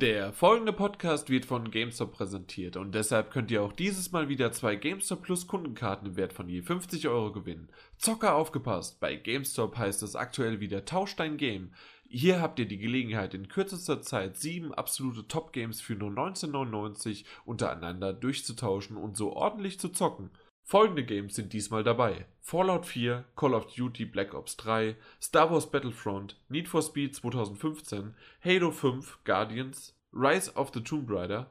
Der 0.00 0.32
folgende 0.32 0.72
Podcast 0.72 1.28
wird 1.28 1.44
von 1.44 1.70
GameStop 1.70 2.12
präsentiert 2.12 2.78
und 2.78 2.94
deshalb 2.94 3.30
könnt 3.30 3.50
ihr 3.50 3.62
auch 3.62 3.74
dieses 3.74 4.12
Mal 4.12 4.30
wieder 4.30 4.50
zwei 4.50 4.74
GameStop 4.74 5.20
Plus 5.20 5.46
Kundenkarten 5.46 6.08
im 6.08 6.16
Wert 6.16 6.32
von 6.32 6.48
je 6.48 6.62
50 6.62 7.06
Euro 7.06 7.32
gewinnen. 7.32 7.68
Zocker 7.98 8.34
aufgepasst, 8.34 8.98
bei 8.98 9.14
GameStop 9.16 9.76
heißt 9.76 10.02
es 10.02 10.16
aktuell 10.16 10.58
wieder 10.60 10.86
Tausch 10.86 11.16
dein 11.16 11.36
Game. 11.36 11.72
Hier 12.08 12.40
habt 12.40 12.58
ihr 12.58 12.66
die 12.66 12.78
Gelegenheit, 12.78 13.34
in 13.34 13.48
kürzester 13.48 14.00
Zeit 14.00 14.38
sieben 14.38 14.72
absolute 14.72 15.28
Top-Games 15.28 15.82
für 15.82 15.96
nur 15.96 16.10
19,99 16.10 17.26
untereinander 17.44 18.14
durchzutauschen 18.14 18.96
und 18.96 19.18
so 19.18 19.34
ordentlich 19.34 19.78
zu 19.78 19.90
zocken. 19.90 20.30
Folgende 20.62 21.04
Games 21.04 21.34
sind 21.34 21.52
diesmal 21.52 21.82
dabei: 21.82 22.26
Fallout 22.40 22.86
4, 22.86 23.24
Call 23.36 23.54
of 23.54 23.72
Duty 23.74 24.04
Black 24.04 24.34
Ops 24.34 24.56
3, 24.56 24.96
Star 25.20 25.50
Wars 25.50 25.70
Battlefront, 25.70 26.36
Need 26.48 26.68
for 26.68 26.82
Speed 26.82 27.14
2015, 27.14 28.14
Halo 28.44 28.70
5, 28.70 29.24
Guardians, 29.24 29.96
Rise 30.12 30.52
of 30.54 30.70
the 30.72 30.80
Tomb 30.80 31.06
Raider 31.08 31.50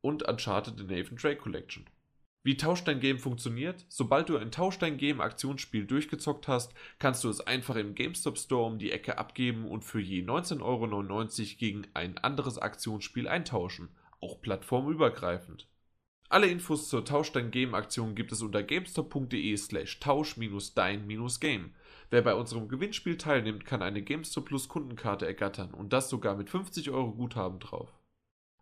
und 0.00 0.28
Uncharted 0.28 0.78
The 0.78 0.84
Nathan 0.84 1.16
Drake 1.16 1.40
Collection. 1.40 1.86
Wie 2.42 2.56
Tausch 2.56 2.84
dein 2.84 3.00
Game 3.00 3.18
funktioniert? 3.18 3.84
Sobald 3.88 4.30
du 4.30 4.38
ein 4.38 4.50
Tausch 4.50 4.78
dein 4.78 4.96
Game 4.96 5.20
Aktionsspiel 5.20 5.84
durchgezockt 5.84 6.48
hast, 6.48 6.72
kannst 6.98 7.22
du 7.22 7.28
es 7.28 7.46
einfach 7.46 7.76
im 7.76 7.94
GameStop 7.94 8.38
Store 8.38 8.64
um 8.64 8.78
die 8.78 8.92
Ecke 8.92 9.18
abgeben 9.18 9.66
und 9.66 9.84
für 9.84 10.00
je 10.00 10.22
19,99 10.22 10.60
Euro 10.62 11.58
gegen 11.58 11.86
ein 11.92 12.16
anderes 12.16 12.56
Aktionsspiel 12.56 13.28
eintauschen, 13.28 13.90
auch 14.22 14.40
plattformübergreifend. 14.40 15.68
Alle 16.32 16.46
Infos 16.46 16.88
zur 16.88 17.04
Tausch 17.04 17.32
dein 17.32 17.50
Game 17.50 17.74
Aktion 17.74 18.14
gibt 18.14 18.30
es 18.30 18.40
unter 18.40 18.62
gamestop.de 18.62 19.56
slash 19.56 19.98
tausch-dein-game. 19.98 21.70
Wer 22.10 22.22
bei 22.22 22.36
unserem 22.36 22.68
Gewinnspiel 22.68 23.16
teilnimmt, 23.18 23.64
kann 23.64 23.82
eine 23.82 24.00
GameStop 24.00 24.44
Plus 24.44 24.68
Kundenkarte 24.68 25.26
ergattern 25.26 25.74
und 25.74 25.92
das 25.92 26.08
sogar 26.08 26.36
mit 26.36 26.48
50 26.48 26.90
Euro 26.90 27.10
Guthaben 27.10 27.58
drauf. 27.58 27.88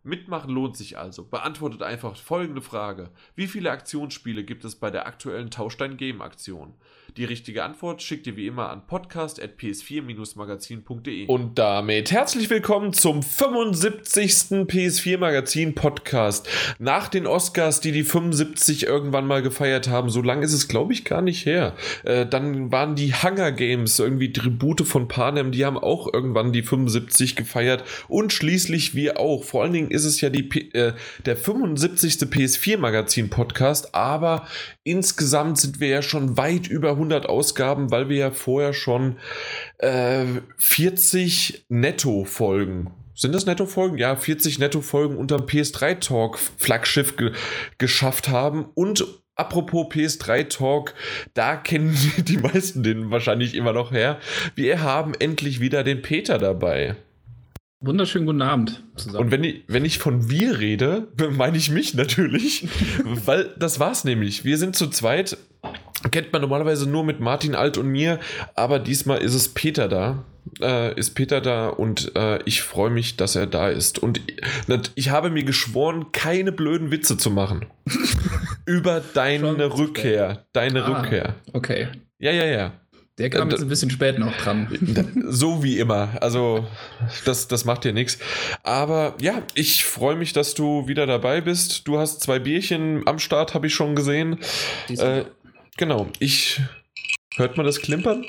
Mitmachen 0.03 0.53
lohnt 0.53 0.77
sich 0.77 0.97
also. 0.97 1.25
Beantwortet 1.25 1.83
einfach 1.83 2.15
folgende 2.15 2.61
Frage. 2.61 3.09
Wie 3.35 3.47
viele 3.47 3.71
Aktionsspiele 3.71 4.45
gibt 4.45 4.63
es 4.63 4.77
bei 4.77 4.91
der 4.91 5.05
aktuellen 5.05 5.51
Tausch 5.51 5.75
dein 5.75 5.97
Game 5.97 6.21
Aktion? 6.21 6.73
Die 7.17 7.25
richtige 7.25 7.63
Antwort 7.63 8.01
schickt 8.01 8.25
ihr 8.27 8.37
wie 8.37 8.47
immer 8.47 8.69
an 8.69 8.87
podcast.ps4-magazin.de. 8.87 11.25
Und 11.25 11.59
damit 11.59 12.11
herzlich 12.11 12.49
willkommen 12.49 12.93
zum 12.93 13.21
75. 13.23 14.69
PS4 14.69 15.17
Magazin 15.17 15.75
Podcast. 15.75 16.47
Nach 16.77 17.09
den 17.09 17.27
Oscars, 17.27 17.81
die 17.81 17.91
die 17.91 18.03
75 18.03 18.85
irgendwann 18.85 19.27
mal 19.27 19.41
gefeiert 19.41 19.89
haben, 19.89 20.09
so 20.09 20.21
lange 20.21 20.45
ist 20.45 20.53
es 20.53 20.69
glaube 20.69 20.93
ich 20.93 21.03
gar 21.03 21.21
nicht 21.21 21.45
her. 21.45 21.75
Äh, 22.03 22.25
dann 22.25 22.71
waren 22.71 22.95
die 22.95 23.13
Hunger 23.13 23.51
Games, 23.51 23.99
irgendwie 23.99 24.31
Tribute 24.31 24.87
von 24.87 25.09
Panem, 25.09 25.51
die 25.51 25.65
haben 25.65 25.77
auch 25.77 26.07
irgendwann 26.13 26.53
die 26.53 26.63
75 26.63 27.35
gefeiert 27.35 27.83
und 28.07 28.31
schließlich 28.31 28.95
wir 28.95 29.19
auch. 29.19 29.43
Vor 29.43 29.63
allen 29.63 29.73
Dingen 29.73 29.88
ist 29.89 30.05
es 30.05 30.21
ja 30.21 30.29
die, 30.29 30.73
äh, 30.73 30.93
der 31.25 31.37
75. 31.37 32.29
PS4 32.29 32.77
Magazin 32.77 33.29
Podcast, 33.29 33.95
aber 33.95 34.47
insgesamt 34.83 35.57
sind 35.57 35.79
wir 35.79 35.89
ja 35.89 36.01
schon 36.01 36.37
weit 36.37 36.67
über 36.67 36.91
100 36.91 37.27
Ausgaben, 37.27 37.91
weil 37.91 38.09
wir 38.09 38.17
ja 38.17 38.31
vorher 38.31 38.73
schon 38.73 39.17
äh, 39.79 40.25
40 40.57 41.65
Netto-Folgen 41.69 42.91
sind 43.19 43.35
das 43.35 43.45
Netto-Folgen? 43.45 43.97
Ja, 43.97 44.15
40 44.15 44.59
Netto-Folgen 44.59 45.17
unterm 45.17 45.41
PS3 45.41 45.99
Talk 45.99 46.39
Flaggschiff 46.39 47.17
ge 47.17 47.33
geschafft 47.77 48.29
haben. 48.29 48.67
Und 48.75 49.05
apropos 49.35 49.87
PS3 49.87 50.47
Talk, 50.47 50.93
da 51.33 51.57
kennen 51.57 51.97
die 52.17 52.37
meisten 52.37 52.81
den 52.81 53.11
wahrscheinlich 53.11 53.55
immer 53.55 53.73
noch 53.73 53.91
her. 53.91 54.19
Wir 54.55 54.81
haben 54.81 55.13
endlich 55.15 55.59
wieder 55.59 55.83
den 55.83 56.01
Peter 56.01 56.37
dabei. 56.37 56.95
Wunderschönen 57.81 58.25
guten 58.25 58.41
Abend 58.41 58.83
zusammen. 58.97 59.25
Und 59.25 59.31
wenn 59.31 59.43
ich, 59.45 59.63
wenn 59.67 59.85
ich 59.85 59.99
von 59.99 60.29
wir 60.29 60.59
rede, 60.59 61.07
meine 61.31 61.57
ich 61.57 61.71
mich 61.71 61.93
natürlich, 61.93 62.67
weil 63.25 63.53
das 63.57 63.79
war's 63.79 64.03
nämlich. 64.03 64.43
Wir 64.43 64.57
sind 64.57 64.75
zu 64.75 64.87
zweit, 64.87 65.37
kennt 66.11 66.33
man 66.33 66.41
normalerweise 66.41 66.89
nur 66.89 67.05
mit 67.05 67.21
Martin 67.21 67.55
Alt 67.55 67.77
und 67.77 67.87
mir, 67.87 68.19
aber 68.53 68.79
diesmal 68.79 69.19
ist 69.19 69.33
es 69.33 69.49
Peter 69.49 69.87
da. 69.87 70.25
Äh, 70.61 70.97
ist 70.99 71.11
Peter 71.11 71.41
da 71.41 71.69
und 71.69 72.15
äh, 72.15 72.41
ich 72.43 72.63
freue 72.63 72.89
mich, 72.89 73.15
dass 73.15 73.35
er 73.35 73.45
da 73.45 73.69
ist. 73.69 73.99
Und 73.99 74.19
ich, 74.27 74.91
ich 74.95 75.09
habe 75.09 75.29
mir 75.29 75.43
geschworen, 75.43 76.11
keine 76.11 76.51
blöden 76.51 76.91
Witze 76.91 77.17
zu 77.17 77.29
machen. 77.29 77.65
Über 78.65 79.01
deine 79.13 79.77
Rückkehr. 79.77 80.45
Deine 80.51 80.83
ah, 80.83 80.87
Rückkehr. 80.87 81.35
Okay. 81.53 81.87
Ja, 82.17 82.31
ja, 82.31 82.45
ja. 82.45 82.78
Der 83.19 83.29
kam 83.29 83.49
jetzt 83.49 83.61
ein 83.61 83.67
bisschen 83.67 83.91
spät 83.91 84.17
noch 84.17 84.35
dran. 84.37 84.67
So 85.27 85.61
wie 85.61 85.77
immer. 85.77 86.09
Also, 86.21 86.65
das, 87.25 87.47
das 87.47 87.65
macht 87.65 87.83
dir 87.83 87.93
nichts. 87.93 88.17
Aber 88.63 89.15
ja, 89.21 89.43
ich 89.53 89.83
freue 89.83 90.15
mich, 90.15 90.33
dass 90.33 90.53
du 90.53 90.87
wieder 90.87 91.05
dabei 91.05 91.41
bist. 91.41 91.87
Du 91.87 91.99
hast 91.99 92.21
zwei 92.21 92.39
Bierchen 92.39 93.05
am 93.05 93.19
Start, 93.19 93.53
habe 93.53 93.67
ich 93.67 93.75
schon 93.75 93.95
gesehen. 93.95 94.39
Äh, 94.87 95.25
genau. 95.77 96.07
Ich. 96.19 96.61
Hört 97.35 97.57
man 97.57 97.65
das 97.65 97.81
klimpern? 97.81 98.23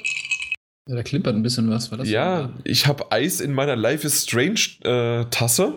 Ja, 0.86 0.96
da 0.96 1.02
klimpert 1.04 1.36
ein 1.36 1.42
bisschen 1.42 1.70
was. 1.70 1.90
War 1.92 1.98
das 1.98 2.10
ja, 2.10 2.52
ich 2.64 2.86
habe 2.86 3.12
Eis 3.12 3.40
in 3.40 3.52
meiner 3.52 3.76
Life 3.76 4.04
is 4.04 4.24
Strange 4.24 4.60
äh, 4.82 5.24
Tasse 5.30 5.74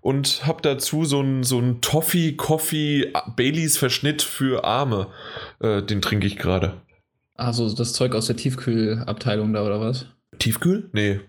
und 0.00 0.44
habe 0.44 0.60
dazu 0.60 1.04
so 1.04 1.20
ein, 1.20 1.44
so 1.44 1.60
ein 1.60 1.80
Toffee, 1.80 2.32
Coffee, 2.32 3.12
Baileys 3.36 3.78
Verschnitt 3.78 4.22
für 4.22 4.64
Arme. 4.64 5.06
Äh, 5.60 5.82
den 5.82 6.02
trinke 6.02 6.26
ich 6.26 6.36
gerade. 6.36 6.74
Also 7.34 7.72
das 7.72 7.92
Zeug 7.92 8.14
aus 8.14 8.26
der 8.26 8.36
Tiefkühlabteilung 8.36 9.52
da 9.52 9.64
oder 9.64 9.80
was? 9.80 10.06
Tiefkühl? 10.38 10.90
Nee. 10.92 11.20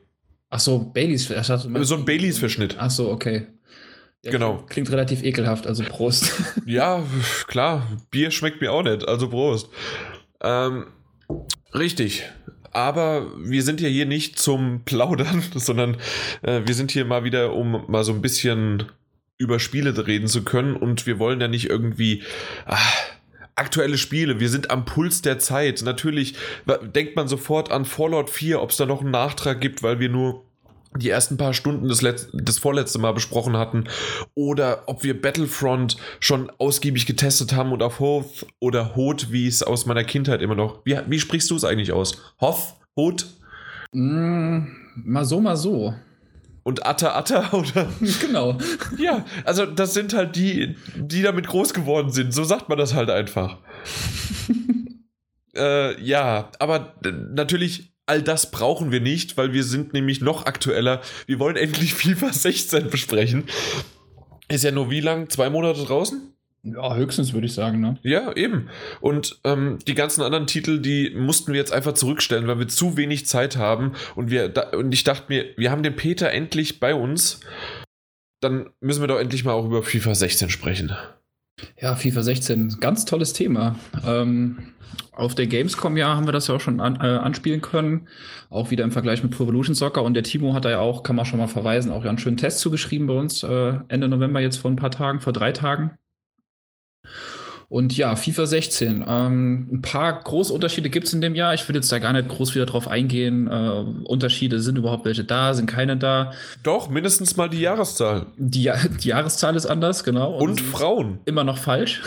Ach 0.49 0.59
so, 0.59 0.79
Baileys. 0.79 1.27
So 1.27 1.95
ein 1.95 2.05
Baileys-Verschnitt. 2.05 2.75
Ach 2.77 2.91
so, 2.91 3.09
okay. 3.09 3.47
Ja, 4.23 4.31
genau. 4.31 4.63
Klingt 4.69 4.91
relativ 4.91 5.23
ekelhaft, 5.23 5.67
also 5.67 5.83
Prost. 5.83 6.31
ja, 6.65 7.03
klar. 7.47 7.87
Bier 8.11 8.31
schmeckt 8.31 8.61
mir 8.61 8.71
auch 8.71 8.83
nicht, 8.83 9.07
also 9.07 9.29
Prost. 9.29 9.69
Ähm, 10.41 10.85
richtig. 11.73 12.23
Aber 12.71 13.27
wir 13.37 13.63
sind 13.63 13.81
ja 13.81 13.89
hier 13.89 14.05
nicht 14.05 14.39
zum 14.39 14.83
Plaudern, 14.85 15.43
sondern 15.55 15.97
äh, 16.41 16.61
wir 16.65 16.73
sind 16.73 16.91
hier 16.91 17.05
mal 17.05 17.23
wieder, 17.23 17.53
um 17.53 17.83
mal 17.87 18.03
so 18.03 18.13
ein 18.13 18.21
bisschen 18.21 18.83
über 19.37 19.59
Spiele 19.59 20.07
reden 20.07 20.27
zu 20.27 20.43
können. 20.43 20.75
Und 20.75 21.05
wir 21.05 21.19
wollen 21.19 21.41
ja 21.41 21.47
nicht 21.47 21.69
irgendwie. 21.69 22.23
Ach, 22.65 22.93
aktuelle 23.55 23.97
Spiele, 23.97 24.39
wir 24.39 24.49
sind 24.49 24.71
am 24.71 24.85
Puls 24.85 25.21
der 25.21 25.39
Zeit. 25.39 25.81
Natürlich 25.83 26.35
denkt 26.95 27.15
man 27.15 27.27
sofort 27.27 27.71
an 27.71 27.85
Fallout 27.85 28.29
4, 28.29 28.61
ob 28.61 28.71
es 28.71 28.77
da 28.77 28.85
noch 28.85 29.01
einen 29.01 29.11
Nachtrag 29.11 29.61
gibt, 29.61 29.83
weil 29.83 29.99
wir 29.99 30.09
nur 30.09 30.43
die 30.97 31.09
ersten 31.09 31.37
paar 31.37 31.53
Stunden 31.53 31.87
des, 31.87 32.01
Letz 32.01 32.29
des 32.33 32.97
Mal 32.97 33.13
besprochen 33.13 33.57
hatten 33.57 33.85
oder 34.35 34.83
ob 34.85 35.03
wir 35.03 35.19
Battlefront 35.19 35.97
schon 36.19 36.51
ausgiebig 36.59 37.05
getestet 37.05 37.53
haben 37.53 37.71
und 37.71 37.81
auf 37.81 37.99
Hoth 37.99 38.45
oder 38.59 38.95
Hoth, 38.95 39.31
wie 39.31 39.47
es 39.47 39.63
aus 39.63 39.85
meiner 39.85 40.03
Kindheit 40.03 40.41
immer 40.41 40.55
noch. 40.55 40.85
Wie, 40.85 40.97
wie 41.07 41.19
sprichst 41.19 41.49
du 41.49 41.55
es 41.55 41.63
eigentlich 41.63 41.93
aus? 41.93 42.21
Hoth? 42.39 42.75
Hoth? 42.95 43.25
Mm, 43.91 44.67
mal 44.95 45.25
so, 45.25 45.39
mal 45.39 45.57
so 45.57 45.95
und 46.63 46.85
Atta 46.85 47.15
Atta 47.15 47.51
oder. 47.53 47.87
Genau. 48.19 48.57
ja, 48.97 49.25
also 49.45 49.65
das 49.65 49.93
sind 49.93 50.13
halt 50.13 50.35
die, 50.35 50.75
die 50.95 51.21
damit 51.21 51.47
groß 51.47 51.73
geworden 51.73 52.11
sind. 52.11 52.33
So 52.33 52.43
sagt 52.43 52.69
man 52.69 52.77
das 52.77 52.93
halt 52.93 53.09
einfach. 53.09 53.57
äh, 55.55 56.01
ja, 56.01 56.51
aber 56.59 56.95
natürlich. 57.03 57.91
All 58.05 58.21
das 58.21 58.51
brauchen 58.51 58.91
wir 58.91 58.99
nicht, 58.99 59.37
weil 59.37 59.53
wir 59.53 59.63
sind 59.63 59.93
nämlich 59.93 60.19
noch 60.19 60.45
aktueller. 60.45 60.99
Wir 61.25 61.39
wollen 61.39 61.55
endlich 61.55 61.93
FIFA 61.93 62.33
16 62.33 62.89
besprechen. 62.89 63.45
Ist 64.49 64.65
ja 64.65 64.71
nur 64.71 64.91
wie 64.91 64.99
lang? 64.99 65.29
Zwei 65.29 65.49
Monate 65.49 65.85
draußen? 65.85 66.32
Ja, 66.65 66.95
höchstens 66.95 67.33
würde 67.33 67.47
ich 67.47 67.53
sagen, 67.53 67.81
ne? 67.81 67.97
Ja, 68.03 68.31
eben. 68.33 68.69
Und 69.01 69.39
ähm, 69.43 69.79
die 69.85 69.95
ganzen 69.95 70.21
anderen 70.21 70.47
Titel, 70.47 70.79
die 70.79 71.13
mussten 71.13 71.51
wir 71.51 71.59
jetzt 71.59 71.73
einfach 71.73 71.93
zurückstellen, 71.93 72.47
weil 72.47 72.57
wir 72.57 72.69
zu 72.69 72.95
wenig 72.95 73.25
Zeit 73.25 73.57
haben. 73.57 73.93
Und, 74.15 74.31
wir 74.31 74.47
da, 74.47 74.69
und 74.69 74.93
ich 74.93 75.03
dachte 75.03 75.25
mir, 75.27 75.45
wir 75.57 75.71
haben 75.71 75.83
den 75.83 75.97
Peter 75.97 76.31
endlich 76.31 76.79
bei 76.79 76.95
uns. 76.95 77.41
Dann 78.39 78.69
müssen 78.79 79.01
wir 79.01 79.07
doch 79.07 79.19
endlich 79.19 79.43
mal 79.43 79.51
auch 79.51 79.65
über 79.65 79.83
FIFA 79.83 80.15
16 80.15 80.49
sprechen. 80.49 80.95
Ja, 81.79 81.95
FIFA 81.95 82.23
16, 82.23 82.77
ganz 82.79 83.03
tolles 83.03 83.33
Thema. 83.33 83.77
Ähm, 84.05 84.73
auf 85.11 85.35
der 85.35 85.47
Gamescom 85.47 85.97
ja 85.97 86.15
haben 86.15 86.27
wir 86.27 86.31
das 86.31 86.47
ja 86.47 86.55
auch 86.55 86.61
schon 86.61 86.79
an, 86.79 86.95
äh, 86.95 87.17
anspielen 87.17 87.61
können. 87.61 88.07
Auch 88.49 88.71
wieder 88.71 88.85
im 88.85 88.91
Vergleich 88.91 89.21
mit 89.21 89.33
Pro 89.33 89.43
Evolution 89.43 89.75
Soccer. 89.75 90.01
Und 90.01 90.13
der 90.13 90.23
Timo 90.23 90.53
hat 90.53 90.63
da 90.63 90.69
ja 90.69 90.79
auch, 90.79 91.03
kann 91.03 91.17
man 91.17 91.25
schon 91.25 91.39
mal 91.39 91.47
verweisen, 91.47 91.91
auch 91.91 92.03
ja 92.05 92.09
einen 92.09 92.19
schönen 92.19 92.37
Test 92.37 92.59
zugeschrieben 92.59 93.07
bei 93.07 93.15
uns 93.15 93.43
äh, 93.43 93.79
Ende 93.89 94.07
November 94.07 94.39
jetzt 94.39 94.57
vor 94.57 94.71
ein 94.71 94.77
paar 94.77 94.91
Tagen, 94.91 95.19
vor 95.19 95.33
drei 95.33 95.51
Tagen. 95.51 95.91
Und 97.73 97.97
ja, 97.97 98.15
FIFA 98.15 98.45
16. 98.45 99.03
Ähm, 99.07 99.67
ein 99.71 99.81
paar 99.81 100.21
große 100.21 100.53
Unterschiede 100.53 100.91
gibt 100.91 101.07
es 101.07 101.13
in 101.13 101.21
dem 101.21 101.33
Jahr. 101.33 101.55
Ich 101.55 101.67
würde 101.67 101.79
jetzt 101.79 101.91
da 101.91 101.97
gar 101.97 102.13
nicht 102.13 102.29
groß 102.29 102.53
wieder 102.53 102.67
drauf 102.67 102.87
eingehen. 102.87 103.47
Äh, 103.47 104.07
Unterschiede 104.07 104.61
sind 104.61 104.77
überhaupt 104.77 105.05
welche 105.05 105.23
da, 105.23 105.55
sind 105.55 105.65
keine 105.65 105.97
da. 105.97 106.33
Doch, 106.61 106.89
mindestens 106.89 107.35
mal 107.35 107.49
die 107.49 107.61
Jahreszahl. 107.61 108.27
Die, 108.37 108.71
die 109.03 109.07
Jahreszahl 109.07 109.55
ist 109.55 109.65
anders, 109.65 110.03
genau. 110.03 110.35
Und, 110.37 110.51
Und 110.51 110.61
Frauen. 110.61 111.19
Immer 111.25 111.43
noch 111.43 111.57
falsch. 111.57 112.03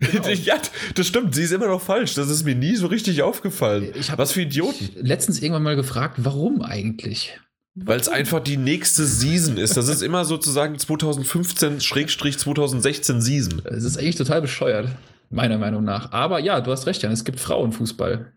Genau. 0.00 0.28
ja, 0.44 0.54
das 0.94 1.06
stimmt, 1.06 1.34
sie 1.34 1.42
ist 1.42 1.52
immer 1.52 1.66
noch 1.66 1.82
falsch. 1.82 2.14
Das 2.14 2.30
ist 2.30 2.44
mir 2.44 2.54
nie 2.54 2.76
so 2.76 2.86
richtig 2.86 3.22
aufgefallen. 3.22 3.92
Was 4.16 4.32
für 4.32 4.42
Idioten. 4.42 4.90
Letztens 4.94 5.42
irgendwann 5.42 5.64
mal 5.64 5.76
gefragt, 5.76 6.14
warum 6.18 6.62
eigentlich? 6.62 7.38
Weil 7.84 8.00
es 8.00 8.08
einfach 8.08 8.40
die 8.40 8.56
nächste 8.56 9.04
Season 9.04 9.56
ist. 9.56 9.76
Das 9.76 9.88
ist 9.88 10.02
immer 10.02 10.24
sozusagen 10.24 10.76
2015-2016 10.76 13.20
Season. 13.20 13.62
Es 13.64 13.84
ist 13.84 13.98
eigentlich 13.98 14.16
total 14.16 14.40
bescheuert, 14.40 14.88
meiner 15.30 15.58
Meinung 15.58 15.84
nach. 15.84 16.12
Aber 16.12 16.40
ja, 16.40 16.60
du 16.60 16.70
hast 16.70 16.86
recht, 16.86 17.02
Jan, 17.02 17.12
es 17.12 17.24
gibt 17.24 17.40
Frauenfußball. 17.40 18.32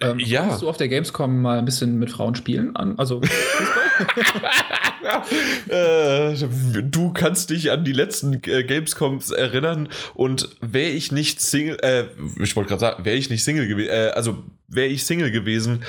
Ähm, 0.00 0.18
ja. 0.18 0.46
Kannst 0.46 0.62
du 0.62 0.68
auf 0.68 0.76
der 0.76 0.88
Gamescom 0.88 1.42
mal 1.42 1.58
ein 1.58 1.64
bisschen 1.64 1.98
mit 1.98 2.10
Frauen 2.10 2.34
spielen? 2.34 2.76
An, 2.76 2.98
also 2.98 3.20
äh, 5.68 6.34
du 6.34 7.12
kannst 7.12 7.50
dich 7.50 7.70
an 7.70 7.84
die 7.84 7.92
letzten 7.92 8.40
äh, 8.44 8.64
Gamescoms 8.64 9.30
erinnern 9.30 9.88
und 10.14 10.48
wäre 10.60 10.90
ich 10.90 11.12
nicht 11.12 11.40
Single, 11.40 11.78
äh, 11.82 12.04
ich 12.40 12.56
wollte 12.56 12.68
gerade 12.68 12.80
sagen, 12.80 13.04
wäre 13.04 13.16
ich 13.16 13.28
nicht 13.28 13.44
Single 13.44 13.66
gewesen, 13.66 13.90
äh, 13.90 14.12
also 14.14 14.42
wäre 14.68 14.88
ich 14.88 15.04
Single 15.04 15.30
gewesen, 15.30 15.84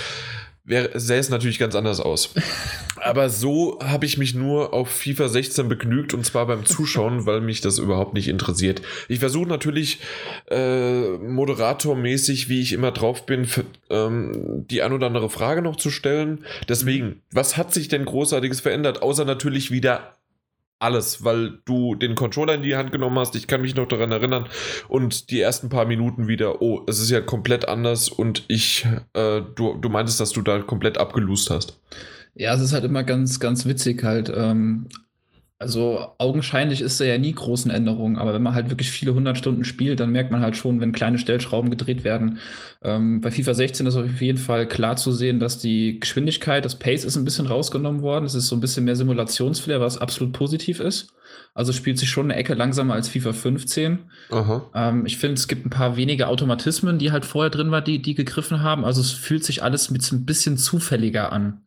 sähe 0.65 1.19
es 1.19 1.30
natürlich 1.30 1.60
ganz 1.60 1.75
anders 1.75 2.00
aus. 2.00 2.33
Aber 3.01 3.30
so 3.30 3.80
habe 3.83 4.06
ich 4.06 4.18
mich 4.18 4.33
nur 4.33 4.74
auf 4.74 4.89
FIFA 4.89 5.27
16 5.27 5.68
begnügt 5.68 6.13
und 6.13 6.25
zwar 6.25 6.48
beim 6.48 6.65
Zuschauen, 6.65 7.25
weil 7.25 7.42
mich 7.42 7.60
das 7.62 7.80
überhaupt 7.80 8.13
nicht 8.13 8.30
interessiert. 8.30 8.81
Ich 9.10 9.19
versuche 9.19 9.48
natürlich 9.48 10.00
äh, 10.50 11.18
moderatormäßig, 11.18 12.48
wie 12.48 12.62
ich 12.62 12.71
immer 12.71 12.92
drauf 12.92 13.25
bin, 13.25 13.45
für, 13.45 13.65
ähm, 13.89 14.65
die 14.69 14.81
ein 14.81 14.94
oder 14.94 15.07
andere 15.07 15.30
Frage 15.30 15.62
noch 15.62 15.75
zu 15.75 15.89
stellen. 15.89 16.45
Deswegen, 16.69 17.21
was 17.31 17.57
hat 17.57 17.74
sich 17.74 17.89
denn 17.89 18.06
großartiges 18.06 18.62
verändert, 18.62 19.01
außer 19.01 19.25
natürlich 19.25 19.71
wieder 19.71 20.13
alles, 20.83 21.24
weil 21.24 21.59
du 21.65 21.95
den 21.95 22.15
Controller 22.15 22.56
in 22.56 22.62
die 22.62 22.75
Hand 22.75 22.91
genommen 22.91 23.18
hast. 23.18 23.35
Ich 23.35 23.47
kann 23.47 23.62
mich 23.62 23.75
noch 23.75 23.88
daran 23.88 24.12
erinnern 24.12 24.47
und 24.88 25.30
die 25.31 25.39
ersten 25.39 25.69
paar 25.69 25.85
Minuten 25.85 26.27
wieder, 26.27 26.62
oh, 26.62 26.83
es 26.88 27.00
ist 27.00 27.09
ja 27.09 27.21
komplett 27.21 27.68
anders 27.68 28.09
und 28.09 28.44
ich, 28.47 28.85
äh, 29.13 29.41
du, 29.56 29.75
du 29.75 29.89
meintest, 29.89 30.19
dass 30.19 30.31
du 30.31 30.41
da 30.41 30.59
komplett 30.59 30.97
abgelust 30.97 31.50
hast. 31.50 31.80
Ja, 32.35 32.53
es 32.53 32.62
ist 32.62 32.74
halt 32.74 32.83
immer 32.83 33.03
ganz, 33.03 33.39
ganz 33.39 33.65
witzig 33.65 34.03
halt. 34.03 34.31
Ähm, 34.35 34.88
also 35.59 36.07
augenscheinlich 36.17 36.81
ist 36.81 37.00
da 37.00 37.05
ja 37.05 37.17
nie 37.17 37.33
großen 37.33 37.71
Änderungen, 37.71 38.17
aber 38.17 38.33
wenn 38.33 38.44
man 38.44 38.53
halt 38.53 38.69
wirklich 38.69 38.91
viele 38.91 39.13
hundert 39.13 39.38
Stunden 39.38 39.63
spielt, 39.63 40.00
dann 40.00 40.11
merkt 40.11 40.31
man 40.31 40.41
halt 40.41 40.57
schon, 40.57 40.81
wenn 40.81 40.91
kleine 40.91 41.17
Stellschrauben 41.17 41.69
gedreht 41.69 42.03
werden. 42.03 42.39
Ähm, 42.83 43.21
bei 43.21 43.31
FIFA 43.31 43.53
16 43.53 43.85
ist 43.85 43.95
auf 43.95 44.21
jeden 44.21 44.38
Fall 44.38 44.67
klar 44.67 44.97
zu 44.97 45.11
sehen, 45.11 45.39
dass 45.39 45.59
die 45.59 46.00
Geschwindigkeit, 46.00 46.65
das 46.65 46.77
Pace 46.79 47.05
ist 47.05 47.15
ein 47.15 47.23
bisschen 47.23 47.47
rausgenommen 47.47 48.01
worden. 48.01 48.25
Es 48.25 48.35
ist 48.35 48.47
so 48.47 48.55
ein 48.55 48.61
bisschen 48.61 48.83
mehr 48.83 48.95
Simulationsflair, 48.95 49.79
was 49.79 49.97
absolut 49.97 50.33
positiv 50.33 50.79
ist. 50.79 51.13
Also 51.53 51.71
spielt 51.71 51.97
sich 51.97 52.09
schon 52.09 52.25
eine 52.25 52.35
Ecke 52.35 52.55
langsamer 52.55 52.95
als 52.95 53.09
FIFA 53.09 53.31
15. 53.33 54.00
Ähm, 54.75 55.05
ich 55.05 55.17
finde, 55.17 55.35
es 55.35 55.47
gibt 55.47 55.65
ein 55.65 55.69
paar 55.69 55.95
wenige 55.95 56.27
Automatismen, 56.27 56.97
die 56.97 57.11
halt 57.11 57.25
vorher 57.25 57.51
drin 57.51 57.71
waren, 57.71 57.85
die, 57.85 58.01
die 58.01 58.15
gegriffen 58.15 58.61
haben. 58.61 58.83
Also 58.83 59.01
es 59.01 59.11
fühlt 59.11 59.44
sich 59.44 59.63
alles 59.63 59.91
mit 59.91 60.11
ein 60.11 60.25
bisschen 60.25 60.57
zufälliger 60.57 61.31
an. 61.31 61.61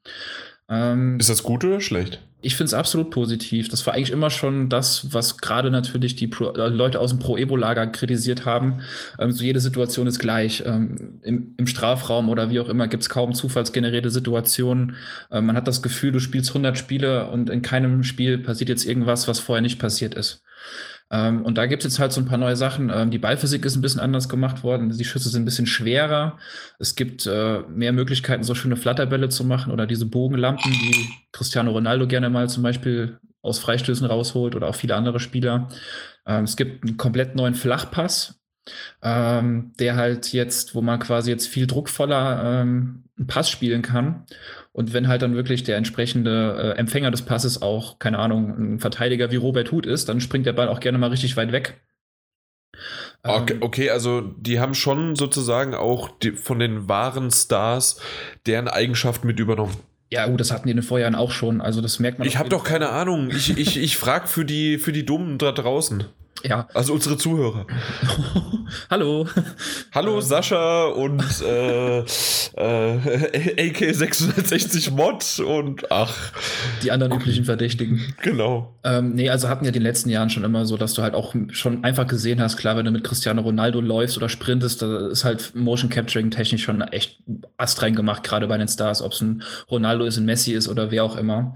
Ähm, 0.68 1.18
ist 1.18 1.30
das 1.30 1.42
gut 1.42 1.64
oder 1.64 1.80
schlecht? 1.80 2.20
Ich 2.46 2.54
finde 2.54 2.68
es 2.68 2.74
absolut 2.74 3.10
positiv. 3.10 3.68
Das 3.70 3.84
war 3.88 3.94
eigentlich 3.94 4.12
immer 4.12 4.30
schon 4.30 4.68
das, 4.68 5.12
was 5.12 5.38
gerade 5.38 5.68
natürlich 5.72 6.14
die 6.14 6.28
Pro 6.28 6.50
äh, 6.50 6.68
Leute 6.68 7.00
aus 7.00 7.10
dem 7.10 7.18
Pro-Ebo-Lager 7.18 7.88
kritisiert 7.88 8.44
haben. 8.44 8.82
Ähm, 9.18 9.32
so 9.32 9.42
jede 9.42 9.58
Situation 9.58 10.06
ist 10.06 10.20
gleich. 10.20 10.62
Ähm, 10.64 11.18
im, 11.22 11.54
im, 11.56 11.66
Strafraum 11.66 12.28
oder 12.28 12.48
wie 12.48 12.60
auch 12.60 12.68
immer 12.68 12.86
gibt 12.86 13.02
es 13.02 13.08
kaum 13.08 13.34
zufallsgenerierte 13.34 14.10
Situationen. 14.10 14.94
Ähm, 15.32 15.46
man 15.46 15.56
hat 15.56 15.66
das 15.66 15.82
Gefühl, 15.82 16.12
du 16.12 16.20
spielst 16.20 16.50
100 16.50 16.78
Spiele 16.78 17.28
und 17.30 17.50
in 17.50 17.62
keinem 17.62 18.04
Spiel 18.04 18.38
passiert 18.38 18.68
jetzt 18.68 18.86
irgendwas, 18.86 19.26
was 19.26 19.40
vorher 19.40 19.60
nicht 19.60 19.80
passiert 19.80 20.14
ist. 20.14 20.44
Ähm, 21.10 21.44
und 21.44 21.56
da 21.56 21.66
gibt 21.66 21.84
es 21.84 21.92
jetzt 21.92 21.98
halt 22.00 22.12
so 22.12 22.20
ein 22.20 22.26
paar 22.26 22.38
neue 22.38 22.56
Sachen. 22.56 22.90
Ähm, 22.90 23.10
die 23.10 23.18
Ballphysik 23.18 23.64
ist 23.64 23.76
ein 23.76 23.82
bisschen 23.82 24.00
anders 24.00 24.28
gemacht 24.28 24.64
worden. 24.64 24.90
Die 24.90 25.04
Schüsse 25.04 25.28
sind 25.28 25.42
ein 25.42 25.44
bisschen 25.44 25.66
schwerer. 25.66 26.38
Es 26.78 26.96
gibt 26.96 27.26
äh, 27.26 27.60
mehr 27.68 27.92
Möglichkeiten, 27.92 28.42
so 28.42 28.54
schöne 28.54 28.76
Flatterbälle 28.76 29.28
zu 29.28 29.44
machen 29.44 29.72
oder 29.72 29.86
diese 29.86 30.06
Bogenlampen, 30.06 30.70
die 30.72 31.08
Cristiano 31.32 31.70
Ronaldo 31.70 32.06
gerne 32.06 32.28
mal 32.28 32.48
zum 32.48 32.62
Beispiel 32.62 33.18
aus 33.40 33.60
Freistößen 33.60 34.06
rausholt 34.06 34.56
oder 34.56 34.68
auch 34.68 34.74
viele 34.74 34.96
andere 34.96 35.20
Spieler. 35.20 35.68
Ähm, 36.26 36.44
es 36.44 36.56
gibt 36.56 36.84
einen 36.84 36.96
komplett 36.96 37.36
neuen 37.36 37.54
Flachpass, 37.54 38.40
ähm, 39.00 39.72
der 39.78 39.94
halt 39.94 40.32
jetzt, 40.32 40.74
wo 40.74 40.82
man 40.82 40.98
quasi 40.98 41.30
jetzt 41.30 41.46
viel 41.46 41.68
druckvoller 41.68 42.62
ähm, 42.62 43.04
einen 43.16 43.28
Pass 43.28 43.48
spielen 43.48 43.82
kann. 43.82 44.24
Und 44.76 44.92
wenn 44.92 45.08
halt 45.08 45.22
dann 45.22 45.34
wirklich 45.34 45.64
der 45.64 45.78
entsprechende 45.78 46.74
äh, 46.76 46.78
Empfänger 46.78 47.10
des 47.10 47.22
Passes 47.22 47.62
auch, 47.62 47.98
keine 47.98 48.18
Ahnung, 48.18 48.74
ein 48.74 48.78
Verteidiger 48.78 49.30
wie 49.30 49.36
Robert 49.36 49.72
Huth 49.72 49.86
ist, 49.86 50.10
dann 50.10 50.20
springt 50.20 50.44
der 50.44 50.52
Ball 50.52 50.68
auch 50.68 50.80
gerne 50.80 50.98
mal 50.98 51.08
richtig 51.08 51.34
weit 51.38 51.50
weg. 51.50 51.80
Okay, 53.22 53.54
ähm, 53.54 53.62
okay, 53.62 53.88
also 53.88 54.20
die 54.20 54.60
haben 54.60 54.74
schon 54.74 55.16
sozusagen 55.16 55.74
auch 55.74 56.10
die, 56.18 56.32
von 56.32 56.58
den 56.58 56.90
wahren 56.90 57.30
Stars 57.30 58.02
deren 58.44 58.68
Eigenschaften 58.68 59.26
mit 59.26 59.40
übernommen. 59.40 59.74
Ja, 60.12 60.26
gut, 60.26 60.40
das 60.40 60.50
hatten 60.50 60.66
die 60.66 60.72
in 60.72 60.76
den 60.76 60.82
Vorjahren 60.82 61.14
auch 61.14 61.30
schon. 61.30 61.62
Also 61.62 61.80
das 61.80 61.98
merkt 61.98 62.18
man. 62.18 62.28
Ich 62.28 62.36
habe 62.36 62.50
doch 62.50 62.62
keine 62.62 62.90
Ahnung. 62.90 63.30
Ich, 63.30 63.56
ich, 63.56 63.78
ich 63.78 63.96
frage 63.96 64.26
für 64.28 64.44
die, 64.44 64.76
für 64.76 64.92
die 64.92 65.06
Dummen 65.06 65.38
da 65.38 65.52
draußen. 65.52 66.04
Ja. 66.44 66.68
Also 66.74 66.92
unsere 66.92 67.16
Zuhörer. 67.16 67.66
Hallo. 68.90 69.26
Hallo 69.92 70.20
Sascha 70.20 70.86
und 70.86 71.22
äh, 71.42 71.98
äh, 72.00 72.02
AK660 73.72 74.92
Mod 74.92 75.38
und 75.40 75.90
ach. 75.90 76.32
Die 76.82 76.92
anderen 76.92 77.12
üblichen 77.12 77.44
Verdächtigen. 77.44 78.14
Genau. 78.22 78.74
Ähm, 78.84 79.14
nee, 79.14 79.30
also 79.30 79.48
hatten 79.48 79.64
ja 79.64 79.70
die 79.70 79.78
letzten 79.78 80.10
Jahren 80.10 80.30
schon 80.30 80.44
immer 80.44 80.66
so, 80.66 80.76
dass 80.76 80.94
du 80.94 81.02
halt 81.02 81.14
auch 81.14 81.34
schon 81.50 81.84
einfach 81.84 82.06
gesehen 82.06 82.40
hast, 82.40 82.56
klar, 82.56 82.76
wenn 82.76 82.84
du 82.84 82.90
mit 82.90 83.04
Cristiano 83.04 83.42
Ronaldo 83.42 83.80
läufst 83.80 84.16
oder 84.16 84.28
sprintest, 84.28 84.82
da 84.82 85.08
ist 85.08 85.24
halt 85.24 85.54
Motion 85.54 85.90
Capturing 85.90 86.30
technisch 86.30 86.64
schon 86.64 86.80
echt 86.82 87.18
astrein 87.56 87.94
gemacht, 87.94 88.22
gerade 88.22 88.46
bei 88.46 88.58
den 88.58 88.68
Stars, 88.68 89.02
ob 89.02 89.12
es 89.12 89.20
ein 89.20 89.42
Ronaldo 89.70 90.04
ist, 90.04 90.18
ein 90.18 90.26
Messi 90.26 90.52
ist 90.52 90.68
oder 90.68 90.90
wer 90.90 91.04
auch 91.04 91.16
immer. 91.16 91.54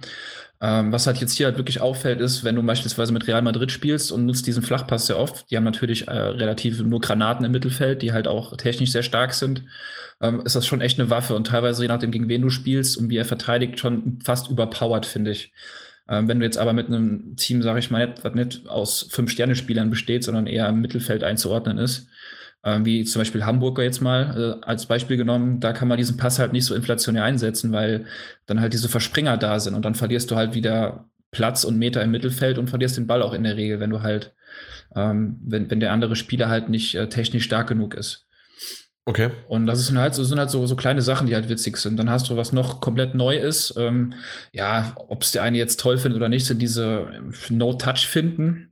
Ähm, 0.63 0.93
was 0.93 1.07
halt 1.07 1.19
jetzt 1.19 1.33
hier 1.33 1.47
halt 1.47 1.57
wirklich 1.57 1.81
auffällt, 1.81 2.21
ist, 2.21 2.45
wenn 2.45 2.55
du 2.55 2.63
beispielsweise 2.63 3.13
mit 3.13 3.27
Real 3.27 3.41
Madrid 3.41 3.73
spielst 3.73 4.13
und 4.13 4.27
nutzt 4.27 4.47
diesen 4.47 4.63
Flachpass 4.63 5.07
sehr 5.07 5.19
oft, 5.19 5.51
die 5.51 5.57
haben 5.57 5.65
natürlich 5.65 6.07
äh, 6.07 6.13
relativ 6.13 6.81
nur 6.83 7.01
Granaten 7.01 7.47
im 7.47 7.53
Mittelfeld, 7.53 8.03
die 8.03 8.13
halt 8.13 8.29
auch 8.29 8.57
technisch 8.59 8.93
sehr 8.93 9.03
stark 9.03 9.33
sind, 9.33 9.65
ähm, 10.21 10.43
ist 10.45 10.57
das 10.57 10.67
schon 10.67 10.83
echt 10.83 11.01
eine 11.01 11.09
Waffe 11.09 11.35
und 11.35 11.47
teilweise, 11.47 11.83
je 11.83 11.89
nachdem, 11.89 12.11
gegen 12.11 12.29
wen 12.29 12.43
du 12.43 12.51
spielst 12.51 12.99
und 12.99 13.09
wie 13.09 13.17
er 13.17 13.25
verteidigt, 13.25 13.79
schon 13.79 14.19
fast 14.23 14.51
überpowered, 14.51 15.07
finde 15.07 15.31
ich. 15.31 15.53
Ähm, 16.09 16.29
wenn 16.29 16.41
du 16.41 16.45
jetzt 16.45 16.59
aber 16.59 16.75
mit 16.75 16.89
einem 16.89 17.37
Team, 17.37 17.63
sage 17.63 17.79
ich 17.79 17.91
mal, 17.91 18.15
was 18.23 18.35
nicht 18.35 18.69
aus 18.69 19.09
Fünf-Sterne-Spielern 19.11 19.89
besteht, 19.89 20.25
sondern 20.25 20.47
eher 20.47 20.69
im 20.69 20.81
Mittelfeld 20.83 21.25
einzuordnen 21.25 21.79
ist, 21.79 22.09
ähm, 22.65 22.85
wie 22.85 23.05
zum 23.05 23.21
Beispiel 23.21 23.45
Hamburger 23.45 23.83
jetzt 23.83 24.01
mal 24.01 24.59
äh, 24.63 24.67
als 24.67 24.87
Beispiel 24.87 25.17
genommen, 25.17 25.61
da 25.61 25.73
kann 25.73 25.89
man 25.89 25.99
diesen 25.99 26.17
Pass 26.17 26.39
halt 26.39 26.53
nicht 26.53 26.65
so 26.65 26.75
inflationär 26.75 27.25
einsetzen, 27.25 27.73
weil 27.73 28.07
dann 28.47 28.61
halt 28.61 28.73
diese 28.73 28.89
Verspringer 28.89 29.37
da 29.37 29.59
sind 29.61 29.75
und 29.75 29.85
dann 29.85 29.95
verlierst 29.95 30.31
du 30.31 30.37
halt 30.37 30.55
wieder 30.55 31.07
Platz 31.31 31.65
und 31.65 31.79
Meter 31.79 32.03
im 32.03 32.11
Mittelfeld 32.11 32.59
und 32.59 32.69
verlierst 32.69 32.97
den 32.97 33.07
Ball 33.07 33.23
auch 33.23 33.33
in 33.33 33.45
der 33.45 33.57
Regel, 33.57 33.81
wenn 33.81 33.91
du 33.91 34.03
halt, 34.03 34.35
ähm, 34.95 35.39
wenn, 35.45 35.71
wenn 35.71 35.81
der 35.81 35.93
andere 35.93 36.17
Spieler 36.17 36.49
halt 36.49 36.69
nicht 36.69 36.95
äh, 36.95 37.09
technisch 37.09 37.45
stark 37.45 37.69
genug 37.69 37.95
ist. 37.95 38.27
Okay. 39.07 39.31
Und 39.49 39.67
das 39.67 39.87
sind 39.87 39.99
halt, 39.99 40.15
so, 40.15 40.23
sind 40.23 40.39
halt 40.39 40.51
so, 40.51 40.67
so 40.67 40.77
kleine 40.77 41.03
Sachen, 41.03 41.27
die 41.27 41.35
halt 41.35 41.49
witzig 41.49 41.77
sind. 41.79 41.97
Dann 41.97 42.11
hast 42.11 42.29
du 42.29 42.37
was 42.37 42.53
noch 42.53 42.81
komplett 42.81 43.15
neu 43.15 43.37
ist. 43.37 43.75
Ähm, 43.77 44.15
ja, 44.53 44.93
ob 45.09 45.23
es 45.23 45.33
der 45.33 45.43
eine 45.43 45.59
jetzt 45.59 45.81
toll 45.81 45.99
findet 45.99 46.19
oder 46.19 46.29
nicht, 46.29 46.45
sind 46.45 46.61
diese 46.61 47.09
No-Touch-Finden. 47.49 48.70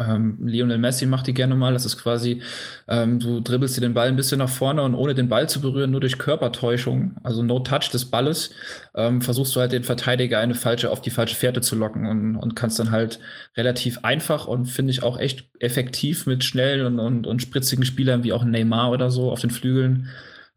Ähm, 0.00 0.38
Lionel 0.40 0.78
Messi 0.78 1.04
macht 1.06 1.26
die 1.26 1.34
gerne 1.34 1.54
mal. 1.54 1.72
Das 1.72 1.84
ist 1.84 1.98
quasi, 1.98 2.42
ähm, 2.88 3.18
du 3.20 3.40
dribbelst 3.40 3.76
dir 3.76 3.82
den 3.82 3.94
Ball 3.94 4.08
ein 4.08 4.16
bisschen 4.16 4.38
nach 4.38 4.48
vorne 4.48 4.82
und 4.82 4.94
ohne 4.94 5.14
den 5.14 5.28
Ball 5.28 5.48
zu 5.48 5.60
berühren, 5.60 5.90
nur 5.90 6.00
durch 6.00 6.18
Körpertäuschung, 6.18 7.16
also 7.22 7.42
No 7.42 7.60
Touch 7.60 7.90
des 7.92 8.06
Balles, 8.06 8.50
ähm, 8.94 9.20
versuchst 9.20 9.54
du 9.54 9.60
halt 9.60 9.72
den 9.72 9.84
Verteidiger 9.84 10.38
eine 10.38 10.54
falsche 10.54 10.90
auf 10.90 11.02
die 11.02 11.10
falsche 11.10 11.36
Fährte 11.36 11.60
zu 11.60 11.76
locken 11.76 12.06
und, 12.06 12.36
und 12.36 12.56
kannst 12.56 12.78
dann 12.78 12.90
halt 12.90 13.20
relativ 13.56 13.98
einfach 14.02 14.46
und 14.46 14.66
finde 14.66 14.92
ich 14.92 15.02
auch 15.02 15.18
echt 15.18 15.44
effektiv 15.60 16.26
mit 16.26 16.44
schnellen 16.44 16.86
und, 16.86 16.98
und, 16.98 17.26
und 17.26 17.42
spritzigen 17.42 17.84
Spielern 17.84 18.24
wie 18.24 18.32
auch 18.32 18.44
Neymar 18.44 18.90
oder 18.90 19.10
so 19.10 19.30
auf 19.30 19.40
den 19.40 19.50
Flügeln 19.50 20.08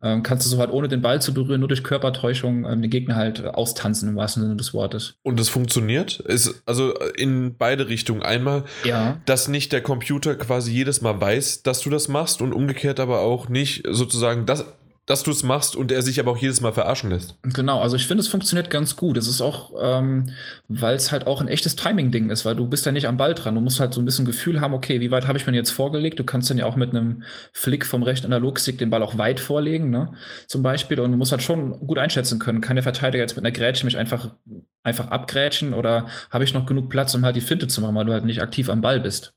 ähm, 0.03 0.21
kannst 0.21 0.45
du 0.45 0.49
so 0.49 0.59
halt 0.59 0.71
ohne 0.71 0.87
den 0.87 1.01
Ball 1.01 1.21
zu 1.21 1.33
berühren, 1.33 1.61
nur 1.61 1.69
durch 1.69 1.83
Körpertäuschung 1.83 2.65
ähm, 2.65 2.81
den 2.81 2.91
Gegner 2.91 3.15
halt 3.15 3.43
austanzen 3.43 4.09
im 4.09 4.15
wahrsten 4.15 4.43
Sinne 4.43 4.55
des 4.55 4.73
Wortes. 4.73 5.15
Und 5.23 5.39
das 5.39 5.49
funktioniert? 5.49 6.19
Ist 6.19 6.61
also 6.65 6.93
in 7.15 7.55
beide 7.57 7.87
Richtungen. 7.87 8.21
Einmal, 8.21 8.63
ja. 8.83 9.21
dass 9.25 9.47
nicht 9.47 9.71
der 9.71 9.81
Computer 9.81 10.35
quasi 10.35 10.71
jedes 10.71 11.01
Mal 11.01 11.19
weiß, 11.19 11.63
dass 11.63 11.81
du 11.81 11.89
das 11.89 12.07
machst 12.07 12.41
und 12.41 12.53
umgekehrt 12.53 12.99
aber 12.99 13.21
auch 13.21 13.49
nicht 13.49 13.83
sozusagen, 13.89 14.45
dass 14.45 14.65
dass 15.05 15.23
du 15.23 15.31
es 15.31 15.43
machst 15.43 15.75
und 15.75 15.91
er 15.91 16.01
sich 16.01 16.19
aber 16.19 16.31
auch 16.31 16.37
jedes 16.37 16.61
Mal 16.61 16.71
verarschen 16.71 17.09
lässt. 17.09 17.37
Genau, 17.43 17.81
also 17.81 17.97
ich 17.97 18.07
finde, 18.07 18.21
es 18.21 18.29
funktioniert 18.29 18.69
ganz 18.69 18.95
gut. 18.95 19.17
Es 19.17 19.27
ist 19.27 19.41
auch, 19.41 19.73
ähm, 19.81 20.29
weil 20.69 20.95
es 20.95 21.11
halt 21.11 21.27
auch 21.27 21.41
ein 21.41 21.49
echtes 21.49 21.75
Timing-Ding 21.75 22.29
ist, 22.29 22.45
weil 22.45 22.55
du 22.55 22.67
bist 22.67 22.85
ja 22.85 22.93
nicht 22.93 23.07
am 23.07 23.17
Ball 23.17 23.33
dran. 23.33 23.55
Du 23.55 23.61
musst 23.61 23.81
halt 23.81 23.93
so 23.93 24.01
ein 24.01 24.05
bisschen 24.05 24.25
Gefühl 24.25 24.61
haben, 24.61 24.73
okay, 24.73 25.01
wie 25.01 25.11
weit 25.11 25.27
habe 25.27 25.37
ich 25.37 25.45
mir 25.45 25.53
jetzt 25.53 25.71
vorgelegt? 25.71 26.19
Du 26.19 26.23
kannst 26.23 26.49
dann 26.49 26.57
ja 26.57 26.65
auch 26.65 26.77
mit 26.77 26.91
einem 26.91 27.23
Flick 27.51 27.85
vom 27.85 28.01
rechten 28.01 28.27
Analogstick 28.27 28.77
den 28.77 28.89
Ball 28.89 29.03
auch 29.03 29.17
weit 29.17 29.41
vorlegen, 29.41 29.89
ne? 29.89 30.13
Zum 30.47 30.63
Beispiel. 30.63 30.99
Und 31.01 31.11
du 31.11 31.17
musst 31.17 31.33
halt 31.33 31.43
schon 31.43 31.85
gut 31.85 31.97
einschätzen 31.97 32.39
können. 32.39 32.61
Kann 32.61 32.77
der 32.77 32.83
Verteidiger 32.83 33.23
jetzt 33.23 33.35
mit 33.35 33.45
einer 33.45 33.51
Grätsche 33.51 33.85
mich 33.85 33.97
einfach, 33.97 34.35
einfach 34.83 35.07
abgrätschen 35.07 35.73
oder 35.73 36.07
habe 36.29 36.45
ich 36.45 36.53
noch 36.53 36.65
genug 36.65 36.89
Platz, 36.89 37.13
um 37.13 37.25
halt 37.25 37.35
die 37.35 37.41
Finte 37.41 37.67
zu 37.67 37.81
machen, 37.81 37.95
weil 37.95 38.05
du 38.05 38.13
halt 38.13 38.23
nicht 38.23 38.41
aktiv 38.41 38.69
am 38.69 38.79
Ball 38.79 39.01
bist? 39.01 39.33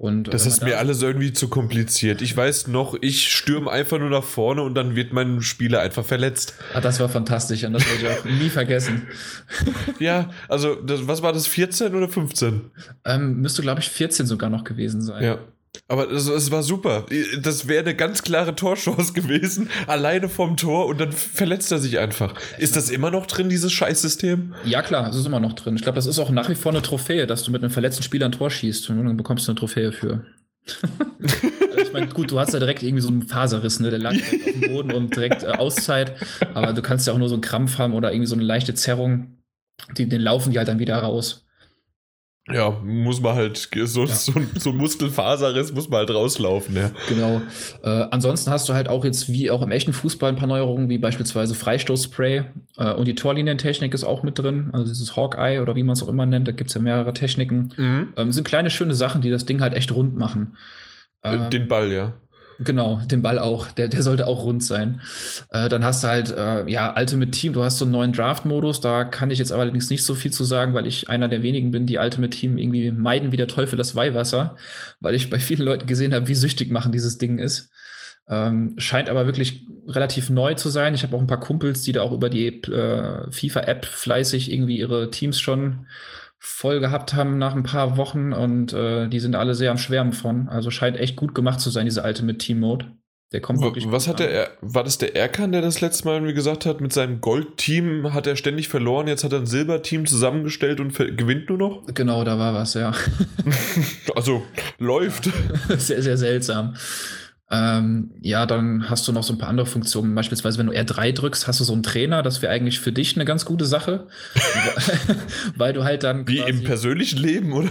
Und, 0.00 0.32
Das 0.32 0.44
wenn 0.44 0.52
ist 0.52 0.62
mir 0.62 0.70
da- 0.70 0.76
alles 0.78 1.02
irgendwie 1.02 1.32
zu 1.32 1.48
kompliziert. 1.48 2.22
Ich 2.22 2.36
weiß 2.36 2.68
noch, 2.68 2.96
ich 3.00 3.32
stürme 3.32 3.68
einfach 3.68 3.98
nur 3.98 4.10
nach 4.10 4.22
vorne 4.22 4.62
und 4.62 4.76
dann 4.76 4.94
wird 4.94 5.12
mein 5.12 5.42
Spieler 5.42 5.80
einfach 5.80 6.04
verletzt. 6.04 6.54
Ah, 6.72 6.80
das 6.80 7.00
war 7.00 7.08
fantastisch 7.08 7.64
und 7.64 7.72
das 7.72 7.82
werde 7.84 8.00
ich 8.14 8.20
auch 8.20 8.24
nie 8.24 8.48
vergessen. 8.48 9.08
Ja, 9.98 10.30
also 10.48 10.76
das, 10.76 11.08
was 11.08 11.22
war 11.22 11.32
das, 11.32 11.48
14 11.48 11.92
oder 11.96 12.08
15? 12.08 12.70
Ähm, 13.04 13.40
müsste, 13.40 13.62
glaube 13.62 13.80
ich, 13.80 13.88
14 13.90 14.26
sogar 14.26 14.48
noch 14.50 14.62
gewesen 14.62 15.00
sein. 15.02 15.24
Ja. 15.24 15.38
Aber 15.86 16.06
das, 16.06 16.26
das 16.26 16.50
war 16.50 16.62
super. 16.62 17.06
Das 17.40 17.68
wäre 17.68 17.84
eine 17.84 17.94
ganz 17.94 18.22
klare 18.22 18.54
Torchance 18.54 19.12
gewesen, 19.14 19.70
alleine 19.86 20.28
vom 20.28 20.56
Tor 20.56 20.86
und 20.86 21.00
dann 21.00 21.12
verletzt 21.12 21.72
er 21.72 21.78
sich 21.78 21.98
einfach. 21.98 22.34
Ist 22.58 22.76
das 22.76 22.90
immer 22.90 23.10
noch 23.10 23.26
drin, 23.26 23.48
dieses 23.48 23.72
Scheißsystem? 23.72 24.54
Ja, 24.64 24.82
klar, 24.82 25.06
das 25.06 25.16
ist 25.16 25.26
immer 25.26 25.40
noch 25.40 25.54
drin. 25.54 25.76
Ich 25.76 25.82
glaube, 25.82 25.96
das 25.96 26.06
ist 26.06 26.18
auch 26.18 26.30
nach 26.30 26.48
wie 26.48 26.54
vor 26.54 26.72
eine 26.72 26.82
Trophäe, 26.82 27.26
dass 27.26 27.42
du 27.42 27.50
mit 27.50 27.62
einem 27.62 27.70
verletzten 27.70 28.02
Spieler 28.02 28.26
ein 28.26 28.32
Tor 28.32 28.50
schießt 28.50 28.90
und 28.90 29.04
dann 29.04 29.16
bekommst 29.16 29.46
du 29.46 29.52
eine 29.52 29.58
Trophäe 29.58 29.92
für. 29.92 30.24
ich 31.78 31.92
meine, 31.92 32.08
gut, 32.08 32.30
du 32.30 32.38
hast 32.38 32.52
ja 32.52 32.58
direkt 32.58 32.82
irgendwie 32.82 33.02
so 33.02 33.08
einen 33.08 33.22
Faserriss, 33.22 33.80
ne? 33.80 33.90
Der 33.90 33.98
lag 33.98 34.12
auf 34.12 34.52
dem 34.52 34.72
Boden 34.72 34.92
und 34.92 35.16
direkt 35.16 35.42
äh, 35.42 35.46
Auszeit. 35.46 36.14
Aber 36.54 36.72
du 36.72 36.82
kannst 36.82 37.06
ja 37.06 37.12
auch 37.12 37.18
nur 37.18 37.28
so 37.28 37.34
einen 37.34 37.42
Krampf 37.42 37.78
haben 37.78 37.94
oder 37.94 38.12
irgendwie 38.12 38.28
so 38.28 38.34
eine 38.34 38.44
leichte 38.44 38.74
Zerrung. 38.74 39.38
Die, 39.96 40.08
den 40.08 40.20
laufen 40.20 40.52
die 40.52 40.58
halt 40.58 40.68
dann 40.68 40.78
wieder 40.78 40.98
raus. 40.98 41.47
Ja, 42.52 42.70
muss 42.82 43.20
man 43.20 43.34
halt, 43.34 43.56
so, 43.84 44.04
Ja. 44.04 44.06
so, 44.06 44.32
so 44.58 44.70
ein 44.70 44.76
Muskelfaserriss 44.76 45.72
muss 45.72 45.88
man 45.88 45.98
halt 45.98 46.10
rauslaufen, 46.10 46.76
ja. 46.76 46.90
Genau. 47.08 47.42
Äh, 47.82 48.06
ansonsten 48.10 48.50
hast 48.50 48.68
du 48.68 48.74
halt 48.74 48.88
auch 48.88 49.04
jetzt 49.04 49.28
wie 49.28 49.50
auch 49.50 49.62
im 49.62 49.70
echten 49.70 49.92
Fußball 49.92 50.30
ein 50.30 50.36
paar 50.36 50.48
Neuerungen, 50.48 50.88
wie 50.88 50.98
beispielsweise 50.98 51.54
Freistoßspray 51.54 52.44
äh, 52.76 52.92
und 52.94 53.06
die 53.06 53.14
Torlinientechnik 53.14 53.92
ist 53.94 54.04
auch 54.04 54.22
mit 54.22 54.38
drin. 54.38 54.70
Also 54.72 54.86
dieses 54.86 55.16
Hawkeye 55.16 55.60
oder 55.60 55.76
wie 55.76 55.82
man 55.82 55.92
es 55.94 56.02
auch 56.02 56.08
immer 56.08 56.26
nennt, 56.26 56.48
da 56.48 56.52
gibt 56.52 56.70
es 56.70 56.74
ja 56.74 56.80
mehrere 56.80 57.12
Techniken. 57.12 57.70
Mhm. 57.76 58.08
Ähm, 58.16 58.32
sind 58.32 58.44
kleine, 58.46 58.70
schöne 58.70 58.94
Sachen, 58.94 59.20
die 59.20 59.30
das 59.30 59.44
Ding 59.44 59.60
halt 59.60 59.74
echt 59.74 59.94
rund 59.94 60.16
machen. 60.16 60.56
Ähm, 61.22 61.50
Den 61.50 61.68
Ball, 61.68 61.92
ja. 61.92 62.14
Genau, 62.60 63.00
den 63.06 63.22
Ball 63.22 63.38
auch. 63.38 63.70
Der, 63.70 63.86
der 63.86 64.02
sollte 64.02 64.26
auch 64.26 64.42
rund 64.42 64.64
sein. 64.64 65.00
Äh, 65.50 65.68
dann 65.68 65.84
hast 65.84 66.02
du 66.02 66.08
halt, 66.08 66.32
äh, 66.36 66.68
ja, 66.68 66.92
Ultimate 66.98 67.30
Team, 67.30 67.52
du 67.52 67.62
hast 67.62 67.78
so 67.78 67.84
einen 67.84 67.92
neuen 67.92 68.12
Draft-Modus. 68.12 68.80
Da 68.80 69.04
kann 69.04 69.30
ich 69.30 69.38
jetzt 69.38 69.52
allerdings 69.52 69.90
nicht 69.90 70.04
so 70.04 70.16
viel 70.16 70.32
zu 70.32 70.42
sagen, 70.42 70.74
weil 70.74 70.86
ich 70.86 71.08
einer 71.08 71.28
der 71.28 71.44
wenigen 71.44 71.70
bin, 71.70 71.86
die 71.86 71.98
Ultimate 71.98 72.36
Team 72.36 72.58
irgendwie 72.58 72.90
meiden 72.90 73.30
wie 73.30 73.36
der 73.36 73.46
Teufel 73.46 73.76
das 73.76 73.94
Weihwasser, 73.94 74.56
weil 74.98 75.14
ich 75.14 75.30
bei 75.30 75.38
vielen 75.38 75.62
Leuten 75.62 75.86
gesehen 75.86 76.12
habe, 76.12 76.26
wie 76.26 76.34
süchtig 76.34 76.72
machen 76.72 76.90
dieses 76.90 77.16
Ding 77.16 77.38
ist. 77.38 77.70
Ähm, 78.28 78.74
scheint 78.76 79.08
aber 79.08 79.26
wirklich 79.26 79.64
relativ 79.86 80.28
neu 80.28 80.54
zu 80.54 80.68
sein. 80.68 80.94
Ich 80.94 81.04
habe 81.04 81.16
auch 81.16 81.20
ein 81.20 81.28
paar 81.28 81.40
Kumpels, 81.40 81.82
die 81.82 81.92
da 81.92 82.02
auch 82.02 82.12
über 82.12 82.28
die 82.28 82.48
äh, 82.48 83.30
FIFA-App 83.30 83.86
fleißig 83.86 84.52
irgendwie 84.52 84.78
ihre 84.78 85.10
Teams 85.10 85.40
schon 85.40 85.86
voll 86.38 86.80
gehabt 86.80 87.14
haben 87.14 87.38
nach 87.38 87.54
ein 87.54 87.62
paar 87.64 87.96
Wochen 87.96 88.32
und 88.32 88.72
äh, 88.72 89.08
die 89.08 89.20
sind 89.20 89.34
alle 89.34 89.54
sehr 89.54 89.70
am 89.70 89.78
Schwärmen 89.78 90.12
von. 90.12 90.48
Also 90.48 90.70
scheint 90.70 90.96
echt 90.96 91.16
gut 91.16 91.34
gemacht 91.34 91.60
zu 91.60 91.70
sein, 91.70 91.84
diese 91.86 92.02
Ultimate 92.02 92.38
Team 92.38 92.60
Mode. 92.60 92.86
Der 93.32 93.42
kommt 93.42 93.60
wirklich. 93.60 93.90
Was 93.92 94.08
hat 94.08 94.22
an. 94.22 94.26
der, 94.28 94.32
Er- 94.34 94.50
war 94.62 94.84
das 94.84 94.96
der 94.96 95.14
Erkan, 95.14 95.52
der 95.52 95.60
das 95.60 95.82
letzte 95.82 96.06
Mal 96.06 96.14
irgendwie 96.14 96.32
gesagt 96.32 96.64
hat, 96.64 96.80
mit 96.80 96.94
seinem 96.94 97.20
Goldteam 97.20 98.14
hat 98.14 98.26
er 98.26 98.36
ständig 98.36 98.68
verloren, 98.68 99.06
jetzt 99.06 99.22
hat 99.22 99.32
er 99.34 99.40
ein 99.40 99.46
Silberteam 99.46 100.06
zusammengestellt 100.06 100.80
und 100.80 100.94
gewinnt 100.96 101.48
nur 101.50 101.58
noch? 101.58 101.82
Genau, 101.92 102.24
da 102.24 102.38
war 102.38 102.54
was, 102.54 102.72
ja. 102.74 102.92
Also, 104.14 104.42
läuft. 104.78 105.28
sehr, 105.76 106.02
sehr 106.02 106.16
seltsam. 106.16 106.74
Ähm, 107.50 108.10
ja, 108.20 108.44
dann 108.44 108.90
hast 108.90 109.08
du 109.08 109.12
noch 109.12 109.22
so 109.22 109.32
ein 109.32 109.38
paar 109.38 109.48
andere 109.48 109.66
Funktionen. 109.66 110.14
Beispielsweise, 110.14 110.58
wenn 110.58 110.66
du 110.66 110.72
R3 110.74 111.12
drückst, 111.14 111.46
hast 111.48 111.58
du 111.60 111.64
so 111.64 111.72
einen 111.72 111.82
Trainer. 111.82 112.22
Das 112.22 112.42
wäre 112.42 112.52
eigentlich 112.52 112.78
für 112.78 112.92
dich 112.92 113.16
eine 113.16 113.24
ganz 113.24 113.46
gute 113.46 113.64
Sache. 113.64 114.06
Weil 115.56 115.72
du 115.72 115.84
halt 115.84 116.02
dann. 116.02 116.26
Wie 116.28 116.38
im 116.38 116.44
quasi- 116.46 116.64
persönlichen 116.64 117.18
Leben, 117.18 117.52
oder? 117.52 117.70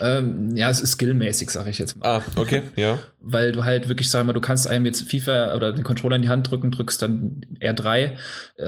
ähm, 0.00 0.56
Ja, 0.56 0.70
es 0.70 0.80
ist 0.80 0.92
skillmäßig, 0.92 1.50
sag 1.50 1.66
ich 1.68 1.78
jetzt 1.78 1.96
mal. 1.98 2.18
Ah, 2.18 2.22
okay, 2.36 2.62
ja. 2.76 2.98
weil 3.20 3.52
du 3.52 3.64
halt 3.64 3.88
wirklich, 3.88 4.10
sag 4.10 4.26
mal, 4.26 4.32
du 4.32 4.40
kannst 4.40 4.66
einem 4.66 4.86
jetzt 4.86 5.08
FIFA 5.08 5.54
oder 5.54 5.72
den 5.72 5.84
Controller 5.84 6.16
in 6.16 6.22
die 6.22 6.28
Hand 6.28 6.50
drücken, 6.50 6.70
drückst 6.72 7.00
dann 7.02 7.42
R3, 7.60 7.96
äh, 7.98 8.12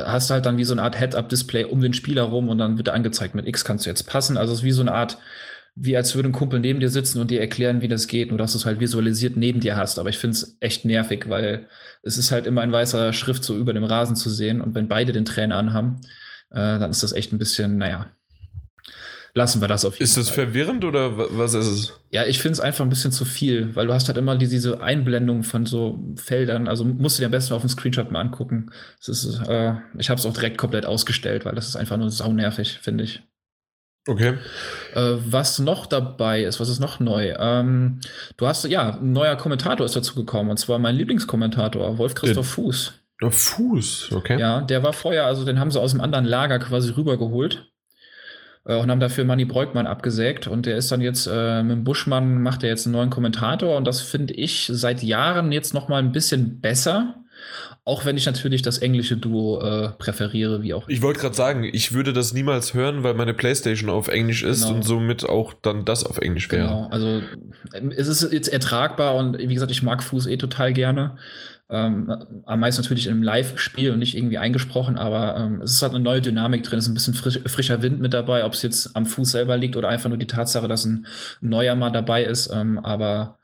hast 0.04 0.30
halt 0.30 0.46
dann 0.46 0.56
wie 0.56 0.64
so 0.64 0.72
eine 0.74 0.82
Art 0.82 0.96
Head-Up-Display 0.98 1.64
um 1.64 1.80
den 1.80 1.94
Spieler 1.94 2.22
rum 2.22 2.48
und 2.48 2.58
dann 2.58 2.76
wird 2.78 2.88
er 2.88 2.94
angezeigt, 2.94 3.34
mit 3.34 3.46
X 3.48 3.64
kannst 3.64 3.86
du 3.86 3.90
jetzt 3.90 4.04
passen. 4.06 4.36
Also 4.36 4.52
es 4.52 4.60
ist 4.60 4.64
wie 4.64 4.70
so 4.72 4.82
eine 4.82 4.92
Art, 4.92 5.18
wie 5.76 5.96
als 5.96 6.14
würde 6.14 6.28
ein 6.28 6.32
Kumpel 6.32 6.60
neben 6.60 6.78
dir 6.80 6.88
sitzen 6.88 7.20
und 7.20 7.30
dir 7.30 7.40
erklären, 7.40 7.80
wie 7.82 7.88
das 7.88 8.06
geht, 8.06 8.28
nur 8.28 8.38
dass 8.38 8.52
du 8.52 8.58
es 8.58 8.66
halt 8.66 8.78
visualisiert 8.80 9.36
neben 9.36 9.60
dir 9.60 9.76
hast. 9.76 9.98
Aber 9.98 10.08
ich 10.08 10.18
finde 10.18 10.36
es 10.36 10.56
echt 10.60 10.84
nervig, 10.84 11.28
weil 11.28 11.68
es 12.02 12.16
ist 12.16 12.30
halt 12.30 12.46
immer 12.46 12.62
in 12.62 12.70
weißer 12.72 13.12
Schrift 13.12 13.42
so 13.44 13.56
über 13.56 13.72
dem 13.72 13.84
Rasen 13.84 14.14
zu 14.16 14.30
sehen 14.30 14.60
und 14.60 14.74
wenn 14.74 14.86
beide 14.88 15.12
den 15.12 15.24
Trainer 15.24 15.56
anhaben, 15.56 16.00
äh, 16.50 16.78
dann 16.78 16.90
ist 16.90 17.02
das 17.02 17.12
echt 17.12 17.32
ein 17.32 17.38
bisschen, 17.38 17.76
naja. 17.78 18.06
Lassen 19.36 19.60
wir 19.60 19.66
das 19.66 19.84
auf 19.84 19.94
jeden 19.94 20.04
Ist 20.04 20.16
das 20.16 20.28
Fall. 20.28 20.44
verwirrend 20.46 20.84
oder 20.84 21.18
wa- 21.18 21.26
was 21.30 21.54
ist 21.54 21.66
es? 21.66 21.92
Ja, 22.12 22.24
ich 22.24 22.38
finde 22.40 22.52
es 22.52 22.60
einfach 22.60 22.84
ein 22.84 22.88
bisschen 22.88 23.10
zu 23.10 23.24
viel, 23.24 23.74
weil 23.74 23.88
du 23.88 23.92
hast 23.92 24.06
halt 24.06 24.16
immer 24.16 24.36
die, 24.38 24.46
diese 24.46 24.80
Einblendung 24.80 25.42
von 25.42 25.66
so 25.66 26.14
Feldern. 26.14 26.68
Also 26.68 26.84
musst 26.84 27.18
du 27.18 27.22
dir 27.22 27.26
am 27.26 27.32
besten 27.32 27.52
auf 27.54 27.62
dem 27.62 27.68
Screenshot 27.68 28.12
mal 28.12 28.20
angucken. 28.20 28.70
Ist, 29.04 29.24
äh, 29.48 29.74
ich 29.98 30.08
habe 30.08 30.20
es 30.20 30.26
auch 30.26 30.32
direkt 30.34 30.56
komplett 30.56 30.86
ausgestellt, 30.86 31.44
weil 31.44 31.56
das 31.56 31.66
ist 31.66 31.74
einfach 31.74 31.96
nur 31.96 32.10
saunervig, 32.10 32.78
finde 32.80 33.02
ich. 33.02 33.22
Okay. 34.06 34.34
Äh, 34.94 35.14
was 35.24 35.58
noch 35.58 35.86
dabei 35.86 36.44
ist, 36.44 36.60
was 36.60 36.68
ist 36.68 36.80
noch 36.80 37.00
neu? 37.00 37.34
Ähm, 37.38 38.00
du 38.36 38.46
hast, 38.46 38.64
ja, 38.66 38.98
ein 38.98 39.12
neuer 39.12 39.36
Kommentator 39.36 39.86
ist 39.86 39.96
dazu 39.96 40.14
gekommen, 40.14 40.50
und 40.50 40.58
zwar 40.58 40.78
mein 40.78 40.94
Lieblingskommentator, 40.94 41.96
Wolf 41.96 42.14
Christoph 42.14 42.48
Fuß. 42.48 42.92
Oh, 43.22 43.30
Fuß, 43.30 44.12
okay. 44.12 44.38
Ja, 44.38 44.60
der 44.60 44.82
war 44.82 44.92
vorher, 44.92 45.24
also 45.24 45.44
den 45.44 45.58
haben 45.58 45.70
sie 45.70 45.80
aus 45.80 45.92
dem 45.92 46.02
anderen 46.02 46.26
Lager 46.26 46.58
quasi 46.58 46.90
rübergeholt 46.90 47.70
äh, 48.66 48.76
und 48.76 48.90
haben 48.90 49.00
dafür 49.00 49.24
Manny 49.24 49.46
Breukmann 49.46 49.86
abgesägt 49.86 50.48
und 50.48 50.66
der 50.66 50.76
ist 50.76 50.92
dann 50.92 51.00
jetzt 51.00 51.26
äh, 51.26 51.62
mit 51.62 51.72
dem 51.72 51.84
Buschmann 51.84 52.42
macht 52.42 52.62
er 52.62 52.68
jetzt 52.68 52.86
einen 52.86 52.94
neuen 52.94 53.10
Kommentator 53.10 53.76
und 53.76 53.86
das 53.86 54.02
finde 54.02 54.34
ich 54.34 54.68
seit 54.70 55.02
Jahren 55.02 55.50
jetzt 55.50 55.72
noch 55.72 55.88
mal 55.88 55.98
ein 55.98 56.12
bisschen 56.12 56.60
besser, 56.60 57.23
auch 57.86 58.06
wenn 58.06 58.16
ich 58.16 58.24
natürlich 58.24 58.62
das 58.62 58.78
englische 58.78 59.16
Duo 59.16 59.60
äh, 59.60 59.90
präferiere, 59.98 60.62
wie 60.62 60.72
auch 60.72 60.88
Ich 60.88 61.02
wollte 61.02 61.20
gerade 61.20 61.34
sagen, 61.34 61.64
ich 61.64 61.92
würde 61.92 62.14
das 62.14 62.32
niemals 62.32 62.72
hören, 62.72 63.02
weil 63.02 63.12
meine 63.14 63.34
Playstation 63.34 63.90
auf 63.90 64.08
Englisch 64.08 64.42
ist 64.42 64.62
Genau. 64.62 64.76
und 64.76 64.82
somit 64.84 65.28
auch 65.28 65.52
dann 65.60 65.84
das 65.84 66.04
auf 66.04 66.18
Englisch 66.18 66.50
wäre. 66.50 66.66
Genau, 66.66 66.88
also 66.90 67.20
ähm, 67.74 67.92
es 67.94 68.08
ist 68.08 68.32
jetzt 68.32 68.48
ertragbar 68.48 69.14
und 69.16 69.36
wie 69.38 69.52
gesagt, 69.52 69.70
ich 69.70 69.82
mag 69.82 70.02
Fuß 70.02 70.26
eh 70.28 70.38
total 70.38 70.72
gerne. 70.72 71.16
Ähm, 71.70 72.10
am 72.44 72.60
meisten 72.60 72.82
natürlich 72.82 73.06
im 73.06 73.22
Live-Spiel 73.22 73.90
und 73.90 73.98
nicht 73.98 74.16
irgendwie 74.16 74.36
eingesprochen, 74.38 74.96
aber 74.98 75.36
ähm, 75.36 75.62
es 75.62 75.72
ist 75.72 75.82
halt 75.82 75.94
eine 75.94 76.04
neue 76.04 76.20
Dynamik 76.20 76.62
drin, 76.62 76.78
es 76.78 76.84
ist 76.84 76.90
ein 76.90 76.94
bisschen 76.94 77.14
frisch, 77.14 77.40
frischer 77.46 77.82
Wind 77.82 78.00
mit 78.00 78.12
dabei, 78.12 78.44
ob 78.44 78.52
es 78.52 78.62
jetzt 78.62 78.94
am 78.94 79.06
Fuß 79.06 79.30
selber 79.30 79.56
liegt 79.56 79.74
oder 79.76 79.88
einfach 79.88 80.08
nur 80.10 80.18
die 80.18 80.26
Tatsache, 80.26 80.68
dass 80.68 80.84
ein 80.84 81.06
neuer 81.40 81.74
mal 81.74 81.90
dabei 81.90 82.24
ist. 82.24 82.50
Ähm, 82.52 82.78
aber 82.78 83.38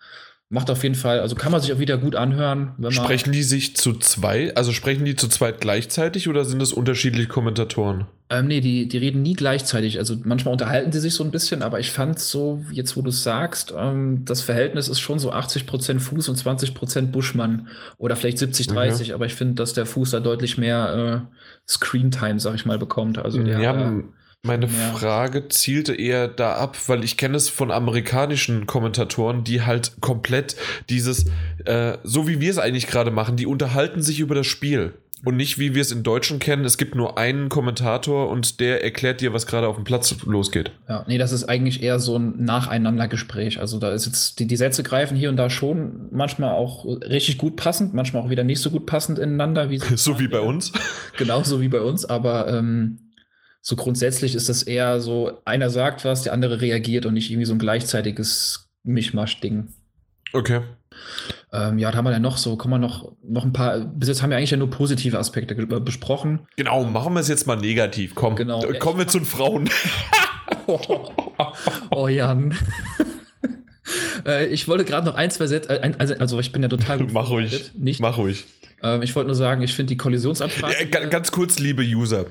macht 0.51 0.69
auf 0.69 0.83
jeden 0.83 0.97
Fall, 0.97 1.21
also 1.21 1.37
kann 1.37 1.53
man 1.53 1.61
sich 1.61 1.73
auch 1.73 1.79
wieder 1.79 1.97
gut 1.97 2.17
anhören, 2.17 2.73
wenn 2.77 2.83
man. 2.83 2.93
Sprechen 2.93 3.31
die 3.33 3.45
sich 3.45 3.77
zu 3.77 3.95
zwei, 3.95 4.55
also 4.57 4.73
sprechen 4.73 5.05
die 5.05 5.15
zu 5.15 5.29
zweit 5.29 5.61
gleichzeitig 5.61 6.29
oder 6.29 6.45
sind 6.45 6.61
das 6.61 6.73
unterschiedliche 6.73 7.29
Kommentatoren? 7.29 8.07
Ähm, 8.31 8.49
nee, 8.49 8.61
die, 8.61 8.89
die 8.89 8.99
reden 8.99 9.23
nie 9.23 9.35
gleichzeitig. 9.35 9.99
Also 9.99 10.17
manchmal 10.25 10.53
unterhalten 10.53 10.91
sie 10.91 10.99
sich 10.99 11.15
so 11.15 11.23
ein 11.23 11.31
bisschen, 11.31 11.63
aber 11.63 11.79
ich 11.79 11.93
fand 11.93 12.19
so, 12.19 12.65
jetzt 12.73 12.97
wo 12.97 13.03
du 13.03 13.11
es 13.11 13.23
sagst, 13.23 13.73
ähm, 13.77 14.25
das 14.25 14.43
Verhältnis 14.43 14.89
ist 14.89 14.99
schon 14.99 15.21
so 15.21 15.33
80% 15.33 16.01
Fuß 16.01 16.29
und 16.29 16.37
20% 16.37 17.07
Buschmann. 17.13 17.69
Oder 17.97 18.17
vielleicht 18.17 18.39
70-30, 18.39 19.15
aber 19.15 19.27
ich 19.27 19.35
finde, 19.35 19.55
dass 19.55 19.73
der 19.73 19.87
Fuß 19.87 20.11
da 20.11 20.21
deutlich 20.21 20.59
mehr 20.59 21.27
äh, 21.31 21.35
Screentime, 21.69 22.41
sag 22.41 22.57
ich 22.57 22.67
mal, 22.67 22.79
bekommt. 22.79 23.19
Also 23.19 23.41
der, 23.41 23.61
ja, 23.61 23.99
äh, 23.99 24.03
meine 24.43 24.67
ja. 24.67 24.93
Frage 24.93 25.49
zielte 25.49 25.95
eher 25.95 26.27
da 26.29 26.55
ab, 26.55 26.77
weil 26.87 27.05
ich 27.05 27.17
kenne 27.17 27.37
es 27.37 27.49
von 27.49 27.71
amerikanischen 27.71 28.67
Kommentatoren, 28.67 29.45
die 29.45 29.63
halt 29.63 30.01
komplett 30.01 30.57
dieses, 30.89 31.27
äh, 31.67 31.99
so 32.05 32.27
wie 32.27 32.41
wir 32.41 32.51
es 32.51 32.59
eigentlich 32.59 32.87
gerade 32.87 33.11
machen, 33.11 33.37
die 33.37 33.47
unterhalten 33.47 34.03
sich 34.03 34.21
über 34.21 34.35
das 34.35 34.47
Spiel. 34.47 34.95
Und 35.23 35.37
nicht 35.37 35.59
wie 35.59 35.75
wir 35.75 35.83
es 35.83 35.93
in 35.93 36.03
Deutschen 36.03 36.39
kennen, 36.39 36.65
es 36.65 36.79
gibt 36.79 36.95
nur 36.95 37.19
einen 37.19 37.51
Kommentator 37.51 38.31
und 38.31 38.59
der 38.59 38.83
erklärt 38.83 39.21
dir, 39.21 39.35
was 39.35 39.47
gerade 39.47 39.69
auf 39.69 39.77
dem 39.77 39.85
Platz 39.85 40.17
losgeht. 40.25 40.73
Ja, 40.89 41.05
nee, 41.07 41.19
das 41.19 41.33
ist 41.33 41.45
eigentlich 41.45 41.83
eher 41.83 41.99
so 41.99 42.17
ein 42.17 42.43
Nacheinandergespräch. 42.43 43.61
Also 43.61 43.79
da 43.79 43.93
ist 43.93 44.07
jetzt, 44.07 44.39
die, 44.39 44.47
die 44.47 44.57
Sätze 44.57 44.83
greifen 44.83 45.19
hier 45.19 45.29
und 45.29 45.37
da 45.37 45.51
schon 45.51 46.09
manchmal 46.11 46.55
auch 46.55 46.87
richtig 46.87 47.37
gut 47.37 47.57
passend, 47.57 47.93
manchmal 47.93 48.23
auch 48.23 48.31
wieder 48.31 48.45
nicht 48.45 48.61
so 48.61 48.71
gut 48.71 48.87
passend 48.87 49.19
ineinander. 49.19 49.69
Wie 49.69 49.79
So 49.97 50.19
wie 50.19 50.29
bei 50.29 50.41
uns. 50.41 50.73
Genauso 51.19 51.61
wie 51.61 51.69
bei 51.69 51.83
uns, 51.83 52.07
aber 52.07 52.49
ähm, 52.49 53.10
so 53.63 53.77
grundsätzlich 53.77 54.35
ist 54.35 54.49
das 54.49 54.63
eher 54.63 55.01
so, 55.01 55.41
einer 55.45 55.71
sagt 55.71 56.05
was, 56.05 56.23
der 56.23 56.33
andere 56.33 56.61
reagiert 56.61 57.07
und 57.07 57.15
nicht 57.15 57.31
irgendwie 57.31 57.47
so 57.47 57.55
ein 57.55 57.59
gleichzeitiges 57.59 58.71
Mischmasch-Ding. 58.85 59.69
Okay. 60.33 60.61
Ähm, 61.53 61.79
ja, 61.79 61.91
da 61.91 61.99
haben 61.99 62.05
wir 62.05 62.13
ja 62.13 62.19
noch 62.21 62.37
so, 62.37 62.57
kommen 62.57 62.75
wir 62.75 62.79
noch, 62.79 63.13
noch 63.23 63.45
ein 63.45 63.53
paar, 63.53 63.81
bis 63.81 64.09
jetzt 64.09 64.23
haben 64.23 64.31
wir 64.31 64.37
eigentlich 64.37 64.51
ja 64.53 64.57
nur 64.57 64.71
positive 64.71 65.19
Aspekte 65.19 65.55
äh, 65.55 65.81
besprochen. 65.81 66.47
Genau, 66.57 66.85
machen 66.85 67.15
wir 67.15 67.21
es 67.21 67.29
jetzt 67.29 67.47
mal 67.47 67.57
negativ. 67.57 68.15
Komm, 68.15 68.37
Genau. 68.37 68.65
äh, 68.65 68.79
kommen 68.79 68.99
wir 68.99 69.09
zu 69.09 69.19
den 69.19 69.27
Frauen. 69.27 69.69
oh 71.91 72.09
Jan. 72.09 72.57
äh, 74.27 74.47
ich 74.47 74.69
wollte 74.69 74.85
gerade 74.85 75.07
noch 75.07 75.15
ein, 75.15 75.31
zwei 75.31 75.47
Sätze, 75.47 75.83
also, 75.99 76.15
also 76.15 76.41
ich 76.41 76.53
bin 76.53 76.63
ja 76.63 76.69
total 76.69 76.99
Mach 77.13 77.31
ruhig. 77.31 77.73
Nicht, 77.75 78.01
Mach 78.01 78.17
ruhig. 78.19 78.47
Ähm, 78.83 79.03
ich 79.03 79.15
wollte 79.15 79.29
nur 79.29 79.37
sagen, 79.37 79.63
ich 79.63 79.75
finde 79.75 79.91
die 79.91 79.97
Kollisionsabfrage. 79.97 80.89
Ja, 80.91 81.07
ganz 81.07 81.33
kurz, 81.33 81.59
liebe 81.59 81.83
User 81.83 82.27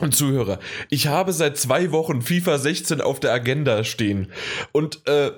und 0.00 0.14
Zuhörer. 0.14 0.58
Ich 0.90 1.06
habe 1.06 1.32
seit 1.32 1.56
zwei 1.56 1.90
Wochen 1.90 2.20
FIFA 2.20 2.58
16 2.58 3.00
auf 3.00 3.20
der 3.20 3.32
Agenda 3.32 3.84
stehen. 3.84 4.28
Und 4.72 5.00
äh, 5.06 5.28
äh, 5.28 5.32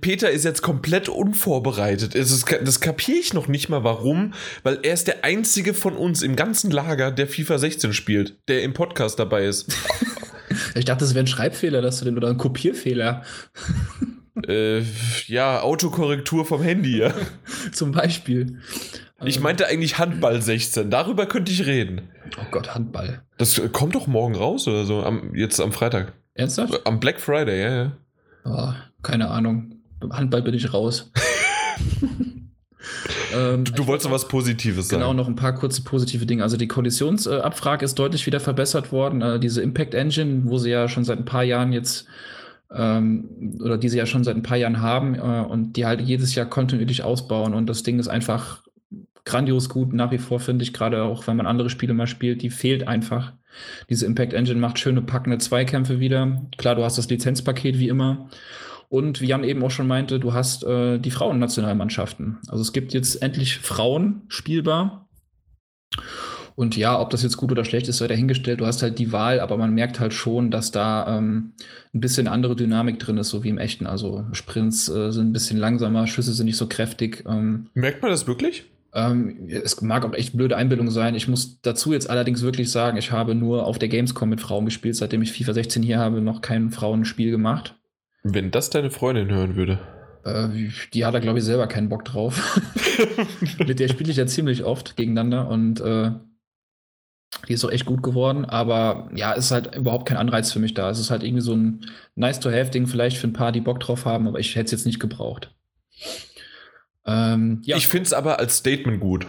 Peter 0.00 0.30
ist 0.30 0.44
jetzt 0.44 0.62
komplett 0.62 1.08
unvorbereitet. 1.08 2.14
Ist, 2.14 2.44
das 2.62 2.80
kapiere 2.80 3.18
ich 3.18 3.32
noch 3.32 3.48
nicht 3.48 3.68
mal, 3.68 3.82
warum. 3.82 4.34
Weil 4.62 4.80
er 4.82 4.92
ist 4.92 5.06
der 5.06 5.24
einzige 5.24 5.72
von 5.72 5.96
uns 5.96 6.22
im 6.22 6.36
ganzen 6.36 6.70
Lager, 6.70 7.10
der 7.10 7.26
FIFA 7.26 7.58
16 7.58 7.92
spielt, 7.94 8.36
der 8.48 8.62
im 8.62 8.74
Podcast 8.74 9.18
dabei 9.18 9.46
ist. 9.46 9.74
ich 10.74 10.84
dachte, 10.84 11.04
das 11.04 11.14
wäre 11.14 11.24
ein 11.24 11.28
Schreibfehler, 11.28 11.80
dass 11.80 11.98
du 11.98 12.04
den 12.04 12.18
oder 12.18 12.28
ein 12.28 12.38
Kopierfehler. 12.38 13.24
äh, 14.46 14.82
ja, 15.26 15.62
Autokorrektur 15.62 16.44
vom 16.44 16.62
Handy, 16.62 16.98
ja. 16.98 17.14
Zum 17.72 17.92
Beispiel. 17.92 18.58
Ich 19.24 19.40
meinte 19.40 19.66
eigentlich 19.66 19.98
Handball 19.98 20.40
16. 20.40 20.90
Darüber 20.90 21.26
könnte 21.26 21.52
ich 21.52 21.66
reden. 21.66 22.08
Oh 22.38 22.46
Gott, 22.50 22.74
Handball. 22.74 23.22
Das 23.36 23.60
kommt 23.72 23.94
doch 23.94 24.06
morgen 24.06 24.34
raus 24.34 24.66
oder 24.66 24.84
so. 24.84 25.02
Am, 25.02 25.34
jetzt 25.34 25.60
am 25.60 25.72
Freitag. 25.72 26.12
Ernsthaft? 26.34 26.86
Am 26.86 27.00
Black 27.00 27.20
Friday, 27.20 27.60
ja, 27.60 27.84
ja. 27.84 27.92
Oh, 28.44 28.72
keine 29.02 29.28
Ahnung. 29.28 29.74
Beim 30.00 30.16
Handball 30.16 30.42
bin 30.42 30.54
ich 30.54 30.72
raus. 30.72 31.12
ähm, 33.34 33.64
du, 33.64 33.72
du 33.72 33.86
wolltest 33.86 34.06
noch 34.06 34.14
was 34.14 34.28
Positives 34.28 34.88
sagen. 34.88 35.02
Genau, 35.02 35.12
noch 35.12 35.28
ein 35.28 35.36
paar 35.36 35.54
kurze 35.54 35.82
positive 35.82 36.24
Dinge. 36.24 36.42
Also 36.42 36.56
die 36.56 36.68
Kollisionsabfrage 36.68 37.84
ist 37.84 37.98
deutlich 37.98 38.24
wieder 38.26 38.40
verbessert 38.40 38.90
worden. 38.90 39.20
Äh, 39.20 39.38
diese 39.38 39.60
Impact 39.60 39.92
Engine, 39.92 40.42
wo 40.46 40.56
sie 40.56 40.70
ja 40.70 40.88
schon 40.88 41.04
seit 41.04 41.18
ein 41.18 41.26
paar 41.26 41.44
Jahren 41.44 41.72
jetzt 41.72 42.06
ähm, 42.74 43.58
oder 43.62 43.76
die 43.76 43.88
sie 43.88 43.98
ja 43.98 44.06
schon 44.06 44.24
seit 44.24 44.36
ein 44.36 44.42
paar 44.42 44.56
Jahren 44.56 44.80
haben 44.80 45.14
äh, 45.14 45.44
und 45.46 45.74
die 45.74 45.84
halt 45.84 46.00
jedes 46.00 46.34
Jahr 46.34 46.46
kontinuierlich 46.46 47.02
ausbauen. 47.02 47.52
Und 47.52 47.66
das 47.66 47.82
Ding 47.82 47.98
ist 47.98 48.08
einfach 48.08 48.62
grandios 49.24 49.68
gut 49.68 49.92
nach 49.92 50.10
wie 50.10 50.18
vor, 50.18 50.40
finde 50.40 50.62
ich, 50.62 50.72
gerade 50.72 51.02
auch 51.02 51.26
wenn 51.26 51.36
man 51.36 51.46
andere 51.46 51.70
Spiele 51.70 51.94
mal 51.94 52.06
spielt, 52.06 52.42
die 52.42 52.50
fehlt 52.50 52.88
einfach. 52.88 53.32
Diese 53.88 54.06
Impact 54.06 54.32
Engine 54.32 54.60
macht 54.60 54.78
schöne 54.78 55.02
packende 55.02 55.38
Zweikämpfe 55.38 56.00
wieder. 56.00 56.42
Klar, 56.56 56.76
du 56.76 56.84
hast 56.84 56.98
das 56.98 57.08
Lizenzpaket 57.08 57.78
wie 57.78 57.88
immer. 57.88 58.28
Und 58.88 59.20
wie 59.20 59.26
Jan 59.26 59.44
eben 59.44 59.62
auch 59.62 59.70
schon 59.70 59.86
meinte, 59.86 60.18
du 60.18 60.32
hast 60.32 60.64
äh, 60.64 60.98
die 60.98 61.12
Frauennationalmannschaften. 61.12 62.38
Also 62.48 62.62
es 62.62 62.72
gibt 62.72 62.92
jetzt 62.92 63.22
endlich 63.22 63.58
Frauen 63.58 64.22
spielbar. 64.28 65.08
Und 66.56 66.76
ja, 66.76 67.00
ob 67.00 67.10
das 67.10 67.22
jetzt 67.22 67.36
gut 67.36 67.52
oder 67.52 67.64
schlecht 67.64 67.88
ist, 67.88 67.98
sei 67.98 68.08
dahingestellt. 68.08 68.60
Du 68.60 68.66
hast 68.66 68.82
halt 68.82 68.98
die 68.98 69.12
Wahl, 69.12 69.40
aber 69.40 69.56
man 69.56 69.72
merkt 69.72 70.00
halt 70.00 70.12
schon, 70.12 70.50
dass 70.50 70.72
da 70.72 71.16
ähm, 71.16 71.52
ein 71.94 72.00
bisschen 72.00 72.26
andere 72.28 72.56
Dynamik 72.56 72.98
drin 72.98 73.16
ist, 73.16 73.30
so 73.30 73.44
wie 73.44 73.48
im 73.48 73.58
echten. 73.58 73.86
Also 73.86 74.26
Sprints 74.32 74.88
äh, 74.88 75.12
sind 75.12 75.30
ein 75.30 75.32
bisschen 75.32 75.56
langsamer, 75.56 76.06
Schüsse 76.06 76.32
sind 76.32 76.46
nicht 76.46 76.56
so 76.56 76.66
kräftig. 76.66 77.24
Ähm, 77.26 77.70
merkt 77.74 78.02
man 78.02 78.10
das 78.10 78.26
wirklich? 78.26 78.64
Ähm, 78.92 79.48
es 79.48 79.80
mag 79.82 80.04
auch 80.04 80.14
echt 80.14 80.36
blöde 80.36 80.56
Einbildung 80.56 80.90
sein. 80.90 81.14
Ich 81.14 81.28
muss 81.28 81.60
dazu 81.62 81.92
jetzt 81.92 82.10
allerdings 82.10 82.42
wirklich 82.42 82.70
sagen, 82.70 82.96
ich 82.96 83.12
habe 83.12 83.34
nur 83.34 83.66
auf 83.66 83.78
der 83.78 83.88
Gamescom 83.88 84.28
mit 84.28 84.40
Frauen 84.40 84.64
gespielt, 84.64 84.96
seitdem 84.96 85.22
ich 85.22 85.32
FIFA 85.32 85.54
16 85.54 85.82
hier 85.82 85.98
habe, 85.98 86.20
noch 86.20 86.40
kein 86.40 86.70
Frauenspiel 86.70 87.30
gemacht. 87.30 87.76
Wenn 88.22 88.50
das 88.50 88.70
deine 88.70 88.90
Freundin 88.90 89.30
hören 89.30 89.56
würde. 89.56 89.78
Äh, 90.24 90.70
die 90.92 91.04
hat 91.04 91.14
da, 91.14 91.20
glaube 91.20 91.38
ich, 91.38 91.44
selber 91.44 91.66
keinen 91.66 91.88
Bock 91.88 92.04
drauf. 92.04 92.60
mit 93.58 93.78
der 93.78 93.88
spiele 93.88 94.10
ich 94.10 94.16
ja 94.16 94.26
ziemlich 94.26 94.64
oft 94.64 94.96
gegeneinander 94.96 95.48
und 95.48 95.80
äh, 95.80 96.10
die 97.48 97.54
ist 97.54 97.64
auch 97.64 97.70
echt 97.70 97.86
gut 97.86 98.02
geworden, 98.02 98.44
aber 98.44 99.08
ja, 99.14 99.32
es 99.34 99.46
ist 99.46 99.50
halt 99.52 99.74
überhaupt 99.76 100.06
kein 100.06 100.18
Anreiz 100.18 100.52
für 100.52 100.58
mich 100.58 100.74
da. 100.74 100.90
Es 100.90 100.98
ist 100.98 101.10
halt 101.10 101.22
irgendwie 101.22 101.42
so 101.42 101.54
ein 101.54 101.86
Nice-to-have-Ding 102.16 102.86
vielleicht 102.86 103.18
für 103.18 103.28
ein 103.28 103.32
paar, 103.32 103.52
die 103.52 103.60
Bock 103.60 103.80
drauf 103.80 104.04
haben, 104.04 104.26
aber 104.26 104.40
ich 104.40 104.56
hätte 104.56 104.66
es 104.66 104.72
jetzt 104.72 104.86
nicht 104.86 105.00
gebraucht. 105.00 105.54
Ähm, 107.10 107.60
ja. 107.64 107.76
Ich 107.76 107.88
finde 107.88 108.06
es 108.06 108.12
aber 108.12 108.38
als 108.38 108.58
Statement 108.58 109.00
gut. 109.00 109.26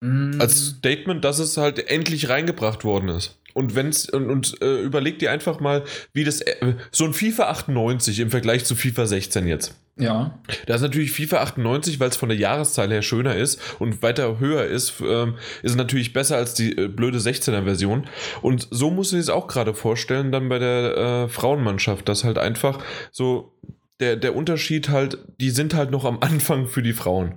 Mm. 0.00 0.40
Als 0.40 0.68
Statement, 0.78 1.24
dass 1.24 1.38
es 1.38 1.56
halt 1.56 1.88
endlich 1.88 2.28
reingebracht 2.28 2.84
worden 2.84 3.08
ist. 3.08 3.38
Und 3.54 3.76
wenn's 3.76 4.08
und, 4.08 4.28
und 4.30 4.60
äh, 4.62 4.80
überleg 4.80 5.20
dir 5.20 5.30
einfach 5.30 5.60
mal, 5.60 5.84
wie 6.12 6.24
das 6.24 6.40
äh, 6.40 6.74
so 6.90 7.04
ein 7.04 7.14
FIFA 7.14 7.50
98 7.50 8.18
im 8.18 8.30
Vergleich 8.30 8.64
zu 8.64 8.74
FIFA 8.74 9.06
16 9.06 9.46
jetzt. 9.46 9.76
Ja. 9.96 10.40
Da 10.66 10.74
ist 10.74 10.80
natürlich 10.80 11.12
FIFA 11.12 11.42
98, 11.42 12.00
weil 12.00 12.08
es 12.08 12.16
von 12.16 12.28
der 12.28 12.36
Jahreszahl 12.36 12.90
her 12.90 13.02
schöner 13.02 13.36
ist 13.36 13.60
und 13.78 14.02
weiter 14.02 14.40
höher 14.40 14.64
ist, 14.64 14.94
ähm, 15.00 15.36
ist 15.62 15.76
natürlich 15.76 16.12
besser 16.12 16.36
als 16.36 16.54
die 16.54 16.76
äh, 16.76 16.88
blöde 16.88 17.18
16er 17.18 17.62
Version. 17.62 18.08
Und 18.42 18.66
so 18.72 18.90
musst 18.90 19.12
du 19.12 19.16
dir 19.16 19.22
es 19.22 19.28
auch 19.28 19.46
gerade 19.46 19.72
vorstellen, 19.72 20.32
dann 20.32 20.48
bei 20.48 20.58
der 20.58 20.96
äh, 20.96 21.28
Frauenmannschaft, 21.28 22.08
dass 22.08 22.24
halt 22.24 22.38
einfach 22.38 22.80
so 23.12 23.52
der, 24.00 24.16
der 24.16 24.34
Unterschied 24.34 24.88
halt, 24.88 25.18
die 25.40 25.50
sind 25.50 25.74
halt 25.74 25.90
noch 25.90 26.04
am 26.04 26.18
Anfang 26.20 26.66
für 26.66 26.82
die 26.82 26.92
Frauen. 26.92 27.34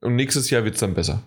Und 0.00 0.16
nächstes 0.16 0.50
Jahr 0.50 0.64
wird 0.64 0.74
es 0.74 0.80
dann 0.80 0.94
besser. 0.94 1.22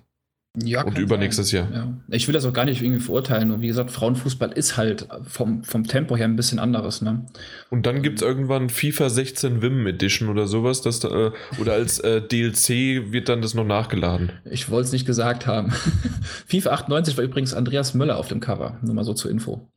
Ja, 0.63 0.84
und 0.84 0.97
übernächstes 0.97 1.51
Jahr. 1.51 1.69
Ja. 1.73 1.93
Ich 2.10 2.28
will 2.28 2.34
das 2.34 2.45
auch 2.45 2.54
gar 2.54 2.65
nicht 2.65 2.82
irgendwie 2.82 3.01
verurteilen. 3.01 3.51
Und 3.51 3.62
wie 3.62 3.67
gesagt, 3.67 3.91
Frauenfußball 3.91 4.51
ist 4.54 4.78
halt 4.78 5.08
vom, 5.28 5.63
vom 5.63 5.86
Tempo 5.86 6.15
her 6.15 6.25
ein 6.25 6.38
bisschen 6.38 6.60
anderes. 6.60 7.01
Ne? 7.01 7.25
Und 7.69 7.86
dann 7.86 8.01
gibt 8.01 8.21
es 8.21 8.28
irgendwann 8.28 8.69
FIFA 8.69 9.10
16 9.10 9.62
Wim 9.62 9.86
Edition 9.86 10.30
oder 10.30 10.47
sowas. 10.47 10.82
Das, 10.82 11.04
äh, 11.04 11.32
oder 11.60 11.73
als 11.73 11.99
äh, 11.99 12.21
DLC 12.21 13.12
wird 13.12 13.28
dann 13.28 13.41
das 13.41 13.54
noch 13.54 13.65
nachgeladen. 13.65 14.32
Ich 14.49 14.69
wollte 14.69 14.88
es 14.88 14.91
nicht 14.93 15.06
gesagt 15.06 15.45
haben. 15.45 15.71
FIFA 16.47 16.71
98 16.71 17.17
war 17.17 17.23
übrigens 17.23 17.54
Andreas 17.54 17.93
Möller 17.93 18.17
auf 18.17 18.30
dem 18.30 18.39
Cover. 18.39 18.80
Nur 18.82 18.95
mal 18.95 19.04
so 19.04 19.13
zur 19.13 19.32
Info. 19.32 19.67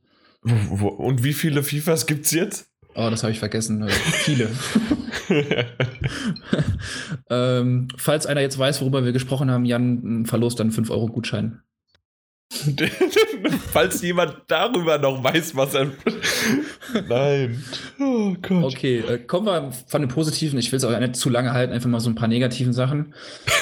Und 0.41 1.23
wie 1.23 1.33
viele 1.33 1.63
FIFAs 1.63 2.05
gibt 2.05 2.25
es 2.25 2.31
jetzt? 2.31 2.68
Oh, 2.95 3.09
das 3.09 3.23
habe 3.23 3.31
ich 3.31 3.39
vergessen. 3.39 3.87
Äh, 3.87 3.89
viele. 3.89 4.49
ähm, 7.29 7.87
falls 7.97 8.25
einer 8.25 8.41
jetzt 8.41 8.57
weiß, 8.57 8.81
worüber 8.81 9.05
wir 9.05 9.11
gesprochen 9.11 9.51
haben, 9.51 9.65
Jan 9.65 10.25
verlost 10.25 10.59
dann 10.59 10.71
5 10.71 10.89
Euro 10.89 11.07
Gutschein. 11.07 11.61
Falls 13.71 14.01
jemand 14.01 14.37
darüber 14.47 14.97
noch 14.97 15.23
weiß, 15.23 15.55
was 15.55 15.75
er. 15.75 15.91
Nein. 17.07 17.63
Oh 17.99 18.35
Gott. 18.41 18.63
Okay, 18.63 18.99
äh, 18.99 19.19
kommen 19.19 19.47
wir 19.47 19.71
von 19.87 20.01
den 20.01 20.09
Positiven. 20.09 20.57
Ich 20.59 20.71
will 20.71 20.77
es 20.77 20.83
auch 20.83 20.97
nicht 20.97 21.15
zu 21.15 21.29
lange 21.29 21.53
halten, 21.53 21.73
einfach 21.73 21.89
mal 21.89 21.99
so 21.99 22.09
ein 22.09 22.15
paar 22.15 22.27
negativen 22.27 22.73
Sachen. 22.73 23.13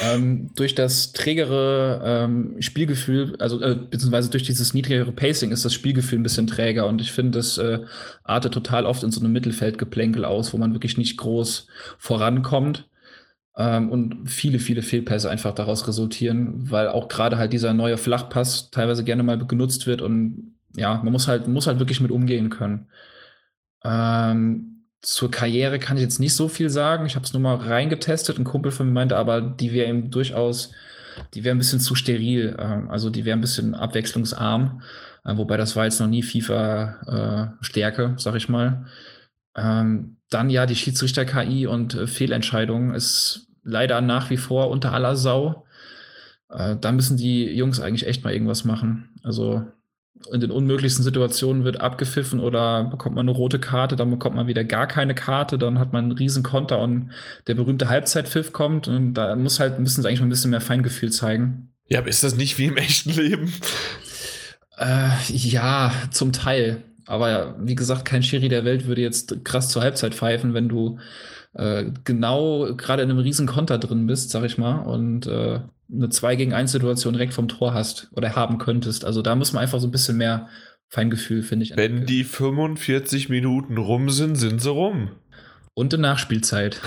ähm, 0.04 0.50
durch 0.56 0.76
das 0.76 1.12
trägere 1.12 2.02
ähm, 2.04 2.56
Spielgefühl, 2.60 3.36
also 3.40 3.62
äh, 3.62 3.76
beziehungsweise 3.76 4.30
durch 4.30 4.44
dieses 4.44 4.74
niedrigere 4.74 5.12
Pacing 5.12 5.52
ist 5.52 5.66
das 5.66 5.74
Spielgefühl 5.74 6.20
ein 6.20 6.24
bisschen 6.24 6.48
träger 6.48 6.88
und 6.88 7.02
ich 7.02 7.12
finde, 7.12 7.38
das 7.38 7.58
äh, 7.58 7.80
artet 8.24 8.54
total 8.54 8.86
oft 8.86 9.04
in 9.04 9.12
so 9.12 9.20
einem 9.20 9.32
Mittelfeldgeplänkel 9.34 10.26
aus, 10.26 10.54
wo 10.54 10.58
man 10.58 10.74
wirklich 10.74 10.98
nicht 10.98 11.18
groß 11.18 11.68
vorankommt. 11.98 12.88
Ähm, 13.58 13.90
und 13.90 14.30
viele, 14.30 14.60
viele 14.60 14.84
Fehlpässe 14.84 15.30
einfach 15.30 15.54
daraus 15.54 15.88
resultieren, 15.88 16.70
weil 16.70 16.90
auch 16.90 17.08
gerade 17.08 17.38
halt 17.38 17.54
dieser 17.54 17.74
neue 17.74 17.98
Flachpass 17.98 18.70
teilweise 18.70 19.04
gerne 19.04 19.24
mal 19.24 19.38
genutzt 19.48 19.88
wird 19.88 20.04
und 20.04 20.57
ja, 20.78 21.02
man 21.04 21.12
muss 21.12 21.28
halt, 21.28 21.48
muss 21.48 21.68
halt 21.68 21.80
wirklich 21.80 22.00
mit 22.00 22.12
umgehen 22.12 22.50
können. 22.50 22.88
Ähm, 23.84 24.86
zur 25.02 25.32
Karriere 25.32 25.80
kann 25.80 25.98
ich 25.98 26.04
jetzt 26.04 26.20
nicht 26.20 26.36
so 26.36 26.48
viel 26.48 26.70
sagen. 26.70 27.06
Ich 27.06 27.16
habe 27.16 27.26
es 27.26 27.34
nur 27.34 27.42
mal 27.42 27.56
reingetestet. 27.56 28.38
Ein 28.38 28.44
Kumpel 28.44 28.72
von 28.72 28.88
mir 28.88 28.94
meinte 28.94 29.18
aber, 29.18 29.42
die 29.42 29.74
wäre 29.74 29.90
eben 29.90 30.12
durchaus, 30.12 30.72
die 31.34 31.44
wäre 31.44 31.56
ein 31.56 31.58
bisschen 31.58 31.80
zu 31.80 31.96
steril. 31.96 32.56
Äh, 32.60 32.90
also 32.90 33.10
die 33.10 33.26
wäre 33.26 33.38
ein 33.38 33.42
bisschen 33.42 33.74
abwechslungsarm. 33.74 34.82
Äh, 35.26 35.38
wobei 35.38 35.58
das 35.58 35.76
war 35.76 35.86
jetzt 35.86 36.00
noch 36.00 36.08
nie 36.08 36.22
FIFA-Stärke, 36.22 38.04
äh, 38.04 38.20
sag 38.20 38.36
ich 38.36 38.48
mal. 38.48 38.86
Ähm, 39.56 40.18
dann 40.30 40.52
ja, 40.52 40.68
die 40.68 40.76
Schiedsrichter-KI 40.76 41.66
und 41.66 41.96
äh, 41.96 42.06
Fehlentscheidungen 42.06 42.94
ist 42.94 43.48
leider 43.64 44.02
nach 44.02 44.30
wie 44.30 44.38
vor 44.38 44.70
unter 44.70 44.94
aller 44.94 45.16
Sau. 45.16 45.66
Äh, 46.50 46.76
da 46.80 46.92
müssen 46.92 47.18
die 47.18 47.46
Jungs 47.46 47.80
eigentlich 47.80 48.06
echt 48.06 48.24
mal 48.24 48.34
irgendwas 48.34 48.64
machen. 48.64 49.10
Also 49.24 49.66
in 50.32 50.40
den 50.42 50.52
unmöglichsten 50.52 51.04
Situationen 51.04 51.64
wird 51.64 51.80
abgepfiffen 51.80 52.40
oder 52.40 52.86
bekommt 52.86 53.16
man 53.16 53.28
eine 53.28 53.38
rote 53.38 53.60
Karte, 53.60 53.96
dann 53.96 54.10
bekommt 54.10 54.36
man 54.36 54.48
wieder 54.48 54.64
gar 54.64 54.88
keine 54.88 55.16
Karte, 55.16 55.58
dann 55.58 55.80
hat 55.80 55.94
man 55.94 56.06
einen 56.06 56.14
riesen 56.14 56.44
Konter 56.44 56.80
und 56.80 57.12
der 57.48 57.56
berühmte 57.56 57.90
Halbzeitpfiff 57.90 58.52
kommt 58.52 58.88
und 58.88 59.14
da 59.14 59.36
muss 59.36 59.60
halt, 59.60 59.80
müssen 59.80 60.02
sie 60.02 60.08
eigentlich 60.08 60.20
mal 60.20 60.28
ein 60.28 60.30
bisschen 60.30 60.52
mehr 60.52 60.62
Feingefühl 60.62 61.12
zeigen. 61.12 61.74
Ja, 61.88 62.00
aber 62.00 62.10
ist 62.10 62.24
das 62.24 62.36
nicht 62.36 62.58
wie 62.58 62.66
im 62.66 62.78
echten 62.78 63.12
Leben? 63.12 63.54
Äh, 64.78 65.10
ja, 65.30 65.92
zum 66.12 66.34
Teil. 66.34 66.84
Aber 67.06 67.56
wie 67.60 67.76
gesagt, 67.76 68.04
kein 68.06 68.22
Schiri 68.22 68.50
der 68.50 68.66
Welt 68.66 68.86
würde 68.86 69.02
jetzt 69.02 69.46
krass 69.46 69.70
zur 69.70 69.82
Halbzeit 69.82 70.14
pfeifen, 70.14 70.54
wenn 70.54 70.68
du 70.68 71.00
äh, 71.54 71.86
genau 72.04 72.76
gerade 72.76 73.04
in 73.04 73.10
einem 73.10 73.20
riesen 73.20 73.48
Konter 73.48 73.78
drin 73.78 74.08
bist, 74.08 74.30
sag 74.30 74.44
ich 74.44 74.58
mal, 74.58 74.80
und 74.80 75.26
äh, 75.26 75.62
eine 75.92 76.10
2 76.10 76.36
gegen 76.36 76.54
1 76.54 76.72
Situation 76.72 77.14
direkt 77.14 77.34
vom 77.34 77.48
Tor 77.48 77.74
hast 77.74 78.10
oder 78.14 78.36
haben 78.36 78.58
könntest. 78.58 79.06
Also 79.06 79.22
da 79.22 79.36
muss 79.36 79.54
man 79.54 79.64
einfach 79.64 79.80
so 79.80 79.88
ein 79.88 79.92
bisschen 79.92 80.18
mehr 80.18 80.48
Feingefühl, 80.90 81.44
finde 81.44 81.66
ich. 81.66 81.76
Wenn 81.76 82.06
die 82.06 82.24
45 82.24 83.30
Minuten 83.30 83.78
rum 83.78 84.10
sind, 84.10 84.36
sind 84.36 84.62
sie 84.62 84.70
rum. 84.70 85.12
Und 85.74 85.94
in 85.94 86.02
Nachspielzeit. 86.02 86.82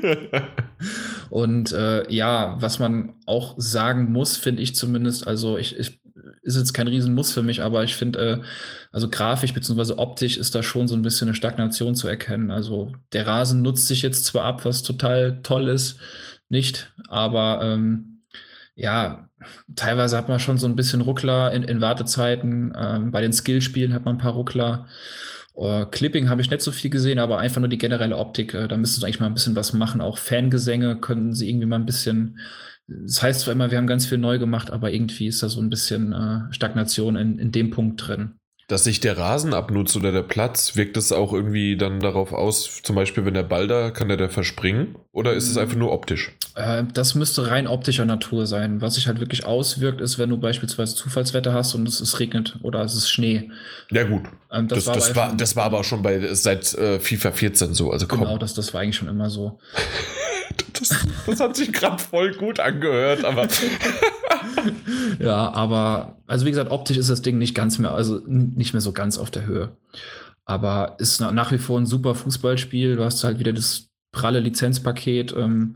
und 1.30 1.72
äh, 1.72 2.10
ja, 2.10 2.56
was 2.60 2.78
man 2.78 3.14
auch 3.26 3.54
sagen 3.58 4.10
muss, 4.10 4.36
finde 4.36 4.62
ich 4.62 4.74
zumindest, 4.74 5.26
also 5.26 5.58
ich, 5.58 5.78
ich 5.78 6.00
ist 6.42 6.56
jetzt 6.56 6.72
kein 6.72 6.88
Riesenmuss 6.88 7.32
für 7.32 7.42
mich, 7.42 7.62
aber 7.62 7.84
ich 7.84 7.96
finde, 7.96 8.18
äh, 8.18 8.40
also 8.92 9.10
grafisch 9.10 9.52
bzw. 9.52 9.94
optisch 9.96 10.38
ist 10.38 10.54
da 10.54 10.62
schon 10.62 10.88
so 10.88 10.94
ein 10.94 11.02
bisschen 11.02 11.28
eine 11.28 11.34
Stagnation 11.34 11.94
zu 11.94 12.08
erkennen. 12.08 12.50
Also 12.50 12.92
der 13.12 13.26
Rasen 13.26 13.62
nutzt 13.62 13.88
sich 13.88 14.02
jetzt 14.02 14.24
zwar 14.24 14.44
ab, 14.44 14.64
was 14.64 14.82
total 14.82 15.40
toll 15.42 15.68
ist, 15.68 15.98
nicht, 16.48 16.92
aber 17.08 17.60
ähm, 17.62 18.15
Ja, 18.76 19.30
teilweise 19.74 20.16
hat 20.18 20.28
man 20.28 20.38
schon 20.38 20.58
so 20.58 20.66
ein 20.66 20.76
bisschen 20.76 21.00
Ruckler 21.00 21.52
in, 21.52 21.62
in 21.62 21.80
Wartezeiten. 21.80 22.74
Ähm, 22.76 23.10
bei 23.10 23.22
den 23.22 23.32
Skillspielen 23.32 23.94
hat 23.94 24.04
man 24.04 24.16
ein 24.16 24.18
paar 24.18 24.34
Ruckler. 24.34 24.86
Uh, 25.54 25.86
Clipping 25.86 26.28
habe 26.28 26.42
ich 26.42 26.50
nicht 26.50 26.60
so 26.60 26.70
viel 26.70 26.90
gesehen, 26.90 27.18
aber 27.18 27.38
einfach 27.38 27.60
nur 27.60 27.70
die 27.70 27.78
generelle 27.78 28.18
Optik. 28.18 28.52
Äh, 28.52 28.68
da 28.68 28.76
müssten 28.76 29.00
sie 29.00 29.06
eigentlich 29.06 29.20
mal 29.20 29.26
ein 29.26 29.34
bisschen 29.34 29.56
was 29.56 29.72
machen. 29.72 30.02
Auch 30.02 30.18
Fangesänge 30.18 31.00
können 31.00 31.32
sie 31.32 31.48
irgendwie 31.48 31.66
mal 31.66 31.76
ein 31.76 31.86
bisschen. 31.86 32.38
Das 32.86 33.22
heißt 33.22 33.40
zwar 33.40 33.52
immer, 33.52 33.70
wir 33.70 33.78
haben 33.78 33.86
ganz 33.86 34.06
viel 34.06 34.18
neu 34.18 34.38
gemacht, 34.38 34.70
aber 34.70 34.92
irgendwie 34.92 35.28
ist 35.28 35.42
da 35.42 35.48
so 35.48 35.60
ein 35.60 35.70
bisschen 35.70 36.12
äh, 36.12 36.52
Stagnation 36.52 37.16
in, 37.16 37.38
in 37.38 37.52
dem 37.52 37.70
Punkt 37.70 38.06
drin 38.06 38.38
dass 38.68 38.82
sich 38.82 38.98
der 38.98 39.16
Rasen 39.16 39.54
abnutzt 39.54 39.96
oder 39.96 40.10
der 40.10 40.22
Platz, 40.22 40.74
wirkt 40.74 40.96
es 40.96 41.12
auch 41.12 41.32
irgendwie 41.32 41.76
dann 41.76 42.00
darauf 42.00 42.32
aus, 42.32 42.82
zum 42.82 42.96
Beispiel, 42.96 43.24
wenn 43.24 43.34
der 43.34 43.44
Ball 43.44 43.68
da, 43.68 43.90
kann 43.90 44.08
der 44.08 44.16
da 44.16 44.28
verspringen? 44.28 44.96
Oder 45.12 45.34
ist 45.34 45.48
es 45.48 45.56
einfach 45.56 45.76
nur 45.76 45.92
optisch? 45.92 46.32
Äh, 46.56 46.82
das 46.92 47.14
müsste 47.14 47.48
rein 47.48 47.68
optischer 47.68 48.04
Natur 48.04 48.46
sein. 48.46 48.80
Was 48.80 48.96
sich 48.96 49.06
halt 49.06 49.20
wirklich 49.20 49.46
auswirkt, 49.46 50.00
ist, 50.00 50.18
wenn 50.18 50.30
du 50.30 50.36
beispielsweise 50.36 50.96
Zufallswetter 50.96 51.54
hast 51.54 51.74
und 51.74 51.86
es, 51.86 52.00
es 52.00 52.18
regnet 52.18 52.56
oder 52.62 52.82
es 52.82 52.94
ist 52.94 53.08
Schnee. 53.08 53.50
Ja, 53.90 54.02
gut. 54.02 54.24
Ähm, 54.50 54.66
das, 54.66 54.84
das, 54.84 54.86
war 54.86 54.94
das, 54.94 55.16
war, 55.16 55.36
das 55.36 55.56
war 55.56 55.64
aber 55.64 55.80
auch 55.80 55.84
schon 55.84 56.02
bei 56.02 56.34
seit 56.34 56.74
äh, 56.74 56.98
FIFA 56.98 57.30
14 57.32 57.74
so. 57.74 57.92
Also 57.92 58.08
komm. 58.08 58.20
Genau, 58.20 58.36
das, 58.36 58.54
das 58.54 58.74
war 58.74 58.80
eigentlich 58.80 58.96
schon 58.96 59.08
immer 59.08 59.30
so. 59.30 59.60
Das, 60.72 61.06
das 61.26 61.40
hat 61.40 61.56
sich 61.56 61.72
gerade 61.72 62.02
voll 62.02 62.34
gut 62.34 62.60
angehört, 62.60 63.24
aber. 63.24 63.48
ja, 65.18 65.52
aber, 65.52 66.16
also 66.26 66.46
wie 66.46 66.50
gesagt, 66.50 66.70
optisch 66.70 66.96
ist 66.96 67.10
das 67.10 67.22
Ding 67.22 67.38
nicht 67.38 67.54
ganz 67.54 67.78
mehr, 67.78 67.92
also 67.92 68.20
nicht 68.26 68.72
mehr 68.72 68.80
so 68.80 68.92
ganz 68.92 69.18
auf 69.18 69.30
der 69.30 69.46
Höhe. 69.46 69.76
Aber 70.44 70.96
ist 70.98 71.20
nach 71.20 71.50
wie 71.50 71.58
vor 71.58 71.78
ein 71.80 71.86
super 71.86 72.14
Fußballspiel. 72.14 72.96
Du 72.96 73.04
hast 73.04 73.24
halt 73.24 73.38
wieder 73.38 73.52
das 73.52 73.88
pralle 74.12 74.40
Lizenzpaket. 74.40 75.34
Ähm, 75.36 75.74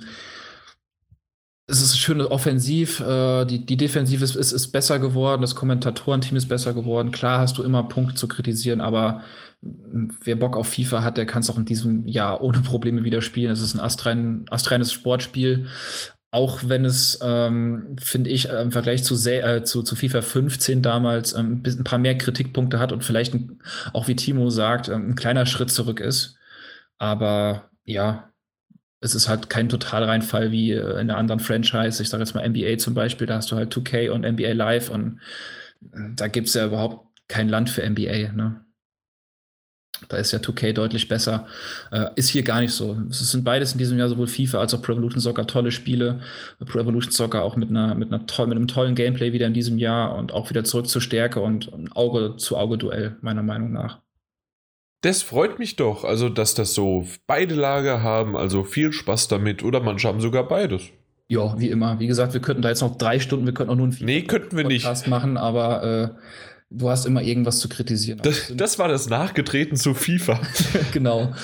es 1.70 1.80
ist 1.82 1.98
schön 1.98 2.20
offensiv, 2.20 3.00
äh, 3.00 3.44
die, 3.44 3.64
die 3.64 3.76
Defensive 3.76 4.24
ist, 4.24 4.34
ist, 4.34 4.52
ist 4.52 4.72
besser 4.72 4.98
geworden, 4.98 5.40
das 5.40 5.54
Kommentatorenteam 5.54 6.36
ist 6.36 6.48
besser 6.48 6.74
geworden. 6.74 7.12
Klar 7.12 7.38
hast 7.38 7.58
du 7.58 7.62
immer 7.62 7.84
Punkte 7.84 8.16
zu 8.16 8.26
kritisieren, 8.26 8.80
aber 8.80 9.22
wer 9.62 10.36
Bock 10.36 10.56
auf 10.56 10.72
FIFA 10.72 11.02
hat, 11.02 11.16
der 11.16 11.26
kann 11.26 11.42
es 11.42 11.50
auch 11.50 11.58
in 11.58 11.64
diesem 11.66 12.06
Jahr 12.06 12.40
ohne 12.40 12.60
Probleme 12.60 13.04
wieder 13.04 13.22
spielen. 13.22 13.52
Es 13.52 13.60
ist 13.60 13.74
ein 13.74 13.80
astrein, 13.80 14.46
astreines 14.50 14.92
Sportspiel. 14.92 15.66
Auch 16.32 16.60
wenn 16.64 16.84
es, 16.84 17.18
ähm, 17.22 17.96
finde 18.00 18.30
ich, 18.30 18.48
im 18.48 18.70
Vergleich 18.70 19.02
zu, 19.02 19.14
äh, 19.28 19.64
zu, 19.64 19.82
zu, 19.82 19.96
FIFA 19.96 20.22
15 20.22 20.80
damals 20.80 21.32
ähm, 21.32 21.62
ein 21.66 21.84
paar 21.84 21.98
mehr 21.98 22.16
Kritikpunkte 22.16 22.78
hat 22.78 22.92
und 22.92 23.02
vielleicht 23.04 23.34
ein, 23.34 23.60
auch 23.92 24.06
wie 24.06 24.14
Timo 24.14 24.48
sagt, 24.48 24.88
ähm, 24.88 25.10
ein 25.10 25.14
kleiner 25.16 25.44
Schritt 25.44 25.70
zurück 25.70 25.98
ist. 25.98 26.36
Aber 26.98 27.70
ja, 27.84 28.30
es 29.00 29.14
ist 29.14 29.28
halt 29.28 29.50
kein 29.50 29.68
Totalreinfall 29.68 30.52
wie 30.52 30.72
äh, 30.72 30.92
in 30.92 31.10
einer 31.10 31.16
anderen 31.16 31.40
Franchise. 31.40 32.02
Ich 32.02 32.08
sage 32.08 32.22
jetzt 32.22 32.34
mal 32.34 32.48
NBA 32.48 32.78
zum 32.78 32.94
Beispiel, 32.94 33.26
da 33.26 33.36
hast 33.36 33.50
du 33.50 33.56
halt 33.56 33.74
2K 33.74 34.10
und 34.10 34.24
NBA 34.24 34.52
Live 34.52 34.90
und 34.90 35.20
äh, 35.92 36.14
da 36.14 36.28
gibt 36.28 36.48
es 36.48 36.54
ja 36.54 36.66
überhaupt 36.66 37.06
kein 37.28 37.48
Land 37.48 37.70
für 37.70 37.88
NBA. 37.88 38.32
Ne? 38.32 38.64
Da 40.08 40.16
ist 40.16 40.32
ja 40.32 40.38
2K 40.38 40.72
deutlich 40.72 41.08
besser. 41.08 41.46
Äh, 41.90 42.06
ist 42.16 42.28
hier 42.28 42.42
gar 42.42 42.60
nicht 42.60 42.72
so. 42.72 42.96
Es 43.10 43.18
sind 43.30 43.44
beides 43.44 43.72
in 43.72 43.78
diesem 43.78 43.98
Jahr 43.98 44.08
sowohl 44.08 44.26
FIFA 44.26 44.60
als 44.60 44.74
auch 44.74 44.82
Pro 44.82 44.92
Evolution 44.92 45.20
Soccer 45.20 45.46
tolle 45.46 45.70
Spiele. 45.70 46.20
Pro 46.64 46.78
Evolution 46.78 47.12
Soccer 47.12 47.42
auch 47.42 47.56
mit, 47.56 47.70
einer, 47.70 47.94
mit, 47.94 48.12
einer 48.12 48.26
toll, 48.26 48.46
mit 48.46 48.56
einem 48.56 48.68
tollen 48.68 48.94
Gameplay 48.94 49.32
wieder 49.32 49.46
in 49.46 49.54
diesem 49.54 49.78
Jahr 49.78 50.16
und 50.16 50.32
auch 50.32 50.50
wieder 50.50 50.64
zurück 50.64 50.88
zur 50.88 51.02
Stärke 51.02 51.40
und 51.40 51.72
ein 51.72 51.92
Auge-zu-Auge-Duell, 51.92 53.16
meiner 53.20 53.42
Meinung 53.42 53.72
nach. 53.72 53.98
Das 55.02 55.22
freut 55.22 55.58
mich 55.58 55.76
doch, 55.76 56.04
also 56.04 56.28
dass 56.28 56.54
das 56.54 56.74
so 56.74 57.06
beide 57.26 57.54
Lager 57.54 58.02
haben, 58.02 58.36
also 58.36 58.64
viel 58.64 58.92
Spaß 58.92 59.28
damit 59.28 59.62
oder 59.64 59.80
manche 59.80 60.06
haben 60.06 60.20
sogar 60.20 60.46
beides. 60.46 60.82
Ja, 61.26 61.58
wie 61.58 61.70
immer. 61.70 61.98
Wie 62.00 62.06
gesagt, 62.06 62.34
wir 62.34 62.40
könnten 62.40 62.60
da 62.60 62.70
jetzt 62.70 62.82
noch 62.82 62.98
drei 62.98 63.18
Stunden, 63.20 63.46
wir 63.46 63.54
könnten 63.54 63.70
auch 63.70 63.76
nur 63.76 63.86
einen 63.86 63.96
nee, 64.00 64.22
könnten 64.22 64.56
wir 64.56 64.64
Podcast 64.64 65.04
nicht. 65.04 65.10
machen, 65.10 65.36
aber 65.36 65.82
äh, 65.84 66.08
Du 66.72 66.88
hast 66.88 67.04
immer 67.04 67.20
irgendwas 67.20 67.58
zu 67.58 67.68
kritisieren. 67.68 68.20
Das, 68.22 68.52
das 68.54 68.78
war 68.78 68.86
das 68.86 69.08
Nachgetreten 69.08 69.76
zu 69.76 69.92
FIFA. 69.92 70.40
genau. 70.92 71.34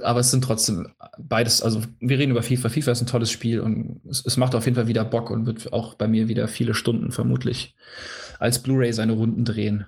Aber 0.00 0.20
es 0.20 0.30
sind 0.30 0.44
trotzdem 0.44 0.92
beides, 1.18 1.62
also 1.62 1.82
wir 1.98 2.16
reden 2.16 2.30
über 2.30 2.44
FIFA. 2.44 2.68
FIFA 2.68 2.92
ist 2.92 3.00
ein 3.00 3.08
tolles 3.08 3.32
Spiel 3.32 3.58
und 3.58 4.00
es, 4.08 4.24
es, 4.24 4.36
macht 4.36 4.54
auf 4.54 4.66
jeden 4.66 4.76
Fall 4.76 4.86
wieder 4.86 5.04
Bock 5.04 5.30
und 5.30 5.46
wird 5.46 5.72
auch 5.72 5.94
bei 5.94 6.06
mir 6.06 6.28
wieder 6.28 6.46
viele 6.46 6.74
Stunden 6.74 7.10
vermutlich 7.10 7.74
als 8.38 8.62
Blu-ray 8.62 8.92
seine 8.92 9.14
Runden 9.14 9.44
drehen. 9.44 9.86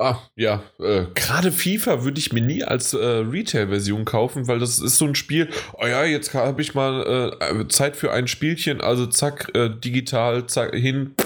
Ah, 0.00 0.18
ja, 0.36 0.62
äh, 0.78 1.06
gerade 1.16 1.50
FIFA 1.50 2.04
würde 2.04 2.20
ich 2.20 2.32
mir 2.32 2.40
nie 2.40 2.62
als 2.62 2.94
äh, 2.94 2.98
Retail-Version 3.04 4.04
kaufen, 4.04 4.46
weil 4.46 4.60
das 4.60 4.78
ist 4.78 4.96
so 4.96 5.06
ein 5.06 5.16
Spiel, 5.16 5.48
oh 5.72 5.88
ja, 5.88 6.04
jetzt 6.04 6.32
habe 6.34 6.62
ich 6.62 6.76
mal 6.76 7.34
äh, 7.40 7.66
Zeit 7.66 7.96
für 7.96 8.12
ein 8.12 8.28
Spielchen, 8.28 8.80
also 8.80 9.06
zack, 9.08 9.50
äh, 9.54 9.68
digital, 9.68 10.46
zack, 10.46 10.72
hin, 10.72 11.16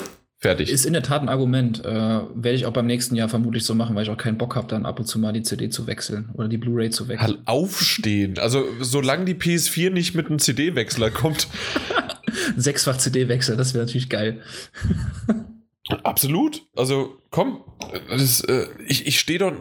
Fertig. 0.43 0.71
Ist 0.71 0.87
in 0.87 0.93
der 0.93 1.05
Tat 1.05 1.23
ein 1.23 1.29
Argument. 1.29 1.85
Äh, 1.85 1.89
Werde 1.89 2.55
ich 2.55 2.67
auch 2.67 2.73
beim 2.73 2.87
nächsten 2.87 3.15
Jahr 3.15 3.29
vermutlich 3.29 3.65
so 3.65 3.77
machen, 3.77 3.95
weil 3.95 4.03
ich 4.03 4.11
auch 4.11 4.17
keinen 4.17 4.39
Bock 4.39 4.57
habe, 4.57 4.67
dann 4.67 4.87
ab 4.87 4.99
und 4.99 5.07
zu 5.07 5.21
mal 5.21 5.33
die 5.33 5.45
CD 5.45 5.71
zu 5.71 5.87
wechseln 5.87 6.31
oder 6.35 6.49
die 6.49 6.59
Blu-ray 6.59 6.91
zu 6.91 7.07
wechseln. 7.07 7.29
Halt 7.29 7.39
aufstehen. 7.47 8.37
Also, 8.41 8.65
solange 8.81 9.25
die 9.25 9.35
PS4 9.35 9.91
nicht 9.91 10.17
mit 10.17 10.27
einem 10.27 10.41
CD-Wechsler 10.41 11.13
kommt. 11.13 11.47
Sechsfach 12.57 12.97
CD-Wechsel, 12.97 13.57
das 13.57 13.73
wäre 13.73 13.85
natürlich 13.85 14.09
geil. 14.09 14.43
Absolut. 16.03 16.63
Also, 16.75 17.19
komm. 17.31 17.61
Das, 18.11 18.41
äh, 18.41 18.67
ich 18.85 19.07
ich 19.07 19.21
stehe 19.21 19.39
doch. 19.39 19.53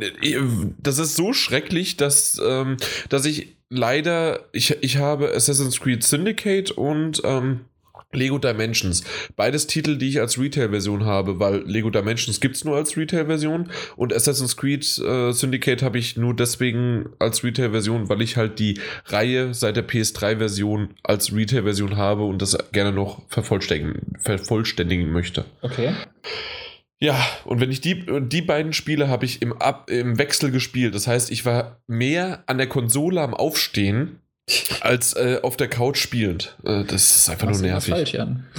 Das 0.81 0.97
ist 0.97 1.15
so 1.15 1.33
schrecklich, 1.33 1.97
dass, 1.97 2.41
ähm, 2.43 2.77
dass 3.09 3.25
ich 3.25 3.55
leider. 3.69 4.47
Ich, 4.51 4.75
ich 4.81 4.97
habe 4.97 5.31
Assassin's 5.31 5.79
Creed 5.79 6.01
Syndicate 6.03 6.71
und. 6.71 7.21
Ähm, 7.23 7.65
Lego 8.13 8.37
Dimensions. 8.37 9.03
Beides 9.35 9.67
Titel, 9.67 9.97
die 9.97 10.09
ich 10.09 10.19
als 10.19 10.39
Retail-Version 10.39 11.05
habe, 11.05 11.39
weil 11.39 11.63
Lego 11.65 11.89
Dimensions 11.89 12.39
gibt 12.39 12.55
es 12.55 12.65
nur 12.65 12.75
als 12.75 12.97
Retail-Version 12.97 13.69
und 13.95 14.13
Assassin's 14.13 14.57
Creed 14.57 14.81
äh, 14.99 15.31
Syndicate 15.31 15.83
habe 15.83 15.97
ich 15.97 16.17
nur 16.17 16.35
deswegen 16.35 17.09
als 17.19 17.43
Retail-Version, 17.43 18.09
weil 18.09 18.21
ich 18.21 18.37
halt 18.37 18.59
die 18.59 18.79
Reihe 19.05 19.53
seit 19.53 19.75
der 19.75 19.87
PS3-Version 19.87 20.89
als 21.03 21.33
Retail-Version 21.33 21.97
habe 21.97 22.23
und 22.23 22.41
das 22.41 22.57
gerne 22.71 22.91
noch 22.91 23.21
vervollständigen, 23.27 24.17
vervollständigen 24.19 25.11
möchte. 25.11 25.45
Okay. 25.61 25.93
Ja, 26.99 27.19
und 27.45 27.59
wenn 27.59 27.71
ich 27.71 27.81
die, 27.81 28.05
die 28.27 28.43
beiden 28.43 28.73
Spiele 28.73 29.07
habe 29.07 29.25
ich 29.25 29.41
im, 29.41 29.53
Ab, 29.53 29.89
im 29.89 30.19
Wechsel 30.19 30.51
gespielt. 30.51 30.93
Das 30.93 31.07
heißt, 31.07 31.31
ich 31.31 31.45
war 31.45 31.81
mehr 31.87 32.43
an 32.45 32.59
der 32.59 32.67
Konsole 32.67 33.21
am 33.21 33.33
Aufstehen 33.33 34.19
als 34.81 35.13
äh, 35.13 35.39
auf 35.41 35.57
der 35.57 35.67
Couch 35.67 35.97
spielend. 35.97 36.57
Äh, 36.63 36.83
das 36.85 37.15
ist 37.17 37.29
einfach 37.29 37.49
nur 37.49 37.59
nervig. 37.59 37.93
falsch, 37.93 38.13
Jan. 38.13 38.45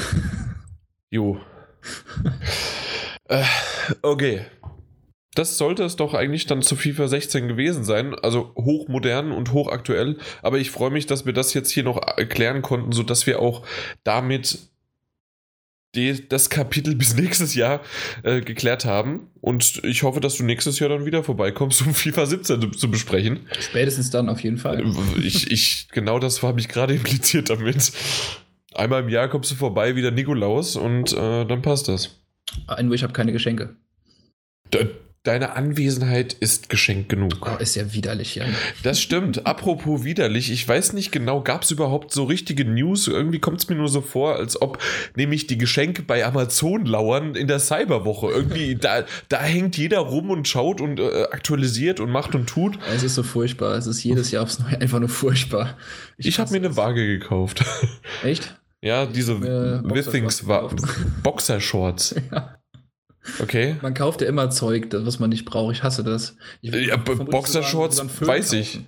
Jo. 1.11 1.39
äh, 3.29 3.45
okay. 4.01 4.41
Das 5.35 5.59
sollte 5.59 5.85
es 5.85 5.97
doch 5.97 6.15
eigentlich 6.15 6.47
dann 6.47 6.63
zu 6.63 6.75
FIFA 6.75 7.09
16 7.09 7.49
gewesen 7.49 7.85
sein. 7.85 8.15
Also 8.15 8.55
hochmodern 8.57 9.31
und 9.33 9.53
hochaktuell. 9.53 10.17
Aber 10.43 10.59
ich 10.59 10.71
freue 10.71 10.91
mich, 10.91 11.05
dass 11.05 11.27
wir 11.27 11.35
das 11.35 11.53
jetzt 11.53 11.71
hier 11.71 11.85
noch 11.85 12.01
erklären 12.17 12.63
konnten, 12.63 12.93
sodass 12.93 13.27
wir 13.27 13.41
auch 13.41 13.63
damit 14.05 14.72
die, 15.95 16.29
das 16.29 16.51
Kapitel 16.51 16.95
bis 16.95 17.15
nächstes 17.17 17.55
Jahr 17.55 17.83
äh, 18.23 18.41
geklärt 18.41 18.85
haben. 18.85 19.29
Und 19.41 19.83
ich 19.85 20.03
hoffe, 20.03 20.21
dass 20.21 20.37
du 20.37 20.45
nächstes 20.45 20.79
Jahr 20.79 20.89
dann 20.89 21.05
wieder 21.05 21.23
vorbeikommst, 21.23 21.83
um 21.83 21.95
FIFA 21.95 22.27
17 22.27 22.73
zu 22.73 22.91
besprechen. 22.91 23.41
Spätestens 23.61 24.11
dann 24.11 24.29
auf 24.29 24.41
jeden 24.41 24.59
Fall. 24.59 24.85
Ich, 25.23 25.51
ich, 25.51 25.89
genau 25.93 26.19
das 26.19 26.43
habe 26.43 26.61
ich 26.61 26.69
gerade 26.69 26.95
impliziert 26.97 27.51
damit. 27.51 27.93
Einmal 28.75 29.03
im 29.03 29.09
Jahr 29.11 29.29
kommst 29.29 29.51
du 29.51 29.55
vorbei, 29.55 29.97
wieder 29.97 30.11
Nikolaus, 30.11 30.77
und 30.77 31.13
äh, 31.13 31.45
dann 31.45 31.61
passt 31.61 31.89
das. 31.89 32.19
Nur 32.83 32.95
ich 32.95 33.03
habe 33.03 33.13
keine 33.13 33.33
Geschenke. 33.33 33.77
Da, 34.71 34.79
Deine 35.25 35.55
Anwesenheit 35.55 36.33
ist 36.33 36.69
Geschenk 36.69 37.09
genug. 37.09 37.35
Oh, 37.43 37.57
ist 37.61 37.77
ja 37.77 37.93
widerlich, 37.93 38.35
ja. 38.35 38.45
Das 38.83 39.01
stimmt. 39.01 39.47
Apropos 39.47 40.03
widerlich, 40.03 40.51
ich 40.51 40.67
weiß 40.67 40.95
nicht 40.95 41.13
genau, 41.13 41.43
gab 41.43 41.63
es 41.63 41.71
überhaupt 41.71 42.13
so 42.13 42.25
richtige 42.25 42.65
News? 42.65 43.07
Irgendwie 43.07 43.39
kommt 43.39 43.61
es 43.61 43.69
mir 43.69 43.77
nur 43.77 43.87
so 43.87 44.01
vor, 44.01 44.35
als 44.35 44.61
ob 44.61 44.79
nämlich 45.15 45.47
die 45.47 45.59
Geschenke 45.59 46.03
bei 46.03 46.27
Amazon 46.27 46.87
lauern 46.87 47.37
in 47.37 47.47
der 47.47 47.61
Cyberwoche. 47.61 48.33
Irgendwie, 48.33 48.75
da, 48.75 49.05
da 49.29 49.41
hängt 49.41 49.77
jeder 49.77 50.01
rum 50.01 50.29
und 50.31 50.49
schaut 50.49 50.81
und 50.81 50.99
äh, 50.99 51.23
aktualisiert 51.31 52.01
und 52.01 52.11
macht 52.11 52.35
und 52.35 52.49
tut. 52.49 52.81
Es 52.93 53.05
ist 53.05 53.15
so 53.15 53.23
furchtbar. 53.23 53.77
Es 53.77 53.87
ist 53.87 54.03
jedes 54.03 54.33
Jahr 54.33 54.43
aufs 54.43 54.59
Neue 54.59 54.81
einfach 54.81 54.99
nur 54.99 55.09
furchtbar. 55.09 55.77
Ich, 56.17 56.27
ich 56.27 56.41
habe 56.41 56.51
mir 56.51 56.57
eine 56.57 56.77
Waage 56.77 57.07
gekauft. 57.07 57.65
Echt? 58.25 58.57
Ja, 58.81 59.07
diese 59.07 59.35
äh, 59.35 59.85
Withings 59.85 60.45
Boxershorts. 61.23 62.17
ja. 62.33 62.57
Okay. 63.41 63.77
Man 63.83 63.95
kauft 63.95 64.21
ja 64.21 64.27
immer 64.27 64.51
Zeug, 64.51 64.89
was 64.91 65.21
man 65.21 65.31
nicht 65.31 65.45
braucht. 65.45 65.77
Ich 65.77 65.83
hasse 65.83 66.03
das. 66.03 66.37
Ich 66.61 66.75
ja, 66.75 66.97
Boxershorts 66.97 68.03
weiß 68.21 68.53
ich. 68.55 68.81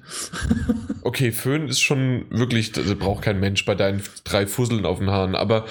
okay, 1.03 1.31
Föhn 1.31 1.69
ist 1.69 1.81
schon 1.81 2.27
wirklich, 2.31 2.73
das 2.73 2.93
braucht 2.97 3.23
kein 3.23 3.39
Mensch 3.39 3.65
bei 3.65 3.77
deinen 3.77 4.03
drei 4.25 4.47
Fusseln 4.47 4.87
auf 4.87 4.99
den 4.99 5.11
Haaren. 5.11 5.37
Aber 5.37 5.67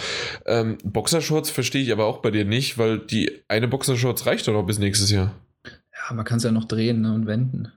ähm, 0.45 0.77
Boxershorts 0.83 1.49
verstehe 1.49 1.83
ich 1.83 1.91
aber 1.91 2.05
auch 2.05 2.19
bei 2.19 2.31
dir 2.31 2.45
nicht, 2.45 2.77
weil 2.77 2.99
die 2.99 3.43
eine 3.49 3.67
Boxershorts 3.67 4.25
reicht 4.25 4.47
doch 4.47 4.53
noch 4.53 4.63
bis 4.65 4.79
nächstes 4.79 5.11
Jahr. 5.11 5.33
Ja, 5.65 6.15
man 6.15 6.23
kann 6.23 6.37
es 6.37 6.43
ja 6.43 6.51
noch 6.51 6.65
drehen 6.65 7.01
ne, 7.01 7.13
und 7.13 7.27
wenden. 7.27 7.71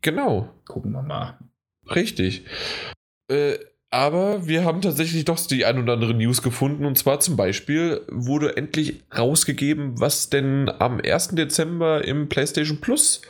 Genau. 0.00 0.48
Gucken 0.66 0.92
wir 0.92 1.02
mal. 1.02 1.38
Richtig. 1.92 2.44
Äh, 3.28 3.56
Aber 3.94 4.48
wir 4.48 4.64
haben 4.64 4.80
tatsächlich 4.80 5.24
doch 5.24 5.38
die 5.46 5.64
ein 5.64 5.80
oder 5.80 5.92
andere 5.92 6.14
News 6.14 6.42
gefunden. 6.42 6.84
Und 6.84 6.98
zwar 6.98 7.20
zum 7.20 7.36
Beispiel 7.36 8.00
wurde 8.10 8.56
endlich 8.56 9.04
rausgegeben, 9.16 10.00
was 10.00 10.28
denn 10.30 10.68
am 10.80 11.00
1. 11.00 11.36
Dezember 11.36 12.04
im 12.04 12.28
PlayStation 12.28 12.80
Plus 12.80 13.22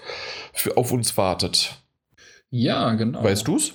für, 0.54 0.78
auf 0.78 0.90
uns 0.90 1.18
wartet. 1.18 1.74
Ja, 2.48 2.94
genau. 2.94 3.22
Weißt 3.22 3.46
du's? 3.46 3.74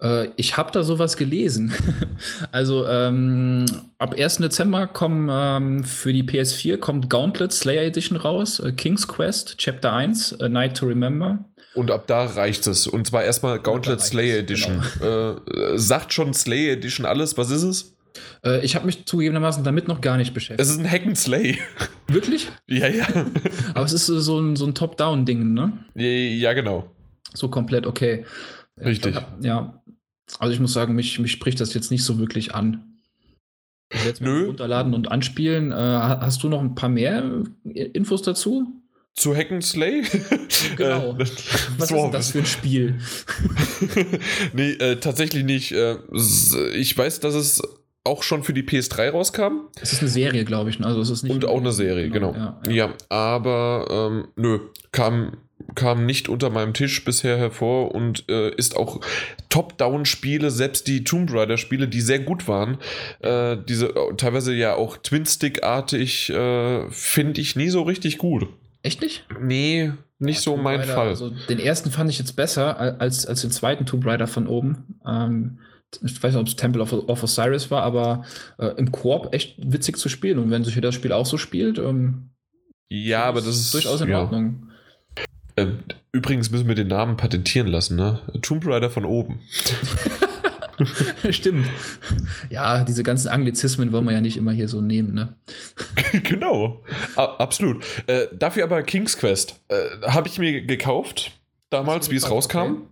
Äh, 0.00 0.28
ich 0.36 0.56
habe 0.56 0.72
da 0.72 0.82
sowas 0.82 1.18
gelesen. 1.18 1.74
also 2.52 2.86
ähm, 2.86 3.66
ab 3.98 4.14
1. 4.18 4.38
Dezember 4.38 4.86
kommen 4.86 5.28
ähm, 5.30 5.84
für 5.84 6.14
die 6.14 6.22
PS4 6.24 6.78
kommt 6.78 7.10
Gauntlet 7.10 7.52
Slayer 7.52 7.82
Edition 7.82 8.16
raus, 8.16 8.60
äh, 8.60 8.72
King's 8.72 9.08
Quest 9.08 9.58
Chapter 9.58 9.92
1, 9.92 10.40
A 10.40 10.48
Night 10.48 10.78
to 10.78 10.86
Remember. 10.86 11.44
Und 11.78 11.92
ab 11.92 12.08
da 12.08 12.24
reicht 12.24 12.66
es. 12.66 12.88
Und 12.88 13.06
zwar 13.06 13.22
erstmal 13.22 13.60
Gauntlet 13.60 14.00
Slayer 14.00 14.38
Edition. 14.38 14.82
Genau. 14.98 15.36
Äh, 15.74 15.78
sagt 15.78 16.12
schon 16.12 16.34
Slayer 16.34 16.72
Edition 16.72 17.06
alles? 17.06 17.38
Was 17.38 17.52
ist 17.52 17.62
es? 17.62 17.96
Äh, 18.44 18.64
ich 18.64 18.74
habe 18.74 18.84
mich 18.84 19.06
zugegebenermaßen 19.06 19.62
damit 19.62 19.86
noch 19.86 20.00
gar 20.00 20.16
nicht 20.16 20.34
beschäftigt. 20.34 20.60
Es 20.60 20.74
ist 20.74 20.80
ein 20.80 20.90
Hack 20.90 21.06
and 21.06 21.16
Slay. 21.16 21.56
Wirklich? 22.08 22.48
ja, 22.66 22.88
ja. 22.88 23.06
Aber 23.74 23.84
es 23.84 23.92
ist 23.92 24.06
so 24.06 24.40
ein, 24.40 24.56
so 24.56 24.66
ein 24.66 24.74
Top-Down-Ding, 24.74 25.54
ne? 25.54 25.84
Ja, 25.94 26.52
genau. 26.52 26.90
So 27.32 27.48
komplett, 27.48 27.86
okay. 27.86 28.24
Richtig. 28.76 29.14
Ja. 29.40 29.80
Also 30.40 30.52
ich 30.52 30.58
muss 30.58 30.72
sagen, 30.72 30.96
mich, 30.96 31.20
mich 31.20 31.30
spricht 31.30 31.60
das 31.60 31.74
jetzt 31.74 31.92
nicht 31.92 32.02
so 32.02 32.18
wirklich 32.18 32.56
an. 32.56 32.98
Werde 33.90 34.24
Nö. 34.24 34.46
runterladen 34.46 34.94
und 34.94 35.12
anspielen. 35.12 35.70
Äh, 35.70 35.76
hast 35.76 36.42
du 36.42 36.48
noch 36.48 36.60
ein 36.60 36.74
paar 36.74 36.88
mehr 36.88 37.44
Infos 37.62 38.22
dazu? 38.22 38.66
Zu 39.18 39.36
Hack 39.36 39.48
Slay. 39.62 40.02
Genau. 40.76 41.12
Äh, 41.12 41.26
Was 41.78 41.90
ist 41.90 42.10
das 42.12 42.30
für 42.32 42.38
ein 42.38 42.46
Spiel? 42.46 42.98
nee, 44.52 44.70
äh, 44.72 44.96
tatsächlich 44.96 45.44
nicht. 45.44 45.72
Äh, 45.72 45.96
ich 46.74 46.96
weiß, 46.96 47.20
dass 47.20 47.34
es 47.34 47.62
auch 48.04 48.22
schon 48.22 48.42
für 48.42 48.52
die 48.52 48.62
PS3 48.62 49.10
rauskam. 49.10 49.68
Es 49.80 49.92
ist 49.92 50.00
eine 50.00 50.08
Serie, 50.08 50.44
glaube 50.44 50.70
ich. 50.70 50.78
Ne? 50.78 50.86
Also 50.86 51.00
es 51.00 51.10
ist 51.10 51.22
nicht 51.22 51.32
Und 51.32 51.44
auch 51.44 51.60
eine 51.60 51.72
Serie, 51.72 52.08
genau. 52.08 52.32
genau. 52.32 52.44
Ja, 52.64 52.70
ja. 52.70 52.72
ja, 52.72 52.94
aber 53.08 53.86
ähm, 54.10 54.28
nö, 54.36 54.60
kam, 54.90 55.36
kam 55.74 56.06
nicht 56.06 56.28
unter 56.28 56.50
meinem 56.50 56.72
Tisch 56.72 57.04
bisher 57.04 57.36
hervor 57.36 57.94
und 57.94 58.24
äh, 58.28 58.50
ist 58.54 58.76
auch 58.76 59.00
Top-Down-Spiele, 59.50 60.50
selbst 60.50 60.88
die 60.88 61.04
Tomb 61.04 61.32
Raider-Spiele, 61.32 61.86
die 61.86 62.00
sehr 62.00 62.20
gut 62.20 62.48
waren, 62.48 62.78
äh, 63.20 63.56
diese 63.68 63.94
teilweise 64.16 64.54
ja 64.54 64.74
auch 64.74 64.96
Twin-Stick-artig, 64.96 66.30
äh, 66.30 66.90
finde 66.90 67.40
ich 67.40 67.56
nie 67.56 67.68
so 67.68 67.82
richtig 67.82 68.18
gut. 68.18 68.48
Echt 68.82 69.00
nicht? 69.02 69.26
Nee, 69.40 69.92
nicht 70.18 70.38
ja, 70.38 70.42
so 70.42 70.56
mein 70.56 70.80
Raider, 70.80 70.94
Fall. 70.94 71.08
Also 71.08 71.30
den 71.48 71.58
ersten 71.58 71.90
fand 71.90 72.10
ich 72.10 72.18
jetzt 72.18 72.36
besser 72.36 73.00
als, 73.00 73.26
als 73.26 73.40
den 73.40 73.50
zweiten 73.50 73.86
Tomb 73.86 74.06
Raider 74.06 74.26
von 74.26 74.46
oben. 74.46 74.98
Ähm, 75.06 75.58
ich 76.02 76.22
weiß 76.22 76.34
nicht, 76.34 76.40
ob 76.40 76.46
es 76.46 76.56
Temple 76.56 76.82
of, 76.82 76.92
of 76.92 77.22
Osiris 77.22 77.70
war, 77.70 77.82
aber 77.82 78.24
äh, 78.58 78.66
im 78.76 78.92
Koop 78.92 79.32
echt 79.32 79.56
witzig 79.58 79.96
zu 79.96 80.08
spielen. 80.08 80.38
Und 80.38 80.50
wenn 80.50 80.64
sich 80.64 80.78
das 80.80 80.94
Spiel 80.94 81.12
auch 81.12 81.26
so 81.26 81.38
spielt, 81.38 81.78
ähm, 81.78 82.30
ja, 82.88 83.24
aber 83.24 83.40
das 83.40 83.56
ist 83.56 83.74
durchaus 83.74 84.00
in 84.00 84.08
ja. 84.08 84.20
Ordnung. 84.20 84.70
Äh, 85.56 85.66
übrigens 86.12 86.50
müssen 86.50 86.68
wir 86.68 86.74
den 86.74 86.88
Namen 86.88 87.16
patentieren 87.16 87.66
lassen, 87.66 87.96
ne? 87.96 88.20
Tomb 88.42 88.66
Raider 88.66 88.90
von 88.90 89.04
oben. 89.04 89.40
Stimmt. 91.30 91.66
Ja, 92.50 92.84
diese 92.84 93.02
ganzen 93.02 93.28
Anglizismen 93.28 93.92
wollen 93.92 94.04
wir 94.04 94.12
ja 94.12 94.20
nicht 94.20 94.36
immer 94.36 94.52
hier 94.52 94.68
so 94.68 94.80
nehmen, 94.80 95.14
ne? 95.14 95.34
genau. 96.22 96.82
A 97.16 97.24
absolut. 97.24 97.84
Äh, 98.06 98.26
dafür 98.32 98.64
aber 98.64 98.82
King's 98.82 99.16
Quest 99.16 99.60
äh, 99.68 100.06
habe 100.06 100.28
ich 100.28 100.38
mir 100.38 100.62
gekauft 100.62 101.32
damals, 101.70 102.10
wie 102.10 102.16
es 102.16 102.30
rauskam. 102.30 102.88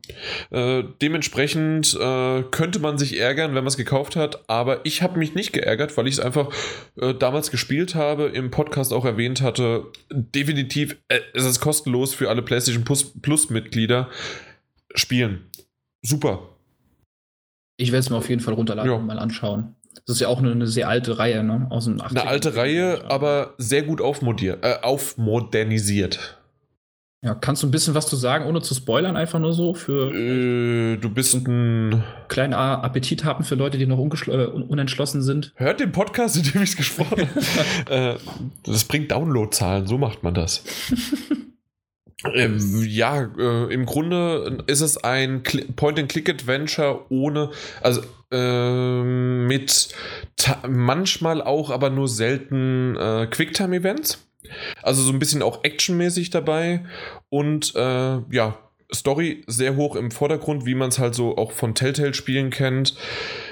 Okay. 0.50 0.80
Äh, 0.80 0.84
dementsprechend 1.00 1.94
äh, 1.94 2.42
könnte 2.50 2.78
man 2.78 2.98
sich 2.98 3.18
ärgern, 3.18 3.50
wenn 3.54 3.64
man 3.64 3.68
es 3.68 3.76
gekauft 3.76 4.16
hat, 4.16 4.48
aber 4.48 4.84
ich 4.84 5.02
habe 5.02 5.18
mich 5.18 5.34
nicht 5.34 5.52
geärgert, 5.52 5.96
weil 5.96 6.06
ich 6.06 6.14
es 6.14 6.20
einfach 6.20 6.52
äh, 7.00 7.14
damals 7.14 7.50
gespielt 7.50 7.94
habe, 7.94 8.26
im 8.26 8.50
Podcast 8.50 8.92
auch 8.92 9.04
erwähnt 9.04 9.40
hatte. 9.40 9.86
Definitiv, 10.10 10.96
äh, 11.08 11.20
es 11.32 11.44
ist 11.44 11.60
kostenlos 11.60 12.14
für 12.14 12.28
alle 12.28 12.42
PlayStation 12.42 12.84
Plus-Mitglieder. 12.84 14.10
Spielen. 14.94 15.50
Super. 16.02 16.55
Ich 17.76 17.92
werde 17.92 18.00
es 18.00 18.10
mir 18.10 18.16
auf 18.16 18.28
jeden 18.28 18.40
Fall 18.40 18.54
runterladen 18.54 18.90
ja. 18.90 18.98
und 18.98 19.06
mal 19.06 19.18
anschauen. 19.18 19.74
Das 20.06 20.16
ist 20.16 20.20
ja 20.20 20.28
auch 20.28 20.38
eine, 20.38 20.52
eine 20.52 20.66
sehr 20.66 20.88
alte 20.88 21.18
Reihe, 21.18 21.42
ne? 21.42 21.66
Aus 21.70 21.86
den 21.86 22.00
80ern. 22.00 22.10
Eine 22.10 22.26
alte 22.26 22.56
Reihe, 22.56 23.04
aber 23.08 23.54
sehr 23.58 23.82
gut 23.82 24.00
äh, 24.00 24.76
aufmodernisiert. 24.82 26.38
Ja, 27.22 27.34
kannst 27.34 27.62
du 27.62 27.66
ein 27.66 27.70
bisschen 27.70 27.94
was 27.94 28.06
zu 28.06 28.14
sagen, 28.14 28.44
ohne 28.46 28.60
zu 28.62 28.74
spoilern, 28.74 29.16
einfach 29.16 29.40
nur 29.40 29.52
so 29.52 29.74
für. 29.74 30.14
Äh, 30.14 30.96
du 30.98 31.10
bist 31.10 31.34
ein. 31.34 32.04
Kleinen 32.28 32.54
Appetit 32.54 33.24
haben 33.24 33.42
für 33.42 33.54
Leute, 33.54 33.78
die 33.78 33.86
noch 33.86 33.98
äh, 33.98 34.46
unentschlossen 34.46 35.22
sind. 35.22 35.52
Hört 35.56 35.80
den 35.80 35.92
Podcast, 35.92 36.36
in 36.36 36.42
dem 36.44 36.62
ich 36.62 36.70
es 36.70 36.76
gesprochen 36.76 37.28
habe. 37.86 37.90
äh, 37.90 38.16
das 38.64 38.84
bringt 38.84 39.10
Downloadzahlen, 39.10 39.86
so 39.86 39.98
macht 39.98 40.22
man 40.22 40.34
das. 40.34 40.62
Ähm, 42.24 42.82
ja, 42.86 43.28
äh, 43.38 43.72
im 43.72 43.84
Grunde 43.84 44.64
ist 44.66 44.80
es 44.80 44.96
ein 44.96 45.42
Point-and-Click-Adventure 45.42 47.04
ohne, 47.10 47.50
also 47.82 48.02
äh, 48.32 49.02
mit 49.02 49.94
manchmal 50.66 51.42
auch, 51.42 51.70
aber 51.70 51.90
nur 51.90 52.08
selten 52.08 52.96
äh, 52.96 53.26
Quicktime-Events. 53.30 54.26
Also 54.82 55.02
so 55.02 55.12
ein 55.12 55.18
bisschen 55.18 55.42
auch 55.42 55.64
actionmäßig 55.64 56.30
dabei 56.30 56.84
und 57.28 57.74
äh, 57.74 58.18
ja, 58.30 58.58
Story 58.94 59.42
sehr 59.46 59.76
hoch 59.76 59.96
im 59.96 60.10
Vordergrund, 60.10 60.66
wie 60.66 60.74
man 60.74 60.88
es 60.90 60.98
halt 60.98 61.14
so 61.14 61.36
auch 61.36 61.52
von 61.52 61.74
Telltale-Spielen 61.74 62.50
kennt. 62.50 62.94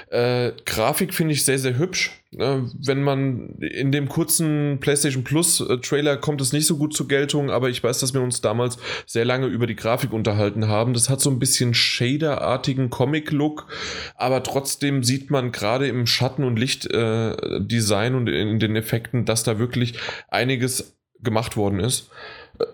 Äh, 0.09 0.51
Grafik 0.65 1.13
finde 1.13 1.33
ich 1.33 1.43
sehr, 1.43 1.59
sehr 1.59 1.77
hübsch. 1.77 2.11
Äh, 2.37 2.59
wenn 2.85 3.01
man 3.01 3.55
in 3.59 3.91
dem 3.91 4.07
kurzen 4.07 4.77
PlayStation 4.79 5.23
Plus 5.23 5.61
äh, 5.61 6.17
kommt 6.17 6.41
es 6.41 6.53
nicht 6.53 6.67
so 6.67 6.77
gut 6.77 6.93
zur 6.93 7.07
Geltung, 7.07 7.49
aber 7.49 7.69
ich 7.69 7.83
weiß, 7.83 7.99
dass 7.99 8.13
wir 8.13 8.21
uns 8.21 8.41
damals 8.41 8.77
sehr 9.05 9.25
lange 9.25 9.47
über 9.47 9.67
die 9.67 9.75
Grafik 9.75 10.13
unterhalten 10.13 10.67
haben. 10.67 10.93
Das 10.93 11.09
hat 11.09 11.21
so 11.21 11.29
ein 11.29 11.39
bisschen 11.39 11.73
Shader-artigen 11.73 12.89
Comic-Look, 12.89 13.67
aber 14.15 14.43
trotzdem 14.43 15.03
sieht 15.03 15.31
man 15.31 15.51
gerade 15.51 15.87
im 15.87 16.05
Schatten- 16.05 16.43
und 16.43 16.57
Lichtdesign 16.59 18.13
äh, 18.13 18.17
und 18.17 18.27
in 18.27 18.59
den 18.59 18.75
Effekten, 18.75 19.25
dass 19.25 19.43
da 19.43 19.59
wirklich 19.59 19.95
einiges 20.29 20.95
gemacht 21.21 21.57
worden 21.57 21.79
ist. 21.79 22.09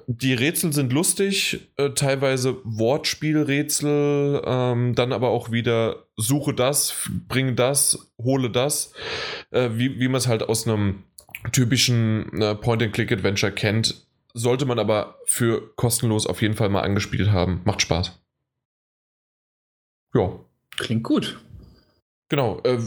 Die 0.08 0.34
Rätsel 0.34 0.74
sind 0.74 0.94
lustig, 0.94 1.72
äh, 1.78 1.92
teilweise 1.92 2.58
Wortspielrätsel, 2.64 4.42
ähm, 4.46 4.96
dann 4.96 5.14
aber 5.14 5.30
auch 5.30 5.52
wieder 5.52 6.08
suche 6.18 6.54
das, 6.54 6.94
bringe 7.28 7.54
das, 7.54 8.12
hole 8.18 8.50
das, 8.50 8.94
äh, 9.52 9.70
wie, 9.74 10.00
wie 10.00 10.08
man 10.08 10.18
es 10.18 10.28
halt 10.28 10.44
aus 10.44 10.68
einem 10.68 11.04
typischen 11.52 12.42
äh, 12.42 12.56
Point-and-Click-Adventure 12.56 13.52
kennt. 13.52 14.08
Sollte 14.34 14.66
man 14.66 14.80
aber 14.80 15.18
für 15.26 15.74
kostenlos 15.76 16.28
auf 16.28 16.42
jeden 16.42 16.56
Fall 16.56 16.70
mal 16.70 16.82
angespielt 16.82 17.32
haben. 17.32 17.62
Macht 17.66 17.82
Spaß. 17.82 18.20
Ja. 20.14 20.40
Klingt 20.78 21.04
gut. 21.04 21.40
Genau, 22.32 22.62
äh, 22.64 22.78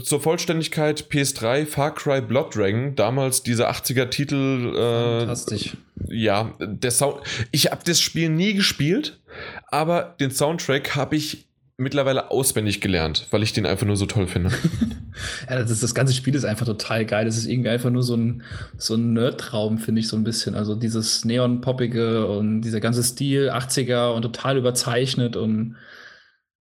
zur 0.00 0.18
Vollständigkeit 0.18 1.08
PS3 1.10 1.66
Far 1.66 1.94
Cry 1.94 2.22
Blood 2.22 2.56
Dragon, 2.56 2.94
damals 2.96 3.42
dieser 3.42 3.70
80er 3.70 4.08
Titel. 4.08 4.72
Äh, 4.74 5.18
Fantastisch. 5.18 5.76
Ja, 6.06 6.54
der 6.58 6.90
Sound. 6.90 7.18
Ich 7.50 7.70
habe 7.70 7.82
das 7.84 8.00
Spiel 8.00 8.30
nie 8.30 8.54
gespielt, 8.54 9.20
aber 9.66 10.16
den 10.18 10.30
Soundtrack 10.30 10.96
habe 10.96 11.16
ich 11.16 11.48
mittlerweile 11.76 12.30
auswendig 12.30 12.80
gelernt, 12.80 13.26
weil 13.30 13.42
ich 13.42 13.52
den 13.52 13.66
einfach 13.66 13.86
nur 13.86 13.98
so 13.98 14.06
toll 14.06 14.26
finde. 14.26 14.52
ja, 15.50 15.62
das, 15.62 15.80
das 15.80 15.94
ganze 15.94 16.14
Spiel 16.14 16.34
ist 16.34 16.46
einfach 16.46 16.64
total 16.64 17.04
geil. 17.04 17.26
Das 17.26 17.36
ist 17.36 17.44
irgendwie 17.44 17.68
einfach 17.68 17.90
nur 17.90 18.02
so 18.02 18.16
ein, 18.16 18.42
so 18.78 18.94
ein 18.94 19.12
Nerd-Traum, 19.12 19.76
finde 19.76 20.00
ich 20.00 20.08
so 20.08 20.16
ein 20.16 20.24
bisschen. 20.24 20.54
Also 20.54 20.74
dieses 20.74 21.26
Neon-Poppige 21.26 22.26
und 22.26 22.62
dieser 22.62 22.80
ganze 22.80 23.02
Stil, 23.02 23.50
80er 23.50 24.14
und 24.14 24.22
total 24.22 24.56
überzeichnet 24.56 25.36
und 25.36 25.76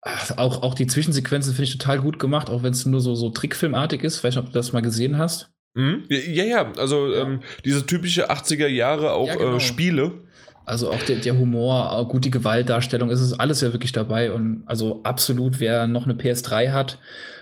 auch, 0.01 0.63
auch 0.63 0.73
die 0.75 0.87
Zwischensequenzen 0.87 1.53
finde 1.53 1.65
ich 1.65 1.77
total 1.77 1.99
gut 1.99 2.19
gemacht, 2.19 2.49
auch 2.49 2.63
wenn 2.63 2.73
es 2.73 2.85
nur 2.85 3.01
so, 3.01 3.15
so 3.15 3.29
Trickfilmartig 3.29 4.03
ist. 4.03 4.23
Weiß 4.23 4.35
nicht, 4.35 4.43
ob 4.43 4.51
du 4.51 4.57
das 4.57 4.71
mal 4.71 4.81
gesehen 4.81 5.17
hast. 5.17 5.51
Mhm. 5.73 6.05
Ja, 6.09 6.43
ja, 6.43 6.71
also 6.77 7.13
ja. 7.13 7.23
Ähm, 7.23 7.41
diese 7.65 7.85
typische 7.85 8.31
80er 8.31 8.67
Jahre 8.67 9.11
auch 9.13 9.27
ja, 9.27 9.35
genau. 9.35 9.55
äh, 9.55 9.59
Spiele. 9.59 10.23
Also 10.65 10.91
auch 10.91 11.01
der, 11.03 11.17
der, 11.17 11.37
Humor, 11.37 11.91
auch 11.91 12.07
gut 12.07 12.25
die 12.25 12.31
Gewaltdarstellung, 12.31 13.09
es 13.09 13.21
ist 13.21 13.33
alles 13.33 13.61
ja 13.61 13.73
wirklich 13.73 13.91
dabei. 13.91 14.31
Und 14.31 14.63
also 14.67 15.01
absolut, 15.03 15.59
wer 15.59 15.87
noch 15.87 16.05
eine 16.05 16.13
PS3 16.13 16.71
hat, 16.71 16.99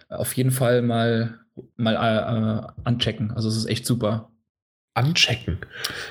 auf 0.10 0.34
jeden 0.34 0.52
Fall 0.52 0.82
mal, 0.82 1.40
mal 1.76 1.94
äh, 1.96 2.86
anchecken. 2.86 3.32
Also 3.32 3.50
es 3.50 3.58
ist 3.58 3.66
echt 3.66 3.86
super. 3.86 4.32
Anchecken? 4.94 5.60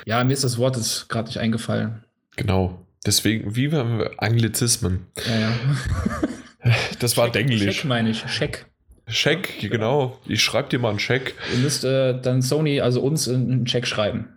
Ja, 0.05 0.23
mir 0.23 0.35
ist 0.35 0.45
das 0.45 0.59
Wort 0.59 1.07
gerade 1.09 1.29
nicht 1.29 1.41
eingefallen. 1.41 2.05
Genau. 2.37 2.86
Deswegen, 3.05 3.55
wie 3.57 3.71
wir 3.71 4.13
Anglizismen. 4.19 5.07
Ja, 5.27 5.41
ja. 5.41 5.53
Das 6.99 7.17
war 7.17 7.31
Check, 7.31 7.43
Englisch. 7.43 7.77
Scheck 7.77 7.85
meine 7.85 8.11
ich, 8.11 8.25
Scheck. 8.27 8.67
Scheck, 9.07 9.61
genau. 9.61 10.19
Ich 10.27 10.43
schreibe 10.43 10.69
dir 10.69 10.81
mal 10.81 10.91
einen 10.91 10.99
Scheck. 10.99 11.35
Ihr 11.55 11.61
müsst 11.61 11.85
äh, 11.85 12.21
dann 12.21 12.43
Sony, 12.43 12.81
also 12.81 13.03
uns, 13.03 13.29
einen 13.29 13.65
Check 13.65 13.87
schreiben. 13.87 14.31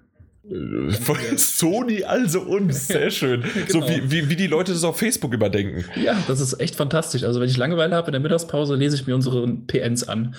Von 1.01 1.17
Sony 1.37 2.03
also 2.03 2.41
uns, 2.41 2.87
sehr 2.87 3.09
schön. 3.09 3.41
genau. 3.41 3.67
So 3.67 3.89
wie, 3.89 4.11
wie, 4.11 4.29
wie 4.29 4.35
die 4.35 4.47
Leute 4.47 4.71
das 4.71 4.83
auf 4.83 4.97
Facebook 4.97 5.33
überdenken. 5.33 5.85
Ja, 6.03 6.17
das 6.27 6.39
ist 6.39 6.59
echt 6.59 6.75
fantastisch. 6.75 7.23
Also 7.23 7.39
wenn 7.39 7.49
ich 7.49 7.57
Langeweile 7.57 7.95
habe 7.95 8.07
in 8.07 8.13
der 8.13 8.21
Mittagspause, 8.21 8.75
lese 8.75 8.95
ich 8.95 9.07
mir 9.07 9.15
unsere 9.15 9.47
PNs 9.47 10.07
an. 10.07 10.35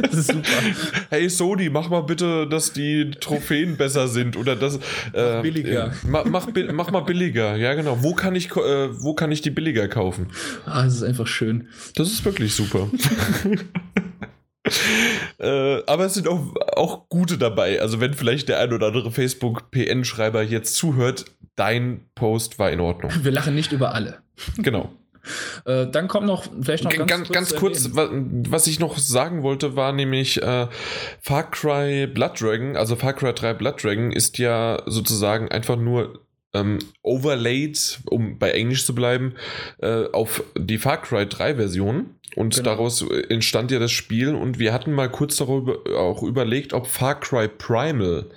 Das 0.00 0.14
ist 0.14 0.26
super. 0.28 0.48
Hey 1.10 1.28
Sony, 1.28 1.70
mach 1.70 1.88
mal 1.88 2.02
bitte, 2.02 2.46
dass 2.46 2.72
die 2.72 3.10
Trophäen 3.20 3.76
besser 3.76 4.08
sind 4.08 4.36
oder 4.36 4.56
das. 4.56 4.76
Äh, 5.12 5.36
mach 5.36 5.42
billiger. 5.42 5.86
Äh, 5.86 5.90
mach, 6.06 6.24
mach, 6.26 6.48
mach, 6.72 6.90
mal 6.90 7.00
billiger, 7.00 7.56
ja 7.56 7.74
genau. 7.74 8.02
Wo 8.02 8.14
kann 8.14 8.34
ich, 8.34 8.50
äh, 8.50 9.02
wo 9.02 9.14
kann 9.14 9.32
ich 9.32 9.42
die 9.42 9.50
billiger 9.50 9.88
kaufen? 9.88 10.28
Ah, 10.66 10.84
das 10.84 10.94
ist 10.94 11.02
einfach 11.02 11.26
schön. 11.26 11.68
Das 11.94 12.10
ist 12.10 12.24
wirklich 12.24 12.54
super. 12.54 12.88
äh, 15.38 15.82
aber 15.86 16.06
es 16.06 16.14
sind 16.14 16.28
auch, 16.28 16.54
auch 16.76 17.08
gute 17.08 17.38
dabei. 17.38 17.80
Also, 17.80 18.00
wenn 18.00 18.14
vielleicht 18.14 18.48
der 18.48 18.60
ein 18.60 18.72
oder 18.72 18.88
andere 18.88 19.10
Facebook-PN-Schreiber 19.10 20.42
jetzt 20.42 20.76
zuhört, 20.76 21.24
dein 21.56 22.06
Post 22.14 22.58
war 22.58 22.70
in 22.70 22.80
Ordnung. 22.80 23.12
Wir 23.22 23.32
lachen 23.32 23.54
nicht 23.54 23.72
über 23.72 23.94
alle. 23.94 24.18
Genau. 24.58 24.92
Äh, 25.64 25.86
dann 25.86 26.08
kommt 26.08 26.26
noch 26.26 26.44
vielleicht 26.60 26.84
noch 26.84 27.06
ganz, 27.06 27.28
ganz 27.30 27.54
kurz, 27.54 27.84
ganz 27.84 27.94
kurz 27.94 28.12
was 28.48 28.66
ich 28.66 28.80
noch 28.80 28.98
sagen 28.98 29.42
wollte, 29.42 29.76
war 29.76 29.92
nämlich 29.92 30.42
äh, 30.42 30.68
Far 31.20 31.50
Cry 31.50 32.06
Blood 32.06 32.40
Dragon, 32.40 32.76
also 32.76 32.96
Far 32.96 33.12
Cry 33.12 33.32
3 33.32 33.54
Blood 33.54 33.82
Dragon 33.82 34.12
ist 34.12 34.38
ja 34.38 34.82
sozusagen 34.86 35.48
einfach 35.48 35.76
nur 35.76 36.20
ähm, 36.54 36.78
overlaid, 37.02 38.00
um 38.06 38.38
bei 38.38 38.50
Englisch 38.50 38.84
zu 38.84 38.94
bleiben, 38.94 39.34
äh, 39.78 40.06
auf 40.12 40.42
die 40.56 40.78
Far 40.78 41.00
Cry 41.00 41.26
3 41.26 41.56
Version. 41.56 42.10
Und 42.34 42.54
genau. 42.54 42.70
daraus 42.70 43.02
entstand 43.28 43.70
ja 43.70 43.78
das 43.78 43.92
Spiel 43.92 44.34
und 44.34 44.58
wir 44.58 44.72
hatten 44.72 44.92
mal 44.92 45.10
kurz 45.10 45.36
darüber 45.36 45.76
auch 45.98 46.22
überlegt, 46.22 46.72
ob 46.72 46.86
Far 46.86 47.20
Cry 47.20 47.46
Primal 47.46 48.30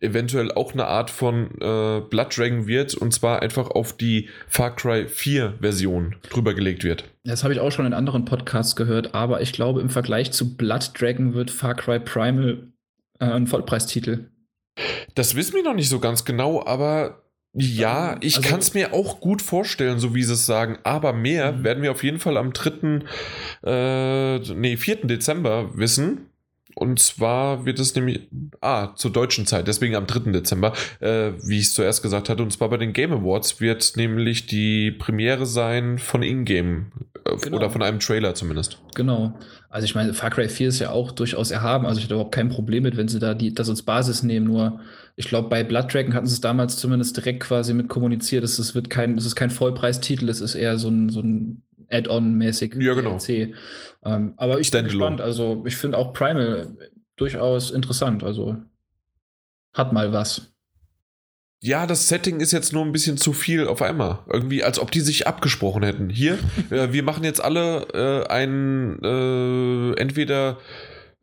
eventuell 0.00 0.50
auch 0.52 0.72
eine 0.72 0.86
Art 0.86 1.10
von 1.10 1.50
äh, 1.60 2.00
Blood 2.00 2.36
Dragon 2.36 2.66
wird 2.66 2.94
und 2.94 3.12
zwar 3.12 3.42
einfach 3.42 3.70
auf 3.70 3.94
die 3.94 4.30
Far 4.48 4.74
Cry 4.74 5.06
4 5.06 5.58
Version 5.60 6.16
drüber 6.30 6.54
gelegt 6.54 6.82
wird. 6.82 7.04
Das 7.24 7.44
habe 7.44 7.52
ich 7.52 7.60
auch 7.60 7.70
schon 7.70 7.84
in 7.84 7.92
anderen 7.92 8.24
Podcasts 8.24 8.74
gehört, 8.74 9.14
aber 9.14 9.42
ich 9.42 9.52
glaube, 9.52 9.82
im 9.82 9.90
Vergleich 9.90 10.32
zu 10.32 10.56
Blood 10.56 10.98
Dragon 10.98 11.34
wird 11.34 11.50
Far 11.50 11.74
Cry 11.74 12.00
Primal 12.00 12.68
äh, 13.18 13.26
ein 13.26 13.46
Vollpreistitel. 13.46 14.30
Das 15.14 15.34
wissen 15.34 15.54
wir 15.54 15.62
noch 15.62 15.74
nicht 15.74 15.90
so 15.90 16.00
ganz 16.00 16.24
genau, 16.24 16.64
aber 16.64 17.21
ja, 17.54 18.16
ich 18.20 18.36
also, 18.36 18.48
kann 18.48 18.60
es 18.60 18.72
mir 18.72 18.94
auch 18.94 19.20
gut 19.20 19.42
vorstellen, 19.42 19.98
so 19.98 20.14
wie 20.14 20.22
sie 20.22 20.32
es 20.32 20.46
sagen. 20.46 20.78
Aber 20.84 21.12
mehr 21.12 21.52
mhm. 21.52 21.64
werden 21.64 21.82
wir 21.82 21.90
auf 21.90 22.02
jeden 22.02 22.18
Fall 22.18 22.36
am 22.36 22.52
3., 22.52 23.00
äh, 23.64 24.38
nee, 24.54 24.76
4. 24.76 25.06
Dezember 25.06 25.76
wissen. 25.76 26.31
Und 26.74 26.98
zwar 26.98 27.64
wird 27.64 27.78
es 27.78 27.94
nämlich, 27.94 28.20
ah, 28.60 28.94
zur 28.94 29.12
deutschen 29.12 29.46
Zeit, 29.46 29.68
deswegen 29.68 29.94
am 29.94 30.06
3. 30.06 30.32
Dezember, 30.32 30.72
äh, 31.00 31.32
wie 31.42 31.58
ich 31.58 31.66
es 31.66 31.74
zuerst 31.74 32.02
gesagt 32.02 32.28
hatte. 32.28 32.42
Und 32.42 32.52
zwar 32.52 32.70
bei 32.70 32.76
den 32.76 32.92
Game 32.92 33.12
Awards 33.12 33.60
wird 33.60 33.92
nämlich 33.96 34.46
die 34.46 34.90
Premiere 34.90 35.46
sein 35.46 35.98
von 35.98 36.22
Ingame. 36.22 36.86
Äh, 37.24 37.36
genau. 37.36 37.56
Oder 37.56 37.70
von 37.70 37.82
einem 37.82 38.00
Trailer 38.00 38.34
zumindest. 38.34 38.78
Genau. 38.94 39.34
Also 39.68 39.84
ich 39.84 39.94
meine, 39.94 40.14
Far 40.14 40.30
Cry 40.30 40.48
4 40.48 40.68
ist 40.68 40.78
ja 40.80 40.90
auch 40.90 41.12
durchaus 41.12 41.50
erhaben. 41.50 41.86
Also 41.86 41.98
ich 41.98 42.04
hätte 42.04 42.14
überhaupt 42.14 42.34
kein 42.34 42.48
Problem 42.48 42.82
mit, 42.82 42.96
wenn 42.96 43.08
sie 43.08 43.18
da 43.18 43.34
die, 43.34 43.54
das 43.54 43.68
als 43.68 43.82
Basis 43.82 44.22
nehmen. 44.22 44.46
Nur 44.46 44.80
ich 45.16 45.28
glaube, 45.28 45.48
bei 45.48 45.64
Blood 45.64 45.92
Dragon 45.92 46.14
hatten 46.14 46.26
sie 46.26 46.34
es 46.34 46.40
damals 46.40 46.76
zumindest 46.76 47.16
direkt 47.16 47.40
quasi 47.40 47.74
mit 47.74 47.88
kommuniziert. 47.88 48.44
Es 48.44 48.74
wird 48.74 48.90
kein, 48.90 49.16
es 49.16 49.26
ist 49.26 49.36
kein 49.36 49.50
Vollpreistitel, 49.50 50.28
es 50.28 50.40
ist 50.40 50.54
eher 50.54 50.78
so 50.78 50.88
ein, 50.88 51.08
so 51.10 51.20
ein 51.20 51.62
Add-on-mäßig 51.92 52.74
ja, 52.78 52.94
genau. 52.94 53.18
Ähm, 54.04 54.34
aber 54.36 54.60
ich 54.60 54.70
bin 54.70 54.84
gespannt. 54.84 55.20
Also 55.20 55.62
ich 55.66 55.76
finde 55.76 55.98
auch 55.98 56.12
Primal 56.12 56.76
durchaus 57.16 57.70
interessant. 57.70 58.24
Also 58.24 58.56
hat 59.72 59.92
mal 59.92 60.12
was. 60.12 60.52
Ja, 61.64 61.86
das 61.86 62.08
Setting 62.08 62.40
ist 62.40 62.50
jetzt 62.50 62.72
nur 62.72 62.84
ein 62.84 62.90
bisschen 62.90 63.16
zu 63.16 63.32
viel 63.32 63.68
auf 63.68 63.82
einmal. 63.82 64.18
Irgendwie, 64.32 64.64
als 64.64 64.80
ob 64.80 64.90
die 64.90 65.00
sich 65.00 65.28
abgesprochen 65.28 65.84
hätten. 65.84 66.10
Hier, 66.10 66.36
äh, 66.70 66.92
wir 66.92 67.04
machen 67.04 67.22
jetzt 67.22 67.40
alle 67.42 67.86
äh, 67.94 68.26
einen 68.28 68.98
äh, 69.04 69.92
entweder 70.00 70.58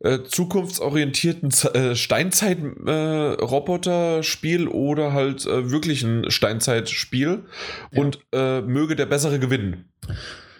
äh, 0.02 0.20
zukunftsorientierten 0.22 1.50
äh, 1.74 1.94
Steinzeit-Roboter-Spiel 1.94 4.62
äh, 4.62 4.68
oder 4.68 5.12
halt 5.12 5.44
wirklich 5.44 6.02
ein 6.04 6.30
Steinzeit-Spiel 6.30 7.44
ja. 7.92 8.00
und 8.00 8.20
möge 8.32 8.96
der 8.96 9.04
bessere 9.04 9.38
gewinnen. 9.38 9.90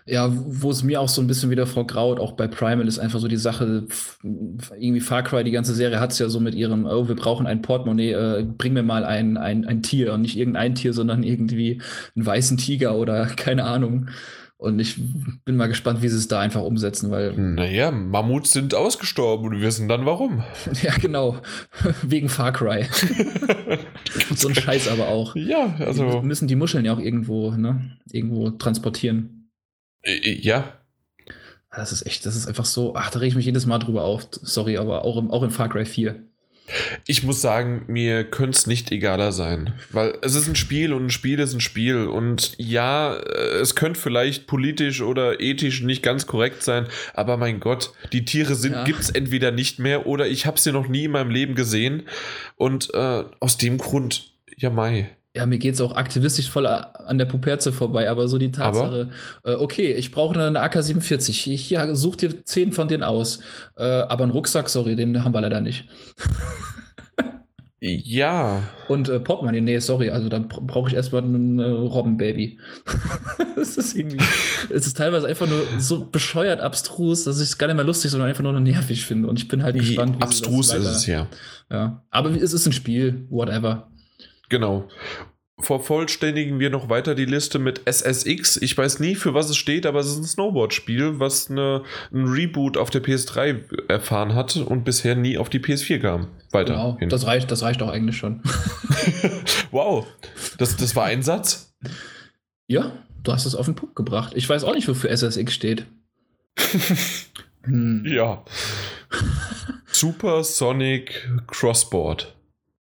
Ja, 0.06 0.30
wo 0.32 0.70
es 0.70 0.82
mir 0.82 1.00
auch 1.00 1.08
so 1.08 1.20
ein 1.20 1.26
bisschen 1.26 1.50
wieder 1.50 1.66
vorgraut, 1.66 2.18
auch 2.18 2.32
bei 2.32 2.48
Primal 2.48 2.88
ist 2.88 2.98
einfach 2.98 3.20
so 3.20 3.28
die 3.28 3.36
Sache, 3.36 3.84
irgendwie 4.22 5.00
Far 5.00 5.22
Cry, 5.22 5.44
die 5.44 5.50
ganze 5.50 5.74
Serie 5.74 6.00
hat 6.00 6.12
es 6.12 6.18
ja 6.18 6.28
so 6.28 6.40
mit 6.40 6.54
ihrem, 6.54 6.86
oh, 6.86 7.08
wir 7.08 7.14
brauchen 7.14 7.46
ein 7.46 7.62
Portemonnaie, 7.62 8.12
äh, 8.12 8.44
bring 8.44 8.72
mir 8.72 8.82
mal 8.82 9.04
ein, 9.04 9.36
ein, 9.36 9.64
ein 9.64 9.82
Tier 9.82 10.12
und 10.14 10.22
nicht 10.22 10.36
irgendein 10.36 10.74
Tier, 10.74 10.92
sondern 10.92 11.22
irgendwie 11.22 11.80
einen 12.16 12.26
weißen 12.26 12.56
Tiger 12.56 12.96
oder 12.96 13.26
keine 13.36 13.64
Ahnung. 13.64 14.08
Und 14.60 14.78
ich 14.78 15.00
bin 15.46 15.56
mal 15.56 15.68
gespannt, 15.68 16.02
wie 16.02 16.08
sie 16.08 16.18
es 16.18 16.28
da 16.28 16.38
einfach 16.38 16.60
umsetzen, 16.60 17.10
weil. 17.10 17.32
Naja, 17.32 17.90
Mammuts 17.90 18.52
sind 18.52 18.74
ausgestorben 18.74 19.46
und 19.46 19.52
wir 19.54 19.62
wissen 19.62 19.88
dann 19.88 20.04
warum. 20.04 20.44
ja, 20.82 20.92
genau. 20.98 21.38
Wegen 22.02 22.28
Far 22.28 22.52
Cry. 22.52 22.84
so 24.34 24.48
ein 24.48 24.54
Scheiß 24.54 24.88
aber 24.88 25.08
auch. 25.08 25.34
Ja, 25.34 25.76
also. 25.78 26.20
Die 26.20 26.26
müssen 26.26 26.46
die 26.46 26.56
Muscheln 26.56 26.84
ja 26.84 26.92
auch 26.92 26.98
irgendwo, 26.98 27.52
ne? 27.52 27.92
Irgendwo 28.12 28.50
transportieren. 28.50 29.39
Ja. 30.04 30.80
Das 31.74 31.92
ist 31.92 32.04
echt, 32.06 32.26
das 32.26 32.34
ist 32.34 32.48
einfach 32.48 32.64
so. 32.64 32.94
Ach, 32.96 33.10
da 33.10 33.20
rege 33.20 33.28
ich 33.28 33.36
mich 33.36 33.46
jedes 33.46 33.66
Mal 33.66 33.78
drüber 33.78 34.02
auf. 34.02 34.26
Sorry, 34.30 34.76
aber 34.76 35.04
auch, 35.04 35.16
im, 35.16 35.30
auch 35.30 35.42
in 35.42 35.50
Far 35.50 35.68
Cry 35.68 35.84
4. 35.84 36.20
Ich 37.06 37.22
muss 37.22 37.40
sagen, 37.40 37.84
mir 37.88 38.24
könnte 38.24 38.56
es 38.56 38.66
nicht 38.66 38.92
egaler 38.92 39.32
sein, 39.32 39.74
weil 39.90 40.16
es 40.22 40.34
ist 40.34 40.48
ein 40.48 40.56
Spiel 40.56 40.92
und 40.92 41.06
ein 41.06 41.10
Spiel 41.10 41.38
ist 41.40 41.52
ein 41.52 41.60
Spiel 41.60 42.06
und 42.06 42.54
ja, 42.58 43.14
äh, 43.16 43.58
es 43.58 43.74
könnte 43.74 43.98
vielleicht 43.98 44.46
politisch 44.46 45.02
oder 45.02 45.40
ethisch 45.40 45.82
nicht 45.82 46.02
ganz 46.02 46.26
korrekt 46.26 46.62
sein, 46.62 46.86
aber 47.14 47.36
mein 47.36 47.58
Gott, 47.58 47.92
die 48.12 48.24
Tiere 48.24 48.54
sind 48.54 48.72
ja. 48.72 48.84
gibt 48.84 49.00
es 49.00 49.10
entweder 49.10 49.50
nicht 49.50 49.80
mehr 49.80 50.06
oder 50.06 50.28
ich 50.28 50.46
habe 50.46 50.60
sie 50.60 50.70
noch 50.72 50.86
nie 50.86 51.04
in 51.04 51.10
meinem 51.10 51.30
Leben 51.30 51.54
gesehen 51.54 52.04
und 52.56 52.94
äh, 52.94 53.24
aus 53.40 53.56
dem 53.56 53.78
Grund, 53.78 54.32
ja 54.56 54.70
Mai. 54.70 55.10
Ja, 55.36 55.46
mir 55.46 55.58
geht 55.58 55.74
es 55.74 55.80
auch 55.80 55.94
aktivistisch 55.94 56.50
voll 56.50 56.66
an 56.66 57.18
der 57.18 57.24
Puperze 57.24 57.72
vorbei, 57.72 58.10
aber 58.10 58.26
so 58.26 58.36
die 58.36 58.50
Tatsache, 58.50 59.10
äh, 59.44 59.54
okay, 59.54 59.92
ich 59.92 60.10
brauche 60.10 60.34
eine 60.34 60.60
AK-47. 60.60 61.56
Hier, 61.56 61.94
such 61.94 62.16
dir 62.16 62.44
zehn 62.44 62.72
von 62.72 62.88
denen 62.88 63.04
aus. 63.04 63.38
Äh, 63.76 63.84
aber 63.84 64.24
einen 64.24 64.32
Rucksack, 64.32 64.68
sorry, 64.68 64.96
den 64.96 65.22
haben 65.22 65.32
wir 65.32 65.40
leider 65.40 65.60
nicht. 65.60 65.88
ja. 67.80 68.64
Und 68.88 69.08
äh, 69.08 69.20
Portemonnaie, 69.20 69.60
nee, 69.60 69.78
sorry, 69.78 70.10
also 70.10 70.28
da 70.28 70.40
brauche 70.40 70.88
ich 70.88 70.96
erstmal 70.96 71.22
ein 71.22 71.60
äh, 71.60 71.64
Robbenbaby. 71.64 72.58
das 73.54 73.76
ist 73.76 73.94
irgendwie, 73.96 74.18
es 74.68 74.84
ist 74.88 74.96
teilweise 74.96 75.28
einfach 75.28 75.46
nur 75.46 75.62
so 75.78 76.06
bescheuert 76.06 76.60
abstrus, 76.60 77.22
dass 77.22 77.40
ich 77.40 77.50
es 77.50 77.58
gar 77.58 77.68
nicht 77.68 77.76
mehr 77.76 77.84
lustig, 77.84 78.10
sondern 78.10 78.28
einfach 78.28 78.42
nur 78.42 78.58
nervig 78.58 79.06
finde. 79.06 79.28
Und 79.28 79.38
ich 79.38 79.46
bin 79.46 79.62
halt 79.62 79.76
gespannt, 79.76 80.16
wie 80.18 80.22
Abstrus 80.22 80.74
ist 80.74 80.86
es 80.86 81.06
ja. 81.06 81.28
Ja, 81.70 82.02
aber 82.10 82.30
es 82.30 82.52
ist 82.52 82.66
ein 82.66 82.72
Spiel, 82.72 83.28
whatever. 83.30 83.89
Genau. 84.50 84.88
Vervollständigen 85.62 86.58
wir 86.58 86.70
noch 86.70 86.88
weiter 86.88 87.14
die 87.14 87.24
Liste 87.24 87.58
mit 87.58 87.82
SSX. 87.84 88.56
Ich 88.58 88.76
weiß 88.76 89.00
nie, 89.00 89.14
für 89.14 89.34
was 89.34 89.50
es 89.50 89.56
steht, 89.56 89.86
aber 89.86 90.00
es 90.00 90.08
ist 90.08 90.18
ein 90.18 90.24
Snowboard-Spiel, 90.24 91.20
was 91.20 91.50
eine, 91.50 91.82
ein 92.12 92.26
Reboot 92.26 92.76
auf 92.76 92.90
der 92.90 93.02
PS3 93.02 93.88
erfahren 93.88 94.34
hat 94.34 94.56
und 94.56 94.84
bisher 94.84 95.14
nie 95.16 95.38
auf 95.38 95.48
die 95.50 95.60
PS4 95.60 95.98
kam. 95.98 96.28
Weiter. 96.50 96.76
Wow, 96.76 96.98
hin. 96.98 97.08
das 97.08 97.26
reicht, 97.26 97.50
das 97.50 97.62
reicht 97.62 97.82
auch 97.82 97.90
eigentlich 97.90 98.16
schon. 98.16 98.42
wow, 99.70 100.06
das, 100.58 100.76
das 100.76 100.96
war 100.96 101.04
ein 101.04 101.22
Satz. 101.22 101.74
Ja, 102.66 102.92
du 103.22 103.32
hast 103.32 103.46
es 103.46 103.54
auf 103.54 103.66
den 103.66 103.74
Punkt 103.74 103.96
gebracht. 103.96 104.32
Ich 104.36 104.48
weiß 104.48 104.64
auch 104.64 104.74
nicht, 104.74 104.88
wofür 104.88 105.10
SSX 105.10 105.52
steht. 105.52 105.86
hm. 107.64 108.04
Ja. 108.06 108.44
Super 109.86 110.42
Sonic 110.44 111.28
Crossboard. 111.46 112.34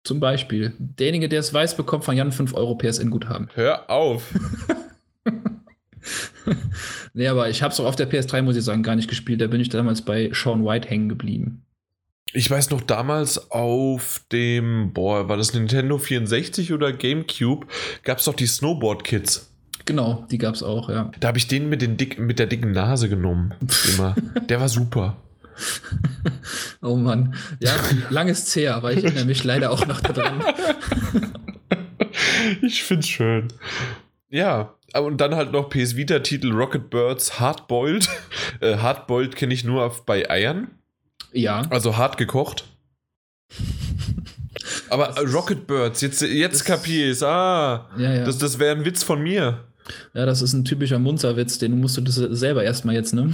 Zum 0.03 0.19
Beispiel. 0.19 0.73
Derjenige, 0.79 1.29
der 1.29 1.39
es 1.39 1.53
weiß, 1.53 1.75
bekommt 1.75 2.05
von 2.05 2.15
Jan 2.15 2.31
5 2.31 2.53
Euro 2.53 2.75
PSN-Guthaben. 2.75 3.49
Hör 3.53 3.89
auf! 3.89 4.33
nee, 7.13 7.27
aber 7.27 7.49
ich 7.49 7.61
habe 7.61 7.73
es 7.73 7.79
auch 7.79 7.85
auf 7.85 7.95
der 7.95 8.09
PS3, 8.09 8.41
muss 8.41 8.55
ich 8.55 8.63
sagen, 8.63 8.83
gar 8.83 8.95
nicht 8.95 9.09
gespielt. 9.09 9.41
Da 9.41 9.47
bin 9.47 9.61
ich 9.61 9.69
damals 9.69 10.01
bei 10.03 10.31
Sean 10.33 10.65
White 10.65 10.87
hängen 10.89 11.09
geblieben. 11.09 11.63
Ich 12.31 12.49
weiß 12.49 12.69
noch 12.69 12.81
damals 12.81 13.51
auf 13.51 14.21
dem, 14.31 14.93
boah, 14.93 15.27
war 15.27 15.37
das 15.37 15.53
Nintendo 15.53 15.97
64 15.97 16.73
oder 16.73 16.93
GameCube, 16.93 17.65
gab 18.03 18.19
es 18.19 18.25
doch 18.25 18.35
die 18.35 18.45
Snowboard 18.45 19.03
Kids. 19.03 19.51
Genau, 19.85 20.27
die 20.29 20.37
gab 20.37 20.53
es 20.53 20.61
auch, 20.61 20.89
ja. 20.89 21.11
Da 21.19 21.29
habe 21.29 21.39
ich 21.39 21.47
den 21.47 21.69
mit, 21.69 21.81
den 21.81 21.97
dick, 21.97 22.19
mit 22.19 22.37
der 22.37 22.45
dicken 22.45 22.71
Nase 22.71 23.09
genommen. 23.09 23.55
Immer. 23.95 24.15
der 24.47 24.59
war 24.59 24.69
super. 24.69 25.17
oh 26.81 26.95
Mann. 26.95 27.35
Ja, 27.59 27.73
langes 28.09 28.45
zäh, 28.45 28.69
aber 28.69 28.93
ich 28.93 29.03
erinnere 29.03 29.25
mich 29.25 29.43
leider 29.43 29.71
auch 29.71 29.85
noch 29.85 30.01
daran. 30.01 30.43
ich 32.61 32.83
find's 32.83 33.07
schön. 33.07 33.47
Ja, 34.29 34.75
und 34.93 35.19
dann 35.21 35.35
halt 35.35 35.51
noch 35.51 35.69
PS 35.69 35.95
Vita-Titel 35.95 36.51
Rocket 36.51 36.89
Birds 36.89 37.39
Hardboiled. 37.39 38.09
Äh, 38.61 38.77
Hardboiled 38.77 39.35
kenne 39.35 39.53
ich 39.53 39.63
nur 39.63 39.85
auf, 39.85 40.05
bei 40.05 40.29
Eiern. 40.29 40.67
Ja. 41.31 41.61
Also 41.69 41.97
hart 41.97 42.17
gekocht. 42.17 42.65
Aber 44.89 45.07
Das 45.07 45.33
Rocket 45.33 45.67
Birds, 45.67 46.01
jetzt, 46.01 46.21
jetzt 46.21 46.65
kapier 46.65 47.11
ich's. 47.11 47.23
Ah, 47.23 47.89
Ja, 47.97 48.13
ja. 48.15 48.23
das, 48.25 48.37
das 48.37 48.59
wäre 48.59 48.75
ein 48.75 48.85
Witz 48.85 49.03
von 49.03 49.21
mir. 49.21 49.65
Ja, 50.13 50.25
das 50.25 50.41
ist 50.41 50.53
ein 50.53 50.65
typischer 50.65 50.99
Munzerwitz, 50.99 51.57
den 51.57 51.79
musst 51.79 51.97
du 51.97 52.01
das 52.01 52.15
selber 52.15 52.63
erstmal 52.63 52.95
jetzt, 52.95 53.13
ne? 53.13 53.31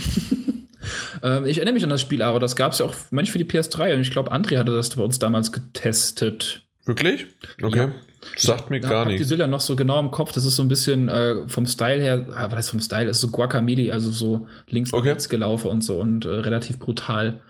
Ähm, 1.23 1.45
ich 1.45 1.57
erinnere 1.57 1.73
mich 1.73 1.83
an 1.83 1.89
das 1.89 2.01
Spiel, 2.01 2.21
aber 2.21 2.39
das 2.39 2.55
gab 2.55 2.71
es 2.73 2.79
ja 2.79 2.85
auch 2.85 2.95
manchmal 3.11 3.33
für 3.33 3.37
die 3.39 3.45
PS3 3.45 3.95
und 3.95 4.01
ich 4.01 4.11
glaube, 4.11 4.31
André 4.31 4.57
hatte 4.57 4.73
das 4.75 4.89
bei 4.89 5.03
uns 5.03 5.19
damals 5.19 5.51
getestet. 5.51 6.61
Wirklich? 6.85 7.27
Okay. 7.61 7.77
Ja. 7.77 7.91
Sagt 8.37 8.69
mir 8.71 8.79
gar 8.79 9.01
hab 9.01 9.07
die 9.07 9.13
nichts. 9.13 9.29
Bilder 9.29 9.45
noch 9.47 9.59
so 9.61 9.75
genau 9.75 9.99
im 9.99 10.09
Kopf. 10.09 10.31
Das 10.31 10.45
ist 10.45 10.55
so 10.55 10.63
ein 10.63 10.67
bisschen 10.67 11.09
äh, 11.09 11.47
vom 11.47 11.67
Style 11.67 12.01
her, 12.01 12.25
ah, 12.35 12.45
was 12.47 12.57
heißt 12.57 12.69
vom 12.71 12.79
Style? 12.79 13.09
Ist 13.09 13.21
so 13.21 13.27
Guacamole, 13.29 13.93
also 13.93 14.09
so 14.11 14.47
links 14.67 14.91
und 14.91 14.99
Okay. 14.99 15.09
rechts 15.09 15.29
gelaufen 15.29 15.69
und 15.69 15.81
so 15.83 15.99
und 15.99 16.25
äh, 16.25 16.29
relativ 16.29 16.79
brutal. 16.79 17.41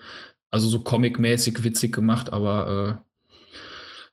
Also 0.52 0.68
so 0.68 0.80
comic-mäßig 0.80 1.64
witzig 1.64 1.94
gemacht, 1.94 2.32
aber 2.34 3.00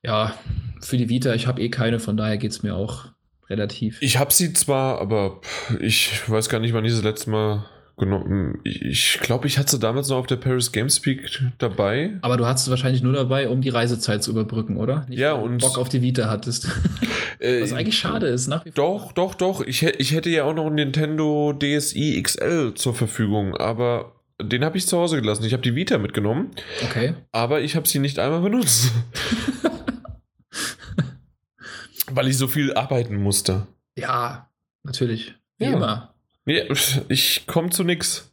äh, 0.03 0.07
ja, 0.07 0.33
für 0.81 0.97
die 0.97 1.09
Vita, 1.09 1.33
ich 1.33 1.47
habe 1.47 1.61
eh 1.61 1.69
keine, 1.69 1.99
von 1.99 2.17
daher 2.17 2.37
geht 2.37 2.51
es 2.51 2.63
mir 2.63 2.75
auch 2.75 3.05
relativ. 3.49 4.01
Ich 4.01 4.17
habe 4.17 4.33
sie 4.33 4.53
zwar, 4.53 4.99
aber 4.99 5.41
ich 5.79 6.27
weiß 6.29 6.49
gar 6.49 6.59
nicht, 6.59 6.73
wann 6.73 6.85
ich 6.85 6.91
das 6.93 7.03
letzte 7.03 7.29
Mal 7.29 7.65
genommen. 7.97 8.59
Ich 8.63 9.19
glaube, 9.21 9.47
ich 9.47 9.57
hatte 9.57 9.71
sie 9.71 9.79
damals 9.79 10.09
noch 10.09 10.17
auf 10.17 10.27
der 10.27 10.35
Paris 10.37 10.71
Games 10.71 11.05
Week 11.05 11.29
dabei. 11.59 12.17
aber 12.21 12.37
du 12.37 12.45
hattest 12.45 12.67
es 12.67 12.71
wahrscheinlich 12.71 13.03
nur 13.03 13.13
dabei, 13.13 13.49
um 13.49 13.61
die 13.61 13.69
Reisezeit 13.69 14.23
zu 14.23 14.31
überbrücken, 14.31 14.77
oder? 14.77 15.05
Nicht, 15.07 15.19
Ja, 15.19 15.33
und- 15.33 15.59
Bock 15.59 15.77
auf 15.77 15.89
die 15.89 16.01
Vita 16.01 16.29
hattest. 16.29 16.67
Äh, 17.39 17.61
Was 17.61 17.73
eigentlich 17.73 17.97
schade 17.97 18.27
ist, 18.27 18.47
nach 18.47 18.63
wie 18.63 18.71
vor. 18.71 18.99
Doch, 18.99 19.11
doch, 19.11 19.35
doch. 19.35 19.61
Ich, 19.65 19.83
ich 19.83 20.13
hätte 20.13 20.29
ja 20.29 20.45
auch 20.45 20.53
noch 20.53 20.67
einen 20.67 20.75
Nintendo 20.75 21.51
DSi 21.51 22.21
XL 22.23 22.73
zur 22.75 22.93
Verfügung, 22.93 23.57
aber 23.57 24.13
den 24.41 24.63
habe 24.63 24.77
ich 24.77 24.87
zu 24.87 24.97
Hause 24.97 25.19
gelassen. 25.19 25.43
Ich 25.43 25.51
habe 25.51 25.61
die 25.63 25.75
Vita 25.75 25.97
mitgenommen, 25.97 26.51
Okay. 26.83 27.15
aber 27.33 27.59
ich 27.59 27.75
habe 27.75 27.85
sie 27.85 27.99
nicht 27.99 28.17
einmal 28.17 28.39
benutzt. 28.41 28.91
Weil 32.11 32.27
ich 32.27 32.37
so 32.37 32.47
viel 32.47 32.73
arbeiten 32.75 33.15
musste. 33.17 33.67
Ja, 33.97 34.49
natürlich. 34.83 35.35
Wie 35.57 35.65
Ja. 35.65 35.73
immer. 35.73 36.12
Ich 36.45 37.45
komme 37.47 37.69
zu 37.69 37.83
nix. 37.83 38.29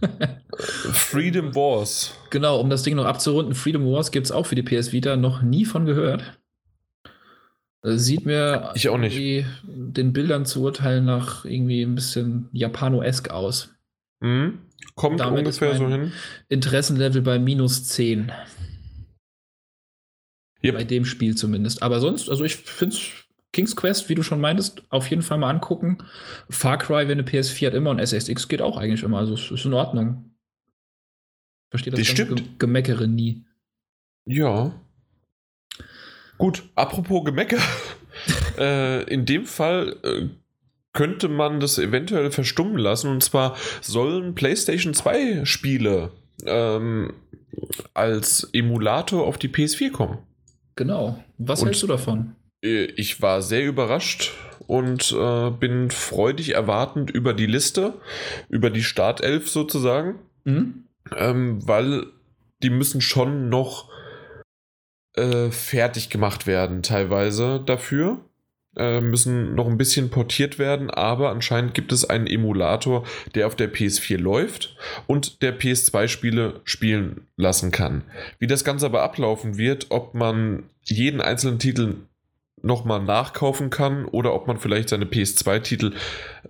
Freedom 0.58 1.54
Wars. 1.54 2.14
Genau, 2.30 2.60
um 2.60 2.68
das 2.68 2.82
Ding 2.82 2.96
noch 2.96 3.04
abzurunden, 3.04 3.54
Freedom 3.54 3.84
Wars 3.86 4.10
gibt 4.10 4.26
es 4.26 4.32
auch 4.32 4.46
für 4.46 4.56
die 4.56 4.62
PS 4.62 4.92
Vita 4.92 5.16
noch 5.16 5.42
nie 5.42 5.64
von 5.64 5.86
gehört. 5.86 6.38
Äh, 7.84 7.96
Sieht 7.96 8.26
mir 8.26 8.72
Ich 8.74 8.88
auch 8.88 8.98
nicht. 8.98 9.14
irgendwie 9.16 9.46
den 9.64 10.12
Bildern 10.12 10.46
zu 10.46 10.62
urteilen 10.62 11.04
nach 11.04 11.44
irgendwie 11.44 11.82
ein 11.82 11.94
bisschen 11.94 12.48
Japano-esk 12.52 13.30
aus. 13.30 13.70
Mhm. 14.20 14.58
Kommt 14.96 15.20
Damit 15.20 15.40
ungefähr 15.40 15.76
so 15.76 15.86
hin. 15.88 16.12
Interessenlevel 16.48 17.22
bei 17.22 17.38
minus 17.38 17.84
10. 17.84 18.32
Yep. 20.64 20.74
Bei 20.74 20.82
dem 20.84 21.04
Spiel 21.04 21.36
zumindest. 21.36 21.82
Aber 21.84 22.00
sonst, 22.00 22.28
also 22.28 22.42
ich 22.44 22.56
finde 22.56 22.96
King's 23.52 23.74
Quest, 23.76 24.08
wie 24.08 24.14
du 24.14 24.22
schon 24.22 24.40
meintest, 24.40 24.82
auf 24.90 25.08
jeden 25.08 25.22
Fall 25.22 25.38
mal 25.38 25.50
angucken. 25.50 25.98
Far 26.50 26.78
Cry, 26.78 27.08
wenn 27.08 27.18
eine 27.18 27.22
PS4 27.22 27.68
hat, 27.68 27.74
immer 27.74 27.90
und 27.90 27.98
SSX 27.98 28.48
geht 28.48 28.60
auch 28.62 28.76
eigentlich 28.76 29.02
immer. 29.02 29.18
Also 29.18 29.34
es 29.34 29.50
ist 29.50 29.64
in 29.64 29.72
Ordnung. 29.72 30.32
Verstehe 31.70 31.90
das 31.90 32.00
Das 32.00 32.08
stimmt. 32.08 32.36
Ge- 32.36 32.46
Gemeckere 32.58 33.08
nie. 33.08 33.44
Ja. 34.26 34.72
Gut, 36.36 36.62
apropos 36.74 37.24
Gemecker. 37.24 37.58
äh, 38.58 39.02
in 39.12 39.24
dem 39.26 39.44
Fall 39.46 39.96
äh, 40.02 40.28
könnte 40.92 41.28
man 41.28 41.60
das 41.60 41.78
eventuell 41.78 42.30
verstummen 42.30 42.78
lassen. 42.78 43.10
Und 43.10 43.22
zwar 43.24 43.56
sollen 43.80 44.34
PlayStation 44.34 44.94
2 44.94 45.44
Spiele 45.46 46.12
ähm, 46.44 47.14
als 47.94 48.48
Emulator 48.52 49.26
auf 49.26 49.38
die 49.38 49.48
PS4 49.48 49.90
kommen. 49.90 50.18
Genau. 50.76 51.22
Was 51.38 51.60
Und- 51.60 51.68
hältst 51.68 51.82
du 51.82 51.86
davon? 51.86 52.34
Äh, 52.62 52.84
Ich 52.96 53.22
war 53.22 53.42
sehr 53.42 53.64
überrascht 53.64 54.34
und 54.66 55.12
äh, 55.12 55.50
bin 55.50 55.90
freudig 55.90 56.54
erwartend 56.54 57.10
über 57.10 57.32
die 57.34 57.46
Liste, 57.46 57.94
über 58.48 58.70
die 58.70 58.84
Startelf 58.84 59.48
sozusagen. 59.48 60.18
Hm? 60.44 60.84
ähm, 61.16 61.66
weil 61.66 62.06
die 62.62 62.70
müssen 62.70 63.00
schon 63.00 63.48
noch 63.48 63.88
äh, 65.14 65.50
fertig 65.50 66.10
gemacht 66.10 66.46
werden, 66.46 66.82
teilweise 66.82 67.60
dafür. 67.64 68.18
Äh, 68.76 69.00
müssen 69.00 69.54
noch 69.54 69.66
ein 69.66 69.78
bisschen 69.78 70.10
portiert 70.10 70.58
werden, 70.58 70.90
aber 70.90 71.30
anscheinend 71.30 71.74
gibt 71.74 71.90
es 71.90 72.04
einen 72.04 72.26
Emulator, 72.26 73.04
der 73.34 73.46
auf 73.46 73.56
der 73.56 73.72
PS4 73.72 74.18
läuft 74.18 74.76
und 75.06 75.42
der 75.42 75.58
PS2-Spiele 75.58 76.60
spielen 76.64 77.26
lassen 77.36 77.72
kann. 77.72 78.04
Wie 78.38 78.46
das 78.46 78.64
Ganze 78.64 78.86
aber 78.86 79.02
ablaufen 79.02 79.56
wird, 79.56 79.86
ob 79.88 80.14
man 80.14 80.64
jeden 80.84 81.20
einzelnen 81.20 81.58
Titel 81.58 81.96
nochmal 82.62 83.02
nachkaufen 83.02 83.70
kann 83.70 84.04
oder 84.04 84.34
ob 84.34 84.46
man 84.46 84.58
vielleicht 84.58 84.88
seine 84.88 85.04
PS2-Titel 85.04 85.94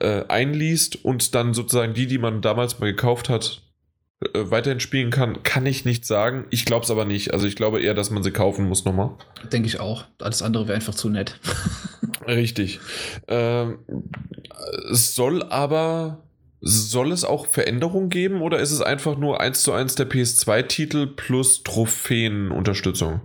äh, 0.00 0.24
einliest 0.28 1.04
und 1.04 1.34
dann 1.34 1.54
sozusagen 1.54 1.94
die, 1.94 2.06
die 2.06 2.18
man 2.18 2.40
damals 2.40 2.78
mal 2.78 2.86
gekauft 2.86 3.28
hat, 3.28 3.62
äh, 4.20 4.50
weiterhin 4.50 4.80
spielen 4.80 5.10
kann, 5.10 5.42
kann 5.42 5.64
ich 5.66 5.84
nicht 5.84 6.04
sagen. 6.04 6.46
Ich 6.50 6.64
glaube 6.64 6.84
es 6.84 6.90
aber 6.90 7.04
nicht. 7.04 7.32
Also 7.32 7.46
ich 7.46 7.56
glaube 7.56 7.80
eher, 7.80 7.94
dass 7.94 8.10
man 8.10 8.22
sie 8.22 8.32
kaufen 8.32 8.66
muss 8.68 8.84
nochmal. 8.84 9.10
Denke 9.52 9.68
ich 9.68 9.80
auch. 9.80 10.04
Alles 10.20 10.42
andere 10.42 10.66
wäre 10.66 10.76
einfach 10.76 10.94
zu 10.94 11.08
nett. 11.08 11.38
Richtig. 12.26 12.80
Ähm, 13.28 13.78
es 14.90 15.14
soll 15.14 15.42
aber, 15.44 16.24
soll 16.60 17.12
es 17.12 17.24
auch 17.24 17.46
Veränderungen 17.46 18.10
geben 18.10 18.42
oder 18.42 18.58
ist 18.58 18.72
es 18.72 18.80
einfach 18.80 19.16
nur 19.16 19.40
eins 19.40 19.62
zu 19.62 19.72
eins 19.72 19.94
der 19.94 20.08
PS2-Titel 20.10 21.06
plus 21.06 21.62
Trophäenunterstützung? 21.62 23.20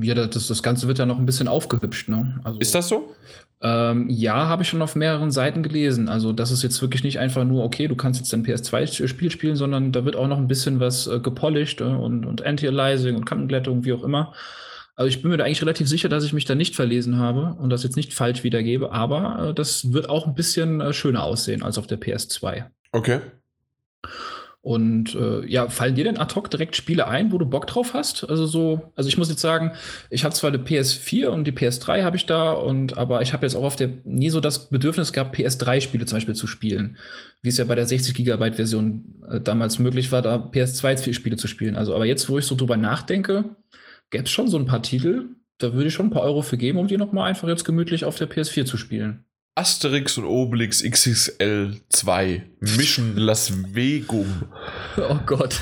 Ja, 0.00 0.14
das, 0.14 0.48
das 0.48 0.62
Ganze 0.62 0.88
wird 0.88 0.98
ja 0.98 1.06
noch 1.06 1.18
ein 1.18 1.26
bisschen 1.26 1.48
aufgehübscht. 1.48 2.08
Ne? 2.08 2.40
Also, 2.44 2.58
Ist 2.58 2.74
das 2.74 2.88
so? 2.88 3.14
Ähm, 3.60 4.08
ja, 4.08 4.48
habe 4.48 4.62
ich 4.62 4.68
schon 4.68 4.82
auf 4.82 4.96
mehreren 4.96 5.30
Seiten 5.30 5.62
gelesen. 5.62 6.08
Also, 6.08 6.32
das 6.32 6.50
ist 6.50 6.62
jetzt 6.62 6.80
wirklich 6.82 7.04
nicht 7.04 7.18
einfach 7.18 7.44
nur, 7.44 7.64
okay, 7.64 7.88
du 7.88 7.94
kannst 7.94 8.20
jetzt 8.20 8.32
dein 8.32 8.44
PS2-Spiel 8.44 9.30
spielen, 9.30 9.56
sondern 9.56 9.92
da 9.92 10.04
wird 10.04 10.16
auch 10.16 10.26
noch 10.26 10.38
ein 10.38 10.48
bisschen 10.48 10.80
was 10.80 11.06
äh, 11.06 11.20
gepolished 11.20 11.80
äh, 11.80 11.84
und, 11.84 12.24
und 12.24 12.42
Anti-Aliasing 12.42 13.14
und 13.14 13.24
Kantenglättung, 13.24 13.84
wie 13.84 13.92
auch 13.92 14.02
immer. 14.02 14.32
Also, 14.96 15.08
ich 15.08 15.22
bin 15.22 15.30
mir 15.30 15.36
da 15.36 15.44
eigentlich 15.44 15.62
relativ 15.62 15.88
sicher, 15.88 16.08
dass 16.08 16.24
ich 16.24 16.32
mich 16.32 16.44
da 16.44 16.54
nicht 16.54 16.74
verlesen 16.74 17.18
habe 17.18 17.56
und 17.58 17.70
das 17.70 17.82
jetzt 17.82 17.96
nicht 17.96 18.14
falsch 18.14 18.42
wiedergebe, 18.44 18.92
aber 18.92 19.50
äh, 19.50 19.54
das 19.54 19.92
wird 19.92 20.08
auch 20.08 20.26
ein 20.26 20.34
bisschen 20.34 20.80
äh, 20.80 20.92
schöner 20.92 21.22
aussehen 21.22 21.62
als 21.62 21.78
auf 21.78 21.86
der 21.86 22.00
PS2. 22.00 22.64
Okay. 22.92 23.20
Und 24.62 25.16
äh, 25.16 25.44
ja, 25.50 25.68
fallen 25.68 25.96
dir 25.96 26.04
denn 26.04 26.18
ad 26.18 26.36
hoc 26.36 26.48
direkt 26.48 26.76
Spiele 26.76 27.08
ein, 27.08 27.32
wo 27.32 27.38
du 27.38 27.44
Bock 27.44 27.66
drauf 27.66 27.94
hast? 27.94 28.22
Also 28.30 28.46
so, 28.46 28.92
also 28.94 29.08
ich 29.08 29.18
muss 29.18 29.28
jetzt 29.28 29.40
sagen, 29.40 29.72
ich 30.08 30.22
habe 30.22 30.34
zwar 30.34 30.52
eine 30.52 30.62
PS4 30.62 31.26
und 31.26 31.48
die 31.48 31.52
PS3 31.52 32.04
habe 32.04 32.16
ich 32.16 32.26
da, 32.26 32.52
und 32.52 32.96
aber 32.96 33.22
ich 33.22 33.32
habe 33.32 33.44
jetzt 33.44 33.56
auch 33.56 33.64
auf 33.64 33.74
der 33.74 33.90
nie 34.04 34.30
so 34.30 34.38
das 34.38 34.70
Bedürfnis 34.70 35.12
gehabt, 35.12 35.36
PS3-Spiele 35.36 36.06
zum 36.06 36.16
Beispiel 36.16 36.36
zu 36.36 36.46
spielen, 36.46 36.96
wie 37.42 37.48
es 37.48 37.58
ja 37.58 37.64
bei 37.64 37.74
der 37.74 37.86
60 37.86 38.14
Gigabyte 38.14 38.54
Version 38.54 39.20
äh, 39.28 39.40
damals 39.40 39.80
möglich 39.80 40.12
war, 40.12 40.22
da 40.22 40.36
PS2-Spiele 40.36 41.36
zu 41.36 41.48
spielen. 41.48 41.74
Also, 41.74 41.92
aber 41.92 42.06
jetzt, 42.06 42.28
wo 42.28 42.38
ich 42.38 42.46
so 42.46 42.54
drüber 42.54 42.76
nachdenke, 42.76 43.56
gäbe 44.10 44.24
es 44.24 44.30
schon 44.30 44.46
so 44.46 44.58
ein 44.58 44.66
paar 44.66 44.82
Titel, 44.82 45.30
da 45.58 45.74
würde 45.74 45.88
ich 45.88 45.94
schon 45.94 46.06
ein 46.06 46.10
paar 46.10 46.22
Euro 46.22 46.42
für 46.42 46.56
geben, 46.56 46.78
um 46.78 46.86
die 46.86 46.98
noch 46.98 47.10
mal 47.10 47.24
einfach 47.24 47.48
jetzt 47.48 47.64
gemütlich 47.64 48.04
auf 48.04 48.16
der 48.16 48.30
PS4 48.30 48.64
zu 48.64 48.76
spielen. 48.76 49.24
Asterix 49.54 50.16
und 50.16 50.24
Obelix 50.24 50.82
XXL 50.82 51.80
2 51.90 52.42
Mission 52.60 53.16
Las 53.16 53.52
Vegum. 53.74 54.44
Oh 54.96 55.18
Gott. 55.26 55.60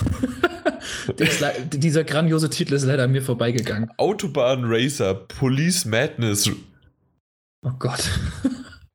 Dieser 1.72 2.05
grandiose 2.05 2.51
Titel 2.51 2.74
ist 2.74 2.84
leider 2.84 3.05
an 3.05 3.11
mir 3.11 3.22
vorbeigegangen. 3.22 3.91
Autobahn 3.97 4.62
Racer 4.64 5.14
Police 5.14 5.84
Madness. 5.86 6.49
Oh 7.66 7.72
Gott. 7.78 8.09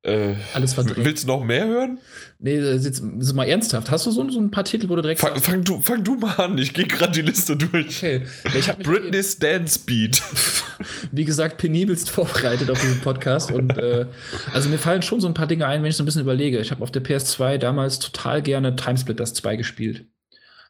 Äh, 0.06 0.36
Alles 0.54 0.76
verdreht. 0.76 1.04
willst 1.04 1.24
du 1.24 1.28
noch 1.28 1.44
mehr 1.44 1.66
hören? 1.66 1.98
Nee, 2.38 2.58
äh, 2.58 2.74
jetzt, 2.76 2.86
jetzt 2.86 3.34
mal 3.34 3.46
ernsthaft. 3.46 3.90
Hast 3.90 4.06
du 4.06 4.12
so, 4.12 4.30
so 4.30 4.40
ein 4.40 4.52
paar 4.52 4.64
Titel, 4.64 4.88
wo 4.88 4.96
du 4.96 5.02
direkt 5.02 5.20
Fang, 5.20 5.40
fang, 5.40 5.64
du, 5.64 5.82
fang 5.82 6.04
du 6.04 6.16
mal 6.16 6.36
an, 6.36 6.58
ich 6.60 6.74
gehe 6.74 6.86
gerade 6.86 7.12
die 7.12 7.22
Liste 7.22 7.58
durch. 7.58 7.98
Okay. 7.98 8.22
Ich 8.56 8.68
mich 8.68 8.78
Britney's 8.84 9.40
Dance 9.40 9.80
Beat. 9.84 10.22
wie 11.12 11.26
gesagt, 11.26 11.58
penibelst 11.58 12.12
vorbereitet 12.12 12.70
auf 12.70 12.80
diesen 12.80 13.02
Podcast. 13.02 13.52
Und 13.52 13.78
äh, 13.78 14.06
also 14.54 14.70
mir 14.70 14.78
fallen 14.78 15.02
schon 15.02 15.22
so 15.22 15.28
ein 15.28 15.34
paar 15.34 15.48
Dinge 15.48 15.66
ein, 15.66 15.82
wenn 15.82 15.90
ich 15.90 15.98
so 15.98 16.04
ein 16.04 16.06
bisschen 16.06 16.22
überlege. 16.22 16.60
Ich 16.60 16.70
habe 16.70 16.84
auf 16.84 16.92
der 16.92 17.04
PS2 17.04 17.58
damals 17.58 17.98
total 17.98 18.44
gerne 18.44 18.76
Timesplitters 18.76 19.34
2 19.34 19.56
gespielt. 19.56 20.06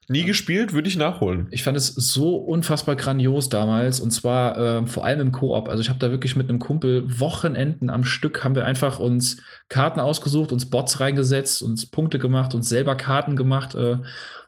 Nie 0.08 0.24
gespielt, 0.24 0.74
würde 0.74 0.88
ich 0.88 0.98
nachholen. 0.98 1.48
Ich 1.50 1.64
fand 1.64 1.76
es 1.76 1.88
so 1.88 2.36
unfassbar 2.36 2.96
grandios 2.96 3.50
damals 3.50 4.00
und 4.00 4.12
zwar 4.12 4.58
äh, 4.58 4.86
vor 4.86 5.04
allem 5.04 5.20
im 5.20 5.32
Koop. 5.32 5.68
Also 5.68 5.82
ich 5.82 5.90
habe 5.90 6.00
da 6.00 6.12
wirklich 6.12 6.36
mit 6.36 6.48
einem 6.48 6.60
Kumpel 6.60 7.20
Wochenenden 7.20 7.90
am 7.90 8.04
Stück 8.04 8.44
haben 8.44 8.56
wir 8.56 8.66
einfach 8.66 9.00
uns 9.00 9.38
Karten 9.68 10.00
ausgesucht, 10.00 10.52
uns 10.52 10.70
Bots 10.70 11.00
reingesetzt, 11.00 11.64
uns 11.64 11.88
Punkte 11.88 12.20
gemacht, 12.20 12.54
uns 12.54 12.70
selber 12.70 12.96
Karten 12.96 13.36
gemacht 13.36 13.74
äh, 13.74 13.98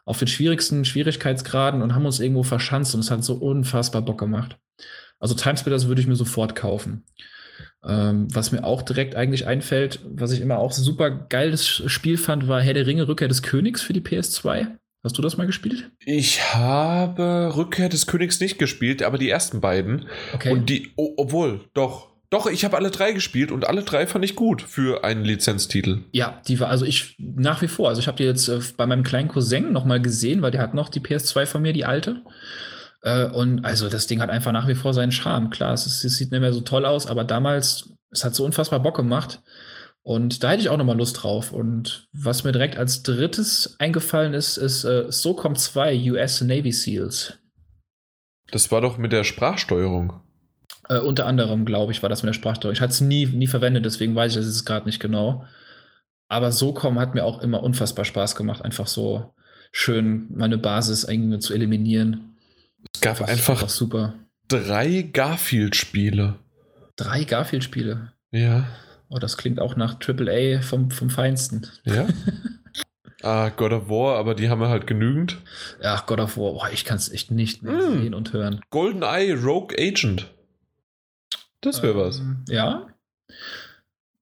auf 0.05 0.19
den 0.19 0.27
schwierigsten 0.27 0.85
Schwierigkeitsgraden 0.85 1.81
und 1.81 1.95
haben 1.95 2.05
uns 2.05 2.19
irgendwo 2.19 2.43
verschanzt 2.43 2.93
und 2.93 3.01
es 3.01 3.09
hat 3.09 3.23
so 3.23 3.33
unfassbar 3.33 4.03
Bock 4.03 4.19
gemacht. 4.19 4.57
Also 5.19 5.33
Timesplitters 5.33 5.87
würde 5.87 6.01
ich 6.01 6.07
mir 6.07 6.15
sofort 6.15 6.55
kaufen. 6.55 7.03
Ähm, 7.83 8.27
was 8.31 8.51
mir 8.51 8.63
auch 8.63 8.83
direkt 8.83 9.15
eigentlich 9.15 9.47
einfällt, 9.47 10.01
was 10.05 10.31
ich 10.31 10.41
immer 10.41 10.59
auch 10.59 10.71
super 10.71 11.09
geiles 11.09 11.65
Spiel 11.65 12.17
fand, 12.17 12.47
war 12.47 12.61
Herr 12.61 12.75
der 12.75 12.85
Ringe 12.85 13.07
Rückkehr 13.07 13.27
des 13.27 13.41
Königs 13.41 13.81
für 13.81 13.93
die 13.93 14.01
PS2. 14.01 14.67
Hast 15.03 15.17
du 15.17 15.21
das 15.21 15.37
mal 15.37 15.47
gespielt? 15.47 15.91
Ich 15.99 16.53
habe 16.53 17.53
Rückkehr 17.55 17.89
des 17.89 18.07
Königs 18.07 18.39
nicht 18.39 18.57
gespielt, 18.57 19.03
aber 19.03 19.17
die 19.17 19.29
ersten 19.29 19.61
beiden. 19.61 20.07
Okay. 20.33 20.51
Und 20.51 20.69
die, 20.69 20.91
oh, 20.95 21.13
obwohl, 21.17 21.65
doch. 21.73 22.07
Doch, 22.29 22.45
ich 22.47 22.65
habe 22.65 22.75
alle 22.75 22.91
drei 22.91 23.13
gespielt 23.13 23.53
und 23.53 23.69
alle 23.69 23.83
drei 23.83 24.05
fand 24.05 24.25
ich 24.25 24.35
gut 24.35 24.61
für 24.61 25.05
einen 25.05 25.23
Lizenztitel. 25.23 26.03
Ja, 26.11 26.41
die 26.45 26.59
war, 26.59 26.67
also 26.67 26.83
ich 26.83 27.15
nach 27.17 27.61
wie 27.61 27.69
vor, 27.69 27.87
also 27.87 28.01
ich 28.01 28.07
habe 28.07 28.17
die 28.17 28.25
jetzt 28.25 28.49
äh, 28.49 28.59
bei 28.75 28.85
meinem 28.85 29.03
kleinen 29.03 29.29
Cousin 29.29 29.71
nochmal 29.71 30.01
gesehen, 30.01 30.41
weil 30.41 30.51
der 30.51 30.61
hat 30.61 30.73
noch 30.73 30.89
die 30.89 30.99
PS2 30.99 31.45
von 31.45 31.61
mir, 31.61 31.71
die 31.71 31.85
alte. 31.85 32.23
Äh, 33.01 33.27
und 33.27 33.63
also 33.63 33.87
das 33.87 34.07
Ding 34.07 34.21
hat 34.21 34.29
einfach 34.29 34.51
nach 34.51 34.67
wie 34.67 34.75
vor 34.75 34.93
seinen 34.93 35.13
Charme. 35.13 35.49
Klar, 35.51 35.73
es, 35.73 35.85
ist, 35.85 36.03
es 36.03 36.17
sieht 36.17 36.31
nicht 36.31 36.41
mehr 36.41 36.51
so 36.51 36.61
toll 36.61 36.85
aus, 36.85 37.07
aber 37.07 37.23
damals, 37.23 37.93
es 38.11 38.25
hat 38.25 38.35
so 38.35 38.43
unfassbar 38.43 38.81
Bock 38.81 38.97
gemacht. 38.97 39.41
Und 40.07 40.41
da 40.41 40.51
hätte 40.51 40.61
ich 40.61 40.69
auch 40.69 40.77
nochmal 40.77 40.95
Lust 40.95 41.21
drauf. 41.21 41.51
Und 41.51 42.07
was 42.13 42.45
mir 42.45 42.53
direkt 42.53 42.77
als 42.77 43.03
drittes 43.03 43.75
eingefallen 43.77 44.33
ist, 44.33 44.55
ist 44.55 44.85
äh, 44.85 45.11
SOCOM 45.11 45.57
2 45.57 46.11
US 46.13 46.39
Navy 46.39 46.71
SEALs. 46.71 47.33
Das 48.49 48.71
war 48.71 48.79
doch 48.79 48.97
mit 48.97 49.11
der 49.11 49.25
Sprachsteuerung. 49.25 50.21
Äh, 50.87 50.99
unter 50.99 51.25
anderem, 51.25 51.65
glaube 51.65 51.91
ich, 51.91 52.03
war 52.03 52.09
das 52.09 52.23
mit 52.23 52.29
der 52.29 52.39
Sprachsteuerung. 52.39 52.73
Ich 52.73 52.79
hatte 52.79 52.93
es 52.93 53.01
nie, 53.01 53.25
nie 53.25 53.47
verwendet, 53.47 53.83
deswegen 53.83 54.15
weiß 54.15 54.37
ich 54.37 54.45
es 54.45 54.63
gerade 54.63 54.85
nicht 54.85 55.01
genau. 55.01 55.43
Aber 56.29 56.53
SOCOM 56.53 56.97
hat 56.99 57.13
mir 57.13 57.25
auch 57.25 57.41
immer 57.41 57.61
unfassbar 57.61 58.05
Spaß 58.05 58.37
gemacht, 58.37 58.61
einfach 58.63 58.87
so 58.87 59.33
schön 59.73 60.27
meine 60.29 60.57
Basis 60.57 61.03
irgendwie 61.03 61.39
zu 61.39 61.53
eliminieren. 61.53 62.37
Es 62.93 63.01
gab 63.01 63.19
Das 63.19 63.27
ist 63.27 63.33
einfach 63.33 63.67
super. 63.67 64.13
drei 64.47 65.01
Garfield-Spiele. 65.01 66.35
Drei 66.95 67.25
Garfield-Spiele. 67.25 68.13
Ja. 68.31 68.67
Oh, 69.09 69.19
das 69.19 69.37
klingt 69.37 69.59
auch 69.59 69.75
nach 69.75 69.97
AAA 70.05 70.61
vom, 70.61 70.91
vom 70.91 71.09
Feinsten. 71.09 71.67
Ja. 71.85 72.07
ah, 73.23 73.49
God 73.49 73.71
of 73.71 73.89
War, 73.89 74.17
aber 74.17 74.35
die 74.35 74.49
haben 74.49 74.59
wir 74.59 74.69
halt 74.69 74.85
genügend. 74.87 75.37
Ach, 75.81 76.05
God 76.05 76.19
of 76.19 76.37
War, 76.37 76.53
boah, 76.53 76.69
ich 76.71 76.83
kann 76.85 76.97
es 76.97 77.09
echt 77.11 77.31
nicht 77.31 77.63
mehr 77.63 77.73
Mm. 77.77 78.01
sehen 78.01 78.13
und 78.13 78.33
hören. 78.33 78.61
GoldenEye 78.69 79.33
Rogue 79.41 79.75
Agent. 79.79 80.27
Das 81.61 81.81
wäre 81.81 81.97
was. 81.97 82.19
Ähm, 82.19 82.43
Ja. 82.49 82.87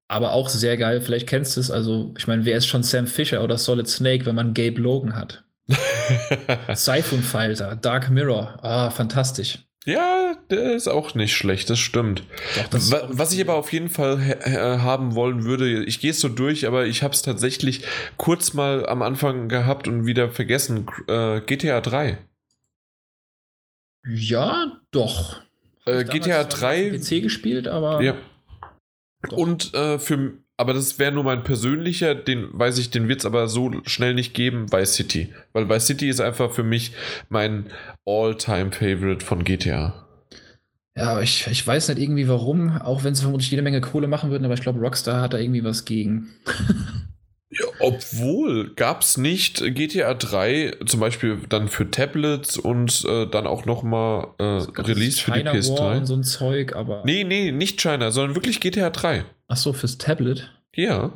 Aber 0.07 0.33
auch 0.33 0.49
sehr 0.49 0.77
geil. 0.77 1.01
Vielleicht 1.01 1.27
kennst 1.27 1.57
du 1.57 1.61
es. 1.61 1.71
Also, 1.71 2.13
ich 2.17 2.27
meine, 2.27 2.45
wer 2.45 2.57
ist 2.57 2.67
schon 2.67 2.83
Sam 2.83 3.07
Fisher 3.07 3.43
oder 3.43 3.57
Solid 3.57 3.88
Snake, 3.88 4.25
wenn 4.27 4.36
man 4.36 4.53
Gabe 4.53 4.79
Logan 4.79 5.15
hat? 5.15 5.43
Siphon 6.75 7.23
Fighter, 7.23 7.75
Dark 7.75 8.11
Mirror. 8.11 8.59
Ah, 8.61 8.91
fantastisch. 8.91 9.59
ja, 9.86 10.14
der 10.49 10.73
ist 10.75 10.88
auch 10.88 11.15
nicht 11.15 11.36
schlecht, 11.36 11.69
das 11.69 11.79
stimmt. 11.79 12.23
Doch, 12.55 12.67
das 12.67 12.83
ist 12.86 12.91
Wa- 12.91 12.97
auch- 13.01 13.09
Was 13.11 13.33
ich 13.33 13.41
aber 13.41 13.55
auf 13.55 13.71
jeden 13.73 13.89
Fall 13.89 14.19
haben 14.81 15.15
wollen 15.15 15.43
würde, 15.43 15.83
ich 15.86 15.99
gehe 15.99 16.11
es 16.11 16.19
so 16.19 16.29
durch, 16.29 16.67
aber 16.67 16.86
ich 16.86 17.03
habe 17.03 17.13
es 17.13 17.21
tatsächlich 17.21 17.83
kurz 18.17 18.53
mal 18.53 18.86
am 18.88 19.01
Anfang 19.01 19.49
gehabt 19.49 19.88
und 19.88 20.05
wieder 20.05 20.29
vergessen. 20.29 20.88
Äh, 21.07 21.41
GTA 21.41 21.81
3. 21.81 22.17
Ja, 24.07 24.79
doch. 24.91 25.41
Äh, 25.86 26.03
GTA 26.03 26.21
zwar 26.21 26.41
auf 26.41 26.47
3. 26.49 26.89
dem 26.89 27.01
PC 27.01 27.21
gespielt, 27.23 27.67
aber. 27.67 28.01
Ja. 28.01 28.15
Doch. 29.29 29.38
Und 29.38 29.73
äh, 29.73 29.97
für, 29.97 30.33
aber 30.57 30.73
das 30.73 30.99
wäre 30.99 31.11
nur 31.11 31.23
mein 31.23 31.43
persönlicher, 31.43 32.13
den 32.13 32.47
weiß 32.53 32.77
ich, 32.77 32.91
den 32.91 33.07
wird 33.07 33.21
es 33.21 33.25
aber 33.25 33.47
so 33.47 33.71
schnell 33.86 34.13
nicht 34.13 34.33
geben, 34.36 34.71
Vice 34.71 34.93
City. 34.95 35.33
Weil 35.53 35.67
Vice 35.69 35.88
City 35.88 36.09
ist 36.09 36.21
einfach 36.21 36.51
für 36.53 36.63
mich 36.63 36.91
mein 37.29 37.71
All-Time-Favorite 38.05 39.25
von 39.25 39.43
GTA. 39.43 40.05
Ja, 40.98 41.10
aber 41.12 41.24
ich, 41.24 41.46
ich 41.48 41.66
weiß 41.66 41.89
nicht 41.89 42.00
irgendwie 42.00 42.28
warum, 42.28 42.78
auch 42.78 43.04
wenn 43.04 43.16
sie 43.16 43.22
vermutlich 43.24 43.52
jede 43.52 43.62
Menge 43.64 43.82
Kohle 43.82 44.08
machen 44.08 44.32
würden, 44.32 44.46
aber 44.46 44.54
ich 44.54 44.62
glaube, 44.62 44.80
Rockstar 44.80 45.22
hat 45.22 45.34
da 45.34 45.38
irgendwie 45.38 45.64
was 45.64 45.86
gegen. 45.86 46.30
Ja, 47.58 47.68
obwohl, 47.80 48.74
gab 48.74 49.02
es 49.02 49.16
nicht 49.18 49.64
GTA 49.64 50.14
3 50.16 50.78
zum 50.88 51.00
Beispiel 51.00 51.39
dann 51.48 51.70
für 51.70 51.89
Tablets 51.89 52.58
und 52.58 53.06
äh, 53.08 53.28
dann 53.28 53.48
auch 53.48 53.66
nochmal 53.66 54.28
äh, 54.39 54.43
Release 54.82 55.22
für 55.22 55.32
die 55.32 55.38
China 55.39 55.52
War 55.54 55.91
und 55.96 56.04
PS3? 56.04 56.06
so 56.06 56.16
ein 56.16 56.24
Zeug, 56.24 56.76
aber. 56.76 57.04
Nee, 57.06 57.24
nee, 57.24 57.54
nicht 57.54 57.80
China, 57.80 58.12
sondern 58.12 58.36
wirklich 58.36 58.60
GTA 58.60 58.89
3. 58.89 59.24
Ach 59.48 59.56
so, 59.56 59.72
fürs 59.72 59.98
Tablet. 59.98 60.52
Ja, 60.76 61.14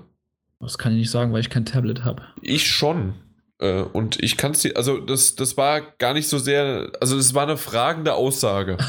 Das 0.61 0.77
kann 0.77 0.93
ich 0.93 0.99
nicht 0.99 1.11
sagen, 1.11 1.33
weil 1.33 1.41
ich 1.41 1.49
kein 1.49 1.65
Tablet 1.65 2.05
habe. 2.05 2.21
ich 2.41 2.67
schon. 2.71 3.15
Äh, 3.59 3.81
und 3.81 4.23
ich 4.23 4.37
kann 4.37 4.51
es 4.51 4.59
dir, 4.59 4.77
also 4.77 4.99
das, 4.99 5.35
das 5.35 5.57
war 5.57 5.81
gar 5.97 6.13
nicht 6.13 6.29
so 6.29 6.37
sehr, 6.37 6.91
also 7.01 7.17
das 7.17 7.33
war 7.33 7.43
eine 7.43 7.57
fragende 7.57 8.13
Aussage. 8.13 8.77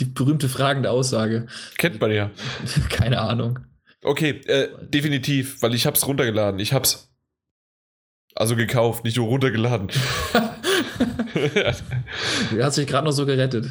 Die 0.00 0.04
berühmte 0.04 0.48
fragende 0.48 0.90
Aussage. 0.90 1.46
Kennt 1.78 2.00
man 2.00 2.10
ja. 2.10 2.30
Keine 2.90 3.20
Ahnung. 3.20 3.58
Okay, 4.02 4.40
äh, 4.46 4.68
definitiv, 4.82 5.62
weil 5.62 5.74
ich 5.74 5.86
hab's 5.86 6.06
runtergeladen. 6.06 6.60
Ich 6.60 6.72
hab's. 6.72 7.12
Also 8.34 8.54
gekauft, 8.54 9.04
nicht 9.04 9.16
nur 9.16 9.28
runtergeladen. 9.28 9.90
Du 12.50 12.62
hast 12.62 12.78
dich 12.78 12.86
gerade 12.86 13.04
noch 13.04 13.12
so 13.12 13.26
gerettet. 13.26 13.66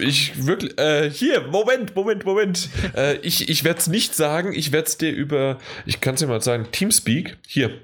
ich 0.00 0.46
wirklich. 0.46 0.78
Äh, 0.78 1.10
hier, 1.10 1.42
Moment, 1.48 1.94
Moment, 1.96 2.24
Moment. 2.24 2.68
äh, 2.96 3.16
ich 3.18 3.48
ich 3.48 3.64
werde 3.64 3.80
es 3.80 3.88
nicht 3.88 4.14
sagen. 4.14 4.52
Ich 4.52 4.72
werde 4.72 4.86
es 4.86 4.96
dir 4.96 5.10
über. 5.10 5.58
Ich 5.86 6.00
kann 6.00 6.14
es 6.14 6.20
dir 6.20 6.26
mal 6.26 6.40
sagen. 6.40 6.68
Teamspeak. 6.70 7.38
Hier. 7.46 7.80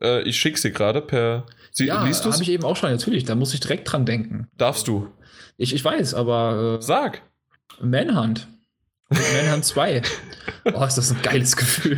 Äh, 0.00 0.22
ich 0.22 0.38
schick's 0.38 0.62
dir 0.62 0.70
gerade 0.70 1.02
per. 1.02 1.46
Sie, 1.70 1.86
ja, 1.86 2.04
liest 2.04 2.24
du's? 2.24 2.34
habe 2.34 2.42
ich 2.42 2.50
eben 2.50 2.64
auch 2.64 2.76
schon, 2.76 2.90
natürlich. 2.90 3.24
Da 3.24 3.34
muss 3.34 3.52
ich 3.52 3.60
direkt 3.60 3.90
dran 3.90 4.06
denken. 4.06 4.48
Darfst 4.56 4.88
du? 4.88 5.12
Ich, 5.56 5.74
ich 5.74 5.84
weiß, 5.84 6.14
aber 6.14 6.78
Sag. 6.80 7.22
äh, 7.80 7.86
Manhunt. 7.86 8.48
Manhunt 9.08 9.64
2. 9.64 10.02
Oh, 10.74 10.84
ist 10.84 10.98
das 10.98 11.12
ein 11.12 11.22
geiles 11.22 11.56
Gefühl. 11.56 11.96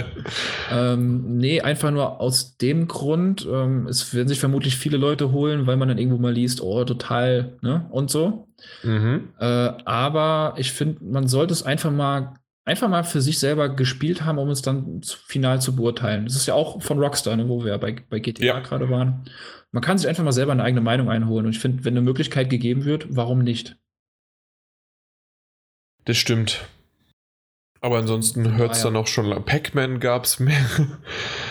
ähm, 0.70 1.38
nee, 1.38 1.60
einfach 1.60 1.90
nur 1.90 2.20
aus 2.20 2.56
dem 2.58 2.86
Grund, 2.86 3.46
ähm, 3.50 3.86
es 3.86 4.12
werden 4.14 4.28
sich 4.28 4.40
vermutlich 4.40 4.76
viele 4.76 4.98
Leute 4.98 5.32
holen, 5.32 5.66
weil 5.66 5.76
man 5.76 5.88
dann 5.88 5.98
irgendwo 5.98 6.18
mal 6.18 6.32
liest, 6.32 6.60
oh, 6.60 6.84
total, 6.84 7.56
ne, 7.62 7.86
und 7.90 8.10
so. 8.10 8.48
Mhm. 8.82 9.30
Äh, 9.38 9.44
aber 9.84 10.54
ich 10.58 10.72
finde, 10.72 11.02
man 11.02 11.28
sollte 11.28 11.54
es 11.54 11.62
einfach 11.62 11.90
mal, 11.90 12.34
einfach 12.64 12.88
mal 12.88 13.04
für 13.04 13.20
sich 13.20 13.38
selber 13.38 13.68
gespielt 13.68 14.24
haben, 14.24 14.38
um 14.38 14.48
es 14.50 14.62
dann 14.62 15.02
final 15.02 15.60
zu 15.60 15.76
beurteilen. 15.76 16.24
Das 16.24 16.34
ist 16.36 16.46
ja 16.46 16.54
auch 16.54 16.82
von 16.82 16.98
Rockstar, 16.98 17.36
ne, 17.36 17.48
wo 17.48 17.64
wir 17.64 17.76
bei, 17.78 17.96
bei 18.08 18.18
GTA 18.20 18.44
Ja. 18.44 18.60
gerade 18.60 18.88
waren. 18.90 19.28
Man 19.70 19.82
kann 19.82 19.98
sich 19.98 20.08
einfach 20.08 20.24
mal 20.24 20.32
selber 20.32 20.52
eine 20.52 20.62
eigene 20.62 20.80
Meinung 20.80 21.10
einholen. 21.10 21.46
Und 21.46 21.52
ich 21.52 21.58
finde, 21.58 21.84
wenn 21.84 21.94
eine 21.94 22.00
Möglichkeit 22.02 22.48
gegeben 22.48 22.84
wird, 22.84 23.06
warum 23.10 23.40
nicht? 23.40 23.76
Das 26.04 26.16
stimmt. 26.16 26.64
Aber 27.80 27.98
ansonsten 27.98 28.56
hört 28.56 28.72
es 28.72 28.78
ja. 28.78 28.84
dann 28.84 28.96
auch 28.96 29.06
schon. 29.06 29.26
lang- 29.26 29.44
Pac-Man 29.44 30.00
gab's 30.00 30.38
mehr. 30.38 30.64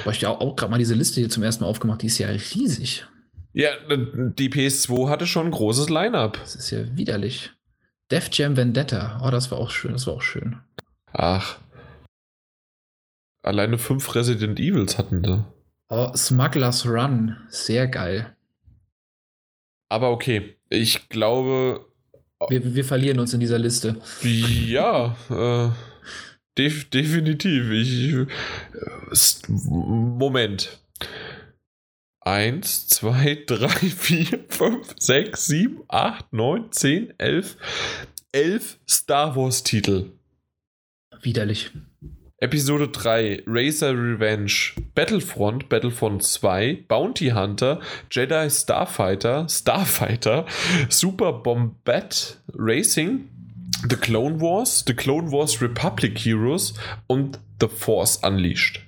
Boah, 0.03 0.11
ich 0.11 0.23
habe 0.25 0.41
auch 0.41 0.55
gerade 0.55 0.71
mal 0.71 0.77
diese 0.79 0.95
Liste 0.95 1.19
hier 1.19 1.29
zum 1.29 1.43
ersten 1.43 1.63
Mal 1.63 1.69
aufgemacht. 1.69 2.01
Die 2.01 2.07
ist 2.07 2.17
ja 2.17 2.27
riesig. 2.27 3.05
ja, 3.53 3.69
die 3.89 4.49
PS2 4.49 5.09
hatte 5.09 5.27
schon 5.27 5.47
ein 5.47 5.51
großes 5.51 5.89
Line-Up. 5.89 6.39
Das 6.39 6.55
ist 6.55 6.71
ja 6.71 6.95
widerlich. 6.97 7.51
Def 8.09 8.29
Jam 8.31 8.57
Vendetta. 8.57 9.21
Oh, 9.23 9.29
das 9.31 9.51
war 9.51 9.59
auch 9.59 9.69
schön. 9.69 9.91
Das 9.93 10.07
war 10.07 10.15
auch 10.15 10.21
schön. 10.21 10.59
Ach. 11.13 11.59
Alleine 13.43 13.77
fünf 13.77 14.13
Resident 14.15 14.59
Evils 14.59 14.97
hatten 14.97 15.23
sie. 15.23 15.45
Oh, 15.89 16.11
Smugglers 16.15 16.85
Run. 16.87 17.37
Sehr 17.49 17.87
geil. 17.87 18.35
Aber 19.89 20.09
okay, 20.11 20.57
ich 20.69 21.07
glaube, 21.09 21.85
Wir, 22.49 22.73
wir 22.73 22.83
verlieren 22.85 23.19
uns 23.19 23.33
in 23.33 23.39
dieser 23.39 23.59
Liste. 23.59 24.01
ja, 24.23 25.15
äh, 25.29 25.69
def 26.57 26.89
definitiv. 26.89 27.69
Ich, 27.69 28.13
äh, 28.13 28.25
Moment. 29.49 30.79
Eins, 32.21 32.87
zwei, 32.87 33.43
drei, 33.45 33.67
vier, 33.67 34.45
fünf, 34.49 34.95
sechs, 34.97 35.45
sieben, 35.45 35.83
acht, 35.89 36.31
neun, 36.31 36.71
zehn, 36.71 37.13
elf. 37.19 37.57
Elf 38.31 38.79
Star 38.89 39.35
Wars-Titel. 39.35 40.11
Widerlich. 41.23 41.71
Episode 42.39 42.89
3, 42.89 43.43
Racer 43.47 43.93
Revenge, 43.93 44.73
Battlefront, 44.95 45.69
Battlefront 45.69 46.23
2, 46.23 46.83
Bounty 46.89 47.29
Hunter, 47.29 47.79
Jedi 48.11 48.49
Starfighter, 48.49 49.47
Starfighter, 49.47 50.45
Super 50.89 51.31
Bombat 51.31 52.41
Racing, 52.53 53.29
The 53.87 53.95
Clone 53.95 54.41
Wars, 54.41 54.83
The 54.85 54.93
Clone 54.93 55.31
Wars 55.31 55.61
Republic 55.61 56.19
Heroes 56.19 56.73
und 57.07 57.39
The 57.61 57.69
Force 57.69 58.17
Unleashed. 58.17 58.81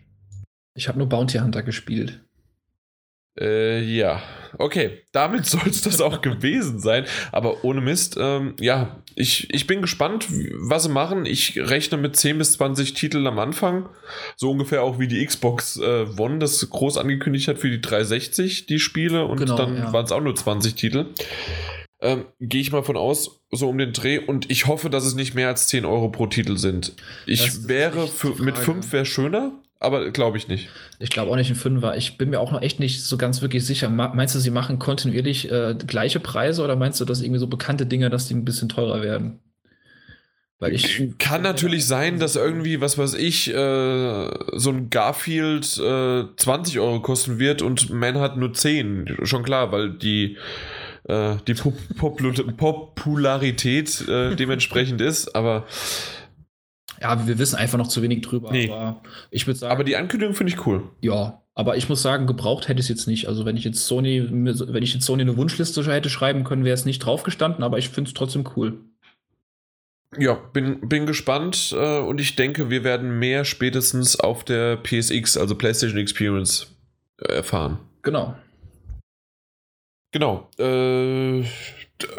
Ich 0.76 0.90
habe 0.90 0.98
nur 0.98 1.08
Bounty 1.08 1.38
Hunter 1.38 1.64
gespielt. 1.64 2.25
Äh, 3.40 3.82
ja, 3.82 4.22
okay, 4.58 5.02
damit 5.12 5.46
soll 5.46 5.68
es 5.68 5.82
das 5.82 6.02
auch 6.02 6.22
gewesen 6.22 6.80
sein. 6.80 7.06
Aber 7.32 7.64
ohne 7.64 7.82
Mist, 7.82 8.18
ähm, 8.20 8.56
ja, 8.60 9.02
ich, 9.16 9.54
ich 9.54 9.68
bin 9.68 9.82
gespannt, 9.82 10.28
was 10.30 10.84
sie 10.84 10.90
machen. 10.90 11.26
Ich 11.26 11.58
rechne 11.58 11.98
mit 11.98 12.16
10 12.16 12.38
bis 12.38 12.54
20 12.54 12.94
Titeln 12.94 13.28
am 13.28 13.40
Anfang. 13.40 13.90
So 14.36 14.52
ungefähr 14.52 14.84
auch 14.84 15.00
wie 15.00 15.08
die 15.08 15.26
Xbox 15.26 15.78
äh, 15.78 16.06
One 16.18 16.40
das 16.40 16.70
groß 16.70 16.98
angekündigt 16.98 17.48
hat 17.48 17.60
für 17.60 17.70
die 17.70 17.82
360, 17.82 18.68
die 18.68 18.80
Spiele. 18.80 19.26
Und 19.26 19.40
Genau, 19.40 19.58
dann 19.58 19.78
ja. 19.78 19.94
waren 19.94 20.06
es 20.06 20.12
auch 20.12 20.22
nur 20.22 20.36
20 20.36 20.76
Titel. 20.76 21.08
Ähm, 22.02 22.26
Gehe 22.40 22.62
ich 22.62 22.72
mal 22.72 22.84
von 22.84 22.98
aus, 22.98 23.42
so 23.52 23.70
um 23.70 23.78
den 23.78 23.94
Dreh. 23.94 24.20
Und 24.20 24.50
ich 24.52 24.68
hoffe, 24.68 24.90
dass 24.90 25.06
es 25.06 25.16
nicht 25.16 25.34
mehr 25.34 25.48
als 25.48 25.68
10 25.68 25.86
Euro 25.86 26.10
pro 26.10 26.28
Titel 26.28 26.58
sind. 26.58 26.94
Ich 27.26 27.68
wäre 27.68 28.08
für, 28.08 28.36
mit 28.42 28.56
Frage. 28.56 28.74
5 28.74 28.92
wäre 28.92 29.06
schöner. 29.06 29.52
Aber 29.80 30.10
glaube 30.12 30.38
ich 30.38 30.48
nicht. 30.48 30.70
Ich 31.00 31.10
glaube 31.10 31.32
auch 31.32 31.36
nicht 31.36 31.50
ein 31.50 31.56
Fünfer. 31.56 31.98
Ich 31.98 32.18
bin 32.18 32.30
mir 32.30 32.40
auch 32.40 32.52
noch 32.52 32.62
echt 32.62 32.80
nicht 32.80 33.04
so 33.04 33.18
ganz 33.18 33.42
wirklich 33.42 33.66
sicher. 33.66 33.90
Meinst 33.90 34.36
du, 34.36 34.40
sie 34.40 34.52
machen 34.52 34.80
kontinuierlich 34.80 35.52
äh, 35.52 35.76
gleiche 35.76 36.20
Preise 36.20 36.64
oder 36.64 36.76
meinst 36.76 37.00
du, 37.02 37.06
dass 37.06 37.22
irgendwie 37.22 37.40
so 37.40 37.48
bekannte 37.48 37.86
Dinge, 37.86 38.10
dass 38.10 38.28
die 38.28 38.36
ein 38.36 38.46
bisschen 38.46 38.70
teurer 38.70 39.02
werden? 39.02 39.40
Weil 40.60 40.74
ich 40.74 41.18
kann 41.18 41.42
natürlich 41.42 41.86
sein, 41.86 42.18
dass 42.18 42.38
irgendwie, 42.38 42.80
was 42.80 42.98
weiß 42.98 43.16
ich, 43.16 43.54
äh, 43.54 44.30
so 44.54 44.70
ein 44.70 44.90
Garfield 44.90 45.78
äh, 45.78 46.24
20 46.38 46.80
Euro 46.80 47.02
kosten 47.02 47.40
wird 47.40 47.62
und 47.62 47.90
Man 47.90 48.20
hat 48.20 48.38
nur 48.38 48.54
10. 48.54 49.18
Schon 49.24 49.44
klar, 49.44 49.74
weil 49.74 49.92
die, 49.92 50.38
äh, 51.10 51.36
die 51.46 51.56
Pop 51.56 51.76
Popularität 52.58 54.08
äh, 54.08 54.36
dementsprechend 54.36 55.02
ist, 55.02 55.36
aber. 55.36 55.66
Ja, 57.02 57.28
wir 57.28 57.40
wissen 57.40 57.56
einfach 57.56 57.78
noch 57.78 57.88
zu 57.88 58.02
wenig 58.02 58.22
drüber. 58.22 58.52
Nee. 58.52 58.70
Aber 58.70 59.02
ich 59.32 59.48
würde 59.48 59.60
sagen. 59.60 59.72
Aber 59.72 59.84
die 59.84 59.96
Ankündigung 59.96 60.36
finde 60.36 60.54
ich 60.54 60.66
cool. 60.66 60.84
Ja, 61.02 61.42
aber 61.54 61.78
ich 61.78 61.88
muss 61.88 62.02
sagen, 62.02 62.28
gebraucht 62.28 62.68
hätte 62.68 62.80
ich 62.80 62.86
es 62.86 62.90
jetzt 62.90 63.08
nicht. 63.08 63.28
Also 63.28 63.46
wenn 63.46 63.58
ich 63.58 63.64
jetzt 63.64 63.86
Sony, 63.86 64.28
wenn 64.30 64.84
ich 64.84 64.94
jetzt 64.94 65.06
Sony 65.06 65.22
eine 65.22 65.38
Wunschliste 65.38 65.84
hätte 65.92 66.10
schreiben 66.10 66.44
können, 66.44 66.66
wäre 66.66 66.74
es 66.74 66.86
nicht 66.86 67.00
draufgestanden, 67.00 67.64
aber 67.64 67.78
ich 67.78 67.90
finde 67.90 68.10
es 68.10 68.14
trotzdem 68.14 68.44
cool. 68.56 68.78
Ja, 70.18 70.34
bin, 70.34 70.88
bin 70.88 71.06
gespannt 71.06 71.74
äh, 71.78 72.00
und 72.00 72.22
ich 72.22 72.36
denke, 72.36 72.70
wir 72.70 72.84
werden 72.84 73.20
mehr 73.20 73.46
spätestens 73.46 74.20
auf 74.20 74.44
der 74.44 74.78
PSX, 74.78 75.38
also 75.38 75.56
PlayStation 75.56 76.00
Experience, 76.00 76.68
äh, 77.22 77.34
erfahren. 77.34 77.80
Genau. 78.02 78.36
Genau. 80.12 80.50
Äh, 80.58 81.44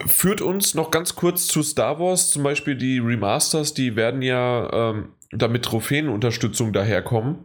führt 0.07 0.41
uns 0.41 0.75
noch 0.75 0.91
ganz 0.91 1.15
kurz 1.15 1.47
zu 1.47 1.63
Star 1.63 1.99
Wars, 1.99 2.31
zum 2.31 2.43
Beispiel 2.43 2.77
die 2.77 2.99
Remasters, 2.99 3.75
die 3.75 3.97
werden 3.97 4.23
ja 4.23 4.91
ähm, 4.91 5.09
da 5.31 5.49
mit 5.49 5.65
Trophäenunterstützung 5.65 6.73
daherkommen. 6.73 7.39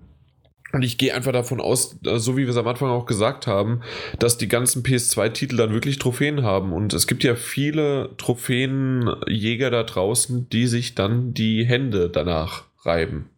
Und 0.73 0.83
ich 0.83 0.97
gehe 0.97 1.13
einfach 1.13 1.33
davon 1.33 1.59
aus, 1.59 1.97
äh, 2.05 2.17
so 2.17 2.37
wie 2.37 2.43
wir 2.43 2.49
es 2.49 2.57
am 2.57 2.67
Anfang 2.67 2.89
auch 2.89 3.05
gesagt 3.05 3.47
haben, 3.47 3.81
dass 4.19 4.37
die 4.37 4.47
ganzen 4.47 4.83
PS2-Titel 4.83 5.57
dann 5.57 5.73
wirklich 5.73 5.99
Trophäen 5.99 6.43
haben. 6.43 6.71
Und 6.71 6.93
es 6.93 7.07
gibt 7.07 7.23
ja 7.23 7.35
viele 7.35 8.11
Trophäenjäger 8.17 9.69
da 9.69 9.83
draußen, 9.83 10.49
die 10.49 10.67
sich 10.67 10.95
dann 10.95 11.33
die 11.33 11.65
Hände 11.65 12.09
danach 12.09 12.63
reiben. 12.83 13.29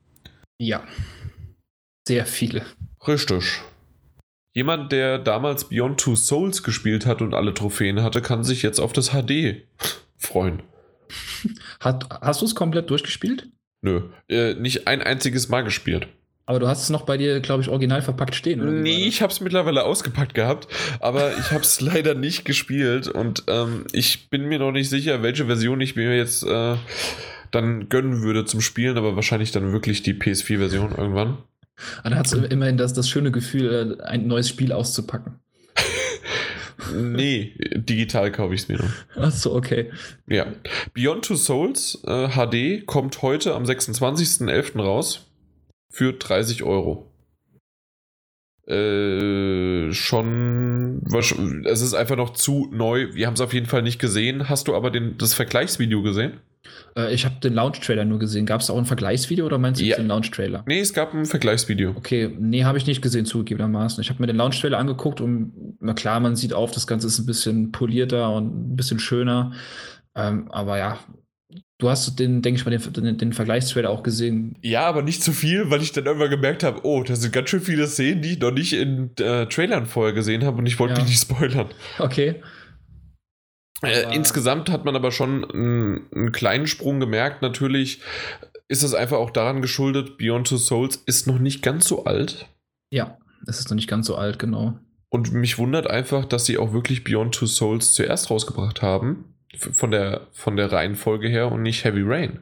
Ja. 0.59 0.83
Sehr 2.07 2.25
viele. 2.25 2.63
Richtig. 3.07 3.61
Jemand, 4.53 4.91
der 4.91 5.17
damals 5.17 5.65
Beyond 5.65 5.99
Two 5.99 6.15
Souls 6.15 6.61
gespielt 6.61 7.05
hat 7.05 7.21
und 7.21 7.33
alle 7.33 7.53
Trophäen 7.53 8.03
hatte, 8.03 8.21
kann 8.21 8.43
sich 8.43 8.61
jetzt 8.61 8.79
auf 8.79 8.93
das 8.93 9.09
HD 9.09 9.63
freuen. 10.17 10.61
Hat, 11.79 12.07
hast 12.21 12.41
du 12.41 12.45
es 12.45 12.55
komplett 12.55 12.89
durchgespielt? 12.89 13.49
Nö, 13.81 14.03
äh, 14.29 14.53
nicht 14.53 14.87
ein 14.87 15.01
einziges 15.01 15.49
Mal 15.49 15.63
gespielt. 15.63 16.07
Aber 16.45 16.59
du 16.59 16.67
hast 16.67 16.83
es 16.83 16.89
noch 16.89 17.03
bei 17.03 17.17
dir, 17.17 17.39
glaube 17.39 17.63
ich, 17.63 17.69
original 17.69 18.01
verpackt 18.01 18.35
stehen, 18.35 18.61
oder? 18.61 18.71
Nee, 18.71 19.07
ich 19.07 19.21
habe 19.21 19.31
es 19.31 19.39
mittlerweile 19.39 19.85
ausgepackt 19.85 20.33
gehabt, 20.33 20.67
aber 20.99 21.37
ich 21.37 21.51
habe 21.51 21.61
es 21.61 21.79
leider 21.81 22.15
nicht 22.15 22.45
gespielt 22.45 23.07
und 23.07 23.43
ähm, 23.47 23.85
ich 23.91 24.29
bin 24.29 24.45
mir 24.45 24.59
noch 24.59 24.71
nicht 24.71 24.89
sicher, 24.89 25.23
welche 25.23 25.45
Version 25.45 25.79
ich 25.81 25.95
mir 25.95 26.15
jetzt 26.15 26.43
äh, 26.43 26.75
dann 27.51 27.87
gönnen 27.87 28.21
würde 28.23 28.45
zum 28.45 28.61
Spielen, 28.61 28.97
aber 28.97 29.15
wahrscheinlich 29.15 29.51
dann 29.51 29.71
wirklich 29.71 30.03
die 30.03 30.13
PS4-Version 30.13 30.95
irgendwann. 30.97 31.37
Und 31.97 32.11
dann 32.11 32.15
hat 32.15 32.27
es 32.27 32.33
immerhin 32.33 32.77
das, 32.77 32.93
das 32.93 33.09
schöne 33.09 33.31
Gefühl, 33.31 33.97
äh, 33.99 34.03
ein 34.03 34.27
neues 34.27 34.49
Spiel 34.49 34.71
auszupacken. 34.71 35.39
nee, 36.93 37.55
digital 37.75 38.31
kaufe 38.31 38.53
ich 38.53 38.61
es 38.61 38.67
mir 38.67 38.77
noch. 38.77 38.91
Achso, 39.15 39.55
okay. 39.55 39.91
Ja. 40.27 40.47
Beyond 40.93 41.25
Two 41.25 41.35
Souls 41.35 42.03
äh, 42.05 42.29
HD 42.29 42.85
kommt 42.85 43.21
heute 43.21 43.55
am 43.55 43.63
26.11. 43.63 44.81
raus 44.81 45.27
für 45.89 46.13
30 46.13 46.63
Euro. 46.63 47.09
Äh, 48.67 49.91
schon, 49.91 51.03
es 51.65 51.81
ist 51.81 51.93
einfach 51.93 52.15
noch 52.15 52.31
zu 52.31 52.69
neu. 52.71 53.13
Wir 53.13 53.27
haben 53.27 53.33
es 53.33 53.41
auf 53.41 53.53
jeden 53.53 53.65
Fall 53.65 53.81
nicht 53.81 53.99
gesehen. 53.99 54.47
Hast 54.47 54.69
du 54.69 54.75
aber 54.75 54.89
den, 54.89 55.17
das 55.17 55.33
Vergleichsvideo 55.33 56.01
gesehen? 56.01 56.39
Äh, 56.95 57.13
ich 57.13 57.25
habe 57.25 57.35
den 57.41 57.53
Launch-Trailer 57.53 58.05
nur 58.05 58.19
gesehen. 58.19 58.45
Gab 58.45 58.61
es 58.61 58.69
auch 58.69 58.77
ein 58.77 58.85
Vergleichsvideo 58.85 59.45
oder 59.45 59.57
meinst 59.57 59.81
du 59.81 59.85
Ja. 59.85 59.97
den 59.97 60.07
Launch-Trailer? 60.07 60.63
Nee, 60.67 60.79
es 60.79 60.93
gab 60.93 61.13
ein 61.13 61.25
Vergleichsvideo. 61.25 61.93
Okay, 61.95 62.29
nee, 62.39 62.63
habe 62.63 62.77
ich 62.77 62.87
nicht 62.87 63.01
gesehen, 63.01 63.25
zugegebenermaßen. 63.25 64.01
Ich 64.01 64.09
habe 64.09 64.21
mir 64.21 64.27
den 64.27 64.37
Launch-Trailer 64.37 64.77
angeguckt 64.77 65.21
und 65.21 65.53
na 65.79 65.93
klar, 65.93 66.19
man 66.19 66.35
sieht 66.35 66.53
auf, 66.53 66.71
das 66.71 66.87
Ganze 66.87 67.07
ist 67.07 67.19
ein 67.19 67.25
bisschen 67.25 67.71
polierter 67.71 68.31
und 68.33 68.73
ein 68.73 68.75
bisschen 68.75 68.99
schöner. 68.99 69.53
Ähm, 70.15 70.49
aber 70.51 70.77
ja, 70.77 70.99
du 71.79 71.89
hast 71.89 72.17
den, 72.19 72.41
denke 72.41 72.59
ich 72.59 72.65
mal, 72.65 72.71
den, 72.77 72.93
den, 73.03 73.17
den 73.17 73.33
Vergleichstrailer 73.33 73.89
auch 73.89 74.03
gesehen. 74.03 74.55
Ja, 74.61 74.81
aber 74.85 75.01
nicht 75.01 75.23
zu 75.23 75.31
viel, 75.33 75.69
weil 75.69 75.81
ich 75.81 75.91
dann 75.91 76.05
irgendwann 76.05 76.29
gemerkt 76.29 76.63
habe, 76.63 76.81
oh, 76.83 77.03
da 77.03 77.15
sind 77.15 77.33
ganz 77.33 77.49
schön 77.49 77.61
viele 77.61 77.87
Szenen, 77.87 78.21
die 78.21 78.33
ich 78.33 78.39
noch 78.39 78.51
nicht 78.51 78.73
in 78.73 79.11
äh, 79.19 79.47
Trailern 79.47 79.85
vorher 79.85 80.13
gesehen 80.13 80.45
habe 80.45 80.59
und 80.59 80.65
ich 80.65 80.79
wollte 80.79 80.93
Ja. 80.93 80.99
mich 81.01 81.09
nicht 81.09 81.21
spoilern. 81.21 81.67
Okay. 81.99 82.35
Äh, 83.83 84.15
insgesamt 84.15 84.69
hat 84.69 84.85
man 84.85 84.95
aber 84.95 85.11
schon 85.11 85.49
einen, 85.49 86.01
einen 86.13 86.31
kleinen 86.31 86.67
Sprung 86.67 86.99
gemerkt. 86.99 87.41
Natürlich 87.41 88.01
ist 88.67 88.83
es 88.83 88.93
einfach 88.93 89.17
auch 89.17 89.31
daran 89.31 89.61
geschuldet, 89.61 90.17
Beyond 90.17 90.47
Two 90.47 90.57
Souls 90.57 90.95
ist 91.05 91.27
noch 91.27 91.39
nicht 91.39 91.61
ganz 91.61 91.87
so 91.87 92.05
alt. 92.05 92.47
Ja, 92.89 93.17
es 93.47 93.59
ist 93.59 93.69
noch 93.69 93.75
nicht 93.75 93.89
ganz 93.89 94.07
so 94.07 94.15
alt, 94.15 94.39
genau. 94.39 94.73
Und 95.09 95.31
mich 95.31 95.57
wundert 95.57 95.87
einfach, 95.87 96.25
dass 96.25 96.45
sie 96.45 96.57
auch 96.57 96.73
wirklich 96.73 97.03
Beyond 97.03 97.35
Two 97.35 97.45
Souls 97.45 97.93
zuerst 97.93 98.31
rausgebracht 98.31 98.81
haben. 98.81 99.25
Von 99.55 99.91
der, 99.91 100.21
von 100.31 100.55
der 100.55 100.71
Reihenfolge 100.71 101.27
her 101.27 101.51
und 101.51 101.61
nicht 101.61 101.83
Heavy 101.83 102.01
Rain. 102.03 102.39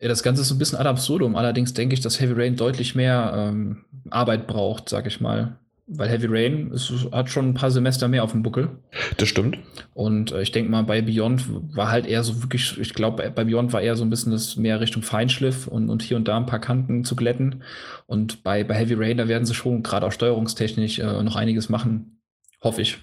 Ja, 0.00 0.08
das 0.08 0.22
Ganze 0.22 0.42
ist 0.42 0.48
so 0.48 0.54
ein 0.54 0.58
bisschen 0.58 0.78
ad 0.78 0.88
absurdum. 0.88 1.34
Allerdings 1.34 1.74
denke 1.74 1.94
ich, 1.94 2.00
dass 2.00 2.20
Heavy 2.20 2.40
Rain 2.40 2.56
deutlich 2.56 2.94
mehr 2.94 3.32
ähm, 3.34 3.84
Arbeit 4.10 4.46
braucht, 4.46 4.88
sag 4.88 5.06
ich 5.06 5.20
mal. 5.20 5.58
Weil 5.92 6.08
Heavy 6.08 6.26
Rain 6.28 6.70
ist, 6.70 6.92
hat 7.10 7.30
schon 7.30 7.48
ein 7.48 7.54
paar 7.54 7.72
Semester 7.72 8.06
mehr 8.06 8.22
auf 8.22 8.30
dem 8.30 8.44
Buckel. 8.44 8.78
Das 9.16 9.28
stimmt. 9.28 9.58
Und 9.92 10.30
äh, 10.30 10.42
ich 10.42 10.52
denke 10.52 10.70
mal, 10.70 10.84
bei 10.84 11.02
Beyond 11.02 11.76
war 11.76 11.90
halt 11.90 12.06
eher 12.06 12.22
so 12.22 12.42
wirklich, 12.42 12.78
ich 12.78 12.94
glaube, 12.94 13.28
bei 13.34 13.44
Beyond 13.44 13.72
war 13.72 13.82
eher 13.82 13.96
so 13.96 14.04
ein 14.04 14.10
bisschen 14.10 14.30
das 14.30 14.56
mehr 14.56 14.80
Richtung 14.80 15.02
Feinschliff 15.02 15.66
und, 15.66 15.90
und 15.90 16.02
hier 16.02 16.16
und 16.16 16.28
da 16.28 16.36
ein 16.36 16.46
paar 16.46 16.60
Kanten 16.60 17.02
zu 17.04 17.16
glätten. 17.16 17.64
Und 18.06 18.44
bei, 18.44 18.62
bei 18.62 18.74
Heavy 18.74 18.94
Rain, 18.94 19.16
da 19.16 19.26
werden 19.26 19.44
sie 19.44 19.54
schon 19.54 19.82
gerade 19.82 20.06
auch 20.06 20.12
steuerungstechnisch 20.12 21.00
äh, 21.00 21.22
noch 21.24 21.34
einiges 21.34 21.68
machen. 21.68 22.20
Hoffe 22.62 22.82
ich. 22.82 22.98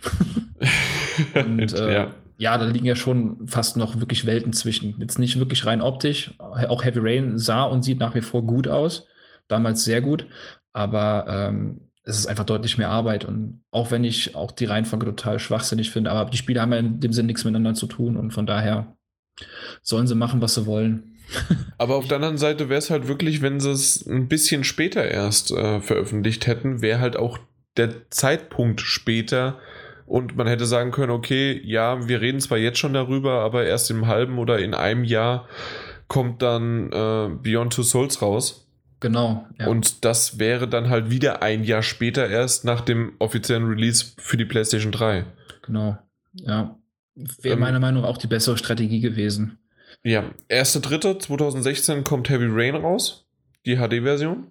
Und 1.35 1.73
äh, 1.73 1.93
ja. 1.93 2.13
ja. 2.37 2.57
da 2.57 2.65
liegen 2.65 2.85
ja 2.85 2.95
schon 2.95 3.47
fast 3.47 3.75
noch 3.75 3.99
wirklich 3.99 4.25
Welten 4.25 4.53
zwischen. 4.53 4.95
Jetzt 4.99 5.17
nicht 5.17 5.39
wirklich 5.39 5.65
rein 5.65 5.81
optisch. 5.81 6.35
Auch 6.37 6.83
Heavy 6.83 6.99
Rain 7.01 7.39
sah 7.39 7.63
und 7.63 7.81
sieht 7.81 7.99
nach 7.99 8.13
wie 8.13 8.21
vor 8.21 8.43
gut 8.43 8.67
aus. 8.67 9.07
Damals 9.47 9.83
sehr 9.83 10.01
gut. 10.01 10.27
Aber 10.73 11.25
ähm, 11.27 11.86
es 12.07 12.17
ist 12.17 12.27
einfach 12.27 12.45
deutlich 12.45 12.77
mehr 12.77 12.89
Arbeit. 12.89 13.25
Und 13.25 13.61
auch 13.69 13.91
wenn 13.91 14.03
ich 14.03 14.35
auch 14.35 14.51
die 14.51 14.65
Reihenfolge 14.65 15.05
total 15.07 15.39
schwachsinnig 15.39 15.91
finde, 15.91 16.11
aber 16.11 16.29
die 16.29 16.37
Spiele 16.37 16.61
haben 16.61 16.71
ja 16.71 16.79
in 16.79 16.99
dem 16.99 17.11
Sinn 17.11 17.25
nichts 17.25 17.43
miteinander 17.43 17.73
zu 17.73 17.85
tun. 17.85 18.15
Und 18.15 18.31
von 18.31 18.45
daher 18.45 18.95
sollen 19.81 20.07
sie 20.07 20.15
machen, 20.15 20.41
was 20.41 20.55
sie 20.55 20.65
wollen. 20.65 21.17
Aber 21.77 21.95
auf 21.95 22.07
der 22.07 22.15
anderen 22.15 22.37
Seite 22.37 22.69
wäre 22.69 22.79
es 22.79 22.89
halt 22.89 23.09
wirklich, 23.09 23.41
wenn 23.41 23.59
sie 23.59 23.71
es 23.71 24.07
ein 24.07 24.29
bisschen 24.29 24.63
später 24.63 25.03
erst 25.03 25.51
äh, 25.51 25.81
veröffentlicht 25.81 26.47
hätten, 26.47 26.81
wäre 26.81 27.01
halt 27.01 27.17
auch 27.17 27.37
der 27.75 28.09
Zeitpunkt 28.09 28.79
später 28.79 29.59
und 30.05 30.37
man 30.37 30.47
hätte 30.47 30.65
sagen 30.65 30.91
können, 30.91 31.11
okay, 31.11 31.61
ja, 31.65 32.07
wir 32.07 32.21
reden 32.21 32.39
zwar 32.39 32.57
jetzt 32.57 32.79
schon 32.79 32.93
darüber, 32.93 33.41
aber 33.41 33.65
erst 33.65 33.91
im 33.91 34.07
halben 34.07 34.39
oder 34.39 34.57
in 34.57 34.73
einem 34.73 35.03
Jahr 35.03 35.47
kommt 36.07 36.41
dann 36.41 36.91
äh, 36.93 37.29
Beyond 37.43 37.73
Two 37.73 37.83
Souls 37.83 38.21
raus. 38.21 38.66
Genau. 38.99 39.47
Ja. 39.59 39.67
Und 39.67 40.03
das 40.05 40.39
wäre 40.39 40.67
dann 40.67 40.89
halt 40.89 41.09
wieder 41.11 41.43
ein 41.43 41.63
Jahr 41.63 41.83
später 41.83 42.27
erst 42.29 42.65
nach 42.65 42.81
dem 42.81 43.13
offiziellen 43.19 43.65
Release 43.67 44.13
für 44.17 44.37
die 44.37 44.45
PlayStation 44.45 44.91
3. 44.91 45.25
genau. 45.61 45.97
Ja. 46.33 46.77
Wäre 47.15 47.55
Ähm, 47.55 47.59
meiner 47.61 47.79
Meinung 47.79 48.03
nach 48.03 48.09
auch 48.09 48.17
die 48.17 48.27
bessere 48.27 48.57
Strategie 48.57 48.99
gewesen. 48.99 49.57
Ja, 50.03 50.23
1.3.2016 50.49 52.03
kommt 52.03 52.29
Heavy 52.29 52.45
Rain 52.49 52.75
raus, 52.75 53.25
die 53.65 53.75
HD-Version. 53.77 54.47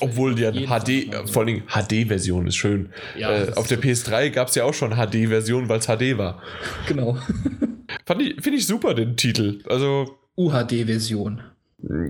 Obwohl 0.00 0.34
die 0.34 0.44
HD, 0.44 0.66
Fall 0.66 0.90
äh, 0.90 1.26
vor 1.26 1.42
allem 1.42 1.62
HD-Version 1.68 2.46
ist 2.46 2.56
schön. 2.56 2.90
Ja, 3.16 3.30
äh, 3.32 3.52
auf 3.54 3.66
der 3.68 3.78
ist- 3.84 4.06
PS3 4.08 4.30
gab 4.30 4.48
es 4.48 4.54
ja 4.54 4.64
auch 4.64 4.74
schon 4.74 4.92
HD-Version, 4.94 5.68
weil 5.68 5.78
es 5.80 5.86
HD 5.86 6.16
war. 6.18 6.42
Genau. 6.88 7.18
Finde 8.06 8.34
ich 8.56 8.66
super, 8.66 8.94
den 8.94 9.16
Titel. 9.16 9.60
Also, 9.68 10.18
UHD-Version. 10.36 11.42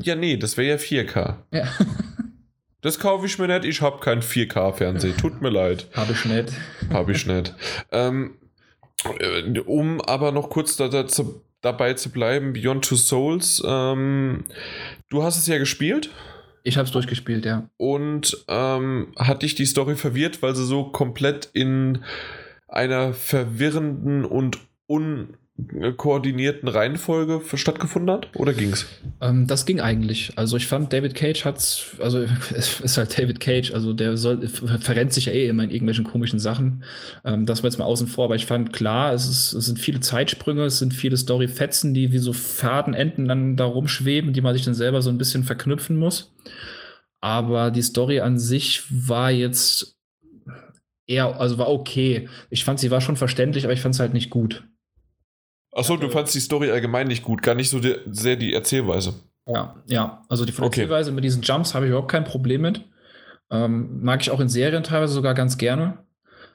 Ja, 0.03 0.15
nee, 0.15 0.37
das 0.37 0.57
wäre 0.57 0.69
ja 0.69 0.77
4K. 0.77 1.37
Ja. 1.53 1.69
Das 2.83 3.01
kaufe 3.01 3.27
ich 3.27 3.37
mir 3.41 3.49
nicht, 3.49 3.65
ich 3.65 3.81
habe 3.81 3.99
kein 3.99 4.21
4K-Fernseher. 4.21 5.17
Tut 5.17 5.43
mir 5.43 5.49
leid. 5.51 5.89
Habe 5.95 6.13
ich 6.13 6.25
nicht. 6.25 6.53
Habe 6.89 7.11
ich 7.11 7.27
nicht. 7.27 7.53
Ähm, 7.91 8.37
äh, 9.19 9.59
um 9.59 10.01
aber 10.03 10.31
noch 10.31 10.51
kurz 10.51 10.77
da, 10.77 10.87
da 10.87 11.09
zu, 11.09 11.43
dabei 11.63 11.95
zu 11.95 12.11
bleiben, 12.11 12.53
Beyond 12.53 12.85
Two 12.85 12.95
Souls, 12.95 13.61
ähm, 13.67 14.45
du 15.09 15.25
hast 15.25 15.37
es 15.37 15.49
ja 15.49 15.59
gespielt 15.59 16.11
Ich 16.63 16.77
habe 16.77 16.87
es 16.87 16.93
durchgespielt, 16.93 17.45
ja. 17.45 17.69
und 17.77 18.45
ähm, 18.47 19.13
hat 19.17 19.43
dich 19.43 19.57
die 19.57 19.67
Story 19.67 19.97
verwirrt, 19.97 20.43
weil 20.43 20.55
sie 20.55 20.65
so 20.65 20.85
komplett 20.85 21.51
in 21.55 22.05
einer 22.69 23.15
verwirrenden 23.15 24.25
und 24.25 24.59
äh, 24.89 25.37
koordinierten 25.97 26.69
Reihenfolge 26.69 27.41
stattgefunden 27.55 28.11
hat? 28.11 28.29
Oder 28.37 28.53
ging's? 28.53 28.87
Ähm, 29.23 29.47
das 29.47 29.65
ging 29.65 29.81
eigentlich. 29.81 30.33
Also 30.37 30.59
ich 30.59 30.67
fand, 30.67 30.93
David 30.93 31.15
Cage 31.15 31.45
hat's, 31.47 31.97
also 31.99 32.19
es 32.55 32.81
ist 32.81 32.99
halt 32.99 33.19
David 33.19 33.41
Cage, 33.41 33.73
also 33.73 33.95
der 33.95 34.19
soll, 34.19 34.47
verrennt 34.49 35.15
sich 35.15 35.27
ja 35.27 35.33
eh 35.33 35.49
immer 35.49 35.65
in 35.65 35.71
irgendwelchen 35.71 36.05
komischen 36.05 36.39
Sachen. 36.39 36.85
Ähm, 37.25 37.47
das 37.47 37.63
war 37.63 37.71
jetzt 37.71 37.79
mal 37.79 37.87
außen 37.87 38.07
vor, 38.07 38.27
aber 38.27 38.37
ich 38.37 38.45
fand 38.45 38.75
klar, 38.75 39.15
es, 39.15 39.27
ist, 39.29 39.55
es 39.55 39.67
sind 39.67 39.79
viele 39.79 40.01
Zeitsprünge, 40.01 40.65
es 40.65 40.79
sind 40.79 40.93
viele 40.93 41.17
Storyfetzen, 41.17 41.95
die 41.95 42.13
wie 42.13 42.19
so 42.19 42.35
Fadenenden 42.35 43.27
dann 43.27 43.57
da 43.57 43.65
rumschweben, 43.65 44.35
die 44.35 44.43
man 44.43 44.55
sich 44.55 44.65
dann 44.65 44.75
selber 44.75 45.01
so 45.01 45.09
ein 45.09 45.19
bisschen 45.19 45.45
verknüpfen 45.45 45.97
muss. 45.97 46.35
Aber 47.23 47.71
die 47.71 47.83
Story 47.83 48.21
an 48.21 48.39
sich 48.39 48.83
war 48.91 49.31
jetzt 49.31 49.97
eher, 51.07 51.41
also 51.41 51.57
war 51.57 51.71
okay. 51.71 52.29
Ich 52.51 52.65
fand, 52.65 52.79
sie 52.79 52.91
war 52.91 53.01
schon 53.01 53.17
verständlich, 53.17 53.65
aber 53.65 53.73
ich 53.73 53.81
fand 53.81 53.95
es 53.95 54.01
halt 54.01 54.13
nicht 54.13 54.29
gut. 54.29 54.65
Achso, 55.77 55.99
du 55.99 56.09
fandst 56.09 56.35
die 56.35 56.41
Story 56.41 56.71
allgemein 56.71 57.07
nicht 57.07 57.23
gut, 57.23 57.43
gar 57.43 57.55
nicht 57.55 57.69
so 57.69 57.81
die, 57.81 57.97
sehr 58.11 58.37
die 58.37 58.55
Erzählweise. 58.55 59.15
Ja, 59.47 59.77
ja. 59.85 60.23
Also 60.29 60.47
die 60.47 60.53
okay. 60.53 60.65
Erzählweise 60.65 61.13
mit 61.13 61.23
diesen 61.23 61.43
Jumps 61.43 61.75
habe 61.75 61.85
ich 61.85 61.91
überhaupt 61.91 62.11
kein 62.11 62.25
Problem 62.25 62.63
mit. 62.63 62.83
Ähm, 63.51 64.03
mag 64.03 64.23
ich 64.23 64.31
auch 64.31 64.41
in 64.41 64.49
Serien 64.49 64.83
teilweise 64.83 65.13
sogar 65.13 65.35
ganz 65.35 65.59
gerne. 65.59 65.99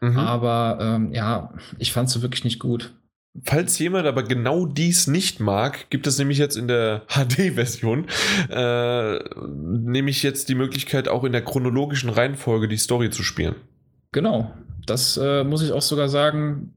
Mhm. 0.02 0.18
Aber 0.18 0.80
ähm, 0.82 1.14
ja, 1.14 1.54
ich 1.78 1.94
fand 1.94 2.10
sie 2.10 2.24
wirklich 2.24 2.44
nicht 2.44 2.60
gut. 2.60 2.96
Falls 3.44 3.78
jemand 3.78 4.08
aber 4.08 4.24
genau 4.24 4.66
dies 4.66 5.06
nicht 5.06 5.40
mag, 5.40 5.90
gibt 5.92 6.08
es 6.08 6.18
nämlich 6.18 6.40
jetzt 6.40 6.58
in 6.58 6.68
der 6.68 7.04
HD-Version 7.08 8.08
äh, 8.50 9.20
nämlich 9.48 10.24
jetzt 10.24 10.50
die 10.50 10.56
Möglichkeit, 10.56 11.08
auch 11.08 11.24
in 11.24 11.32
der 11.32 11.44
chronologischen 11.44 12.10
Reihenfolge 12.10 12.68
die 12.68 12.78
Story 12.78 13.12
zu 13.12 13.22
spielen. 13.22 13.56
Genau. 14.12 14.52
Das 14.88 15.16
äh, 15.16 15.44
muss 15.44 15.62
ich 15.62 15.72
auch 15.72 15.84
sogar 15.84 16.10
sagen, 16.10 16.74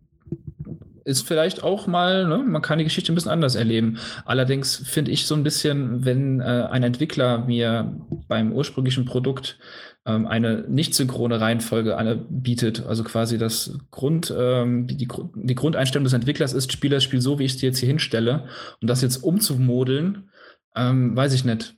ist 1.05 1.27
vielleicht 1.27 1.63
auch 1.63 1.87
mal, 1.87 2.27
ne, 2.27 2.39
man 2.39 2.63
kann 2.63 2.79
die 2.79 2.85
Geschichte 2.85 3.13
ein 3.13 3.15
bisschen 3.15 3.31
anders 3.31 3.55
erleben. 3.55 3.99
Allerdings 4.25 4.77
finde 4.77 5.11
ich 5.11 5.27
so 5.27 5.35
ein 5.35 5.43
bisschen, 5.43 6.05
wenn 6.05 6.41
äh, 6.41 6.69
ein 6.71 6.83
Entwickler 6.83 7.39
mir 7.39 7.95
beim 8.29 8.53
ursprünglichen 8.53 9.05
Produkt 9.05 9.59
ähm, 10.07 10.27
eine 10.27 10.65
nicht 10.69 10.95
synchrone 10.95 11.41
Reihenfolge 11.41 12.25
bietet, 12.29 12.85
also 12.87 13.05
quasi 13.05 13.39
das 13.39 13.79
Grund, 13.91 14.33
ähm, 14.37 14.87
die, 14.87 14.97
die, 14.97 15.09
die, 15.35 15.55
Grundeinstellung 15.55 16.05
des 16.05 16.13
Entwicklers 16.13 16.53
ist, 16.53 16.73
spiele 16.73 16.97
das 16.97 17.05
Spiel 17.05 17.21
so, 17.21 17.39
wie 17.39 17.45
ich 17.45 17.53
es 17.53 17.59
dir 17.59 17.69
jetzt 17.69 17.79
hier 17.79 17.89
hinstelle. 17.89 18.45
Und 18.81 18.89
das 18.89 19.03
jetzt 19.03 19.19
umzumodeln, 19.19 20.31
ähm, 20.75 21.17
weiß 21.17 21.33
ich 21.35 21.45
nicht 21.45 21.75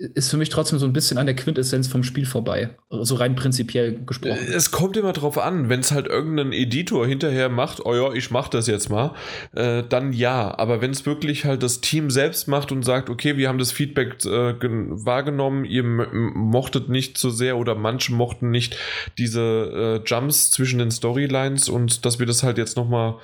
ist 0.00 0.30
für 0.30 0.38
mich 0.38 0.48
trotzdem 0.48 0.78
so 0.78 0.86
ein 0.86 0.94
bisschen 0.94 1.18
an 1.18 1.26
der 1.26 1.36
Quintessenz 1.36 1.86
vom 1.86 2.02
Spiel 2.02 2.24
vorbei. 2.24 2.70
So 2.88 3.16
rein 3.16 3.34
prinzipiell 3.34 4.02
gesprochen. 4.06 4.38
Es 4.50 4.70
kommt 4.70 4.96
immer 4.96 5.12
drauf 5.12 5.36
an, 5.36 5.68
wenn 5.68 5.80
es 5.80 5.92
halt 5.92 6.06
irgendein 6.06 6.52
Editor 6.52 7.06
hinterher 7.06 7.50
macht, 7.50 7.84
oh 7.84 7.94
ja, 7.94 8.12
ich 8.14 8.30
mach 8.30 8.48
das 8.48 8.66
jetzt 8.66 8.88
mal, 8.88 9.14
äh, 9.52 9.82
dann 9.86 10.14
ja. 10.14 10.56
Aber 10.56 10.80
wenn 10.80 10.90
es 10.90 11.04
wirklich 11.04 11.44
halt 11.44 11.62
das 11.62 11.82
Team 11.82 12.08
selbst 12.08 12.48
macht 12.48 12.72
und 12.72 12.82
sagt, 12.82 13.10
okay, 13.10 13.36
wir 13.36 13.48
haben 13.48 13.58
das 13.58 13.72
Feedback 13.72 14.24
äh, 14.24 14.54
wahrgenommen, 14.58 15.66
ihr 15.66 15.82
mochtet 15.82 16.88
nicht 16.88 17.18
so 17.18 17.28
sehr 17.28 17.58
oder 17.58 17.74
manche 17.74 18.14
mochten 18.14 18.50
nicht 18.50 18.76
diese 19.18 20.00
äh, 20.02 20.08
Jumps 20.08 20.50
zwischen 20.50 20.78
den 20.78 20.90
Storylines 20.90 21.68
und 21.68 22.06
dass 22.06 22.18
wir 22.18 22.26
das 22.26 22.42
halt 22.42 22.56
jetzt 22.56 22.76
nochmal 22.76 23.16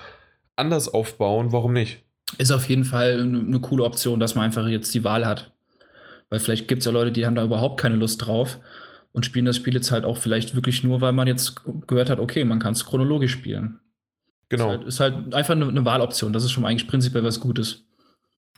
anders 0.57 0.93
aufbauen, 0.93 1.53
warum 1.53 1.73
nicht? 1.73 2.03
Ist 2.37 2.51
auf 2.51 2.69
jeden 2.69 2.85
Fall 2.85 3.21
eine 3.21 3.61
coole 3.61 3.85
Option, 3.85 4.21
dass 4.21 4.35
man 4.35 4.45
einfach 4.45 4.67
jetzt 4.67 4.93
die 4.95 5.05
Wahl 5.05 5.25
hat. 5.25 5.56
Weil 6.31 6.41
vielleicht 6.41 6.69
gibt 6.69 6.81
es 6.81 6.87
ja 6.87 6.93
Leute, 6.93 7.13
die 7.13 7.27
haben 7.27 7.35
da 7.35 7.45
überhaupt 7.45 7.81
keine 7.81 7.97
Lust 7.97 8.27
drauf 8.27 8.59
und 9.13 9.25
spielen 9.25 9.47
das 9.47 9.57
Spiel 9.57 9.75
jetzt 9.75 9.93
halt 9.93 10.05
auch 10.05 10.19
vielleicht 10.19 10.55
wirklich 10.55 10.83
nur, 10.83 11.01
weil 11.01 11.13
man 11.13 11.29
jetzt 11.29 11.63
gehört 11.87 12.11
hat, 12.11 12.19
okay, 12.19 12.45
man 12.45 12.59
kann 12.59 12.73
es 12.73 12.85
chronologisch 12.85 13.33
spielen. 13.33 13.81
Genau. 14.49 14.73
Ist 14.73 14.79
halt, 14.79 14.87
ist 14.87 15.01
halt 15.01 15.35
einfach 15.35 15.55
eine, 15.55 15.69
eine, 15.69 15.85
Wahloption. 15.85 16.33
Das 16.33 16.45
ist 16.45 16.53
schon 16.53 16.65
eigentlich 16.65 16.89
prinzipiell 16.89 17.25
was 17.25 17.41
Gutes. 17.41 17.85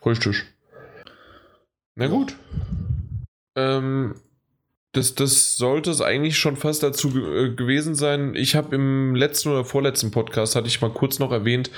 Richtig. 0.05 0.45
Na 1.95 2.09
gut. 2.09 2.35
Ähm, 3.57 4.15
das, 4.93 5.15
das 5.15 5.57
sollte 5.57 5.91
es 5.91 6.01
eigentlich 6.01 6.39
schon 6.39 6.57
fast 6.57 6.83
dazu 6.83 7.09
äh, 7.09 7.55
gewesen 7.55 7.95
sein. 7.95 8.35
Ich 8.35 8.55
habe 8.55 8.75
im 8.75 9.15
letzten 9.15 9.51
oder 9.51 9.65
vorletzten 9.65 10.11
Podcast, 10.11 10.57
hatte 10.57 10.69
ich 10.69 10.81
mal 10.81 10.93
kurz 10.93 11.19
noch 11.19 11.33
erwähnt, 11.33 11.71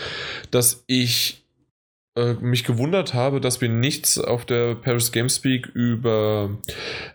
dass 0.50 0.84
ich 0.86 1.39
äh, 2.16 2.34
mich 2.34 2.64
gewundert 2.64 3.14
habe, 3.14 3.40
dass 3.40 3.60
wir 3.60 3.68
nichts 3.68 4.18
auf 4.18 4.44
der 4.44 4.74
Paris 4.74 5.12
Gamespeak 5.12 5.66
über 5.68 6.58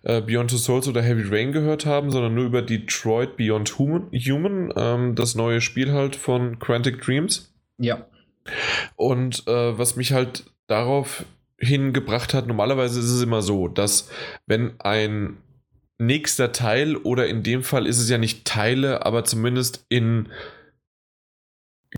äh, 0.04 0.22
Beyond 0.22 0.52
Two 0.52 0.58
Souls 0.58 0.88
oder 0.88 1.02
Heavy 1.02 1.24
Rain 1.28 1.52
gehört 1.52 1.86
haben, 1.86 2.12
sondern 2.12 2.34
nur 2.34 2.46
über 2.46 2.62
Detroit 2.62 3.36
Beyond 3.36 3.78
Human, 3.78 4.10
Human 4.12 4.74
ähm, 4.76 5.16
das 5.16 5.36
neue 5.36 5.62
Spiel 5.62 5.92
halt 5.92 6.16
von 6.16 6.60
Quantic 6.60 7.02
Dreams. 7.02 7.54
Ja. 7.78 8.06
Und 8.96 9.48
äh, 9.48 9.78
was 9.78 9.96
mich 9.96 10.14
halt 10.14 10.46
darauf 10.68 11.26
hingebracht 11.58 12.34
hat, 12.34 12.48
normalerweise 12.48 13.00
ist 13.00 13.10
es 13.10 13.22
immer 13.22 13.42
so, 13.42 13.68
dass 13.68 14.10
wenn 14.46 14.80
ein 14.80 15.38
nächster 15.98 16.52
Teil 16.52 16.98
oder 16.98 17.28
in 17.28 17.44
dem 17.44 17.64
Fall 17.64 17.88
ist 17.88 18.00
es 18.00 18.10
ja 18.10 18.18
nicht 18.18 18.46
Teile, 18.46 19.06
aber 19.06 19.24
zumindest 19.24 19.86
in 19.90 20.30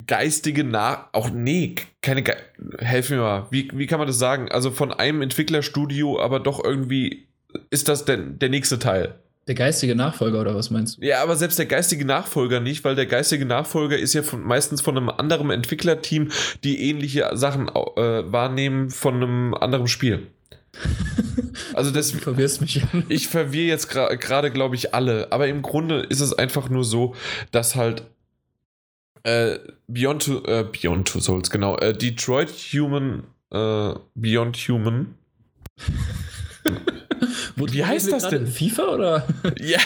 geistige 0.05 0.63
Nach... 0.63 1.07
Auch, 1.13 1.29
nee, 1.29 1.75
keine... 2.01 2.23
Ge 2.23 2.35
Helf 2.79 3.09
mir 3.09 3.17
mal. 3.17 3.47
Wie, 3.51 3.69
wie 3.73 3.87
kann 3.87 3.99
man 3.99 4.07
das 4.07 4.19
sagen? 4.19 4.51
Also 4.51 4.71
von 4.71 4.91
einem 4.91 5.21
Entwicklerstudio, 5.21 6.19
aber 6.19 6.39
doch 6.39 6.63
irgendwie 6.63 7.27
ist 7.69 7.87
das 7.87 8.05
denn 8.05 8.39
der 8.39 8.49
nächste 8.49 8.79
Teil. 8.79 9.15
Der 9.47 9.55
geistige 9.55 9.95
Nachfolger 9.95 10.41
oder 10.41 10.55
was 10.55 10.69
meinst 10.71 10.97
du? 10.97 11.05
Ja, 11.05 11.23
aber 11.23 11.37
selbst 11.37 11.57
der 11.57 11.67
geistige 11.67 12.03
Nachfolger 12.03 12.59
nicht, 12.59 12.83
weil 12.83 12.95
der 12.95 13.05
geistige 13.05 13.45
Nachfolger 13.45 13.97
ist 13.97 14.13
ja 14.13 14.21
von, 14.21 14.43
meistens 14.43 14.81
von 14.81 14.97
einem 14.97 15.09
anderen 15.09 15.51
Entwicklerteam, 15.51 16.29
die 16.65 16.89
ähnliche 16.89 17.29
Sachen 17.33 17.69
äh, 17.69 18.31
wahrnehmen 18.31 18.89
von 18.89 19.15
einem 19.15 19.53
anderen 19.53 19.87
Spiel. 19.87 20.27
Also 21.73 21.91
das 21.91 22.11
du 22.11 22.17
verwirrst 22.17 22.61
mich. 22.61 22.81
Ich 23.09 23.27
verwirre 23.27 23.67
jetzt 23.67 23.89
gerade, 23.89 24.17
gra 24.17 24.47
glaube 24.49 24.75
ich, 24.75 24.93
alle. 24.93 25.31
Aber 25.31 25.47
im 25.47 25.61
Grunde 25.61 26.01
ist 26.01 26.21
es 26.21 26.33
einfach 26.33 26.69
nur 26.69 26.83
so, 26.83 27.15
dass 27.51 27.75
halt 27.75 28.03
äh, 29.27 29.59
Beyond, 29.87 30.23
to, 30.23 30.43
äh, 30.45 30.63
Beyond 30.63 31.07
Two 31.07 31.19
Souls, 31.19 31.49
genau. 31.49 31.77
Äh, 31.77 31.93
Detroit 31.93 32.49
Human, 32.49 33.23
äh, 33.51 33.93
Beyond 34.15 34.55
Human. 34.57 35.15
wie 37.55 37.83
heißt 37.83 38.11
das 38.11 38.29
denn? 38.29 38.47
FIFA 38.47 38.83
oder? 38.87 39.27
ja. 39.59 39.79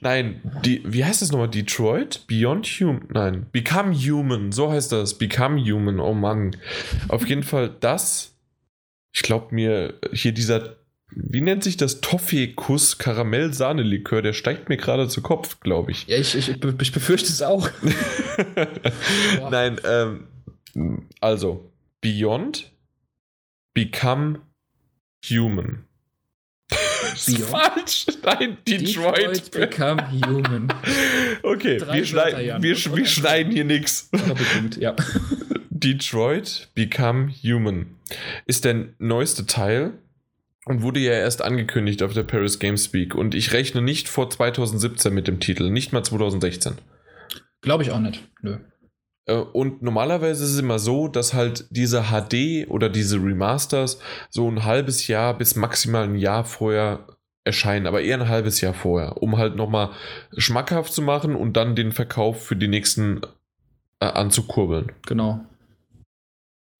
Nein, 0.00 0.40
die, 0.64 0.82
wie 0.84 1.04
heißt 1.04 1.22
das 1.22 1.32
nochmal? 1.32 1.48
Detroit? 1.48 2.26
Beyond 2.26 2.66
Human? 2.66 3.08
Nein. 3.12 3.46
Become 3.50 3.94
Human. 3.94 4.52
So 4.52 4.70
heißt 4.70 4.92
das. 4.92 5.16
Become 5.16 5.60
Human. 5.60 5.98
Oh 5.98 6.14
Mann. 6.14 6.56
Auf 7.08 7.26
jeden 7.26 7.42
Fall 7.42 7.74
das. 7.80 8.34
Ich 9.12 9.22
glaube 9.22 9.54
mir, 9.54 9.94
hier 10.12 10.32
dieser 10.32 10.76
wie 11.12 11.40
nennt 11.40 11.64
sich 11.64 11.76
das 11.76 12.00
Toffee-Kuss 12.00 12.98
Karamell-Sahne-Likör? 12.98 14.22
Der 14.22 14.32
steigt 14.32 14.68
mir 14.68 14.76
gerade 14.76 15.08
zu 15.08 15.22
Kopf, 15.22 15.60
glaube 15.60 15.90
ich. 15.90 16.06
Ja, 16.06 16.16
ich, 16.16 16.34
ich, 16.34 16.48
ich 16.48 16.92
befürchte 16.92 17.28
es 17.28 17.42
auch. 17.42 17.68
Nein, 19.50 19.80
ähm, 19.84 20.28
also 21.20 21.70
Beyond 22.00 22.72
Become 23.74 24.40
Human. 25.28 25.84
Beyond? 27.26 27.44
falsch. 27.44 28.06
Nein, 28.22 28.58
Detroit. 28.66 29.18
Detroit 29.18 29.50
Become 29.50 30.10
Human. 30.12 30.72
Okay, 31.42 31.80
wir, 31.80 32.06
schneid, 32.06 32.62
wir, 32.62 32.76
wir 32.76 33.06
schneiden 33.06 33.52
hier 33.52 33.64
nichts. 33.64 34.10
Ja. 34.78 34.94
Detroit 35.70 36.68
Become 36.74 37.32
Human 37.42 37.96
ist 38.46 38.64
der 38.64 38.88
neueste 38.98 39.46
Teil 39.46 39.94
und 40.66 40.82
wurde 40.82 41.00
ja 41.00 41.12
erst 41.12 41.42
angekündigt 41.42 42.02
auf 42.02 42.12
der 42.12 42.22
Paris 42.22 42.58
Games 42.58 42.92
Week. 42.92 43.14
Und 43.14 43.34
ich 43.34 43.52
rechne 43.52 43.82
nicht 43.82 44.08
vor 44.08 44.30
2017 44.30 45.12
mit 45.12 45.26
dem 45.26 45.40
Titel, 45.40 45.70
nicht 45.70 45.92
mal 45.92 46.02
2016. 46.02 46.74
Glaube 47.62 47.82
ich 47.82 47.90
auch 47.90 48.00
nicht. 48.00 48.28
Nö. 48.42 48.58
Äh, 49.26 49.34
und 49.34 49.82
normalerweise 49.82 50.44
ist 50.44 50.52
es 50.52 50.58
immer 50.58 50.78
so, 50.78 51.08
dass 51.08 51.34
halt 51.34 51.66
diese 51.70 52.04
HD 52.04 52.68
oder 52.68 52.88
diese 52.88 53.16
Remasters 53.16 54.00
so 54.28 54.50
ein 54.50 54.64
halbes 54.64 55.06
Jahr 55.06 55.36
bis 55.36 55.56
maximal 55.56 56.04
ein 56.04 56.16
Jahr 56.16 56.44
vorher 56.44 57.06
erscheinen, 57.44 57.86
aber 57.86 58.02
eher 58.02 58.20
ein 58.20 58.28
halbes 58.28 58.60
Jahr 58.60 58.74
vorher, 58.74 59.22
um 59.22 59.38
halt 59.38 59.56
nochmal 59.56 59.90
schmackhaft 60.36 60.92
zu 60.92 61.02
machen 61.02 61.34
und 61.34 61.56
dann 61.56 61.74
den 61.74 61.92
Verkauf 61.92 62.44
für 62.44 62.56
die 62.56 62.68
nächsten 62.68 63.22
äh, 64.00 64.06
anzukurbeln. 64.06 64.92
Genau. 65.06 65.44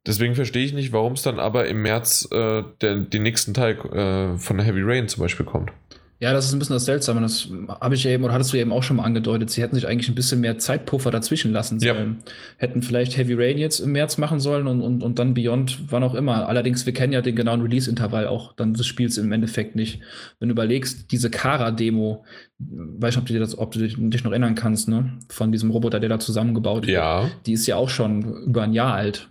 Deswegen 0.07 0.35
verstehe 0.35 0.65
ich 0.65 0.73
nicht, 0.73 0.93
warum 0.93 1.13
es 1.13 1.23
dann 1.23 1.39
aber 1.39 1.67
im 1.67 1.83
März 1.83 2.29
äh, 2.33 2.63
der, 2.81 2.97
den 2.97 3.23
nächsten 3.23 3.53
Teil 3.55 3.77
äh, 3.93 4.39
von 4.39 4.59
Heavy 4.59 4.83
Rain 4.83 5.09
zum 5.09 5.23
Beispiel 5.23 5.47
kommt. 5.47 5.73
Ja, 6.21 6.35
das 6.35 6.45
ist 6.45 6.53
ein 6.53 6.59
bisschen 6.59 6.75
das 6.75 6.85
Seltsame. 6.85 7.23
Das 7.23 7.49
habe 7.81 7.95
ich 7.95 8.05
ja 8.05 8.11
eben, 8.11 8.25
oder 8.25 8.35
hattest 8.35 8.53
du 8.53 8.59
eben 8.59 8.73
auch 8.73 8.83
schon 8.83 8.99
mal 8.99 9.05
angedeutet. 9.05 9.49
Sie 9.49 9.63
hätten 9.63 9.75
sich 9.75 9.89
eigentlich 9.89 10.11
ein 10.11 10.15
bisschen 10.15 10.43
mehr 10.43 10.59
Zeitpuffer 10.59 11.11
dazwischen 11.11 11.51
lassen 11.51 11.81
sollen. 11.81 12.19
Ja. 12.19 12.33
Hätten 12.59 12.83
vielleicht 12.83 13.17
Heavy 13.17 13.33
Rain 13.33 13.57
jetzt 13.57 13.81
im 13.81 13.93
März 13.93 14.19
machen 14.19 14.39
sollen 14.39 14.67
und, 14.67 14.83
und, 14.83 15.03
und 15.03 15.19
dann 15.19 15.33
Beyond, 15.33 15.91
wann 15.91 16.03
auch 16.03 16.15
immer. 16.15 16.47
Allerdings, 16.47 16.85
wir 16.85 16.93
kennen 16.93 17.15
ja 17.15 17.23
den 17.23 17.37
genauen 17.37 17.63
Release-Intervall 17.63 18.27
auch 18.27 18.53
dann 18.53 18.75
des 18.75 18.87
Spiels 18.87 19.17
im 19.17 19.33
Endeffekt 19.33 19.77
nicht. 19.77 20.01
Wenn 20.39 20.51
du 20.51 20.53
überlegst, 20.53 21.11
diese 21.11 21.31
Kara-Demo, 21.31 22.23
weiß 22.59 23.15
nicht, 23.15 23.23
ob 23.23 23.27
du, 23.27 23.33
dir 23.33 23.41
das, 23.41 23.57
ob 23.57 23.73
du 23.73 23.81
dich 23.81 24.25
noch 24.25 24.33
erinnern 24.33 24.55
kannst, 24.55 24.89
ne? 24.89 25.19
Von 25.31 25.53
diesem 25.53 25.71
Roboter, 25.71 26.01
der 26.01 26.11
da 26.11 26.19
zusammengebaut 26.19 26.85
ja. 26.85 27.23
wird. 27.23 27.33
Die 27.47 27.55
ist 27.55 27.67
ja 27.67 27.77
auch 27.77 27.89
schon 27.89 28.45
über 28.45 28.63
ein 28.63 28.75
Jahr 28.75 28.93
alt. 28.93 29.31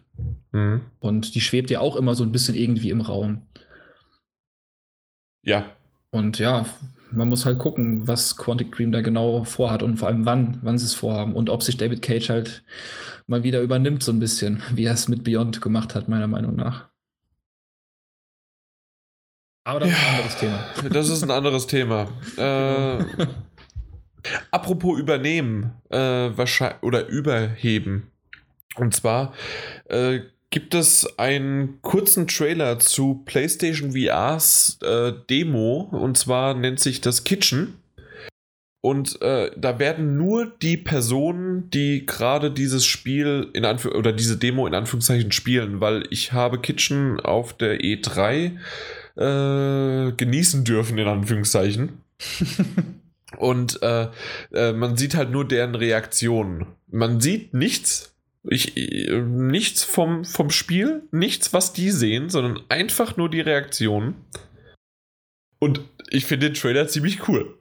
Mhm. 0.52 0.82
Und 1.00 1.36
die 1.36 1.42
schwebt 1.42 1.70
ja 1.70 1.80
auch 1.80 1.96
immer 1.96 2.16
so 2.16 2.24
ein 2.24 2.32
bisschen 2.32 2.56
irgendwie 2.56 2.90
im 2.90 3.02
Raum. 3.02 3.44
Ja. 5.44 5.66
Und 6.12 6.40
ja, 6.40 6.66
man 7.12 7.30
muss 7.30 7.46
halt 7.46 7.60
gucken, 7.60 8.08
was 8.08 8.36
Quantic 8.38 8.72
Dream 8.72 8.92
da 8.92 9.02
genau 9.02 9.44
vorhat 9.44 9.84
und 9.84 9.98
vor 9.98 10.08
allem 10.08 10.26
wann, 10.26 10.60
wann 10.62 10.78
sie 10.78 10.86
es 10.86 10.94
vorhaben 10.94 11.36
und 11.36 11.50
ob 11.50 11.64
sich 11.64 11.78
David 11.78 12.02
Cage 12.02 12.30
halt 12.30 12.64
mal 13.28 13.44
wieder 13.44 13.62
übernimmt 13.62 14.04
so 14.04 14.12
ein 14.12 14.20
bisschen, 14.20 14.62
wie 14.74 14.86
er 14.86 14.94
es 14.94 15.08
mit 15.08 15.24
Beyond 15.24 15.62
gemacht 15.62 15.96
hat, 15.96 16.08
meiner 16.08 16.28
Meinung 16.28 16.56
nach. 16.56 16.90
Aber 19.64 19.80
das 19.82 19.90
ja, 19.90 19.96
ist 19.96 20.04
ein 20.04 20.16
anderes 20.16 20.38
Thema. 20.38 20.90
Das 20.90 21.10
ist 21.10 21.24
ein 21.24 21.32
anderes 21.32 21.68
Thema. 21.68 22.08
äh, 22.38 23.28
apropos 24.52 25.00
übernehmen 25.00 25.74
äh, 25.90 25.98
wahrscheinlich, 25.98 26.82
oder 26.82 27.08
überheben. 27.08 28.12
Und 28.80 28.96
zwar 28.96 29.34
äh, 29.86 30.20
gibt 30.50 30.74
es 30.74 31.20
einen 31.20 31.82
kurzen 31.82 32.28
Trailer 32.28 32.80
zu 32.80 33.22
PlayStation 33.26 33.92
VRs 33.92 34.80
äh, 34.82 35.14
Demo. 35.30 35.90
Und 35.92 36.18
zwar 36.18 36.54
nennt 36.54 36.80
sich 36.80 37.02
das 37.02 37.24
Kitchen. 37.24 37.76
Und 38.82 39.22
äh, 39.22 39.52
da 39.58 39.78
werden 39.78 40.16
nur 40.18 40.46
die 40.46 40.78
Personen, 40.78 41.70
die 41.70 42.06
gerade 42.06 42.50
dieses 42.50 42.86
Spiel 42.86 43.50
in 43.54 43.66
Anf 43.66 43.86
oder 43.86 44.14
diese 44.14 44.38
Demo 44.38 44.66
in 44.68 44.74
Anführungszeichen 44.74 45.34
spielen, 45.34 45.82
weil 45.82 46.06
ich 46.12 46.32
habe 46.32 46.62
Kitchen 46.62 47.20
auf 47.20 47.52
der 47.52 47.82
E3 47.82 48.58
äh, 49.18 50.14
genießen 50.14 50.64
dürfen, 50.64 50.98
in 50.98 51.08
Anführungszeichen. 51.08 52.02
Und 53.38 53.82
äh, 53.84 54.08
äh, 54.54 54.72
man 54.72 54.96
sieht 54.98 55.14
halt 55.14 55.30
nur 55.30 55.46
deren 55.46 55.76
Reaktionen. 55.76 56.68
Man 56.88 57.20
sieht 57.20 57.54
nichts, 57.54 58.16
ich, 58.50 58.76
äh, 58.78 59.22
nichts 59.22 59.84
vom, 59.84 60.26
vom 60.26 60.50
Spiel, 60.50 61.04
nichts, 61.12 61.54
was 61.54 61.72
die 61.72 61.92
sehen, 61.92 62.30
sondern 62.30 62.60
einfach 62.70 63.16
nur 63.16 63.30
die 63.30 63.42
Reaktionen. 63.42 64.16
Und 65.60 65.82
ich 66.10 66.26
finde 66.26 66.48
den 66.48 66.56
Trailer 66.56 66.88
ziemlich 66.88 67.28
cool. 67.28 67.56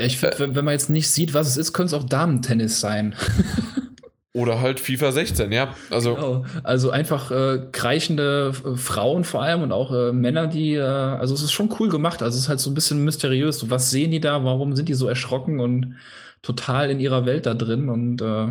Ich 0.00 0.18
finde, 0.18 0.36
äh, 0.36 0.54
wenn 0.54 0.64
man 0.64 0.72
jetzt 0.72 0.90
nicht 0.90 1.08
sieht, 1.08 1.32
was 1.32 1.48
es 1.48 1.56
ist, 1.56 1.72
könnte 1.72 1.96
es 1.96 2.02
auch 2.02 2.06
Damentennis 2.06 2.80
sein. 2.80 3.14
Oder 4.34 4.60
halt 4.60 4.80
FIFA 4.80 5.12
16, 5.12 5.50
ja. 5.50 5.74
Also, 5.88 6.14
genau. 6.14 6.44
also 6.62 6.90
einfach 6.90 7.30
äh, 7.30 7.68
kreichende 7.72 8.52
äh, 8.66 8.76
Frauen 8.76 9.24
vor 9.24 9.42
allem 9.42 9.62
und 9.62 9.72
auch 9.72 9.90
äh, 9.90 10.12
Männer, 10.12 10.46
die, 10.46 10.74
äh, 10.74 10.82
also 10.82 11.32
es 11.32 11.40
ist 11.40 11.52
schon 11.52 11.74
cool 11.80 11.88
gemacht. 11.88 12.22
Also 12.22 12.36
es 12.36 12.42
ist 12.42 12.48
halt 12.50 12.60
so 12.60 12.70
ein 12.70 12.74
bisschen 12.74 13.02
mysteriös. 13.02 13.70
Was 13.70 13.90
sehen 13.90 14.10
die 14.10 14.20
da? 14.20 14.44
Warum 14.44 14.76
sind 14.76 14.90
die 14.90 14.94
so 14.94 15.08
erschrocken 15.08 15.58
und 15.58 15.96
total 16.42 16.90
in 16.90 17.00
ihrer 17.00 17.24
Welt 17.24 17.46
da 17.46 17.54
drin? 17.54 17.88
Und 17.88 18.20
äh, 18.20 18.48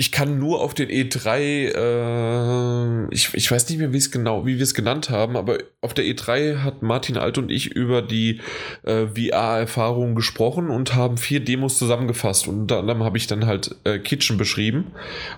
ich 0.00 0.12
kann 0.12 0.38
nur 0.38 0.62
auf 0.62 0.72
den 0.72 0.88
E3, 0.88 1.74
äh, 1.76 3.14
ich, 3.14 3.34
ich 3.34 3.50
weiß 3.50 3.68
nicht 3.68 3.76
mehr, 3.76 3.92
wie 3.92 4.00
genau, 4.10 4.46
wie 4.46 4.56
wir 4.56 4.62
es 4.62 4.72
genannt 4.72 5.10
haben, 5.10 5.36
aber 5.36 5.58
auf 5.82 5.92
der 5.92 6.06
E3 6.06 6.62
hat 6.62 6.80
Martin 6.80 7.18
Alt 7.18 7.36
und 7.36 7.50
ich 7.50 7.72
über 7.72 8.00
die 8.00 8.40
äh, 8.82 9.08
VR-Erfahrungen 9.08 10.14
gesprochen 10.14 10.70
und 10.70 10.94
haben 10.94 11.18
vier 11.18 11.40
Demos 11.40 11.76
zusammengefasst. 11.76 12.48
Und 12.48 12.60
unter 12.60 12.78
anderem 12.78 13.04
habe 13.04 13.18
ich 13.18 13.26
dann 13.26 13.44
halt 13.44 13.76
äh, 13.84 13.98
Kitchen 13.98 14.38
beschrieben. 14.38 14.92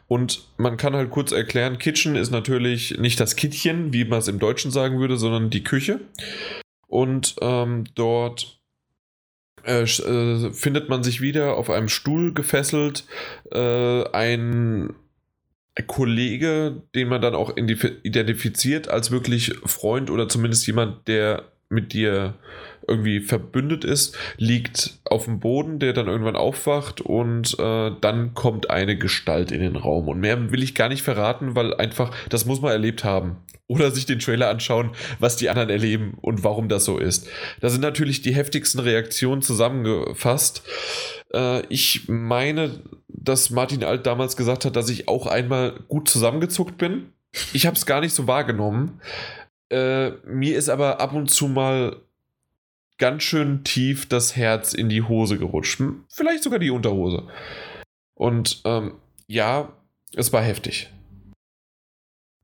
Und 0.06 0.46
man 0.58 0.76
kann 0.76 0.94
halt 0.94 1.10
kurz 1.10 1.32
erklären, 1.32 1.78
Kitchen 1.78 2.14
ist 2.14 2.30
natürlich 2.30 2.96
nicht 3.00 3.18
das 3.18 3.34
Kittchen, 3.34 3.92
wie 3.92 4.04
man 4.04 4.20
es 4.20 4.28
im 4.28 4.38
Deutschen 4.38 4.70
sagen 4.70 5.00
würde, 5.00 5.16
sondern 5.16 5.50
die 5.50 5.64
Küche. 5.64 5.98
Und 6.86 7.34
ähm, 7.40 7.82
dort 7.96 8.61
äh, 9.64 9.82
äh, 9.82 10.50
findet 10.52 10.88
man 10.88 11.02
sich 11.02 11.20
wieder 11.20 11.56
auf 11.56 11.70
einem 11.70 11.88
Stuhl 11.88 12.32
gefesselt. 12.34 13.04
Äh, 13.50 14.04
ein 14.12 14.94
Kollege, 15.86 16.82
den 16.94 17.08
man 17.08 17.22
dann 17.22 17.34
auch 17.34 17.56
identifiziert 17.56 18.88
als 18.88 19.10
wirklich 19.10 19.54
Freund 19.64 20.10
oder 20.10 20.28
zumindest 20.28 20.66
jemand, 20.66 21.08
der 21.08 21.44
mit 21.70 21.94
dir 21.94 22.34
irgendwie 22.86 23.20
verbündet 23.20 23.84
ist, 23.84 24.16
liegt 24.36 24.98
auf 25.04 25.24
dem 25.24 25.40
Boden, 25.40 25.78
der 25.78 25.92
dann 25.92 26.08
irgendwann 26.08 26.36
aufwacht 26.36 27.00
und 27.00 27.58
äh, 27.58 27.90
dann 28.00 28.34
kommt 28.34 28.70
eine 28.70 28.96
Gestalt 28.96 29.52
in 29.52 29.60
den 29.60 29.76
Raum. 29.76 30.08
Und 30.08 30.20
mehr 30.20 30.50
will 30.50 30.62
ich 30.62 30.74
gar 30.74 30.88
nicht 30.88 31.02
verraten, 31.02 31.54
weil 31.54 31.74
einfach, 31.74 32.14
das 32.28 32.44
muss 32.46 32.60
man 32.60 32.72
erlebt 32.72 33.04
haben 33.04 33.36
oder 33.68 33.90
sich 33.90 34.06
den 34.06 34.18
Trailer 34.18 34.50
anschauen, 34.50 34.90
was 35.18 35.36
die 35.36 35.48
anderen 35.48 35.70
erleben 35.70 36.18
und 36.20 36.44
warum 36.44 36.68
das 36.68 36.84
so 36.84 36.98
ist. 36.98 37.28
Da 37.60 37.70
sind 37.70 37.80
natürlich 37.80 38.20
die 38.20 38.34
heftigsten 38.34 38.80
Reaktionen 38.80 39.40
zusammengefasst. 39.40 40.62
Äh, 41.32 41.64
ich 41.68 42.08
meine, 42.08 42.82
dass 43.08 43.50
Martin 43.50 43.84
Alt 43.84 44.06
damals 44.06 44.36
gesagt 44.36 44.64
hat, 44.64 44.76
dass 44.76 44.90
ich 44.90 45.08
auch 45.08 45.26
einmal 45.26 45.80
gut 45.88 46.08
zusammengezuckt 46.08 46.76
bin. 46.76 47.12
Ich 47.52 47.66
habe 47.66 47.76
es 47.76 47.86
gar 47.86 48.00
nicht 48.00 48.14
so 48.14 48.26
wahrgenommen. 48.26 49.00
Äh, 49.70 50.10
mir 50.26 50.58
ist 50.58 50.68
aber 50.68 51.00
ab 51.00 51.14
und 51.14 51.30
zu 51.30 51.48
mal 51.48 51.96
ganz 52.98 53.22
schön 53.22 53.64
tief 53.64 54.08
das 54.08 54.36
Herz 54.36 54.74
in 54.74 54.88
die 54.88 55.02
Hose 55.02 55.38
gerutscht. 55.38 55.82
Vielleicht 56.08 56.42
sogar 56.42 56.58
die 56.58 56.70
Unterhose. 56.70 57.28
Und 58.14 58.62
ähm, 58.64 58.94
ja, 59.26 59.72
es 60.14 60.32
war 60.32 60.42
heftig. 60.42 60.90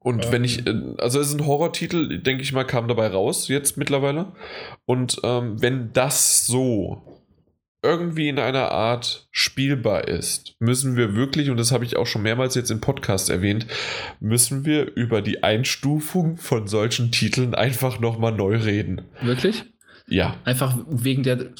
Und 0.01 0.26
ähm. 0.26 0.32
wenn 0.32 0.44
ich, 0.44 0.66
äh, 0.66 0.74
also 0.99 1.20
es 1.20 1.28
ist 1.28 1.34
ein 1.34 1.46
Horrortitel, 1.46 2.18
denke 2.20 2.42
ich 2.42 2.53
mal, 2.53 2.64
kam 2.64 2.88
dabei 2.88 3.09
raus 3.09 3.49
jetzt 3.49 3.76
mittlerweile. 3.76 4.32
Und 4.86 5.20
ähm, 5.24 5.61
wenn 5.61 5.92
das 5.92 6.46
so 6.46 7.03
irgendwie 7.82 8.28
in 8.28 8.38
einer 8.38 8.72
Art 8.72 9.28
spielbar 9.30 10.09
ist, 10.09 10.57
müssen 10.59 10.96
wir 10.96 11.14
wirklich, 11.14 11.51
und 11.51 11.59
das 11.59 11.70
habe 11.70 11.84
ich 11.84 11.96
auch 11.96 12.07
schon 12.07 12.22
mehrmals 12.22 12.55
jetzt 12.55 12.70
im 12.70 12.80
Podcast 12.80 13.30
erwähnt, 13.30 13.66
müssen 14.18 14.64
wir 14.64 14.96
über 14.96 15.22
die 15.22 15.44
Einstufung 15.44 16.36
von 16.36 16.66
solchen 16.66 17.12
Titeln 17.12 17.55
einfach 17.55 18.01
nochmal 18.01 18.32
neu 18.32 18.57
reden. 18.57 19.03
Wirklich? 19.22 19.64
Ja. 20.09 20.36
Einfach 20.44 20.76
wegen 20.88 21.22
der, 21.22 21.52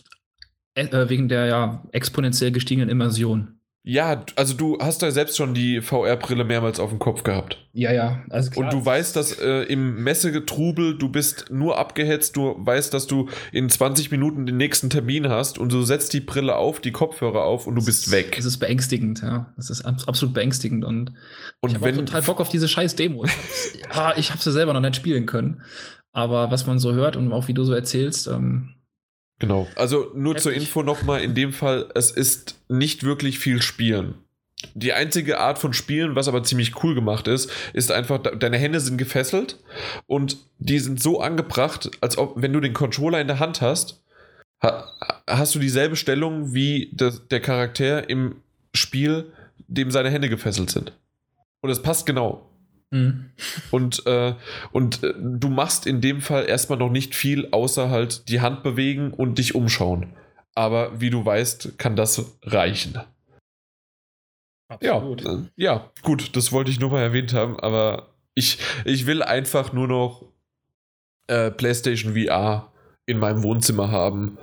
äh, 0.75 1.09
wegen 1.09 1.29
der 1.29 1.47
ja, 1.47 1.85
exponentiell 1.93 2.53
gestiegenen 2.53 2.89
Immersion. 2.89 3.59
Ja, 3.91 4.23
also 4.37 4.53
du 4.53 4.77
hast 4.81 5.01
ja 5.01 5.11
selbst 5.11 5.39
schon 5.39 5.55
die 5.55 5.81
VR-Brille 5.81 6.45
mehrmals 6.45 6.79
auf 6.79 6.91
dem 6.91 6.99
Kopf 6.99 7.23
gehabt. 7.23 7.57
Ja, 7.73 7.91
ja. 7.91 8.23
Also 8.29 8.51
klar. 8.51 8.67
Und 8.67 8.73
du 8.75 8.85
weißt, 8.85 9.17
dass 9.17 9.33
äh, 9.39 9.63
im 9.63 10.03
Messegetrubel 10.05 10.99
du 10.99 11.09
bist 11.09 11.47
nur 11.51 11.79
abgehetzt, 11.79 12.37
du 12.37 12.55
weißt, 12.59 12.93
dass 12.93 13.07
du 13.07 13.31
in 13.51 13.71
20 13.71 14.11
Minuten 14.11 14.45
den 14.45 14.59
nächsten 14.59 14.91
Termin 14.91 15.31
hast 15.31 15.59
und 15.59 15.73
du 15.73 15.83
setzt 15.85 16.13
die 16.13 16.21
Brille 16.21 16.57
auf, 16.57 16.81
die 16.81 16.93
Kopfhörer 16.93 17.45
auf 17.45 17.67
und 17.67 17.77
du 17.77 17.85
bist 17.85 18.11
weg. 18.11 18.37
Es 18.39 18.45
ist 18.45 18.59
beängstigend, 18.59 19.23
ja. 19.23 19.55
Es 19.57 19.71
ist 19.71 19.87
absolut 19.87 20.35
beängstigend 20.35 20.85
und, 20.85 21.15
und 21.61 21.71
ich 21.71 21.77
habe 21.77 21.95
total 21.95 22.21
Bock 22.21 22.41
auf 22.41 22.51
diese 22.51 22.69
scheiß 22.69 22.95
Demo. 22.95 23.25
Ich 23.25 23.33
hab's, 23.33 23.73
ah, 23.97 24.13
ich 24.19 24.31
hab's 24.33 24.45
ja 24.45 24.53
selber 24.53 24.75
noch 24.75 24.83
nicht 24.83 24.97
spielen 24.97 25.25
können. 25.25 25.63
Aber 26.19 26.51
was 26.51 26.67
man 26.67 26.81
so 26.81 26.95
hört 26.95 27.15
und 27.15 27.33
auch 27.33 27.47
wie 27.47 27.55
du 27.55 27.63
so 27.63 27.73
erzählst, 27.73 28.27
ähm, 28.27 28.75
Genau. 29.41 29.69
Also 29.77 30.11
nur 30.17 30.35
Heftig. 30.35 30.43
zur 30.43 30.53
Info 30.53 30.83
nochmal, 30.83 31.23
in 31.23 31.37
dem 31.37 31.53
Fall, 31.53 31.89
es 31.95 32.11
ist 32.11 32.61
nicht 32.69 33.05
wirklich 33.05 33.39
viel 33.39 33.63
Spielen. 33.63 34.15
Die 34.75 34.93
einzige 34.93 35.39
Art 35.39 35.61
von 35.61 35.73
Spielen, 35.73 36.17
was 36.17 36.27
aber 36.27 36.43
ziemlich 36.43 36.83
cool 36.83 36.97
gemacht 36.97 37.29
ist, 37.29 37.49
ist 37.73 37.93
einfach, 37.93 38.19
deine 38.19 38.59
Hände 38.59 38.81
sind 38.81 38.99
gefesselt 38.99 39.61
und 40.09 40.39
die 40.59 40.81
sind 40.81 41.01
so 41.01 41.21
angebracht, 41.21 41.89
als 42.01 42.19
ob, 42.19 42.33
wenn 42.35 42.53
du 42.53 42.59
den 42.59 42.75
Controller 42.75 43.21
in 43.21 43.29
der 43.29 43.39
Hand 43.39 43.61
hast, 43.61 44.03
hast 44.61 45.55
du 45.55 45.61
dieselbe 45.61 45.95
Stellung 45.95 46.53
wie 46.53 46.91
der 46.93 47.41
Charakter 47.41 48.11
im 48.11 48.43
Spiel, 48.75 49.33
dem 49.69 49.93
seine 49.93 50.11
Hände 50.11 50.29
gefesselt 50.29 50.71
sind. 50.71 50.93
Und 51.61 51.71
es 51.71 51.81
passt 51.81 52.07
genau. 52.07 52.48
Mhm. 52.91 53.31
Und, 53.71 54.07
äh, 54.07 54.35
und 54.73 55.03
äh, 55.05 55.15
du 55.17 55.49
machst 55.49 55.87
in 55.87 56.01
dem 56.01 56.21
Fall 56.21 56.49
erstmal 56.49 56.79
noch 56.79 56.91
nicht 56.91 57.15
viel, 57.15 57.49
außer 57.51 57.91
halt 57.91 58.29
die 58.29 58.41
Hand 58.41 58.63
bewegen 58.63 59.13
und 59.13 59.39
dich 59.39 59.55
umschauen. 59.55 60.15
Aber 60.55 61.01
wie 61.01 61.11
du 61.11 61.25
weißt, 61.25 61.79
kann 61.79 61.97
das 61.97 62.39
reichen. 62.43 62.99
Absolut. 64.69 65.23
Ja, 65.23 65.33
äh, 65.33 65.43
ja, 65.57 65.91
gut, 66.03 66.37
das 66.37 66.53
wollte 66.53 66.71
ich 66.71 66.81
nur 66.81 66.91
mal 66.91 67.03
erwähnt 67.03 67.33
haben, 67.33 67.59
aber 67.61 68.15
ich, 68.35 68.59
ich 68.85 69.07
will 69.07 69.23
einfach 69.23 69.73
nur 69.73 69.89
noch 69.89 70.25
äh, 71.27 71.51
PlayStation 71.51 72.15
VR 72.15 72.73
in 73.07 73.19
meinem 73.19 73.43
Wohnzimmer 73.43 73.91
haben. 73.91 74.39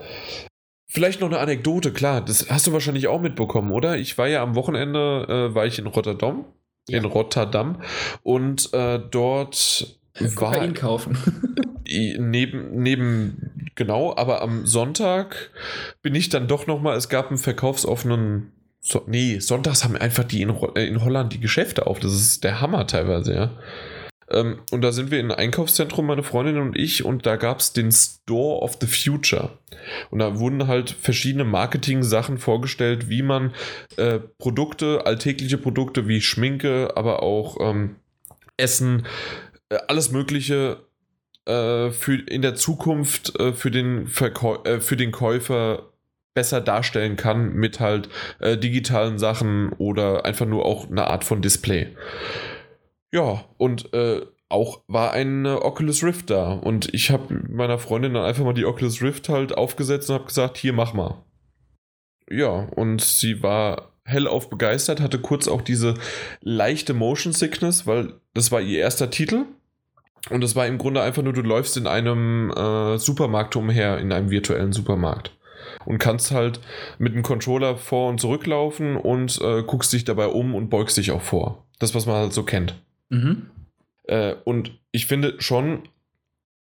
Vielleicht 0.90 1.20
noch 1.20 1.28
eine 1.28 1.40
Anekdote, 1.40 1.92
klar, 1.92 2.22
das 2.22 2.50
hast 2.50 2.68
du 2.68 2.74
wahrscheinlich 2.74 3.08
auch 3.08 3.22
mitbekommen, 3.22 3.72
oder? 3.72 3.98
Ich 3.98 4.18
war 4.18 4.28
ja 4.28 4.42
am 4.42 4.56
Wochenende, 4.56 5.50
äh, 5.52 5.56
war 5.56 5.66
ich 5.66 5.78
in 5.78 5.88
Rotterdam 5.88 6.46
ja. 6.88 6.98
in 7.00 7.06
Rotterdam. 7.06 7.82
Und 8.24 8.74
äh, 8.74 9.00
dort 9.00 10.00
war. 10.20 10.64
ihn 10.64 10.74
kaufen. 10.74 11.18
neben, 11.88 12.82
neben, 12.82 13.72
genau, 13.76 14.16
aber 14.16 14.42
am 14.42 14.66
Sonntag 14.66 15.52
bin 16.02 16.16
ich 16.16 16.30
dann 16.30 16.48
doch 16.48 16.68
nochmal, 16.68 16.98
es 16.98 17.10
gab 17.10 17.30
einen 17.30 17.38
verkaufsoffenen. 17.38 18.52
So, 18.82 19.02
nee, 19.08 19.40
sonntags 19.40 19.84
haben 19.84 19.96
einfach 19.96 20.24
die 20.24 20.42
in, 20.42 20.50
äh, 20.76 20.88
in 20.88 21.04
Holland 21.04 21.34
die 21.34 21.40
Geschäfte 21.40 21.88
auf. 21.88 22.00
Das 22.00 22.14
ist 22.14 22.44
der 22.44 22.62
Hammer 22.62 22.86
teilweise, 22.86 23.34
ja. 23.34 23.52
Ähm, 24.30 24.60
und 24.72 24.82
da 24.82 24.92
sind 24.92 25.12
wir 25.12 25.20
in 25.20 25.32
ein 25.32 25.38
Einkaufszentrum, 25.38 26.06
meine 26.06 26.24
Freundin 26.24 26.58
und 26.58 26.78
ich, 26.78 27.06
und 27.06 27.26
da 27.26 27.36
gab 27.36 27.60
es 27.60 27.74
den 27.74 27.92
Store 27.92 28.62
of 28.62 28.78
the 28.82 28.88
Future. 28.88 29.58
Und 30.10 30.20
da 30.20 30.40
wurden 30.40 30.68
halt 30.68 30.90
verschiedene 30.90 31.44
Marketing-Sachen 31.44 32.38
vorgestellt, 32.38 33.10
wie 33.10 33.22
man 33.22 33.54
äh, 33.98 34.20
Produkte, 34.38 35.06
alltägliche 35.06 35.58
Produkte 35.58 36.08
wie 36.08 36.22
Schminke, 36.22 36.94
aber 36.96 37.22
auch 37.24 37.58
ähm, 37.60 37.98
Essen, 38.58 39.06
äh, 39.70 39.78
alles 39.88 40.12
Mögliche 40.12 40.78
äh, 41.46 41.92
für 41.92 42.16
in 42.28 42.42
der 42.42 42.56
Zukunft 42.56 43.40
äh, 43.40 43.54
für, 43.54 43.72
den 43.72 44.08
Verkäu 44.08 44.58
äh, 44.64 44.82
für 44.82 44.98
den 44.98 45.12
Käufer 45.12 45.92
besser 46.34 46.60
darstellen 46.60 47.16
kann 47.16 47.54
mit 47.54 47.80
halt 47.80 48.10
äh, 48.40 48.58
digitalen 48.58 49.18
Sachen 49.18 49.72
oder 49.74 50.26
einfach 50.26 50.46
nur 50.46 50.66
auch 50.66 50.90
eine 50.90 51.08
Art 51.08 51.24
von 51.24 51.42
Display. 51.42 51.96
Ja, 53.16 53.46
und 53.56 53.94
äh, 53.94 54.26
auch 54.50 54.82
war 54.90 55.14
ein 55.14 55.46
Oculus 55.46 56.04
Rift 56.04 56.30
da 56.30 56.52
und 56.52 56.94
ich 56.94 57.12
habe 57.12 57.34
meiner 57.48 57.80
Freundin 57.80 58.14
dann 58.14 58.26
einfach 58.26 58.44
mal 58.44 58.54
die 58.54 58.66
Oculus 58.66 59.02
Rift 59.02 59.30
halt 59.30 59.58
aufgesetzt 59.58 60.10
und 60.10 60.16
habe 60.16 60.26
gesagt, 60.26 60.58
hier 60.58 60.74
mach 60.74 60.94
mal. 60.94 61.24
Ja, 62.30 62.68
und 62.76 63.00
sie 63.00 63.42
war 63.42 63.94
hellauf 64.04 64.50
begeistert, 64.50 65.00
hatte 65.00 65.20
kurz 65.20 65.48
auch 65.48 65.62
diese 65.62 65.94
leichte 66.42 66.94
Motion 66.94 67.32
Sickness, 67.32 67.88
weil 67.88 68.16
das 68.34 68.52
war 68.52 68.60
ihr 68.60 68.80
erster 68.80 69.10
Titel. 69.10 69.46
Und 70.30 70.44
es 70.44 70.58
war 70.58 70.68
im 70.68 70.78
Grunde 70.78 71.02
einfach 71.02 71.24
nur, 71.24 71.32
du 71.32 71.42
läufst 71.42 71.78
in 71.78 71.88
einem 71.88 72.52
äh, 72.52 72.98
Supermarkt 72.98 73.56
umher, 73.56 73.98
in 74.00 74.12
einem 74.12 74.30
virtuellen 74.30 74.74
Supermarkt. 74.74 75.32
Und 75.86 76.00
kannst 76.00 76.32
halt 76.32 76.60
mit 76.98 77.16
dem 77.16 77.24
Controller 77.24 77.78
vor 77.78 78.10
und 78.10 78.20
zurücklaufen 78.20 78.98
und 78.98 79.40
äh, 79.42 79.64
guckst 79.64 79.94
dich 79.94 80.04
dabei 80.04 80.28
um 80.28 80.54
und 80.54 80.70
beugst 80.70 80.98
dich 80.98 81.12
auch 81.12 81.22
vor. 81.22 81.66
Das, 81.80 81.96
was 81.96 82.08
man 82.08 82.16
halt 82.18 82.34
so 82.34 82.44
kennt. 82.44 82.76
Mhm. 83.10 83.50
Äh, 84.04 84.36
und 84.44 84.72
ich 84.92 85.06
finde 85.06 85.36
schon, 85.40 85.84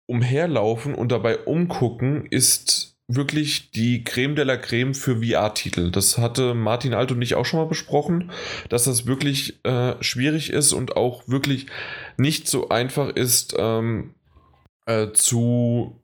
umherlaufen 0.10 0.96
und 0.96 1.12
dabei 1.12 1.38
umgucken 1.38 2.26
ist 2.26 2.98
wirklich 3.08 3.72
die 3.72 4.04
Creme 4.04 4.36
de 4.36 4.44
la 4.44 4.58
Creme 4.58 4.96
für 4.96 5.22
VR-Titel. 5.24 5.92
Das 5.92 6.18
hatte 6.18 6.56
Martin 6.56 6.96
Alt 6.96 7.12
und 7.12 7.22
ich 7.22 7.36
auch 7.36 7.46
schon 7.46 7.60
mal 7.60 7.68
besprochen, 7.68 8.32
dass 8.70 8.86
das 8.86 9.06
wirklich 9.06 9.64
äh, 9.66 9.96
schwierig 10.02 10.52
ist 10.52 10.74
und 10.74 10.98
auch 10.98 11.28
wirklich 11.28 11.68
nicht 12.18 12.48
so 12.48 12.70
einfach 12.70 13.10
ist 13.10 13.56
ähm, 13.58 14.16
äh, 14.88 15.12
zu 15.12 16.02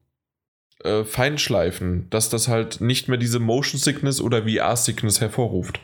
äh, 0.84 1.04
feinschleifen, 1.04 2.08
dass 2.12 2.30
das 2.30 2.48
halt 2.48 2.82
nicht 2.82 3.08
mehr 3.08 3.18
diese 3.18 3.40
Motion 3.40 3.80
Sickness 3.80 4.22
oder 4.22 4.44
VR 4.44 4.76
Sickness 4.76 5.20
hervorruft. 5.20 5.80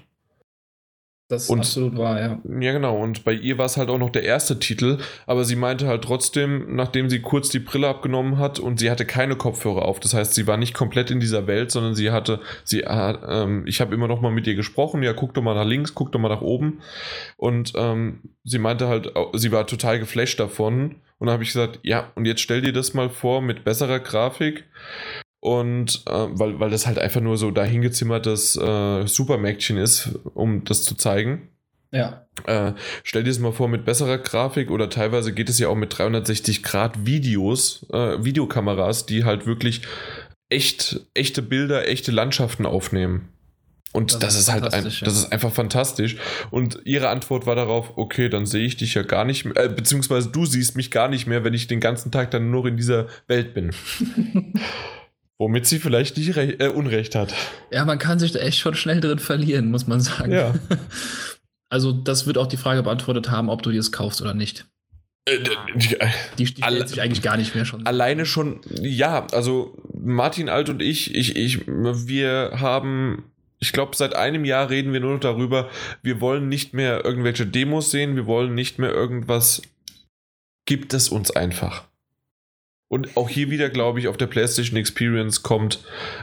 Das 1.32 1.44
ist 1.44 1.50
und, 1.50 1.60
absolut 1.60 1.98
wahr, 1.98 2.20
ja. 2.20 2.40
Ja, 2.60 2.74
genau. 2.74 3.02
Und 3.02 3.24
bei 3.24 3.32
ihr 3.32 3.58
war 3.58 3.66
es 3.66 3.78
halt 3.78 3.90
auch 3.90 3.98
noch 3.98 4.10
der 4.10 4.24
erste 4.24 4.60
Titel, 4.60 4.98
aber 5.26 5.46
sie 5.46 5.56
meinte 5.56 5.88
halt 5.88 6.04
trotzdem, 6.04 6.76
nachdem 6.76 7.10
sie 7.10 7.22
kurz 7.22 7.48
die 7.48 7.60
Brille 7.60 7.88
abgenommen 7.88 8.38
hat 8.38 8.60
und 8.60 8.82
sie 8.82 8.92
hatte 8.92 9.06
keine 9.06 9.38
Kopfhörer 9.38 9.86
auf. 9.86 10.02
Das 10.02 10.14
heißt, 10.14 10.34
sie 10.34 10.46
war 10.46 10.58
nicht 10.58 10.74
komplett 10.74 11.10
in 11.10 11.22
dieser 11.22 11.48
Welt, 11.48 11.72
sondern 11.72 11.96
sie 11.96 12.12
hatte, 12.12 12.42
sie 12.66 12.80
hat, 12.80 13.22
ähm, 13.26 13.64
ich 13.66 13.80
habe 13.80 13.96
immer 13.96 14.10
noch 14.10 14.20
mal 14.20 14.32
mit 14.32 14.46
ihr 14.46 14.56
gesprochen, 14.56 15.04
ja, 15.04 15.14
guck 15.14 15.34
doch 15.34 15.42
mal 15.42 15.56
nach 15.56 15.66
links, 15.66 15.96
guck 15.96 16.12
doch 16.12 16.20
mal 16.20 16.28
nach 16.28 16.42
oben. 16.42 16.82
Und 17.38 17.72
ähm, 17.78 18.20
sie 18.44 18.60
meinte 18.60 18.90
halt, 18.90 19.14
sie 19.32 19.54
war 19.54 19.66
total 19.66 20.00
geflasht 20.00 20.38
davon. 20.38 20.96
Und 21.18 21.28
dann 21.28 21.34
habe 21.34 21.44
ich 21.44 21.54
gesagt, 21.54 21.80
ja, 21.84 22.12
und 22.16 22.26
jetzt 22.26 22.42
stell 22.42 22.60
dir 22.60 22.74
das 22.74 22.94
mal 22.94 23.10
vor 23.10 23.42
mit 23.42 23.64
besserer 23.64 24.00
Grafik 24.00 24.66
und 25.42 26.04
äh, 26.08 26.12
weil, 26.12 26.60
weil 26.60 26.70
das 26.70 26.88
halt 26.88 27.00
einfach 27.00 27.20
nur 27.20 27.36
so 27.36 27.52
dahingezimmertes 27.52 28.56
äh, 28.56 29.08
Supermärkchen 29.08 29.78
ist, 29.78 30.20
um 30.36 30.64
das 30.64 30.84
zu 30.84 30.96
zeigen. 30.96 31.50
Ja. 31.92 32.28
Äh, 32.46 32.74
stell 33.04 33.24
dir 33.24 33.32
das 33.32 33.39
mal 33.39 33.52
vor 33.52 33.68
mit 33.68 33.84
besserer 33.84 34.20
Grafik 34.20 34.72
oder 34.72 34.89
teilweise 34.89 35.34
geht 35.34 35.50
es 35.50 35.60
ja 35.60 35.68
auch 35.68 35.76
mit 35.76 35.98
360 35.98 36.64
Grad 36.64 37.06
Videos, 37.06 37.86
äh, 37.92 38.24
Videokameras, 38.24 39.08
die 39.08 39.26
halt 39.26 39.46
wirklich 39.46 39.82
echt, 40.50 41.02
echte 41.16 41.42
Bilder, 41.42 41.88
echte 41.88 42.12
Landschaften 42.12 42.68
aufnehmen. 42.68 43.30
Und 43.94 44.14
das, 44.14 44.20
das 44.20 44.36
ist, 44.36 44.42
ist 44.42 44.52
halt 44.52 44.74
ein, 44.74 44.84
das 44.84 44.94
ist 44.94 45.34
einfach 45.34 45.52
fantastisch. 45.52 46.18
Und 46.52 46.80
ihre 46.86 47.10
Antwort 47.10 47.46
war 47.46 47.56
darauf, 47.56 47.98
okay, 47.98 48.30
dann 48.30 48.46
sehe 48.46 48.66
ich 48.66 48.78
dich 48.78 48.94
ja 48.94 49.02
gar 49.02 49.26
nicht 49.26 49.44
mehr, 49.44 49.58
äh, 49.58 49.70
beziehungsweise 49.70 50.30
du 50.30 50.46
siehst 50.46 50.78
mich 50.78 50.92
gar 50.92 51.10
nicht 51.10 51.26
mehr, 51.26 51.44
wenn 51.44 51.54
ich 51.54 51.68
den 51.68 51.80
ganzen 51.80 52.12
Tag 52.12 52.30
dann 52.32 52.52
nur 52.52 52.68
in 52.68 52.78
dieser 52.78 53.08
Welt 53.28 53.56
bin. 53.56 53.72
Womit 55.42 55.66
sie 55.66 55.80
vielleicht 55.80 56.18
nicht 56.18 56.38
äh, 56.38 56.68
Unrecht 56.68 57.16
hat. 57.16 57.34
Ja, 57.72 57.84
man 57.84 57.98
kann 57.98 58.20
sich 58.20 58.32
da 58.32 58.38
echt 58.38 58.60
schon 58.60 58.76
schnell 58.76 59.02
drin 59.02 59.18
verlieren, 59.18 59.72
muss 59.72 59.88
man 59.88 60.00
sagen. 60.00 60.32
Ja. 60.32 60.54
Also, 61.74 61.94
das 61.94 62.28
wird 62.28 62.38
auch 62.38 62.48
die 62.48 62.58
Frage 62.58 62.84
beantwortet 62.84 63.32
haben, 63.32 63.50
ob 63.50 63.64
du 63.64 63.72
dir 63.72 63.80
es 63.80 63.94
kaufst 63.94 64.22
oder 64.22 64.34
nicht. 64.34 64.66
Äh, 65.24 65.38
die, 65.74 65.96
die 66.38 66.48
stellt 66.48 66.89
sich 66.89 67.02
eigentlich 67.02 67.22
gar 67.22 67.38
nicht 67.38 67.56
mehr 67.56 67.64
schon. 67.64 67.86
Alleine 67.86 68.26
schon, 68.26 68.60
ja, 68.82 69.26
also 69.32 69.78
Martin 69.94 70.50
Alt 70.50 70.68
und 70.68 70.82
ich, 70.82 71.16
ich, 71.16 71.38
ich, 71.38 71.66
wir 71.66 72.58
haben, 72.58 73.24
ich 73.60 73.72
glaube, 73.72 73.96
seit 73.96 74.18
einem 74.18 74.44
Jahr 74.44 74.70
reden 74.70 74.92
wir 74.92 75.00
nur 75.00 75.14
noch 75.14 75.22
darüber, 75.22 75.70
wir 76.04 76.20
wollen 76.20 76.50
nicht 76.50 76.74
mehr 76.74 77.06
irgendwelche 77.06 77.48
Demos 77.48 77.89
sehen, 77.89 78.18
wir 78.18 78.26
wollen 78.26 78.54
nicht 78.54 78.78
mehr 78.78 78.92
irgendwas. 78.92 79.62
Gibt 80.66 80.94
es 80.94 81.08
uns 81.08 81.32
einfach. 81.32 81.86
Und 82.92 83.16
auch 83.16 83.30
hier 83.30 83.50
wieder, 83.50 83.70
glaube 83.70 84.02
ich, 84.02 84.10
auf 84.10 84.18
der 84.18 84.28
PlayStation 84.28 84.78
Experience 84.78 85.44
kommt 85.44 85.80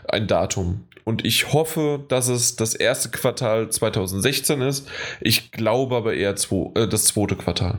ein 0.06 0.26
Datum. 0.26 0.86
Und 1.04 1.24
ich 1.24 1.54
hoffe, 1.54 2.04
dass 2.08 2.28
es 2.28 2.56
das 2.56 2.74
erste 2.74 3.08
Quartal 3.08 3.70
2016 3.70 4.60
ist. 4.60 4.86
Ich 5.22 5.50
glaube 5.50 5.96
aber 5.96 6.12
eher 6.12 6.36
zwei, 6.36 6.70
äh, 6.78 6.86
das 6.86 7.04
zweite 7.04 7.36
Quartal. 7.36 7.78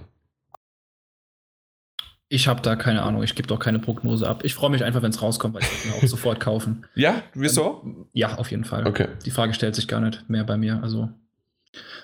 Ich 2.30 2.48
habe 2.48 2.64
da 2.64 2.76
keine 2.76 3.04
Ahnung. 3.04 3.22
Ich 3.22 3.36
gebe 3.36 3.48
doch 3.48 3.60
keine 3.60 3.78
Prognose 3.78 4.28
ab. 4.28 4.44
Ich 4.44 4.56
freue 4.56 4.72
mich 4.72 4.84
einfach, 4.84 5.04
wenn 5.04 5.12
es 5.12 5.22
rauskommt, 5.22 5.54
weil 5.54 5.62
ich 5.62 5.86
mir 5.86 5.94
auch 5.94 6.04
sofort 6.08 6.40
kaufen. 6.40 6.88
Ja, 6.96 7.22
wieso? 7.36 8.08
Ja, 8.14 8.38
auf 8.40 8.50
jeden 8.50 8.66
Fall. 8.66 8.88
Okay. 8.88 9.10
Die 9.24 9.32
Frage 9.32 9.54
stellt 9.54 9.76
sich 9.76 9.88
gar 9.88 10.02
nicht 10.02 10.28
mehr 10.32 10.44
bei 10.44 10.58
mir. 10.58 10.82
Also, 10.82 11.10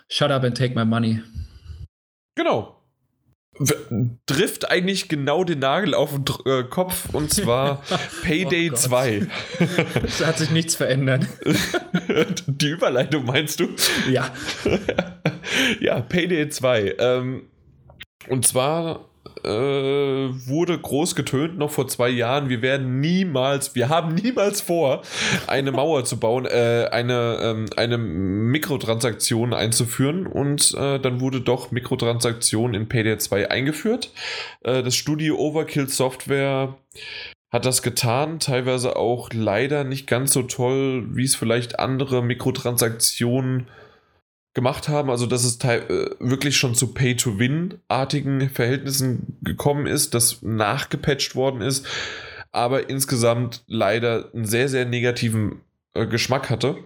shut 0.08 0.30
up 0.30 0.44
and 0.44 0.56
take 0.56 0.76
my 0.76 0.86
money. 0.86 1.24
Genau 2.36 2.76
trifft 4.26 4.70
eigentlich 4.70 5.08
genau 5.08 5.44
den 5.44 5.60
Nagel 5.60 5.94
auf 5.94 6.12
den 6.12 6.26
äh, 6.46 6.64
Kopf 6.64 7.14
und 7.14 7.34
zwar 7.34 7.82
Payday 8.24 8.72
oh 8.72 8.76
2. 8.76 9.28
da 10.20 10.28
hat 10.28 10.40
sich 10.40 10.52
nichts 10.52 10.76
verändert. 10.76 11.26
Die 12.48 12.70
Überleitung 12.70 13.26
meinst 13.26 13.60
du? 13.60 13.70
Ja. 14.12 14.34
ja, 15.80 16.02
Payday 16.02 16.50
2. 16.50 16.96
Ähm, 17.00 17.44
und 18.28 18.46
zwar 18.46 19.10
äh, 19.44 19.50
wurde 19.50 20.78
groß 20.78 21.16
getönt 21.16 21.58
noch 21.58 21.72
vor 21.72 21.88
zwei 21.88 22.10
Jahren. 22.10 22.50
Wir 22.50 22.62
werden 22.62 23.00
niemals, 23.00 23.76
wir 23.76 23.90
haben 23.90 24.16
niemals 24.16 24.62
vor, 24.62 25.02
eine 25.48 25.72
Mauer 25.72 26.06
zu 26.06 26.20
bauen, 26.20 26.46
äh, 26.46 26.88
eine, 26.92 27.40
ähm, 27.42 27.66
eine 27.76 27.98
Mikrotransaktion 27.98 29.54
einzuführen. 29.54 30.28
Und 30.28 30.74
äh, 30.76 31.00
dann 31.00 31.22
wurde 31.22 31.42
doch 31.42 31.72
Mikrotransaktion 31.72 32.74
in 32.74 32.88
Payday 32.88 33.18
2 33.18 33.52
eingeführt. 33.52 34.12
Äh, 34.64 34.84
das 34.84 34.96
Studio 34.96 35.38
Overkill 35.38 35.90
Software 35.90 36.76
hat 37.52 37.66
das 37.66 37.82
getan, 37.82 38.40
teilweise 38.40 38.96
auch 38.98 39.30
leider 39.32 39.84
nicht 39.84 40.08
ganz 40.08 40.34
so 40.34 40.44
toll, 40.44 41.08
wie 41.16 41.24
es 41.24 41.36
vielleicht 41.36 41.80
andere 41.80 42.22
Mikrotransaktionen 42.22 43.68
gemacht 44.56 44.88
haben, 44.88 45.12
also 45.12 45.28
dass 45.28 45.44
es 45.44 45.64
äh, 45.64 46.10
wirklich 46.20 46.58
schon 46.58 46.74
zu 46.74 46.94
Pay-to-Win-artigen 46.94 48.50
Verhältnissen 48.50 49.38
gekommen 49.44 49.86
ist, 49.86 50.16
das 50.16 50.42
nachgepatcht 50.42 51.36
worden 51.36 51.62
ist, 51.62 51.86
aber 52.52 52.90
insgesamt 52.90 53.64
leider 53.68 54.34
einen 54.34 54.46
sehr, 54.46 54.70
sehr 54.70 54.86
negativen 54.86 55.62
äh, 55.94 56.08
Geschmack 56.08 56.50
hatte. 56.50 56.78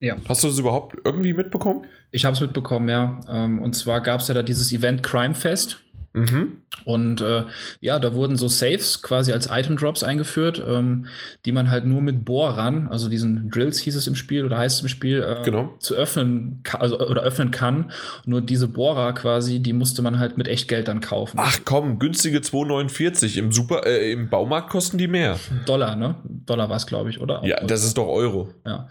Ja. 0.00 0.16
Hast 0.26 0.42
du 0.42 0.48
das 0.48 0.58
überhaupt 0.58 0.96
irgendwie 1.04 1.34
mitbekommen? 1.34 1.86
Ich 2.10 2.24
habe 2.24 2.34
es 2.34 2.40
mitbekommen, 2.40 2.88
ja. 2.88 3.20
Ähm, 3.28 3.60
und 3.60 3.74
zwar 3.74 4.00
gab 4.00 4.20
es 4.20 4.28
ja 4.28 4.34
da 4.34 4.42
dieses 4.42 4.72
Event 4.72 5.02
Crime 5.02 5.34
Fest. 5.34 5.80
Mhm. 6.14 6.58
Und 6.84 7.20
äh, 7.20 7.44
ja, 7.80 7.98
da 7.98 8.14
wurden 8.14 8.36
so 8.36 8.48
Saves 8.48 9.02
quasi 9.02 9.32
als 9.32 9.48
Item 9.50 9.76
Drops 9.76 10.02
eingeführt, 10.02 10.62
ähm, 10.66 11.06
die 11.44 11.52
man 11.52 11.70
halt 11.70 11.86
nur 11.86 12.02
mit 12.02 12.24
Bohrern, 12.24 12.88
also 12.88 13.08
diesen 13.08 13.50
Drills 13.50 13.78
hieß 13.78 13.96
es 13.96 14.06
im 14.06 14.14
Spiel 14.14 14.44
oder 14.44 14.58
heißt 14.58 14.76
es 14.76 14.82
im 14.82 14.88
Spiel, 14.88 15.22
äh, 15.22 15.42
genau. 15.44 15.74
zu 15.78 15.94
öffnen, 15.94 16.62
also 16.78 16.98
oder 16.98 17.22
öffnen 17.22 17.50
kann. 17.50 17.92
Nur 18.26 18.40
diese 18.40 18.68
Bohrer 18.68 19.12
quasi, 19.14 19.60
die 19.60 19.72
musste 19.72 20.02
man 20.02 20.18
halt 20.18 20.36
mit 20.36 20.48
Echtgeld 20.48 20.88
dann 20.88 21.00
kaufen. 21.00 21.38
Ach 21.40 21.60
komm, 21.64 21.98
günstige 21.98 22.38
2,49 22.38 23.38
im 23.38 23.52
Super, 23.52 23.86
äh, 23.86 24.12
im 24.12 24.28
Baumarkt 24.28 24.70
kosten 24.70 24.98
die 24.98 25.08
mehr. 25.08 25.38
Dollar, 25.66 25.96
ne? 25.96 26.16
Dollar 26.24 26.68
war 26.68 26.76
es, 26.76 26.86
glaube 26.86 27.10
ich, 27.10 27.20
oder? 27.20 27.42
Ja, 27.44 27.64
das 27.64 27.84
ist 27.84 27.96
doch 27.96 28.08
Euro. 28.08 28.50
Ja. 28.66 28.88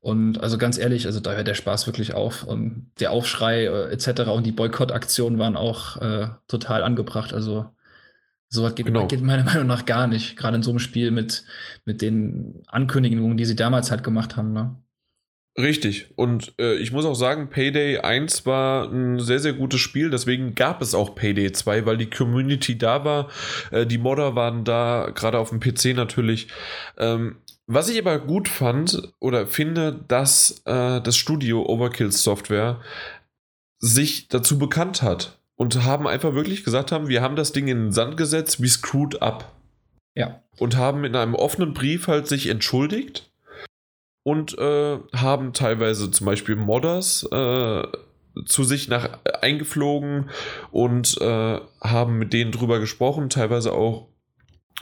Und 0.00 0.40
also 0.40 0.56
ganz 0.56 0.78
ehrlich, 0.78 1.06
also 1.06 1.20
da 1.20 1.32
hört 1.32 1.46
der 1.46 1.54
Spaß 1.54 1.86
wirklich 1.86 2.14
auf. 2.14 2.42
Und 2.44 2.90
der 3.00 3.12
Aufschrei 3.12 3.64
äh, 3.64 3.92
etc. 3.92 4.30
und 4.30 4.46
die 4.46 4.52
Boykottaktionen 4.52 5.38
waren 5.38 5.56
auch 5.56 5.98
äh, 5.98 6.28
total 6.48 6.82
angebracht. 6.82 7.34
Also 7.34 7.66
sowas 8.48 8.74
geht, 8.74 8.86
genau. 8.86 9.06
geht 9.06 9.22
meiner 9.22 9.44
Meinung 9.52 9.66
nach 9.66 9.84
gar 9.84 10.06
nicht. 10.06 10.36
Gerade 10.36 10.56
in 10.56 10.62
so 10.62 10.70
einem 10.70 10.78
Spiel 10.78 11.10
mit, 11.10 11.44
mit 11.84 12.00
den 12.00 12.62
Ankündigungen, 12.66 13.36
die 13.36 13.44
sie 13.44 13.56
damals 13.56 13.90
halt 13.90 14.02
gemacht 14.02 14.36
haben. 14.36 14.52
Ne? 14.54 14.76
Richtig. 15.58 16.08
Und 16.16 16.54
äh, 16.58 16.76
ich 16.76 16.92
muss 16.92 17.04
auch 17.04 17.14
sagen, 17.14 17.50
Payday 17.50 17.98
1 17.98 18.46
war 18.46 18.90
ein 18.90 19.18
sehr, 19.20 19.40
sehr 19.40 19.52
gutes 19.52 19.80
Spiel. 19.80 20.08
Deswegen 20.08 20.54
gab 20.54 20.80
es 20.80 20.94
auch 20.94 21.14
Payday 21.14 21.52
2, 21.52 21.84
weil 21.84 21.96
die 21.96 22.08
Community 22.08 22.78
da 22.78 23.04
war. 23.04 23.28
Äh, 23.70 23.84
die 23.84 23.98
Modder 23.98 24.34
waren 24.34 24.64
da, 24.64 25.10
gerade 25.14 25.38
auf 25.38 25.50
dem 25.50 25.60
PC 25.60 25.96
natürlich. 25.96 26.48
Ähm, 26.96 27.36
was 27.72 27.88
ich 27.88 27.98
aber 27.98 28.18
gut 28.18 28.48
fand 28.48 29.12
oder 29.20 29.46
finde, 29.46 30.04
dass 30.08 30.62
äh, 30.64 31.00
das 31.00 31.16
Studio 31.16 31.64
Overkill 31.64 32.10
Software 32.10 32.80
sich 33.78 34.28
dazu 34.28 34.58
bekannt 34.58 35.02
hat 35.02 35.38
und 35.54 35.84
haben 35.84 36.08
einfach 36.08 36.34
wirklich 36.34 36.64
gesagt 36.64 36.90
haben, 36.90 37.08
wir 37.08 37.22
haben 37.22 37.36
das 37.36 37.52
Ding 37.52 37.68
in 37.68 37.78
den 37.78 37.92
Sand 37.92 38.16
gesetzt, 38.16 38.60
wie 38.60 38.68
screwed 38.68 39.22
up. 39.22 39.52
Ja. 40.16 40.42
Und 40.58 40.76
haben 40.76 41.04
in 41.04 41.14
einem 41.14 41.36
offenen 41.36 41.72
Brief 41.72 42.08
halt 42.08 42.26
sich 42.26 42.48
entschuldigt 42.48 43.30
und 44.24 44.58
äh, 44.58 44.98
haben 45.14 45.52
teilweise 45.52 46.10
zum 46.10 46.26
Beispiel 46.26 46.56
Modders 46.56 47.22
äh, 47.30 47.82
zu 48.46 48.64
sich 48.64 48.88
nach 48.88 49.20
eingeflogen 49.42 50.30
und 50.72 51.20
äh, 51.20 51.60
haben 51.80 52.18
mit 52.18 52.32
denen 52.32 52.50
drüber 52.50 52.80
gesprochen, 52.80 53.30
teilweise 53.30 53.72
auch 53.72 54.09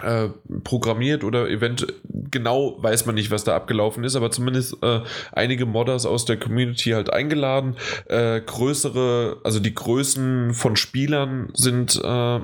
äh, 0.03 0.29
programmiert 0.65 1.25
oder 1.25 1.49
event 1.49 1.87
genau 2.31 2.77
weiß 2.83 3.07
man 3.07 3.15
nicht, 3.15 3.31
was 3.31 3.45
da 3.45 3.57
abgelaufen 3.57 4.05
ist, 4.05 4.17
aber 4.17 4.31
zumindest 4.31 4.83
äh, 4.83 5.01
einige 5.33 5.67
Modders 5.67 6.07
aus 6.07 6.25
der 6.25 6.39
Community 6.39 6.91
halt 6.91 7.13
eingeladen. 7.13 7.77
Äh, 8.07 8.41
größere, 8.41 9.41
also 9.45 9.61
die 9.61 9.75
Größen 9.75 10.55
von 10.55 10.77
Spielern 10.77 11.51
sind 11.55 12.01
äh, 12.03 12.41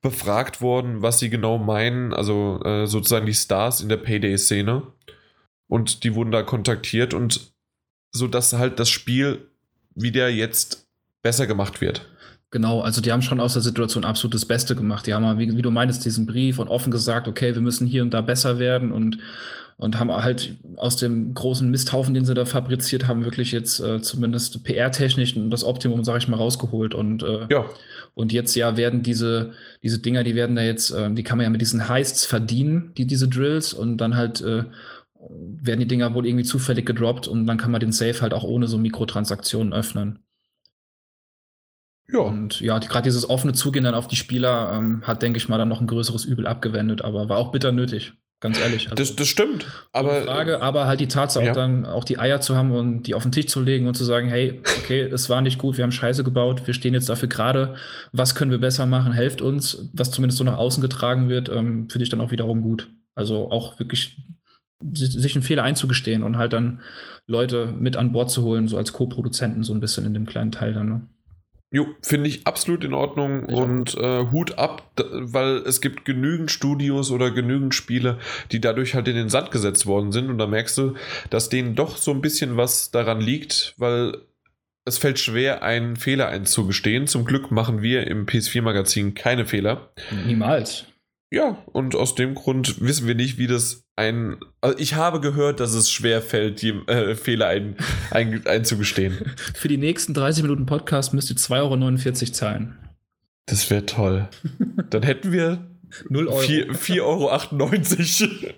befragt 0.00 0.60
worden, 0.60 1.02
was 1.02 1.18
sie 1.18 1.30
genau 1.30 1.58
meinen, 1.58 2.12
also 2.12 2.60
äh, 2.64 2.86
sozusagen 2.86 3.26
die 3.26 3.34
Stars 3.34 3.80
in 3.80 3.88
der 3.88 3.98
Payday-Szene. 3.98 4.82
Und 5.68 6.02
die 6.04 6.14
wurden 6.14 6.32
da 6.32 6.42
kontaktiert 6.42 7.14
und 7.14 7.52
so 8.12 8.26
dass 8.26 8.52
halt 8.52 8.80
das 8.80 8.90
Spiel 8.90 9.46
wieder 9.94 10.28
jetzt 10.28 10.88
besser 11.22 11.46
gemacht 11.46 11.80
wird. 11.80 12.09
Genau, 12.52 12.80
also 12.80 13.00
die 13.00 13.12
haben 13.12 13.22
schon 13.22 13.38
aus 13.38 13.52
der 13.52 13.62
Situation 13.62 14.04
absolut 14.04 14.34
das 14.34 14.44
Beste 14.44 14.74
gemacht. 14.74 15.06
Die 15.06 15.14
haben, 15.14 15.38
wie, 15.38 15.56
wie 15.56 15.62
du 15.62 15.70
meinst, 15.70 16.04
diesen 16.04 16.26
Brief 16.26 16.58
und 16.58 16.68
offen 16.68 16.90
gesagt, 16.90 17.28
okay, 17.28 17.54
wir 17.54 17.62
müssen 17.62 17.86
hier 17.86 18.02
und 18.02 18.12
da 18.12 18.22
besser 18.22 18.58
werden 18.58 18.90
und, 18.90 19.18
und 19.76 20.00
haben 20.00 20.10
halt 20.12 20.56
aus 20.74 20.96
dem 20.96 21.32
großen 21.32 21.70
Misthaufen, 21.70 22.12
den 22.12 22.24
sie 22.24 22.34
da 22.34 22.44
fabriziert 22.44 23.06
haben, 23.06 23.24
wirklich 23.24 23.52
jetzt 23.52 23.78
äh, 23.78 24.02
zumindest 24.02 24.64
PR-technisch 24.64 25.34
das 25.48 25.62
Optimum, 25.62 26.02
sage 26.02 26.18
ich 26.18 26.28
mal, 26.28 26.38
rausgeholt. 26.38 26.92
Und, 26.92 27.22
äh, 27.22 27.46
ja. 27.50 27.66
und 28.14 28.32
jetzt 28.32 28.56
ja 28.56 28.76
werden 28.76 29.04
diese, 29.04 29.52
diese 29.84 30.00
Dinger, 30.00 30.24
die 30.24 30.34
werden 30.34 30.56
da 30.56 30.62
jetzt, 30.62 30.90
äh, 30.90 31.08
die 31.14 31.22
kann 31.22 31.38
man 31.38 31.44
ja 31.44 31.50
mit 31.50 31.60
diesen 31.60 31.88
Heists 31.88 32.26
verdienen, 32.26 32.92
die, 32.96 33.06
diese 33.06 33.28
Drills, 33.28 33.72
und 33.72 33.98
dann 33.98 34.16
halt 34.16 34.40
äh, 34.40 34.64
werden 35.28 35.80
die 35.80 35.86
Dinger 35.86 36.14
wohl 36.14 36.26
irgendwie 36.26 36.44
zufällig 36.44 36.84
gedroppt 36.84 37.28
und 37.28 37.46
dann 37.46 37.58
kann 37.58 37.70
man 37.70 37.80
den 37.80 37.92
Safe 37.92 38.20
halt 38.22 38.34
auch 38.34 38.42
ohne 38.42 38.66
so 38.66 38.76
Mikrotransaktionen 38.76 39.72
öffnen. 39.72 40.18
Ja. 42.12 42.20
Und 42.20 42.60
ja, 42.60 42.78
gerade 42.78 43.04
dieses 43.04 43.28
offene 43.28 43.52
Zugehen 43.52 43.84
dann 43.84 43.94
auf 43.94 44.08
die 44.08 44.16
Spieler 44.16 44.72
ähm, 44.74 45.02
hat, 45.02 45.22
denke 45.22 45.38
ich 45.38 45.48
mal, 45.48 45.58
dann 45.58 45.68
noch 45.68 45.80
ein 45.80 45.86
größeres 45.86 46.24
Übel 46.24 46.46
abgewendet, 46.46 47.02
aber 47.02 47.28
war 47.28 47.38
auch 47.38 47.52
bitter 47.52 47.72
nötig. 47.72 48.12
Ganz 48.40 48.58
ehrlich. 48.58 48.90
Also, 48.90 48.94
das, 48.94 49.16
das 49.16 49.28
stimmt. 49.28 49.66
Aber, 49.92 50.22
Frage, 50.22 50.62
aber 50.62 50.86
halt 50.86 51.00
die 51.00 51.08
Tatsache, 51.08 51.44
ja. 51.44 51.50
auch 51.50 51.56
dann 51.56 51.84
auch 51.84 52.04
die 52.04 52.18
Eier 52.18 52.40
zu 52.40 52.56
haben 52.56 52.72
und 52.72 53.02
die 53.02 53.14
auf 53.14 53.22
den 53.22 53.32
Tisch 53.32 53.48
zu 53.48 53.60
legen 53.60 53.86
und 53.86 53.94
zu 53.94 54.04
sagen, 54.04 54.28
hey, 54.28 54.62
okay, 54.78 55.02
es 55.12 55.28
war 55.28 55.42
nicht 55.42 55.58
gut, 55.58 55.76
wir 55.76 55.84
haben 55.84 55.92
Scheiße 55.92 56.24
gebaut, 56.24 56.66
wir 56.66 56.72
stehen 56.72 56.94
jetzt 56.94 57.10
dafür 57.10 57.28
gerade, 57.28 57.74
was 58.12 58.34
können 58.34 58.50
wir 58.50 58.58
besser 58.58 58.86
machen, 58.86 59.12
helft 59.12 59.42
uns, 59.42 59.90
was 59.92 60.10
zumindest 60.10 60.38
so 60.38 60.44
nach 60.44 60.56
außen 60.56 60.80
getragen 60.80 61.28
wird, 61.28 61.50
ähm, 61.50 61.90
finde 61.90 62.02
ich 62.02 62.08
dann 62.08 62.22
auch 62.22 62.30
wiederum 62.30 62.62
gut. 62.62 62.88
Also 63.14 63.50
auch 63.50 63.78
wirklich 63.78 64.16
sich 64.94 65.36
einen 65.36 65.42
Fehler 65.42 65.62
einzugestehen 65.62 66.22
und 66.22 66.38
halt 66.38 66.54
dann 66.54 66.80
Leute 67.26 67.66
mit 67.66 67.98
an 67.98 68.12
Bord 68.12 68.30
zu 68.30 68.42
holen, 68.42 68.68
so 68.68 68.78
als 68.78 68.94
Co-Produzenten 68.94 69.62
so 69.62 69.74
ein 69.74 69.80
bisschen 69.80 70.06
in 70.06 70.14
dem 70.14 70.24
kleinen 70.24 70.52
Teil 70.52 70.72
dann. 70.72 70.88
Ne? 70.88 71.08
Jo, 71.72 71.86
finde 72.02 72.28
ich 72.28 72.46
absolut 72.48 72.82
in 72.82 72.94
Ordnung 72.94 73.48
ich 73.48 73.54
und 73.54 73.96
äh, 73.96 74.26
Hut 74.32 74.58
ab, 74.58 74.90
weil 75.12 75.58
es 75.58 75.80
gibt 75.80 76.04
genügend 76.04 76.50
Studios 76.50 77.12
oder 77.12 77.30
genügend 77.30 77.74
Spiele, 77.76 78.18
die 78.50 78.60
dadurch 78.60 78.94
halt 78.94 79.06
in 79.06 79.14
den 79.14 79.28
Sand 79.28 79.52
gesetzt 79.52 79.86
worden 79.86 80.10
sind 80.10 80.30
und 80.30 80.38
da 80.38 80.48
merkst 80.48 80.76
du, 80.78 80.94
dass 81.30 81.48
denen 81.48 81.76
doch 81.76 81.96
so 81.96 82.10
ein 82.10 82.20
bisschen 82.20 82.56
was 82.56 82.90
daran 82.90 83.20
liegt, 83.20 83.74
weil 83.78 84.16
es 84.84 84.98
fällt 84.98 85.20
schwer, 85.20 85.62
einen 85.62 85.94
Fehler 85.94 86.28
einzugestehen. 86.28 87.06
Zum 87.06 87.24
Glück 87.24 87.52
machen 87.52 87.82
wir 87.82 88.08
im 88.08 88.26
PS4-Magazin 88.26 89.14
keine 89.14 89.46
Fehler. 89.46 89.90
Niemals. 90.26 90.86
Ja, 91.32 91.62
und 91.66 91.94
aus 91.94 92.16
dem 92.16 92.34
Grund 92.34 92.80
wissen 92.80 93.06
wir 93.06 93.14
nicht, 93.14 93.38
wie 93.38 93.46
das 93.46 93.84
ein. 93.94 94.38
Also 94.60 94.76
ich 94.78 94.94
habe 94.94 95.20
gehört, 95.20 95.60
dass 95.60 95.74
es 95.74 95.90
schwer 95.90 96.22
fällt, 96.22 96.60
die 96.60 96.70
äh, 96.88 97.14
Fehler 97.14 97.46
ein, 97.46 97.76
ein, 98.10 98.44
einzugestehen. 98.46 99.32
Für 99.54 99.68
die 99.68 99.76
nächsten 99.76 100.12
30 100.12 100.42
Minuten 100.42 100.66
Podcast 100.66 101.14
müsst 101.14 101.30
ihr 101.30 101.36
2,49 101.36 102.22
Euro 102.22 102.32
zahlen. 102.32 102.78
Das 103.46 103.70
wäre 103.70 103.86
toll. 103.86 104.28
Dann 104.90 105.04
hätten 105.04 105.30
wir 105.30 105.64
0 106.08 106.26
Euro. 106.28 106.40
4,98 106.40 107.00
Euro. 107.00 108.54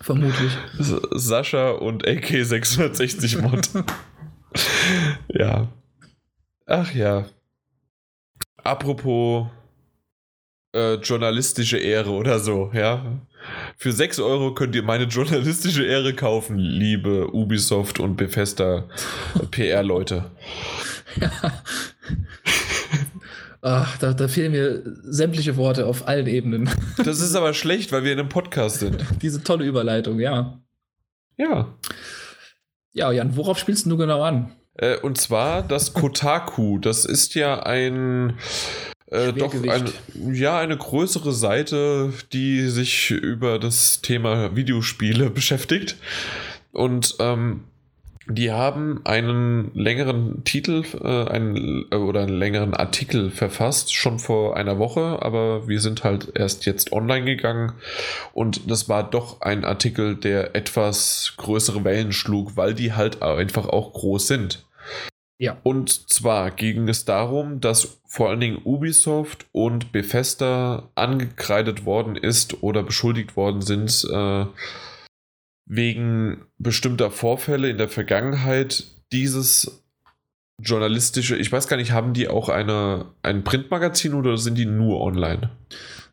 Vermutlich. 0.00 0.52
Sascha 0.78 1.72
und 1.72 2.06
AK 2.06 2.44
660 2.44 3.38
Mod. 3.42 3.68
ja. 5.28 5.68
Ach 6.66 6.94
ja. 6.94 7.26
Apropos 8.62 9.48
äh, 10.72 10.94
journalistische 10.94 11.78
Ehre 11.78 12.10
oder 12.10 12.38
so, 12.38 12.70
ja. 12.74 13.20
Für 13.76 13.92
6 13.92 14.20
Euro 14.20 14.54
könnt 14.54 14.74
ihr 14.74 14.82
meine 14.82 15.04
journalistische 15.04 15.84
Ehre 15.84 16.14
kaufen, 16.14 16.58
liebe 16.58 17.32
Ubisoft 17.32 18.00
und 18.00 18.16
Bethesda 18.16 18.88
PR-Leute. 19.50 20.30
Ja. 21.20 21.30
Ach, 23.62 23.98
da, 23.98 24.14
da, 24.14 24.26
fehlen 24.26 24.52
mir 24.52 24.82
sämtliche 25.02 25.56
Worte 25.56 25.84
auf 25.86 26.08
allen 26.08 26.26
Ebenen. 26.26 26.70
Das 27.04 27.20
ist 27.20 27.34
aber 27.34 27.52
schlecht, 27.52 27.92
weil 27.92 28.04
wir 28.04 28.12
in 28.12 28.18
einem 28.18 28.28
Podcast 28.30 28.78
sind. 28.80 29.04
Diese 29.20 29.42
tolle 29.42 29.66
Überleitung, 29.66 30.18
ja. 30.18 30.60
Ja. 31.36 31.74
Ja, 32.92 33.12
Jan, 33.12 33.36
worauf 33.36 33.58
spielst 33.58 33.86
du 33.86 33.96
genau 33.96 34.22
an? 34.22 34.52
Äh, 34.74 34.96
und 34.98 35.18
zwar 35.18 35.62
das 35.62 35.92
Kotaku. 35.92 36.78
Das 36.78 37.04
ist 37.04 37.34
ja 37.34 37.62
ein 37.62 38.38
äh, 39.10 39.32
doch 39.32 39.54
ein, 39.54 39.92
ja 40.32 40.58
eine 40.58 40.76
größere 40.76 41.32
Seite, 41.32 42.12
die 42.32 42.68
sich 42.68 43.10
über 43.10 43.58
das 43.58 44.00
Thema 44.02 44.54
Videospiele 44.56 45.30
beschäftigt. 45.30 45.96
Und 46.72 47.16
ähm, 47.18 47.64
die 48.28 48.52
haben 48.52 49.00
einen 49.04 49.72
längeren 49.74 50.44
Titel 50.44 50.84
äh, 51.02 51.28
einen, 51.28 51.86
äh, 51.90 51.96
oder 51.96 52.22
einen 52.22 52.38
längeren 52.38 52.74
Artikel 52.74 53.30
verfasst, 53.30 53.92
schon 53.94 54.20
vor 54.20 54.56
einer 54.56 54.78
Woche, 54.78 55.18
aber 55.20 55.66
wir 55.66 55.80
sind 55.80 56.04
halt 56.04 56.32
erst 56.36 56.64
jetzt 56.64 56.92
online 56.92 57.24
gegangen 57.24 57.72
und 58.32 58.70
das 58.70 58.88
war 58.88 59.08
doch 59.08 59.40
ein 59.40 59.64
Artikel, 59.64 60.14
der 60.14 60.54
etwas 60.54 61.34
größere 61.38 61.82
Wellen 61.82 62.12
schlug, 62.12 62.56
weil 62.56 62.74
die 62.74 62.92
halt 62.92 63.22
einfach 63.22 63.66
auch 63.66 63.92
groß 63.92 64.28
sind. 64.28 64.64
Ja. 65.40 65.56
Und 65.62 66.10
zwar 66.10 66.50
ging 66.50 66.86
es 66.86 67.06
darum, 67.06 67.62
dass 67.62 68.02
vor 68.06 68.28
allen 68.28 68.40
Dingen 68.40 68.60
Ubisoft 68.62 69.46
und 69.52 69.90
Bethesda 69.90 70.90
angekreidet 70.94 71.86
worden 71.86 72.14
ist 72.14 72.62
oder 72.62 72.82
beschuldigt 72.82 73.36
worden 73.36 73.62
sind 73.62 74.06
äh, 74.12 74.44
wegen 75.64 76.44
bestimmter 76.58 77.10
Vorfälle 77.10 77.70
in 77.70 77.78
der 77.78 77.88
Vergangenheit 77.88 78.84
dieses 79.12 79.82
journalistische, 80.60 81.36
ich 81.36 81.50
weiß 81.50 81.68
gar 81.68 81.78
nicht, 81.78 81.92
haben 81.92 82.12
die 82.12 82.28
auch 82.28 82.50
eine, 82.50 83.06
ein 83.22 83.42
Printmagazin 83.42 84.12
oder 84.12 84.36
sind 84.36 84.58
die 84.58 84.66
nur 84.66 85.00
online? 85.00 85.48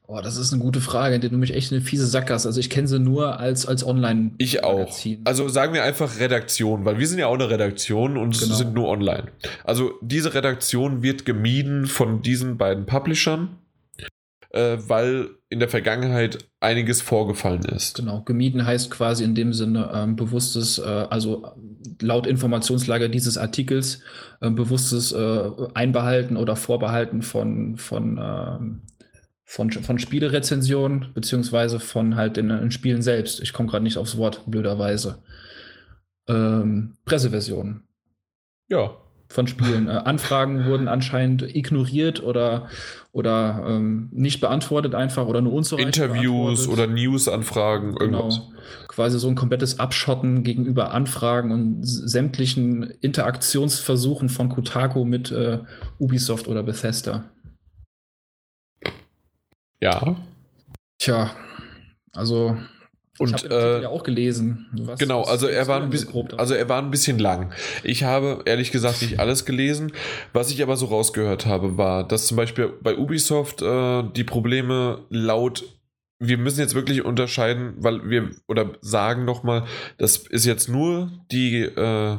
Oh, 0.09 0.21
das 0.21 0.37
ist 0.37 0.53
eine 0.53 0.61
gute 0.61 0.79
Frage, 0.79 1.15
in 1.15 1.21
der 1.21 1.29
du 1.29 1.37
mich 1.37 1.53
echt 1.53 1.73
eine 1.73 1.81
fiese 1.81 2.07
Sackgasse. 2.07 2.47
Also 2.47 2.61
ich 2.61 2.69
kenne 2.69 2.87
sie 2.87 2.97
nur 2.97 3.41
als, 3.41 3.65
als 3.65 3.85
online. 3.85 4.31
Ich 4.37 4.63
auch. 4.63 4.89
Also 5.25 5.49
sagen 5.49 5.73
wir 5.73 5.83
einfach 5.83 6.19
Redaktion, 6.19 6.85
weil 6.85 6.97
wir 6.97 7.05
sind 7.05 7.19
ja 7.19 7.27
auch 7.27 7.33
eine 7.33 7.49
Redaktion 7.49 8.15
und 8.15 8.39
genau. 8.39 8.55
sind 8.55 8.73
nur 8.73 8.87
online. 8.87 9.25
Also 9.65 9.91
diese 10.01 10.33
Redaktion 10.33 11.03
wird 11.03 11.25
gemieden 11.25 11.87
von 11.87 12.21
diesen 12.21 12.57
beiden 12.57 12.85
Publishern, 12.85 13.57
äh, 14.51 14.77
weil 14.79 15.31
in 15.49 15.59
der 15.59 15.67
Vergangenheit 15.67 16.47
einiges 16.61 17.01
vorgefallen 17.01 17.65
ist. 17.65 17.97
Genau, 17.97 18.21
gemieden 18.21 18.65
heißt 18.65 18.89
quasi 18.89 19.25
in 19.25 19.35
dem 19.35 19.51
Sinne 19.51 19.91
ähm, 19.93 20.15
bewusstes, 20.15 20.79
äh, 20.79 20.83
also 20.83 21.51
laut 22.01 22.27
Informationslage 22.27 23.09
dieses 23.09 23.37
Artikels, 23.37 23.99
äh, 24.39 24.49
bewusstes 24.49 25.11
äh, 25.11 25.49
Einbehalten 25.73 26.37
oder 26.37 26.55
Vorbehalten 26.55 27.23
von, 27.23 27.75
von 27.75 28.17
ähm, 28.21 28.81
von, 29.49 29.71
von 29.71 29.97
Spielerezensionen, 29.97 31.13
beziehungsweise 31.13 31.79
von 31.79 32.17
halt 32.17 32.35
den, 32.35 32.49
den 32.49 32.69
Spielen 32.69 33.01
selbst. 33.01 33.39
Ich 33.39 33.53
komme 33.53 33.69
gerade 33.69 33.83
nicht 33.83 33.97
aufs 33.97 34.17
Wort, 34.17 34.43
blöderweise. 34.45 35.19
Ähm, 36.27 36.97
Presseversionen. 37.05 37.87
Ja. 38.67 38.97
Von 39.29 39.47
Spielen. 39.47 39.87
äh, 39.87 39.91
Anfragen 39.91 40.65
wurden 40.69 40.89
anscheinend 40.89 41.43
ignoriert 41.55 42.21
oder, 42.21 42.67
oder 43.13 43.63
ähm, 43.65 44.09
nicht 44.11 44.41
beantwortet 44.41 44.93
einfach 44.93 45.27
oder 45.27 45.39
nur 45.39 45.53
unzureichend. 45.53 45.95
Interviews 45.95 46.67
oder 46.67 46.85
News-Anfragen, 46.85 47.95
irgendwas. 47.97 48.35
Genau. 48.35 48.51
Quasi 48.89 49.17
so 49.17 49.29
ein 49.29 49.35
komplettes 49.35 49.79
Abschotten 49.79 50.43
gegenüber 50.43 50.91
Anfragen 50.91 51.51
und 51.51 51.83
sämtlichen 51.83 52.83
Interaktionsversuchen 52.99 54.27
von 54.27 54.49
Kotaku 54.49 55.05
mit 55.05 55.31
äh, 55.31 55.59
Ubisoft 55.99 56.49
oder 56.49 56.63
Bethesda. 56.63 57.29
Ja. 59.81 60.15
Tja, 60.99 61.31
also 62.13 62.57
Und, 63.19 63.29
ich 63.29 63.43
habe 63.43 63.77
äh, 63.79 63.81
ja 63.83 63.89
auch 63.89 64.03
gelesen. 64.03 64.67
Was, 64.71 64.99
genau, 64.99 65.21
was 65.21 65.29
also 65.29 65.47
er 65.47 65.67
war 65.67 65.81
ein 65.81 65.89
bisschen, 65.89 66.33
also 66.37 66.53
er 66.53 66.67
war 66.69 66.81
ein 66.81 66.91
bisschen 66.91 67.19
lang. 67.19 67.53
Ich 67.83 68.03
habe 68.03 68.41
ehrlich 68.45 68.71
gesagt 68.71 69.01
nicht 69.01 69.19
alles 69.19 69.45
gelesen. 69.45 69.91
Was 70.33 70.51
ich 70.51 70.61
aber 70.63 70.77
so 70.77 70.87
rausgehört 70.87 71.45
habe, 71.45 71.77
war, 71.77 72.07
dass 72.07 72.27
zum 72.27 72.37
Beispiel 72.37 72.73
bei 72.81 72.97
Ubisoft 72.97 73.61
äh, 73.61 74.03
die 74.15 74.23
Probleme 74.23 75.05
laut 75.09 75.63
wir 76.19 76.37
müssen 76.37 76.59
jetzt 76.59 76.73
wirklich 76.73 77.05
unterscheiden, 77.05 77.75
weil 77.77 78.09
wir 78.09 78.31
oder 78.47 78.71
sagen 78.81 79.25
nochmal, 79.25 79.65
das 79.97 80.17
ist 80.17 80.45
jetzt 80.45 80.67
nur 80.67 81.11
die, 81.31 81.61
äh, 81.61 82.17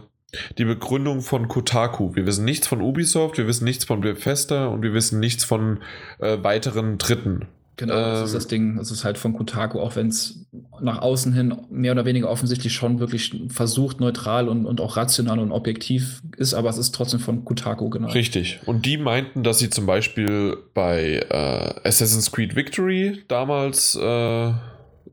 die 0.59 0.64
Begründung 0.64 1.22
von 1.22 1.48
Kotaku. 1.48 2.14
Wir 2.14 2.26
wissen 2.26 2.44
nichts 2.44 2.66
von 2.66 2.80
Ubisoft, 2.82 3.38
wir 3.38 3.46
wissen 3.46 3.64
nichts 3.64 3.84
von 3.84 4.00
Bethesda 4.00 4.66
und 4.66 4.82
wir 4.82 4.92
wissen 4.92 5.20
nichts 5.20 5.44
von 5.44 5.80
äh, 6.18 6.38
weiteren 6.42 6.98
Dritten. 6.98 7.46
Genau, 7.78 7.94
das 7.94 8.22
ist 8.22 8.34
das 8.34 8.44
ähm, 8.44 8.48
Ding. 8.48 8.78
Es 8.78 8.90
ist 8.90 9.05
halt 9.05 9.18
von 9.18 9.34
Kotaku, 9.34 9.78
auch 9.78 9.94
wenn 9.94 10.09
es 10.09 10.44
nach 10.80 11.00
außen 11.00 11.32
hin 11.32 11.56
mehr 11.70 11.92
oder 11.92 12.05
weniger 12.05 12.28
offensichtlich 12.28 12.72
schon 12.72 12.98
wirklich 12.98 13.40
versucht, 13.50 14.00
neutral 14.00 14.48
und, 14.48 14.66
und 14.66 14.80
auch 14.80 14.96
rational 14.96 15.38
und 15.38 15.52
objektiv 15.52 16.20
ist, 16.36 16.55
aber 16.55 16.70
es 16.70 16.76
ist 16.76 16.92
trotzdem 16.92 17.20
von 17.20 17.44
Kotaku 17.44 17.88
genau. 17.88 18.09
Richtig. 18.09 18.59
Und 18.66 18.84
die 18.84 18.98
meinten, 18.98 19.44
dass 19.44 19.60
sie 19.60 19.70
zum 19.70 19.86
Beispiel 19.86 20.56
bei 20.74 21.24
äh, 21.30 21.88
Assassin's 21.88 22.32
Creed 22.32 22.56
Victory 22.56 23.22
damals, 23.28 23.94
äh, 23.94 24.52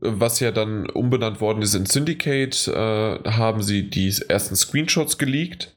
was 0.00 0.40
ja 0.40 0.50
dann 0.50 0.88
umbenannt 0.90 1.40
worden 1.40 1.62
ist 1.62 1.74
in 1.74 1.86
Syndicate, 1.86 2.68
äh, 2.68 3.30
haben 3.30 3.62
sie 3.62 3.88
die 3.88 4.14
ersten 4.28 4.56
Screenshots 4.56 5.18
geleakt 5.18 5.74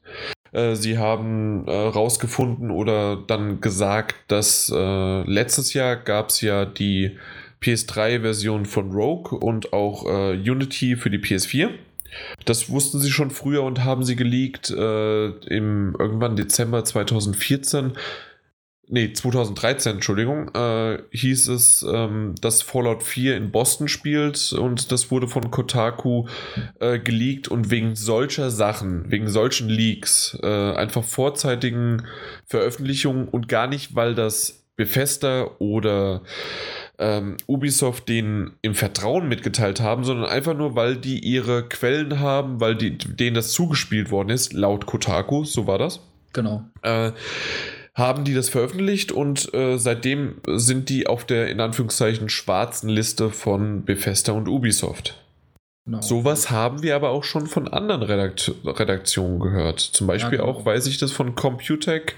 äh, 0.52 0.74
sie 0.74 0.98
haben 0.98 1.66
äh, 1.66 1.70
rausgefunden 1.70 2.70
oder 2.70 3.16
dann 3.16 3.60
gesagt, 3.60 4.16
dass 4.28 4.70
äh, 4.74 5.22
letztes 5.22 5.74
Jahr 5.74 5.96
gab 5.96 6.30
es 6.30 6.40
ja 6.40 6.64
die 6.64 7.18
PS3-Version 7.62 8.66
von 8.66 8.90
Rogue 8.90 9.38
und 9.38 9.72
auch 9.72 10.06
äh, 10.06 10.32
Unity 10.32 10.96
für 10.96 11.10
die 11.10 11.18
PS4. 11.18 11.70
Das 12.44 12.70
wussten 12.70 12.98
sie 12.98 13.10
schon 13.10 13.30
früher 13.30 13.62
und 13.62 13.84
haben 13.84 14.02
sie 14.02 14.16
geleakt 14.16 14.70
äh, 14.70 15.26
im 15.26 15.94
irgendwann 15.98 16.36
Dezember 16.36 16.84
2014 16.84 17.92
nee, 18.90 19.12
2013, 19.12 19.94
Entschuldigung, 19.94 20.54
äh, 20.54 20.98
hieß 21.12 21.48
es, 21.48 21.84
ähm, 21.88 22.34
dass 22.40 22.62
Fallout 22.62 23.02
4 23.02 23.36
in 23.36 23.50
Boston 23.50 23.88
spielt 23.88 24.52
und 24.52 24.92
das 24.92 25.10
wurde 25.10 25.28
von 25.28 25.50
Kotaku 25.50 26.26
äh, 26.80 26.98
geleakt 26.98 27.48
und 27.48 27.70
wegen 27.70 27.96
solcher 27.96 28.50
Sachen, 28.50 29.10
wegen 29.10 29.28
solchen 29.28 29.68
Leaks, 29.68 30.38
äh, 30.42 30.72
einfach 30.72 31.04
vorzeitigen 31.04 32.06
Veröffentlichungen 32.46 33.28
und 33.28 33.48
gar 33.48 33.66
nicht, 33.66 33.94
weil 33.94 34.14
das 34.14 34.64
Bethesda 34.76 35.50
oder 35.58 36.22
ähm, 36.98 37.36
Ubisoft 37.46 38.08
denen 38.08 38.52
im 38.62 38.74
Vertrauen 38.74 39.28
mitgeteilt 39.28 39.80
haben, 39.80 40.04
sondern 40.04 40.26
einfach 40.26 40.54
nur, 40.54 40.74
weil 40.74 40.96
die 40.96 41.18
ihre 41.18 41.68
Quellen 41.68 42.18
haben, 42.18 42.60
weil 42.60 42.76
die, 42.76 42.96
denen 42.96 43.34
das 43.34 43.52
zugespielt 43.52 44.10
worden 44.10 44.30
ist, 44.30 44.52
laut 44.52 44.86
Kotaku, 44.86 45.44
so 45.44 45.66
war 45.66 45.78
das. 45.78 46.00
Genau. 46.32 46.64
Äh, 46.82 47.12
haben 47.94 48.24
die 48.24 48.34
das 48.34 48.48
veröffentlicht 48.48 49.12
und 49.12 49.52
äh, 49.52 49.78
seitdem 49.78 50.40
sind 50.46 50.88
die 50.88 51.06
auf 51.06 51.24
der 51.24 51.48
in 51.48 51.60
Anführungszeichen 51.60 52.28
schwarzen 52.28 52.88
Liste 52.88 53.30
von 53.30 53.84
Bethesda 53.84 54.32
und 54.32 54.48
Ubisoft. 54.48 55.20
Genau. 55.86 56.02
Sowas 56.02 56.50
haben 56.50 56.82
wir 56.82 56.94
aber 56.94 57.08
auch 57.08 57.24
schon 57.24 57.46
von 57.46 57.66
anderen 57.66 58.02
Redakt 58.02 58.52
Redaktionen 58.64 59.40
gehört. 59.40 59.80
Zum 59.80 60.06
Beispiel 60.06 60.38
ja, 60.38 60.44
genau. 60.44 60.58
auch, 60.58 60.66
weiß 60.66 60.86
ich 60.86 60.98
das 60.98 61.10
von 61.10 61.34
Computec. 61.34 62.16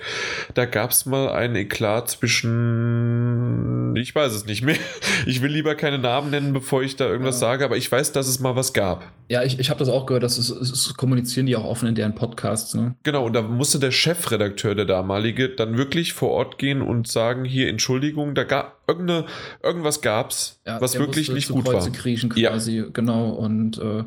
Da 0.55 0.65
gab 0.65 0.91
es 0.91 1.07
mal 1.07 1.29
einen 1.31 1.55
Eklat 1.55 2.11
zwischen. 2.11 3.95
Ich 3.97 4.15
weiß 4.15 4.33
es 4.33 4.47
nicht 4.47 4.63
mehr. 4.63 4.77
Ich 5.25 5.41
will 5.41 5.53
lieber 5.53 5.77
keine 5.77 5.99
Namen 5.99 6.31
nennen, 6.31 6.53
bevor 6.53 6.83
ich 6.83 6.97
da 6.97 7.07
irgendwas 7.07 7.37
ja. 7.37 7.47
sage, 7.47 7.65
aber 7.65 7.77
ich 7.77 7.91
weiß, 7.91 8.11
dass 8.11 8.27
es 8.27 8.41
mal 8.41 8.57
was 8.57 8.73
gab. 8.73 9.05
Ja, 9.29 9.45
ich, 9.45 9.61
ich 9.61 9.71
habe 9.71 9.79
das 9.79 9.89
auch 9.89 10.07
gehört, 10.07 10.25
dass 10.25 10.37
es, 10.37 10.51
es, 10.51 10.95
kommunizieren 10.95 11.47
die 11.47 11.55
auch 11.55 11.65
offen 11.65 11.89
in 11.89 11.95
deren 11.95 12.17
Podcasts. 12.17 12.75
Ne? 12.75 12.97
Genau, 13.05 13.25
und 13.27 13.33
da 13.35 13.43
musste 13.43 13.79
der 13.79 13.93
Chefredakteur, 13.93 14.75
der 14.75 14.85
damalige, 14.85 15.49
dann 15.49 15.79
wirklich 15.79 16.13
vor 16.13 16.31
Ort 16.31 16.59
gehen 16.59 16.83
und 16.83 17.07
sagen: 17.07 17.45
Hier, 17.45 17.69
Entschuldigung, 17.69 18.35
da 18.35 18.43
gab 18.43 18.82
irgendeine, 18.93 19.27
irgendwas 19.63 20.01
gab's, 20.01 20.61
ja, 20.67 20.81
was 20.81 20.99
wirklich 20.99 21.31
nicht 21.31 21.49
gut 21.49 21.65
Kreuze 21.65 21.91
war. 21.91 21.97
Kriechen 21.97 22.31
quasi, 22.31 22.79
ja. 22.79 22.85
genau. 22.93 23.31
Und 23.31 23.79
äh, 23.79 24.05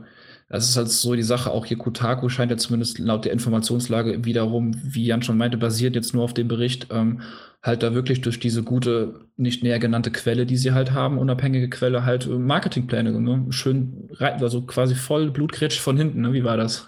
das 0.49 0.69
ist 0.69 0.77
halt 0.77 0.89
so 0.89 1.15
die 1.15 1.23
Sache, 1.23 1.51
auch 1.51 1.65
hier 1.65 1.77
Kotaku 1.77 2.29
scheint 2.29 2.51
ja 2.51 2.57
zumindest 2.57 2.99
laut 2.99 3.25
der 3.25 3.33
Informationslage 3.33 4.25
wiederum, 4.25 4.79
wie 4.83 5.05
Jan 5.05 5.23
schon 5.23 5.37
meinte, 5.37 5.57
basiert 5.57 5.95
jetzt 5.95 6.13
nur 6.13 6.23
auf 6.23 6.33
dem 6.33 6.47
Bericht, 6.47 6.87
ähm, 6.91 7.21
halt 7.65 7.81
da 7.81 7.95
wirklich 7.95 8.21
durch 8.21 8.39
diese 8.39 8.61
gute, 8.61 9.21
nicht 9.37 9.63
näher 9.63 9.79
genannte 9.79 10.11
Quelle, 10.11 10.45
die 10.45 10.55
sie 10.55 10.73
halt 10.73 10.91
haben, 10.91 11.17
unabhängige 11.17 11.67
Quelle, 11.67 12.05
halt 12.05 12.27
äh, 12.27 12.29
Marketingpläne, 12.29 13.19
ne? 13.19 13.47
schön, 13.49 14.07
also 14.19 14.61
quasi 14.61 14.93
voll 14.93 15.31
Blutgrätsch 15.31 15.79
von 15.79 15.97
hinten, 15.97 16.21
ne? 16.21 16.31
wie 16.31 16.43
war 16.43 16.57
das? 16.57 16.85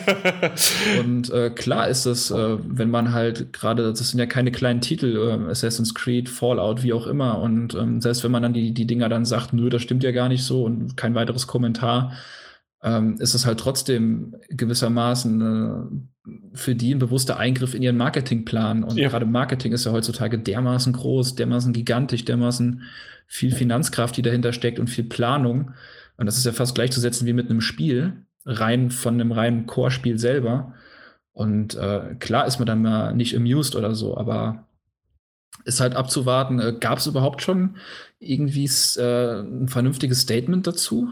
und 1.00 1.30
äh, 1.30 1.50
klar 1.50 1.88
ist 1.88 2.06
es, 2.06 2.30
äh, 2.30 2.58
wenn 2.62 2.90
man 2.90 3.12
halt 3.12 3.52
gerade, 3.52 3.82
das 3.82 4.08
sind 4.08 4.20
ja 4.20 4.26
keine 4.26 4.52
kleinen 4.52 4.80
Titel, 4.80 5.16
äh, 5.16 5.50
Assassin's 5.50 5.94
Creed, 5.94 6.28
Fallout, 6.28 6.84
wie 6.84 6.92
auch 6.92 7.08
immer, 7.08 7.40
und 7.40 7.74
ähm, 7.74 8.00
selbst 8.00 8.22
wenn 8.22 8.30
man 8.30 8.42
dann 8.44 8.54
die, 8.54 8.72
die 8.72 8.86
Dinger 8.86 9.08
dann 9.08 9.24
sagt, 9.24 9.52
nö, 9.52 9.68
das 9.68 9.82
stimmt 9.82 10.04
ja 10.04 10.12
gar 10.12 10.28
nicht 10.28 10.44
so 10.44 10.62
und 10.64 10.96
kein 10.96 11.16
weiteres 11.16 11.48
Kommentar, 11.48 12.12
ähm, 12.84 13.16
ist 13.18 13.34
es 13.34 13.46
halt 13.46 13.58
trotzdem 13.58 14.36
gewissermaßen 14.48 15.40
äh, 15.40 16.13
für 16.54 16.74
die 16.74 16.94
ein 16.94 16.98
bewusster 16.98 17.38
Eingriff 17.38 17.74
in 17.74 17.82
ihren 17.82 17.96
Marketingplan. 17.96 18.82
Und 18.82 18.96
ja. 18.96 19.08
gerade 19.08 19.26
Marketing 19.26 19.72
ist 19.72 19.84
ja 19.84 19.92
heutzutage 19.92 20.38
dermaßen 20.38 20.92
groß, 20.92 21.34
dermaßen 21.34 21.72
gigantisch, 21.72 22.24
dermaßen 22.24 22.82
viel 23.26 23.52
Finanzkraft, 23.52 24.16
die 24.16 24.22
dahinter 24.22 24.52
steckt 24.52 24.78
und 24.78 24.88
viel 24.88 25.04
Planung. 25.04 25.72
Und 26.16 26.26
das 26.26 26.38
ist 26.38 26.46
ja 26.46 26.52
fast 26.52 26.74
gleichzusetzen 26.74 27.26
wie 27.26 27.32
mit 27.32 27.50
einem 27.50 27.60
Spiel, 27.60 28.24
rein 28.46 28.90
von 28.90 29.14
einem 29.14 29.32
reinen 29.32 29.66
Core-Spiel 29.66 30.18
selber. 30.18 30.74
Und 31.32 31.74
äh, 31.74 32.14
klar 32.20 32.46
ist 32.46 32.58
man 32.58 32.66
dann 32.66 32.82
mal 32.82 33.14
nicht 33.14 33.36
amused 33.36 33.74
oder 33.74 33.94
so, 33.94 34.16
aber 34.16 34.66
ist 35.64 35.80
halt 35.80 35.96
abzuwarten. 35.96 36.60
Äh, 36.60 36.74
Gab 36.78 36.98
es 36.98 37.06
überhaupt 37.06 37.42
schon 37.42 37.76
irgendwie 38.18 38.70
äh, 38.96 39.40
ein 39.40 39.68
vernünftiges 39.68 40.20
Statement 40.20 40.66
dazu? 40.66 41.10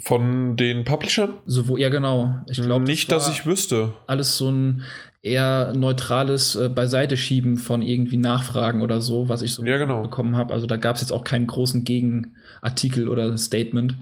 Von 0.00 0.56
den 0.56 0.84
Publishern? 0.84 1.34
So, 1.46 1.76
ja, 1.76 1.88
genau. 1.88 2.36
Ich 2.48 2.60
glaube 2.60 2.84
nicht, 2.84 3.10
das 3.10 3.26
dass 3.26 3.34
ich 3.34 3.46
wüsste. 3.46 3.94
Alles 4.06 4.36
so 4.36 4.50
ein 4.50 4.82
eher 5.22 5.72
neutrales 5.74 6.54
äh, 6.54 6.68
Beiseite 6.68 7.16
von 7.56 7.82
irgendwie 7.82 8.16
Nachfragen 8.16 8.82
oder 8.82 9.00
so, 9.00 9.28
was 9.28 9.42
ich 9.42 9.54
so 9.54 9.64
ja, 9.64 9.78
genau. 9.78 10.02
bekommen 10.02 10.36
habe. 10.36 10.54
Also 10.54 10.66
da 10.66 10.76
gab 10.76 10.96
es 10.96 11.02
jetzt 11.02 11.12
auch 11.12 11.24
keinen 11.24 11.46
großen 11.46 11.84
Gegenartikel 11.84 13.08
oder 13.08 13.36
Statement. 13.36 13.96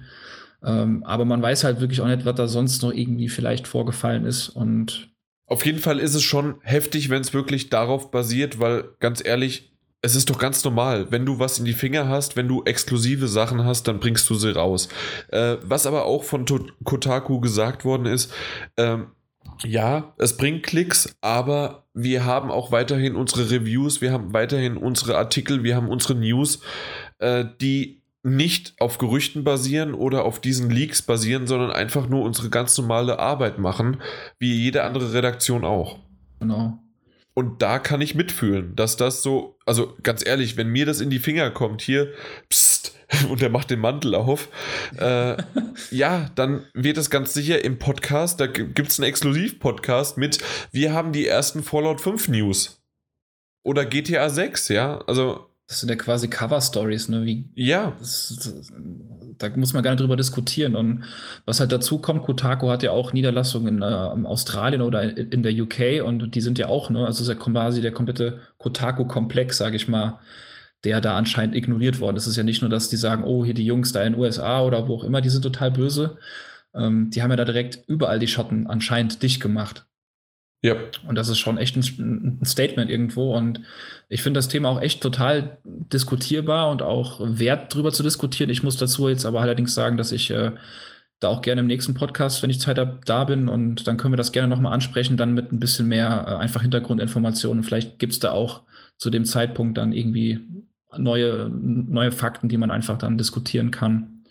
Ähm, 0.62 1.02
aber 1.04 1.24
man 1.24 1.42
weiß 1.42 1.64
halt 1.64 1.80
wirklich 1.80 2.00
auch 2.00 2.06
nicht, 2.06 2.24
was 2.24 2.34
da 2.34 2.46
sonst 2.46 2.82
noch 2.82 2.92
irgendwie 2.92 3.28
vielleicht 3.28 3.66
vorgefallen 3.66 4.26
ist. 4.26 4.48
Und 4.48 5.10
auf 5.46 5.64
jeden 5.64 5.78
Fall 5.78 5.98
ist 5.98 6.14
es 6.14 6.22
schon 6.22 6.56
heftig, 6.62 7.08
wenn 7.08 7.22
es 7.22 7.32
wirklich 7.32 7.70
darauf 7.70 8.10
basiert, 8.10 8.58
weil 8.58 8.84
ganz 9.00 9.24
ehrlich, 9.24 9.75
es 10.06 10.14
ist 10.14 10.30
doch 10.30 10.38
ganz 10.38 10.64
normal, 10.64 11.10
wenn 11.10 11.26
du 11.26 11.38
was 11.38 11.58
in 11.58 11.64
die 11.64 11.72
Finger 11.72 12.08
hast, 12.08 12.36
wenn 12.36 12.48
du 12.48 12.62
exklusive 12.64 13.26
Sachen 13.26 13.64
hast, 13.64 13.88
dann 13.88 13.98
bringst 14.00 14.30
du 14.30 14.34
sie 14.34 14.54
raus. 14.54 14.88
Äh, 15.28 15.56
was 15.62 15.86
aber 15.86 16.06
auch 16.06 16.22
von 16.22 16.46
Kotaku 16.84 17.40
gesagt 17.40 17.84
worden 17.84 18.06
ist, 18.06 18.32
ähm, 18.76 19.08
ja, 19.64 20.14
es 20.18 20.36
bringt 20.36 20.62
Klicks, 20.62 21.16
aber 21.20 21.86
wir 21.92 22.24
haben 22.24 22.50
auch 22.50 22.72
weiterhin 22.72 23.16
unsere 23.16 23.50
Reviews, 23.50 24.00
wir 24.00 24.12
haben 24.12 24.32
weiterhin 24.32 24.76
unsere 24.76 25.16
Artikel, 25.16 25.64
wir 25.64 25.74
haben 25.74 25.88
unsere 25.88 26.14
News, 26.14 26.60
äh, 27.18 27.44
die 27.60 28.02
nicht 28.22 28.74
auf 28.80 28.98
Gerüchten 28.98 29.44
basieren 29.44 29.94
oder 29.94 30.24
auf 30.24 30.40
diesen 30.40 30.70
Leaks 30.70 31.02
basieren, 31.02 31.46
sondern 31.46 31.70
einfach 31.70 32.08
nur 32.08 32.22
unsere 32.22 32.50
ganz 32.50 32.76
normale 32.76 33.18
Arbeit 33.18 33.58
machen, 33.58 34.02
wie 34.38 34.52
jede 34.52 34.82
andere 34.84 35.12
Redaktion 35.12 35.64
auch. 35.64 35.98
Genau. 36.40 36.78
Und 37.38 37.60
da 37.60 37.78
kann 37.78 38.00
ich 38.00 38.14
mitfühlen, 38.14 38.74
dass 38.76 38.96
das 38.96 39.22
so, 39.22 39.58
also 39.66 39.94
ganz 40.02 40.24
ehrlich, 40.24 40.56
wenn 40.56 40.68
mir 40.68 40.86
das 40.86 41.02
in 41.02 41.10
die 41.10 41.18
Finger 41.18 41.50
kommt, 41.50 41.82
hier, 41.82 42.14
psst, 42.48 42.94
und 43.28 43.42
er 43.42 43.50
macht 43.50 43.68
den 43.68 43.80
Mantel 43.80 44.14
auf, 44.14 44.48
äh, 44.98 45.36
ja, 45.90 46.30
dann 46.34 46.64
wird 46.72 46.96
es 46.96 47.10
ganz 47.10 47.34
sicher 47.34 47.62
im 47.62 47.78
Podcast, 47.78 48.40
da 48.40 48.46
gibt 48.46 48.88
es 48.88 48.98
einen 48.98 49.10
Exklusiv-Podcast 49.10 50.16
mit, 50.16 50.38
wir 50.72 50.94
haben 50.94 51.12
die 51.12 51.26
ersten 51.26 51.62
Fallout 51.62 52.00
5 52.00 52.28
News. 52.28 52.82
Oder 53.62 53.84
GTA 53.84 54.30
6, 54.30 54.68
ja, 54.68 55.04
also 55.06 55.50
das 55.68 55.80
sind 55.80 55.88
ja 55.88 55.96
quasi 55.96 56.28
Cover-Stories, 56.28 57.08
ne? 57.08 57.24
Wie, 57.24 57.48
ja. 57.54 57.96
Das, 57.98 58.36
das, 58.36 58.72
da 59.38 59.48
muss 59.56 59.72
man 59.72 59.82
gar 59.82 59.90
nicht 59.90 60.00
drüber 60.00 60.16
diskutieren. 60.16 60.76
Und 60.76 61.04
was 61.44 61.58
halt 61.58 61.72
dazu 61.72 61.98
kommt, 61.98 62.22
Kotaku 62.22 62.68
hat 62.68 62.84
ja 62.84 62.92
auch 62.92 63.12
Niederlassungen 63.12 63.76
in 63.76 63.82
äh, 63.82 64.26
Australien 64.26 64.80
oder 64.80 65.02
in, 65.02 65.30
in, 65.30 65.42
der 65.42 65.52
UK 65.52 66.04
und 66.04 66.36
die 66.36 66.40
sind 66.40 66.58
ja 66.58 66.68
auch, 66.68 66.88
ne? 66.88 67.04
Also 67.04 67.22
ist 67.22 67.28
ja 67.28 67.34
quasi 67.34 67.80
der 67.80 67.92
komplette 67.92 68.40
Kotaku-Komplex, 68.58 69.56
sage 69.58 69.74
ich 69.74 69.88
mal, 69.88 70.20
der 70.84 71.00
da 71.00 71.16
anscheinend 71.16 71.56
ignoriert 71.56 71.98
worden 71.98 72.16
ist. 72.16 72.24
Es 72.24 72.32
ist 72.32 72.36
ja 72.36 72.44
nicht 72.44 72.62
nur, 72.62 72.70
dass 72.70 72.88
die 72.88 72.96
sagen, 72.96 73.24
oh, 73.24 73.44
hier 73.44 73.54
die 73.54 73.66
Jungs 73.66 73.92
da 73.92 74.04
in 74.04 74.12
den 74.12 74.20
USA 74.20 74.62
oder 74.62 74.86
wo 74.86 74.94
auch 74.96 75.04
immer, 75.04 75.20
die 75.20 75.30
sind 75.30 75.42
total 75.42 75.72
böse. 75.72 76.16
Ähm, 76.74 77.10
die 77.10 77.22
haben 77.22 77.30
ja 77.30 77.36
da 77.36 77.44
direkt 77.44 77.80
überall 77.88 78.20
die 78.20 78.28
Schotten 78.28 78.68
anscheinend 78.68 79.20
dicht 79.20 79.40
gemacht. 79.40 79.86
Ja. 80.62 80.74
Und 81.06 81.16
das 81.16 81.28
ist 81.28 81.38
schon 81.38 81.58
echt 81.58 81.76
ein, 81.76 82.40
Statement 82.44 82.90
irgendwo. 82.90 83.34
Und 83.34 83.60
ich 84.08 84.22
finde 84.22 84.38
das 84.38 84.48
Thema 84.48 84.70
auch 84.70 84.80
echt 84.80 85.02
total 85.02 85.58
diskutierbar 85.64 86.70
und 86.70 86.82
auch 86.82 87.20
wert, 87.22 87.74
drüber 87.74 87.92
zu 87.92 88.02
diskutieren. 88.02 88.50
Ich 88.50 88.62
muss 88.62 88.76
dazu 88.76 89.08
jetzt 89.08 89.26
aber 89.26 89.40
allerdings 89.40 89.74
sagen, 89.74 89.96
dass 89.96 90.12
ich 90.12 90.30
äh, 90.30 90.52
da 91.20 91.28
auch 91.28 91.42
gerne 91.42 91.60
im 91.60 91.66
nächsten 91.66 91.94
Podcast, 91.94 92.42
wenn 92.42 92.50
ich 92.50 92.60
Zeit 92.60 92.78
habe, 92.78 93.00
da 93.04 93.24
bin 93.24 93.48
und 93.48 93.86
dann 93.86 93.96
können 93.96 94.12
wir 94.12 94.18
das 94.18 94.32
gerne 94.32 94.48
nochmal 94.48 94.72
ansprechen, 94.72 95.16
dann 95.16 95.34
mit 95.34 95.52
ein 95.52 95.60
bisschen 95.60 95.88
mehr 95.88 96.26
äh, 96.28 96.34
einfach 96.34 96.62
Hintergrundinformationen. 96.62 97.62
Vielleicht 97.62 97.98
gibt 97.98 98.12
es 98.12 98.18
da 98.18 98.32
auch 98.32 98.62
zu 98.98 99.10
dem 99.10 99.24
Zeitpunkt 99.24 99.78
dann 99.78 99.92
irgendwie 99.92 100.40
neue, 100.96 101.50
neue 101.50 102.12
Fakten, 102.12 102.48
die 102.48 102.56
man 102.56 102.70
einfach 102.70 102.98
dann 102.98 103.18
diskutieren 103.18 103.70
kann. 103.70 104.24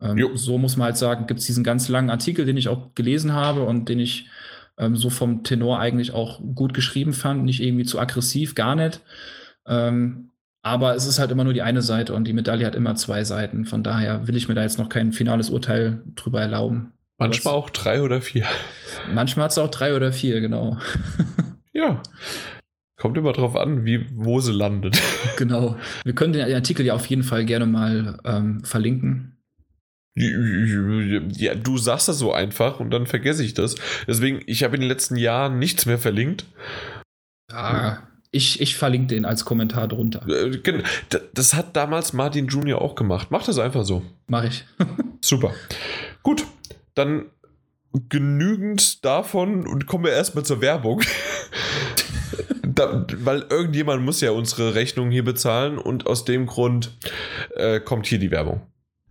Ähm, 0.00 0.30
so 0.34 0.58
muss 0.58 0.76
man 0.76 0.86
halt 0.86 0.96
sagen, 0.96 1.26
gibt 1.26 1.40
es 1.40 1.46
diesen 1.46 1.64
ganz 1.64 1.88
langen 1.88 2.10
Artikel, 2.10 2.44
den 2.44 2.56
ich 2.56 2.68
auch 2.68 2.94
gelesen 2.94 3.32
habe 3.32 3.62
und 3.62 3.88
den 3.88 4.00
ich 4.00 4.28
ähm, 4.78 4.96
so 4.96 5.10
vom 5.10 5.44
Tenor 5.44 5.78
eigentlich 5.78 6.12
auch 6.12 6.40
gut 6.54 6.74
geschrieben 6.74 7.12
fand, 7.12 7.44
nicht 7.44 7.60
irgendwie 7.60 7.84
zu 7.84 7.98
aggressiv, 7.98 8.54
gar 8.54 8.74
nicht. 8.74 9.00
Ähm, 9.66 10.30
aber 10.62 10.94
es 10.94 11.06
ist 11.06 11.18
halt 11.18 11.30
immer 11.30 11.44
nur 11.44 11.52
die 11.52 11.62
eine 11.62 11.82
Seite 11.82 12.14
und 12.14 12.24
die 12.24 12.32
Medaille 12.32 12.66
hat 12.66 12.74
immer 12.74 12.94
zwei 12.94 13.22
Seiten. 13.24 13.66
Von 13.66 13.82
daher 13.82 14.26
will 14.26 14.36
ich 14.36 14.48
mir 14.48 14.54
da 14.54 14.62
jetzt 14.62 14.78
noch 14.78 14.88
kein 14.88 15.12
finales 15.12 15.50
Urteil 15.50 16.02
drüber 16.14 16.40
erlauben. 16.40 16.92
Manchmal 17.18 17.54
auch 17.54 17.70
drei 17.70 18.02
oder 18.02 18.20
vier. 18.20 18.46
Manchmal 19.12 19.44
hat 19.44 19.52
es 19.52 19.58
auch 19.58 19.70
drei 19.70 19.94
oder 19.94 20.12
vier, 20.12 20.40
genau. 20.40 20.78
ja. 21.72 22.02
Kommt 22.96 23.18
immer 23.18 23.32
drauf 23.32 23.56
an, 23.56 23.84
wie, 23.84 24.06
wo 24.14 24.40
sie 24.40 24.52
landet. 24.52 25.00
Genau. 25.36 25.76
Wir 26.04 26.14
können 26.14 26.32
den 26.32 26.54
Artikel 26.54 26.86
ja 26.86 26.94
auf 26.94 27.06
jeden 27.06 27.22
Fall 27.22 27.44
gerne 27.44 27.66
mal 27.66 28.18
ähm, 28.24 28.64
verlinken. 28.64 29.33
Ja, 30.16 31.54
du 31.56 31.76
sagst 31.76 32.08
das 32.08 32.18
so 32.18 32.32
einfach 32.32 32.78
und 32.78 32.90
dann 32.90 33.06
vergesse 33.06 33.44
ich 33.44 33.54
das. 33.54 33.74
Deswegen, 34.06 34.42
ich 34.46 34.62
habe 34.62 34.76
in 34.76 34.82
den 34.82 34.88
letzten 34.88 35.16
Jahren 35.16 35.58
nichts 35.58 35.86
mehr 35.86 35.98
verlinkt. 35.98 36.46
Ja, 37.50 38.06
ich, 38.30 38.60
ich 38.60 38.76
verlinke 38.76 39.08
den 39.14 39.24
als 39.24 39.44
Kommentar 39.44 39.88
drunter. 39.88 40.26
Äh, 40.28 40.82
das 41.34 41.54
hat 41.54 41.76
damals 41.76 42.12
Martin 42.12 42.48
Junior 42.48 42.82
auch 42.82 42.94
gemacht. 42.94 43.28
Mach 43.30 43.44
das 43.44 43.58
einfach 43.58 43.84
so. 43.84 44.02
Mach 44.26 44.44
ich. 44.44 44.64
Super. 45.20 45.52
Gut, 46.22 46.44
dann 46.94 47.26
genügend 48.08 49.04
davon 49.04 49.66
und 49.66 49.86
kommen 49.86 50.04
wir 50.04 50.12
erstmal 50.12 50.44
zur 50.44 50.60
Werbung. 50.60 51.02
da, 52.62 53.06
weil 53.18 53.46
irgendjemand 53.50 54.02
muss 54.02 54.20
ja 54.20 54.32
unsere 54.32 54.74
Rechnung 54.74 55.10
hier 55.10 55.24
bezahlen 55.24 55.78
und 55.78 56.06
aus 56.06 56.24
dem 56.24 56.46
Grund 56.46 56.96
äh, 57.54 57.80
kommt 57.80 58.06
hier 58.06 58.18
die 58.18 58.30
Werbung. 58.30 58.62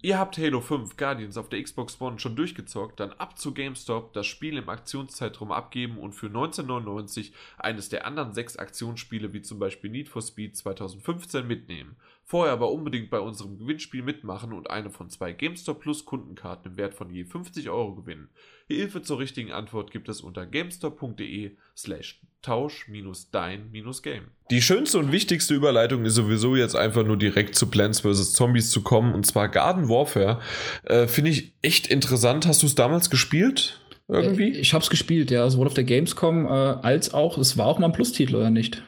Ihr 0.06 0.20
habt 0.20 0.38
Halo 0.38 0.60
5 0.60 0.98
Guardians 0.98 1.38
auf 1.38 1.48
der 1.48 1.64
Xbox 1.64 2.02
One 2.02 2.20
schon 2.20 2.36
durchgezockt, 2.36 3.00
dann 3.00 3.14
ab 3.14 3.40
zu 3.40 3.54
GameStop, 3.54 4.12
das 4.12 4.28
Spiel 4.28 4.58
im 4.58 4.68
Aktionszeitraum 4.68 5.54
abgeben 5.54 5.98
und 5.98 6.12
für 6.12 6.26
1999 6.26 7.32
eines 7.58 7.88
der 7.88 8.06
anderen 8.06 8.34
sechs 8.34 8.58
Aktionsspiele 8.58 9.32
wie 9.32 9.42
zum 9.42 9.60
Beispiel 9.60 9.90
Need 9.90 10.10
for 10.10 10.22
Speed 10.22 10.58
2015 10.58 11.48
mitnehmen. 11.48 11.96
Vorher 12.26 12.52
aber 12.52 12.70
unbedingt 12.74 13.12
bei 13.12 13.20
unserem 13.22 13.58
Gewinnspiel 13.58 14.04
mitmachen 14.04 14.52
und 14.52 14.70
eine 14.70 14.90
von 14.90 15.10
zwei 15.10 15.32
GameStop 15.32 15.80
Plus 15.80 16.04
Kundenkarten 16.04 16.74
im 16.74 16.78
Wert 16.78 16.96
von 16.96 17.10
je 17.10 17.24
50 17.24 17.70
Euro 17.70 17.96
gewinnen. 17.96 18.30
Hilfe 18.68 19.04
zur 19.04 19.20
richtigen 19.20 19.54
Antwort 19.54 19.92
gibt 19.92 20.10
es 20.10 20.20
unter 20.20 20.46
gamestop.de 20.46 21.56
slash 21.78 22.20
tausch-dein-game. 22.44 24.24
Die 24.52 24.62
schönste 24.62 25.00
und 25.00 25.12
wichtigste 25.12 25.56
Überleitung 25.56 26.06
ist 26.06 26.16
sowieso 26.16 26.56
jetzt 26.56 26.76
einfach 26.76 27.04
nur 27.04 27.18
direkt 27.18 27.56
zu 27.56 27.68
Plants 27.68 28.02
vs. 28.02 28.34
Zombies 28.34 28.70
zu 28.70 28.84
kommen 28.84 29.16
und 29.16 29.26
zwar 29.26 29.50
Garden 29.50 29.90
Warfare. 29.90 30.40
Äh, 30.84 31.08
Finde 31.08 31.32
ich 31.32 31.54
echt 31.62 31.88
interessant. 31.88 32.46
Hast 32.46 32.62
du 32.62 32.68
es 32.68 32.76
damals 32.76 33.10
gespielt? 33.10 33.80
Irgendwie? 34.08 34.54
Äh, 34.54 34.60
ich 34.60 34.74
habe 34.74 34.84
es 34.84 34.90
gespielt, 34.90 35.32
ja, 35.32 35.50
sowohl 35.50 35.68
auf 35.68 35.74
der 35.74 35.86
Gamescom 35.86 36.46
äh, 36.46 36.50
als 36.50 37.14
auch, 37.14 37.38
es 37.38 37.58
war 37.58 37.66
auch 37.66 37.80
mal 37.80 37.88
ein 37.88 37.94
Plus-Titel, 37.94 38.36
oder 38.36 38.50
nicht? 38.50 38.84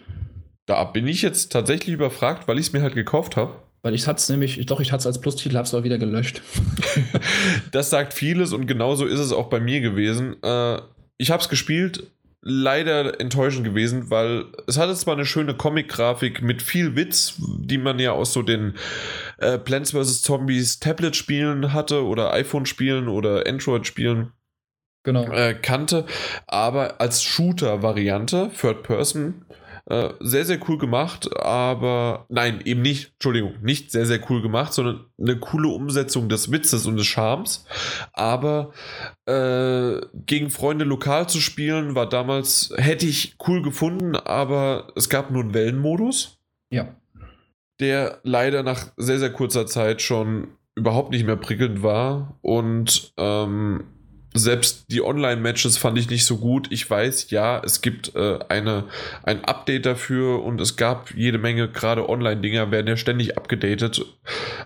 Da 0.66 0.84
bin 0.84 1.08
ich 1.08 1.22
jetzt 1.22 1.52
tatsächlich 1.52 1.94
überfragt, 1.94 2.48
weil 2.48 2.60
ich 2.60 2.68
es 2.68 2.74
mir 2.74 2.82
halt 2.82 2.96
gekauft 2.96 3.38
habe. 3.38 3.54
Weil 3.82 3.94
ich 3.94 4.08
hatte 4.08 4.18
es 4.18 4.30
nämlich, 4.30 4.66
doch, 4.66 4.80
ich 4.82 4.92
hatte 4.92 5.02
es 5.02 5.08
als 5.08 5.22
Plus-Titel, 5.22 5.56
habe 5.56 5.66
es 5.66 5.74
aber 5.74 5.84
wieder 5.84 6.00
gelöscht. 6.00 6.42
das 7.72 7.92
sagt 7.92 8.14
vieles 8.14 8.52
und 8.52 8.66
genauso 8.66 9.06
ist 9.06 9.20
es 9.20 9.32
auch 9.32 9.48
bei 9.48 9.60
mir 9.60 9.80
gewesen. 9.80 10.42
Äh, 10.42 10.80
ich 11.18 11.32
habe 11.32 11.42
es 11.42 11.50
gespielt, 11.50 12.12
leider 12.48 13.20
enttäuschend 13.20 13.66
gewesen, 13.66 14.12
weil 14.12 14.46
es 14.68 14.78
hatte 14.78 14.94
zwar 14.94 15.16
eine 15.16 15.26
schöne 15.26 15.56
Comic-Grafik 15.56 16.44
mit 16.44 16.62
viel 16.62 16.96
Witz, 16.96 17.34
die 17.40 17.80
man 17.80 17.98
ja 17.98 18.12
aus 18.12 18.34
so 18.34 18.44
den 18.44 18.76
äh, 19.40 19.58
Plants 19.58 19.92
vs. 19.92 20.22
Zombies 20.22 20.80
Tablet-Spielen 20.80 21.74
hatte 21.74 22.06
oder 22.06 22.32
iPhone-Spielen 22.34 23.08
oder 23.08 23.48
Android-Spielen. 23.48 24.32
Genau. 25.04 25.32
Äh, 25.32 25.56
kannte, 25.56 26.06
aber 26.46 27.02
als 27.02 27.24
Shooter-Variante, 27.24 28.52
Third 28.60 28.84
Person, 28.84 29.46
äh, 29.88 30.14
sehr, 30.20 30.46
sehr 30.46 30.60
cool 30.68 30.78
gemacht, 30.80 31.30
aber 31.38 32.26
nein, 32.30 32.62
eben 32.66 32.82
nicht, 32.82 33.14
Entschuldigung, 33.14 33.54
nicht 33.62 33.92
sehr, 33.92 34.06
sehr 34.06 34.20
cool 34.30 34.42
gemacht, 34.42 34.74
sondern 34.74 35.06
eine 35.20 35.38
coole 35.38 35.68
Umsetzung 35.68 36.28
des 36.28 36.52
Witzes 36.52 36.88
und 36.88 36.98
des 36.98 37.06
Charmes. 37.06 37.66
Aber 38.12 38.74
äh, 39.28 40.02
gegen 40.26 40.50
Freunde 40.50 40.86
lokal 40.86 41.30
zu 41.30 41.40
spielen, 41.40 41.94
war 41.94 42.10
damals, 42.10 42.74
hätte 42.78 43.06
ich 43.06 43.36
cool 43.48 43.62
gefunden, 43.62 44.16
aber 44.16 44.88
es 44.96 45.10
gab 45.10 45.30
nur 45.30 45.44
einen 45.44 45.54
Wellenmodus. 45.54 46.40
Ja. 46.72 46.96
Der 47.80 48.20
leider 48.24 48.64
nach 48.64 48.88
sehr, 48.98 49.20
sehr 49.20 49.34
kurzer 49.34 49.68
Zeit 49.68 50.02
schon 50.02 50.48
überhaupt 50.76 51.12
nicht 51.12 51.26
mehr 51.26 51.38
prickelnd 51.38 51.84
war 51.84 52.38
und 52.42 53.14
ähm, 53.18 53.84
selbst 54.36 54.86
die 54.92 55.02
Online-Matches 55.02 55.78
fand 55.78 55.98
ich 55.98 56.10
nicht 56.10 56.26
so 56.26 56.38
gut. 56.38 56.68
Ich 56.72 56.90
weiß, 56.90 57.32
ja, 57.32 57.62
es 57.64 57.82
gibt 57.82 58.16
äh, 58.16 58.40
eine, 58.50 58.86
ein 59.24 59.46
Update 59.46 59.86
dafür 59.86 60.44
und 60.44 60.60
es 60.62 60.76
gab 60.76 61.14
jede 61.16 61.38
Menge, 61.38 61.70
gerade 61.70 62.08
Online-Dinger 62.08 62.70
werden 62.70 62.88
ja 62.88 62.98
ständig 62.98 63.38
abgedatet. 63.38 64.06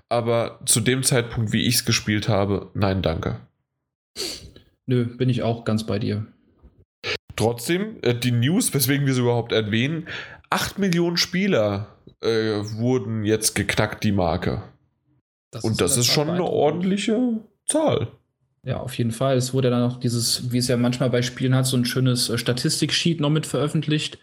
Aber 0.09 0.59
zu 0.65 0.81
dem 0.81 1.03
Zeitpunkt, 1.03 1.53
wie 1.53 1.67
ich 1.67 1.75
es 1.75 1.85
gespielt 1.85 2.27
habe, 2.27 2.69
nein, 2.73 3.01
danke. 3.01 3.39
Nö, 4.87 5.05
bin 5.05 5.29
ich 5.29 5.43
auch 5.43 5.65
ganz 5.65 5.85
bei 5.85 5.99
dir. 5.99 6.25
Trotzdem, 7.35 7.97
äh, 8.01 8.15
die 8.15 8.31
News, 8.31 8.73
weswegen 8.73 9.05
wir 9.05 9.13
sie 9.13 9.21
überhaupt 9.21 9.51
erwähnen, 9.51 10.07
8 10.49 10.79
Millionen 10.79 11.17
Spieler 11.17 11.95
äh, 12.21 12.27
wurden 12.27 13.23
jetzt 13.23 13.53
geknackt, 13.53 14.03
die 14.03 14.11
Marke. 14.11 14.63
Das 15.51 15.63
und 15.63 15.79
das 15.79 15.95
ist 15.95 16.07
schon 16.07 16.29
eine 16.29 16.43
ordentliche 16.43 17.39
Zahl. 17.65 18.11
Ja, 18.63 18.77
auf 18.77 18.97
jeden 18.97 19.11
Fall. 19.11 19.37
Es 19.37 19.53
wurde 19.53 19.69
dann 19.69 19.83
auch 19.83 19.99
dieses, 19.99 20.51
wie 20.51 20.57
es 20.57 20.67
ja 20.67 20.77
manchmal 20.77 21.09
bei 21.09 21.21
Spielen 21.21 21.55
hat, 21.55 21.65
so 21.65 21.77
ein 21.77 21.85
schönes 21.85 22.29
äh, 22.29 22.37
Statistik-Sheet 22.37 23.21
noch 23.21 23.29
mit 23.29 23.45
veröffentlicht. 23.45 24.19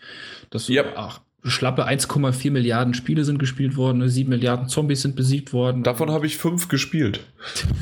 Das 0.51 0.69
yep. 0.69 0.93
ach, 0.97 1.21
schlappe 1.45 1.87
1,4 1.87 2.51
Milliarden 2.51 2.95
Spiele 2.95 3.25
sind 3.25 3.39
gespielt 3.39 3.77
worden, 3.77 4.07
7 4.07 4.29
ne, 4.29 4.37
Milliarden 4.37 4.69
Zombies 4.69 5.03
sind 5.03 5.17
besiegt 5.17 5.53
worden. 5.53 5.83
Davon 5.83 6.11
habe 6.11 6.27
ich 6.27 6.37
fünf 6.37 6.69
gespielt. 6.69 7.21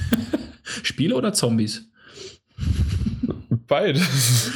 Spiele 0.83 1.17
oder 1.17 1.33
Zombies? 1.33 1.89
Beides. 3.67 4.51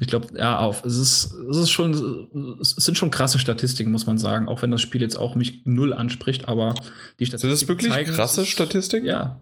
Ich 0.00 0.06
glaube, 0.06 0.28
ja, 0.36 0.58
auf. 0.58 0.84
Es 0.84 0.96
ist, 0.96 1.32
es 1.50 1.56
ist 1.56 1.70
schon, 1.70 2.58
es 2.60 2.70
sind 2.70 2.98
schon 2.98 3.10
krasse 3.10 3.38
Statistiken, 3.38 3.90
muss 3.90 4.06
man 4.06 4.18
sagen, 4.18 4.46
auch 4.46 4.62
wenn 4.62 4.70
das 4.70 4.82
Spiel 4.82 5.00
jetzt 5.00 5.16
auch 5.16 5.34
mich 5.34 5.62
null 5.64 5.92
anspricht, 5.92 6.48
aber 6.48 6.74
die 7.18 7.26
Statistiken. 7.26 7.40
Sind 7.40 7.50
das 7.50 7.68
wirklich 7.68 7.92
zeigen, 7.92 8.12
krasse 8.12 8.46
Statistiken? 8.46 9.06
Ja. 9.06 9.40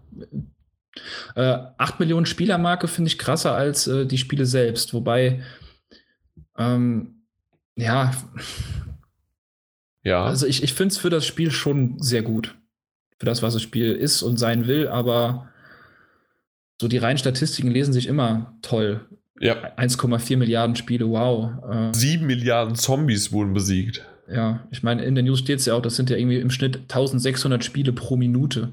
Äh, 1.35 1.57
8 1.77 1.99
Millionen 1.99 2.25
Spielermarke 2.25 2.87
finde 2.87 3.09
ich 3.09 3.17
krasser 3.17 3.53
als 3.53 3.87
äh, 3.87 4.05
die 4.05 4.17
Spiele 4.17 4.45
selbst. 4.45 4.93
Wobei, 4.93 5.41
ähm, 6.57 7.23
ja. 7.75 8.11
Ja. 10.03 10.25
Also 10.25 10.47
ich, 10.47 10.63
ich 10.63 10.73
finde 10.73 10.93
es 10.93 10.97
für 10.97 11.09
das 11.09 11.25
Spiel 11.25 11.51
schon 11.51 12.01
sehr 12.01 12.23
gut. 12.23 12.55
Für 13.17 13.25
das, 13.25 13.41
was 13.41 13.53
das 13.53 13.61
Spiel 13.61 13.91
ist 13.93 14.23
und 14.23 14.37
sein 14.37 14.67
will, 14.67 14.87
aber 14.87 15.49
so 16.81 16.87
die 16.87 16.97
reinen 16.97 17.19
Statistiken 17.19 17.69
lesen 17.69 17.93
sich 17.93 18.07
immer 18.07 18.57
toll. 18.63 19.05
Ja. 19.39 19.75
1,4 19.77 20.37
Milliarden 20.37 20.75
Spiele, 20.75 21.07
wow. 21.07 21.51
Äh, 21.69 21.93
7 21.93 22.25
Milliarden 22.25 22.75
Zombies 22.75 23.31
wurden 23.31 23.53
besiegt. 23.53 24.05
Ja, 24.27 24.67
ich 24.71 24.81
meine, 24.81 25.03
in 25.03 25.15
der 25.15 25.23
News 25.23 25.39
steht 25.39 25.59
es 25.59 25.65
ja 25.65 25.73
auch, 25.75 25.81
das 25.81 25.95
sind 25.95 26.09
ja 26.09 26.17
irgendwie 26.17 26.39
im 26.39 26.51
Schnitt 26.51 26.77
1600 26.77 27.63
Spiele 27.63 27.91
pro 27.91 28.17
Minute. 28.17 28.69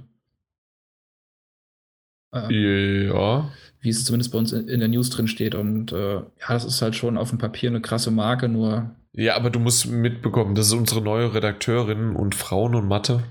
Ähm, 2.33 2.51
ja. 2.51 3.51
Wie 3.81 3.91
es 3.91 4.05
zumindest 4.05 4.33
bei 4.33 4.39
uns 4.39 4.53
in, 4.53 4.69
in 4.69 4.81
der 4.81 4.89
News 4.89 5.11
drin 5.11 5.29
steht. 5.29 5.55
Und 5.55 5.93
äh, 5.93 6.15
ja, 6.15 6.25
das 6.49 6.65
ist 6.65 6.83
halt 6.83 6.97
schon 6.97 7.17
auf 7.17 7.31
dem 7.31 7.39
Papier 7.39 7.71
eine 7.71 7.81
krasse 7.81 8.11
Marke, 8.11 8.49
nur. 8.49 8.91
Ja, 9.13 9.37
aber 9.37 9.51
du 9.51 9.59
musst 9.59 9.87
mitbekommen, 9.87 10.55
das 10.55 10.67
ist 10.67 10.75
unsere 10.75 11.01
neue 11.01 11.35
Redakteurin 11.35 12.15
und 12.15 12.35
Frauen 12.35 12.75
und 12.75 12.87
Mathe. 12.87 13.25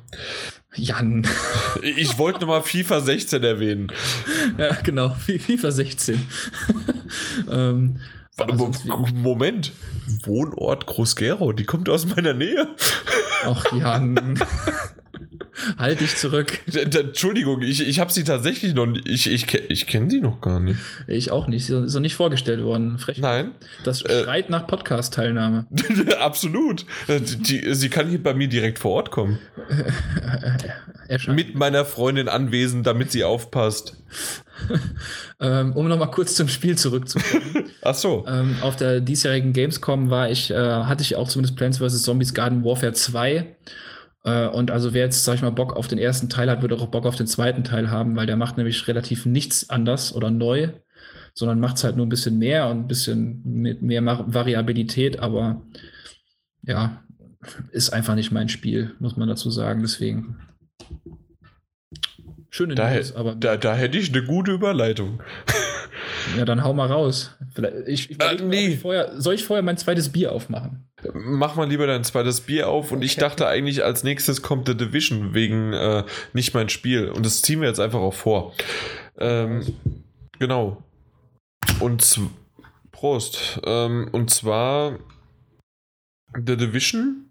Jan. 0.76 1.26
Ich 1.84 2.18
wollte 2.18 2.41
nochmal 2.41 2.64
FIFA 2.64 3.02
16 3.02 3.44
erwähnen. 3.44 3.91
Ja, 4.57 4.74
genau, 4.84 5.10
FIFA 5.10 5.72
16. 5.72 6.28
ähm, 7.52 7.99
also, 8.36 8.72
Moment, 9.14 9.74
Wohnort 10.24 10.86
Groß-Gerau, 10.88 11.53
die 11.53 11.65
kommt 11.65 11.88
aus 11.90 12.06
meiner 12.07 12.34
Nähe. 12.34 12.68
Ach, 13.45 13.65
Jan. 13.74 14.40
halt 15.77 16.01
dich 16.01 16.15
zurück. 16.15 16.59
Entschuldigung, 16.73 17.61
ich, 17.61 17.88
ich 17.88 17.99
habe 17.99 18.11
sie 18.11 18.23
tatsächlich 18.23 18.73
noch 18.73 18.85
nicht. 18.85 19.07
Ich, 19.07 19.31
ich, 19.31 19.53
ich 19.69 19.88
kenne 19.88 20.09
sie 20.09 20.21
noch 20.21 20.41
gar 20.41 20.59
nicht. 20.59 20.79
Ich 21.07 21.31
auch 21.31 21.47
nicht. 21.47 21.65
Sie 21.65 21.75
ist 21.75 21.93
noch 21.93 22.01
nicht 22.01 22.15
vorgestellt 22.15 22.63
worden. 22.63 22.97
Frech. 22.99 23.19
Nein. 23.19 23.51
Das 23.84 24.01
schreit 24.01 24.47
äh, 24.47 24.51
nach 24.51 24.67
Podcast-Teilnahme. 24.67 25.67
Absolut. 26.19 26.85
Äh, 27.07 27.21
die, 27.21 27.73
sie 27.73 27.89
kann 27.89 28.09
hier 28.09 28.21
bei 28.21 28.34
mir 28.34 28.47
direkt 28.47 28.79
vor 28.79 28.91
Ort 28.91 29.11
kommen. 29.11 29.39
Mit 31.27 31.55
meiner 31.55 31.85
Freundin 31.85 32.27
anwesend, 32.27 32.85
damit 32.85 33.11
sie 33.11 33.23
aufpasst. 33.23 33.95
ähm, 35.39 35.73
um 35.73 35.88
nochmal 35.88 36.11
kurz 36.11 36.35
zum 36.35 36.47
Spiel 36.47 36.77
zurückzukommen. 36.77 37.69
Ach 37.81 37.95
so. 37.95 38.25
Ähm, 38.27 38.57
auf 38.61 38.75
der 38.75 38.99
diesjährigen 38.99 39.53
Gamescom 39.53 40.09
war 40.09 40.29
ich, 40.29 40.51
äh, 40.51 40.55
hatte 40.55 41.03
ich 41.03 41.15
auch 41.15 41.27
zumindest 41.29 41.55
Plants 41.55 41.77
vs. 41.77 42.03
Zombies 42.03 42.34
Garden 42.34 42.63
Warfare 42.63 42.93
2. 42.93 43.45
Äh, 44.27 44.47
und 44.49 44.71
also 44.71 44.93
wer 44.93 45.05
jetzt, 45.05 45.23
sag 45.23 45.35
ich 45.35 45.41
mal, 45.41 45.51
Bock 45.51 45.75
auf 45.75 45.87
den 45.87 45.97
ersten 45.97 46.27
Teil 46.27 46.49
hat, 46.51 46.61
wird 46.61 46.73
auch 46.73 46.87
Bock 46.87 47.05
auf 47.05 47.15
den 47.15 47.27
zweiten 47.27 47.63
Teil 47.63 47.89
haben, 47.89 48.15
weil 48.17 48.27
der 48.27 48.35
macht 48.35 48.57
nämlich 48.57 48.87
relativ 48.87 49.25
nichts 49.25 49.69
anders 49.69 50.13
oder 50.13 50.29
neu, 50.29 50.69
sondern 51.33 51.61
macht 51.61 51.77
es 51.77 51.85
halt 51.85 51.95
nur 51.95 52.05
ein 52.05 52.09
bisschen 52.09 52.37
mehr 52.37 52.67
und 52.67 52.81
ein 52.81 52.87
bisschen 52.87 53.41
mit 53.45 53.81
mehr 53.81 54.05
Variabilität, 54.05 55.19
aber 55.19 55.61
ja, 56.63 57.03
ist 57.71 57.91
einfach 57.91 58.15
nicht 58.15 58.31
mein 58.31 58.49
Spiel, 58.49 58.95
muss 58.99 59.15
man 59.15 59.29
dazu 59.29 59.49
sagen. 59.49 59.81
Deswegen 59.81 60.39
Schöne 62.49 62.75
da, 62.75 62.93
News, 62.93 63.15
aber. 63.15 63.35
Da, 63.35 63.55
da 63.55 63.75
hätte 63.75 63.97
ich 63.97 64.13
eine 64.13 64.25
gute 64.25 64.51
Überleitung. 64.51 65.21
Ja, 66.37 66.43
dann 66.43 66.63
hau 66.63 66.73
mal 66.73 66.87
raus. 66.87 67.37
Ich, 67.85 68.11
ich 68.11 68.21
äh, 68.21 68.35
nee. 68.43 68.67
ich 68.67 68.79
vorher, 68.79 69.21
soll 69.21 69.35
ich 69.35 69.45
vorher 69.45 69.63
mein 69.63 69.77
zweites 69.77 70.09
Bier 70.09 70.33
aufmachen? 70.33 70.86
Mach 71.14 71.56
mal 71.56 71.69
lieber 71.69 71.86
dein 71.86 72.03
zweites 72.03 72.41
Bier 72.41 72.69
auf. 72.69 72.91
Und 72.91 72.99
okay. 72.99 73.06
ich 73.06 73.15
dachte 73.18 73.48
eigentlich, 73.48 73.84
als 73.84 74.03
nächstes 74.03 74.41
kommt 74.41 74.68
The 74.68 74.76
Division 74.76 75.34
wegen 75.34 75.74
äh, 75.74 76.03
nicht 76.34 76.53
mein 76.53 76.69
Spiel. 76.69 77.10
Und 77.10 77.26
das 77.26 77.41
ziehen 77.41 77.61
wir 77.61 77.68
jetzt 77.68 77.80
einfach 77.80 77.99
auch 77.99 78.14
vor. 78.14 78.53
Ähm, 79.19 79.65
genau. 80.40 80.84
Und 81.80 82.19
Prost. 82.91 83.60
Ähm, 83.65 84.10
und 84.11 84.32
zwar 84.32 84.98
The 86.34 86.57
Division 86.57 87.28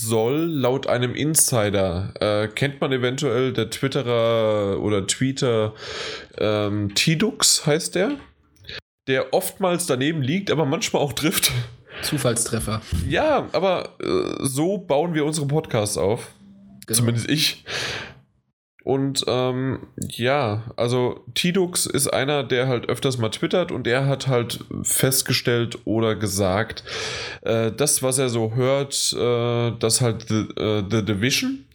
soll 0.00 0.44
laut 0.44 0.86
einem 0.86 1.14
Insider, 1.14 2.12
äh, 2.20 2.48
kennt 2.48 2.80
man 2.80 2.92
eventuell 2.92 3.52
der 3.52 3.70
Twitterer 3.70 4.80
oder 4.80 5.06
Tweeter 5.06 5.74
ähm, 6.36 6.94
Tidux 6.94 7.66
heißt 7.66 7.96
der, 7.96 8.12
der 9.08 9.32
oftmals 9.32 9.86
daneben 9.86 10.22
liegt, 10.22 10.50
aber 10.50 10.66
manchmal 10.66 11.02
auch 11.02 11.12
trifft. 11.12 11.50
Zufallstreffer. 12.02 12.80
Ja, 13.08 13.48
aber 13.52 13.96
äh, 14.00 14.36
so 14.40 14.78
bauen 14.78 15.14
wir 15.14 15.24
unsere 15.24 15.46
Podcasts 15.46 15.96
auf. 15.96 16.32
Genau. 16.86 16.96
Zumindest 16.98 17.28
ich. 17.28 17.64
Und 18.88 19.22
ähm, 19.26 19.88
ja, 19.98 20.62
also 20.76 21.22
Tidux 21.34 21.84
ist 21.84 22.08
einer, 22.08 22.42
der 22.42 22.68
halt 22.68 22.88
öfters 22.88 23.18
mal 23.18 23.28
twittert 23.28 23.70
und 23.70 23.86
er 23.86 24.06
hat 24.06 24.28
halt 24.28 24.64
festgestellt 24.82 25.80
oder 25.84 26.16
gesagt, 26.16 26.84
äh, 27.42 27.70
das, 27.70 28.02
was 28.02 28.16
er 28.16 28.30
so 28.30 28.54
hört, 28.54 29.12
äh, 29.12 29.78
dass 29.78 30.00
halt 30.00 30.28
The, 30.28 30.48
äh, 30.58 30.84
The 30.90 31.04
Division 31.04 31.66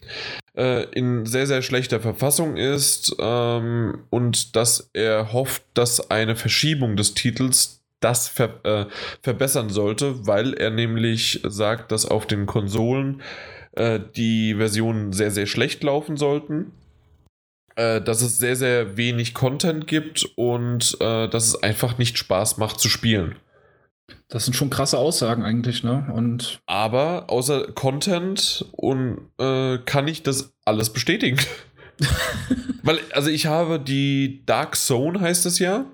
äh, 0.57 0.85
in 0.91 1.27
sehr, 1.27 1.45
sehr 1.45 1.61
schlechter 1.61 1.99
Verfassung 1.99 2.57
ist 2.57 3.15
ähm, 3.19 4.05
und 4.09 4.55
dass 4.55 4.89
er 4.93 5.33
hofft, 5.33 5.61
dass 5.75 6.09
eine 6.09 6.35
Verschiebung 6.35 6.95
des 6.95 7.13
Titels 7.13 7.82
das 8.03 8.27
ver 8.27 8.59
äh, 8.63 8.85
verbessern 9.21 9.69
sollte, 9.69 10.27
weil 10.27 10.53
er 10.53 10.69
nämlich 10.69 11.41
sagt, 11.43 11.91
dass 11.91 12.05
auf 12.05 12.27
den 12.27 12.45
Konsolen 12.45 13.21
äh, 13.73 13.99
die 14.15 14.55
Versionen 14.55 15.13
sehr, 15.13 15.31
sehr 15.31 15.47
schlecht 15.47 15.83
laufen 15.83 16.17
sollten 16.17 16.71
äh, 17.75 18.01
dass 18.01 18.21
es 18.21 18.37
sehr, 18.37 18.55
sehr 18.55 18.97
wenig 18.97 19.33
Content 19.33 19.87
gibt 19.87 20.25
und 20.35 20.97
äh, 20.99 21.27
dass 21.27 21.47
es 21.47 21.63
einfach 21.63 21.97
nicht 21.97 22.17
Spaß 22.17 22.57
macht 22.57 22.79
zu 22.79 22.89
spielen. 22.89 23.35
Das 24.27 24.45
sind 24.45 24.53
schon 24.53 24.69
krasse 24.69 24.97
Aussagen 24.97 25.43
eigentlich, 25.43 25.83
ne? 25.83 26.11
Und 26.13 26.59
Aber 26.65 27.25
außer 27.29 27.71
Content 27.71 28.65
und 28.73 29.29
äh, 29.39 29.77
kann 29.79 30.07
ich 30.07 30.23
das 30.23 30.53
alles 30.65 30.91
bestätigen. 30.91 31.37
Weil, 32.83 32.99
also 33.11 33.29
ich 33.29 33.45
habe 33.45 33.79
die 33.79 34.43
Dark 34.45 34.75
Zone, 34.75 35.21
heißt 35.21 35.45
es 35.45 35.59
ja. 35.59 35.85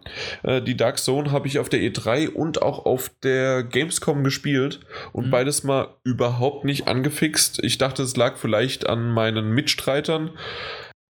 Äh, 0.43 0.61
die 0.61 0.75
Dark 0.75 0.97
Zone 0.97 1.31
habe 1.31 1.47
ich 1.47 1.59
auf 1.59 1.69
der 1.69 1.81
E3 1.81 2.29
und 2.29 2.61
auch 2.61 2.85
auf 2.85 3.11
der 3.23 3.63
Gamescom 3.63 4.23
gespielt 4.23 4.79
und 5.11 5.27
mhm. 5.27 5.31
beides 5.31 5.63
mal 5.63 5.95
überhaupt 6.03 6.65
nicht 6.65 6.87
angefixt. 6.87 7.63
Ich 7.63 7.77
dachte, 7.77 8.03
es 8.03 8.15
lag 8.15 8.37
vielleicht 8.37 8.87
an 8.87 9.11
meinen 9.11 9.51
Mitstreitern 9.51 10.31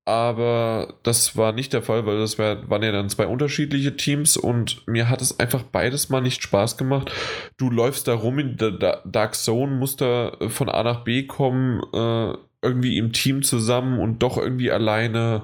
aber 0.09 0.95
das 1.03 1.37
war 1.37 1.51
nicht 1.51 1.71
der 1.71 1.83
Fall, 1.83 2.07
weil 2.07 2.17
das 2.17 2.39
wär, 2.39 2.67
waren 2.67 2.81
ja 2.81 2.91
dann 2.91 3.09
zwei 3.09 3.27
unterschiedliche 3.27 3.95
Teams 3.95 4.37
und 4.37 4.81
mir 4.87 5.07
hat 5.07 5.21
es 5.21 5.39
einfach 5.39 5.61
beides 5.61 6.09
mal 6.09 6.19
nicht 6.19 6.41
Spaß 6.41 6.77
gemacht. 6.77 7.11
Du 7.57 7.69
läufst 7.69 8.07
da 8.07 8.15
rum 8.15 8.39
in 8.39 8.57
der 8.57 9.03
Dark 9.05 9.35
Zone, 9.35 9.75
musst 9.75 10.01
da 10.01 10.35
von 10.47 10.67
A 10.67 10.81
nach 10.81 11.03
B 11.03 11.27
kommen, 11.27 11.83
äh, 11.93 12.33
irgendwie 12.61 12.97
im 12.97 13.13
Team 13.13 13.43
zusammen 13.43 13.99
und 13.99 14.19
doch 14.19 14.37
irgendwie 14.37 14.71
alleine. 14.71 15.43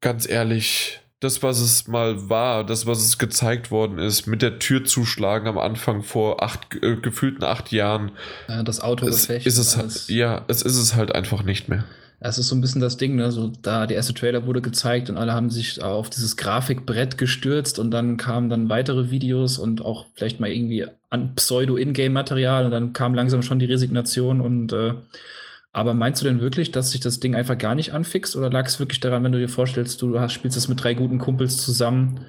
Ganz 0.00 0.28
ehrlich, 0.28 1.00
das, 1.22 1.42
was 1.42 1.60
es 1.60 1.86
mal 1.86 2.28
war, 2.28 2.64
das, 2.66 2.86
was 2.86 3.04
es 3.04 3.18
gezeigt 3.18 3.70
worden 3.70 3.98
ist, 3.98 4.26
mit 4.26 4.42
der 4.42 4.58
Tür 4.58 4.84
zuschlagen 4.84 5.46
am 5.46 5.58
Anfang 5.58 6.02
vor 6.02 6.42
acht, 6.42 6.74
äh, 6.82 6.96
gefühlten 6.96 7.44
acht 7.44 7.70
Jahren. 7.70 8.10
Ja, 8.48 8.62
das 8.64 8.80
Auto 8.80 9.06
ist 9.06 9.30
es, 9.30 9.76
halt, 9.76 10.08
ja, 10.08 10.44
es 10.48 10.62
ist 10.62 10.76
es 10.76 10.96
halt 10.96 11.14
einfach 11.14 11.44
nicht 11.44 11.68
mehr. 11.68 11.84
Das 12.18 12.38
ist 12.38 12.48
so 12.48 12.54
ein 12.54 12.60
bisschen 12.60 12.80
das 12.80 12.96
Ding, 12.96 13.16
ne? 13.16 13.32
So, 13.32 13.52
da 13.62 13.86
der 13.86 13.96
erste 13.96 14.14
Trailer 14.14 14.46
wurde 14.46 14.62
gezeigt 14.62 15.10
und 15.10 15.16
alle 15.16 15.32
haben 15.32 15.50
sich 15.50 15.82
auf 15.82 16.08
dieses 16.08 16.36
Grafikbrett 16.36 17.18
gestürzt 17.18 17.80
und 17.80 17.90
dann 17.90 18.16
kamen 18.16 18.48
dann 18.48 18.68
weitere 18.68 19.10
Videos 19.10 19.58
und 19.58 19.84
auch 19.84 20.06
vielleicht 20.14 20.38
mal 20.38 20.50
irgendwie 20.50 20.86
an 21.10 21.34
Pseudo-Ingame-Material 21.34 22.64
und 22.64 22.70
dann 22.70 22.92
kam 22.92 23.14
langsam 23.14 23.42
schon 23.42 23.58
die 23.58 23.66
Resignation 23.66 24.40
und 24.40 24.72
äh, 24.72 24.94
aber 25.72 25.94
meinst 25.94 26.20
du 26.20 26.26
denn 26.26 26.40
wirklich, 26.40 26.70
dass 26.70 26.90
sich 26.90 27.00
das 27.00 27.20
Ding 27.20 27.34
einfach 27.34 27.56
gar 27.56 27.74
nicht 27.74 27.92
anfixt 27.92 28.36
oder 28.36 28.50
lag 28.50 28.66
es 28.66 28.78
wirklich 28.78 29.00
daran, 29.00 29.24
wenn 29.24 29.32
du 29.32 29.38
dir 29.38 29.48
vorstellst, 29.48 30.02
du 30.02 30.20
hast, 30.20 30.32
spielst 30.32 30.56
es 30.56 30.68
mit 30.68 30.82
drei 30.82 30.94
guten 30.94 31.18
Kumpels 31.18 31.56
zusammen, 31.58 32.26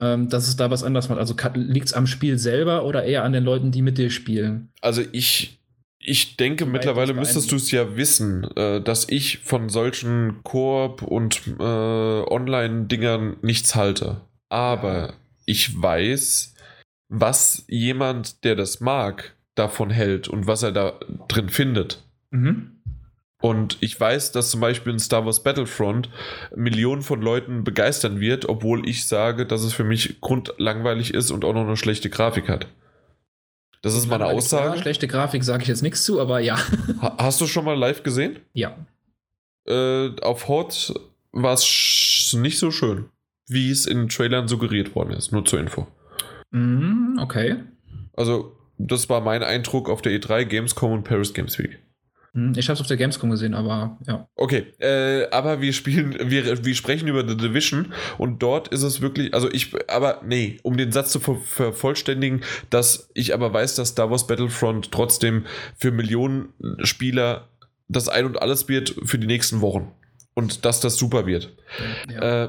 ähm, 0.00 0.28
dass 0.28 0.46
es 0.46 0.56
da 0.56 0.70
was 0.70 0.84
anderes 0.84 1.08
macht? 1.08 1.18
Also 1.18 1.34
liegt 1.54 1.88
es 1.88 1.94
am 1.94 2.06
Spiel 2.06 2.38
selber 2.38 2.84
oder 2.84 3.04
eher 3.04 3.24
an 3.24 3.32
den 3.32 3.44
Leuten, 3.44 3.72
die 3.72 3.82
mit 3.82 3.98
dir 3.98 4.10
spielen? 4.10 4.70
Also 4.80 5.02
ich 5.12 5.58
ich 6.06 6.36
denke, 6.36 6.66
mittlerweile 6.66 7.14
müsstest 7.14 7.50
du 7.50 7.56
es 7.56 7.70
ja 7.70 7.96
wissen, 7.96 8.44
äh, 8.56 8.82
dass 8.82 9.08
ich 9.08 9.38
von 9.38 9.70
solchen 9.70 10.44
Koop- 10.44 11.02
und 11.02 11.40
äh, 11.58 11.62
Online-Dingern 11.62 13.38
nichts 13.40 13.74
halte. 13.74 14.20
Aber 14.50 15.14
ich 15.46 15.80
weiß, 15.80 16.54
was 17.08 17.64
jemand, 17.68 18.44
der 18.44 18.54
das 18.54 18.80
mag, 18.80 19.34
davon 19.54 19.88
hält 19.88 20.28
und 20.28 20.46
was 20.46 20.62
er 20.62 20.72
da 20.72 21.00
drin 21.28 21.48
findet. 21.48 22.02
Mhm. 22.34 22.70
Und 23.40 23.76
ich 23.80 24.00
weiß, 24.00 24.32
dass 24.32 24.50
zum 24.50 24.60
Beispiel 24.60 24.92
in 24.92 24.98
Star 24.98 25.26
Wars 25.26 25.42
Battlefront 25.42 26.08
Millionen 26.56 27.02
von 27.02 27.20
Leuten 27.20 27.62
begeistern 27.62 28.18
wird, 28.18 28.48
obwohl 28.48 28.88
ich 28.88 29.06
sage, 29.06 29.44
dass 29.44 29.62
es 29.62 29.74
für 29.74 29.84
mich 29.84 30.20
grundlangweilig 30.20 31.12
ist 31.12 31.30
und 31.30 31.44
auch 31.44 31.52
noch 31.52 31.66
eine 31.66 31.76
schlechte 31.76 32.08
Grafik 32.08 32.48
hat. 32.48 32.66
Das 33.82 33.94
ist 33.94 34.08
meine 34.08 34.24
Aussage. 34.24 34.80
schlechte 34.80 35.06
Grafik 35.06 35.44
sage 35.44 35.62
ich 35.62 35.68
jetzt 35.68 35.82
nichts 35.82 36.04
zu, 36.04 36.20
aber 36.20 36.40
ja. 36.40 36.58
Hast 37.18 37.40
du 37.40 37.46
schon 37.46 37.66
mal 37.66 37.76
live 37.76 38.02
gesehen? 38.02 38.38
Ja. 38.54 38.78
Äh, 39.66 40.18
auf 40.22 40.48
Hot 40.48 40.94
war 41.32 41.52
es 41.52 42.34
nicht 42.38 42.58
so 42.58 42.70
schön, 42.70 43.10
wie 43.46 43.70
es 43.70 43.84
in 43.84 43.98
den 43.98 44.08
Trailern 44.08 44.48
suggeriert 44.48 44.94
worden 44.94 45.10
ist. 45.10 45.32
Nur 45.32 45.44
zur 45.44 45.60
Info. 45.60 45.86
Mm, 46.50 47.18
okay. 47.20 47.56
Also, 48.16 48.56
das 48.78 49.10
war 49.10 49.20
mein 49.20 49.42
Eindruck 49.42 49.90
auf 49.90 50.00
der 50.00 50.18
E3, 50.18 50.46
Gamescom 50.46 50.92
und 50.92 51.04
Paris 51.04 51.34
Games 51.34 51.58
Week. 51.58 51.78
Hm, 52.34 52.52
ich 52.56 52.68
habe 52.68 52.74
es 52.74 52.80
auf 52.80 52.88
der 52.88 52.96
Gamescom 52.96 53.30
gesehen, 53.30 53.54
aber 53.54 53.96
ja. 54.06 54.28
Okay, 54.34 54.66
äh, 54.80 55.30
aber 55.30 55.60
wir 55.60 55.72
spielen, 55.72 56.16
wir, 56.30 56.64
wir 56.64 56.74
sprechen 56.74 57.06
über 57.06 57.26
The 57.26 57.36
Division 57.36 57.92
und 58.18 58.42
dort 58.42 58.68
ist 58.68 58.82
es 58.82 59.00
wirklich, 59.00 59.32
also 59.32 59.50
ich, 59.50 59.72
aber 59.88 60.20
nee, 60.24 60.58
um 60.64 60.76
den 60.76 60.90
Satz 60.90 61.12
zu 61.12 61.20
vervollständigen, 61.20 62.42
dass 62.70 63.08
ich 63.14 63.34
aber 63.34 63.52
weiß, 63.52 63.76
dass 63.76 63.90
Star 63.90 64.10
Wars 64.10 64.26
Battlefront 64.26 64.90
trotzdem 64.90 65.46
für 65.76 65.92
Millionen 65.92 66.52
Spieler 66.82 67.48
das 67.88 68.08
Ein 68.08 68.26
und 68.26 68.42
Alles 68.42 68.68
wird 68.68 68.94
für 69.04 69.18
die 69.18 69.28
nächsten 69.28 69.60
Wochen 69.60 69.92
und 70.34 70.64
dass 70.64 70.80
das 70.80 70.96
super 70.96 71.26
wird. 71.26 71.54
Ja. 72.10 72.44
Äh, 72.44 72.48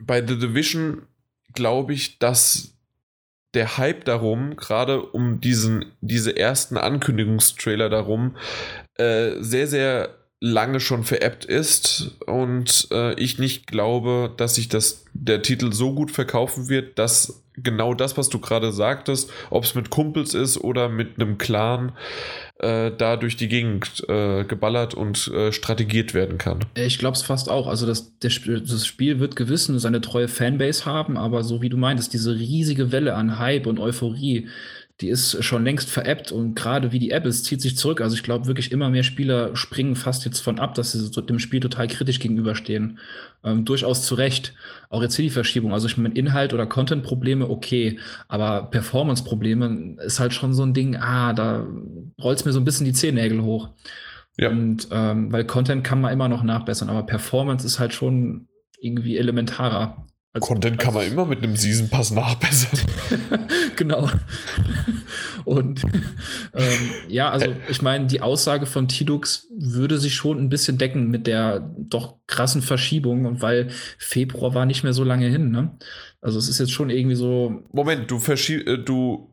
bei 0.00 0.26
The 0.26 0.38
Division 0.38 1.02
glaube 1.54 1.94
ich, 1.94 2.18
dass 2.18 2.71
der 3.54 3.76
Hype 3.76 4.04
darum, 4.04 4.56
gerade 4.56 5.02
um 5.02 5.40
diesen, 5.40 5.92
diese 6.00 6.36
ersten 6.36 6.76
Ankündigungstrailer 6.76 7.88
darum, 7.88 8.36
äh, 8.96 9.32
sehr, 9.40 9.66
sehr 9.66 10.21
lange 10.42 10.80
schon 10.80 11.04
veräppt 11.04 11.44
ist 11.44 12.16
und 12.26 12.88
äh, 12.90 13.14
ich 13.14 13.38
nicht 13.38 13.68
glaube, 13.68 14.34
dass 14.36 14.56
sich 14.56 14.68
das, 14.68 15.04
der 15.14 15.40
Titel 15.40 15.72
so 15.72 15.94
gut 15.94 16.10
verkaufen 16.10 16.68
wird, 16.68 16.98
dass 16.98 17.44
genau 17.56 17.94
das, 17.94 18.16
was 18.16 18.28
du 18.28 18.40
gerade 18.40 18.72
sagtest, 18.72 19.30
ob 19.50 19.62
es 19.62 19.76
mit 19.76 19.90
Kumpels 19.90 20.34
ist 20.34 20.58
oder 20.58 20.88
mit 20.88 21.20
einem 21.20 21.38
Clan, 21.38 21.92
äh, 22.58 22.90
da 22.90 23.16
durch 23.16 23.36
die 23.36 23.46
Gegend 23.46 24.04
äh, 24.08 24.42
geballert 24.42 24.94
und 24.94 25.28
äh, 25.28 25.52
strategiert 25.52 26.12
werden 26.12 26.38
kann. 26.38 26.64
Ich 26.74 26.98
glaube 26.98 27.16
es 27.16 27.22
fast 27.22 27.48
auch. 27.48 27.68
Also 27.68 27.86
das, 27.86 28.12
das, 28.18 28.40
das 28.44 28.84
Spiel 28.84 29.20
wird 29.20 29.36
gewiss 29.36 29.66
seine 29.66 30.00
treue 30.00 30.26
Fanbase 30.26 30.86
haben, 30.86 31.16
aber 31.16 31.44
so 31.44 31.62
wie 31.62 31.68
du 31.68 31.76
meintest, 31.76 32.14
diese 32.14 32.34
riesige 32.34 32.90
Welle 32.90 33.14
an 33.14 33.38
Hype 33.38 33.68
und 33.68 33.78
Euphorie, 33.78 34.48
die 35.00 35.08
ist 35.08 35.42
schon 35.42 35.64
längst 35.64 35.90
veräppt 35.90 36.30
und 36.32 36.54
gerade 36.54 36.92
wie 36.92 36.98
die 36.98 37.10
App 37.10 37.26
ist, 37.26 37.44
zieht 37.44 37.60
sich 37.60 37.76
zurück. 37.76 38.00
Also 38.00 38.14
ich 38.14 38.22
glaube 38.22 38.46
wirklich 38.46 38.70
immer 38.70 38.90
mehr 38.90 39.02
Spieler 39.02 39.56
springen 39.56 39.96
fast 39.96 40.24
jetzt 40.24 40.40
von 40.40 40.58
ab, 40.58 40.74
dass 40.74 40.92
sie 40.92 41.10
dem 41.22 41.38
Spiel 41.38 41.60
total 41.60 41.88
kritisch 41.88 42.20
gegenüberstehen. 42.20 42.98
Ähm, 43.42 43.64
durchaus 43.64 44.06
zu 44.06 44.14
Recht. 44.14 44.54
Auch 44.90 45.02
jetzt 45.02 45.16
hier 45.16 45.24
die 45.24 45.30
Verschiebung. 45.30 45.72
Also 45.72 45.88
ich 45.88 45.96
meine, 45.96 46.14
Inhalt 46.14 46.52
oder 46.52 46.66
Content-Probleme, 46.66 47.48
okay, 47.48 47.98
aber 48.28 48.70
Performance-Probleme 48.70 49.96
ist 50.04 50.20
halt 50.20 50.34
schon 50.34 50.54
so 50.54 50.62
ein 50.62 50.74
Ding, 50.74 50.96
ah, 50.96 51.32
da 51.32 51.66
rollt 52.22 52.38
es 52.38 52.44
mir 52.44 52.52
so 52.52 52.60
ein 52.60 52.64
bisschen 52.64 52.86
die 52.86 52.92
Zehennägel 52.92 53.42
hoch. 53.42 53.70
Ja. 54.38 54.50
Und 54.50 54.88
ähm, 54.92 55.32
weil 55.32 55.44
Content 55.44 55.84
kann 55.84 56.00
man 56.00 56.12
immer 56.12 56.28
noch 56.28 56.42
nachbessern, 56.42 56.88
aber 56.88 57.04
Performance 57.04 57.66
ist 57.66 57.78
halt 57.78 57.92
schon 57.92 58.48
irgendwie 58.80 59.16
elementarer. 59.16 60.06
Als, 60.34 60.46
Content 60.46 60.78
kann 60.78 60.94
man 60.94 61.06
immer 61.06 61.26
mit 61.26 61.42
einem 61.42 61.56
Season 61.56 61.90
Pass 61.90 62.10
nachbessern. 62.10 62.80
genau. 63.76 64.08
Und 65.44 65.82
ähm, 66.54 66.90
ja, 67.08 67.30
also 67.30 67.54
ich 67.68 67.82
meine, 67.82 68.06
die 68.06 68.22
Aussage 68.22 68.64
von 68.64 68.88
Tidux 68.88 69.48
würde 69.54 69.98
sich 69.98 70.14
schon 70.14 70.38
ein 70.38 70.48
bisschen 70.48 70.78
decken 70.78 71.10
mit 71.10 71.26
der 71.26 71.60
doch 71.76 72.16
krassen 72.26 72.62
Verschiebung 72.62 73.26
und 73.26 73.42
weil 73.42 73.68
Februar 73.98 74.54
war 74.54 74.64
nicht 74.64 74.84
mehr 74.84 74.94
so 74.94 75.04
lange 75.04 75.28
hin, 75.28 75.50
ne? 75.50 75.76
Also 76.22 76.38
es 76.38 76.48
ist 76.48 76.60
jetzt 76.60 76.72
schon 76.72 76.88
irgendwie 76.88 77.16
so. 77.16 77.64
Moment, 77.72 78.10
du 78.10 78.18
verschiebst, 78.18 78.66
äh, 78.68 78.78
du 78.78 79.28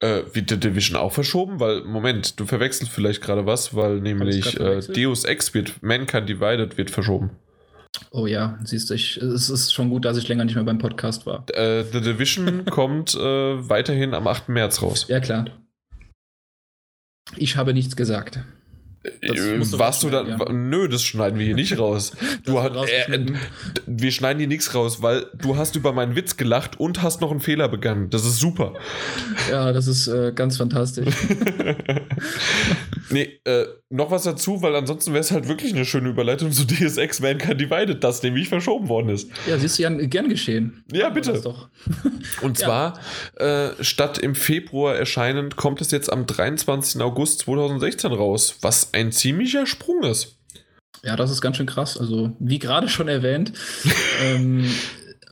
äh, 0.00 0.22
wird 0.32 0.50
The 0.50 0.58
Division 0.58 0.96
auch 0.96 1.12
verschoben? 1.12 1.60
Weil, 1.60 1.82
Moment, 1.84 2.38
du 2.40 2.46
verwechselst 2.46 2.92
vielleicht 2.92 3.20
gerade 3.20 3.46
was, 3.46 3.74
weil 3.74 4.00
nämlich 4.00 4.58
äh, 4.58 4.80
Deus 4.80 5.24
Ex 5.24 5.54
wird, 5.54 5.82
Mankind 5.82 6.28
Divided 6.28 6.78
wird 6.78 6.90
verschoben. 6.90 7.30
Oh 8.12 8.26
ja, 8.26 8.58
siehst 8.64 8.90
du, 8.90 8.94
ich, 8.94 9.16
es 9.16 9.50
ist 9.50 9.72
schon 9.72 9.90
gut, 9.90 10.04
dass 10.04 10.16
ich 10.16 10.28
länger 10.28 10.44
nicht 10.44 10.54
mehr 10.54 10.64
beim 10.64 10.78
Podcast 10.78 11.26
war. 11.26 11.44
Äh, 11.50 11.84
The 11.84 12.00
Division 12.00 12.64
kommt 12.70 13.14
äh, 13.14 13.68
weiterhin 13.68 14.14
am 14.14 14.26
8. 14.26 14.48
März 14.48 14.82
raus. 14.82 15.06
Ja, 15.08 15.20
klar. 15.20 15.46
Ich 17.36 17.56
habe 17.56 17.74
nichts 17.74 17.96
gesagt. 17.96 18.40
Äh, 19.02 19.60
warst 19.78 20.02
du 20.02 20.10
da? 20.10 20.24
Ja. 20.24 20.52
Nö, 20.52 20.86
das 20.86 21.02
schneiden 21.02 21.38
wir 21.38 21.46
hier 21.46 21.54
nicht 21.54 21.78
raus. 21.78 22.12
Du 22.44 22.60
hast, 22.60 22.74
äh, 22.90 23.26
wir 23.86 24.12
schneiden 24.12 24.38
hier 24.38 24.48
nichts 24.48 24.74
raus, 24.74 25.02
weil 25.02 25.26
du 25.34 25.56
hast 25.56 25.76
über 25.76 25.92
meinen 25.92 26.16
Witz 26.16 26.36
gelacht 26.36 26.80
und 26.80 27.02
hast 27.02 27.20
noch 27.20 27.30
einen 27.30 27.40
Fehler 27.40 27.68
begangen. 27.68 28.10
Das 28.10 28.24
ist 28.24 28.38
super. 28.38 28.74
Ja, 29.50 29.72
das 29.72 29.86
ist 29.86 30.08
äh, 30.08 30.32
ganz 30.34 30.56
fantastisch. 30.56 31.14
nee, 33.10 33.40
äh, 33.44 33.66
noch 33.90 34.10
was 34.10 34.22
dazu, 34.22 34.62
weil 34.62 34.74
ansonsten 34.76 35.12
wäre 35.12 35.20
es 35.20 35.32
halt 35.32 35.48
wirklich 35.48 35.74
eine 35.74 35.84
schöne 35.84 36.08
Überleitung 36.08 36.52
zu 36.52 36.64
DSX 36.66 37.20
Mankind 37.20 37.60
Divided, 37.60 38.02
das 38.02 38.22
nämlich 38.22 38.48
verschoben 38.48 38.88
worden 38.88 39.08
ist. 39.08 39.30
Ja, 39.46 39.58
siehst 39.58 39.78
du 39.78 39.82
ja 39.82 39.90
gern 39.90 40.28
geschehen. 40.28 40.84
Ja, 40.92 41.08
bitte. 41.08 41.32
Und 42.42 42.58
zwar, 42.58 43.00
ja. 43.38 43.70
äh, 43.70 43.84
statt 43.84 44.18
im 44.18 44.34
Februar 44.34 44.94
erscheinend, 44.94 45.56
kommt 45.56 45.80
es 45.80 45.90
jetzt 45.90 46.12
am 46.12 46.26
23. 46.26 47.02
August 47.02 47.40
2016 47.40 48.12
raus, 48.12 48.56
was 48.60 48.89
ein 48.92 49.12
ziemlicher 49.12 49.66
Sprung 49.66 50.02
ist. 50.04 50.38
Ja, 51.02 51.16
das 51.16 51.30
ist 51.30 51.40
ganz 51.40 51.56
schön 51.56 51.66
krass. 51.66 51.96
Also, 51.96 52.36
wie 52.38 52.58
gerade 52.58 52.88
schon 52.88 53.08
erwähnt, 53.08 53.52
ähm, 54.24 54.70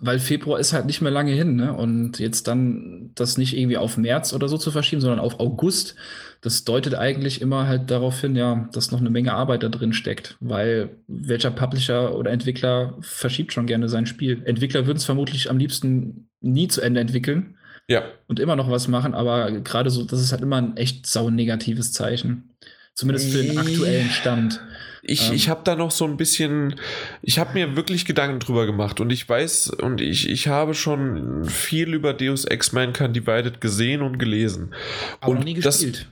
weil 0.01 0.19
Februar 0.19 0.61
ist 0.61 0.73
halt 0.73 0.87
nicht 0.87 1.01
mehr 1.01 1.11
lange 1.11 1.33
hin, 1.33 1.57
ne? 1.57 1.75
Und 1.75 2.19
jetzt 2.19 2.47
dann 2.47 3.11
das 3.15 3.37
nicht 3.37 3.57
irgendwie 3.57 3.77
auf 3.77 3.97
März 3.97 4.33
oder 4.33 4.49
so 4.49 4.57
zu 4.57 4.71
verschieben, 4.71 5.01
sondern 5.01 5.19
auf 5.21 5.41
August, 5.41 5.97
das 6.41 6.65
deutet 6.65 6.95
eigentlich 6.95 7.41
immer 7.41 7.67
halt 7.67 7.91
darauf 7.91 8.21
hin, 8.21 8.37
ja, 8.37 8.69
dass 8.73 8.93
noch 8.93 9.01
eine 9.01 9.11
Menge 9.11 9.35
Arbeit 9.35 9.63
da 9.63 9.69
drin 9.69 9.93
steckt, 9.93 10.37
weil 10.41 10.91
welcher 11.09 11.51
Publisher 11.51 12.17
oder 12.17 12.31
Entwickler 12.31 12.97
verschiebt 13.01 13.53
schon 13.53 13.67
gerne 13.67 13.89
sein 13.89 14.07
Spiel. 14.07 14.43
Entwickler 14.45 14.87
würden 14.87 14.99
es 14.99 15.05
vermutlich 15.05 15.51
am 15.51 15.59
liebsten 15.59 16.31
nie 16.41 16.69
zu 16.69 16.81
Ende 16.81 17.01
entwickeln. 17.01 17.57
Ja. 17.89 18.05
Und 18.27 18.39
immer 18.39 18.55
noch 18.55 18.71
was 18.71 18.87
machen, 18.87 19.15
aber 19.15 19.51
gerade 19.51 19.91
so, 19.91 20.05
das 20.05 20.21
ist 20.21 20.31
halt 20.31 20.43
immer 20.43 20.57
ein 20.57 20.77
echt 20.77 21.07
sau 21.07 21.31
negatives 21.31 21.93
Zeichen. 21.93 22.51
Zumindest 22.99 23.31
für 23.31 23.45
den 23.45 23.57
aktuellen 23.57 24.11
Stand. 24.11 24.61
Ich, 25.05 25.29
ähm, 25.29 25.35
ich 25.37 25.49
habe 25.49 25.61
da 25.63 25.77
noch 25.77 25.93
so 25.93 26.05
ein 26.05 26.17
bisschen, 26.17 26.75
ich 27.23 27.39
habe 27.39 27.55
mir 27.55 27.77
wirklich 27.77 28.05
Gedanken 28.05 28.41
drüber 28.41 28.67
gemacht 28.67 28.99
und 28.99 29.13
ich 29.13 29.29
weiß 29.29 29.71
und 29.71 30.01
ich, 30.01 30.29
ich 30.29 30.49
habe 30.49 30.75
schon 30.75 31.45
viel 31.45 31.95
über 31.95 32.13
Deus 32.13 32.45
Ex 32.45 32.73
Mankind 32.73 33.15
Divided 33.15 33.61
gesehen 33.61 34.03
und 34.03 34.19
gelesen. 34.19 34.75
Aber 35.21 35.31
und 35.31 35.39
noch 35.39 35.45
nie 35.45 35.55
gespielt. 35.55 35.97
Das, 35.99 36.07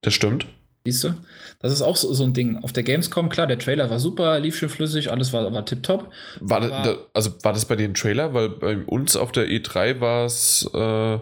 das 0.00 0.14
stimmt. 0.14 0.46
Siehst 0.86 1.04
du? 1.04 1.14
Das 1.58 1.70
ist 1.70 1.82
auch 1.82 1.96
so, 1.96 2.14
so, 2.14 2.24
ein 2.24 2.32
Ding. 2.32 2.56
Auf 2.64 2.72
der 2.72 2.82
Gamescom, 2.82 3.28
klar, 3.28 3.46
der 3.46 3.58
Trailer 3.58 3.90
war 3.90 3.98
super, 3.98 4.40
lief 4.40 4.56
schön 4.56 4.70
flüssig, 4.70 5.10
alles 5.10 5.34
war, 5.34 5.52
war 5.52 5.66
tipptopp. 5.66 6.10
War, 6.40 6.62
da, 6.62 6.96
also 7.12 7.30
war 7.42 7.52
das 7.52 7.66
bei 7.66 7.76
dir 7.76 7.84
ein 7.84 7.94
Trailer? 7.94 8.32
Weil 8.32 8.48
bei 8.48 8.78
uns 8.78 9.16
auf 9.16 9.32
der 9.32 9.48
E3 9.48 10.00
war 10.00 10.24
es. 10.24 10.66
Äh, 10.72 11.18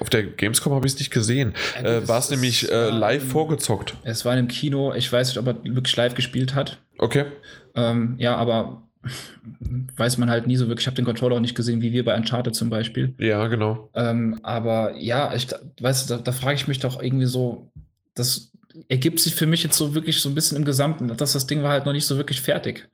auf 0.00 0.10
der 0.10 0.22
Gamescom 0.24 0.72
habe 0.72 0.86
ich 0.86 0.94
es 0.94 0.98
nicht 0.98 1.10
gesehen. 1.10 1.54
Ja, 1.82 1.98
äh, 1.98 2.08
war 2.08 2.18
es 2.18 2.30
nämlich 2.30 2.70
äh, 2.70 2.90
live 2.90 3.22
im, 3.22 3.28
vorgezockt. 3.28 3.94
Es 4.04 4.24
war 4.24 4.32
in 4.32 4.40
einem 4.40 4.48
Kino. 4.48 4.94
Ich 4.94 5.12
weiß 5.12 5.28
nicht, 5.28 5.38
ob 5.38 5.46
er 5.46 5.64
wirklich 5.64 5.96
live 5.96 6.14
gespielt 6.14 6.54
hat. 6.54 6.78
Okay. 6.98 7.26
Ähm, 7.74 8.14
ja, 8.18 8.36
aber 8.36 8.82
weiß 9.96 10.18
man 10.18 10.30
halt 10.30 10.46
nie 10.46 10.56
so 10.56 10.68
wirklich. 10.68 10.84
Ich 10.84 10.86
habe 10.86 10.96
den 10.96 11.04
Controller 11.04 11.36
auch 11.36 11.40
nicht 11.40 11.54
gesehen, 11.54 11.82
wie 11.82 11.92
wir 11.92 12.04
bei 12.04 12.16
Uncharted 12.16 12.54
zum 12.54 12.70
Beispiel. 12.70 13.14
Ja, 13.18 13.46
genau. 13.48 13.90
Ähm, 13.94 14.40
aber 14.42 14.96
ja, 14.96 15.34
ich 15.34 15.48
weiß, 15.80 16.06
da, 16.06 16.18
da 16.18 16.32
frage 16.32 16.56
ich 16.56 16.68
mich 16.68 16.80
doch 16.80 17.02
irgendwie 17.02 17.26
so, 17.26 17.70
das 18.14 18.52
ergibt 18.88 19.20
sich 19.20 19.34
für 19.34 19.46
mich 19.46 19.62
jetzt 19.62 19.76
so 19.76 19.94
wirklich 19.94 20.20
so 20.20 20.28
ein 20.28 20.34
bisschen 20.34 20.56
im 20.56 20.64
Gesamten, 20.64 21.08
dass 21.08 21.32
das 21.32 21.46
Ding 21.46 21.62
war 21.62 21.70
halt 21.70 21.86
noch 21.86 21.92
nicht 21.92 22.06
so 22.06 22.16
wirklich 22.16 22.40
fertig. 22.40 22.88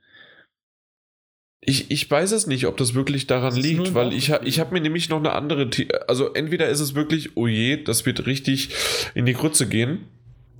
Ich, 1.65 1.89
ich 1.91 2.09
weiß 2.09 2.31
es 2.31 2.47
nicht, 2.47 2.67
ob 2.67 2.77
das 2.77 2.93
wirklich 2.93 3.27
daran 3.27 3.55
das 3.55 3.63
liegt, 3.63 3.93
weil 3.93 4.13
ich, 4.13 4.31
ich 4.43 4.59
habe 4.59 4.73
mir 4.73 4.81
nämlich 4.81 5.09
noch 5.09 5.19
eine 5.19 5.31
andere, 5.33 5.69
also 6.07 6.33
entweder 6.33 6.67
ist 6.67 6.79
es 6.79 6.93
wirklich, 6.93 7.37
oh 7.37 7.47
je, 7.47 7.83
das 7.83 8.05
wird 8.05 8.25
richtig 8.25 8.69
in 9.15 9.25
die 9.25 9.33
Grütze 9.33 9.67
gehen, 9.67 10.05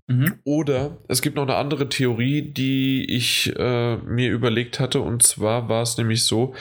Mhm. 0.08 0.40
Oder 0.44 0.98
es 1.08 1.22
gibt 1.22 1.38
noch 1.38 1.44
eine 1.44 1.56
andere 1.56 1.88
Theorie, 1.88 2.42
die 2.42 3.06
ich 3.06 3.54
äh, 3.58 3.98
mir 3.98 4.32
überlegt 4.32 4.80
hatte. 4.80 5.02
Und 5.02 5.24
zwar 5.24 5.70
war 5.70 5.84
es 5.84 5.98
nämlich 5.98 6.24
so, 6.24 6.54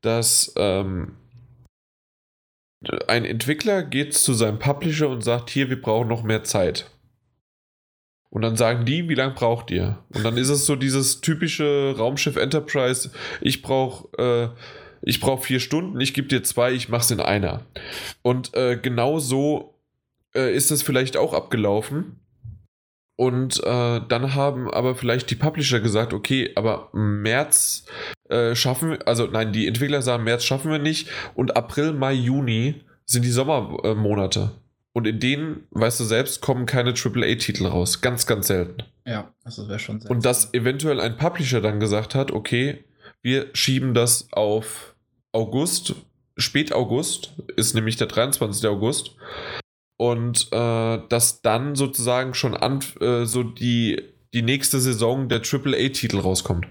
dass 0.00 0.54
ähm, 0.56 1.12
ein 3.06 3.24
Entwickler 3.24 3.82
geht 3.82 4.14
zu 4.14 4.32
seinem 4.32 4.58
Publisher 4.58 5.08
und 5.08 5.22
sagt, 5.22 5.50
hier, 5.50 5.68
wir 5.68 5.80
brauchen 5.80 6.08
noch 6.08 6.22
mehr 6.22 6.44
Zeit. 6.44 6.90
Und 8.30 8.42
dann 8.42 8.56
sagen 8.56 8.84
die, 8.84 9.08
wie 9.08 9.14
lange 9.14 9.34
braucht 9.34 9.70
ihr? 9.70 9.98
Und 10.14 10.24
dann 10.24 10.36
ist 10.36 10.48
es 10.48 10.66
so 10.66 10.76
dieses 10.76 11.20
typische 11.20 11.94
Raumschiff 11.96 12.36
Enterprise, 12.36 13.10
ich 13.40 13.62
brauche 13.62 14.08
äh, 14.18 14.48
ich 15.02 15.20
brauche 15.20 15.42
vier 15.42 15.60
Stunden, 15.60 16.00
ich 16.00 16.14
gebe 16.14 16.28
dir 16.28 16.42
zwei, 16.42 16.72
ich 16.72 16.88
mache 16.88 17.02
es 17.02 17.10
in 17.10 17.20
einer. 17.20 17.62
Und 18.22 18.54
äh, 18.54 18.76
genau 18.76 19.20
so 19.20 19.78
äh, 20.34 20.54
ist 20.54 20.70
es 20.70 20.82
vielleicht 20.82 21.16
auch 21.16 21.32
abgelaufen. 21.32 22.20
Und 23.16 23.62
äh, 23.64 24.00
dann 24.08 24.34
haben 24.34 24.70
aber 24.70 24.94
vielleicht 24.94 25.30
die 25.30 25.36
Publisher 25.36 25.80
gesagt, 25.80 26.12
okay, 26.12 26.50
aber 26.54 26.90
März 26.92 27.86
äh, 28.28 28.54
schaffen 28.54 28.90
wir, 28.90 29.08
also 29.08 29.26
nein, 29.26 29.52
die 29.52 29.66
Entwickler 29.66 30.02
sagen, 30.02 30.24
März 30.24 30.44
schaffen 30.44 30.70
wir 30.70 30.78
nicht 30.78 31.08
und 31.34 31.56
April, 31.56 31.92
Mai, 31.92 32.12
Juni 32.12 32.82
sind 33.06 33.24
die 33.24 33.30
Sommermonate. 33.30 34.50
Und 34.96 35.06
in 35.06 35.20
denen, 35.20 35.66
weißt 35.72 36.00
du 36.00 36.04
selbst, 36.04 36.40
kommen 36.40 36.64
keine 36.64 36.94
AAA-Titel 36.94 37.66
raus. 37.66 38.00
Ganz, 38.00 38.24
ganz 38.24 38.46
selten. 38.46 38.82
Ja, 39.04 39.30
also 39.44 39.68
wäre 39.68 39.78
schon 39.78 40.00
selten. 40.00 40.14
Und 40.14 40.24
dass 40.24 40.54
eventuell 40.54 41.00
ein 41.00 41.18
Publisher 41.18 41.60
dann 41.60 41.80
gesagt 41.80 42.14
hat, 42.14 42.32
okay, 42.32 42.82
wir 43.20 43.50
schieben 43.52 43.92
das 43.92 44.32
auf 44.32 44.96
August, 45.32 45.96
spät 46.38 46.72
August, 46.72 47.34
ist 47.56 47.74
nämlich 47.74 47.96
der 47.96 48.06
23. 48.06 48.66
August 48.70 49.16
und 49.98 50.48
äh, 50.52 50.98
dass 51.10 51.42
dann 51.42 51.74
sozusagen 51.74 52.32
schon 52.32 52.56
an, 52.56 52.80
äh, 52.98 53.26
so 53.26 53.42
die, 53.42 54.02
die 54.32 54.40
nächste 54.40 54.80
Saison 54.80 55.28
der 55.28 55.42
AAA-Titel 55.42 56.20
rauskommt. 56.20 56.68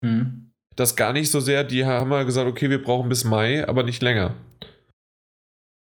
Mhm. 0.00 0.50
Das 0.74 0.96
gar 0.96 1.12
nicht 1.12 1.30
so 1.30 1.38
sehr, 1.38 1.62
die 1.62 1.84
haben 1.84 2.10
mal 2.10 2.24
gesagt, 2.26 2.48
okay, 2.48 2.70
wir 2.70 2.82
brauchen 2.82 3.08
bis 3.08 3.22
Mai, 3.22 3.68
aber 3.68 3.84
nicht 3.84 4.02
länger. 4.02 4.34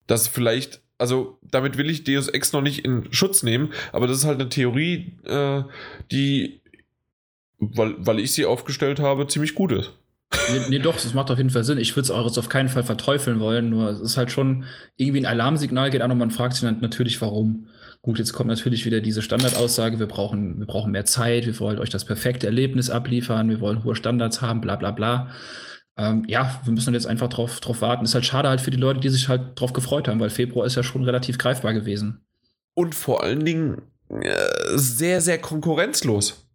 Das 0.08 0.28
vielleicht, 0.28 0.82
also 0.98 1.38
damit 1.42 1.78
will 1.78 1.90
ich 1.90 2.04
Deus 2.04 2.28
Ex 2.28 2.54
noch 2.54 2.62
nicht 2.62 2.84
in 2.86 3.12
Schutz 3.12 3.44
nehmen, 3.44 3.74
aber 3.92 4.08
das 4.08 4.18
ist 4.18 4.26
halt 4.26 4.40
eine 4.40 4.50
Theorie, 4.50 5.14
äh, 5.26 5.64
die, 6.12 6.62
weil, 7.60 7.96
weil 7.98 8.20
ich 8.20 8.34
sie 8.34 8.46
aufgestellt 8.46 9.00
habe, 9.00 9.28
ziemlich 9.28 9.56
gut 9.56 9.72
ist. 9.72 9.94
Nee, 10.52 10.60
nee, 10.70 10.80
doch, 10.80 10.96
das 10.96 11.14
macht 11.14 11.32
auf 11.32 11.38
jeden 11.38 11.50
Fall 11.50 11.64
Sinn. 11.64 11.78
Ich 11.78 11.96
würde 11.96 12.04
es 12.04 12.12
auch 12.12 12.26
jetzt 12.26 12.38
auf 12.38 12.50
keinen 12.50 12.68
Fall 12.68 12.84
verteufeln 12.84 13.40
wollen, 13.40 13.70
nur 13.70 13.90
es 13.90 14.02
ist 14.02 14.18
halt 14.18 14.32
schon 14.32 14.66
irgendwie 14.98 15.22
ein 15.22 15.26
Alarmsignal 15.26 15.90
geht 15.90 16.02
an 16.02 16.12
und 16.12 16.18
man 16.18 16.32
fragt 16.32 16.54
sich 16.54 16.64
dann 16.64 16.82
natürlich, 16.82 17.22
warum. 17.22 17.68
Gut, 18.02 18.20
jetzt 18.20 18.34
kommt 18.34 18.50
natürlich 18.50 18.86
wieder 18.86 19.02
diese 19.02 19.22
Standardaussage, 19.22 20.00
wir 20.00 20.06
brauchen, 20.06 20.60
wir 20.60 20.68
brauchen 20.68 20.92
mehr 20.92 21.06
Zeit, 21.06 21.46
wir 21.46 21.60
wollen 21.60 21.80
euch 21.80 21.90
das 21.90 22.06
perfekte 22.06 22.48
Erlebnis 22.48 22.90
abliefern, 22.90 23.50
wir 23.50 23.60
wollen 23.60 23.84
hohe 23.84 23.96
Standards 23.96 24.42
haben, 24.42 24.62
bla 24.62 24.76
bla 24.76 24.92
bla. 24.92 25.32
Ähm, 25.98 26.26
ja, 26.28 26.62
wir 26.64 26.74
müssen 26.74 26.94
jetzt 26.94 27.08
einfach 27.08 27.30
drauf, 27.30 27.60
drauf 27.60 27.82
warten. 27.82 28.06
Ist 28.06 28.14
halt 28.14 28.26
schade 28.26 28.50
halt 28.50 28.62
für 28.62 28.72
die 28.72 28.78
Leute, 28.78 29.00
die 29.00 29.10
sich 29.10 29.30
halt 29.30 29.60
drauf 29.60 29.74
gefreut 29.74 30.08
haben, 30.08 30.20
weil 30.20 30.30
Februar 30.30 30.66
ist 30.66 30.76
ja 30.76 30.84
schon 30.84 31.04
relativ 31.04 31.38
greifbar 31.38 31.74
gewesen. 31.74 32.22
Und 32.76 32.94
vor 32.94 33.24
allen 33.24 33.44
Dingen 33.44 33.82
äh, 34.10 34.78
sehr, 34.78 35.22
sehr 35.22 35.40
konkurrenzlos. 35.40 36.48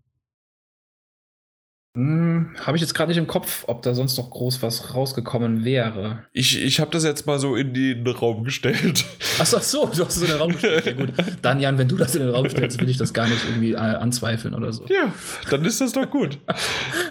Hm, 1.94 2.56
habe 2.58 2.78
ich 2.78 2.80
jetzt 2.80 2.94
gerade 2.94 3.10
nicht 3.10 3.18
im 3.18 3.26
Kopf, 3.26 3.64
ob 3.66 3.82
da 3.82 3.92
sonst 3.94 4.16
noch 4.16 4.30
groß 4.30 4.62
was 4.62 4.94
rausgekommen 4.94 5.62
wäre. 5.62 6.24
Ich, 6.32 6.58
ich 6.58 6.80
habe 6.80 6.90
das 6.90 7.04
jetzt 7.04 7.26
mal 7.26 7.38
so 7.38 7.54
in 7.54 7.74
den 7.74 8.06
Raum 8.06 8.44
gestellt. 8.44 9.04
Ach 9.38 9.44
so, 9.44 9.58
so, 9.58 9.86
du 9.94 10.06
hast 10.06 10.16
es 10.16 10.22
in 10.22 10.28
den 10.28 10.38
Raum 10.38 10.52
gestellt. 10.52 10.86
Ja, 10.86 10.92
gut. 10.92 11.12
Dann, 11.42 11.60
Jan, 11.60 11.76
wenn 11.76 11.88
du 11.88 11.96
das 11.96 12.14
in 12.14 12.22
den 12.22 12.30
Raum 12.30 12.48
stellst, 12.48 12.80
will 12.80 12.88
ich 12.88 12.96
das 12.96 13.12
gar 13.12 13.28
nicht 13.28 13.44
irgendwie 13.46 13.72
äh, 13.72 13.76
anzweifeln 13.76 14.54
oder 14.54 14.72
so. 14.72 14.86
Ja, 14.86 15.12
dann 15.50 15.64
ist 15.66 15.82
das 15.82 15.92
doch 15.92 16.08
gut. 16.08 16.38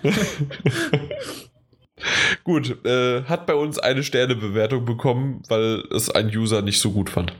gut, 2.43 2.85
äh, 2.85 3.23
hat 3.23 3.45
bei 3.45 3.55
uns 3.55 3.79
eine 3.79 4.03
Sternebewertung 4.03 4.85
bekommen, 4.85 5.43
weil 5.47 5.83
es 5.91 6.09
ein 6.09 6.27
User 6.27 6.61
nicht 6.61 6.79
so 6.79 6.91
gut 6.91 7.09
fand. 7.09 7.33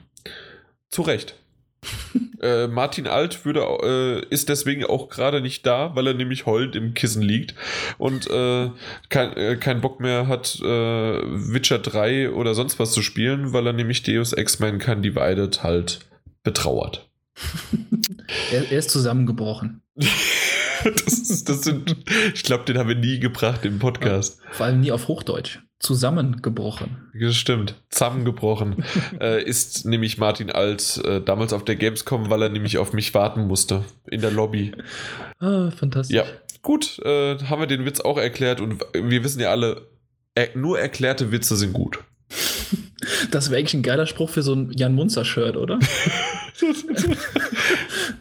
Zu 0.89 1.03
Recht. 1.03 1.35
äh, 2.41 2.67
Martin 2.67 3.07
Alt 3.07 3.43
würde, 3.45 3.61
äh, 3.83 4.25
ist 4.33 4.49
deswegen 4.49 4.85
auch 4.85 5.09
gerade 5.09 5.41
nicht 5.41 5.65
da, 5.65 5.95
weil 5.95 6.07
er 6.07 6.13
nämlich 6.13 6.45
heulend 6.45 6.75
im 6.75 6.93
Kissen 6.93 7.21
liegt 7.21 7.55
und 7.97 8.29
äh, 8.29 8.69
kein, 9.09 9.35
äh, 9.35 9.55
keinen 9.55 9.81
Bock 9.81 9.99
mehr 9.99 10.27
hat, 10.27 10.59
äh, 10.61 10.65
Witcher 10.65 11.79
3 11.79 12.31
oder 12.31 12.53
sonst 12.53 12.77
was 12.79 12.91
zu 12.91 13.01
spielen, 13.01 13.53
weil 13.53 13.65
er 13.65 13.73
nämlich 13.73 14.03
Deus 14.03 14.33
Ex 14.33 14.59
Mankind 14.59 15.03
Divided 15.03 15.63
halt 15.63 16.01
betrauert. 16.43 17.09
er, 18.51 18.71
er 18.71 18.77
ist 18.77 18.91
zusammengebrochen. 18.91 19.81
das, 20.83 21.13
ist, 21.13 21.49
das 21.49 21.61
sind, 21.63 21.95
ich 22.33 22.43
glaube, 22.43 22.65
den 22.65 22.77
haben 22.77 22.89
wir 22.89 22.95
nie 22.95 23.19
gebracht 23.19 23.65
im 23.65 23.79
Podcast. 23.79 24.39
Vor 24.51 24.65
allem 24.65 24.81
nie 24.81 24.91
auf 24.91 25.07
Hochdeutsch. 25.07 25.59
Zusammengebrochen. 25.79 27.09
Das 27.19 27.35
stimmt. 27.35 27.75
Zusammengebrochen. 27.89 28.83
äh, 29.19 29.43
ist 29.43 29.85
nämlich 29.85 30.19
Martin 30.19 30.51
Alt 30.51 31.01
äh, 31.03 31.21
damals 31.21 31.53
auf 31.53 31.65
der 31.65 31.75
Gamescom, 31.75 32.29
weil 32.29 32.43
er 32.43 32.49
nämlich 32.49 32.77
auf 32.77 32.93
mich 32.93 33.13
warten 33.15 33.47
musste. 33.47 33.83
In 34.07 34.21
der 34.21 34.31
Lobby. 34.31 34.73
Ah, 35.39 35.71
fantastisch. 35.71 36.15
Ja, 36.15 36.25
gut. 36.61 36.99
Äh, 37.03 37.39
haben 37.45 37.61
wir 37.61 37.67
den 37.67 37.85
Witz 37.85 37.99
auch 37.99 38.19
erklärt 38.19 38.61
und 38.61 38.83
wir 38.93 39.23
wissen 39.23 39.39
ja 39.39 39.49
alle, 39.49 39.87
er, 40.35 40.49
nur 40.55 40.79
erklärte 40.79 41.31
Witze 41.31 41.55
sind 41.55 41.73
gut. 41.73 41.99
Das 43.31 43.49
wäre 43.49 43.59
eigentlich 43.59 43.73
ein 43.73 43.83
geiler 43.83 44.05
Spruch 44.05 44.29
für 44.29 44.43
so 44.43 44.53
ein 44.53 44.71
Jan 44.71 44.93
Munzer-Shirt, 44.93 45.57
oder? 45.57 45.79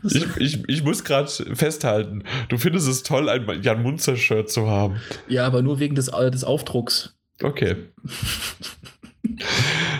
ich, 0.04 0.26
ich, 0.36 0.68
ich 0.68 0.82
muss 0.82 1.04
gerade 1.04 1.28
festhalten, 1.54 2.24
du 2.48 2.56
findest 2.58 2.88
es 2.88 3.02
toll, 3.02 3.28
ein 3.28 3.62
Jan 3.62 3.82
Munzer-Shirt 3.82 4.50
zu 4.50 4.68
haben. 4.68 4.96
Ja, 5.28 5.46
aber 5.46 5.62
nur 5.62 5.78
wegen 5.80 5.94
des, 5.94 6.06
des 6.06 6.44
Aufdrucks. 6.44 7.14
Okay. 7.42 7.76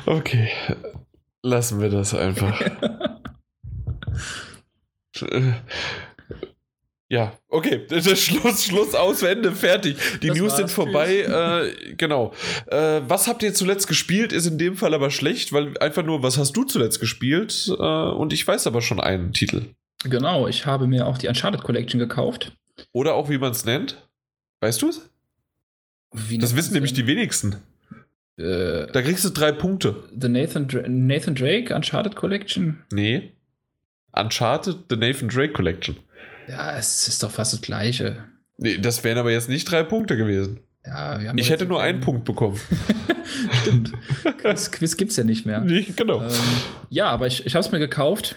Okay. 0.07 0.51
Lassen 1.43 1.81
wir 1.81 1.89
das 1.89 2.15
einfach. 2.15 2.61
ja, 7.11 7.37
okay. 7.49 7.87
Schluss, 8.15 8.65
Schluss 8.65 8.95
aus, 8.95 9.23
Ende, 9.23 9.51
fertig. 9.51 9.97
Die 10.23 10.29
das 10.29 10.39
News 10.39 10.57
sind 10.57 10.71
vorbei. 10.71 11.23
Äh, 11.23 11.95
genau. 11.97 12.33
Äh, 12.69 13.01
was 13.07 13.27
habt 13.27 13.43
ihr 13.43 13.53
zuletzt 13.53 13.89
gespielt? 13.89 14.33
Ist 14.33 14.47
in 14.47 14.59
dem 14.59 14.77
Fall 14.77 14.95
aber 14.95 15.11
schlecht, 15.11 15.53
weil 15.53 15.77
einfach 15.79 16.05
nur, 16.05 16.23
was 16.23 16.39
hast 16.39 16.53
du 16.53 16.63
zuletzt 16.63 17.01
gespielt? 17.01 17.67
Äh, 17.69 17.83
und 17.83 18.33
ich 18.33 18.47
weiß 18.47 18.69
aber 18.69 18.81
schon 18.81 19.01
einen 19.01 19.33
Titel. 19.33 19.75
Genau, 20.05 20.47
ich 20.47 20.67
habe 20.67 20.87
mir 20.87 21.09
auch 21.09 21.19
die 21.19 21.27
Uncharted 21.27 21.65
Collection 21.65 21.99
gekauft. 21.99 22.53
Oder 22.93 23.15
auch, 23.15 23.29
wie 23.29 23.39
man 23.39 23.51
es 23.51 23.65
nennt. 23.65 24.09
Weißt 24.61 24.81
du 24.81 24.89
es? 24.91 25.11
Das 26.13 26.55
wissen 26.55 26.75
nämlich 26.75 26.93
die 26.93 27.09
wenigsten. 27.09 27.57
Äh, 28.37 28.87
da 28.93 29.03
kriegst 29.03 29.25
du 29.25 29.31
drei 29.31 29.51
Punkte. 29.51 29.97
The 30.17 30.29
Nathan, 30.29 30.69
Dra 30.69 30.83
Nathan 30.87 31.35
Drake 31.35 31.75
Uncharted 31.75 32.15
Collection? 32.15 32.85
Nee. 32.93 33.33
Uncharted, 34.13 34.77
The 34.89 34.97
Nathan 34.97 35.29
Drake 35.29 35.53
Collection. 35.53 35.97
Ja, 36.51 36.77
es 36.77 37.07
ist 37.07 37.23
doch 37.23 37.31
fast 37.31 37.53
das 37.53 37.61
gleiche. 37.61 38.25
Nee, 38.59 38.79
das 38.79 39.05
wären 39.05 39.19
aber 39.19 39.31
jetzt 39.31 39.49
nicht 39.49 39.71
drei 39.71 39.83
Punkte 39.83 40.17
gewesen. 40.17 40.61
Ja, 40.85 41.21
ich 41.37 41.51
hätte 41.51 41.67
nur 41.67 41.81
einen 41.81 42.01
Punkt 42.01 42.25
bekommen. 42.25 42.59
Stimmt. 43.63 43.93
Das 44.43 44.73
Quiz 44.73 44.97
gibt 44.97 45.13
es 45.13 45.17
ja 45.17 45.25
nicht 45.25 45.47
mehr. 45.47 45.61
Nee, 45.61 45.87
genau. 45.95 46.23
Ähm, 46.23 46.31
ja, 46.89 47.07
aber 47.07 47.27
ich, 47.27 47.47
ich 47.47 47.55
habe 47.55 47.65
es 47.65 47.71
mir 47.71 47.79
gekauft 47.79 48.37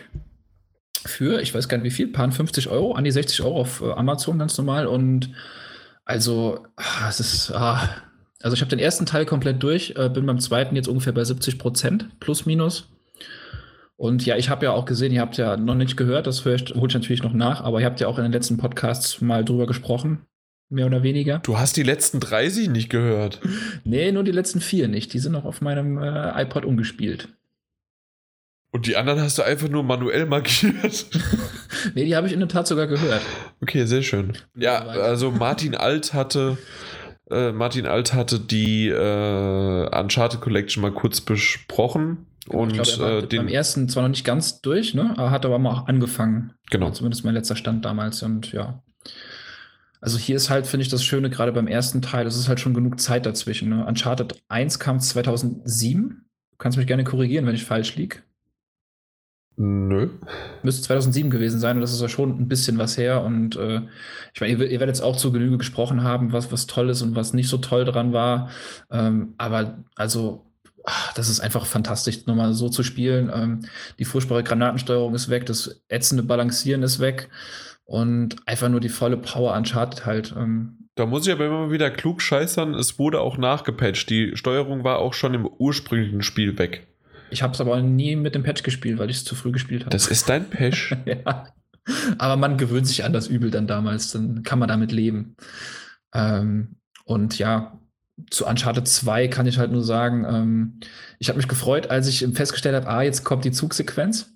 für, 1.06 1.42
ich 1.42 1.54
weiß 1.54 1.68
gar 1.68 1.78
nicht 1.78 1.86
wie 1.86 1.96
viel, 1.96 2.08
paar 2.08 2.32
50 2.32 2.70
Euro, 2.70 2.94
an 2.94 3.04
die 3.04 3.12
60 3.12 3.42
Euro 3.42 3.62
auf 3.62 3.82
äh, 3.82 3.92
Amazon 3.92 4.40
ganz 4.40 4.58
normal 4.58 4.88
und 4.88 5.32
also, 6.06 6.66
ah, 6.76 7.08
es 7.10 7.20
ist, 7.20 7.52
ah, 7.52 7.90
also 8.42 8.56
ich 8.56 8.62
habe 8.62 8.70
den 8.70 8.80
ersten 8.80 9.06
Teil 9.06 9.26
komplett 9.26 9.64
durch, 9.64 9.96
äh, 9.98 10.10
bin 10.10 10.26
beim 10.26 10.40
zweiten 10.40 10.76
jetzt 10.76 10.88
ungefähr 10.88 11.14
bei 11.14 11.24
70 11.24 11.58
Prozent, 11.58 12.20
plus 12.20 12.46
minus. 12.46 12.93
Und 14.04 14.26
ja, 14.26 14.36
ich 14.36 14.50
habe 14.50 14.66
ja 14.66 14.74
auch 14.74 14.84
gesehen, 14.84 15.14
ihr 15.14 15.22
habt 15.22 15.38
ja 15.38 15.56
noch 15.56 15.76
nicht 15.76 15.96
gehört, 15.96 16.28
das 16.28 16.44
hole 16.44 16.58
ich 16.58 16.94
natürlich 16.94 17.24
noch 17.24 17.32
nach, 17.32 17.62
aber 17.62 17.80
ihr 17.80 17.86
habt 17.86 18.02
ja 18.02 18.08
auch 18.10 18.18
in 18.18 18.24
den 18.24 18.34
letzten 18.34 18.58
Podcasts 18.58 19.22
mal 19.22 19.46
drüber 19.46 19.66
gesprochen, 19.66 20.26
mehr 20.68 20.88
oder 20.88 21.04
weniger. 21.04 21.40
Du 21.40 21.58
hast 21.58 21.78
die 21.78 21.84
letzten 21.84 22.20
30 22.20 22.68
nicht 22.70 22.90
gehört. 22.90 23.40
nee, 23.86 24.12
nur 24.12 24.26
die 24.26 24.34
letzten 24.34 24.60
vier 24.60 24.90
nicht. 24.90 25.14
Die 25.14 25.20
sind 25.20 25.32
noch 25.32 25.46
auf 25.46 25.62
meinem 25.62 25.98
äh, 26.00 26.42
iPod 26.42 26.66
umgespielt. 26.66 27.30
Und 28.72 28.88
die 28.88 28.98
anderen 28.98 29.22
hast 29.22 29.38
du 29.38 29.44
einfach 29.44 29.70
nur 29.70 29.84
manuell 29.84 30.26
markiert. 30.26 31.06
nee, 31.96 32.04
die 32.04 32.18
habe 32.18 32.28
ich 32.28 32.34
in 32.34 32.40
der 32.40 32.50
Tat 32.50 32.68
sogar 32.68 32.88
gehört. 32.88 33.22
Okay, 33.62 33.86
sehr 33.86 34.02
schön. 34.02 34.34
Ja, 34.54 34.80
also 34.80 35.32
Martin 35.32 35.76
Alt 35.76 36.14
hatte 36.14 36.58
äh, 37.32 37.54
Martin 37.54 37.86
Alt 37.86 38.14
hatte 38.14 38.38
die 38.38 38.90
äh, 38.90 39.98
Uncharted 39.98 40.42
Collection 40.42 40.82
mal 40.82 40.92
kurz 40.92 41.22
besprochen. 41.22 42.26
Genau, 42.46 42.64
und 42.64 42.72
ich 42.72 42.82
glaub, 42.82 43.00
er 43.00 43.00
war 43.00 43.24
äh, 43.24 43.28
den 43.28 43.38
beim 43.40 43.48
ersten 43.48 43.88
zwar 43.90 44.04
noch 44.04 44.10
nicht 44.10 44.26
ganz 44.26 44.62
durch, 44.62 44.94
ne? 44.94 45.14
Aber 45.18 45.32
hat 45.32 45.46
aber 45.46 45.60
mal 45.60 45.72
auch 45.72 45.88
angefangen. 45.88 46.54
Genau. 46.70 46.92
Zumindest 46.92 47.24
mein 47.24 47.34
letzter 47.34 47.56
Stand 47.56 47.86
damals. 47.86 48.22
Und 48.24 48.52
ja. 48.52 48.84
Also 50.02 50.18
hier 50.18 50.36
ist 50.36 50.50
halt, 50.50 50.68
finde 50.68 50.84
ich, 50.84 50.90
das 50.90 51.04
Schöne, 51.04 51.30
gerade 51.30 51.54
beim 51.54 51.68
ersten 51.68 52.02
Teil, 52.02 52.28
es 52.28 52.36
ist 52.36 52.50
halt 52.50 52.60
schon 52.60 52.74
genug 52.74 53.00
Zeit 53.00 53.26
dazwischen. 53.26 53.70
Ne? 53.70 53.86
Uncharted 53.86 54.44
1 54.50 54.80
kam 54.80 55.00
2007. 55.00 56.26
Du 56.52 56.58
kannst 56.58 56.78
mich 56.78 56.88
gerne 56.88 57.06
korrigieren, 57.06 57.46
wenn 57.46 57.56
ich 57.56 57.64
falsch 57.64 57.96
liege. 57.96 58.18
Nö. 59.56 60.10
Müsste 60.64 60.82
2007 60.82 61.30
gewesen 61.30 61.60
sein 61.60 61.78
und 61.78 61.82
das 61.82 61.94
ist 61.94 62.02
ja 62.02 62.10
schon 62.10 62.32
ein 62.32 62.48
bisschen 62.48 62.80
was 62.80 62.98
her. 62.98 63.24
Und 63.24 63.56
äh, 63.56 63.82
ich 64.34 64.42
meine, 64.42 64.54
ihr, 64.54 64.60
ihr, 64.60 64.80
werdet 64.80 64.96
jetzt 64.96 65.02
auch 65.02 65.16
zu 65.16 65.32
Genüge 65.32 65.60
gesprochen 65.60 66.04
haben, 66.04 66.34
was, 66.34 66.52
was 66.52 66.66
toll 66.66 66.90
ist 66.90 67.04
und 67.04 67.16
was 67.16 67.34
nicht 67.34 67.48
so 67.48 67.58
toll 67.58 67.86
dran 67.86 68.14
war. 68.14 68.50
Ähm, 68.92 69.36
aber 69.38 69.84
also, 69.96 70.53
ach, 70.86 71.14
das 71.14 71.30
ist 71.30 71.40
einfach 71.40 71.66
fantastisch, 71.66 72.26
nochmal 72.26 72.54
so 72.54 72.70
zu 72.70 72.84
spielen. 72.84 73.32
Ähm, 73.34 73.60
die 74.00 74.06
furchtbare 74.06 74.44
Granatensteuerung 74.44 75.16
ist 75.16 75.30
weg, 75.30 75.46
das 75.46 75.84
ätzende 75.88 76.24
Balancieren 76.24 76.84
ist 76.84 77.00
weg 77.00 77.30
und 77.86 78.36
einfach 78.48 78.70
nur 78.70 78.80
die 78.80 78.90
volle 78.90 79.18
Power 79.18 79.56
Uncharted 79.56 80.06
halt. 80.06 80.34
Ähm, 80.38 80.90
da 80.96 81.06
muss 81.06 81.26
ich 81.26 81.34
aber 81.34 81.48
immer 81.48 81.72
wieder 81.72 81.90
klug 81.90 82.22
scheißern, 82.22 82.76
es 82.76 83.00
wurde 83.00 83.20
auch 83.20 83.38
nachgepatcht. 83.38 84.10
Die 84.10 84.36
Steuerung 84.36 84.84
war 84.84 85.00
auch 85.00 85.14
schon 85.14 85.34
im 85.34 85.48
ursprünglichen 85.48 86.22
Spiel 86.22 86.58
weg. 86.58 86.88
Ich 87.32 87.42
habe 87.42 87.54
es 87.54 87.62
aber 87.62 87.82
nie 87.82 88.16
mit 88.16 88.36
dem 88.36 88.44
Patch 88.44 88.62
gespielt, 88.62 89.00
weil 89.00 89.10
ich 89.10 89.18
es 89.18 89.26
zu 89.26 89.34
früh 89.34 89.52
gespielt 89.52 89.82
habe. 89.82 89.90
Das 89.90 90.08
ist 90.08 90.30
dein 90.30 90.50
Patch? 90.50 90.96
ja. 91.06 91.48
Aber 92.20 92.38
man 92.38 92.58
gewöhnt 92.58 92.88
sich 92.88 93.04
an 93.04 93.12
das 93.12 93.28
Übel 93.28 93.50
dann 93.50 93.66
damals, 93.66 94.12
dann 94.12 94.44
kann 94.44 94.60
man 94.60 94.70
damit 94.70 94.92
leben. 94.92 95.36
Ähm, 96.14 96.76
und 97.06 97.40
ja, 97.40 97.80
zu 98.30 98.46
Uncharted 98.46 98.88
2 98.88 99.28
kann 99.28 99.48
ich 99.48 99.58
halt 99.58 99.72
nur 99.72 99.84
sagen, 99.84 100.26
ähm, 100.28 100.80
ich 101.20 101.30
habe 101.30 101.38
mich 101.38 101.48
gefreut, 101.48 101.90
als 101.90 102.08
ich 102.08 102.26
festgestellt 102.34 102.76
habe, 102.76 102.88
ah, 102.88 103.02
jetzt 103.02 103.24
kommt 103.24 103.46
die 103.46 103.52
Zugsequenz. 103.52 104.30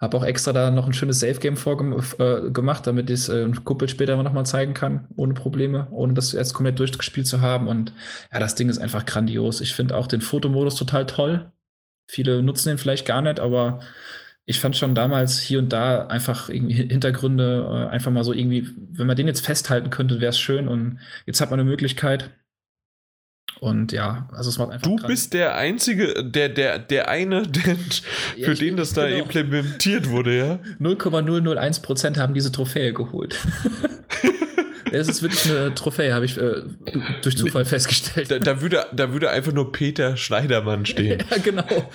Habe 0.00 0.16
auch 0.16 0.24
extra 0.24 0.52
da 0.52 0.70
noch 0.70 0.86
ein 0.86 0.92
schönes 0.92 1.18
Safe-Game 1.18 1.56
vorgemacht, 1.56 2.20
äh, 2.20 2.84
damit 2.84 3.10
ich 3.10 3.14
es 3.14 3.28
äh, 3.28 3.50
Kuppel 3.64 3.88
später 3.88 4.20
noch 4.22 4.32
mal 4.32 4.44
zeigen 4.44 4.72
kann, 4.72 5.08
ohne 5.16 5.34
Probleme, 5.34 5.88
ohne 5.90 6.14
das 6.14 6.34
erst 6.34 6.54
komplett 6.54 6.78
durchgespielt 6.78 7.26
zu 7.26 7.40
haben. 7.40 7.66
Und 7.66 7.92
ja, 8.32 8.38
das 8.38 8.54
Ding 8.54 8.68
ist 8.68 8.78
einfach 8.78 9.06
grandios. 9.06 9.60
Ich 9.60 9.74
finde 9.74 9.96
auch 9.96 10.06
den 10.06 10.20
Fotomodus 10.20 10.76
total 10.76 11.06
toll. 11.06 11.50
Viele 12.08 12.42
nutzen 12.42 12.68
den 12.68 12.78
vielleicht 12.78 13.06
gar 13.06 13.22
nicht, 13.22 13.40
aber 13.40 13.80
ich 14.44 14.60
fand 14.60 14.76
schon 14.76 14.94
damals 14.94 15.40
hier 15.40 15.58
und 15.58 15.72
da 15.72 16.06
einfach 16.06 16.48
irgendwie 16.48 16.74
Hintergründe, 16.74 17.66
äh, 17.68 17.92
einfach 17.92 18.12
mal 18.12 18.24
so 18.24 18.32
irgendwie, 18.32 18.68
wenn 18.92 19.08
man 19.08 19.16
den 19.16 19.26
jetzt 19.26 19.44
festhalten 19.44 19.90
könnte, 19.90 20.20
wäre 20.20 20.30
es 20.30 20.38
schön. 20.38 20.68
Und 20.68 21.00
jetzt 21.26 21.40
hat 21.40 21.50
man 21.50 21.58
eine 21.58 21.68
Möglichkeit. 21.68 22.30
Und 23.60 23.92
ja, 23.92 24.28
also 24.32 24.50
es 24.50 24.58
macht 24.58 24.70
einfach. 24.70 24.88
Du 24.88 24.96
bist 25.06 25.34
der 25.34 25.56
Einzige, 25.56 26.24
der, 26.24 26.48
der, 26.48 26.78
der 26.78 27.08
eine, 27.08 27.42
der, 27.42 27.76
ja, 28.36 28.46
für 28.46 28.54
den 28.54 28.76
das 28.76 28.92
da 28.92 29.08
genau. 29.08 29.24
implementiert 29.24 30.08
wurde, 30.10 30.36
ja? 30.36 30.58
0,001 30.78 31.80
Prozent 31.80 32.18
haben 32.18 32.34
diese 32.34 32.52
Trophäe 32.52 32.92
geholt. 32.92 33.38
Es 34.92 35.08
ist 35.08 35.22
wirklich 35.22 35.50
eine 35.50 35.74
Trophäe, 35.74 36.14
habe 36.14 36.24
ich 36.24 36.38
äh, 36.38 36.62
durch 37.22 37.36
Zufall 37.36 37.64
festgestellt. 37.64 38.30
Da, 38.30 38.38
da, 38.38 38.60
würde, 38.60 38.86
da 38.92 39.12
würde 39.12 39.30
einfach 39.30 39.52
nur 39.52 39.72
Peter 39.72 40.16
Schneidermann 40.16 40.86
stehen. 40.86 41.22
ja, 41.30 41.38
genau. 41.38 41.90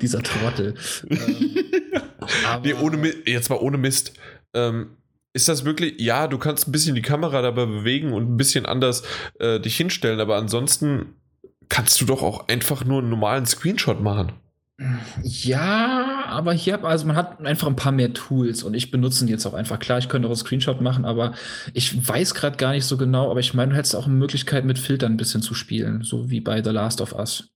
Dieser 0.00 0.22
Trottel. 0.22 0.74
ähm, 1.10 1.18
nee, 2.62 2.74
ohne, 2.74 3.12
jetzt 3.26 3.50
mal 3.50 3.58
ohne 3.58 3.78
Mist. 3.78 4.12
Ähm, 4.52 4.96
ist 5.34 5.48
das 5.48 5.64
wirklich, 5.64 6.00
ja, 6.00 6.28
du 6.28 6.38
kannst 6.38 6.68
ein 6.68 6.72
bisschen 6.72 6.94
die 6.94 7.02
Kamera 7.02 7.42
dabei 7.42 7.66
bewegen 7.66 8.12
und 8.12 8.32
ein 8.32 8.36
bisschen 8.36 8.66
anders 8.66 9.02
äh, 9.40 9.60
dich 9.60 9.76
hinstellen, 9.76 10.20
aber 10.20 10.36
ansonsten 10.36 11.16
kannst 11.68 12.00
du 12.00 12.06
doch 12.06 12.22
auch 12.22 12.48
einfach 12.48 12.84
nur 12.84 13.00
einen 13.00 13.10
normalen 13.10 13.44
Screenshot 13.44 14.00
machen. 14.00 14.32
Ja, 15.22 16.24
aber 16.26 16.52
hier, 16.52 16.84
also 16.84 17.06
man 17.06 17.16
hat 17.16 17.44
einfach 17.44 17.68
ein 17.68 17.76
paar 17.76 17.92
mehr 17.92 18.12
Tools 18.12 18.62
und 18.62 18.74
ich 18.74 18.90
benutze 18.90 19.24
die 19.24 19.32
jetzt 19.32 19.46
auch 19.46 19.54
einfach. 19.54 19.78
Klar, 19.78 19.98
ich 19.98 20.08
könnte 20.08 20.26
auch 20.26 20.32
einen 20.32 20.38
Screenshot 20.38 20.80
machen, 20.80 21.04
aber 21.04 21.34
ich 21.74 22.08
weiß 22.08 22.34
gerade 22.34 22.56
gar 22.56 22.72
nicht 22.72 22.84
so 22.84 22.96
genau, 22.96 23.30
aber 23.30 23.40
ich 23.40 23.54
meine, 23.54 23.72
du 23.72 23.76
hättest 23.76 23.94
auch 23.96 24.06
eine 24.06 24.14
Möglichkeit, 24.14 24.64
mit 24.64 24.78
Filtern 24.78 25.12
ein 25.12 25.16
bisschen 25.16 25.42
zu 25.42 25.54
spielen, 25.54 26.02
so 26.02 26.30
wie 26.30 26.40
bei 26.40 26.62
The 26.62 26.70
Last 26.70 27.00
of 27.00 27.12
Us. 27.12 27.50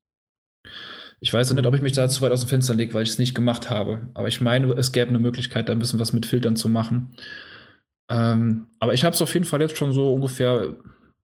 Ich 1.21 1.33
weiß 1.33 1.53
nicht, 1.53 1.67
ob 1.67 1.75
ich 1.75 1.83
mich 1.83 1.93
da 1.93 2.09
zu 2.09 2.23
weit 2.23 2.31
aus 2.31 2.41
dem 2.41 2.49
Fenster 2.49 2.75
lege, 2.75 2.95
weil 2.95 3.03
ich 3.03 3.11
es 3.11 3.19
nicht 3.19 3.35
gemacht 3.35 3.71
habe. 3.71 4.09
Aber 4.15 4.29
ich 4.29 4.41
meine, 4.41 4.73
es 4.75 4.93
gäbe 4.93 5.09
eine 5.09 5.19
Möglichkeit, 5.19 5.69
da 5.69 5.73
ein 5.73 5.81
bisschen 5.81 5.99
was 5.99 6.13
mit 6.13 6.27
Filtern 6.27 6.55
zu 6.55 6.69
machen. 6.69 7.17
Ähm, 8.09 8.69
aber 8.79 8.95
ich 8.95 9.05
habe 9.05 9.15
es 9.15 9.23
auf 9.23 9.35
jeden 9.35 9.47
Fall 9.47 9.61
jetzt 9.61 9.77
schon 9.77 9.93
so 9.93 10.13
ungefähr 10.13 10.75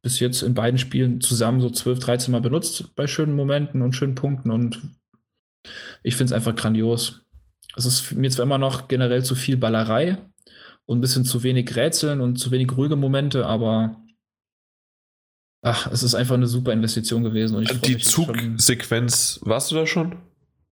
bis 0.02 0.20
jetzt 0.20 0.42
in 0.42 0.54
beiden 0.54 0.78
Spielen 0.78 1.20
zusammen 1.20 1.60
so 1.60 1.70
12, 1.70 1.98
13 1.98 2.32
Mal 2.32 2.42
benutzt 2.42 2.94
bei 2.94 3.06
schönen 3.06 3.34
Momenten 3.34 3.80
und 3.80 3.94
schönen 3.94 4.14
Punkten 4.14 4.50
und 4.50 4.82
ich 6.02 6.14
finde 6.14 6.26
es 6.26 6.32
einfach 6.32 6.54
grandios. 6.54 7.22
Es 7.74 7.86
ist 7.86 8.12
mir 8.12 8.30
zwar 8.30 8.44
immer 8.44 8.58
noch 8.58 8.86
generell 8.86 9.24
zu 9.24 9.34
viel 9.34 9.56
Ballerei 9.56 10.18
und 10.86 10.98
ein 10.98 11.00
bisschen 11.00 11.24
zu 11.24 11.42
wenig 11.42 11.74
Rätseln 11.74 12.20
und 12.20 12.36
zu 12.36 12.50
wenig 12.50 12.76
ruhige 12.76 12.96
Momente, 12.96 13.46
aber 13.46 13.96
ach, 15.62 15.90
es 15.90 16.02
ist 16.02 16.14
einfach 16.14 16.34
eine 16.34 16.46
super 16.46 16.72
Investition 16.72 17.24
gewesen. 17.24 17.56
Und 17.56 17.86
die 17.86 17.98
Zugsequenz, 17.98 19.40
warst 19.42 19.70
du 19.70 19.76
da 19.76 19.86
schon? 19.86 20.16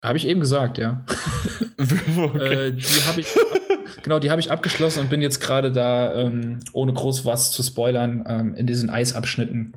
Habe 0.03 0.17
ich 0.17 0.27
eben 0.27 0.41
gesagt, 0.41 0.79
ja. 0.79 1.05
okay. 2.17 2.69
äh, 2.69 2.73
die 2.73 3.03
habe 3.07 3.21
ich, 3.21 3.27
genau, 4.03 4.19
die 4.19 4.31
habe 4.31 4.41
ich 4.41 4.51
abgeschlossen 4.51 5.01
und 5.01 5.11
bin 5.11 5.23
jetzt 5.23 5.41
gerade 5.41 5.73
da, 5.73 6.15
ähm, 6.15 6.61
ohne 6.73 6.93
groß 6.93 7.25
was 7.25 7.51
zu 7.51 7.63
spoilern, 7.63 8.25
ähm, 8.29 8.55
in 8.55 8.67
diesen 8.67 8.91
Eisabschnitten 8.91 9.75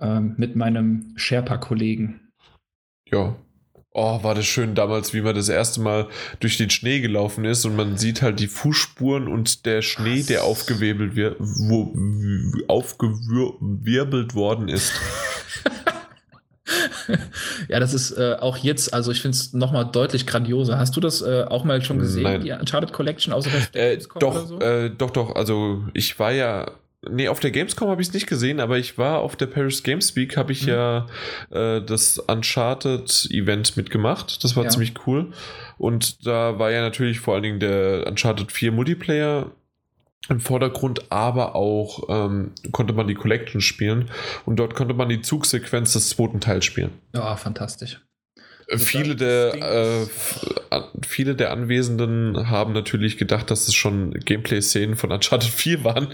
ähm, 0.00 0.34
mit 0.36 0.56
meinem 0.56 1.12
Sherpa-Kollegen. 1.16 2.32
Ja. 3.10 3.36
Oh, 3.98 4.22
war 4.22 4.34
das 4.34 4.44
schön 4.44 4.74
damals, 4.74 5.14
wie 5.14 5.22
man 5.22 5.34
das 5.34 5.48
erste 5.48 5.80
Mal 5.80 6.08
durch 6.40 6.58
den 6.58 6.68
Schnee 6.68 7.00
gelaufen 7.00 7.46
ist 7.46 7.64
und 7.64 7.76
man 7.76 7.96
sieht 7.96 8.20
halt 8.20 8.40
die 8.40 8.46
Fußspuren 8.46 9.26
und 9.26 9.64
der 9.64 9.80
Schnee, 9.80 10.22
der 10.22 10.44
aufgewirbelt, 10.44 11.16
wird, 11.16 11.36
wo, 11.38 11.94
aufgewirbelt 12.68 14.34
worden 14.34 14.68
ist. 14.68 14.92
ja, 17.68 17.80
das 17.80 17.94
ist 17.94 18.12
äh, 18.12 18.36
auch 18.40 18.56
jetzt, 18.56 18.92
also 18.92 19.12
ich 19.12 19.22
finde 19.22 19.36
es 19.36 19.52
nochmal 19.52 19.86
deutlich 19.90 20.26
grandioser. 20.26 20.78
Hast 20.78 20.96
du 20.96 21.00
das 21.00 21.22
äh, 21.22 21.44
auch 21.48 21.64
mal 21.64 21.82
schon 21.82 21.98
gesehen, 21.98 22.24
Nein. 22.24 22.40
die 22.40 22.52
Uncharted 22.52 22.92
Collection, 22.92 23.32
außer 23.32 23.50
äh, 23.74 23.98
doch, 24.18 24.46
so? 24.46 24.58
äh, 24.60 24.90
doch, 24.90 25.10
doch. 25.10 25.36
Also 25.36 25.84
ich 25.94 26.18
war 26.18 26.32
ja 26.32 26.70
Nee, 27.08 27.28
auf 27.28 27.40
der 27.40 27.50
Gamescom 27.50 27.88
habe 27.88 28.02
ich 28.02 28.08
es 28.08 28.14
nicht 28.14 28.26
gesehen, 28.26 28.58
aber 28.58 28.78
ich 28.78 28.98
war 28.98 29.20
auf 29.20 29.36
der 29.36 29.46
Paris 29.46 29.82
Games 29.82 30.16
Week, 30.16 30.36
habe 30.36 30.52
ich 30.52 30.62
mhm. 30.62 30.68
ja 30.68 31.06
äh, 31.50 31.80
das 31.80 32.18
Uncharted-Event 32.18 33.76
mitgemacht. 33.76 34.42
Das 34.42 34.56
war 34.56 34.64
ja. 34.64 34.70
ziemlich 34.70 34.94
cool. 35.06 35.32
Und 35.78 36.26
da 36.26 36.58
war 36.58 36.70
ja 36.70 36.80
natürlich 36.80 37.20
vor 37.20 37.34
allen 37.34 37.42
Dingen 37.42 37.60
der 37.60 38.06
Uncharted 38.08 38.50
4 38.50 38.72
Multiplayer 38.72 39.52
im 40.28 40.40
Vordergrund, 40.40 41.10
aber 41.10 41.54
auch 41.54 42.08
ähm, 42.08 42.52
konnte 42.72 42.92
man 42.92 43.06
die 43.06 43.14
Collection 43.14 43.60
spielen 43.60 44.10
und 44.44 44.56
dort 44.56 44.74
konnte 44.74 44.94
man 44.94 45.08
die 45.08 45.22
Zugsequenz 45.22 45.92
des 45.92 46.08
zweiten 46.10 46.40
Teils 46.40 46.64
spielen. 46.64 46.90
Ja, 47.14 47.36
fantastisch. 47.36 48.00
Also 48.68 48.84
viele 48.84 49.14
der, 49.14 49.54
äh, 49.54 50.06
viele 51.06 51.36
der 51.36 51.52
Anwesenden 51.52 52.50
haben 52.50 52.72
natürlich 52.72 53.16
gedacht, 53.16 53.50
dass 53.50 53.68
es 53.68 53.74
schon 53.74 54.10
Gameplay-Szenen 54.10 54.96
von 54.96 55.12
Uncharted 55.12 55.50
4 55.50 55.84
waren. 55.84 56.08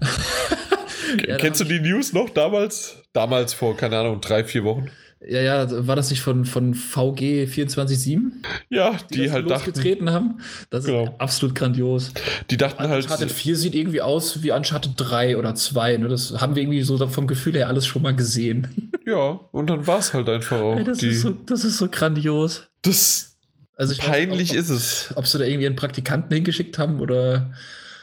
ja, 1.26 1.36
Kennst 1.38 1.60
du 1.60 1.64
die 1.64 1.80
News 1.80 2.12
noch 2.12 2.28
damals? 2.28 3.02
Damals 3.14 3.54
vor, 3.54 3.74
keine 3.74 3.98
Ahnung, 3.98 4.20
drei, 4.20 4.44
vier 4.44 4.64
Wochen? 4.64 4.90
Ja, 5.26 5.40
ja, 5.40 5.86
war 5.86 5.96
das 5.96 6.10
nicht 6.10 6.22
von, 6.22 6.44
von 6.44 6.74
VG 6.74 7.44
24-7? 7.44 8.30
Ja, 8.68 8.96
die, 9.10 9.22
die 9.22 9.30
halt 9.32 9.50
dachten, 9.50 10.10
haben. 10.10 10.38
Das 10.70 10.84
ist 10.84 10.90
genau. 10.90 11.14
absolut 11.18 11.56
grandios. 11.56 12.12
Die 12.50 12.56
dachten 12.56 12.82
Uncharted 12.82 13.10
halt. 13.10 13.20
Uncharted 13.20 13.32
4 13.32 13.56
sieht 13.56 13.74
irgendwie 13.74 14.00
aus 14.00 14.42
wie 14.42 14.52
Uncharted 14.52 14.92
3 14.96 15.36
oder 15.36 15.56
2. 15.56 15.96
Ne? 15.96 16.08
Das 16.08 16.40
haben 16.40 16.54
wir 16.54 16.62
irgendwie 16.62 16.82
so 16.82 17.04
vom 17.08 17.26
Gefühl 17.26 17.54
her 17.54 17.66
alles 17.66 17.86
schon 17.86 18.02
mal 18.02 18.14
gesehen. 18.14 18.92
Ja, 19.06 19.40
und 19.52 19.70
dann 19.70 19.86
war 19.86 19.98
es 19.98 20.14
halt 20.14 20.28
einfach 20.28 20.60
auch. 20.60 20.76
Ey, 20.76 20.84
das, 20.84 21.02
ist 21.02 21.22
so, 21.22 21.30
das 21.30 21.64
ist 21.64 21.78
so 21.78 21.88
grandios. 21.88 22.68
Das 22.82 23.36
also 23.78 23.94
peinlich 23.96 24.38
nicht, 24.38 24.52
ob, 24.52 24.58
ist 24.58 24.70
es. 24.70 25.12
Ob 25.16 25.26
sie 25.26 25.38
da 25.38 25.44
irgendwie 25.44 25.66
einen 25.66 25.76
Praktikanten 25.76 26.34
hingeschickt 26.34 26.78
haben 26.78 27.00
oder. 27.00 27.52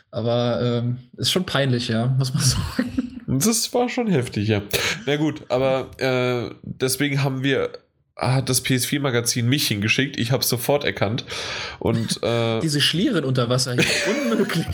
Aber 0.09 0.61
ähm, 0.61 0.97
ist 1.17 1.31
schon 1.31 1.45
peinlich, 1.45 1.89
ja, 1.89 2.07
muss 2.17 2.33
man 2.33 2.43
sagen. 2.43 3.04
Das 3.39 3.73
war 3.73 3.89
schon 3.89 4.07
heftig, 4.07 4.47
ja. 4.47 4.61
Na 5.05 5.15
gut, 5.17 5.43
aber 5.49 5.89
äh, 5.97 6.53
deswegen 6.63 7.23
haben 7.23 7.43
wir 7.43 7.71
hat 8.17 8.49
das 8.49 8.63
PS4-Magazin 8.63 9.47
mich 9.47 9.67
hingeschickt. 9.67 10.17
Ich 10.17 10.31
habe 10.31 10.41
es 10.41 10.49
sofort 10.49 10.83
erkannt. 10.83 11.25
Und, 11.79 12.23
äh, 12.23 12.59
Diese 12.61 12.81
Schlieren 12.81 13.25
unter 13.25 13.49
Wasser 13.49 13.73
hier, 13.73 13.83
unmöglich. 14.31 14.65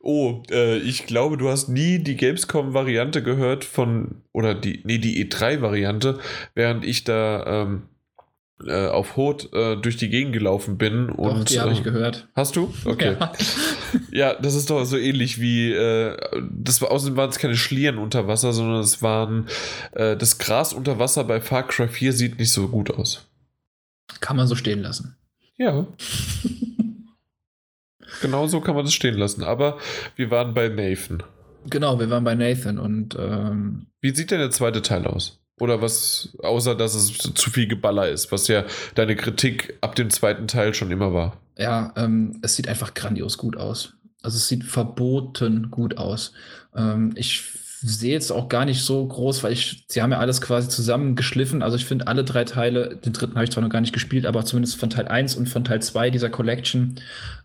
oh, 0.00 0.42
äh, 0.50 0.78
ich 0.78 1.06
glaube, 1.06 1.38
du 1.38 1.48
hast 1.48 1.68
nie 1.68 1.98
die 1.98 2.16
Gamescom-Variante 2.16 3.22
gehört 3.22 3.64
von, 3.64 4.22
oder 4.32 4.54
die, 4.54 4.82
nee, 4.84 4.98
die 4.98 5.26
E3-Variante, 5.26 6.18
während 6.54 6.84
ich 6.84 7.04
da 7.04 7.62
ähm, 7.62 7.84
äh, 8.62 8.86
auf 8.86 9.16
Hot 9.16 9.52
äh, 9.52 9.76
durch 9.76 9.96
die 9.96 10.08
Gegend 10.08 10.32
gelaufen 10.32 10.78
bin. 10.78 11.08
Doch, 11.08 11.18
und, 11.18 11.50
die 11.50 11.60
habe 11.60 11.72
ich 11.72 11.80
äh, 11.80 11.82
gehört. 11.82 12.28
Hast 12.34 12.56
du? 12.56 12.72
Okay. 12.84 13.16
Ja. 13.18 13.32
ja. 14.12 14.34
das 14.34 14.54
ist 14.54 14.70
doch 14.70 14.84
so 14.84 14.96
ähnlich 14.96 15.40
wie, 15.40 15.72
äh, 15.72 16.16
das 16.50 16.80
war, 16.80 16.90
außerdem 16.90 17.16
waren 17.16 17.30
es 17.30 17.38
keine 17.38 17.56
Schlieren 17.56 17.98
unter 17.98 18.28
Wasser, 18.28 18.52
sondern 18.52 18.80
es 18.80 19.02
waren, 19.02 19.48
äh, 19.92 20.16
das 20.16 20.38
Gras 20.38 20.72
unter 20.72 20.98
Wasser 20.98 21.24
bei 21.24 21.40
Far 21.40 21.66
Cry 21.66 21.88
4 21.88 22.12
sieht 22.12 22.38
nicht 22.38 22.52
so 22.52 22.68
gut 22.68 22.90
aus. 22.90 23.26
Kann 24.20 24.36
man 24.36 24.46
so 24.46 24.54
stehen 24.54 24.82
lassen. 24.82 25.16
Ja. 25.56 25.86
genau 28.20 28.46
so 28.46 28.60
kann 28.60 28.74
man 28.74 28.84
das 28.84 28.94
stehen 28.94 29.16
lassen. 29.16 29.42
Aber 29.42 29.78
wir 30.16 30.30
waren 30.30 30.54
bei 30.54 30.68
Nathan. 30.68 31.22
Genau, 31.66 31.98
wir 31.98 32.10
waren 32.10 32.24
bei 32.24 32.34
Nathan 32.34 32.78
und 32.78 33.16
ähm, 33.18 33.86
Wie 34.00 34.14
sieht 34.14 34.30
denn 34.30 34.38
der 34.38 34.50
zweite 34.50 34.82
Teil 34.82 35.06
aus? 35.06 35.43
Oder 35.60 35.80
was, 35.80 36.36
außer 36.42 36.74
dass 36.74 36.94
es 36.94 37.12
zu 37.16 37.50
viel 37.50 37.68
Geballer 37.68 38.08
ist, 38.08 38.32
was 38.32 38.48
ja 38.48 38.64
deine 38.94 39.14
Kritik 39.14 39.78
ab 39.80 39.94
dem 39.94 40.10
zweiten 40.10 40.48
Teil 40.48 40.74
schon 40.74 40.90
immer 40.90 41.12
war. 41.14 41.40
Ja, 41.56 41.92
ähm, 41.96 42.40
es 42.42 42.56
sieht 42.56 42.68
einfach 42.68 42.94
grandios 42.94 43.38
gut 43.38 43.56
aus. 43.56 43.94
Also 44.22 44.36
es 44.36 44.48
sieht 44.48 44.64
verboten 44.64 45.70
gut 45.70 45.98
aus. 45.98 46.32
Ähm, 46.74 47.12
ich 47.14 47.42
sehe 47.86 48.12
jetzt 48.12 48.32
auch 48.32 48.48
gar 48.48 48.64
nicht 48.64 48.82
so 48.82 49.06
groß, 49.06 49.44
weil 49.44 49.52
ich, 49.52 49.84
sie 49.88 50.00
haben 50.00 50.10
ja 50.10 50.18
alles 50.18 50.40
quasi 50.40 50.68
zusammengeschliffen. 50.70 51.62
Also 51.62 51.76
ich 51.76 51.84
finde 51.84 52.06
alle 52.06 52.24
drei 52.24 52.44
Teile, 52.44 52.96
den 52.96 53.12
dritten 53.12 53.34
habe 53.34 53.44
ich 53.44 53.50
zwar 53.50 53.62
noch 53.62 53.70
gar 53.70 53.82
nicht 53.82 53.92
gespielt, 53.92 54.24
aber 54.24 54.44
zumindest 54.44 54.80
von 54.80 54.88
Teil 54.88 55.06
1 55.06 55.36
und 55.36 55.48
von 55.48 55.64
Teil 55.64 55.82
2 55.82 56.10
dieser 56.10 56.30
Collection, 56.30 56.94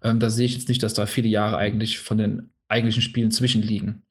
ähm, 0.02 0.20
da 0.20 0.30
sehe 0.30 0.46
ich 0.46 0.54
jetzt 0.54 0.70
nicht, 0.70 0.82
dass 0.82 0.94
da 0.94 1.06
viele 1.06 1.28
Jahre 1.28 1.58
eigentlich 1.58 2.00
von 2.00 2.18
den 2.18 2.52
eigentlichen 2.70 3.02
Spielen 3.02 3.32
zwischenliegen. 3.32 4.04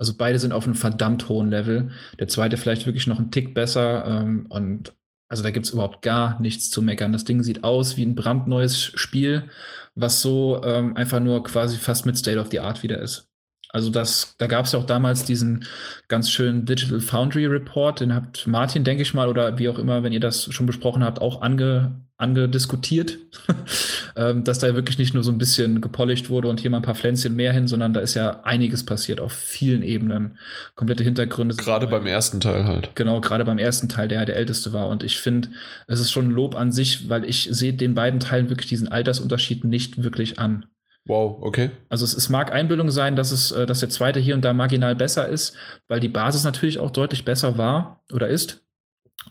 Also 0.00 0.14
beide 0.16 0.38
sind 0.38 0.52
auf 0.52 0.64
einem 0.64 0.74
verdammt 0.74 1.28
hohen 1.28 1.50
Level. 1.50 1.90
Der 2.18 2.26
zweite 2.26 2.56
vielleicht 2.56 2.86
wirklich 2.86 3.06
noch 3.06 3.18
einen 3.18 3.30
Tick 3.30 3.52
besser. 3.52 4.06
Ähm, 4.06 4.46
und 4.48 4.94
also 5.28 5.42
da 5.42 5.50
gibt 5.50 5.66
es 5.66 5.72
überhaupt 5.72 6.00
gar 6.00 6.40
nichts 6.40 6.70
zu 6.70 6.80
meckern. 6.80 7.12
Das 7.12 7.24
Ding 7.24 7.42
sieht 7.42 7.64
aus 7.64 7.98
wie 7.98 8.06
ein 8.06 8.14
brandneues 8.14 8.82
Spiel, 8.82 9.50
was 9.94 10.22
so 10.22 10.62
ähm, 10.64 10.96
einfach 10.96 11.20
nur 11.20 11.44
quasi 11.44 11.76
fast 11.76 12.06
mit 12.06 12.16
State 12.16 12.40
of 12.40 12.48
the 12.50 12.60
Art 12.60 12.82
wieder 12.82 12.98
ist. 12.98 13.28
Also 13.68 13.90
das, 13.90 14.36
da 14.38 14.46
gab 14.46 14.64
es 14.64 14.72
ja 14.72 14.78
auch 14.78 14.86
damals 14.86 15.24
diesen 15.26 15.66
ganz 16.08 16.30
schönen 16.30 16.64
Digital 16.64 17.00
Foundry 17.00 17.44
Report, 17.44 18.00
den 18.00 18.14
habt 18.14 18.46
Martin, 18.46 18.84
denke 18.84 19.02
ich 19.02 19.12
mal, 19.12 19.28
oder 19.28 19.58
wie 19.58 19.68
auch 19.68 19.78
immer, 19.78 20.02
wenn 20.02 20.14
ihr 20.14 20.20
das 20.20 20.52
schon 20.52 20.66
besprochen 20.66 21.04
habt, 21.04 21.20
auch 21.20 21.42
ange, 21.42 22.00
angediskutiert, 22.20 23.18
ähm, 24.16 24.44
dass 24.44 24.58
da 24.58 24.74
wirklich 24.74 24.98
nicht 24.98 25.14
nur 25.14 25.22
so 25.22 25.32
ein 25.32 25.38
bisschen 25.38 25.80
gepolished 25.80 26.30
wurde 26.30 26.48
und 26.48 26.60
hier 26.60 26.70
mal 26.70 26.78
ein 26.78 26.82
paar 26.82 26.94
Pflänzchen 26.94 27.34
mehr 27.34 27.52
hin, 27.52 27.68
sondern 27.68 27.92
da 27.92 28.00
ist 28.00 28.14
ja 28.14 28.40
einiges 28.44 28.84
passiert 28.84 29.20
auf 29.20 29.32
vielen 29.32 29.82
Ebenen. 29.82 30.38
Komplette 30.74 31.04
Hintergründe. 31.04 31.56
Gerade 31.56 31.86
beim 31.86 32.06
ersten 32.06 32.40
Teil 32.40 32.64
halt. 32.64 32.94
Genau, 32.94 33.20
gerade 33.20 33.44
beim 33.44 33.58
ersten 33.58 33.88
Teil, 33.88 34.08
der 34.08 34.24
der 34.26 34.36
älteste 34.36 34.72
war. 34.72 34.88
Und 34.88 35.02
ich 35.02 35.18
finde, 35.18 35.48
es 35.86 36.00
ist 36.00 36.10
schon 36.10 36.28
ein 36.28 36.32
Lob 36.32 36.54
an 36.54 36.72
sich, 36.72 37.08
weil 37.08 37.24
ich 37.24 37.48
sehe 37.50 37.72
den 37.72 37.94
beiden 37.94 38.20
Teilen 38.20 38.50
wirklich 38.50 38.68
diesen 38.68 38.88
Altersunterschied 38.88 39.64
nicht 39.64 40.02
wirklich 40.02 40.38
an. 40.38 40.66
Wow, 41.06 41.38
okay. 41.40 41.70
Also 41.88 42.04
es, 42.04 42.14
es, 42.14 42.28
mag 42.28 42.52
Einbildung 42.52 42.90
sein, 42.90 43.16
dass 43.16 43.32
es, 43.32 43.52
äh, 43.52 43.66
dass 43.66 43.80
der 43.80 43.88
zweite 43.88 44.20
hier 44.20 44.34
und 44.34 44.44
da 44.44 44.52
marginal 44.52 44.94
besser 44.94 45.28
ist, 45.28 45.56
weil 45.88 45.98
die 45.98 46.08
Basis 46.08 46.44
natürlich 46.44 46.78
auch 46.78 46.90
deutlich 46.90 47.24
besser 47.24 47.56
war 47.56 48.04
oder 48.12 48.28
ist. 48.28 48.62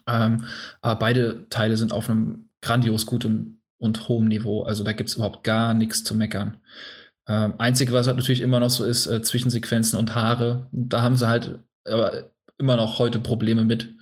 Ähm, 0.08 0.46
aber 0.82 1.00
beide 1.00 1.48
Teile 1.50 1.78
sind 1.78 1.94
auf 1.94 2.10
einem 2.10 2.49
grandios 2.62 3.06
gutem 3.06 3.62
und 3.78 4.08
hohem 4.08 4.28
Niveau. 4.28 4.64
Also 4.64 4.84
da 4.84 4.94
gibt 4.94 5.10
es 5.10 5.16
überhaupt 5.16 5.44
gar 5.44 5.74
nichts 5.74 6.04
zu 6.04 6.16
meckern. 6.16 6.58
Ähm, 7.28 7.54
Einzige, 7.58 7.94
was 7.94 8.08
halt 8.08 8.18
natürlich 8.18 8.42
immer 8.42 8.60
noch 8.60 8.70
so 8.70 8.86
ist, 8.86 9.08
äh, 9.08 9.22
Zwischensequenzen 9.22 9.98
und 9.98 10.16
Haare. 10.16 10.68
Da 10.72 11.02
haben 11.02 11.16
sie 11.16 11.28
halt 11.28 11.60
aber 11.86 12.32
immer 12.58 12.76
noch 12.76 13.00
heute 13.00 13.20
Probleme 13.20 13.64
mit. 13.64 13.94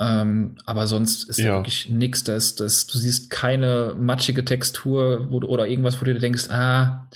Ähm, 0.00 0.54
aber 0.64 0.86
sonst 0.86 1.28
ist 1.28 1.38
Ja. 1.38 1.56
wirklich 1.56 1.88
nichts, 1.90 2.22
das, 2.22 2.54
das, 2.54 2.86
du 2.86 2.96
siehst 2.98 3.30
keine 3.30 3.96
matschige 3.98 4.44
Textur 4.44 5.26
wo 5.30 5.40
du, 5.40 5.48
oder 5.48 5.66
irgendwas, 5.66 6.00
wo 6.00 6.04
du 6.04 6.14
dir 6.14 6.20
denkst, 6.20 6.50
ah, 6.50 7.08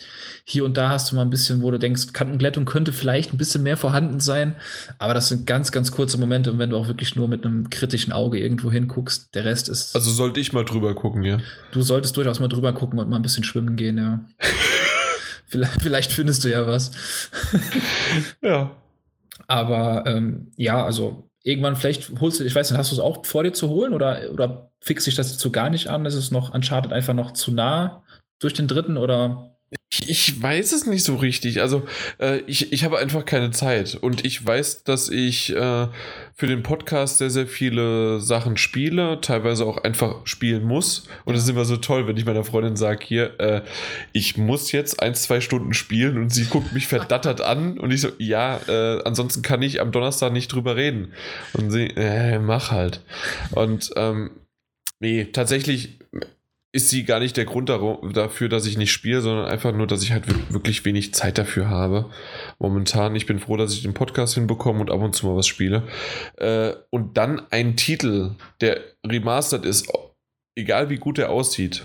hier 0.44 0.64
und 0.64 0.76
da 0.76 0.88
hast 0.88 1.12
du 1.12 1.14
mal 1.14 1.22
ein 1.22 1.30
bisschen, 1.30 1.62
wo 1.62 1.70
du 1.70 1.78
denkst, 1.78 2.12
Kantenglättung 2.12 2.64
könnte 2.64 2.92
vielleicht 2.92 3.32
ein 3.32 3.38
bisschen 3.38 3.62
mehr 3.62 3.76
vorhanden 3.76 4.18
sein, 4.18 4.56
aber 4.98 5.14
das 5.14 5.28
sind 5.28 5.46
ganz, 5.46 5.70
ganz 5.70 5.92
kurze 5.92 6.18
Momente 6.18 6.50
und 6.50 6.59
wenn 6.59 6.70
du 6.70 6.76
auch 6.76 6.88
wirklich 6.88 7.14
nur 7.14 7.28
mit 7.28 7.46
einem 7.46 7.70
kritischen 7.70 8.12
Auge 8.12 8.40
irgendwo 8.40 8.72
hinguckst, 8.72 9.32
der 9.36 9.44
Rest 9.44 9.68
ist, 9.68 9.94
Also 9.94 10.10
sollte 10.10 10.40
ich 10.40 10.52
mal 10.52 10.64
drüber 10.64 10.92
gucken, 10.96 11.22
ja. 11.22 11.38
du 11.70 11.82
solltest 11.82 12.16
durchaus 12.16 12.40
mal 12.40 12.48
drüber 12.48 12.72
gucken 12.72 12.98
und 12.98 13.09
mal 13.09 13.14
ein 13.16 13.22
bisschen 13.22 13.44
schwimmen 13.44 13.76
gehen, 13.76 13.96
ja. 13.98 14.24
vielleicht, 15.46 15.82
vielleicht 15.82 16.10
findest 16.12 16.42
du 16.42 16.50
ja 16.50 16.66
was. 16.66 16.90
Ja. 18.42 18.72
Aber 19.46 20.04
ähm, 20.06 20.50
ja, 20.56 20.84
also 20.84 21.28
irgendwann 21.43 21.77
vielleicht 21.77 22.20
holst 22.20 22.40
du, 22.40 22.44
ich 22.44 22.55
weiß 22.55 22.70
nicht, 22.70 22.78
hast 22.78 22.93
du 22.93 22.97
es 22.97 23.01
auch 23.01 23.24
vor 23.27 23.43
dir 23.44 23.52
zu 23.52 23.69
holen 23.69 23.94
oder, 23.94 24.31
oder 24.32 24.70
fixt 24.81 25.06
dich 25.06 25.14
das 25.14 25.39
so 25.39 25.51
gar 25.51 25.70
nicht 25.70 25.89
an? 25.89 26.06
Ist 26.06 26.14
es 26.14 26.31
noch 26.31 26.55
Uncharted 26.55 26.93
einfach 26.93 27.14
noch 27.14 27.32
zu 27.32 27.52
nah 27.52 28.05
durch 28.39 28.55
den 28.55 28.69
dritten 28.69 28.97
oder? 28.97 29.51
Ich, 30.01 30.40
weiß 30.40 30.73
es 30.73 30.86
nicht 30.86 31.05
so 31.05 31.16
richtig. 31.16 31.60
Also, 31.60 31.82
äh, 32.19 32.39
ich, 32.47 32.73
ich 32.73 32.82
habe 32.82 32.98
einfach 32.98 33.27
keine 33.27 33.51
Zeit. 33.51 33.94
Und 33.94 34.24
ich 34.24 34.44
weiß, 34.44 34.85
dass 34.85 35.10
ich 35.10 35.55
äh, 35.55 35.89
für 36.35 36.47
den 36.47 36.62
Podcast 36.62 37.19
sehr, 37.19 37.28
sehr 37.28 37.47
viele 37.47 38.19
Sachen 38.19 38.56
spiele, 38.56 39.20
teilweise 39.20 39.66
auch 39.66 39.85
einfach 39.85 40.27
spielen 40.27 40.64
muss. 40.64 41.09
Und 41.27 41.35
das 41.35 41.43
ist 41.43 41.51
immer 41.51 41.66
so 41.66 41.77
toll, 41.77 42.06
wenn 42.06 42.16
ich 42.16 42.24
meiner 42.24 42.43
Freundin 42.43 42.74
sage, 42.74 43.05
hier, 43.05 43.39
äh, 43.39 43.62
ich 44.12 44.39
muss 44.39 44.73
jetzt 44.73 45.02
ein, 45.02 45.14
zwei 45.14 45.43
Stunden 45.43 45.74
spielen 45.74 46.16
und 46.16 46.31
sie 46.31 46.47
guckt 46.47 46.73
mich 46.73 46.86
verdattert 46.86 47.43
an 47.43 47.78
und 47.78 47.90
ich 47.90 48.01
so, 48.01 48.09
ja, 48.16 48.60
äh, 48.69 49.02
ansonsten 49.05 49.43
kann 49.43 49.60
ich 49.60 49.82
am 49.82 49.93
Donnerstag 49.93 50.32
nicht 50.32 50.51
drüber 50.51 50.74
reden. 50.74 51.12
Und 51.52 51.70
sie, 51.70 51.89
äh, 51.89 52.39
mach 52.39 52.70
halt. 52.70 53.02
Und 53.51 53.90
ähm, 53.97 54.31
nee, 55.01 55.27
tatsächlich 55.27 55.98
ist 56.74 56.89
sie 56.89 57.05
gar 57.05 57.20
nicht 57.20 57.36
der 57.36 57.44
Grund 57.44 57.69
dafür, 57.69 58.49
dass 58.49 58.65
ich 58.65 58.78
nicht 58.78 58.93
spiele, 58.93 59.20
sondern 59.20 59.44
einfach 59.47 59.74
nur, 59.74 59.86
dass 59.86 60.03
ich 60.03 60.11
halt 60.12 60.27
wir- 60.27 60.55
wirklich 60.55 60.85
wenig 60.86 61.12
Zeit 61.12 61.36
dafür 61.36 61.69
habe. 61.69 62.11
Momentan, 62.59 63.15
ich 63.15 63.27
bin 63.27 63.39
froh, 63.39 63.59
dass 63.59 63.74
ich 63.74 63.82
den 63.82 63.93
Podcast 63.93 64.35
hinbekomme 64.35 64.81
und 64.81 64.90
ab 64.90 65.01
und 65.03 65.15
zu 65.15 65.27
mal 65.27 65.36
was 65.36 65.47
spiele. 65.47 65.86
Äh, 66.39 66.73
und 66.90 67.19
dann 67.19 67.43
ein 67.51 67.77
Titel, 67.77 68.36
der 68.62 68.81
remastered 69.07 69.66
ist, 69.66 69.93
egal 70.57 70.89
wie 70.89 70.97
gut 70.97 71.19
er 71.19 71.28
aussieht, 71.28 71.85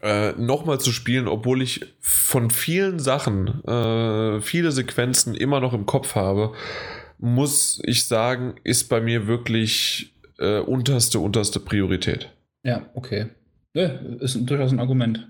äh, 0.00 0.32
nochmal 0.32 0.80
zu 0.80 0.90
spielen, 0.90 1.28
obwohl 1.28 1.62
ich 1.62 1.94
von 2.00 2.50
vielen 2.50 2.98
Sachen, 2.98 3.62
äh, 3.64 4.40
viele 4.40 4.72
Sequenzen 4.72 5.34
immer 5.36 5.60
noch 5.60 5.74
im 5.74 5.86
Kopf 5.86 6.16
habe, 6.16 6.54
muss 7.18 7.80
ich 7.84 8.04
sagen, 8.08 8.56
ist 8.64 8.88
bei 8.88 9.00
mir 9.00 9.28
wirklich 9.28 10.08
unterste, 10.66 11.20
unterste 11.20 11.60
Priorität. 11.60 12.28
Ja, 12.64 12.90
okay. 12.94 13.26
Ja, 13.74 13.86
ist 14.20 14.38
durchaus 14.48 14.72
ein 14.72 14.80
Argument. 14.80 15.28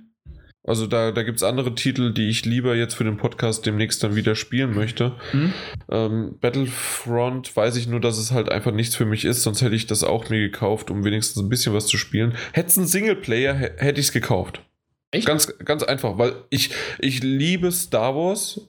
Also 0.64 0.86
da, 0.86 1.10
da 1.10 1.24
gibt 1.24 1.38
es 1.38 1.42
andere 1.42 1.74
Titel, 1.74 2.12
die 2.14 2.28
ich 2.28 2.44
lieber 2.44 2.76
jetzt 2.76 2.94
für 2.94 3.02
den 3.02 3.16
Podcast 3.16 3.66
demnächst 3.66 4.02
dann 4.04 4.14
wieder 4.14 4.36
spielen 4.36 4.74
möchte. 4.74 5.16
Hm? 5.32 5.52
Ähm, 5.90 6.36
Battlefront 6.40 7.56
weiß 7.56 7.74
ich 7.76 7.88
nur, 7.88 8.00
dass 8.00 8.16
es 8.16 8.30
halt 8.30 8.48
einfach 8.48 8.72
nichts 8.72 8.94
für 8.94 9.04
mich 9.04 9.24
ist, 9.24 9.42
sonst 9.42 9.60
hätte 9.62 9.74
ich 9.74 9.88
das 9.88 10.04
auch 10.04 10.28
mir 10.30 10.38
gekauft, 10.38 10.90
um 10.92 11.04
wenigstens 11.04 11.42
ein 11.42 11.48
bisschen 11.48 11.74
was 11.74 11.88
zu 11.88 11.96
spielen. 11.98 12.34
Hätte 12.52 12.68
es 12.68 12.78
einen 12.78 12.86
Singleplayer, 12.86 13.54
hä- 13.54 13.70
hätte 13.76 13.98
ich 14.00 14.06
es 14.06 14.12
gekauft. 14.12 14.62
Echt? 15.10 15.26
Ganz, 15.26 15.52
ganz 15.64 15.82
einfach, 15.82 16.16
weil 16.18 16.32
ich, 16.48 16.70
ich 17.00 17.22
liebe 17.24 17.72
Star 17.72 18.14
Wars. 18.14 18.60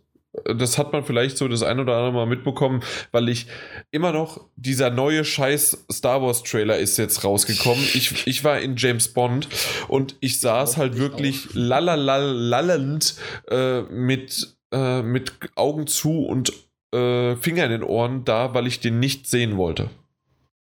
Das 0.56 0.78
hat 0.80 0.92
man 0.94 1.04
vielleicht 1.04 1.38
so 1.38 1.48
das 1.48 1.62
ein 1.62 1.80
oder 1.80 1.96
andere 1.96 2.14
Mal 2.14 2.26
mitbekommen, 2.26 2.82
weil 3.12 3.30
ich 3.30 3.46
immer 3.92 4.12
noch, 4.12 4.42
dieser 4.56 4.90
neue 4.90 5.24
Scheiß 5.26 5.86
Star 5.92 6.22
Wars 6.24 6.42
Trailer 6.44 6.78
ist 6.80 6.98
jetzt 6.98 7.24
rausgekommen. 7.24 7.84
Ich, 7.94 8.26
ich 8.26 8.44
war 8.44 8.60
in 8.60 8.76
James 8.76 9.10
Bond 9.10 9.48
und 9.88 10.16
ich 10.22 10.40
saß 10.40 10.78
halt 10.78 10.96
ich 10.96 11.00
wirklich 11.00 11.50
lallalal- 11.54 12.34
lallend 12.34 13.16
äh, 13.50 13.82
mit, 13.84 14.56
äh, 14.72 15.04
mit 15.04 15.34
Augen 15.56 15.86
zu 15.86 16.26
und 16.26 16.52
äh, 16.94 17.36
Finger 17.36 17.66
in 17.66 17.72
den 17.72 17.84
Ohren 17.84 18.26
da, 18.26 18.54
weil 18.56 18.66
ich 18.66 18.80
den 18.80 19.00
nicht 19.00 19.28
sehen 19.28 19.58
wollte. 19.58 19.90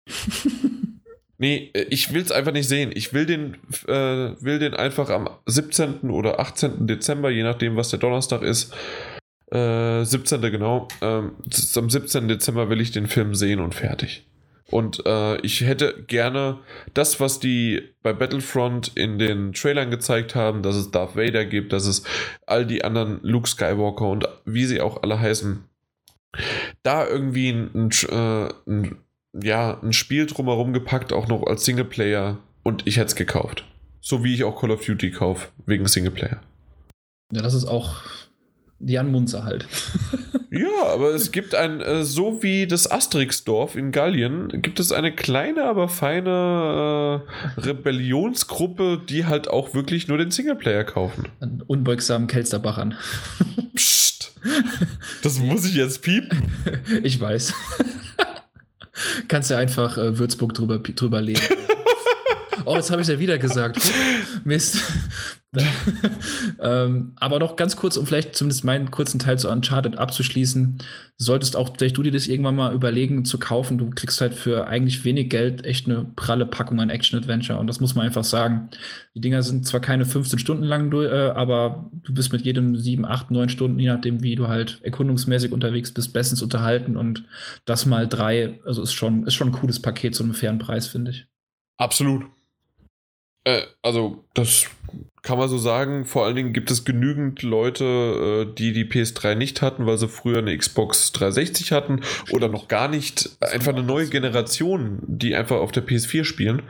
Nee, 1.40 1.70
ich 1.88 2.12
will 2.12 2.22
es 2.22 2.32
einfach 2.32 2.50
nicht 2.50 2.66
sehen. 2.68 2.90
Ich 2.92 3.12
will 3.12 3.24
den, 3.24 3.54
äh, 3.86 4.34
will 4.42 4.58
den 4.58 4.74
einfach 4.74 5.08
am 5.08 5.30
17. 5.46 6.10
oder 6.10 6.40
18. 6.40 6.88
Dezember, 6.88 7.30
je 7.30 7.44
nachdem, 7.44 7.76
was 7.76 7.90
der 7.90 8.00
Donnerstag 8.00 8.42
ist. 8.42 8.74
Äh, 9.50 10.04
17. 10.04 10.40
genau. 10.42 10.88
Ähm, 11.00 11.32
am 11.76 11.90
17. 11.90 12.28
Dezember 12.28 12.68
will 12.68 12.80
ich 12.80 12.90
den 12.90 13.06
Film 13.06 13.34
sehen 13.34 13.60
und 13.60 13.74
fertig. 13.74 14.26
Und 14.70 15.06
äh, 15.06 15.40
ich 15.40 15.62
hätte 15.62 16.04
gerne 16.06 16.58
das, 16.92 17.20
was 17.20 17.40
die 17.40 17.82
bei 18.02 18.12
Battlefront 18.12 18.92
in 18.94 19.18
den 19.18 19.54
Trailern 19.54 19.90
gezeigt 19.90 20.34
haben, 20.34 20.62
dass 20.62 20.76
es 20.76 20.90
Darth 20.90 21.16
Vader 21.16 21.46
gibt, 21.46 21.72
dass 21.72 21.86
es 21.86 22.02
all 22.46 22.66
die 22.66 22.84
anderen 22.84 23.20
Luke 23.22 23.48
Skywalker 23.48 24.06
und 24.06 24.28
wie 24.44 24.66
sie 24.66 24.82
auch 24.82 25.02
alle 25.02 25.18
heißen, 25.18 25.64
da 26.82 27.06
irgendwie 27.06 27.48
ein, 27.48 27.70
ein, 27.74 28.52
ein 28.66 28.96
ja, 29.32 29.78
ein 29.82 29.92
Spiel 29.92 30.26
drumherum 30.26 30.72
gepackt, 30.74 31.12
auch 31.12 31.28
noch 31.28 31.46
als 31.46 31.64
Singleplayer 31.64 32.38
und 32.62 32.86
ich 32.86 32.96
hätte 32.96 33.06
es 33.06 33.16
gekauft. 33.16 33.64
So 34.00 34.22
wie 34.22 34.34
ich 34.34 34.44
auch 34.44 34.60
Call 34.60 34.70
of 34.70 34.84
Duty 34.84 35.10
kaufe, 35.10 35.48
wegen 35.66 35.86
Singleplayer. 35.86 36.40
Ja, 37.32 37.42
das 37.42 37.54
ist 37.54 37.66
auch 37.66 38.02
Jan 38.80 39.10
Munzer 39.10 39.44
halt. 39.44 39.66
Ja, 40.50 40.94
aber 40.94 41.10
es 41.14 41.30
gibt 41.30 41.55
ein, 41.55 41.82
äh, 41.82 42.05
so 42.05 42.42
wie 42.42 42.66
das 42.66 42.90
Asterix-Dorf 42.90 43.76
in 43.76 43.92
Gallien, 43.92 44.48
gibt 44.62 44.80
es 44.80 44.92
eine 44.92 45.14
kleine, 45.14 45.64
aber 45.64 45.90
feine 45.90 47.22
äh, 47.56 47.60
Rebellionsgruppe, 47.60 48.98
die 49.06 49.26
halt 49.26 49.48
auch 49.48 49.74
wirklich 49.74 50.09
nur 50.09 50.16
den 50.16 50.30
Singleplayer 50.30 50.84
kaufen. 50.84 51.28
An 51.40 51.62
unbeugsamen 51.66 52.28
Kelsterbachern. 52.28 52.94
Psst. 53.74 54.32
Das 55.22 55.38
muss 55.38 55.66
ich 55.66 55.74
jetzt 55.74 56.00
piepen. 56.02 56.50
Ich 57.02 57.20
weiß. 57.20 57.52
Kannst 59.28 59.50
ja 59.50 59.59
einfach 59.59 59.98
äh, 59.98 60.18
Würzburg 60.18 60.55
drüber, 60.55 60.78
drüber 60.78 61.20
legen. 61.20 61.42
Oh, 62.68 62.76
jetzt 62.76 62.90
habe 62.90 63.02
ich 63.02 63.08
ja 63.08 63.18
wieder 63.18 63.38
gesagt. 63.38 63.80
Mist. 64.44 64.78
ähm, 66.60 67.12
aber 67.16 67.38
noch 67.38 67.56
ganz 67.56 67.76
kurz, 67.76 67.96
um 67.96 68.06
vielleicht 68.06 68.36
zumindest 68.36 68.64
meinen 68.64 68.90
kurzen 68.90 69.18
Teil 69.18 69.38
zu 69.38 69.48
Uncharted 69.48 69.96
abzuschließen, 69.96 70.78
solltest 71.16 71.56
auch 71.56 71.74
vielleicht 71.76 71.96
du 71.96 72.02
dir 72.02 72.12
das 72.12 72.26
irgendwann 72.26 72.54
mal 72.54 72.74
überlegen 72.74 73.24
zu 73.24 73.38
kaufen. 73.38 73.78
Du 73.78 73.88
kriegst 73.88 74.20
halt 74.20 74.34
für 74.34 74.66
eigentlich 74.66 75.04
wenig 75.04 75.30
Geld 75.30 75.64
echt 75.64 75.86
eine 75.86 76.04
pralle 76.16 76.44
Packung 76.44 76.80
an 76.80 76.90
Action-Adventure 76.90 77.58
und 77.58 77.66
das 77.66 77.80
muss 77.80 77.94
man 77.94 78.04
einfach 78.04 78.24
sagen. 78.24 78.68
Die 79.14 79.22
Dinger 79.22 79.42
sind 79.42 79.66
zwar 79.66 79.80
keine 79.80 80.04
15 80.04 80.38
Stunden 80.38 80.64
lang, 80.64 80.92
äh, 80.92 81.30
aber 81.30 81.90
du 81.92 82.12
bist 82.12 82.30
mit 82.30 82.42
jedem 82.42 82.76
7, 82.76 83.06
8, 83.06 83.30
9 83.30 83.48
Stunden, 83.48 83.78
je 83.78 83.88
nachdem, 83.88 84.22
wie 84.22 84.36
du 84.36 84.48
halt 84.48 84.80
erkundungsmäßig 84.82 85.52
unterwegs 85.52 85.92
bist, 85.92 86.12
bestens 86.12 86.42
unterhalten 86.42 86.96
und 86.96 87.24
das 87.64 87.86
mal 87.86 88.06
drei, 88.06 88.60
also 88.66 88.82
ist 88.82 88.92
schon, 88.92 89.26
ist 89.26 89.34
schon 89.34 89.48
ein 89.48 89.52
cooles 89.52 89.80
Paket 89.80 90.14
zu 90.14 90.24
einem 90.24 90.34
fairen 90.34 90.58
Preis, 90.58 90.86
finde 90.86 91.12
ich. 91.12 91.26
Absolut. 91.78 92.26
Äh, 93.48 93.62
also, 93.82 94.24
das 94.34 94.66
kann 95.22 95.38
man 95.38 95.48
so 95.48 95.58
sagen. 95.58 96.04
Vor 96.04 96.24
allen 96.26 96.36
Dingen 96.36 96.52
gibt 96.52 96.70
es 96.70 96.84
genügend 96.84 97.42
Leute, 97.42 98.46
äh, 98.48 98.54
die 98.54 98.72
die 98.72 98.84
PS3 98.84 99.34
nicht 99.34 99.62
hatten, 99.62 99.86
weil 99.86 99.96
sie 99.98 100.08
früher 100.08 100.38
eine 100.38 100.56
Xbox 100.56 101.12
360 101.12 101.72
hatten 101.72 102.00
oder 102.30 102.48
noch 102.48 102.68
gar 102.68 102.88
nicht. 102.88 103.30
Einfach 103.40 103.72
eine 103.72 103.82
neue 103.82 104.08
Generation, 104.08 104.98
die 105.06 105.34
einfach 105.34 105.56
auf 105.56 105.72
der 105.72 105.86
PS4 105.86 106.24
spielen. 106.24 106.62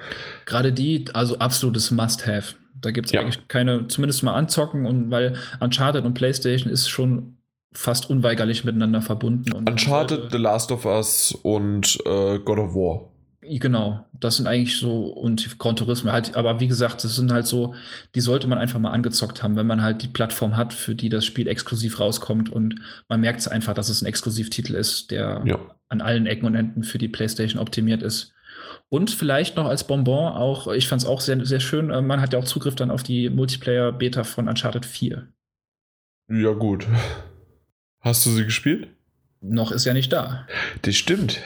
Gerade 0.46 0.72
die, 0.72 1.04
also 1.12 1.38
absolutes 1.38 1.90
Must-Have. 1.90 2.54
Da 2.80 2.92
gibt 2.92 3.06
es 3.06 3.12
Ja. 3.12 3.20
eigentlich 3.22 3.48
keine, 3.48 3.88
zumindest 3.88 4.22
mal 4.22 4.34
anzocken 4.34 4.86
und 4.86 5.10
weil 5.10 5.36
Uncharted 5.58 6.04
und 6.04 6.14
PlayStation 6.14 6.72
ist 6.72 6.88
schon 6.88 7.36
fast 7.72 8.08
unweigerlich 8.08 8.64
miteinander 8.64 9.02
verbunden. 9.02 9.52
Uncharted, 9.52 10.30
The 10.30 10.38
Last 10.38 10.70
of 10.70 10.84
Us 10.84 11.32
und 11.42 11.98
äh, 12.06 12.38
God 12.38 12.58
of 12.58 12.74
War. 12.74 13.07
Genau, 13.48 14.04
das 14.12 14.36
sind 14.36 14.46
eigentlich 14.46 14.76
so, 14.78 15.06
und 15.06 15.58
Gran 15.58 15.76
Turismo 15.76 16.12
halt, 16.12 16.36
aber 16.36 16.60
wie 16.60 16.68
gesagt, 16.68 17.02
das 17.04 17.16
sind 17.16 17.32
halt 17.32 17.46
so, 17.46 17.74
die 18.14 18.20
sollte 18.20 18.46
man 18.46 18.58
einfach 18.58 18.78
mal 18.78 18.90
angezockt 18.90 19.42
haben, 19.42 19.56
wenn 19.56 19.66
man 19.66 19.82
halt 19.82 20.02
die 20.02 20.08
Plattform 20.08 20.56
hat, 20.56 20.72
für 20.74 20.94
die 20.94 21.08
das 21.08 21.24
Spiel 21.24 21.48
exklusiv 21.48 21.98
rauskommt 22.00 22.50
und 22.50 22.76
man 23.08 23.20
merkt 23.20 23.40
es 23.40 23.48
einfach, 23.48 23.74
dass 23.74 23.88
es 23.88 24.02
ein 24.02 24.06
Exklusivtitel 24.06 24.74
ist, 24.74 25.10
der 25.10 25.42
Ja. 25.46 25.58
an 25.88 26.00
allen 26.00 26.26
Ecken 26.26 26.46
und 26.46 26.54
Enden 26.54 26.82
für 26.82 26.98
die 26.98 27.08
PlayStation 27.08 27.60
optimiert 27.60 28.02
ist. 28.02 28.32
Und 28.90 29.10
vielleicht 29.10 29.56
noch 29.56 29.66
als 29.66 29.86
Bonbon 29.86 30.32
auch, 30.32 30.66
ich 30.72 30.88
fand 30.88 31.02
es 31.02 31.08
auch 31.08 31.20
sehr, 31.20 31.44
sehr 31.46 31.60
schön, 31.60 31.90
äh, 31.90 32.02
man 32.02 32.20
hat 32.20 32.32
ja 32.32 32.38
auch 32.38 32.44
Zugriff 32.44 32.74
dann 32.74 32.90
auf 32.90 33.02
die 33.02 33.30
Multiplayer-Beta 33.30 34.24
von 34.24 34.48
Uncharted 34.48 34.84
4. 34.86 35.28
Ja, 36.30 36.52
gut. 36.52 36.86
Hast 38.00 38.24
du 38.26 38.30
sie 38.30 38.44
gespielt? 38.44 38.88
Noch 39.40 39.70
ist 39.70 39.84
ja 39.84 39.94
nicht 39.94 40.12
da. 40.12 40.46
Das 40.82 40.96
stimmt. 40.96 41.38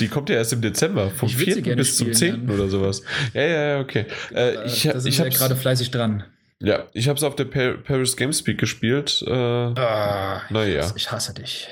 Die 0.00 0.08
kommt 0.08 0.30
ja 0.30 0.36
erst 0.36 0.52
im 0.54 0.62
Dezember, 0.62 1.10
vom 1.10 1.28
Ich 1.28 1.36
würd 1.38 1.46
sie 1.48 1.52
4. 1.54 1.62
gerne 1.62 1.76
bis 1.76 1.96
zum 1.96 2.14
spielen 2.14 2.40
10. 2.40 2.46
dann. 2.46 2.54
oder 2.56 2.68
sowas. 2.68 3.02
Ja, 3.34 3.42
ja, 3.42 3.66
ja, 3.76 3.80
okay. 3.80 4.06
Äh, 4.34 4.64
ich 4.66 4.82
da 4.84 4.98
sind 4.98 5.10
ich 5.10 5.18
wir 5.18 5.24
habe 5.26 5.30
ja 5.34 5.38
gerade 5.38 5.56
fleißig 5.56 5.90
dran. 5.90 6.24
ja, 6.60 6.84
ich 6.94 7.08
habe 7.08 7.16
es 7.18 7.22
auf 7.24 7.36
der 7.36 7.44
Par 7.44 7.74
Paris 7.74 8.16
Games 8.16 8.46
Week 8.46 8.56
gespielt. 8.58 9.22
Äh, 9.26 9.30
Ah, 9.32 10.42
Naja. 10.50 10.90
Ich 10.96 11.10
hasse 11.12 11.34
dich. 11.34 11.68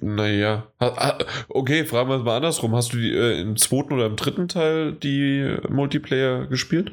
Naja. 0.00 0.66
Okay, 1.48 1.84
fragen 1.84 2.08
wir 2.10 2.16
es 2.16 2.24
mal 2.24 2.36
andersrum. 2.36 2.74
Hast 2.74 2.92
du 2.92 2.96
die, 2.96 3.12
äh, 3.12 3.40
im 3.40 3.56
zweiten 3.56 3.92
oder 3.92 4.06
im 4.06 4.16
dritten 4.16 4.48
Teil 4.48 4.92
die 4.92 5.56
Multiplayer 5.68 6.46
gespielt? 6.46 6.92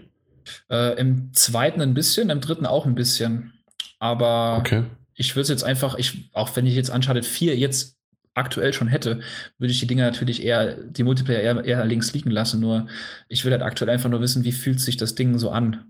Äh, 0.70 1.00
Im 1.00 1.34
zweiten 1.34 1.82
ein 1.82 1.96
bisschen, 1.96 2.30
im 2.30 2.40
dritten 2.40 2.68
auch 2.68 2.86
ein 2.86 2.94
bisschen. 2.94 3.54
Aber 3.98 4.58
Okay. 4.60 4.84
Ich 5.16 5.36
würde 5.36 5.44
es 5.44 5.50
jetzt 5.50 5.64
einfach, 5.64 5.96
ich, 5.98 6.30
auch 6.34 6.56
wenn 6.56 6.66
ich 6.66 6.76
jetzt 6.76 6.90
Uncharted 6.90 7.26
4 7.26 7.58
jetzt 7.58 7.98
aktuell 8.34 8.74
schon 8.74 8.90
hätte, 8.90 9.22
würde 9.58 9.72
ich 9.72 9.80
die 9.80 9.88
Dinger 9.88 10.04
natürlich 10.04 10.44
eher, 10.44 10.76
die 10.76 11.04
Multiplayer 11.04 11.42
eher, 11.42 11.64
eher 11.64 11.86
links 11.86 12.14
liegen 12.14 12.32
lassen. 12.32 12.60
Nur 12.60 12.88
ich 13.30 13.46
will 13.46 13.52
halt 13.54 13.64
aktuell 13.64 13.90
einfach 13.90 14.10
nur 14.10 14.22
wissen, 14.22 14.44
wie 14.44 14.52
fühlt 14.52 14.80
sich 14.80 14.98
das 14.98 15.16
Ding 15.16 15.40
so 15.40 15.50
an. 15.50 15.86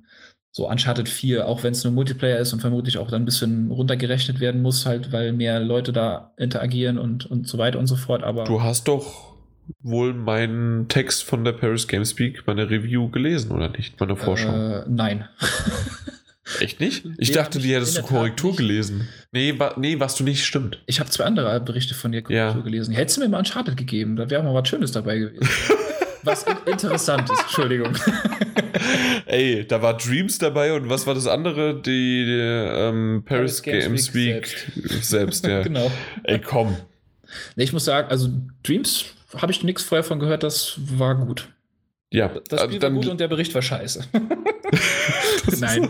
So 0.52 0.70
Uncharted 0.70 1.10
4, 1.10 1.48
auch 1.48 1.64
wenn 1.64 1.74
es 1.74 1.84
nur 1.84 1.92
Multiplayer 1.92 2.38
ist 2.40 2.54
und 2.54 2.62
vermutlich 2.62 2.98
auch 2.98 3.10
dann 3.10 3.24
ein 3.24 3.26
bisschen 3.26 3.72
runtergerechnet 3.72 4.40
werden 4.40 4.62
muss, 4.62 4.86
halt, 4.86 5.12
weil 5.12 5.34
mehr 5.34 5.60
Leute 5.60 5.92
da 5.92 6.34
interagieren 6.38 6.98
und, 6.98 7.26
und 7.26 7.48
so 7.48 7.58
weiter 7.58 7.78
und 7.80 7.88
so 7.88 7.98
fort. 7.98 8.24
Aber 8.24 8.46
Du 8.46 8.62
hast 8.62 8.88
doch 8.88 9.36
wohl 9.82 10.14
meinen 10.14 10.88
Text 10.88 11.24
von 11.24 11.44
der 11.44 11.52
Paris 11.54 11.88
Gamespeak, 11.88 12.44
meine 12.46 12.70
Review 12.70 13.10
gelesen, 13.10 13.52
oder 13.52 13.70
nicht? 13.70 14.00
Meine 14.00 14.16
Vorschau. 14.16 14.54
äh, 14.54 14.84
nein. 14.88 15.28
Echt 16.60 16.80
nicht? 16.80 17.06
Ich 17.18 17.30
Nee, 17.30 17.36
dachte, 17.36 17.60
die 17.60 17.74
hättest 17.74 17.98
du 17.98 18.02
Korrektur 18.04 18.52
nicht. 18.52 18.58
gelesen. 18.58 19.08
Nee, 19.32 19.56
wa 19.58 19.74
nee, 19.78 20.00
was 20.00 20.16
du 20.16 20.24
nicht 20.24 20.46
stimmt. 20.46 20.80
Ich 20.86 21.00
habe 21.00 21.10
zwei 21.10 21.24
andere 21.26 21.60
Berichte 21.60 21.96
von 21.96 22.12
dir 22.12 22.20
Ja. 22.30 22.50
Korrektur 22.52 22.64
gelesen. 22.64 22.94
Hättest 22.94 23.18
du 23.18 23.22
mir 23.22 23.30
mal 23.30 23.40
Uncharted 23.40 23.76
gegeben, 23.78 24.16
da 24.16 24.30
wäre 24.30 24.44
mal 24.44 24.54
was 24.54 24.68
Schönes 24.70 24.92
dabei 24.92 25.18
gewesen. 25.18 25.48
was 26.24 26.44
in 26.44 26.56
interessant 26.72 27.30
ist, 27.32 27.42
Entschuldigung. 27.42 27.96
Ey, 29.26 29.66
da 29.68 29.82
war 29.82 29.98
Dreams 29.98 30.38
dabei 30.38 30.74
und 30.74 30.90
was 30.90 31.08
war 31.08 31.14
das 31.16 31.28
andere? 31.28 31.82
Die, 31.82 32.26
die 32.26 32.32
ähm, 32.40 33.24
Paris, 33.26 33.62
Paris 33.62 33.84
Gamespeak 33.86 34.44
Gamespeak 34.44 35.04
selbst, 35.04 35.46
ja. 35.48 35.62
genau. 35.64 35.92
Ey, 36.24 36.40
komm. 36.40 36.76
Nee, 37.56 37.64
ich 37.64 37.74
muss 37.74 37.86
sagen, 37.86 38.08
also 38.10 38.30
Dreams 38.64 39.06
habe 39.36 39.52
ich 39.52 39.64
nichts 39.64 39.84
vorher 39.84 40.04
von 40.04 40.20
gehört, 40.20 40.44
das 40.44 40.76
war 40.78 41.16
gut. 41.16 41.48
Ja, 42.16 42.30
Das 42.50 42.60
also 42.60 42.66
Spiel 42.72 42.82
war 42.82 42.90
dann, 42.90 42.96
gut 42.96 43.08
und 43.08 43.20
der 43.20 43.28
Bericht 43.28 43.54
war 43.54 43.62
scheiße. 43.62 44.06
Nein. 45.60 45.90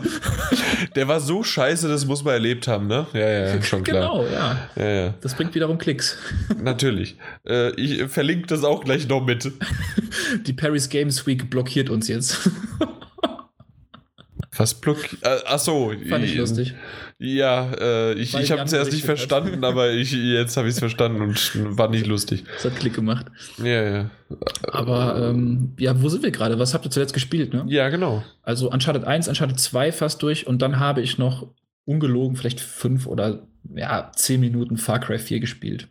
der 0.96 1.08
war 1.08 1.20
so 1.20 1.44
scheiße, 1.44 1.88
das 1.88 2.06
muss 2.06 2.24
man 2.24 2.34
erlebt 2.34 2.68
haben, 2.68 2.88
ne? 2.88 3.08
Ja, 3.14 3.30
ja, 3.30 3.62
schon 3.62 3.84
klar. 3.84 4.02
Genau, 4.02 4.26
ja. 4.26 4.70
Ja, 4.76 4.86
ja, 4.86 5.14
Das 5.22 5.36
bringt 5.36 5.56
wiederum 5.56 5.78
Klicks. 5.78 6.18
natürlich. 6.62 7.16
Äh, 7.48 7.72
ich 7.80 8.04
verlinke 8.10 8.48
das 8.48 8.64
auch 8.64 8.84
gleich 8.84 9.08
noch 9.08 9.26
mit. 9.26 9.52
Die 10.46 10.54
Paris 10.54 10.90
Games 10.90 11.26
Week 11.26 11.50
blockiert 11.50 11.90
uns 11.90 12.08
jetzt. 12.08 12.50
Was 14.58 14.74
block... 14.74 14.98
Äh, 15.22 15.38
achso. 15.46 15.94
Fand 16.10 16.24
ich 16.24 16.36
lustig. 16.36 16.74
Ja, 17.18 17.72
äh, 17.80 18.14
ich, 18.14 18.34
Weil 18.34 18.44
ich 18.44 18.52
habe 18.52 18.64
es 18.64 18.74
erst 18.74 18.92
nicht 18.92 19.06
verstanden, 19.06 19.64
aber 19.64 19.92
ich, 19.92 20.12
jetzt 20.12 20.58
habe 20.58 20.68
ich 20.68 20.74
es 20.74 20.80
verstanden 20.80 21.22
und 21.22 21.78
war 21.78 21.90
nicht 21.90 22.06
lustig. 22.08 22.44
Das 22.56 22.66
hat 22.66 22.76
Klick 22.76 22.94
gemacht. 22.94 23.28
Ja, 23.58 23.84
ja. 23.84 24.10
Aber 24.72 25.30
ähm, 25.30 25.74
ja, 25.78 26.02
wo 26.02 26.10
sind 26.10 26.24
wir 26.24 26.32
gerade? 26.32 26.60
Was 26.60 26.74
habt 26.74 26.86
ihr 26.86 26.92
zuletzt 26.92 27.14
gespielt, 27.14 27.54
ne? 27.54 27.66
Ja, 27.68 27.90
genau. 27.90 28.24
Also 28.44 28.72
Uncharted 28.72 29.06
1, 29.06 29.28
Uncharted 29.28 29.60
2 29.60 29.92
fast 29.92 30.22
durch 30.22 30.48
und 30.48 30.62
dann 30.62 30.80
habe 30.80 31.02
ich 31.02 31.18
noch 31.18 31.48
ungelogen 31.86 32.36
vielleicht 32.36 32.60
fünf 32.60 33.08
oder 33.08 33.48
ja, 33.74 34.12
zehn 34.16 34.40
Minuten 34.40 34.78
Far 34.78 35.00
Cry 35.00 35.20
4 35.20 35.40
gespielt. 35.40 35.88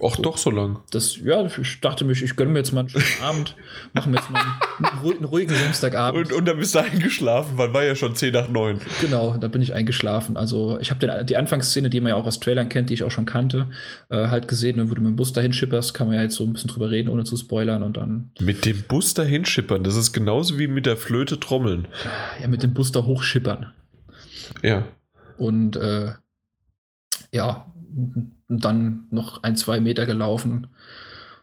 Och, 0.00 0.16
doch 0.16 0.38
so 0.38 0.50
lang. 0.50 0.78
Das, 0.90 1.16
ja, 1.16 1.44
ich 1.44 1.80
dachte 1.80 2.06
mir, 2.06 2.12
ich 2.12 2.34
gönne 2.34 2.52
mir 2.52 2.60
jetzt 2.60 2.72
mal 2.72 2.80
einen 2.80 2.88
schönen 2.88 3.04
Abend, 3.22 3.54
machen 3.92 4.12
wir 4.12 4.20
jetzt 4.20 4.30
mal 4.30 4.40
einen, 4.78 5.16
einen 5.16 5.24
ruhigen 5.24 5.54
Samstagabend. 5.54 6.32
Und, 6.32 6.32
und 6.32 6.44
dann 6.46 6.58
bist 6.58 6.74
du 6.74 6.78
eingeschlafen, 6.78 7.58
weil 7.58 7.74
war 7.74 7.84
ja 7.84 7.94
schon 7.94 8.14
10 8.14 8.32
nach 8.32 8.48
9. 8.48 8.80
Genau, 9.02 9.36
da 9.36 9.48
bin 9.48 9.60
ich 9.60 9.74
eingeschlafen. 9.74 10.38
Also 10.38 10.78
ich 10.80 10.90
habe 10.90 11.24
die 11.24 11.36
Anfangsszene, 11.36 11.90
die 11.90 12.00
man 12.00 12.10
ja 12.10 12.16
auch 12.16 12.26
aus 12.26 12.40
Trailern 12.40 12.70
kennt, 12.70 12.88
die 12.88 12.94
ich 12.94 13.04
auch 13.04 13.10
schon 13.10 13.26
kannte, 13.26 13.68
äh, 14.08 14.28
halt 14.28 14.48
gesehen. 14.48 14.80
Und 14.80 14.90
wo 14.90 14.94
du 14.94 15.02
mit 15.02 15.10
dem 15.10 15.16
Bus 15.16 15.34
dahin 15.34 15.52
schipperst, 15.52 15.92
kann 15.92 16.06
man 16.06 16.16
ja 16.16 16.22
jetzt 16.22 16.36
so 16.36 16.44
ein 16.44 16.54
bisschen 16.54 16.70
drüber 16.70 16.90
reden, 16.90 17.10
ohne 17.10 17.24
zu 17.24 17.36
spoilern. 17.36 17.82
Und 17.82 17.98
dann 17.98 18.30
Mit 18.40 18.64
dem 18.64 18.82
Bus 18.88 19.12
dahin 19.12 19.44
schippern, 19.44 19.84
das 19.84 19.96
ist 19.96 20.12
genauso 20.12 20.58
wie 20.58 20.66
mit 20.66 20.86
der 20.86 20.96
Flöte 20.96 21.38
trommeln. 21.38 21.88
ja 22.40 22.48
mit 22.48 22.62
dem 22.62 22.72
Bus 22.72 22.90
da 22.90 23.04
hochschippern. 23.04 23.72
Ja. 24.62 24.84
Und 25.36 25.76
äh, 25.76 26.12
ja, 27.32 27.66
dann 28.48 29.06
noch 29.10 29.42
ein, 29.42 29.56
zwei 29.56 29.80
Meter 29.80 30.06
gelaufen. 30.06 30.68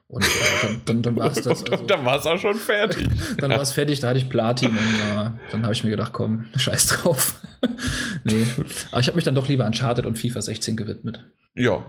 Und 0.09 0.23
äh, 0.23 0.27
dann, 0.61 0.81
dann, 0.85 1.01
dann 1.01 1.15
war 1.17 1.31
es 1.31 1.41
das. 1.41 1.63
und 1.63 1.71
Also, 1.71 1.85
dann 1.85 2.05
war 2.05 2.17
es 2.17 2.25
auch 2.25 2.37
schon 2.37 2.55
fertig. 2.55 3.07
dann 3.37 3.51
war 3.51 3.61
es 3.61 3.73
fertig, 3.73 3.99
da 3.99 4.09
hatte 4.09 4.19
ich 4.19 4.29
Platin. 4.29 4.69
Und 4.69 4.99
ja, 4.99 5.33
dann 5.51 5.63
habe 5.63 5.73
ich 5.73 5.83
mir 5.83 5.89
gedacht, 5.89 6.13
komm, 6.13 6.45
scheiß 6.55 6.87
drauf. 6.87 7.35
nee. 8.23 8.45
Aber 8.91 9.01
ich 9.01 9.07
habe 9.07 9.15
mich 9.15 9.25
dann 9.25 9.35
doch 9.35 9.47
lieber 9.47 9.65
Uncharted 9.65 10.05
und 10.05 10.17
FIFA 10.17 10.41
16 10.41 10.77
gewidmet. 10.77 11.25
Ja, 11.55 11.85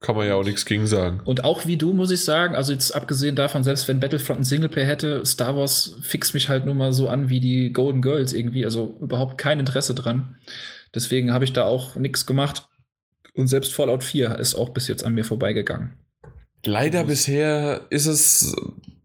kann 0.00 0.16
man 0.16 0.26
ja 0.26 0.34
auch 0.34 0.44
nichts 0.44 0.64
gegen 0.64 0.86
sagen. 0.86 1.20
Und 1.24 1.44
auch 1.44 1.66
wie 1.66 1.76
du, 1.76 1.92
muss 1.92 2.10
ich 2.10 2.24
sagen, 2.24 2.54
also 2.54 2.72
jetzt 2.72 2.92
abgesehen 2.92 3.36
davon, 3.36 3.64
selbst 3.64 3.88
wenn 3.88 4.00
Battlefront 4.00 4.40
ein 4.40 4.44
Singleplayer 4.44 4.86
hätte, 4.86 5.26
Star 5.26 5.56
Wars 5.56 5.96
fixt 6.02 6.34
mich 6.34 6.48
halt 6.48 6.66
nur 6.66 6.74
mal 6.74 6.92
so 6.92 7.08
an 7.08 7.28
wie 7.28 7.40
die 7.40 7.72
Golden 7.72 8.02
Girls 8.02 8.32
irgendwie, 8.32 8.64
also 8.64 8.96
überhaupt 9.00 9.38
kein 9.38 9.60
Interesse 9.60 9.94
dran. 9.94 10.36
Deswegen 10.94 11.32
habe 11.32 11.44
ich 11.44 11.52
da 11.52 11.64
auch 11.64 11.96
nichts 11.96 12.26
gemacht. 12.26 12.68
Und 13.34 13.48
selbst 13.48 13.74
Fallout 13.74 14.04
4 14.04 14.38
ist 14.38 14.54
auch 14.54 14.70
bis 14.70 14.88
jetzt 14.88 15.04
an 15.04 15.14
mir 15.14 15.24
vorbeigegangen. 15.24 15.94
Leider 16.64 17.04
bisher 17.04 17.82
ist 17.90 18.06
es 18.06 18.56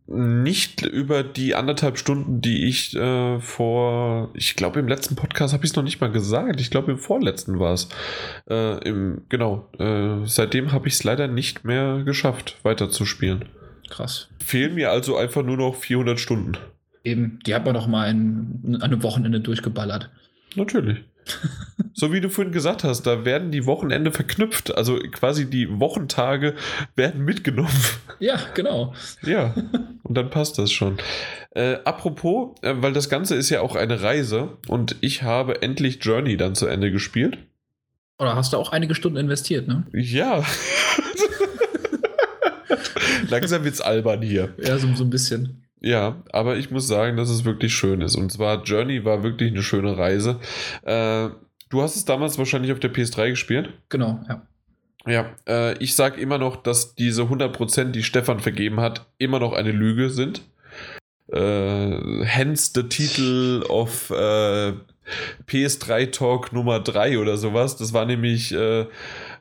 nicht 0.07 0.81
über 0.81 1.23
die 1.23 1.53
anderthalb 1.53 1.97
Stunden, 1.97 2.41
die 2.41 2.67
ich 2.67 2.95
äh, 2.95 3.39
vor, 3.39 4.31
ich 4.33 4.55
glaube 4.55 4.79
im 4.79 4.87
letzten 4.87 5.15
Podcast 5.15 5.53
habe 5.53 5.65
ich 5.65 5.71
es 5.71 5.75
noch 5.75 5.83
nicht 5.83 6.01
mal 6.01 6.11
gesagt, 6.11 6.59
ich 6.59 6.71
glaube 6.71 6.91
im 6.91 6.97
vorletzten 6.97 7.59
war 7.59 7.73
es. 7.73 7.89
Äh, 8.49 8.87
im, 8.87 9.21
genau, 9.29 9.69
äh, 9.77 10.25
seitdem 10.25 10.71
habe 10.71 10.87
ich 10.87 10.95
es 10.95 11.03
leider 11.03 11.27
nicht 11.27 11.63
mehr 11.63 12.01
geschafft, 12.03 12.57
weiterzuspielen. 12.63 13.45
Krass. 13.89 14.29
Fehlen 14.43 14.75
mir 14.75 14.89
also 14.89 15.15
einfach 15.15 15.43
nur 15.43 15.57
noch 15.57 15.75
400 15.75 16.19
Stunden. 16.19 16.53
Eben, 17.03 17.39
die 17.45 17.53
hat 17.53 17.65
man 17.65 17.75
doch 17.75 17.87
mal 17.87 18.09
in, 18.09 18.77
an 18.81 18.81
einem 18.81 19.03
Wochenende 19.03 19.41
durchgeballert. 19.41 20.09
Natürlich. 20.55 21.03
So 21.93 22.13
wie 22.13 22.21
du 22.21 22.29
vorhin 22.29 22.53
gesagt 22.53 22.83
hast, 22.83 23.03
da 23.03 23.25
werden 23.25 23.51
die 23.51 23.65
Wochenende 23.65 24.11
verknüpft. 24.11 24.75
Also 24.75 24.99
quasi 25.11 25.49
die 25.49 25.79
Wochentage 25.79 26.55
werden 26.95 27.25
mitgenommen. 27.25 27.69
Ja, 28.19 28.39
genau. 28.53 28.93
Ja, 29.21 29.53
und 30.03 30.15
dann 30.15 30.29
passt 30.29 30.57
das 30.57 30.71
schon. 30.71 30.97
Äh, 31.51 31.77
apropos, 31.83 32.57
äh, 32.61 32.75
weil 32.77 32.93
das 32.93 33.09
Ganze 33.09 33.35
ist 33.35 33.49
ja 33.49 33.61
auch 33.61 33.75
eine 33.75 34.01
Reise 34.01 34.57
und 34.67 34.95
ich 35.01 35.23
habe 35.23 35.61
endlich 35.61 36.03
Journey 36.03 36.37
dann 36.37 36.55
zu 36.55 36.67
Ende 36.67 36.91
gespielt. 36.91 37.37
Oder 38.17 38.35
hast 38.35 38.53
du 38.53 38.57
auch 38.57 38.71
einige 38.71 38.95
Stunden 38.95 39.17
investiert, 39.17 39.67
ne? 39.67 39.85
Ja. 39.93 40.43
Langsam 43.29 43.63
wird's 43.63 43.81
albern 43.81 44.21
hier. 44.21 44.53
Ja, 44.57 44.77
so, 44.77 44.93
so 44.95 45.03
ein 45.03 45.09
bisschen. 45.09 45.65
Ja, 45.81 46.21
aber 46.31 46.57
ich 46.57 46.71
muss 46.71 46.87
sagen, 46.87 47.17
dass 47.17 47.29
es 47.29 47.45
wirklich 47.45 47.73
schön 47.73 48.01
ist. 48.01 48.15
Und 48.15 48.31
zwar, 48.31 48.63
Journey 48.63 49.05
war 49.05 49.23
wirklich 49.23 49.51
eine 49.51 49.63
schöne 49.63 49.97
Reise. 49.97 50.39
Äh, 50.83 51.29
du 51.69 51.81
hast 51.81 51.95
es 51.95 52.05
damals 52.05 52.37
wahrscheinlich 52.37 52.71
auf 52.71 52.79
der 52.79 52.93
PS3 52.93 53.29
gespielt. 53.29 53.69
Genau, 53.89 54.19
ja. 54.27 54.41
Ja, 55.07 55.29
äh, 55.47 55.77
ich 55.77 55.95
sag 55.95 56.17
immer 56.17 56.37
noch, 56.37 56.57
dass 56.57 56.95
diese 56.95 57.23
100%, 57.23 57.91
die 57.91 58.03
Stefan 58.03 58.39
vergeben 58.39 58.81
hat, 58.81 59.07
immer 59.17 59.39
noch 59.39 59.53
eine 59.53 59.71
Lüge 59.71 60.09
sind. 60.09 60.41
Äh, 61.31 62.25
hence 62.25 62.71
the 62.75 62.83
Titel 62.83 63.63
of 63.69 64.09
äh, 64.09 64.73
PS3 65.47 66.11
Talk 66.11 66.53
Nummer 66.53 66.79
3 66.79 67.19
oder 67.19 67.37
sowas. 67.37 67.77
Das 67.77 67.93
war 67.93 68.05
nämlich 68.05 68.51
äh, 68.51 68.85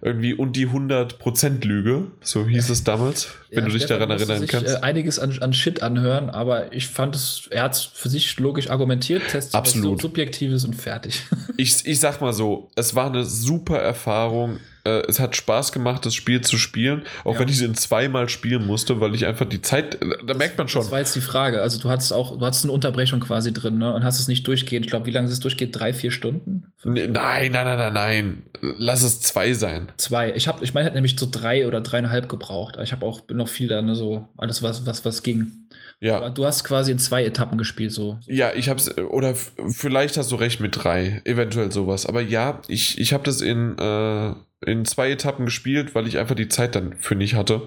irgendwie 0.01 0.35
und 0.35 0.55
die 0.55 0.69
100% 0.69 1.67
Lüge. 1.67 2.07
So 2.21 2.47
hieß 2.47 2.71
es 2.71 2.85
damals, 2.85 3.29
wenn 3.51 3.61
Ja, 3.61 3.67
du 3.67 3.73
dich 3.73 3.83
Stefan 3.85 4.09
daran 4.09 4.19
erinnern 4.19 4.41
sich, 4.41 4.51
kannst. 4.51 4.75
Äh, 4.75 4.79
einiges 4.81 5.19
an, 5.19 5.37
an 5.41 5.53
Shit 5.53 5.83
anhören, 5.83 6.31
aber 6.31 6.73
ich 6.73 6.87
fand 6.89 7.15
es, 7.17 7.49
er 7.51 7.65
hat 7.65 7.75
es 7.75 7.83
für 7.83 8.09
sich 8.09 8.39
logisch 8.39 8.71
argumentiert, 8.71 9.23
Tests 9.29 9.53
was 9.53 9.59
Absolut. 9.59 10.01
so 10.01 10.09
Subjektives 10.09 10.65
und 10.65 10.75
fertig. 10.75 11.23
Ich, 11.61 11.85
ich 11.87 11.99
sag 11.99 12.21
mal 12.21 12.33
so, 12.33 12.71
es 12.77 12.95
war 12.95 13.07
eine 13.09 13.25
super 13.25 13.79
Erfahrung. 13.79 14.59
Äh, 14.89 15.03
Es 15.09 15.21
hat 15.21 15.37
Spaß 15.37 15.73
gemacht, 15.73 16.05
das 16.07 16.15
Spiel 16.15 16.41
zu 16.41 16.57
spielen, 16.59 17.03
auch 17.25 17.35
Ja. 17.35 17.41
wenn 17.41 17.49
ich 17.49 17.57
es 17.57 17.61
in 17.63 17.75
zweimal 17.75 18.29
spielen 18.29 18.67
musste, 18.67 19.01
weil 19.01 19.15
ich 19.15 19.27
einfach 19.27 19.47
die 19.47 19.61
Zeit, 19.63 20.01
äh, 20.03 20.07
da 20.27 20.35
merkt 20.35 20.57
man 20.59 20.69
schon. 20.69 20.83
Das 20.83 20.91
war 20.91 20.99
jetzt 20.99 21.15
die 21.15 21.21
Frage. 21.21 21.61
Also 21.63 21.79
du 21.81 21.89
hattest 21.89 22.13
auch, 22.13 22.39
du 22.39 22.45
hattest 22.45 22.65
eine 22.65 22.73
Unterbrechung 22.73 23.21
quasi 23.21 23.53
drin, 23.53 23.79
ne? 23.79 23.93
Und 23.95 24.05
hast 24.05 24.19
es 24.21 24.29
nicht 24.29 24.47
durchgehend. 24.47 24.87
Ich 24.87 24.91
glaube, 24.91 25.07
wie 25.07 25.11
lange 25.11 25.29
es 25.29 25.41
durchgeht? 25.41 25.79
Drei, 25.79 25.93
vier 25.93 26.11
Stunden? 26.11 26.73
Nein, 26.85 27.13
nein, 27.13 27.53
nein, 27.53 27.79
nein, 27.79 27.93
nein. 27.93 28.43
Lass 28.61 29.03
es 29.03 29.21
zwei 29.21 29.53
sein. 29.53 29.89
Zwei. 29.99 30.33
Ich 30.35 30.49
habe, 30.49 30.65
ich 30.65 30.75
meine, 30.75 30.87
hätte 30.87 30.95
nämlich 30.97 31.19
so 31.19 31.29
drei 31.31 31.67
oder 31.67 31.81
dreieinhalb 31.81 32.29
gebraucht. 32.29 32.77
Ich 32.83 32.93
habe 32.93 33.05
auch 33.07 33.23
noch 33.31 33.49
viel 33.49 33.69
da, 33.69 33.81
ne, 33.83 33.95
so 33.95 34.27
alles, 34.37 34.63
was, 34.63 34.85
was, 34.87 35.05
was 35.05 35.23
ging. 35.23 35.53
Ja. 36.01 36.31
du 36.31 36.45
hast 36.47 36.63
quasi 36.65 36.93
in 36.93 36.99
zwei 36.99 37.25
Etappen 37.25 37.59
gespielt, 37.59 37.91
so. 37.93 38.19
Ja, 38.27 38.53
ich 38.55 38.69
hab's, 38.69 38.97
oder 38.99 39.31
f- 39.31 39.53
vielleicht 39.71 40.17
hast 40.17 40.31
du 40.31 40.37
recht 40.37 40.61
mit 40.61 40.83
drei, 40.85 41.21
eventuell 41.25 41.73
sowas. 41.73 42.07
Aber 42.07 42.21
ja, 42.21 42.61
ich, 42.69 42.99
ich 42.99 43.13
habe 43.13 43.25
das 43.25 43.41
in, 43.41 43.77
äh, 43.79 44.35
in 44.65 44.85
zwei 44.85 45.11
Etappen 45.11 45.45
gespielt, 45.47 45.95
weil 45.95 46.07
ich 46.07 46.19
einfach 46.19 46.37
die 46.37 46.49
Zeit 46.49 46.77
dann 46.77 46.97
für 46.99 47.17
nicht 47.17 47.35
hatte. 47.35 47.63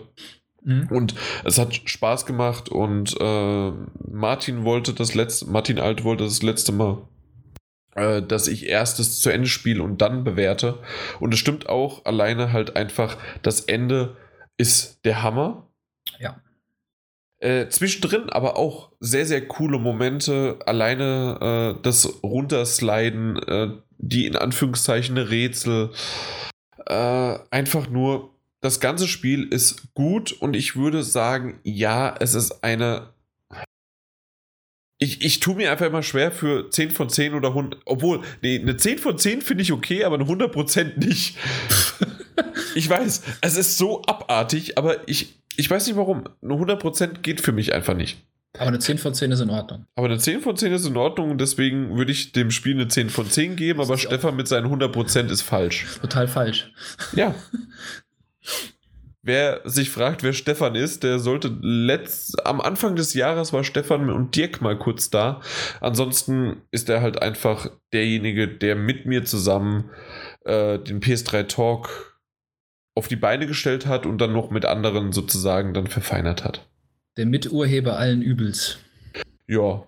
Mhm. 0.63 0.87
Und 0.89 1.15
es 1.43 1.57
hat 1.57 1.75
Spaß 1.89 2.25
gemacht 2.25 2.69
und 2.69 3.15
äh, 3.19 3.71
Martin 4.09 4.63
wollte 4.63 4.93
das 4.93 5.13
letzte, 5.13 5.47
Martin 5.47 5.79
Alt 5.79 6.03
wollte 6.03 6.23
das 6.23 6.41
letzte 6.41 6.71
Mal 6.71 7.01
äh, 7.95 8.21
dass 8.21 8.47
ich 8.47 8.67
erst 8.67 8.99
das 8.99 9.19
zu 9.19 9.29
Ende 9.29 9.47
spiele 9.47 9.83
und 9.83 10.01
dann 10.01 10.23
bewerte. 10.23 10.79
Und 11.19 11.33
es 11.33 11.39
stimmt 11.39 11.67
auch 11.67 12.05
alleine 12.05 12.53
halt 12.53 12.75
einfach, 12.75 13.17
das 13.41 13.61
Ende 13.61 14.15
ist 14.57 15.03
der 15.03 15.23
Hammer. 15.23 15.67
Äh, 17.41 17.69
zwischendrin 17.69 18.29
aber 18.29 18.55
auch 18.55 18.91
sehr, 18.99 19.25
sehr 19.25 19.47
coole 19.47 19.79
Momente. 19.79 20.59
Alleine 20.67 21.75
äh, 21.75 21.81
das 21.81 22.21
Runtersliden, 22.21 23.37
äh, 23.37 23.69
die 23.97 24.27
in 24.27 24.35
Anführungszeichen 24.35 25.17
Rätsel. 25.17 25.89
Äh, 26.85 27.39
einfach 27.49 27.89
nur, 27.89 28.29
das 28.61 28.79
ganze 28.79 29.07
Spiel 29.07 29.47
ist 29.51 29.91
gut 29.95 30.31
und 30.31 30.55
ich 30.55 30.75
würde 30.75 31.01
sagen, 31.01 31.59
ja, 31.63 32.15
es 32.19 32.35
ist 32.35 32.63
eine. 32.63 33.09
Ich, 34.99 35.25
ich 35.25 35.39
tue 35.39 35.55
mir 35.55 35.71
einfach 35.71 35.87
immer 35.87 36.03
schwer 36.03 36.31
für 36.31 36.69
10 36.69 36.91
von 36.91 37.09
10 37.09 37.33
oder 37.33 37.49
100. 37.49 37.81
Obwohl, 37.85 38.21
nee, 38.43 38.59
eine 38.59 38.77
10 38.77 38.99
von 38.99 39.17
10 39.17 39.41
finde 39.41 39.63
ich 39.63 39.71
okay, 39.71 40.03
aber 40.03 40.13
eine 40.15 40.25
100% 40.25 41.03
nicht. 41.03 41.37
ich 42.75 42.89
weiß, 42.89 43.21
es 43.41 43.57
ist 43.57 43.77
so 43.77 44.01
abartig, 44.03 44.77
aber 44.77 45.07
ich, 45.07 45.35
ich 45.57 45.69
weiß 45.69 45.87
nicht 45.87 45.95
warum. 45.95 46.23
Eine 46.41 46.53
100% 46.53 47.19
geht 47.21 47.41
für 47.41 47.51
mich 47.51 47.73
einfach 47.73 47.95
nicht. 47.95 48.17
Aber 48.57 48.67
eine 48.67 48.79
10 48.79 48.97
von 48.97 49.13
10 49.13 49.31
ist 49.31 49.39
in 49.39 49.49
Ordnung. 49.49 49.85
Aber 49.95 50.07
eine 50.07 50.17
10 50.17 50.41
von 50.41 50.57
10 50.57 50.73
ist 50.73 50.85
in 50.85 50.97
Ordnung 50.97 51.31
und 51.31 51.39
deswegen 51.39 51.97
würde 51.97 52.11
ich 52.11 52.33
dem 52.33 52.51
Spiel 52.51 52.73
eine 52.73 52.87
10 52.87 53.09
von 53.09 53.29
10 53.29 53.55
geben, 53.55 53.79
aber 53.79 53.97
Stefan 53.97 54.35
mit 54.35 54.47
seinen 54.47 54.67
100% 54.67 55.31
ist 55.31 55.41
falsch. 55.41 55.85
Total 56.01 56.27
falsch. 56.27 56.71
Ja. 57.13 57.33
Wer 59.23 59.61
sich 59.65 59.91
fragt, 59.91 60.23
wer 60.23 60.33
Stefan 60.33 60.73
ist, 60.73 61.03
der 61.03 61.19
sollte 61.19 61.55
letzt, 61.61 62.43
am 62.43 62.59
Anfang 62.59 62.95
des 62.95 63.13
Jahres 63.13 63.53
war 63.53 63.63
Stefan 63.63 64.09
und 64.09 64.35
Dirk 64.35 64.61
mal 64.61 64.75
kurz 64.79 65.11
da. 65.11 65.41
Ansonsten 65.79 66.63
ist 66.71 66.89
er 66.89 67.01
halt 67.01 67.21
einfach 67.21 67.69
derjenige, 67.93 68.47
der 68.47 68.75
mit 68.75 69.05
mir 69.05 69.23
zusammen 69.23 69.91
äh, 70.43 70.79
den 70.79 71.01
PS3 71.01 71.43
Talk 71.47 72.10
auf 72.95 73.07
die 73.07 73.15
Beine 73.15 73.47
gestellt 73.47 73.85
hat 73.85 74.05
und 74.05 74.19
dann 74.19 74.33
noch 74.33 74.49
mit 74.51 74.65
anderen 74.65 75.11
sozusagen 75.11 75.73
dann 75.73 75.87
verfeinert 75.87 76.43
hat. 76.43 76.67
Der 77.17 77.25
Miturheber 77.25 77.97
allen 77.97 78.21
Übels. 78.21 78.79
Ja. 79.47 79.83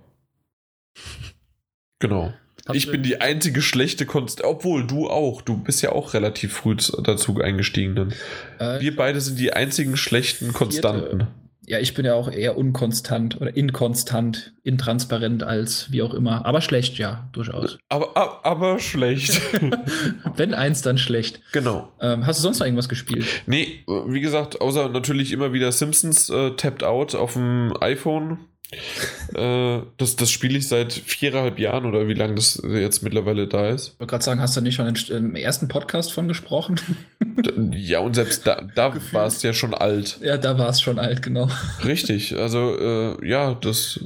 Genau. 1.99 2.33
Habt 2.65 2.77
ich 2.77 2.89
bin 2.89 3.03
die 3.03 3.19
einzige 3.19 3.61
schlechte 3.61 4.05
Konst, 4.05 4.43
obwohl 4.43 4.87
du 4.87 5.09
auch. 5.09 5.41
Du 5.41 5.57
bist 5.57 5.81
ja 5.81 5.91
auch 5.91 6.13
relativ 6.13 6.53
früh 6.53 6.75
dazu 6.75 7.39
eingestiegen. 7.41 8.13
Äh, 8.57 8.79
Wir 8.79 8.95
beide 8.95 9.19
sind 9.19 9.37
die 9.37 9.51
einzigen 9.51 9.97
schlechten 9.97 10.53
Konstanten. 10.53 11.27
Ja, 11.65 11.79
ich 11.79 11.93
bin 11.93 12.05
ja 12.05 12.13
auch 12.13 12.29
eher 12.29 12.57
unkonstant 12.57 13.39
oder 13.39 13.55
inkonstant, 13.55 14.53
intransparent 14.63 15.43
als 15.43 15.91
wie 15.91 16.01
auch 16.01 16.13
immer. 16.13 16.45
Aber 16.45 16.61
schlecht, 16.61 16.97
ja, 16.97 17.29
durchaus. 17.31 17.77
Aber, 17.89 18.17
aber, 18.17 18.45
aber 18.45 18.79
schlecht. 18.79 19.41
Wenn 20.35 20.53
eins, 20.53 20.81
dann 20.81 20.97
schlecht. 20.97 21.41
genau. 21.51 21.91
Ähm, 22.01 22.25
hast 22.25 22.39
du 22.39 22.43
sonst 22.43 22.59
noch 22.59 22.65
irgendwas 22.65 22.89
gespielt? 22.89 23.25
Nee, 23.45 23.83
wie 23.87 24.21
gesagt, 24.21 24.61
außer 24.61 24.89
natürlich 24.89 25.31
immer 25.31 25.53
wieder 25.53 25.71
Simpsons 25.71 26.29
äh, 26.29 26.51
Tapped 26.51 26.83
Out 26.83 27.15
auf 27.15 27.33
dem 27.33 27.73
iPhone. 27.79 28.39
Äh, 29.35 29.81
das 29.97 30.15
das 30.15 30.31
spiele 30.31 30.57
ich 30.57 30.67
seit 30.67 30.93
viereinhalb 30.93 31.59
Jahren 31.59 31.85
oder 31.85 32.07
wie 32.07 32.13
lange 32.13 32.35
das 32.35 32.61
jetzt 32.65 33.03
mittlerweile 33.03 33.47
da 33.47 33.69
ist. 33.69 33.93
Ich 33.93 33.99
wollte 33.99 34.11
gerade 34.11 34.23
sagen, 34.23 34.41
hast 34.41 34.55
du 34.57 34.61
nicht 34.61 34.75
schon 34.75 34.93
im 35.09 35.35
ersten 35.35 35.67
Podcast 35.67 36.13
von 36.13 36.27
gesprochen? 36.27 36.79
Ja, 37.71 37.99
und 37.99 38.15
selbst 38.15 38.45
da, 38.47 38.61
da 38.75 38.93
war 39.11 39.27
es 39.27 39.41
ja 39.43 39.53
schon 39.53 39.73
alt. 39.73 40.19
ja, 40.21 40.37
da 40.37 40.57
war 40.57 40.69
es 40.69 40.81
schon 40.81 40.99
alt, 40.99 41.21
genau. 41.21 41.49
Richtig, 41.83 42.35
also 42.35 42.77
äh, 42.77 43.27
ja, 43.27 43.53
das 43.55 43.99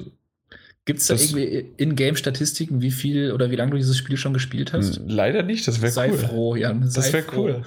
Gibt 0.88 1.02
es 1.02 1.08
da 1.08 1.16
irgendwie 1.16 1.66
Ingame-Statistiken, 1.76 2.82
wie 2.82 2.92
viel 2.92 3.34
oder 3.34 3.52
wie 3.52 3.58
lange 3.58 3.72
du 3.72 3.78
dieses 3.78 3.98
Spiel 3.98 4.16
schon 4.16 4.34
gespielt 4.34 4.72
hast? 4.72 5.02
leider 5.06 5.44
nicht, 5.44 5.68
das 5.68 5.82
wäre 5.82 5.92
Sei 5.92 6.12
cool. 6.12 6.18
froh, 6.18 6.56
Jan. 6.56 6.90
Sei 6.90 7.02
Das 7.02 7.12
wäre 7.12 7.26
cool. 7.36 7.62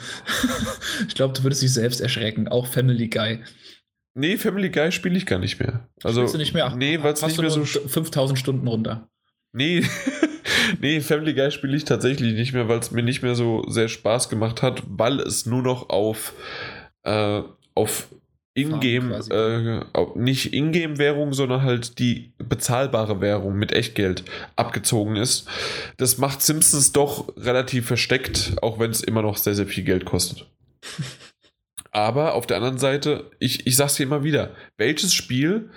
ich 1.07 1.15
glaube, 1.15 1.35
du 1.35 1.43
würdest 1.43 1.61
dich 1.61 1.71
selbst 1.71 2.01
erschrecken. 2.01 2.49
Auch 2.49 2.67
Family 2.67 3.09
Guy. 3.09 3.41
Nee, 4.15 4.37
Family 4.37 4.71
Guy 4.71 4.91
spiele 4.93 5.17
ich 5.17 5.27
gar 5.27 5.39
nicht 5.39 5.61
mehr. 5.61 5.89
Also, 6.03 6.21
Spielst 6.23 6.35
du 6.35 6.39
nicht 6.39 6.55
mehr? 6.55 6.75
Nee, 6.77 6.99
weil 7.03 7.13
es 7.13 7.23
nicht 7.23 7.41
mehr 7.41 7.51
so. 7.51 7.59
nur 7.59 7.67
sch- 7.67 7.89
5000 7.89 8.39
Stunden 8.39 8.67
runter. 8.67 9.09
Nee, 9.53 9.85
nee, 10.81 11.01
Family 11.01 11.35
Guy 11.35 11.51
spiele 11.51 11.77
ich 11.77 11.85
tatsächlich 11.85 12.35
nicht 12.35 12.53
mehr, 12.53 12.69
weil 12.69 12.79
es 12.81 12.91
mir 12.91 13.03
nicht 13.03 13.23
mehr 13.23 13.35
so 13.35 13.65
sehr 13.69 13.89
Spaß 13.89 14.29
gemacht 14.29 14.63
hat, 14.63 14.83
weil 14.87 15.21
es 15.21 15.47
nur 15.47 15.63
noch 15.63 15.91
auf, 15.91 16.33
äh, 17.05 17.43
auf 17.75 18.09
Ingame, 18.55 19.15
äh, 19.31 20.19
nicht 20.19 20.53
Ingame-Währung, 20.53 21.33
sondern 21.33 21.63
halt 21.63 22.01
die 22.01 22.33
bezahlbare 22.39 23.21
Währung 23.21 23.55
mit 23.55 23.71
Echtgeld 23.73 24.25
abgezogen 24.57 25.15
ist. 25.15 25.47
Das 25.99 26.19
macht 26.19 26.43
Simpsons 26.43 26.91
doch 26.91 27.33
relativ 27.37 27.87
versteckt, 27.87 28.55
auch 28.61 28.81
wenn 28.81 28.91
es 28.91 29.03
immer 29.03 29.23
noch 29.23 29.37
sehr, 29.37 29.55
sehr 29.55 29.67
viel 29.67 29.85
Geld 29.85 30.05
kostet. 30.05 30.47
Aber 31.93 32.35
auf 32.35 32.47
der 32.47 32.59
anderen 32.59 32.79
Seite, 32.79 33.31
ich, 33.39 33.67
ich 33.67 33.77
sag's 33.77 33.97
dir 33.97 34.05
immer 34.05 34.23
wieder, 34.23 34.55
welches 34.77 35.13
Spiel 35.13 35.71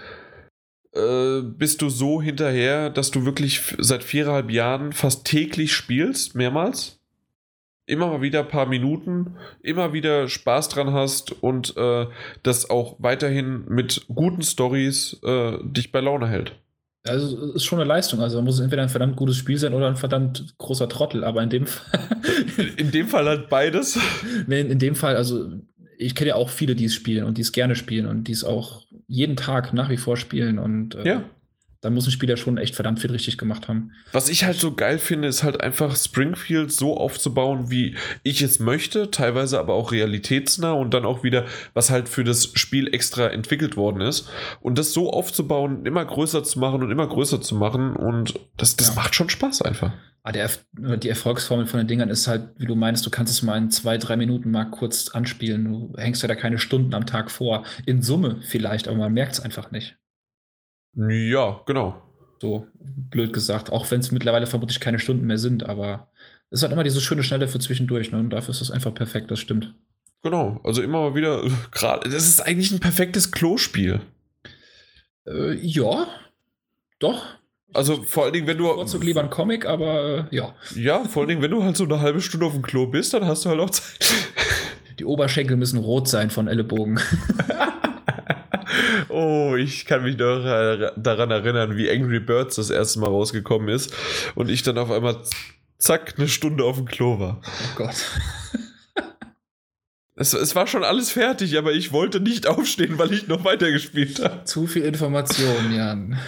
äh, 0.93 1.41
bist 1.41 1.81
du 1.81 1.89
so 1.89 2.21
hinterher, 2.21 2.89
dass 2.89 3.11
du 3.11 3.25
wirklich 3.25 3.61
seit 3.79 4.03
viereinhalb 4.03 4.51
Jahren 4.51 4.93
fast 4.93 5.25
täglich 5.25 5.73
spielst, 5.73 6.35
mehrmals? 6.35 6.99
Immer 7.85 8.07
mal 8.07 8.21
wieder 8.21 8.41
ein 8.41 8.47
paar 8.47 8.67
Minuten, 8.67 9.35
immer 9.61 9.91
wieder 9.91 10.29
Spaß 10.29 10.69
dran 10.69 10.93
hast 10.93 11.43
und 11.43 11.75
äh, 11.75 12.05
das 12.41 12.69
auch 12.69 12.95
weiterhin 12.99 13.65
mit 13.67 14.05
guten 14.07 14.41
Stories 14.41 15.19
äh, 15.23 15.57
dich 15.63 15.91
bei 15.91 15.99
Laune 15.99 16.27
hält. 16.27 16.55
Also 17.05 17.49
es 17.49 17.55
ist 17.55 17.65
schon 17.65 17.79
eine 17.79 17.87
Leistung. 17.87 18.21
Also 18.21 18.41
muss 18.41 18.55
es 18.55 18.61
entweder 18.61 18.83
ein 18.83 18.89
verdammt 18.89 19.17
gutes 19.17 19.35
Spiel 19.35 19.57
sein 19.57 19.73
oder 19.73 19.87
ein 19.87 19.97
verdammt 19.97 20.55
großer 20.59 20.87
Trottel. 20.87 21.25
Aber 21.25 21.43
in 21.43 21.49
dem 21.49 21.67
Fall, 21.67 21.99
In 22.77 22.91
dem 22.91 23.07
Fall 23.07 23.25
halt 23.25 23.49
beides. 23.49 23.99
nee, 24.47 24.61
in 24.61 24.79
dem 24.79 24.95
Fall, 24.95 25.15
also 25.15 25.49
ich 26.05 26.15
kenne 26.15 26.29
ja 26.29 26.35
auch 26.35 26.49
viele, 26.49 26.75
die 26.75 26.85
es 26.85 26.93
spielen 26.93 27.25
und 27.25 27.37
die 27.37 27.41
es 27.41 27.51
gerne 27.51 27.75
spielen 27.75 28.05
und 28.05 28.27
die 28.27 28.31
es 28.31 28.43
auch 28.43 28.85
jeden 29.07 29.35
Tag 29.35 29.73
nach 29.73 29.89
wie 29.89 29.97
vor 29.97 30.17
spielen. 30.17 30.59
Und 30.59 30.95
äh, 30.95 31.07
Ja. 31.07 31.23
Da 31.83 31.89
muss 31.89 32.07
ein 32.07 32.11
Spieler 32.11 32.37
schon 32.37 32.57
echt 32.57 32.73
verdammt 32.75 32.99
viel 33.01 33.11
richtig 33.11 33.37
gemacht 33.37 33.67
haben. 33.67 33.91
Was 34.11 34.29
ich 34.29 34.45
halt 34.45 34.57
so 34.57 34.73
geil 34.73 34.97
finde, 34.97 35.27
ist 35.27 35.43
halt 35.43 35.61
einfach 35.61 35.95
Springfield 35.95 36.71
so 36.71 36.97
aufzubauen, 36.97 37.69
wie 37.69 37.95
ich 38.23 38.41
es 38.41 38.59
möchte, 38.59 39.11
teilweise 39.11 39.59
aber 39.59 39.73
auch 39.73 39.91
realitätsnah 39.91 40.71
und 40.71 40.93
dann 40.93 41.05
auch 41.05 41.23
wieder, 41.23 41.45
was 41.73 41.89
halt 41.91 42.07
für 42.09 42.23
das 42.23 42.51
Spiel 42.55 42.93
extra 42.93 43.27
entwickelt 43.27 43.77
worden 43.77 44.01
ist. 44.01 44.29
Und 44.61 44.77
das 44.77 44.93
so 44.93 45.11
aufzubauen, 45.11 45.85
immer 45.85 46.05
größer 46.05 46.43
zu 46.43 46.57
machen 46.59 46.81
und 46.83 46.89
immer 46.89 47.05
größer 47.07 47.41
zu 47.41 47.55
machen 47.55 47.95
und 47.95 48.33
das, 48.57 48.75
das 48.77 48.87
Ja. 48.89 48.95
macht 48.95 49.13
schon 49.13 49.29
Spaß 49.29 49.61
einfach. 49.61 49.91
Der, 50.33 50.47
Erf- 50.47 50.97
die 50.97 51.09
Erfolgsformel 51.09 51.65
von 51.65 51.79
den 51.79 51.87
Dingern 51.87 52.07
ist 52.09 52.29
halt, 52.29 52.51
wie 52.57 52.65
du 52.65 52.75
meinst, 52.75 53.05
du 53.05 53.09
kannst 53.09 53.33
es 53.33 53.41
mal 53.43 53.57
in 53.57 53.69
zwei, 53.71 53.97
drei 53.97 54.15
Minuten 54.15 54.51
mal 54.51 54.63
kurz 54.63 55.09
anspielen. 55.09 55.65
Du 55.65 55.93
hängst 55.97 56.21
ja 56.21 56.29
da 56.29 56.35
keine 56.35 56.59
Stunden 56.59 56.93
am 56.93 57.05
Tag 57.05 57.29
vor. 57.29 57.65
In 57.85 58.01
Summe 58.01 58.39
vielleicht, 58.41 58.87
aber 58.87 58.95
man 58.97 59.11
merkt 59.13 59.33
es 59.33 59.39
einfach 59.41 59.71
nicht. 59.71 59.97
Ja, 60.95 61.61
genau. 61.65 62.01
So 62.41 62.67
blöd 62.79 63.33
gesagt. 63.33 63.71
Auch 63.71 63.89
wenn 63.89 64.01
es 64.01 64.11
mittlerweile 64.11 64.47
vermutlich 64.47 64.79
keine 64.79 64.99
Stunden 64.99 65.25
mehr 65.25 65.37
sind, 65.37 65.67
aber 65.67 66.09
es 66.49 66.61
halt 66.61 66.71
immer 66.71 66.83
dieses 66.83 67.01
schöne 67.01 67.23
Schnelle 67.23 67.47
für 67.47 67.59
zwischendurch. 67.59 68.11
Ne? 68.11 68.19
Und 68.19 68.29
dafür 68.29 68.51
ist 68.51 68.61
es 68.61 68.71
einfach 68.71 68.93
perfekt, 68.93 69.31
das 69.31 69.39
stimmt. 69.39 69.73
Genau. 70.21 70.59
Also 70.63 70.81
immer 70.81 71.01
mal 71.01 71.15
wieder, 71.15 71.43
gerade, 71.71 72.09
das 72.09 72.27
ist 72.27 72.41
eigentlich 72.41 72.71
ein 72.71 72.79
perfektes 72.79 73.31
Klospiel. 73.31 74.01
Äh, 75.25 75.55
ja, 75.55 76.07
doch. 76.99 77.25
Also 77.73 78.03
vor 78.03 78.25
allen 78.25 78.33
Dingen, 78.33 78.45
wenn 78.45 78.57
du. 78.57 78.65
Vorzug 78.65 79.03
lieber 79.03 79.21
ein 79.21 79.31
Comic, 79.31 79.65
aber 79.65 80.27
äh, 80.31 80.35
ja. 80.35 80.53
Ja, 80.75 81.03
vor 81.05 81.21
allen 81.21 81.29
Dingen, 81.29 81.41
wenn 81.41 81.49
du 81.49 81.63
halt 81.63 81.75
so 81.75 81.85
eine 81.85 82.01
halbe 82.01 82.21
Stunde 82.21 82.45
auf 82.45 82.53
dem 82.53 82.61
Klo 82.61 82.85
bist, 82.85 83.13
dann 83.13 83.25
hast 83.25 83.45
du 83.45 83.49
halt 83.49 83.59
auch 83.59 83.71
Zeit. 83.71 83.99
Die 84.99 85.05
Oberschenkel 85.05 85.57
müssen 85.57 85.79
rot 85.79 86.07
sein 86.07 86.29
von 86.29 86.47
Ellenbogen. 86.47 86.99
Oh, 89.09 89.55
ich 89.57 89.85
kann 89.85 90.03
mich 90.03 90.17
noch 90.17 90.43
daran 90.95 91.31
erinnern, 91.31 91.77
wie 91.77 91.89
Angry 91.89 92.19
Birds 92.19 92.55
das 92.55 92.69
erste 92.69 92.99
Mal 92.99 93.07
rausgekommen 93.07 93.69
ist 93.69 93.93
und 94.35 94.49
ich 94.49 94.63
dann 94.63 94.77
auf 94.77 94.91
einmal 94.91 95.17
zack 95.77 96.15
eine 96.17 96.27
Stunde 96.27 96.63
auf 96.63 96.77
dem 96.77 96.85
Klo 96.85 97.19
war. 97.19 97.41
Oh 97.43 97.75
Gott. 97.75 97.95
Es, 100.15 100.31
es 100.33 100.55
war 100.55 100.67
schon 100.67 100.83
alles 100.83 101.11
fertig, 101.11 101.57
aber 101.57 101.73
ich 101.73 101.91
wollte 101.91 102.19
nicht 102.19 102.45
aufstehen, 102.45 102.99
weil 102.99 103.11
ich 103.11 103.27
noch 103.27 103.45
weitergespielt 103.45 104.23
habe. 104.23 104.43
Zu 104.43 104.67
viel 104.67 104.83
Information, 104.83 105.73
Jan. 105.73 106.19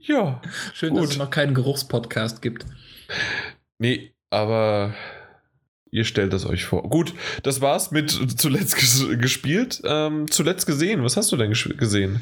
Ja. 0.00 0.42
Schön, 0.74 0.90
Gut. 0.90 1.04
dass 1.04 1.10
es 1.10 1.18
noch 1.18 1.30
keinen 1.30 1.54
Geruchspodcast 1.54 2.42
gibt. 2.42 2.66
Nee, 3.78 4.12
aber 4.30 4.94
ihr 5.90 6.04
stellt 6.04 6.32
es 6.32 6.46
euch 6.46 6.64
vor. 6.64 6.88
Gut, 6.88 7.14
das 7.42 7.60
war's 7.60 7.90
mit 7.90 8.10
zuletzt 8.38 8.76
ges 8.76 9.06
gespielt. 9.18 9.80
Ähm, 9.84 10.30
zuletzt 10.30 10.66
gesehen. 10.66 11.02
Was 11.04 11.16
hast 11.16 11.32
du 11.32 11.36
denn 11.36 11.50
ges 11.50 11.68
gesehen? 11.76 12.20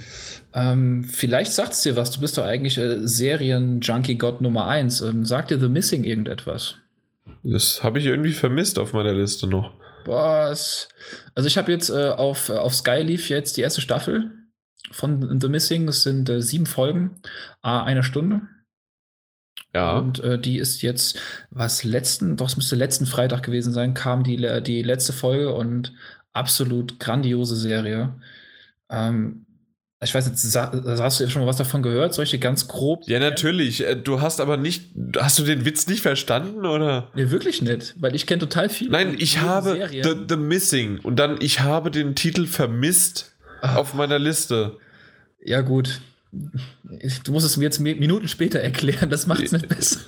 Ähm, 0.55 1.05
vielleicht 1.05 1.53
sagt 1.53 1.73
es 1.73 1.82
dir 1.82 1.97
was. 1.97 2.11
Du 2.11 2.20
bist 2.20 2.39
doch 2.39 2.45
eigentlich 2.45 2.78
äh, 2.78 3.07
Serien-Junkie-Gott 3.07 4.40
Nummer 4.40 4.66
1. 4.66 5.03
Ähm, 5.03 5.24
sagt 5.24 5.51
dir 5.51 5.61
The 5.61 5.69
Missing 5.69 6.05
irgendetwas? 6.05 6.77
Das 7.43 7.82
habe 7.82 7.99
ich 7.99 8.07
irgendwie 8.07 8.32
vermisst 8.32 8.78
auf 8.78 8.93
meiner 8.93 9.12
Liste 9.12 9.47
noch. 9.47 9.73
Was? 10.07 10.89
Also 11.35 11.47
ich 11.47 11.59
habe 11.59 11.70
jetzt 11.70 11.90
äh, 11.90 12.09
auf, 12.09 12.49
äh, 12.49 12.55
auf 12.55 12.74
Sky 12.74 13.03
lief 13.03 13.28
jetzt 13.28 13.57
die 13.57 13.61
erste 13.61 13.81
Staffel 13.81 14.31
von 14.90 15.39
The 15.40 15.49
Missing. 15.49 15.89
Es 15.89 16.03
sind 16.03 16.28
äh, 16.28 16.40
sieben 16.40 16.66
Folgen, 16.66 17.20
a 17.61 17.82
eine 17.82 18.03
Stunde. 18.03 18.43
Ja. 19.75 19.99
Und 19.99 20.21
äh, 20.21 20.39
die 20.39 20.59
ist 20.59 20.83
jetzt, 20.83 21.19
was 21.51 21.85
letzten, 21.85 22.37
doch 22.37 22.49
es 22.49 22.57
müsste 22.57 22.77
letzten 22.77 23.07
Freitag 23.07 23.43
gewesen 23.43 23.73
sein, 23.73 23.95
kam 23.95 24.25
die, 24.25 24.63
die 24.63 24.83
letzte 24.83 25.13
Folge 25.13 25.55
und 25.55 25.93
absolut 26.33 26.99
grandiose 26.99 27.57
Serie. 27.57 28.15
Ähm, 28.91 29.45
ich 30.01 30.15
weiß 30.15 30.27
jetzt, 30.29 30.57
hast 30.57 31.21
du 31.21 31.29
schon 31.29 31.43
mal 31.43 31.49
was 31.49 31.57
davon 31.57 31.83
gehört? 31.83 32.15
Solche 32.15 32.39
ganz 32.39 32.69
grob? 32.69 33.03
Ja, 33.09 33.19
natürlich. 33.19 33.85
Äh, 33.85 33.97
du 33.97 34.21
hast 34.21 34.41
aber 34.41 34.57
nicht, 34.57 34.93
hast 35.17 35.39
du 35.41 35.43
den 35.43 35.65
Witz 35.65 35.89
nicht 35.89 36.03
verstanden, 36.03 36.65
oder? 36.65 37.11
Nee, 37.15 37.31
wirklich 37.31 37.63
nicht, 37.63 37.95
weil 37.99 38.15
ich 38.15 38.27
kenne 38.27 38.39
total 38.39 38.69
viel. 38.69 38.91
Nein, 38.91 39.17
ich 39.19 39.41
habe 39.41 39.89
the, 39.91 40.15
the, 40.29 40.37
Missing 40.37 41.01
und 41.01 41.17
dann, 41.19 41.41
ich 41.41 41.61
habe 41.61 41.91
den 41.91 42.15
Titel 42.15 42.47
vermisst 42.47 43.35
Ach. 43.61 43.77
auf 43.77 43.95
meiner 43.95 44.21
Liste. 44.21 44.77
Ja, 45.45 45.63
gut. 45.63 46.01
Du 46.31 47.33
musst 47.33 47.47
es 47.47 47.57
mir 47.57 47.65
jetzt 47.65 47.81
Minuten 47.81 48.29
später 48.29 48.61
erklären, 48.61 49.09
das 49.09 49.27
macht 49.27 49.43
es 49.43 49.53
nicht 49.53 49.69
besser. 49.69 50.01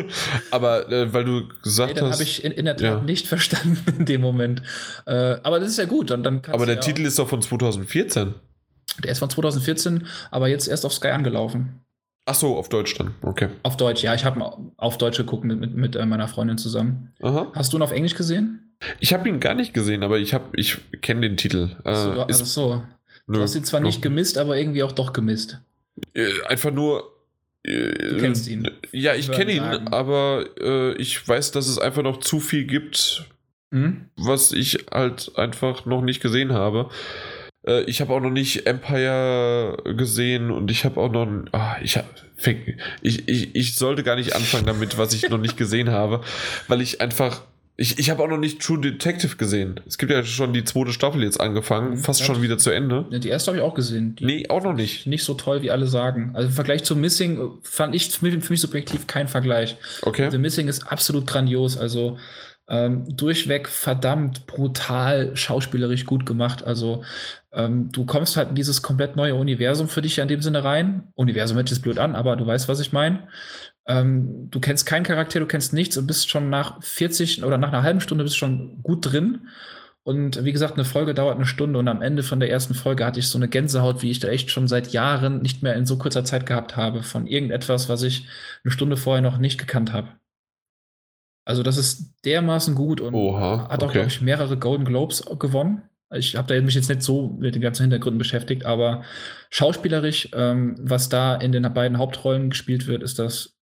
aber 0.50 0.90
äh, 0.90 1.12
weil 1.12 1.24
du 1.24 1.48
gesagt 1.62 1.94
nee, 1.94 2.00
dann 2.00 2.08
hast. 2.08 2.14
habe 2.14 2.22
ich 2.22 2.44
in, 2.44 2.52
in, 2.52 2.64
der 2.64 2.76
Tat 2.76 2.82
ja. 2.82 3.00
nicht 3.00 3.26
verstanden 3.26 3.78
in 3.98 4.06
dem 4.06 4.22
Moment. 4.22 4.62
Äh, 5.04 5.36
aber 5.42 5.60
das 5.60 5.70
ist 5.70 5.78
ja 5.78 5.84
gut. 5.84 6.10
Dann, 6.10 6.22
dann 6.22 6.40
aber 6.50 6.64
der 6.64 6.76
ja 6.76 6.80
Titel 6.80 7.02
ist 7.02 7.18
doch 7.18 7.28
von 7.28 7.42
2014. 7.42 8.34
Der 9.04 9.12
ist 9.12 9.18
von 9.18 9.28
2014, 9.28 10.06
aber 10.30 10.48
jetzt 10.48 10.66
erst 10.68 10.86
auf 10.86 10.94
Sky 10.94 11.08
angelaufen. 11.08 11.80
Ach 12.24 12.34
so, 12.34 12.56
auf 12.56 12.68
Deutsch 12.68 12.94
dann. 12.96 13.14
Okay. 13.22 13.48
Auf 13.62 13.76
Deutsch, 13.76 14.02
ja. 14.02 14.14
Ich 14.14 14.24
habe 14.24 14.52
auf 14.76 14.98
Deutsch 14.98 15.18
geguckt 15.18 15.44
mit, 15.44 15.60
mit, 15.60 15.74
mit 15.76 15.94
äh, 15.94 16.06
meiner 16.06 16.26
Freundin 16.26 16.58
zusammen. 16.58 17.12
Aha. 17.22 17.52
Hast 17.54 17.72
du 17.72 17.76
ihn 17.76 17.82
auf 17.82 17.92
Englisch 17.92 18.14
gesehen? 18.14 18.74
Ich 18.98 19.12
habe 19.12 19.28
ihn 19.28 19.40
gar 19.40 19.54
nicht 19.54 19.72
gesehen, 19.72 20.02
aber 20.02 20.18
ich, 20.18 20.36
ich 20.54 20.78
kenne 21.02 21.20
den 21.20 21.36
Titel. 21.36 21.76
Äh, 21.84 21.94
so, 21.94 22.22
also 22.22 22.44
so. 22.44 22.82
Du 23.26 23.40
hast 23.40 23.54
ihn 23.54 23.64
zwar 23.64 23.80
nicht 23.80 24.02
gemisst, 24.02 24.38
aber 24.38 24.56
irgendwie 24.56 24.82
auch 24.82 24.92
doch 24.92 25.12
gemisst. 25.12 25.58
Äh, 26.14 26.30
einfach 26.46 26.70
nur. 26.70 27.12
Äh, 27.64 27.92
du 27.92 28.18
kennst 28.18 28.46
ihn. 28.48 28.70
Ja, 28.92 29.14
ich 29.14 29.30
kenne 29.30 29.52
ihn, 29.52 29.62
aber 29.62 30.46
äh, 30.60 30.94
ich 30.96 31.26
weiß, 31.26 31.50
dass 31.50 31.66
es 31.66 31.78
einfach 31.78 32.02
noch 32.02 32.18
zu 32.18 32.38
viel 32.38 32.64
gibt, 32.64 33.26
mhm. 33.70 34.06
was 34.16 34.52
ich 34.52 34.86
halt 34.92 35.32
einfach 35.36 35.86
noch 35.86 36.02
nicht 36.02 36.22
gesehen 36.22 36.52
habe. 36.52 36.88
Äh, 37.66 37.82
ich 37.82 38.00
habe 38.00 38.12
auch 38.12 38.20
noch 38.20 38.30
nicht 38.30 38.66
Empire 38.66 39.76
gesehen 39.96 40.50
und 40.50 40.70
ich 40.70 40.84
habe 40.84 41.00
auch 41.00 41.10
noch. 41.10 41.26
Ah, 41.52 41.76
ich, 41.82 41.96
hab, 41.96 42.08
ich, 43.02 43.28
ich, 43.28 43.54
ich 43.54 43.74
sollte 43.74 44.04
gar 44.04 44.16
nicht 44.16 44.36
anfangen 44.36 44.66
damit, 44.66 44.98
was 44.98 45.12
ich 45.12 45.28
noch 45.28 45.38
nicht 45.38 45.56
gesehen 45.56 45.90
habe, 45.90 46.22
weil 46.68 46.80
ich 46.80 47.00
einfach. 47.00 47.42
Ich, 47.78 47.98
ich 47.98 48.08
habe 48.08 48.22
auch 48.22 48.28
noch 48.28 48.38
nicht 48.38 48.62
True 48.62 48.80
Detective 48.80 49.36
gesehen. 49.36 49.80
Es 49.86 49.98
gibt 49.98 50.10
ja 50.10 50.24
schon 50.24 50.54
die 50.54 50.64
zweite 50.64 50.92
Staffel 50.92 51.22
jetzt 51.22 51.40
angefangen, 51.40 51.98
fast 51.98 52.20
ja, 52.20 52.26
schon 52.26 52.40
wieder 52.40 52.56
zu 52.56 52.70
Ende. 52.70 53.04
Die 53.10 53.28
erste 53.28 53.50
habe 53.50 53.58
ich 53.58 53.62
auch 53.62 53.74
gesehen. 53.74 54.16
Die 54.16 54.24
nee, 54.24 54.48
auch 54.48 54.62
noch 54.62 54.72
nicht. 54.72 55.06
Nicht 55.06 55.24
so 55.24 55.34
toll, 55.34 55.60
wie 55.60 55.70
alle 55.70 55.86
sagen. 55.86 56.30
Also 56.34 56.48
im 56.48 56.54
Vergleich 56.54 56.84
zu 56.84 56.96
Missing 56.96 57.38
äh, 57.38 57.48
fand 57.62 57.94
ich 57.94 58.10
für 58.10 58.24
mich, 58.24 58.42
für 58.42 58.52
mich 58.52 58.60
subjektiv 58.60 59.06
kein 59.06 59.28
Vergleich. 59.28 59.76
Okay. 60.02 60.30
The 60.30 60.38
Missing 60.38 60.68
ist 60.68 60.90
absolut 60.90 61.26
grandios. 61.26 61.76
Also 61.76 62.16
ähm, 62.68 63.04
durchweg 63.14 63.68
verdammt 63.68 64.46
brutal 64.46 65.36
schauspielerisch 65.36 66.06
gut 66.06 66.24
gemacht. 66.24 66.64
Also 66.64 67.04
ähm, 67.52 67.90
du 67.92 68.06
kommst 68.06 68.36
halt 68.38 68.48
in 68.48 68.54
dieses 68.54 68.82
komplett 68.82 69.16
neue 69.16 69.34
Universum 69.34 69.88
für 69.88 70.02
dich 70.02 70.16
ja 70.16 70.22
in 70.22 70.28
dem 70.28 70.40
Sinne 70.40 70.64
rein. 70.64 71.08
Universum 71.14 71.56
hört 71.56 71.68
sich 71.68 71.82
blöd 71.82 71.98
an, 71.98 72.14
aber 72.14 72.36
du 72.36 72.46
weißt, 72.46 72.68
was 72.68 72.80
ich 72.80 72.92
meine. 72.92 73.28
Ähm, 73.88 74.48
du 74.50 74.60
kennst 74.60 74.86
keinen 74.86 75.04
Charakter, 75.04 75.38
du 75.40 75.46
kennst 75.46 75.72
nichts 75.72 75.96
und 75.96 76.06
bist 76.06 76.28
schon 76.28 76.50
nach 76.50 76.82
40 76.82 77.44
oder 77.44 77.58
nach 77.58 77.68
einer 77.68 77.82
halben 77.82 78.00
Stunde 78.00 78.24
bist 78.24 78.36
schon 78.36 78.82
gut 78.82 79.12
drin. 79.12 79.48
Und 80.02 80.44
wie 80.44 80.52
gesagt, 80.52 80.74
eine 80.74 80.84
Folge 80.84 81.14
dauert 81.14 81.36
eine 81.36 81.46
Stunde 81.46 81.80
und 81.80 81.88
am 81.88 82.00
Ende 82.00 82.22
von 82.22 82.38
der 82.38 82.50
ersten 82.50 82.74
Folge 82.74 83.04
hatte 83.04 83.18
ich 83.18 83.28
so 83.28 83.38
eine 83.38 83.48
Gänsehaut, 83.48 84.02
wie 84.02 84.10
ich 84.10 84.20
da 84.20 84.28
echt 84.28 84.52
schon 84.52 84.68
seit 84.68 84.92
Jahren 84.92 85.42
nicht 85.42 85.64
mehr 85.64 85.74
in 85.74 85.84
so 85.84 85.98
kurzer 85.98 86.24
Zeit 86.24 86.46
gehabt 86.46 86.76
habe, 86.76 87.02
von 87.02 87.26
irgendetwas, 87.26 87.88
was 87.88 88.02
ich 88.02 88.28
eine 88.64 88.70
Stunde 88.70 88.96
vorher 88.96 89.22
noch 89.22 89.38
nicht 89.38 89.58
gekannt 89.58 89.92
habe. 89.92 90.08
Also 91.44 91.62
das 91.62 91.76
ist 91.76 92.14
dermaßen 92.24 92.74
gut 92.74 93.00
und 93.00 93.14
Oha, 93.14 93.68
hat 93.68 93.82
auch, 93.82 93.88
okay. 93.88 93.94
glaube 93.94 94.08
ich, 94.08 94.20
mehrere 94.20 94.56
Golden 94.56 94.84
Globes 94.84 95.24
gewonnen. 95.38 95.82
Ich 96.14 96.36
habe 96.36 96.60
mich 96.62 96.76
jetzt 96.76 96.88
nicht 96.88 97.02
so 97.02 97.36
mit 97.40 97.56
den 97.56 97.62
ganzen 97.62 97.82
Hintergründen 97.82 98.18
beschäftigt, 98.18 98.64
aber 98.64 99.02
schauspielerisch, 99.50 100.28
ähm, 100.34 100.76
was 100.78 101.08
da 101.08 101.34
in 101.34 101.50
den 101.50 101.62
beiden 101.74 101.98
Hauptrollen 101.98 102.50
gespielt 102.50 102.86
wird, 102.86 103.02
ist 103.02 103.18
das 103.18 103.55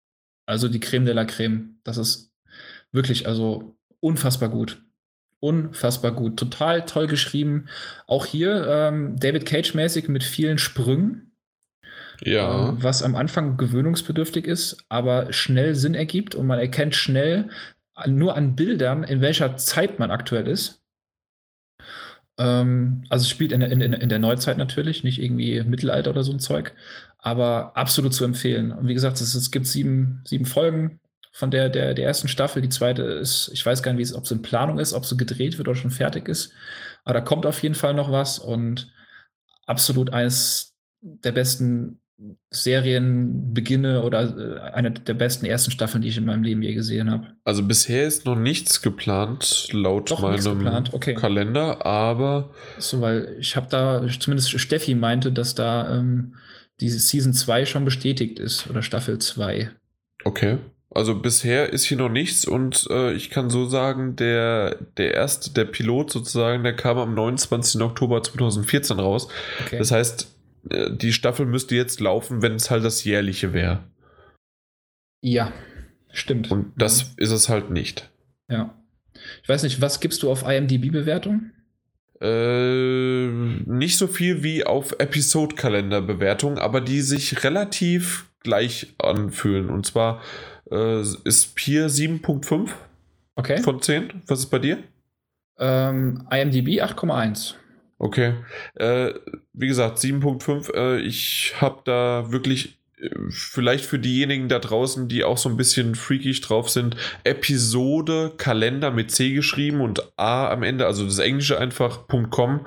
also 0.45 0.67
die 0.67 0.79
Creme 0.79 1.05
de 1.05 1.13
la 1.13 1.25
Creme. 1.25 1.79
Das 1.83 1.97
ist 1.97 2.31
wirklich 2.91 3.27
also 3.27 3.75
unfassbar 3.99 4.49
gut. 4.49 4.81
Unfassbar 5.39 6.11
gut. 6.11 6.37
Total 6.37 6.85
toll 6.85 7.07
geschrieben. 7.07 7.67
Auch 8.07 8.25
hier 8.25 8.65
ähm, 8.67 9.17
David 9.19 9.45
Cage-mäßig 9.45 10.07
mit 10.07 10.23
vielen 10.23 10.57
Sprüngen. 10.57 11.33
Ja. 12.21 12.69
Ähm, 12.69 12.77
was 12.81 13.03
am 13.03 13.15
Anfang 13.15 13.57
gewöhnungsbedürftig 13.57 14.45
ist, 14.45 14.85
aber 14.87 15.33
schnell 15.33 15.75
Sinn 15.75 15.95
ergibt 15.95 16.35
und 16.35 16.47
man 16.47 16.59
erkennt 16.59 16.95
schnell 16.95 17.49
nur 18.07 18.35
an 18.35 18.55
Bildern, 18.55 19.03
in 19.03 19.21
welcher 19.21 19.57
Zeit 19.57 19.99
man 19.99 20.11
aktuell 20.11 20.47
ist. 20.47 20.82
Ähm, 22.37 23.05
also 23.09 23.23
es 23.23 23.29
spielt 23.29 23.51
in 23.51 23.59
der, 23.59 23.71
in, 23.71 23.81
in 23.81 24.09
der 24.09 24.19
Neuzeit 24.19 24.57
natürlich, 24.57 25.03
nicht 25.03 25.21
irgendwie 25.21 25.63
Mittelalter 25.63 26.11
oder 26.11 26.23
so 26.23 26.31
ein 26.31 26.39
Zeug, 26.39 26.73
aber 27.19 27.75
absolut 27.77 28.13
zu 28.13 28.25
empfehlen. 28.25 28.71
Und 28.71 28.87
wie 28.87 28.93
gesagt, 28.93 29.21
es, 29.21 29.35
es 29.35 29.51
gibt 29.51 29.67
sieben, 29.67 30.21
sieben 30.25 30.45
Folgen 30.45 30.99
von 31.31 31.51
der, 31.51 31.69
der, 31.69 31.93
der 31.93 32.05
ersten 32.05 32.27
Staffel. 32.27 32.61
Die 32.61 32.69
zweite 32.69 33.03
ist, 33.03 33.49
ich 33.53 33.65
weiß 33.65 33.81
gar 33.83 33.93
nicht, 33.93 34.13
ob 34.13 34.23
es 34.23 34.31
in 34.31 34.41
Planung 34.41 34.79
ist, 34.79 34.93
ob 34.93 35.05
sie 35.05 35.17
gedreht 35.17 35.57
wird 35.57 35.67
oder 35.67 35.75
schon 35.75 35.91
fertig 35.91 36.27
ist. 36.27 36.53
Aber 37.03 37.15
da 37.15 37.21
kommt 37.21 37.45
auf 37.45 37.61
jeden 37.63 37.75
Fall 37.75 37.93
noch 37.93 38.11
was 38.11 38.39
und 38.39 38.91
absolut 39.65 40.11
eines 40.11 40.75
der 41.01 41.31
besten 41.31 41.99
Serienbeginne 42.51 44.03
oder 44.03 44.37
äh, 44.37 44.71
eine 44.71 44.91
der 44.91 45.13
besten 45.13 45.45
ersten 45.45 45.71
Staffeln, 45.71 46.01
die 46.01 46.09
ich 46.09 46.17
in 46.17 46.25
meinem 46.25 46.43
Leben 46.43 46.61
je 46.61 46.73
gesehen 46.73 47.09
habe. 47.09 47.27
Also 47.43 47.63
bisher 47.63 48.05
ist 48.05 48.25
noch 48.25 48.37
nichts 48.37 48.81
geplant, 48.81 49.69
laut 49.71 50.11
Doch, 50.11 50.21
meinem 50.21 50.43
geplant. 50.43 50.93
Okay. 50.93 51.15
Kalender, 51.15 51.85
aber. 51.85 52.51
So, 52.77 53.01
weil 53.01 53.35
ich 53.39 53.55
habe 53.55 53.67
da, 53.69 54.05
zumindest 54.19 54.59
Steffi 54.59 54.95
meinte, 54.95 55.31
dass 55.31 55.55
da 55.55 55.97
ähm, 55.97 56.35
diese 56.79 56.99
Season 56.99 57.33
2 57.33 57.65
schon 57.65 57.85
bestätigt 57.85 58.39
ist 58.39 58.69
oder 58.69 58.81
Staffel 58.81 59.17
2. 59.19 59.71
Okay. 60.23 60.57
Also 60.95 61.15
bisher 61.15 61.73
ist 61.73 61.85
hier 61.85 61.97
noch 61.97 62.09
nichts 62.09 62.45
und 62.45 62.85
äh, 62.91 63.13
ich 63.13 63.31
kann 63.31 63.49
so 63.49 63.65
sagen, 63.65 64.15
der, 64.15 64.77
der 64.97 65.15
erste, 65.15 65.51
der 65.51 65.65
Pilot 65.65 66.11
sozusagen, 66.11 66.63
der 66.63 66.75
kam 66.75 66.99
am 66.99 67.15
29. 67.15 67.81
Oktober 67.81 68.21
2014 68.21 68.99
raus. 68.99 69.27
Okay. 69.65 69.79
Das 69.79 69.91
heißt, 69.91 70.27
die 70.63 71.13
Staffel 71.13 71.45
müsste 71.45 71.75
jetzt 71.75 71.99
laufen, 71.99 72.41
wenn 72.41 72.55
es 72.55 72.71
halt 72.71 72.83
das 72.83 73.03
jährliche 73.03 73.53
wäre. 73.53 73.83
Ja, 75.21 75.51
stimmt. 76.11 76.51
Und 76.51 76.73
das 76.77 77.01
ja. 77.01 77.07
ist 77.17 77.31
es 77.31 77.49
halt 77.49 77.69
nicht. 77.69 78.09
Ja. 78.49 78.73
Ich 79.41 79.49
weiß 79.49 79.63
nicht, 79.63 79.81
was 79.81 79.99
gibst 79.99 80.23
du 80.23 80.31
auf 80.31 80.43
IMDb-Bewertung? 80.47 81.51
Äh, 82.21 83.27
nicht 83.65 83.97
so 83.97 84.07
viel 84.07 84.43
wie 84.43 84.65
auf 84.65 84.93
Episode-Kalender-Bewertung, 84.99 86.57
aber 86.57 86.81
die 86.81 87.01
sich 87.01 87.43
relativ 87.43 88.29
gleich 88.39 88.93
anfühlen. 88.97 89.69
Und 89.69 89.85
zwar 89.85 90.21
äh, 90.71 91.01
ist 91.01 91.55
Pier 91.55 91.89
7.5 91.89 92.69
okay. 93.35 93.61
von 93.61 93.81
10. 93.81 94.23
Was 94.27 94.39
ist 94.39 94.47
bei 94.47 94.59
dir? 94.59 94.83
Ähm, 95.59 96.27
IMDb 96.31 96.81
8,1. 96.81 97.55
Okay. 97.97 98.33
Äh, 98.75 99.13
wie 99.53 99.67
gesagt, 99.67 99.99
7.5. 99.99 100.73
Äh, 100.73 100.99
ich 101.01 101.55
habe 101.59 101.81
da 101.85 102.31
wirklich 102.31 102.79
äh, 102.97 103.09
vielleicht 103.29 103.85
für 103.85 103.99
diejenigen 103.99 104.49
da 104.49 104.59
draußen, 104.59 105.07
die 105.07 105.23
auch 105.23 105.37
so 105.37 105.49
ein 105.49 105.57
bisschen 105.57 105.95
freakig 105.95 106.41
drauf 106.41 106.69
sind, 106.69 106.95
Episode 107.23 108.33
Kalender 108.37 108.91
mit 108.91 109.11
C 109.11 109.33
geschrieben 109.33 109.81
und 109.81 110.11
A 110.17 110.49
am 110.49 110.63
Ende, 110.63 110.85
also 110.85 111.05
das 111.05 111.19
Englische 111.19 111.59
einfach 111.59 112.07
.com, 112.29 112.65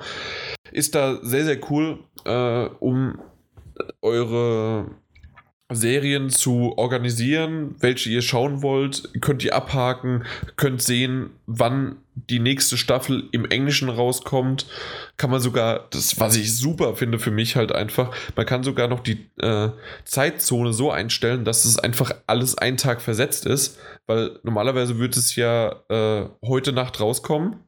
ist 0.71 0.95
da 0.95 1.19
sehr, 1.23 1.45
sehr 1.45 1.59
cool, 1.69 1.99
äh, 2.25 2.65
um 2.79 3.19
eure 4.01 4.89
Serien 5.71 6.29
zu 6.29 6.77
organisieren, 6.77 7.75
welche 7.79 8.09
ihr 8.09 8.21
schauen 8.21 8.61
wollt, 8.61 9.09
könnt 9.21 9.43
ihr 9.43 9.53
abhaken, 9.53 10.23
könnt 10.55 10.81
sehen, 10.81 11.31
wann 11.45 11.97
die 12.29 12.39
nächste 12.39 12.77
Staffel 12.77 13.29
im 13.31 13.45
Englischen 13.45 13.89
rauskommt. 13.89 14.65
Kann 15.17 15.29
man 15.29 15.39
sogar, 15.39 15.87
das 15.91 16.19
was 16.19 16.35
ich 16.35 16.55
super 16.55 16.95
finde 16.95 17.19
für 17.19 17.31
mich 17.31 17.55
halt 17.55 17.71
einfach, 17.71 18.15
man 18.35 18.45
kann 18.45 18.63
sogar 18.63 18.87
noch 18.87 19.01
die 19.01 19.29
äh, 19.39 19.69
Zeitzone 20.05 20.73
so 20.73 20.91
einstellen, 20.91 21.45
dass 21.45 21.65
es 21.65 21.77
einfach 21.77 22.11
alles 22.25 22.57
einen 22.57 22.77
Tag 22.77 23.01
versetzt 23.01 23.45
ist, 23.45 23.79
weil 24.07 24.39
normalerweise 24.43 24.99
wird 24.99 25.15
es 25.15 25.35
ja 25.35 25.75
äh, 25.89 26.29
heute 26.45 26.71
Nacht 26.73 26.99
rauskommen, 26.99 27.63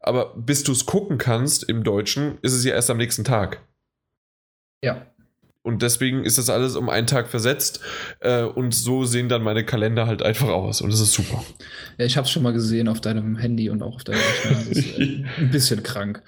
aber 0.00 0.34
bis 0.34 0.64
du 0.64 0.72
es 0.72 0.86
gucken 0.86 1.18
kannst 1.18 1.68
im 1.68 1.84
Deutschen, 1.84 2.38
ist 2.42 2.54
es 2.54 2.64
ja 2.64 2.74
erst 2.74 2.90
am 2.90 2.96
nächsten 2.96 3.24
Tag. 3.24 3.60
Ja. 4.82 5.09
Und 5.62 5.82
deswegen 5.82 6.24
ist 6.24 6.38
das 6.38 6.48
alles 6.48 6.74
um 6.74 6.88
einen 6.88 7.06
Tag 7.06 7.28
versetzt. 7.28 7.80
Äh, 8.20 8.44
und 8.44 8.74
so 8.74 9.04
sehen 9.04 9.28
dann 9.28 9.42
meine 9.42 9.64
Kalender 9.64 10.06
halt 10.06 10.22
einfach 10.22 10.48
aus. 10.48 10.80
Und 10.80 10.90
das 10.90 11.00
ist 11.00 11.12
super. 11.12 11.44
Ja, 11.98 12.06
ich 12.06 12.16
habe 12.16 12.24
es 12.24 12.30
schon 12.30 12.42
mal 12.42 12.54
gesehen 12.54 12.88
auf 12.88 13.02
deinem 13.02 13.36
Handy 13.36 13.68
und 13.68 13.82
auch 13.82 13.96
auf 13.96 14.04
deinem 14.04 14.20
Rechner. 14.20 14.58
Das 14.58 14.68
ist 14.68 14.98
äh, 14.98 15.24
ein 15.38 15.50
bisschen 15.50 15.82
krank. 15.82 16.22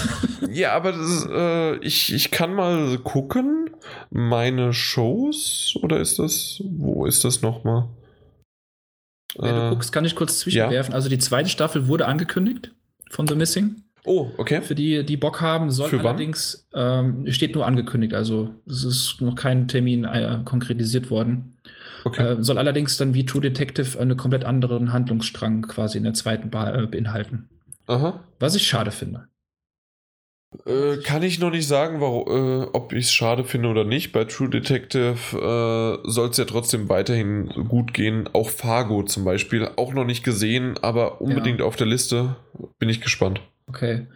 ja, 0.50 0.72
aber 0.72 0.92
das, 0.92 1.26
äh, 1.28 1.76
ich, 1.78 2.12
ich 2.12 2.30
kann 2.30 2.54
mal 2.54 2.98
gucken. 2.98 3.70
Meine 4.10 4.72
Shows. 4.72 5.74
Oder 5.82 5.98
ist 6.00 6.20
das. 6.20 6.62
Wo 6.64 7.06
ist 7.06 7.24
das 7.24 7.42
nochmal? 7.42 7.88
Wenn 9.36 9.54
du 9.54 9.70
guckst, 9.70 9.92
kann 9.92 10.04
ich 10.04 10.14
kurz 10.14 10.38
zwischenwerfen. 10.38 10.92
Ja. 10.92 10.94
Also 10.94 11.08
die 11.08 11.18
zweite 11.18 11.48
Staffel 11.48 11.88
wurde 11.88 12.06
angekündigt 12.06 12.72
von 13.10 13.26
The 13.26 13.34
Missing. 13.34 13.82
Oh, 14.06 14.30
okay. 14.36 14.62
Für 14.62 14.76
die, 14.76 15.04
die 15.04 15.16
Bock 15.16 15.40
haben, 15.40 15.70
soll 15.72 15.90
Für 15.90 15.98
allerdings, 15.98 16.68
ähm, 16.72 17.30
steht 17.32 17.56
nur 17.56 17.66
angekündigt, 17.66 18.14
also 18.14 18.50
es 18.66 18.84
ist 18.84 19.20
noch 19.20 19.34
kein 19.34 19.66
Termin 19.66 20.04
äh, 20.04 20.38
konkretisiert 20.44 21.10
worden. 21.10 21.56
Okay. 22.04 22.34
Äh, 22.34 22.42
soll 22.42 22.56
allerdings 22.56 22.96
dann 22.96 23.14
wie 23.14 23.26
True 23.26 23.40
Detective 23.40 23.98
einen 23.98 24.16
komplett 24.16 24.44
anderen 24.44 24.92
Handlungsstrang 24.92 25.62
quasi 25.62 25.98
in 25.98 26.04
der 26.04 26.14
zweiten 26.14 26.50
Bar 26.50 26.74
äh, 26.74 26.86
beinhalten. 26.86 27.48
Aha. 27.88 28.24
Was 28.38 28.54
ich 28.54 28.66
schade 28.66 28.92
finde. 28.92 29.26
Äh, 30.64 30.98
kann 30.98 31.24
ich 31.24 31.40
noch 31.40 31.50
nicht 31.50 31.66
sagen, 31.66 32.00
warum, 32.00 32.28
äh, 32.28 32.66
ob 32.72 32.92
ich 32.92 33.06
es 33.06 33.12
schade 33.12 33.42
finde 33.42 33.68
oder 33.68 33.84
nicht. 33.84 34.12
Bei 34.12 34.24
True 34.24 34.48
Detective 34.48 35.16
äh, 36.04 36.08
soll 36.08 36.30
es 36.30 36.36
ja 36.36 36.44
trotzdem 36.44 36.88
weiterhin 36.88 37.48
gut 37.68 37.92
gehen. 37.92 38.28
Auch 38.32 38.50
Fargo 38.50 39.02
zum 39.02 39.24
Beispiel. 39.24 39.68
Auch 39.74 39.92
noch 39.92 40.04
nicht 40.04 40.22
gesehen, 40.22 40.78
aber 40.80 41.20
unbedingt 41.20 41.58
ja. 41.58 41.66
auf 41.66 41.74
der 41.74 41.88
Liste. 41.88 42.36
Bin 42.78 42.88
ich 42.88 43.00
gespannt. 43.00 43.40
Okay. 43.66 44.06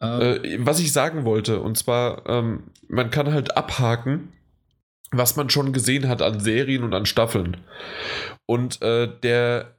Ähm. 0.00 0.20
Äh, 0.20 0.66
was 0.66 0.80
ich 0.80 0.92
sagen 0.92 1.24
wollte, 1.24 1.60
und 1.60 1.78
zwar, 1.78 2.26
ähm, 2.28 2.64
man 2.88 3.10
kann 3.10 3.32
halt 3.32 3.56
abhaken, 3.56 4.32
was 5.10 5.36
man 5.36 5.50
schon 5.50 5.72
gesehen 5.72 6.08
hat 6.08 6.22
an 6.22 6.40
Serien 6.40 6.84
und 6.84 6.94
an 6.94 7.06
Staffeln. 7.06 7.58
Und 8.46 8.82
äh, 8.82 9.08
der, 9.22 9.76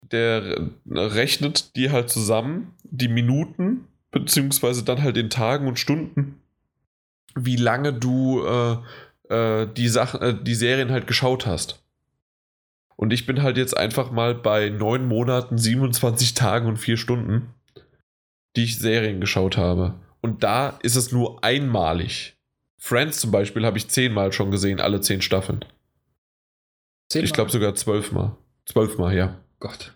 der 0.00 0.70
rechnet 0.88 1.76
die 1.76 1.90
halt 1.90 2.10
zusammen, 2.10 2.74
die 2.84 3.08
Minuten, 3.08 3.88
beziehungsweise 4.10 4.84
dann 4.84 5.02
halt 5.02 5.16
in 5.16 5.30
Tagen 5.30 5.66
und 5.66 5.78
Stunden, 5.78 6.40
wie 7.34 7.56
lange 7.56 7.92
du 7.92 8.44
äh, 8.44 9.66
die 9.76 9.88
Sachen, 9.88 10.44
die 10.44 10.54
Serien 10.54 10.90
halt 10.90 11.06
geschaut 11.06 11.46
hast. 11.46 11.82
Und 12.96 13.12
ich 13.12 13.24
bin 13.24 13.42
halt 13.42 13.56
jetzt 13.56 13.76
einfach 13.76 14.10
mal 14.10 14.34
bei 14.34 14.68
neun 14.68 15.08
Monaten, 15.08 15.56
27 15.56 16.34
Tagen 16.34 16.66
und 16.66 16.76
vier 16.76 16.98
Stunden 16.98 17.48
die 18.56 18.64
ich 18.64 18.78
Serien 18.78 19.20
geschaut 19.20 19.56
habe. 19.56 19.94
Und 20.20 20.42
da 20.42 20.78
ist 20.82 20.96
es 20.96 21.12
nur 21.12 21.42
einmalig. 21.42 22.36
Friends 22.78 23.20
zum 23.20 23.30
Beispiel 23.30 23.64
habe 23.64 23.78
ich 23.78 23.88
zehnmal 23.88 24.32
schon 24.32 24.50
gesehen, 24.50 24.80
alle 24.80 25.00
zehn 25.00 25.22
Staffeln. 25.22 25.64
Zehnmal? 27.08 27.26
Ich 27.26 27.32
glaube 27.32 27.50
sogar 27.50 27.74
zwölfmal. 27.74 28.36
Zwölfmal, 28.66 29.14
ja. 29.16 29.40
Gott. 29.60 29.92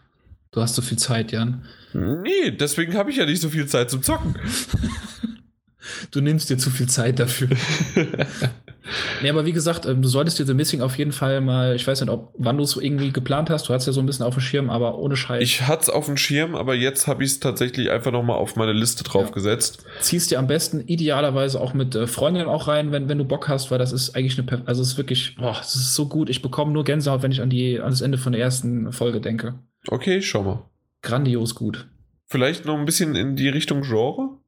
Du 0.51 0.61
hast 0.61 0.75
so 0.75 0.83
viel 0.83 0.99
Zeit, 0.99 1.33
Jan. 1.33 1.65
Nee, 1.93 2.51
deswegen 2.51 2.95
habe 2.95 3.11
ich 3.11 3.17
ja 3.17 3.27
nicht 3.27 3.41
so 3.43 3.49
viel 3.49 3.67
Zeit 3.67 3.91
zum 3.91 4.03
Zocken. 4.03 4.37
du 6.11 6.21
nimmst 6.21 6.51
dir 6.51 6.59
zu 6.59 6.71
viel 6.71 6.89
Zeit 6.89 7.19
dafür. 7.19 7.49
Nee, 9.23 9.31
aber 9.31 9.47
wie 9.47 9.53
gesagt, 9.53 9.87
ähm, 9.87 10.03
du 10.03 10.09
solltest 10.09 10.39
dir 10.39 10.47
The 10.47 10.55
Missing 10.55 10.81
auf 10.81 10.97
jeden 10.97 11.13
Fall 11.13 11.41
mal, 11.41 11.75
ich 11.75 11.87
weiß 11.87 12.01
nicht, 12.01 12.11
ob 12.11 12.33
wann 12.39 12.57
du 12.57 12.63
es 12.63 12.77
irgendwie 12.77 13.13
geplant 13.13 13.51
hast, 13.51 13.69
du 13.69 13.75
hast 13.75 13.87
ja 13.87 13.93
so 13.93 14.01
ein 14.01 14.07
bisschen 14.07 14.25
auf 14.25 14.35
dem 14.35 14.41
Schirm, 14.41 14.71
aber 14.71 14.99
ohne 14.99 15.17
Scheiß. 15.17 15.43
Ich 15.43 15.63
hatte 15.67 15.83
es 15.83 15.91
auf 15.91 16.07
dem 16.07 16.17
Schirm, 16.17 16.55
aber 16.55 16.75
jetzt 16.75 17.07
habe 17.07 17.25
ich 17.25 17.33
es 17.33 17.41
tatsächlich 17.41 17.91
einfach 17.91 18.13
nochmal 18.13 18.37
auf 18.37 18.57
meine 18.57 18.73
Liste 18.73 19.05
draufgesetzt. 19.05 19.81
Ja. 19.83 20.01
Ziehst 20.01 20.31
dir 20.31 20.39
am 20.39 20.47
besten 20.47 20.81
idealerweise 20.87 21.61
auch 21.61 21.75
mit 21.75 21.95
äh, 21.95 22.07
Freundinnen 22.07 22.49
auch 22.49 22.69
rein, 22.69 22.93
wenn, 22.93 23.09
wenn 23.09 23.19
du 23.19 23.25
Bock 23.25 23.49
hast, 23.49 23.71
weil 23.71 23.79
das 23.79 23.93
ist 23.93 24.15
eigentlich 24.15 24.39
eine, 24.39 24.63
also 24.67 24.83
es 24.83 24.89
ist 24.89 24.99
wirklich, 24.99 25.37
boah, 25.37 25.57
es 25.61 25.75
ist 25.75 25.95
so 25.95 26.07
gut. 26.07 26.31
Ich 26.31 26.43
bekomme 26.43 26.73
nur 26.73 26.85
Gänsehaut, 26.85 27.23
wenn 27.23 27.33
ich 27.33 27.41
an, 27.41 27.51
die, 27.51 27.81
an 27.81 27.91
das 27.91 28.01
Ende 28.01 28.19
von 28.19 28.33
der 28.33 28.43
ersten 28.43 28.93
Folge 28.93 29.21
denke. 29.21 29.55
Okay, 29.89 30.23
schau 30.23 30.43
mal. 30.43 30.65
Grandios 31.03 31.55
gut. 31.55 31.89
Vielleicht 32.27 32.65
noch 32.65 32.77
ein 32.77 32.85
bisschen 32.85 33.15
in 33.15 33.37
die 33.37 33.49
Richtung 33.49 33.83
Genre? 33.83 34.39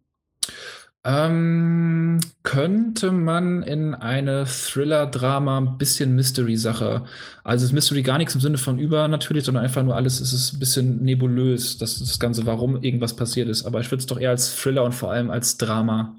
Ähm, 1.04 2.20
könnte 2.42 3.12
man 3.12 3.62
in 3.62 3.94
eine 3.94 4.44
Thriller-Drama 4.46 5.58
ein 5.58 5.78
bisschen 5.78 6.14
Mystery-Sache. 6.14 7.04
Also 7.44 7.64
ist 7.64 7.72
Mystery 7.72 8.02
gar 8.02 8.18
nichts 8.18 8.34
im 8.34 8.40
Sinne 8.40 8.58
von 8.58 8.78
über 8.78 9.06
natürlich, 9.06 9.44
sondern 9.44 9.64
einfach 9.64 9.82
nur 9.84 9.94
alles 9.94 10.20
ist 10.20 10.32
es 10.32 10.52
ein 10.52 10.58
bisschen 10.58 11.02
nebulös, 11.02 11.78
das, 11.78 12.00
das 12.00 12.18
Ganze, 12.18 12.46
warum 12.46 12.82
irgendwas 12.82 13.14
passiert 13.14 13.48
ist. 13.48 13.64
Aber 13.64 13.80
ich 13.80 13.90
würde 13.90 14.00
es 14.00 14.06
doch 14.06 14.18
eher 14.18 14.30
als 14.30 14.56
Thriller 14.56 14.84
und 14.84 14.92
vor 14.92 15.12
allem 15.12 15.30
als 15.30 15.56
Drama 15.56 16.16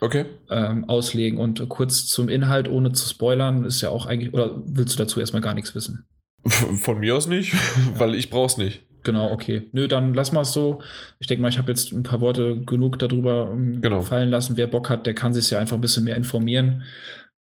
okay. 0.00 0.26
ähm, 0.48 0.88
auslegen. 0.88 1.38
Und 1.38 1.68
kurz 1.68 2.06
zum 2.06 2.28
Inhalt, 2.28 2.68
ohne 2.68 2.92
zu 2.92 3.08
spoilern, 3.08 3.64
ist 3.64 3.80
ja 3.80 3.90
auch 3.90 4.06
eigentlich, 4.06 4.32
oder 4.32 4.62
willst 4.64 4.94
du 4.94 5.02
dazu 5.02 5.18
erstmal 5.18 5.42
gar 5.42 5.54
nichts 5.54 5.74
wissen? 5.74 6.06
Von 6.46 7.00
mir 7.00 7.16
aus 7.16 7.26
nicht, 7.26 7.52
weil 7.98 8.14
ich 8.14 8.30
brauch's 8.30 8.56
nicht. 8.56 8.82
Genau, 9.02 9.32
okay. 9.32 9.68
Nö, 9.72 9.88
dann 9.88 10.14
lass 10.14 10.32
mal 10.32 10.42
es 10.42 10.52
so. 10.52 10.82
Ich 11.18 11.26
denke 11.26 11.42
mal, 11.42 11.48
ich 11.48 11.58
habe 11.58 11.70
jetzt 11.70 11.92
ein 11.92 12.02
paar 12.02 12.20
Worte 12.20 12.60
genug 12.64 12.98
darüber 12.98 13.50
ähm, 13.52 13.80
genau. 13.80 14.02
fallen 14.02 14.30
lassen. 14.30 14.56
Wer 14.56 14.66
Bock 14.66 14.90
hat, 14.90 15.06
der 15.06 15.14
kann 15.14 15.32
sich 15.32 15.50
ja 15.50 15.58
einfach 15.58 15.76
ein 15.76 15.80
bisschen 15.80 16.04
mehr 16.04 16.16
informieren. 16.16 16.82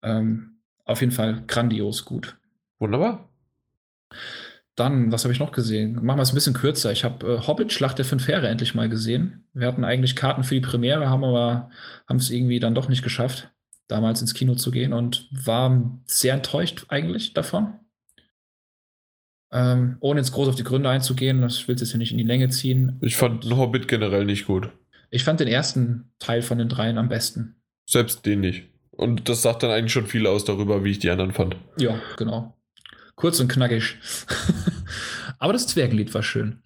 Ähm, 0.02 0.60
auf 0.86 1.02
jeden 1.02 1.12
Fall 1.12 1.44
grandios 1.48 2.06
gut. 2.06 2.38
Wunderbar. 2.80 3.30
Dann, 4.76 5.12
was 5.12 5.26
habe 5.26 5.34
ich 5.34 5.40
noch 5.40 5.52
gesehen? 5.52 5.96
Machen 6.06 6.20
wir 6.20 6.24
es 6.24 6.32
ein 6.32 6.36
bisschen 6.36 6.54
kürzer. 6.54 6.92
Ich 6.94 7.04
habe 7.04 7.28
äh, 7.28 7.48
Hobbit 7.48 7.74
Schlacht 7.74 7.98
der 7.98 8.06
Fünf 8.06 8.28
Heere 8.30 8.48
endlich 8.48 8.76
mal 8.76 8.88
gesehen. 8.88 9.46
Wir 9.54 9.68
hatten 9.68 9.84
eigentlich 9.84 10.16
Karten 10.16 10.44
für 10.46 10.56
die 10.56 10.62
Premiere, 10.62 11.10
haben 11.10 11.26
aber 11.26 11.70
haben 12.08 12.18
es 12.18 12.30
irgendwie 12.30 12.62
dann 12.62 12.76
doch 12.76 12.88
nicht 12.88 13.04
geschafft, 13.04 13.52
damals 13.90 14.22
ins 14.22 14.34
Kino 14.34 14.56
zu 14.56 14.72
gehen 14.72 14.94
und 14.94 15.28
war 15.32 16.00
sehr 16.06 16.36
enttäuscht 16.36 16.86
eigentlich 16.88 17.34
davon. 17.34 17.74
Ähm, 19.52 19.98
ohne 20.00 20.20
jetzt 20.20 20.32
groß 20.32 20.50
auf 20.50 20.56
die 20.56 20.64
Gründe 20.64 20.90
einzugehen, 20.90 21.42
das 21.42 21.68
will 21.68 21.76
jetzt 21.76 21.90
hier 21.90 21.98
nicht 21.98 22.12
in 22.12 22.18
die 22.18 22.24
Länge 22.24 22.50
ziehen. 22.50 22.98
Ich 23.02 23.18
fand 23.18 23.44
den 23.44 23.58
Hobbit 23.58 23.88
generell 23.88 24.26
nicht 24.26 24.46
gut. 24.46 24.70
Ich 25.10 25.24
fand 25.24 25.40
den 25.40 25.48
ersten 25.48 26.12
Teil 26.20 26.42
von 26.42 26.60
den 26.60 26.70
dreien 26.70 26.98
am 26.98 27.10
besten. 27.10 27.56
Selbst 27.88 28.26
den 28.26 28.42
nicht. 28.42 28.66
Und 28.92 29.28
das 29.28 29.42
sagt 29.42 29.64
dann 29.64 29.72
eigentlich 29.72 29.94
schon 29.94 30.06
viel 30.06 30.28
aus 30.28 30.46
darüber, 30.46 30.84
wie 30.84 30.92
ich 30.92 31.00
die 31.00 31.10
anderen 31.10 31.32
fand. 31.32 31.56
Ja, 31.78 32.00
genau. 32.18 32.56
Kurz 33.16 33.40
und 33.40 33.48
knackig. 33.48 33.98
Aber 35.40 35.54
das 35.54 35.68
Zwergenlied 35.68 36.14
war 36.14 36.22
schön. 36.22 36.62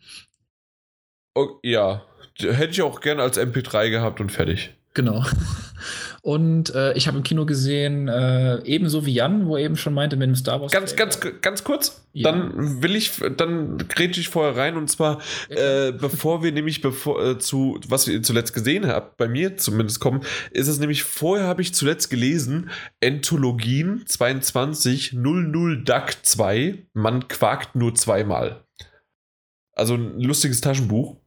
Oh, 1.35 1.59
ja, 1.63 2.03
hätte 2.39 2.71
ich 2.71 2.81
auch 2.81 2.99
gerne 3.01 3.21
als 3.21 3.39
MP3 3.39 3.89
gehabt 3.89 4.19
und 4.19 4.31
fertig. 4.31 4.73
Genau. 4.93 5.23
Und 6.25 6.73
äh, 6.73 6.93
ich 6.93 7.07
habe 7.07 7.17
im 7.17 7.23
Kino 7.23 7.45
gesehen, 7.45 8.07
äh, 8.07 8.63
ebenso 8.63 9.05
wie 9.05 9.13
Jan, 9.13 9.45
wo 9.45 9.57
er 9.57 9.65
eben 9.65 9.75
schon 9.75 9.93
meinte 9.93 10.15
mit 10.15 10.25
dem 10.25 10.35
Star 10.35 10.61
Wars. 10.61 10.71
Ganz, 10.71 10.95
ganz, 10.95 11.19
ganz 11.19 11.65
kurz. 11.65 12.05
Ja. 12.13 12.31
Dann 12.31 12.81
will 12.81 12.95
ich, 12.95 13.19
dann 13.35 13.77
grätsche 13.89 14.21
ich 14.21 14.29
vorher 14.29 14.55
rein 14.55 14.77
und 14.77 14.89
zwar, 14.89 15.19
äh, 15.49 15.91
bevor 15.91 16.41
wir 16.41 16.53
nämlich 16.53 16.79
bevor 16.79 17.21
äh, 17.21 17.39
zu, 17.39 17.77
was 17.89 18.07
wir 18.07 18.23
zuletzt 18.23 18.53
gesehen 18.53 18.87
haben, 18.87 19.07
bei 19.17 19.27
mir 19.27 19.57
zumindest 19.57 19.99
kommen, 19.99 20.21
ist 20.51 20.69
es 20.69 20.79
nämlich, 20.79 21.03
vorher 21.03 21.45
habe 21.45 21.61
ich 21.61 21.73
zuletzt 21.73 22.09
gelesen, 22.09 22.69
Entologien 23.01 24.03
22 24.05 25.11
00 25.11 25.83
Duck 25.83 26.13
2, 26.21 26.87
man 26.93 27.27
quakt 27.27 27.75
nur 27.75 27.95
zweimal. 27.95 28.63
Also 29.73 29.95
ein 29.95 30.21
lustiges 30.21 30.61
Taschenbuch. 30.61 31.17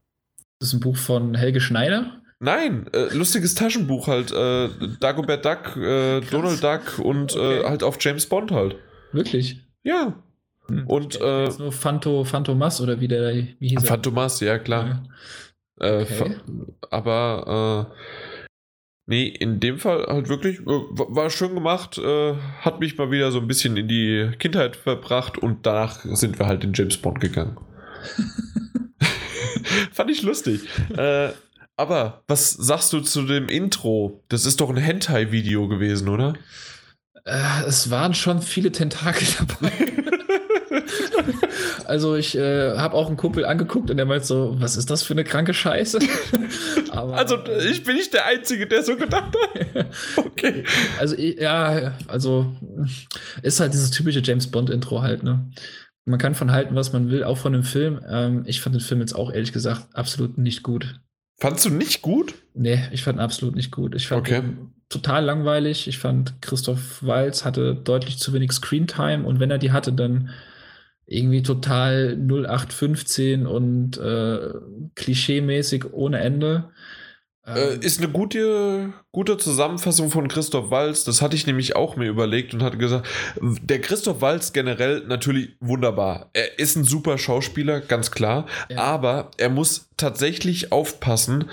Das 0.59 0.71
ist 0.71 0.75
ein 0.75 0.81
Buch 0.81 0.97
von 0.97 1.35
Helge 1.35 1.61
Schneider. 1.61 2.23
Nein, 2.39 2.87
äh, 2.93 3.15
lustiges 3.15 3.55
Taschenbuch 3.55 4.09
halt. 4.09 4.31
Äh, 4.31 4.69
Dagobert 5.01 5.45
Duck, 5.45 5.77
äh, 5.77 6.21
Donald 6.21 6.63
Duck 6.63 6.99
und 6.99 7.35
äh, 7.35 7.39
okay. 7.39 7.65
halt 7.65 7.83
auf 7.83 7.97
James 8.01 8.27
Bond 8.27 8.51
halt. 8.51 8.77
Wirklich? 9.13 9.61
Ja. 9.83 10.23
Hm. 10.69 10.87
Und 10.87 11.19
äh, 11.21 11.49
nur 11.59 11.73
Phanto, 11.73 12.25
Phantomas 12.25 12.81
oder 12.81 13.01
wie 13.01 13.09
der 13.09 13.35
wie 13.35 13.69
hieß 13.69 13.85
Phantomas, 13.85 14.41
ja 14.41 14.59
klar. 14.59 15.03
Ja. 15.81 15.89
Äh, 15.89 16.03
okay. 16.03 16.37
aber 16.91 17.89
äh, 17.91 17.95
nee, 19.07 19.29
in 19.29 19.61
dem 19.61 19.79
Fall 19.79 20.07
halt 20.07 20.29
wirklich, 20.29 20.61
war 20.65 21.31
schön 21.31 21.55
gemacht, 21.55 21.99
hat 21.99 22.81
mich 22.81 22.97
mal 22.97 23.11
wieder 23.11 23.31
so 23.31 23.41
ein 23.41 23.47
bisschen 23.47 23.77
in 23.77 23.87
die 23.87 24.31
Kindheit 24.39 24.75
verbracht 24.75 25.37
und 25.37 25.67
danach 25.67 26.05
sind 26.05 26.39
wir 26.39 26.47
halt 26.47 26.65
in 26.65 26.73
James 26.73 26.97
Bond 26.97 27.21
gegangen. 27.21 27.59
Fand 29.93 30.11
ich 30.11 30.23
lustig. 30.23 30.63
äh, 30.97 31.31
aber 31.77 32.23
was 32.27 32.51
sagst 32.51 32.93
du 32.93 33.01
zu 33.01 33.23
dem 33.23 33.49
Intro? 33.49 34.23
Das 34.29 34.47
ist 34.47 34.61
doch 34.61 34.71
ein 34.71 34.77
Hentai-Video 34.77 35.69
gewesen, 35.69 36.09
oder? 36.09 36.35
Äh, 37.25 37.65
es 37.67 37.91
waren 37.91 38.15
schon 38.15 38.41
viele 38.41 38.73
Tentakel 38.73 39.27
dabei. 39.39 39.73
also 41.85 42.17
ich 42.17 42.37
äh, 42.37 42.77
habe 42.79 42.95
auch 42.95 43.09
einen 43.09 43.17
Kumpel 43.17 43.45
angeguckt 43.45 43.91
und 43.91 43.97
der 43.97 44.07
meint 44.07 44.25
so, 44.25 44.57
was 44.59 44.77
ist 44.77 44.91
das 44.91 45.03
für 45.03 45.15
eine 45.15 45.25
kranke 45.25 45.53
Scheiße? 45.53 45.99
Aber, 46.91 47.15
also 47.15 47.37
ich 47.69 47.83
bin 47.83 47.97
nicht 47.97 48.15
der 48.15 48.27
Einzige, 48.27 48.67
der 48.67 48.83
so 48.83 48.97
gedacht 48.97 49.35
hat. 49.35 49.87
okay. 50.17 50.65
Also 50.99 51.17
ja, 51.17 51.93
also 52.09 52.55
ist 53.43 53.61
halt 53.61 53.75
dieses 53.75 53.91
typische 53.91 54.21
James 54.21 54.51
Bond 54.51 54.71
Intro 54.71 55.03
halt, 55.03 55.23
ne? 55.23 55.51
Man 56.09 56.21
kann 56.21 56.37
von 56.37 56.53
halten, 56.53 56.77
was 56.77 56.93
man 56.93 57.11
will, 57.11 57.25
auch 57.25 57.37
von 57.37 57.53
dem 57.53 57.65
Film. 57.65 58.01
Ähm, 58.09 58.45
ich 58.47 58.61
fand 58.61 58.77
den 58.77 58.81
Film 58.81 59.01
jetzt 59.01 59.15
auch 59.15 59.33
ehrlich 59.33 59.53
gesagt 59.53 59.89
absolut 59.95 60.39
nicht 60.39 60.63
gut. 60.63 61.01
Fandst 61.39 61.65
du 61.65 61.71
nicht 61.71 62.03
gut? 62.03 62.35
Nee, 62.55 62.83
ich 62.93 63.03
fand 63.03 63.21
absolut 63.21 63.57
nicht 63.57 63.71
gut. 63.71 63.95
Ich 63.95 64.09
fand 64.09 64.21
okay. 64.21 64.43
total 64.89 65.25
langweilig. 65.25 65.87
Ich 65.87 65.99
fand, 65.99 66.41
Christoph 66.41 67.03
Walz 67.03 67.45
hatte 67.45 67.75
deutlich 67.75 68.19
zu 68.19 68.33
wenig 68.33 68.53
Screentime 68.53 69.25
und 69.25 69.39
wenn 69.39 69.51
er 69.51 69.59
die 69.59 69.73
hatte, 69.73 69.93
dann 69.93 70.31
irgendwie 71.07 71.43
total 71.43 72.17
0815 72.17 73.47
und 73.47 73.99
äh, 73.99 74.55
klischeemäßig 74.95 75.93
ohne 75.93 76.21
Ende. 76.21 76.71
Äh, 77.47 77.75
ähm, 77.75 77.81
ist 77.81 77.99
eine 77.99 78.09
gute, 78.09 78.93
gute 79.13 79.39
Zusammenfassung 79.39 80.11
von 80.11 80.29
Christoph 80.29 80.71
Walz. 80.71 81.05
Das 81.05 81.23
hatte 81.23 81.37
ich 81.37 81.47
nämlich 81.47 81.77
auch 81.77 81.97
mir 81.97 82.09
überlegt 82.09 82.55
und 82.55 82.63
hatte 82.63 82.77
gesagt, 82.77 83.07
der 83.41 83.81
Christoph 83.81 84.21
Walz 84.21 84.53
generell 84.53 85.05
natürlich 85.07 85.51
wunderbar. 85.61 86.31
Er 86.33 86.59
ist 86.59 86.77
ein 86.77 86.85
super 86.85 87.19
Schauspieler, 87.19 87.81
ganz 87.81 88.11
klar. 88.11 88.47
Ja. 88.69 88.79
Aber 88.79 89.31
er 89.37 89.49
muss 89.49 89.89
tatsächlich 89.97 90.73
aufpassen, 90.73 91.49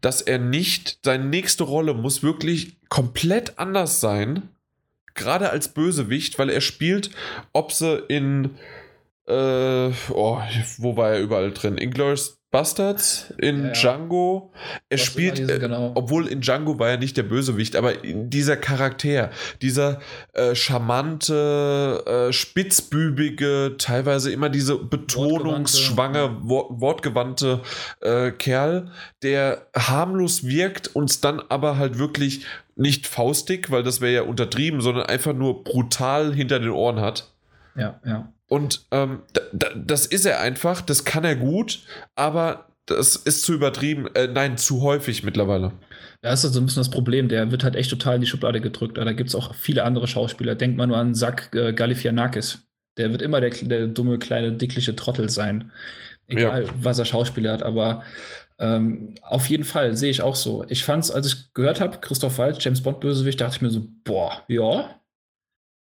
dass 0.00 0.20
er 0.20 0.38
nicht, 0.38 0.98
seine 1.02 1.24
nächste 1.24 1.64
Rolle 1.64 1.94
muss 1.94 2.22
wirklich 2.22 2.76
komplett 2.88 3.58
anders 3.58 4.00
sein. 4.00 4.50
Gerade 5.14 5.50
als 5.50 5.68
Bösewicht, 5.68 6.38
weil 6.38 6.50
er 6.50 6.60
spielt, 6.60 7.10
ob 7.52 7.72
sie 7.72 7.96
in, 8.08 8.56
äh, 9.26 9.90
oh, 10.10 10.40
wo 10.76 10.96
war 10.96 11.12
er 11.12 11.20
überall 11.20 11.50
drin? 11.52 11.78
Inglourious 11.78 12.37
Bastards 12.50 13.34
in 13.38 13.60
ja, 13.60 13.66
ja. 13.66 13.72
Django. 13.72 14.52
Er 14.88 14.98
Was 14.98 15.04
spielt, 15.04 15.38
äh, 15.38 15.58
genau. 15.58 15.92
obwohl 15.94 16.26
in 16.28 16.40
Django 16.40 16.78
war 16.78 16.88
er 16.88 16.96
nicht 16.96 17.16
der 17.16 17.24
Bösewicht, 17.24 17.76
aber 17.76 17.92
dieser 18.02 18.56
Charakter, 18.56 19.30
dieser 19.60 20.00
äh, 20.32 20.54
charmante, 20.54 22.02
äh, 22.06 22.32
spitzbübige, 22.32 23.74
teilweise 23.78 24.32
immer 24.32 24.48
diese 24.48 24.76
betonungsschwange, 24.76 26.38
wortgewandte, 26.42 26.80
wortgewandte 26.80 27.60
äh, 28.00 28.30
Kerl, 28.30 28.90
der 29.22 29.66
harmlos 29.76 30.44
wirkt, 30.44 30.94
uns 30.94 31.20
dann 31.20 31.40
aber 31.48 31.76
halt 31.76 31.98
wirklich 31.98 32.46
nicht 32.76 33.06
faustig, 33.06 33.70
weil 33.70 33.82
das 33.82 34.00
wäre 34.00 34.12
ja 34.12 34.22
untertrieben, 34.22 34.80
sondern 34.80 35.06
einfach 35.06 35.34
nur 35.34 35.64
brutal 35.64 36.32
hinter 36.32 36.60
den 36.60 36.70
Ohren 36.70 37.00
hat. 37.00 37.30
Ja, 37.78 38.00
ja. 38.04 38.32
Und 38.48 38.86
ähm, 38.90 39.22
das 39.52 40.06
ist 40.06 40.24
er 40.24 40.40
einfach, 40.40 40.80
das 40.80 41.04
kann 41.04 41.24
er 41.24 41.36
gut, 41.36 41.80
aber 42.14 42.66
das 42.86 43.16
ist 43.16 43.42
zu 43.42 43.52
übertrieben, 43.52 44.08
äh, 44.14 44.26
nein, 44.26 44.56
zu 44.56 44.82
häufig 44.82 45.22
mittlerweile. 45.22 45.72
Das 46.22 46.42
ist 46.42 46.54
so 46.54 46.60
ein 46.60 46.66
bisschen 46.66 46.80
das 46.80 46.90
Problem. 46.90 47.28
Der 47.28 47.50
wird 47.50 47.62
halt 47.62 47.76
echt 47.76 47.90
total 47.90 48.16
in 48.16 48.22
die 48.22 48.26
Schublade 48.26 48.60
gedrückt. 48.60 48.98
Aber 48.98 49.04
da 49.04 49.12
gibt 49.12 49.28
es 49.28 49.34
auch 49.34 49.54
viele 49.54 49.84
andere 49.84 50.08
Schauspieler. 50.08 50.54
Denkt 50.54 50.76
man 50.76 50.88
nur 50.88 50.98
an 50.98 51.14
Zack 51.14 51.54
äh, 51.54 51.72
Galifianakis. 51.72 52.60
Der 52.96 53.12
wird 53.12 53.22
immer 53.22 53.40
der, 53.40 53.50
der, 53.50 53.86
dumme, 53.86 54.18
kleine, 54.18 54.52
dickliche 54.52 54.96
Trottel 54.96 55.28
sein. 55.28 55.70
Egal, 56.26 56.64
ja. 56.64 56.70
was 56.80 56.98
er 56.98 57.04
Schauspieler 57.04 57.52
hat. 57.52 57.62
Aber 57.62 58.02
ähm, 58.58 59.14
auf 59.22 59.48
jeden 59.48 59.64
Fall 59.64 59.96
sehe 59.96 60.10
ich 60.10 60.22
auch 60.22 60.34
so. 60.34 60.64
Ich 60.68 60.84
fand 60.84 61.04
es, 61.04 61.10
als 61.10 61.26
ich 61.26 61.54
gehört 61.54 61.80
habe, 61.80 61.98
Christoph 61.98 62.38
Waltz, 62.38 62.62
James 62.64 62.82
Bond 62.82 63.00
Bösewicht, 63.00 63.40
dachte 63.40 63.56
ich 63.56 63.62
mir 63.62 63.70
so, 63.70 63.86
boah, 64.02 64.42
ja, 64.48 64.98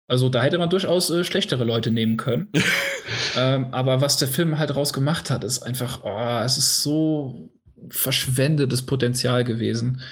also 0.08 0.28
da 0.28 0.42
hätte 0.42 0.58
man 0.58 0.70
durchaus 0.70 1.10
äh, 1.10 1.24
schlechtere 1.24 1.64
Leute 1.64 1.90
nehmen 1.90 2.16
können. 2.16 2.48
ähm, 3.36 3.68
aber 3.72 4.00
was 4.00 4.16
der 4.16 4.28
Film 4.28 4.58
halt 4.58 4.74
raus 4.74 4.92
gemacht 4.92 5.30
hat, 5.30 5.44
ist 5.44 5.62
einfach, 5.62 6.00
oh, 6.04 6.40
es 6.44 6.58
ist 6.58 6.82
so 6.82 7.50
verschwendetes 7.88 8.82
Potenzial 8.82 9.44
gewesen. 9.44 10.02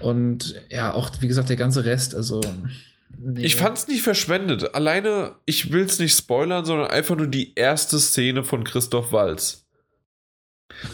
Und 0.00 0.54
ja, 0.70 0.92
auch 0.92 1.10
wie 1.20 1.28
gesagt, 1.28 1.48
der 1.48 1.56
ganze 1.56 1.84
Rest, 1.84 2.14
also. 2.14 2.40
Nee. 3.18 3.44
Ich 3.44 3.56
fand's 3.56 3.88
nicht 3.88 4.02
verschwendet. 4.02 4.74
Alleine, 4.74 5.36
ich 5.46 5.72
will's 5.72 5.98
nicht 5.98 6.16
spoilern, 6.16 6.64
sondern 6.64 6.90
einfach 6.90 7.16
nur 7.16 7.28
die 7.28 7.54
erste 7.54 7.98
Szene 7.98 8.44
von 8.44 8.64
Christoph 8.64 9.12
Walz. 9.12 9.66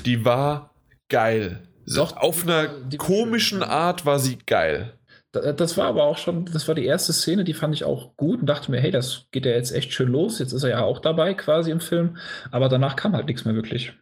Die 0.05 0.25
war 0.25 0.75
geil. 1.09 1.69
Doch, 1.87 2.17
auf 2.17 2.45
einer 2.45 2.69
komischen 2.97 3.63
Art 3.63 4.07
war 4.07 4.21
sie 4.21 4.39
geil. 4.47 4.99
Das 5.33 5.79
war 5.79 5.87
aber 5.87 6.05
auch 6.05 6.19
schon, 6.19 6.45
das 6.45 6.69
war 6.69 6.75
die 6.75 6.85
erste 6.85 7.15
Szene, 7.15 7.45
die 7.45 7.55
fand 7.55 7.75
ich 7.75 7.85
auch 7.85 8.17
gut 8.19 8.41
und 8.41 8.47
dachte 8.47 8.71
mir, 8.71 8.81
hey, 8.81 8.91
das 8.91 9.29
geht 9.31 9.47
ja 9.47 9.53
jetzt 9.53 9.73
echt 9.73 9.93
schön 9.93 10.11
los. 10.11 10.39
Jetzt 10.39 10.53
ist 10.53 10.63
er 10.63 10.71
ja 10.71 10.83
auch 10.83 10.99
dabei 10.99 11.33
quasi 11.33 11.71
im 11.71 11.81
Film. 11.81 12.19
Aber 12.51 12.69
danach 12.69 12.97
kam 12.97 13.15
halt 13.15 13.27
nichts 13.27 13.47
mehr 13.47 13.55
wirklich. 13.55 13.95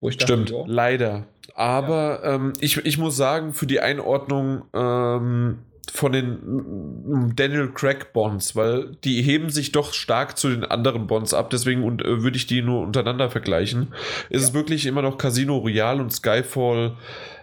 Dachte, 0.00 0.22
Stimmt, 0.22 0.50
jo. 0.50 0.64
leider. 0.66 1.26
Aber 1.54 2.20
ja. 2.22 2.34
ähm, 2.34 2.52
ich, 2.60 2.78
ich 2.78 2.98
muss 2.98 3.16
sagen, 3.16 3.52
für 3.52 3.66
die 3.66 3.80
Einordnung 3.80 4.62
ähm, 4.72 5.58
von 5.92 6.12
den 6.12 7.32
Daniel 7.34 7.70
Craig 7.72 8.12
Bonds, 8.12 8.54
weil 8.56 8.96
die 9.04 9.22
heben 9.22 9.50
sich 9.50 9.72
doch 9.72 9.92
stark 9.92 10.38
zu 10.38 10.48
den 10.48 10.64
anderen 10.64 11.06
Bonds 11.06 11.34
ab, 11.34 11.50
deswegen 11.50 11.84
und, 11.84 12.02
äh, 12.02 12.22
würde 12.22 12.36
ich 12.36 12.46
die 12.46 12.62
nur 12.62 12.82
untereinander 12.82 13.30
vergleichen. 13.30 13.88
Ist 14.30 14.42
ja. 14.42 14.48
es 14.48 14.54
wirklich 14.54 14.86
immer 14.86 15.02
noch 15.02 15.18
Casino 15.18 15.58
Royale 15.58 16.00
und 16.00 16.12
Skyfall 16.12 16.96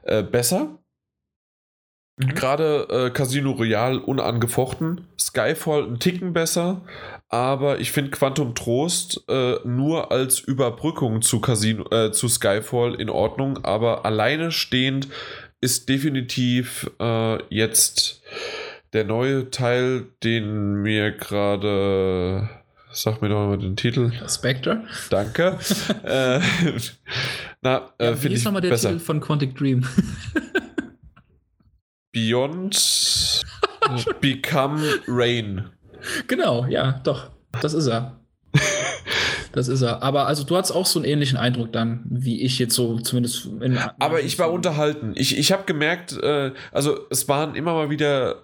äh, 0.03 0.23
besser? 0.23 0.79
Mhm. 2.17 2.33
Gerade 2.35 2.87
äh, 2.89 3.09
Casino 3.09 3.51
Royale 3.51 3.99
unangefochten, 3.99 5.07
Skyfall 5.19 5.83
ein 5.83 5.99
Ticken 5.99 6.31
besser, 6.33 6.81
aber 7.27 7.79
ich 7.79 7.91
finde 7.91 8.11
Quantum 8.11 8.55
Trost 8.55 9.23
äh, 9.27 9.55
nur 9.65 10.11
als 10.11 10.39
Überbrückung 10.39 11.21
zu, 11.21 11.41
Casino, 11.41 11.85
äh, 11.91 12.11
zu 12.11 12.29
Skyfall 12.29 12.95
in 12.95 13.09
Ordnung, 13.09 13.65
aber 13.65 14.05
alleine 14.05 14.51
stehend 14.51 15.09
ist 15.59 15.89
definitiv 15.89 16.89
äh, 16.99 17.43
jetzt 17.53 18.21
der 18.93 19.03
neue 19.03 19.49
Teil, 19.51 20.05
den 20.23 20.75
mir 20.75 21.11
gerade. 21.11 22.49
Sag 22.91 23.21
mir 23.21 23.27
doch 23.27 23.45
mal 23.47 23.57
den 23.57 23.75
Titel. 23.75 24.13
Spectre. 24.25 24.85
Danke. 25.09 25.59
äh, 26.03 26.39
na, 27.61 27.89
äh, 27.97 28.05
ja, 28.05 28.15
finde 28.15 28.37
ich 28.37 28.45
nochmal 28.45 28.61
der 28.61 28.69
besser. 28.69 28.91
Titel 28.91 29.03
von 29.03 29.19
Quantic 29.19 29.57
Dream? 29.57 29.85
Beyond 32.15 33.43
Become 34.21 34.81
Rain. 35.05 35.65
Genau, 36.27 36.65
ja, 36.65 37.01
doch. 37.03 37.29
Das 37.61 37.73
ist 37.73 37.87
er. 37.87 38.21
Das 39.51 39.67
ist 39.67 39.81
er. 39.81 40.01
Aber 40.01 40.25
also 40.25 40.45
du 40.45 40.55
hattest 40.55 40.73
auch 40.73 40.85
so 40.85 40.99
einen 40.99 41.09
ähnlichen 41.09 41.37
Eindruck 41.37 41.73
dann, 41.73 42.03
wie 42.09 42.41
ich 42.41 42.57
jetzt 42.57 42.73
so 42.73 42.99
zumindest 42.99 43.47
in. 43.59 43.77
Aber 43.99 44.21
ich 44.21 44.39
war 44.39 44.49
unterhalten. 44.49 45.11
Ich, 45.15 45.37
ich 45.37 45.51
habe 45.51 45.63
gemerkt, 45.65 46.17
äh, 46.23 46.53
also 46.71 46.99
es 47.09 47.27
waren 47.27 47.55
immer 47.55 47.73
mal 47.73 47.89
wieder 47.89 48.43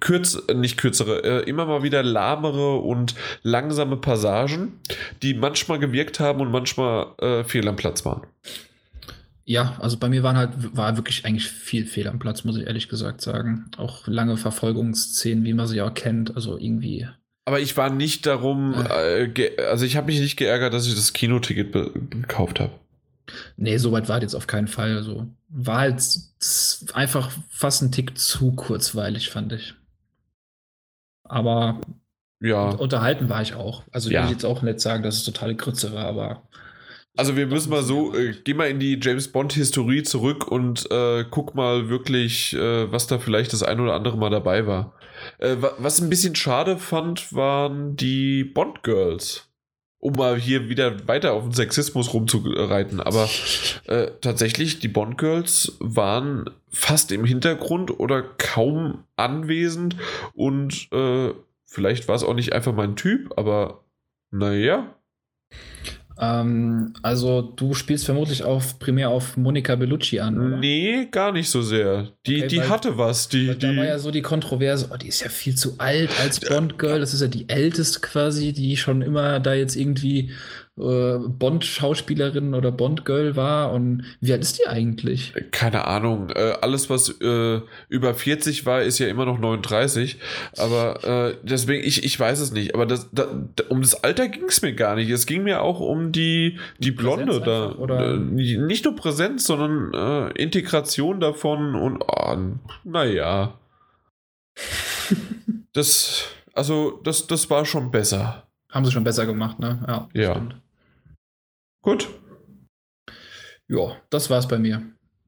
kürz, 0.00 0.38
nicht 0.54 0.76
kürzere, 0.76 1.24
äh, 1.24 1.48
immer 1.48 1.64
mal 1.64 1.82
wieder 1.82 2.02
lahmere 2.02 2.76
und 2.80 3.14
langsame 3.42 3.96
Passagen, 3.96 4.78
die 5.22 5.32
manchmal 5.32 5.78
gewirkt 5.78 6.20
haben 6.20 6.42
und 6.42 6.50
manchmal 6.50 7.06
äh, 7.18 7.44
fehl 7.44 7.66
am 7.66 7.76
Platz 7.76 8.04
waren. 8.04 8.26
Ja, 9.44 9.76
also 9.80 9.96
bei 9.96 10.08
mir 10.08 10.22
waren 10.22 10.36
halt, 10.36 10.76
war 10.76 10.96
wirklich 10.96 11.24
eigentlich 11.24 11.48
viel 11.48 11.86
Fehl 11.86 12.06
am 12.08 12.18
Platz, 12.18 12.44
muss 12.44 12.56
ich 12.56 12.66
ehrlich 12.66 12.88
gesagt 12.88 13.20
sagen. 13.20 13.70
Auch 13.76 14.06
lange 14.06 14.36
Verfolgungsszenen, 14.36 15.44
wie 15.44 15.54
man 15.54 15.66
sie 15.66 15.82
auch 15.82 15.94
kennt, 15.94 16.36
also 16.36 16.56
irgendwie. 16.56 17.08
Aber 17.46 17.58
ich 17.58 17.76
war 17.76 17.90
nicht 17.90 18.26
darum, 18.26 18.74
äh, 18.74 19.50
also 19.68 19.84
ich 19.84 19.96
habe 19.96 20.06
mich 20.06 20.20
nicht 20.20 20.36
geärgert, 20.36 20.72
dass 20.72 20.86
ich 20.86 20.94
das 20.94 21.12
Kinoticket 21.12 21.72
gekauft 21.72 22.60
habe. 22.60 22.72
Nee, 23.56 23.76
soweit 23.78 24.08
war 24.08 24.20
jetzt 24.20 24.34
auf 24.34 24.46
keinen 24.46 24.68
Fall. 24.68 24.96
Also 24.96 25.26
war 25.48 25.80
halt 25.80 26.02
einfach 26.92 27.30
fast 27.48 27.82
ein 27.82 27.92
Tick 27.92 28.18
zu 28.18 28.52
kurzweilig, 28.52 29.30
fand 29.30 29.52
ich. 29.52 29.74
Aber 31.24 31.80
ja. 32.40 32.70
unterhalten 32.70 33.28
war 33.28 33.42
ich 33.42 33.54
auch. 33.54 33.84
Also 33.92 34.08
ich 34.08 34.14
ja. 34.14 34.24
will 34.24 34.32
jetzt 34.32 34.44
auch 34.44 34.62
nicht 34.62 34.80
sagen, 34.80 35.02
dass 35.02 35.16
es 35.16 35.24
totale 35.24 35.54
Grütze 35.54 35.92
war, 35.92 36.06
aber 36.06 36.42
also 37.20 37.36
wir 37.36 37.46
müssen 37.46 37.68
mal 37.68 37.82
so, 37.82 38.14
äh, 38.14 38.34
geh 38.44 38.54
mal 38.54 38.70
in 38.70 38.80
die 38.80 38.98
James 38.98 39.28
Bond-Historie 39.28 40.02
zurück 40.04 40.48
und 40.48 40.90
äh, 40.90 41.26
guck 41.30 41.54
mal 41.54 41.90
wirklich, 41.90 42.54
äh, 42.54 42.90
was 42.90 43.08
da 43.08 43.18
vielleicht 43.18 43.52
das 43.52 43.62
ein 43.62 43.78
oder 43.78 43.92
andere 43.92 44.16
Mal 44.16 44.30
dabei 44.30 44.66
war. 44.66 44.94
Äh, 45.36 45.56
was 45.58 46.00
ein 46.00 46.08
bisschen 46.08 46.34
schade 46.34 46.78
fand, 46.78 47.34
waren 47.34 47.94
die 47.94 48.42
Bond-Girls. 48.42 49.48
Um 49.98 50.14
mal 50.14 50.40
hier 50.40 50.70
wieder 50.70 51.06
weiter 51.08 51.34
auf 51.34 51.42
den 51.42 51.52
Sexismus 51.52 52.14
rumzureiten. 52.14 53.02
Aber 53.02 53.28
äh, 53.84 54.12
tatsächlich, 54.22 54.78
die 54.78 54.88
Bond-Girls 54.88 55.76
waren 55.78 56.48
fast 56.70 57.12
im 57.12 57.26
Hintergrund 57.26 58.00
oder 58.00 58.22
kaum 58.22 59.04
anwesend. 59.16 59.94
Und 60.32 60.90
äh, 60.90 61.34
vielleicht 61.66 62.08
war 62.08 62.14
es 62.14 62.24
auch 62.24 62.32
nicht 62.32 62.54
einfach 62.54 62.72
mein 62.72 62.96
Typ, 62.96 63.34
aber 63.36 63.84
naja, 64.30 64.94
ähm, 66.20 66.92
also 67.02 67.40
du 67.40 67.72
spielst 67.72 68.04
vermutlich 68.04 68.44
auf 68.44 68.78
primär 68.78 69.08
auf 69.08 69.38
Monica 69.38 69.74
Bellucci 69.74 70.20
an, 70.20 70.38
oder? 70.38 70.58
Nee, 70.58 71.08
gar 71.10 71.32
nicht 71.32 71.48
so 71.48 71.62
sehr. 71.62 72.08
Die, 72.26 72.38
okay, 72.38 72.48
die 72.48 72.58
weil, 72.58 72.68
hatte 72.68 72.98
was. 72.98 73.28
Die, 73.28 73.46
die, 73.48 73.58
da 73.58 73.68
war 73.74 73.86
ja 73.86 73.98
so 73.98 74.10
die 74.10 74.20
Kontroverse, 74.20 74.90
oh, 74.92 74.96
die 74.98 75.08
ist 75.08 75.22
ja 75.22 75.30
viel 75.30 75.54
zu 75.54 75.76
alt 75.78 76.10
als 76.20 76.38
Bond-Girl. 76.40 77.00
Das 77.00 77.14
ist 77.14 77.22
ja 77.22 77.28
die 77.28 77.48
älteste 77.48 78.00
quasi, 78.00 78.52
die 78.52 78.76
schon 78.76 79.00
immer 79.00 79.40
da 79.40 79.54
jetzt 79.54 79.76
irgendwie 79.76 80.30
äh, 80.78 81.18
Bond-Schauspielerin 81.18 82.54
oder 82.54 82.72
Bond-Girl 82.72 83.36
war. 83.36 83.72
Und 83.72 84.04
wie 84.20 84.32
alt 84.32 84.42
ist 84.42 84.58
die 84.58 84.66
eigentlich? 84.66 85.34
Keine 85.50 85.86
Ahnung. 85.86 86.30
Äh, 86.30 86.54
alles, 86.60 86.88
was 86.88 87.20
äh, 87.20 87.60
über 87.88 88.14
40 88.14 88.66
war, 88.66 88.82
ist 88.82 88.98
ja 88.98 89.08
immer 89.08 89.26
noch 89.26 89.38
39. 89.38 90.18
Aber 90.56 91.04
äh, 91.04 91.36
deswegen, 91.42 91.84
ich, 91.84 92.04
ich 92.04 92.18
weiß 92.18 92.40
es 92.40 92.52
nicht. 92.52 92.74
Aber 92.74 92.86
das, 92.86 93.08
da, 93.12 93.26
um 93.68 93.82
das 93.82 94.02
Alter 94.04 94.28
ging 94.28 94.44
es 94.44 94.62
mir 94.62 94.74
gar 94.74 94.94
nicht. 94.96 95.10
Es 95.10 95.26
ging 95.26 95.42
mir 95.42 95.62
auch 95.62 95.80
um 95.80 96.12
die, 96.12 96.58
die 96.78 96.92
Blonde 96.92 97.40
da. 97.40 97.72
Oder? 97.72 98.14
Äh, 98.14 98.18
nicht 98.18 98.84
nur 98.84 98.96
Präsenz, 98.96 99.46
sondern 99.46 99.92
äh, 99.92 100.42
Integration 100.42 101.20
davon 101.20 101.74
und 101.74 102.02
oh, 102.06 102.36
naja. 102.84 103.58
das, 105.72 106.24
also, 106.54 107.00
das, 107.04 107.26
das 107.26 107.50
war 107.50 107.66
schon 107.66 107.90
besser. 107.90 108.49
Haben 108.70 108.84
sie 108.84 108.92
schon 108.92 109.04
besser 109.04 109.26
gemacht, 109.26 109.58
ne? 109.58 109.82
Ja. 109.86 110.08
Ja. 110.14 110.34
Stimmt. 110.34 110.56
Gut. 111.82 112.08
Ja, 113.68 113.96
das 114.10 114.30
war's 114.30 114.48
bei 114.48 114.58
mir. 114.58 114.82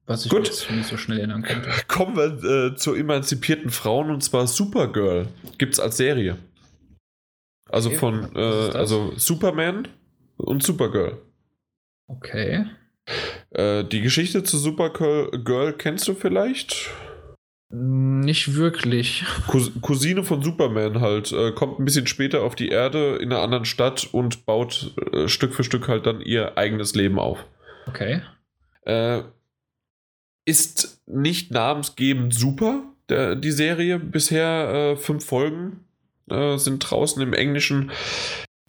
Was 0.07 0.25
ich 0.25 0.31
Gut. 0.31 0.49
jetzt 0.49 0.69
nicht 0.71 0.89
so 0.89 0.97
schnell 0.97 1.19
erinnern 1.19 1.43
konnte. 1.43 1.71
Kommen 1.89 2.17
wir 2.17 2.73
äh, 2.73 2.77
zu 2.77 2.95
emanzipierten 2.95 3.71
Frauen 3.71 4.11
und 4.11 4.23
zwar 4.23 4.47
Supergirl. 4.47 5.29
Gibt's 5.59 5.79
als 5.79 5.97
Serie. 5.97 6.39
Also 7.71 7.91
Okay, 7.91 7.99
von, 7.99 8.37
äh, 8.37 8.39
also 8.39 9.13
Superman 9.17 9.89
und 10.37 10.63
Supergirl. 10.63 11.23
Okay. 12.09 12.67
Äh, 13.51 13.85
die 13.85 14.01
Geschichte 14.01 14.43
zu 14.43 14.59
Supergirl 14.59 15.31
Girl 15.45 15.73
kennst 15.73 16.07
du 16.09 16.15
vielleicht? 16.15 16.91
Nicht 17.75 18.55
wirklich. 18.55 19.25
Cous 19.47 19.73
Cousine 19.81 20.25
von 20.25 20.43
Superman 20.43 21.01
halt, 21.01 21.33
äh, 21.33 21.53
kommt 21.53 21.79
ein 21.79 21.87
bisschen 21.87 22.07
später 22.07 22.43
auf 22.43 22.55
die 22.55 22.69
Erde 22.69 23.17
in 23.17 23.33
einer 23.33 23.41
anderen 23.41 23.65
Stadt 23.65 24.11
und 24.13 24.45
baut 24.45 24.95
äh, 25.13 25.27
Stück 25.27 25.55
für 25.55 25.65
Stück 25.65 25.89
halt 25.89 26.05
dann 26.05 26.21
ihr 26.21 26.59
eigenes 26.59 26.95
Leben 26.95 27.19
auf. 27.19 27.47
Okay. 27.87 28.21
Äh, 28.83 29.23
ist 30.45 31.01
nicht 31.07 31.51
namensgebend 31.51 32.35
super, 32.35 32.83
der, 33.09 33.37
die 33.37 33.53
Serie. 33.53 33.99
Bisher 33.99 34.93
äh, 34.93 34.97
fünf 34.97 35.25
Folgen 35.25 35.87
äh, 36.29 36.59
sind 36.59 36.81
draußen 36.81 37.23
im 37.23 37.33
Englischen. 37.33 37.91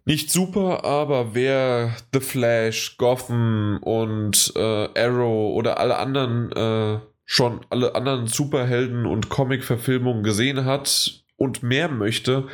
Nicht 0.06 0.30
super, 0.30 0.84
aber 0.86 1.34
wer 1.34 1.94
The 2.14 2.20
Flash, 2.20 2.96
Gotham 2.96 3.80
und 3.82 4.50
äh, 4.56 4.88
Arrow 4.98 5.54
oder 5.54 5.78
alle 5.78 5.98
anderen 5.98 6.52
äh, 6.52 7.00
schon 7.24 7.60
alle 7.70 7.94
anderen 7.94 8.26
Superhelden 8.26 9.06
und 9.06 9.28
Comic-Verfilmungen 9.28 10.22
gesehen 10.22 10.64
hat 10.64 11.24
und 11.36 11.62
mehr 11.62 11.88
möchte, 11.88 12.48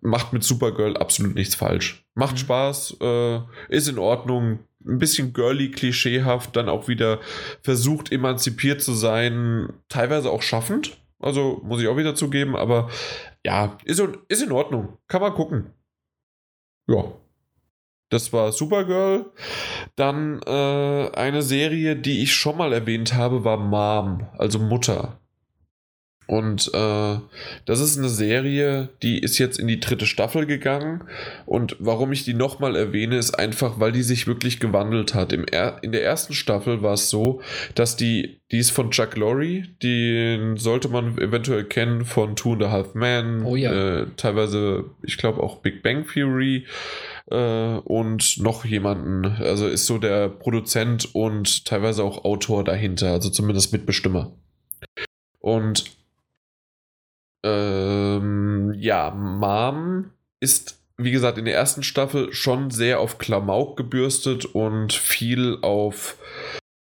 macht 0.00 0.32
mit 0.32 0.42
Supergirl 0.42 0.96
absolut 0.96 1.34
nichts 1.34 1.54
falsch. 1.54 2.04
Macht 2.14 2.34
Mhm. 2.34 2.38
Spaß, 2.38 2.96
äh, 3.00 3.40
ist 3.68 3.88
in 3.88 3.98
Ordnung, 3.98 4.60
ein 4.86 4.98
bisschen 4.98 5.32
girly, 5.32 5.70
klischeehaft, 5.70 6.54
dann 6.56 6.68
auch 6.68 6.88
wieder 6.88 7.20
versucht, 7.62 8.12
emanzipiert 8.12 8.82
zu 8.82 8.92
sein, 8.92 9.72
teilweise 9.88 10.30
auch 10.30 10.42
schaffend. 10.42 10.98
Also 11.18 11.62
muss 11.64 11.80
ich 11.80 11.88
auch 11.88 11.96
wieder 11.96 12.14
zugeben, 12.14 12.54
aber 12.54 12.90
ja, 13.44 13.78
ist, 13.84 14.02
ist 14.28 14.42
in 14.42 14.52
Ordnung. 14.52 14.98
Kann 15.08 15.22
man 15.22 15.32
gucken. 15.32 15.70
Ja. 16.86 17.04
Das 18.14 18.32
war 18.32 18.52
Supergirl. 18.52 19.26
Dann 19.96 20.40
äh, 20.46 21.10
eine 21.14 21.42
Serie, 21.42 21.96
die 21.96 22.22
ich 22.22 22.32
schon 22.32 22.56
mal 22.56 22.72
erwähnt 22.72 23.14
habe, 23.14 23.44
war 23.44 23.56
Mom, 23.56 24.28
also 24.38 24.60
Mutter. 24.60 25.18
Und 26.26 26.70
äh, 26.72 27.18
das 27.66 27.80
ist 27.80 27.98
eine 27.98 28.08
Serie, 28.08 28.88
die 29.02 29.18
ist 29.18 29.38
jetzt 29.38 29.58
in 29.58 29.66
die 29.66 29.80
dritte 29.80 30.06
Staffel 30.06 30.46
gegangen. 30.46 31.04
Und 31.44 31.76
warum 31.80 32.12
ich 32.12 32.24
die 32.24 32.32
nochmal 32.34 32.76
erwähne, 32.76 33.16
ist 33.16 33.38
einfach, 33.38 33.78
weil 33.78 33.92
die 33.92 34.02
sich 34.02 34.26
wirklich 34.26 34.58
gewandelt 34.58 35.14
hat. 35.14 35.32
Im 35.32 35.44
er 35.44 35.82
in 35.82 35.92
der 35.92 36.02
ersten 36.02 36.32
Staffel 36.32 36.82
war 36.82 36.94
es 36.94 37.10
so, 37.10 37.42
dass 37.74 37.96
die, 37.96 38.40
die 38.52 38.58
ist 38.58 38.70
von 38.70 38.90
Chuck 38.90 39.16
Lorre, 39.16 39.64
den 39.82 40.56
sollte 40.56 40.88
man 40.88 41.18
eventuell 41.18 41.64
kennen 41.64 42.04
von 42.06 42.36
Two 42.36 42.54
and 42.54 42.62
a 42.62 42.70
Half 42.70 42.94
Men, 42.94 43.42
Oh 43.44 43.56
ja. 43.56 43.72
äh, 43.72 44.06
teilweise, 44.16 44.84
ich 45.02 45.18
glaube 45.18 45.42
auch 45.42 45.58
Big 45.58 45.82
Bang 45.82 46.06
Theory 46.06 46.64
äh, 47.30 47.76
und 47.78 48.38
noch 48.38 48.64
jemanden. 48.64 49.24
Also 49.42 49.66
ist 49.66 49.86
so 49.86 49.98
der 49.98 50.28
Produzent 50.28 51.14
und 51.14 51.64
teilweise 51.64 52.02
auch 52.04 52.24
Autor 52.24 52.64
dahinter, 52.64 53.12
also 53.12 53.30
zumindest 53.30 53.72
Mitbestimmer. 53.72 54.32
Und 55.38 55.84
ähm, 57.44 58.74
ja, 58.78 59.10
Mom 59.10 60.10
ist, 60.40 60.80
wie 60.96 61.10
gesagt, 61.10 61.36
in 61.38 61.44
der 61.44 61.54
ersten 61.54 61.82
Staffel 61.82 62.32
schon 62.32 62.70
sehr 62.70 63.00
auf 63.00 63.18
Klamauk 63.18 63.76
gebürstet 63.76 64.46
und 64.46 64.92
viel 64.92 65.58
auf 65.62 66.16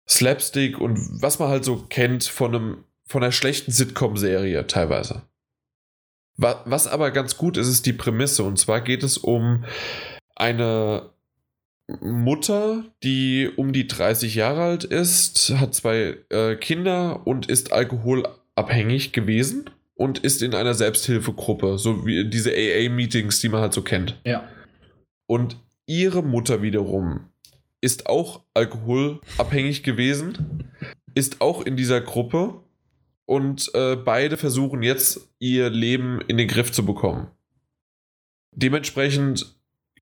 Slapstick 0.08 0.78
und 0.80 0.98
was 1.22 1.38
man 1.38 1.48
halt 1.48 1.64
so 1.64 1.84
kennt 1.88 2.24
von 2.24 2.54
einem 2.54 2.84
von 3.06 3.22
einer 3.22 3.32
schlechten 3.32 3.72
Sitcom-Serie 3.72 4.66
teilweise. 4.66 5.22
Wa- 6.36 6.62
Was 6.66 6.86
aber 6.86 7.10
ganz 7.10 7.36
gut 7.38 7.56
ist, 7.56 7.68
ist 7.68 7.86
die 7.86 7.94
Prämisse. 7.94 8.42
Und 8.42 8.58
zwar 8.58 8.82
geht 8.82 9.02
es 9.02 9.16
um 9.16 9.64
eine 10.38 11.10
Mutter, 12.00 12.84
die 13.02 13.50
um 13.56 13.72
die 13.72 13.86
30 13.86 14.34
Jahre 14.34 14.62
alt 14.62 14.84
ist, 14.84 15.54
hat 15.58 15.74
zwei 15.74 16.16
äh, 16.28 16.56
Kinder 16.56 17.26
und 17.26 17.46
ist 17.46 17.72
alkoholabhängig 17.72 19.12
gewesen 19.12 19.70
und 19.94 20.18
ist 20.18 20.42
in 20.42 20.54
einer 20.54 20.74
Selbsthilfegruppe, 20.74 21.78
so 21.78 22.06
wie 22.06 22.28
diese 22.28 22.52
AA-Meetings, 22.52 23.40
die 23.40 23.48
man 23.48 23.62
halt 23.62 23.72
so 23.72 23.82
kennt. 23.82 24.20
Ja. 24.24 24.48
Und 25.26 25.56
ihre 25.86 26.22
Mutter 26.22 26.62
wiederum 26.62 27.30
ist 27.80 28.06
auch 28.06 28.42
alkoholabhängig 28.54 29.82
gewesen, 29.82 30.70
ist 31.14 31.40
auch 31.40 31.62
in 31.62 31.76
dieser 31.76 32.00
Gruppe 32.00 32.60
und 33.24 33.70
äh, 33.74 33.96
beide 33.96 34.36
versuchen 34.36 34.82
jetzt 34.82 35.28
ihr 35.38 35.70
Leben 35.70 36.20
in 36.28 36.36
den 36.36 36.48
Griff 36.48 36.70
zu 36.70 36.84
bekommen. 36.84 37.28
Dementsprechend 38.52 39.57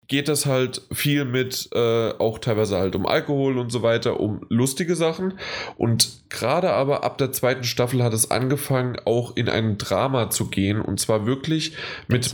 geht 0.09 0.29
das 0.29 0.47
halt 0.47 0.83
viel 0.93 1.25
mit 1.25 1.69
äh, 1.75 2.11
auch 2.19 2.39
teilweise 2.39 2.77
halt 2.77 2.95
um 2.95 3.07
Alkohol 3.07 3.59
und 3.59 3.71
so 3.71 3.83
weiter, 3.83 4.21
um 4.21 4.45
lustige 4.49 4.95
Sachen. 4.95 5.39
Und 5.77 6.23
gerade 6.29 6.71
aber 6.73 7.05
ab 7.05 7.19
der 7.19 7.33
zweiten 7.33 7.65
Staffel 7.65 8.03
hat 8.03 8.13
es 8.13 8.31
angefangen, 8.31 8.97
auch 9.05 9.37
in 9.37 9.49
ein 9.49 9.79
Drama 9.79 10.31
zu 10.31 10.49
gehen. 10.49 10.81
Und 10.81 11.01
zwar 11.01 11.27
wirklich 11.27 11.77
mit, 12.09 12.31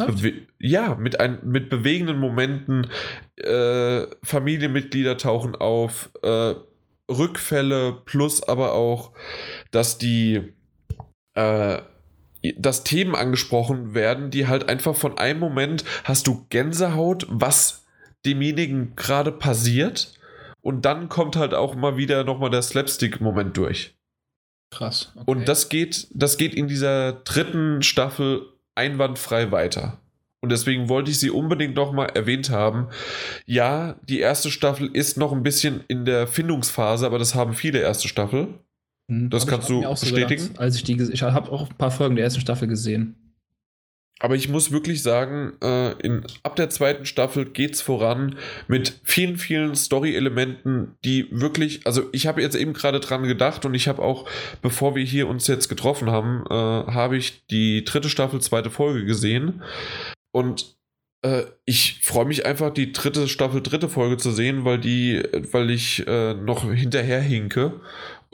ja, 0.58 0.94
mit, 0.96 1.20
ein, 1.20 1.38
mit 1.44 1.70
bewegenden 1.70 2.18
Momenten. 2.18 2.88
Äh, 3.36 4.06
Familienmitglieder 4.22 5.16
tauchen 5.16 5.54
auf, 5.56 6.10
äh, 6.22 6.54
Rückfälle, 7.10 8.00
plus 8.04 8.42
aber 8.42 8.72
auch, 8.72 9.12
dass 9.70 9.98
die 9.98 10.52
äh, 11.34 11.78
dass 12.56 12.84
Themen 12.84 13.14
angesprochen 13.14 13.94
werden, 13.94 14.30
die 14.30 14.46
halt 14.46 14.68
einfach 14.68 14.96
von 14.96 15.18
einem 15.18 15.40
Moment 15.40 15.84
hast 16.04 16.26
du 16.26 16.46
Gänsehaut, 16.50 17.26
was 17.28 17.84
demjenigen 18.24 18.94
gerade 18.96 19.32
passiert 19.32 20.18
und 20.62 20.84
dann 20.84 21.08
kommt 21.08 21.36
halt 21.36 21.54
auch 21.54 21.74
mal 21.74 21.96
wieder 21.96 22.24
nochmal 22.24 22.50
der 22.50 22.62
Slapstick-Moment 22.62 23.56
durch. 23.56 23.94
Krass. 24.70 25.12
Okay. 25.14 25.24
Und 25.26 25.48
das 25.48 25.68
geht, 25.68 26.06
das 26.12 26.38
geht 26.38 26.54
in 26.54 26.68
dieser 26.68 27.12
dritten 27.12 27.82
Staffel 27.82 28.46
einwandfrei 28.74 29.50
weiter. 29.52 29.98
Und 30.40 30.50
deswegen 30.50 30.88
wollte 30.88 31.10
ich 31.10 31.20
sie 31.20 31.30
unbedingt 31.30 31.76
nochmal 31.76 32.10
erwähnt 32.14 32.50
haben. 32.50 32.88
Ja, 33.44 33.96
die 34.08 34.20
erste 34.20 34.50
Staffel 34.50 34.90
ist 34.92 35.16
noch 35.16 35.32
ein 35.32 35.42
bisschen 35.42 35.84
in 35.88 36.04
der 36.04 36.26
Findungsphase, 36.26 37.06
aber 37.06 37.18
das 37.18 37.34
haben 37.34 37.54
viele 37.54 37.80
erste 37.80 38.08
Staffel. 38.08 38.54
Hm, 39.08 39.30
das 39.30 39.46
kannst 39.46 39.68
du 39.68 39.84
auch 39.84 39.96
so 39.96 40.06
bestätigen? 40.06 40.42
Gedacht, 40.42 40.60
als 40.60 40.76
ich 40.76 40.84
die 40.84 41.00
ich 41.00 41.22
habe 41.22 41.50
auch 41.50 41.70
ein 41.70 41.76
paar 41.76 41.90
Folgen 41.90 42.16
der 42.16 42.24
ersten 42.24 42.40
Staffel 42.40 42.68
gesehen. 42.68 43.16
Aber 44.22 44.36
ich 44.36 44.48
muss 44.48 44.70
wirklich 44.70 45.02
sagen, 45.02 45.54
äh, 45.60 45.92
in, 45.94 46.24
ab 46.44 46.54
der 46.54 46.70
zweiten 46.70 47.06
Staffel 47.06 47.44
geht's 47.44 47.80
voran 47.80 48.36
mit 48.68 49.00
vielen, 49.02 49.36
vielen 49.36 49.74
Story-Elementen, 49.74 50.94
die 51.04 51.26
wirklich, 51.32 51.84
also 51.88 52.08
ich 52.12 52.28
habe 52.28 52.40
jetzt 52.40 52.54
eben 52.54 52.72
gerade 52.72 53.00
dran 53.00 53.24
gedacht 53.24 53.64
und 53.64 53.74
ich 53.74 53.88
habe 53.88 54.00
auch, 54.00 54.28
bevor 54.62 54.94
wir 54.94 55.02
hier 55.02 55.26
uns 55.26 55.48
jetzt 55.48 55.68
getroffen 55.68 56.08
haben, 56.08 56.44
äh, 56.48 56.52
habe 56.54 57.16
ich 57.16 57.44
die 57.48 57.84
dritte 57.84 58.08
Staffel, 58.08 58.40
zweite 58.40 58.70
Folge 58.70 59.04
gesehen 59.04 59.60
und 60.30 60.76
äh, 61.22 61.42
ich 61.64 62.00
freue 62.02 62.26
mich 62.26 62.46
einfach, 62.46 62.72
die 62.72 62.92
dritte 62.92 63.26
Staffel, 63.26 63.60
dritte 63.60 63.88
Folge 63.88 64.18
zu 64.18 64.30
sehen, 64.30 64.64
weil 64.64 64.78
die, 64.78 65.22
weil 65.50 65.70
ich 65.70 66.06
äh, 66.06 66.34
noch 66.34 66.70
hinterher 66.70 67.20
hinke. 67.20 67.80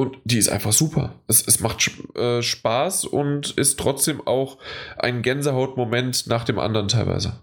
Und 0.01 0.19
die 0.25 0.39
ist 0.39 0.49
einfach 0.49 0.73
super. 0.73 1.20
Es, 1.27 1.45
es 1.45 1.59
macht 1.59 1.91
äh, 2.15 2.41
Spaß 2.41 3.05
und 3.05 3.51
ist 3.59 3.81
trotzdem 3.81 4.25
auch 4.25 4.59
ein 4.97 5.23
Gänsehautmoment 5.23 6.29
nach 6.29 6.45
dem 6.45 6.61
anderen 6.61 6.87
teilweise. 6.87 7.41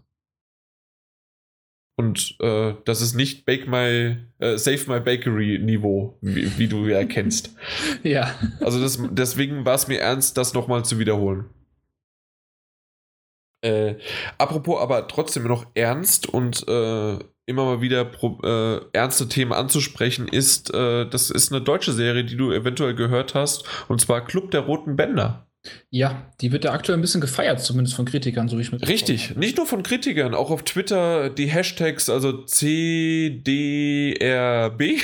Und 1.97 2.37
äh, 2.39 2.73
das 2.85 3.01
ist 3.01 3.13
nicht 3.13 3.45
Bake 3.45 3.67
My, 3.67 4.17
äh, 4.39 4.57
Save 4.57 4.79
My 4.87 5.01
Bakery 5.01 5.59
Niveau, 5.59 6.17
wie, 6.21 6.57
wie 6.57 6.67
du 6.67 6.87
ja 6.87 7.03
kennst. 7.03 7.55
Ja. 8.03 8.33
Also 8.61 8.81
das, 8.81 8.99
deswegen 9.11 9.65
war 9.65 9.75
es 9.75 9.87
mir 9.89 9.99
ernst, 9.99 10.37
das 10.37 10.53
nochmal 10.53 10.85
zu 10.85 10.97
wiederholen. 10.97 11.49
Äh, 13.65 13.97
apropos 14.37 14.79
aber 14.79 15.07
trotzdem 15.07 15.47
noch 15.47 15.65
ernst 15.73 16.27
und 16.27 16.67
äh, 16.67 17.17
immer 17.47 17.65
mal 17.65 17.81
wieder 17.81 18.05
pro, 18.05 18.39
äh, 18.43 18.81
ernste 18.93 19.27
Themen 19.27 19.53
anzusprechen, 19.53 20.27
ist, 20.27 20.71
äh, 20.73 21.09
das 21.09 21.31
ist 21.31 21.51
eine 21.51 21.61
deutsche 21.61 21.93
Serie, 21.93 22.23
die 22.23 22.37
du 22.37 22.51
eventuell 22.51 22.93
gehört 22.93 23.33
hast, 23.33 23.63
und 23.87 23.99
zwar 24.01 24.23
Club 24.25 24.51
der 24.51 24.61
Roten 24.61 24.95
Bänder. 24.95 25.47
Ja, 25.89 26.31
die 26.41 26.51
wird 26.51 26.63
ja 26.63 26.73
aktuell 26.73 26.95
ein 26.95 27.01
bisschen 27.01 27.21
gefeiert, 27.21 27.59
zumindest 27.59 27.95
von 27.95 28.05
Kritikern, 28.05 28.47
so 28.47 28.57
wie 28.57 28.61
ich 28.61 28.71
mit. 28.71 28.87
Richtig, 28.87 29.35
nicht 29.35 29.57
nur 29.57 29.65
von 29.65 29.81
Kritikern, 29.81 30.35
auch 30.35 30.51
auf 30.51 30.61
Twitter 30.61 31.31
die 31.31 31.47
Hashtags, 31.47 32.07
also 32.07 32.43
CDRB 32.43 33.41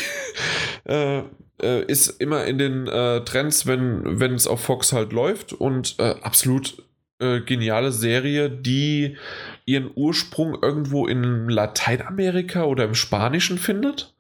äh, 0.86 1.24
äh, 1.62 1.86
ist 1.88 2.22
immer 2.22 2.46
in 2.46 2.60
den 2.60 2.86
äh, 2.88 3.24
Trends, 3.24 3.66
wenn 3.66 4.20
wenn 4.20 4.36
es 4.36 4.46
auf 4.46 4.62
Fox 4.62 4.94
halt 4.94 5.14
läuft 5.14 5.54
und 5.54 5.96
äh, 5.98 6.14
absolut 6.22 6.84
äh, 7.22 7.42
geniale 7.42 7.92
Serie, 7.92 8.50
die 8.50 9.18
ihren 9.66 9.92
Ursprung 9.96 10.58
irgendwo 10.62 11.08
in 11.08 11.50
Lateinamerika 11.50 12.64
oder 12.64 12.86
im 12.86 12.96
Spanischen 12.96 13.58
findet. 13.58 14.16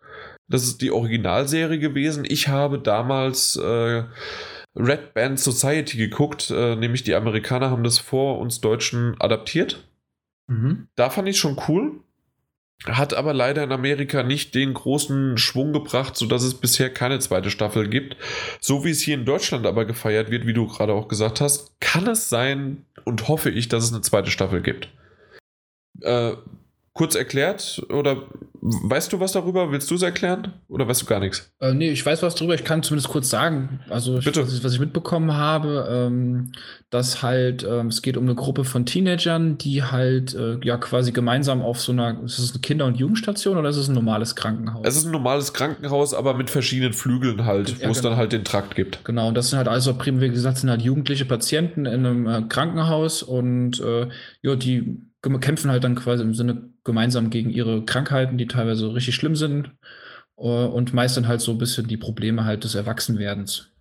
Das 0.47 0.63
ist 0.63 0.81
die 0.81 0.91
Originalserie 0.91 1.79
gewesen. 1.79 2.25
Ich 2.27 2.47
habe 2.47 2.79
damals 2.79 3.55
äh, 3.55 4.03
Red 4.75 5.13
Band 5.13 5.39
Society 5.39 5.97
geguckt, 5.97 6.51
äh, 6.51 6.75
nämlich 6.75 7.03
die 7.03 7.15
Amerikaner 7.15 7.69
haben 7.69 7.83
das 7.83 7.99
vor 7.99 8.39
uns 8.39 8.61
Deutschen 8.61 9.15
adaptiert. 9.19 9.87
Mhm. 10.47 10.87
Da 10.95 11.09
fand 11.09 11.27
ich 11.27 11.37
schon 11.37 11.57
cool. 11.67 12.01
Hat 12.85 13.13
aber 13.13 13.33
leider 13.33 13.63
in 13.63 13.71
Amerika 13.71 14.23
nicht 14.23 14.55
den 14.55 14.73
großen 14.73 15.37
Schwung 15.37 15.71
gebracht, 15.71 16.15
sodass 16.15 16.41
es 16.41 16.55
bisher 16.55 16.91
keine 16.91 17.19
zweite 17.19 17.51
Staffel 17.51 17.87
gibt. 17.87 18.17
So 18.59 18.83
wie 18.83 18.89
es 18.89 19.01
hier 19.01 19.13
in 19.15 19.25
Deutschland 19.25 19.67
aber 19.67 19.85
gefeiert 19.85 20.31
wird, 20.31 20.47
wie 20.47 20.53
du 20.53 20.67
gerade 20.67 20.93
auch 20.93 21.07
gesagt 21.07 21.41
hast, 21.41 21.79
kann 21.79 22.07
es 22.07 22.29
sein 22.29 22.85
und 23.05 23.27
hoffe 23.27 23.51
ich, 23.51 23.67
dass 23.67 23.83
es 23.83 23.93
eine 23.93 24.01
zweite 24.01 24.31
Staffel 24.31 24.61
gibt. 24.61 24.89
Äh, 26.01 26.33
kurz 26.93 27.13
erklärt 27.15 27.85
oder 27.89 28.27
weißt 28.61 29.11
du 29.11 29.19
was 29.19 29.31
darüber? 29.31 29.71
Willst 29.71 29.89
du 29.89 29.95
es 29.95 30.01
erklären 30.03 30.53
oder 30.67 30.87
weißt 30.87 31.01
du 31.01 31.05
gar 31.05 31.19
nichts? 31.19 31.51
Äh, 31.59 31.73
nee, 31.73 31.89
ich 31.89 32.05
weiß 32.05 32.21
was 32.21 32.35
darüber. 32.35 32.53
Ich 32.53 32.63
kann 32.63 32.83
zumindest 32.83 33.09
kurz 33.09 33.29
sagen. 33.29 33.79
Also. 33.89 34.19
Ich, 34.19 34.25
was 34.25 34.73
ich 34.73 34.79
mitbekommen 34.79 35.33
habe, 35.33 35.87
ähm, 35.89 36.51
dass 36.89 37.23
halt 37.23 37.65
ähm, 37.67 37.87
es 37.87 38.01
geht 38.01 38.17
um 38.17 38.25
eine 38.25 38.35
Gruppe 38.35 38.63
von 38.63 38.85
Teenagern, 38.85 39.57
die 39.57 39.83
halt 39.83 40.35
äh, 40.35 40.57
ja 40.63 40.77
quasi 40.77 41.11
gemeinsam 41.11 41.61
auf 41.61 41.81
so 41.81 41.91
einer, 41.91 42.23
ist 42.23 42.37
es 42.37 42.51
eine 42.51 42.61
Kinder- 42.61 42.85
und 42.85 42.97
Jugendstation 42.97 43.57
oder 43.57 43.69
ist 43.69 43.77
es 43.77 43.87
ein 43.87 43.95
normales 43.95 44.35
Krankenhaus? 44.35 44.85
Es 44.85 44.95
ist 44.95 45.05
ein 45.05 45.11
normales 45.11 45.53
Krankenhaus, 45.53 46.13
aber 46.13 46.35
mit 46.35 46.49
verschiedenen 46.49 46.93
Flügeln 46.93 47.45
halt, 47.45 47.79
ja, 47.79 47.87
wo 47.87 47.91
es 47.91 47.97
genau. 47.97 48.09
dann 48.09 48.17
halt 48.17 48.31
den 48.31 48.43
Trakt 48.43 48.75
gibt. 48.75 49.03
Genau, 49.05 49.27
und 49.27 49.35
das 49.35 49.49
sind 49.49 49.57
halt 49.57 49.67
also, 49.67 49.97
wie 50.05 50.29
gesagt, 50.29 50.57
sind 50.59 50.69
halt 50.69 50.81
jugendliche 50.81 51.25
Patienten 51.25 51.85
in 51.85 52.05
einem 52.05 52.27
äh, 52.27 52.41
Krankenhaus 52.47 53.23
und 53.23 53.79
äh, 53.79 54.07
ja, 54.41 54.55
die 54.55 55.01
kämpfen 55.39 55.71
halt 55.71 55.83
dann 55.83 55.95
quasi 55.95 56.23
im 56.23 56.33
Sinne 56.33 56.70
gemeinsam 56.83 57.29
gegen 57.29 57.49
ihre 57.49 57.85
Krankheiten, 57.85 58.37
die 58.37 58.47
teilweise 58.47 58.93
richtig 58.93 59.15
schlimm 59.15 59.35
sind 59.35 59.71
äh, 60.37 60.41
und 60.41 60.93
meistern 60.93 61.27
halt 61.27 61.41
so 61.41 61.51
ein 61.51 61.57
bisschen 61.57 61.87
die 61.87 61.97
Probleme 61.97 62.45
halt 62.45 62.63
des 62.63 62.75
Erwachsenwerdens. 62.75 63.71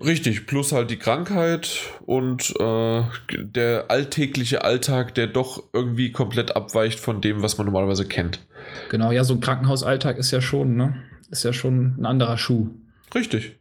Richtig, 0.00 0.46
plus 0.46 0.70
halt 0.70 0.90
die 0.92 0.98
Krankheit 0.98 1.80
und 2.06 2.54
äh, 2.60 3.02
der 3.36 3.90
alltägliche 3.90 4.62
Alltag, 4.62 5.14
der 5.16 5.26
doch 5.26 5.64
irgendwie 5.72 6.12
komplett 6.12 6.54
abweicht 6.54 7.00
von 7.00 7.20
dem, 7.20 7.42
was 7.42 7.58
man 7.58 7.66
normalerweise 7.66 8.06
kennt. 8.06 8.46
Genau, 8.90 9.10
ja, 9.10 9.24
so 9.24 9.34
ein 9.34 9.40
Krankenhausalltag 9.40 10.16
ist 10.18 10.30
ja 10.30 10.40
schon, 10.40 10.76
ne? 10.76 11.02
Ist 11.30 11.42
ja 11.42 11.52
schon 11.52 11.96
ein 11.98 12.06
anderer 12.06 12.38
Schuh. 12.38 12.70
Richtig. 13.12 13.57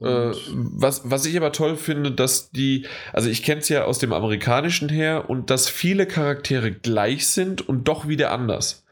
Äh, 0.00 0.32
was, 0.52 1.02
was 1.04 1.24
ich 1.24 1.36
aber 1.36 1.52
toll 1.52 1.76
finde, 1.76 2.10
dass 2.10 2.50
die, 2.50 2.86
also 3.12 3.28
ich 3.28 3.42
kenne 3.42 3.60
es 3.60 3.68
ja 3.68 3.84
aus 3.84 3.98
dem 3.98 4.12
amerikanischen 4.12 4.88
her 4.88 5.30
und 5.30 5.50
dass 5.50 5.68
viele 5.68 6.06
Charaktere 6.06 6.72
gleich 6.72 7.28
sind 7.28 7.66
und 7.68 7.86
doch 7.88 8.08
wieder 8.08 8.32
anders. 8.32 8.84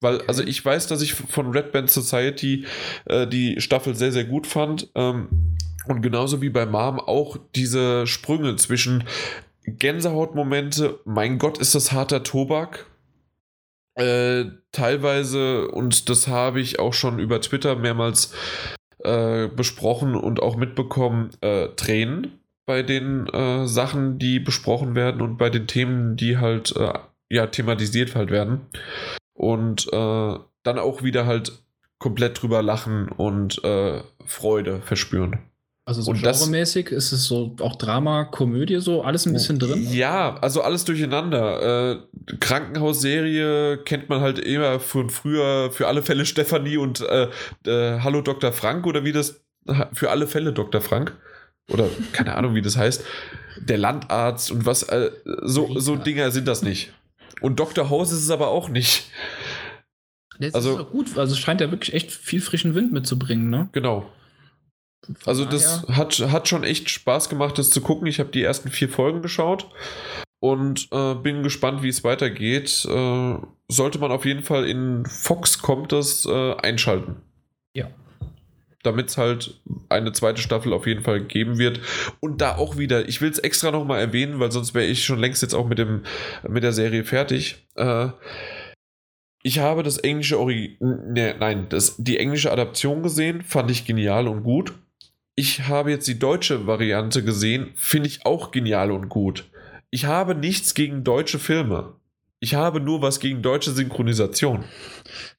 Weil, 0.00 0.20
also 0.22 0.42
ich 0.42 0.62
weiß, 0.62 0.86
dass 0.88 1.02
ich 1.02 1.14
von 1.14 1.52
Red 1.52 1.72
Band 1.72 1.90
Society 1.90 2.66
äh, 3.06 3.26
die 3.26 3.60
Staffel 3.60 3.94
sehr, 3.94 4.12
sehr 4.12 4.24
gut 4.24 4.46
fand. 4.46 4.90
Ähm, 4.94 5.56
und 5.86 6.02
genauso 6.02 6.42
wie 6.42 6.50
bei 6.50 6.66
Mom 6.66 6.98
auch 6.98 7.36
diese 7.54 8.06
Sprünge 8.06 8.56
zwischen 8.56 9.04
Gänsehautmomente, 9.66 11.00
mein 11.04 11.38
Gott, 11.38 11.58
ist 11.58 11.74
das 11.74 11.92
harter 11.92 12.22
Tobak. 12.22 12.86
Äh, 13.94 14.46
teilweise, 14.72 15.68
und 15.68 16.08
das 16.08 16.26
habe 16.26 16.60
ich 16.60 16.80
auch 16.80 16.92
schon 16.92 17.18
über 17.18 17.40
Twitter 17.40 17.76
mehrmals 17.76 18.34
äh, 19.04 19.48
besprochen 19.48 20.14
und 20.14 20.40
auch 20.42 20.56
mitbekommen, 20.56 21.30
äh, 21.40 21.68
Tränen 21.76 22.40
bei 22.66 22.82
den 22.82 23.26
äh, 23.28 23.66
Sachen, 23.66 24.18
die 24.18 24.40
besprochen 24.40 24.94
werden 24.94 25.20
und 25.20 25.36
bei 25.36 25.50
den 25.50 25.66
Themen, 25.66 26.16
die 26.16 26.38
halt 26.38 26.74
äh, 26.76 26.94
ja 27.30 27.46
thematisiert 27.46 28.14
halt 28.14 28.30
werden. 28.30 28.62
Und 29.34 29.86
äh, 29.92 30.38
dann 30.62 30.78
auch 30.78 31.02
wieder 31.02 31.26
halt 31.26 31.64
komplett 31.98 32.40
drüber 32.40 32.62
lachen 32.62 33.08
und 33.08 33.62
äh, 33.64 34.02
Freude 34.24 34.80
verspüren. 34.82 35.38
Also 35.86 36.00
so 36.00 36.12
genremäßig 36.12 36.90
ist 36.92 37.12
es 37.12 37.26
so 37.26 37.54
auch 37.60 37.76
Drama, 37.76 38.24
Komödie, 38.24 38.80
so 38.80 39.02
alles 39.02 39.26
ein 39.26 39.34
bisschen 39.34 39.58
drin? 39.58 39.86
Ja, 39.92 40.36
also 40.36 40.62
alles 40.62 40.86
durcheinander. 40.86 42.00
Äh, 42.00 42.36
Krankenhausserie 42.40 43.76
kennt 43.84 44.08
man 44.08 44.22
halt 44.22 44.38
immer 44.38 44.80
von 44.80 45.10
früher 45.10 45.70
für 45.72 45.86
alle 45.86 46.02
Fälle 46.02 46.24
Stefanie 46.24 46.78
und 46.78 47.00
äh, 47.02 47.28
äh, 47.66 48.00
Hallo 48.00 48.22
Dr. 48.22 48.52
Frank 48.52 48.86
oder 48.86 49.04
wie 49.04 49.12
das 49.12 49.44
für 49.92 50.10
alle 50.10 50.26
Fälle 50.26 50.54
Dr. 50.54 50.80
Frank 50.80 51.16
oder 51.70 51.88
keine 52.12 52.34
Ahnung 52.34 52.54
wie 52.54 52.62
das 52.62 52.78
heißt. 52.78 53.04
Der 53.60 53.76
Landarzt 53.76 54.52
und 54.52 54.64
was 54.64 54.84
äh, 54.84 55.10
so, 55.42 55.78
so 55.78 55.96
Dinger 55.96 56.30
sind 56.30 56.48
das 56.48 56.62
nicht. 56.62 56.94
Und 57.42 57.60
Dr. 57.60 57.90
House 57.90 58.10
ist 58.10 58.22
es 58.22 58.30
aber 58.30 58.48
auch 58.48 58.70
nicht. 58.70 59.10
Das 60.38 60.54
also, 60.54 60.78
ist 60.78 60.90
gut, 60.90 61.18
also 61.18 61.34
es 61.34 61.38
scheint 61.38 61.60
ja 61.60 61.70
wirklich 61.70 61.92
echt 61.92 62.10
viel 62.10 62.40
frischen 62.40 62.74
Wind 62.74 62.92
mitzubringen, 62.92 63.50
ne? 63.50 63.68
Genau. 63.72 64.10
Also 65.24 65.44
das 65.44 65.86
hat, 65.88 66.18
hat 66.18 66.48
schon 66.48 66.64
echt 66.64 66.90
Spaß 66.90 67.28
gemacht, 67.28 67.58
das 67.58 67.70
zu 67.70 67.80
gucken. 67.80 68.06
Ich 68.06 68.20
habe 68.20 68.30
die 68.30 68.42
ersten 68.42 68.70
vier 68.70 68.88
Folgen 68.88 69.22
geschaut 69.22 69.68
und 70.40 70.88
äh, 70.92 71.14
bin 71.14 71.42
gespannt, 71.42 71.82
wie 71.82 71.88
es 71.88 72.04
weitergeht. 72.04 72.84
Äh, 72.84 73.36
sollte 73.68 73.98
man 73.98 74.12
auf 74.12 74.24
jeden 74.24 74.42
Fall 74.42 74.68
in 74.68 75.06
Fox 75.06 75.60
kommt 75.60 75.92
das 75.92 76.26
äh, 76.26 76.54
einschalten. 76.56 77.16
Ja. 77.72 77.88
Damit 78.82 79.08
es 79.08 79.16
halt 79.16 79.58
eine 79.88 80.12
zweite 80.12 80.42
Staffel 80.42 80.74
auf 80.74 80.86
jeden 80.86 81.02
Fall 81.02 81.22
geben 81.22 81.58
wird. 81.58 81.80
Und 82.20 82.42
da 82.42 82.56
auch 82.56 82.76
wieder, 82.76 83.08
ich 83.08 83.22
will 83.22 83.30
es 83.30 83.38
extra 83.38 83.70
nochmal 83.70 84.00
erwähnen, 84.00 84.38
weil 84.38 84.52
sonst 84.52 84.74
wäre 84.74 84.84
ich 84.84 85.04
schon 85.04 85.18
längst 85.18 85.40
jetzt 85.40 85.54
auch 85.54 85.66
mit, 85.66 85.78
dem, 85.78 86.02
mit 86.46 86.62
der 86.62 86.72
Serie 86.72 87.04
fertig. 87.04 87.66
Äh, 87.76 88.08
ich 89.42 89.60
habe 89.60 89.82
das 89.82 89.98
englische 89.98 90.38
Ori 90.38 90.76
nee, 90.80 91.34
nein, 91.38 91.66
das, 91.70 91.96
die 91.96 92.18
englische 92.18 92.52
Adaption 92.52 93.02
gesehen, 93.02 93.42
fand 93.42 93.70
ich 93.70 93.86
genial 93.86 94.28
und 94.28 94.42
gut 94.42 94.74
ich 95.36 95.66
habe 95.66 95.90
jetzt 95.90 96.06
die 96.06 96.18
deutsche 96.18 96.66
Variante 96.66 97.24
gesehen, 97.24 97.72
finde 97.74 98.08
ich 98.08 98.24
auch 98.24 98.50
genial 98.50 98.92
und 98.92 99.08
gut. 99.08 99.44
Ich 99.90 100.06
habe 100.06 100.34
nichts 100.34 100.74
gegen 100.74 101.04
deutsche 101.04 101.38
Filme. 101.38 101.94
Ich 102.40 102.54
habe 102.54 102.80
nur 102.80 103.00
was 103.00 103.20
gegen 103.20 103.42
deutsche 103.42 103.70
Synchronisation. 103.70 104.64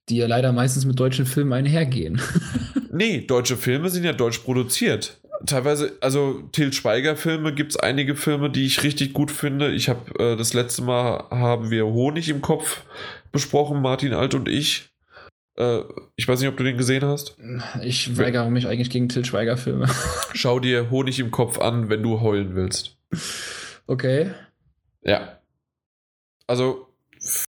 Die 0.10 0.18
ja 0.18 0.28
leider 0.28 0.52
meistens 0.52 0.86
mit 0.86 1.00
deutschen 1.00 1.26
Filmen 1.26 1.54
einhergehen. 1.54 2.22
nee, 2.92 3.22
deutsche 3.22 3.58
Filme 3.58 3.90
sind 3.90 4.04
ja 4.04 4.14
deutsch 4.14 4.40
produziert. 4.40 5.22
Teilweise, 5.46 5.94
also 6.02 6.42
Til 6.52 6.74
Schweiger-Filme 6.74 7.54
gibt 7.54 7.72
es 7.72 7.78
einige 7.78 8.16
Filme, 8.16 8.50
die 8.50 8.66
ich 8.66 8.84
richtig 8.84 9.14
gut 9.14 9.30
finde. 9.30 9.72
Ich 9.72 9.90
habe 9.90 10.18
äh, 10.18 10.36
das 10.36 10.54
letzte 10.54 10.82
Mal 10.82 11.26
haben 11.30 11.70
wir 11.70 11.86
Honig 11.86 12.30
im 12.30 12.42
Kopf 12.42 12.84
besprochen, 13.32 13.82
Martin 13.82 14.14
Alt 14.14 14.34
und 14.34 14.48
ich. 14.48 14.90
Äh, 15.58 15.82
ich 16.16 16.28
weiß 16.28 16.40
nicht, 16.40 16.50
ob 16.50 16.58
du 16.58 16.64
den 16.64 16.78
gesehen 16.78 17.04
hast. 17.04 17.38
Ich 17.82 18.18
weigere 18.18 18.50
mich 18.50 18.68
eigentlich 18.68 18.90
gegen 18.90 19.10
Til 19.10 19.26
Schweiger-Filme. 19.26 19.88
Schau 20.34 20.60
dir 20.60 20.90
Honig 20.90 21.20
im 21.20 21.32
Kopf 21.32 21.60
an, 21.60 21.90
wenn 21.90 22.04
du 22.04 22.22
heulen 22.22 22.56
willst. 22.56 22.98
Okay. 23.88 24.32
Ja. 25.02 25.40
Also 26.48 26.88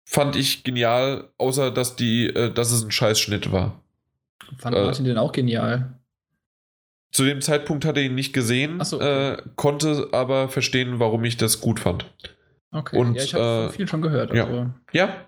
fand 0.05 0.35
ich 0.35 0.63
genial, 0.63 1.29
außer 1.37 1.71
dass 1.71 1.95
die, 1.95 2.27
äh, 2.27 2.51
dass 2.51 2.71
es 2.71 2.83
ein 2.83 2.91
Scheißschnitt 2.91 3.51
war. 3.51 3.81
Fand 4.57 4.75
äh, 4.75 4.83
Martin 4.83 5.05
den 5.05 5.17
auch 5.17 5.31
genial? 5.31 5.93
Zu 7.11 7.25
dem 7.25 7.41
Zeitpunkt 7.41 7.85
hatte 7.85 7.99
er 7.99 8.05
ihn 8.05 8.15
nicht 8.15 8.33
gesehen, 8.33 8.83
so, 8.83 8.97
okay. 8.97 9.33
äh, 9.33 9.37
konnte 9.55 10.09
aber 10.13 10.47
verstehen, 10.47 10.99
warum 10.99 11.23
ich 11.25 11.37
das 11.37 11.59
gut 11.59 11.79
fand. 11.79 12.05
Okay, 12.71 12.97
Und, 12.97 13.15
ja, 13.15 13.23
ich 13.23 13.33
habe 13.33 13.69
äh, 13.69 13.69
viel 13.69 13.87
schon 13.87 14.01
gehört. 14.01 14.31
Also. 14.31 14.53
Ja. 14.53 14.73
ja, 14.93 15.25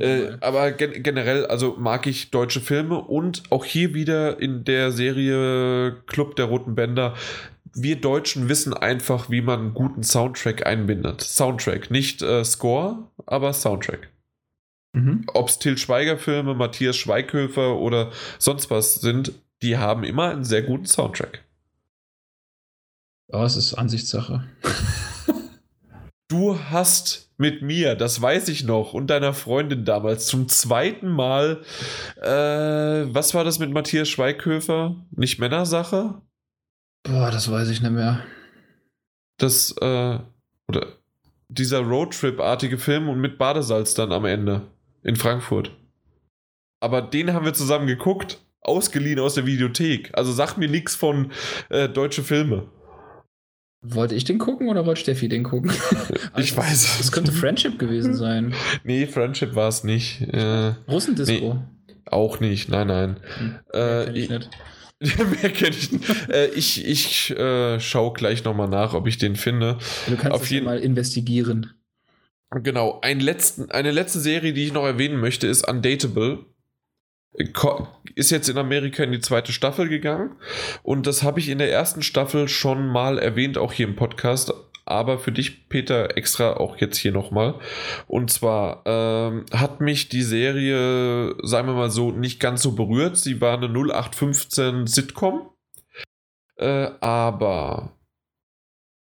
äh, 0.00 0.36
aber 0.40 0.72
gen 0.72 1.02
generell, 1.02 1.46
also 1.46 1.76
mag 1.78 2.06
ich 2.06 2.30
deutsche 2.30 2.60
Filme 2.60 2.98
und 2.98 3.44
auch 3.50 3.64
hier 3.64 3.94
wieder 3.94 4.40
in 4.40 4.64
der 4.64 4.92
Serie 4.92 5.96
Club 6.06 6.36
der 6.36 6.46
Roten 6.46 6.74
Bänder. 6.74 7.14
Wir 7.74 8.00
Deutschen 8.00 8.48
wissen 8.48 8.74
einfach, 8.74 9.30
wie 9.30 9.42
man 9.42 9.60
einen 9.60 9.74
guten 9.74 10.02
Soundtrack 10.02 10.66
einbindet. 10.66 11.20
Soundtrack, 11.20 11.90
nicht 11.90 12.22
äh, 12.22 12.44
Score, 12.44 13.08
aber 13.26 13.52
Soundtrack. 13.52 14.08
Mhm. 14.92 15.24
Ob 15.34 15.48
es 15.48 15.58
Till 15.58 15.76
Schweiger-Filme, 15.76 16.54
Matthias 16.54 16.96
Schweighöfer 16.96 17.76
oder 17.76 18.12
sonst 18.38 18.70
was 18.70 18.94
sind, 18.94 19.32
die 19.62 19.76
haben 19.76 20.04
immer 20.04 20.30
einen 20.30 20.44
sehr 20.44 20.62
guten 20.62 20.86
Soundtrack. 20.86 21.44
Ja, 23.30 23.44
es 23.44 23.56
ist 23.56 23.74
Ansichtssache. 23.74 24.44
du 26.28 26.58
hast 26.70 27.25
mit 27.38 27.62
mir, 27.62 27.94
das 27.94 28.20
weiß 28.20 28.48
ich 28.48 28.64
noch, 28.64 28.94
und 28.94 29.08
deiner 29.08 29.34
Freundin 29.34 29.84
damals 29.84 30.26
zum 30.26 30.48
zweiten 30.48 31.08
Mal, 31.08 31.62
äh, 32.20 33.12
was 33.12 33.34
war 33.34 33.44
das 33.44 33.58
mit 33.58 33.70
Matthias 33.70 34.08
Schweighöfer? 34.08 34.96
Nicht 35.10 35.38
Männersache? 35.38 36.22
Boah, 37.02 37.30
das 37.30 37.50
weiß 37.50 37.68
ich 37.68 37.82
nicht 37.82 37.92
mehr. 37.92 38.24
Das, 39.38 39.74
äh, 39.80 40.18
oder 40.68 40.86
dieser 41.48 41.80
Roadtrip-artige 41.80 42.78
Film 42.78 43.08
und 43.08 43.20
mit 43.20 43.38
Badesalz 43.38 43.94
dann 43.94 44.12
am 44.12 44.24
Ende 44.24 44.62
in 45.02 45.16
Frankfurt. 45.16 45.70
Aber 46.80 47.02
den 47.02 47.32
haben 47.32 47.44
wir 47.44 47.54
zusammen 47.54 47.86
geguckt, 47.86 48.40
ausgeliehen 48.60 49.20
aus 49.20 49.34
der 49.34 49.46
Videothek. 49.46 50.10
Also 50.14 50.32
sag 50.32 50.56
mir 50.56 50.68
nichts 50.68 50.94
von 50.94 51.30
äh, 51.68 51.88
deutsche 51.88 52.22
Filme. 52.22 52.68
Wollte 53.94 54.14
ich 54.14 54.24
den 54.24 54.38
gucken 54.38 54.68
oder 54.68 54.86
wollte 54.86 55.00
Steffi 55.00 55.28
den 55.28 55.42
gucken? 55.44 55.70
ich 56.36 56.56
weiß 56.56 57.00
es. 57.00 57.12
Könnte 57.12 57.32
Friendship 57.32 57.78
gewesen 57.78 58.14
sein. 58.14 58.54
Nee, 58.84 59.06
Friendship 59.06 59.54
war 59.54 59.68
es 59.68 59.84
nicht. 59.84 60.20
Äh, 60.22 60.74
Russendisco. 60.88 61.54
Nee, 61.54 61.94
auch 62.06 62.40
nicht, 62.40 62.68
nein, 62.68 62.86
nein. 62.88 63.16
Hm, 63.38 63.54
Äh, 63.72 64.04
kenn 64.04 64.16
ich 64.16 64.24
ich 64.24 64.30
nicht. 64.30 64.50
Mehr 65.42 65.50
kenn 65.52 65.72
ich 65.72 65.92
nicht. 65.92 66.28
Äh, 66.30 66.46
ich 66.54 66.84
ich 66.86 67.30
äh, 67.36 67.78
schaue 67.80 68.12
gleich 68.14 68.44
nochmal 68.44 68.68
nach, 68.68 68.94
ob 68.94 69.06
ich 69.06 69.18
den 69.18 69.36
finde. 69.36 69.78
Du 70.08 70.16
kannst 70.16 70.32
auf 70.32 70.40
das 70.42 70.50
jeden- 70.50 70.64
mal 70.66 70.78
investigieren. 70.78 71.72
Genau, 72.62 73.00
ein 73.02 73.18
letzten, 73.20 73.70
eine 73.72 73.90
letzte 73.90 74.20
Serie, 74.20 74.52
die 74.52 74.64
ich 74.64 74.72
noch 74.72 74.84
erwähnen 74.84 75.18
möchte, 75.20 75.46
ist 75.48 75.68
Undateable. 75.68 76.46
Ist 78.14 78.30
jetzt 78.30 78.48
in 78.48 78.58
Amerika 78.58 79.02
in 79.02 79.12
die 79.12 79.20
zweite 79.20 79.52
Staffel 79.52 79.88
gegangen. 79.88 80.36
Und 80.82 81.06
das 81.06 81.22
habe 81.22 81.40
ich 81.40 81.48
in 81.48 81.58
der 81.58 81.70
ersten 81.70 82.02
Staffel 82.02 82.48
schon 82.48 82.86
mal 82.86 83.18
erwähnt, 83.18 83.58
auch 83.58 83.72
hier 83.72 83.86
im 83.86 83.96
Podcast. 83.96 84.52
Aber 84.88 85.18
für 85.18 85.32
dich, 85.32 85.68
Peter, 85.68 86.16
extra 86.16 86.54
auch 86.58 86.76
jetzt 86.78 86.96
hier 86.96 87.10
nochmal. 87.10 87.58
Und 88.06 88.30
zwar 88.30 88.82
ähm, 88.86 89.44
hat 89.52 89.80
mich 89.80 90.08
die 90.08 90.22
Serie, 90.22 91.34
sagen 91.42 91.66
wir 91.66 91.74
mal 91.74 91.90
so, 91.90 92.12
nicht 92.12 92.38
ganz 92.38 92.62
so 92.62 92.72
berührt. 92.72 93.16
Sie 93.16 93.40
war 93.40 93.56
eine 93.56 93.66
0815 93.66 94.86
Sitcom. 94.86 95.50
Äh, 96.56 96.90
aber 97.00 97.98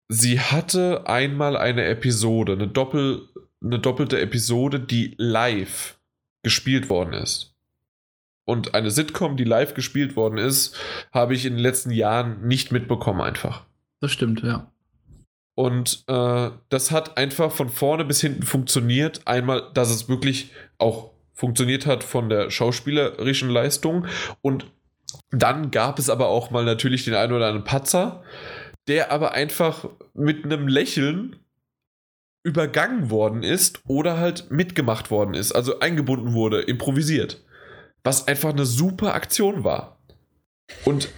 sie 0.08 0.38
hatte 0.38 1.06
einmal 1.06 1.56
eine 1.56 1.86
Episode, 1.86 2.52
eine, 2.52 2.68
Doppel, 2.68 3.28
eine 3.62 3.78
doppelte 3.78 4.20
Episode, 4.20 4.78
die 4.78 5.14
live 5.16 5.98
gespielt 6.42 6.90
worden 6.90 7.14
ist. 7.14 7.51
Und 8.44 8.74
eine 8.74 8.90
Sitcom, 8.90 9.36
die 9.36 9.44
live 9.44 9.74
gespielt 9.74 10.16
worden 10.16 10.38
ist, 10.38 10.76
habe 11.12 11.34
ich 11.34 11.46
in 11.46 11.54
den 11.54 11.62
letzten 11.62 11.90
Jahren 11.90 12.46
nicht 12.46 12.72
mitbekommen 12.72 13.20
einfach. 13.20 13.64
Das 14.00 14.10
stimmt, 14.10 14.42
ja. 14.42 14.72
Und 15.54 16.04
äh, 16.08 16.50
das 16.70 16.90
hat 16.90 17.18
einfach 17.18 17.52
von 17.52 17.68
vorne 17.68 18.04
bis 18.04 18.20
hinten 18.20 18.42
funktioniert. 18.42 19.22
Einmal, 19.26 19.70
dass 19.74 19.90
es 19.90 20.08
wirklich 20.08 20.50
auch 20.78 21.10
funktioniert 21.34 21.86
hat 21.86 22.04
von 22.04 22.28
der 22.28 22.50
schauspielerischen 22.50 23.50
Leistung. 23.50 24.06
Und 24.40 24.66
dann 25.30 25.70
gab 25.70 25.98
es 25.98 26.10
aber 26.10 26.28
auch 26.28 26.50
mal 26.50 26.64
natürlich 26.64 27.04
den 27.04 27.14
einen 27.14 27.32
oder 27.32 27.46
anderen 27.48 27.64
Patzer, 27.64 28.22
der 28.88 29.12
aber 29.12 29.32
einfach 29.32 29.88
mit 30.14 30.44
einem 30.44 30.68
Lächeln 30.68 31.36
übergangen 32.44 33.10
worden 33.10 33.42
ist 33.42 33.82
oder 33.86 34.18
halt 34.18 34.50
mitgemacht 34.50 35.10
worden 35.10 35.34
ist, 35.34 35.52
also 35.52 35.78
eingebunden 35.78 36.32
wurde, 36.32 36.60
improvisiert. 36.62 37.42
Was 38.04 38.26
einfach 38.26 38.50
eine 38.50 38.66
super 38.66 39.14
Aktion 39.14 39.64
war. 39.64 39.98
Und, 40.84 41.08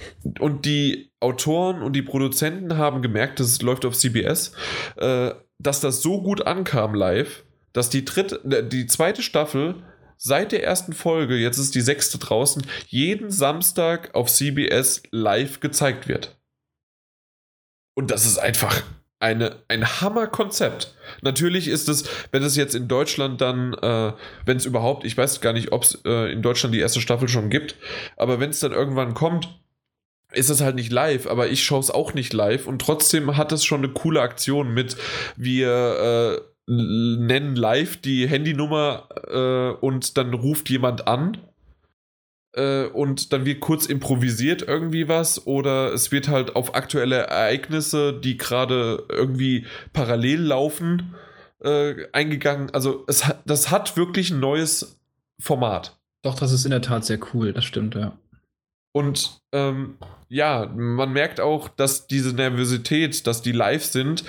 und 0.41 0.67
die 0.67 1.13
Autoren 1.21 1.83
und 1.83 1.95
die 1.95 2.03
Produzenten 2.03 2.77
haben 2.77 3.03
gemerkt, 3.03 3.41
das 3.41 3.63
läuft 3.63 3.85
auf 3.85 3.97
CBS, 3.97 4.53
äh, 4.97 5.33
dass 5.59 5.81
das 5.81 6.03
so 6.03 6.23
gut 6.23 6.47
ankam 6.47 6.95
live, 6.95 7.45
dass 7.73 7.89
die, 7.89 8.05
dritte, 8.05 8.37
äh, 8.45 8.67
die 8.67 8.87
zweite 8.87 9.23
Staffel 9.23 9.83
seit 10.17 10.53
der 10.53 10.65
ersten 10.65 10.93
Folge, 10.93 11.37
jetzt 11.37 11.59
ist 11.59 11.75
die 11.75 11.81
sechste 11.81 12.19
draußen, 12.19 12.67
jeden 12.89 13.31
Samstag 13.31 14.15
auf 14.15 14.31
CBS 14.31 15.03
live 15.11 15.61
gezeigt 15.61 16.09
wird. 16.09 16.39
Und 17.97 18.11
das 18.11 18.27
ist 18.27 18.39
einfach 18.39 18.83
eine, 19.21 19.57
ein 19.69 20.01
Hammerkonzept. 20.01 20.95
Natürlich 21.23 21.69
ist 21.69 21.89
es, 21.89 22.05
wenn 22.31 22.43
es 22.43 22.57
jetzt 22.57 22.75
in 22.75 22.89
Deutschland 22.89 23.41
dann, 23.41 23.75
äh, 23.75 24.13
wenn 24.45 24.57
es 24.57 24.67
überhaupt, 24.67 25.05
ich 25.05 25.17
weiß 25.17 25.41
gar 25.41 25.53
nicht, 25.53 25.73
ob 25.73 25.85
es 25.85 26.01
äh, 26.05 26.33
in 26.33 26.43
Deutschland 26.43 26.75
die 26.75 26.81
erste 26.81 27.01
Staffel 27.01 27.29
schon 27.29 27.49
gibt, 27.49 27.77
aber 28.17 28.41
wenn 28.41 28.51
es 28.51 28.61
dann 28.61 28.73
irgendwann 28.73 29.15
kommt, 29.15 29.49
ist 30.33 30.51
es 30.51 30.61
halt 30.61 30.75
nicht 30.75 30.93
live, 30.93 31.27
aber 31.27 31.49
ich 31.49 31.65
schaue 31.65 31.81
es 31.81 31.91
auch 31.91 32.13
nicht 32.13 32.33
live 32.33 32.67
und 32.67 32.81
trotzdem 32.81 33.37
hat 33.37 33.53
es 33.53 33.65
schon 33.65 33.85
eine 33.85 33.93
coole 33.93 34.21
Aktion 34.21 34.75
mit, 34.75 34.97
wir 35.37 36.41
äh, 36.41 36.71
nennen 36.71 37.57
live 37.57 37.99
die 37.99 38.27
Handynummer 38.27 39.09
äh, 39.29 39.85
und 39.85 40.17
dann 40.17 40.35
ruft 40.35 40.71
jemand 40.71 41.07
an 41.07 41.39
äh, 42.55 42.87
und 42.87 43.33
dann 43.33 43.45
wird 43.45 43.61
kurz 43.61 43.87
improvisiert 43.87 44.63
irgendwie 44.63 45.09
was 45.09 45.47
oder 45.47 45.93
es 45.93 46.13
wird 46.13 46.29
halt 46.29 46.57
auf 46.57 46.75
aktuelle 46.75 47.17
Ereignisse, 47.17 48.13
die 48.13 48.37
gerade 48.37 49.05
irgendwie 49.09 49.67
parallel 49.93 50.41
laufen, 50.41 51.15
äh, 51.63 51.95
eingegangen. 52.13 52.71
Also 52.71 53.05
es 53.07 53.27
hat, 53.27 53.43
das 53.45 53.71
hat 53.71 53.97
wirklich 53.97 54.31
ein 54.31 54.41
neues 54.41 54.99
Format. 55.41 55.99
Doch, 56.23 56.39
das 56.39 56.53
ist 56.53 56.65
in 56.65 56.71
der 56.71 56.83
Tat 56.83 57.05
sehr 57.05 57.19
cool, 57.35 57.53
das 57.53 57.65
stimmt, 57.65 57.95
ja. 57.95 58.17
Und 58.97 59.41
ähm, 59.53 59.97
ja, 60.29 60.67
man 60.75 61.13
merkt 61.13 61.41
auch, 61.41 61.69
dass 61.69 62.07
diese 62.07 62.33
Nervosität, 62.33 63.27
dass 63.27 63.43
die 63.43 63.53
live 63.53 63.85
sind, 63.85 64.25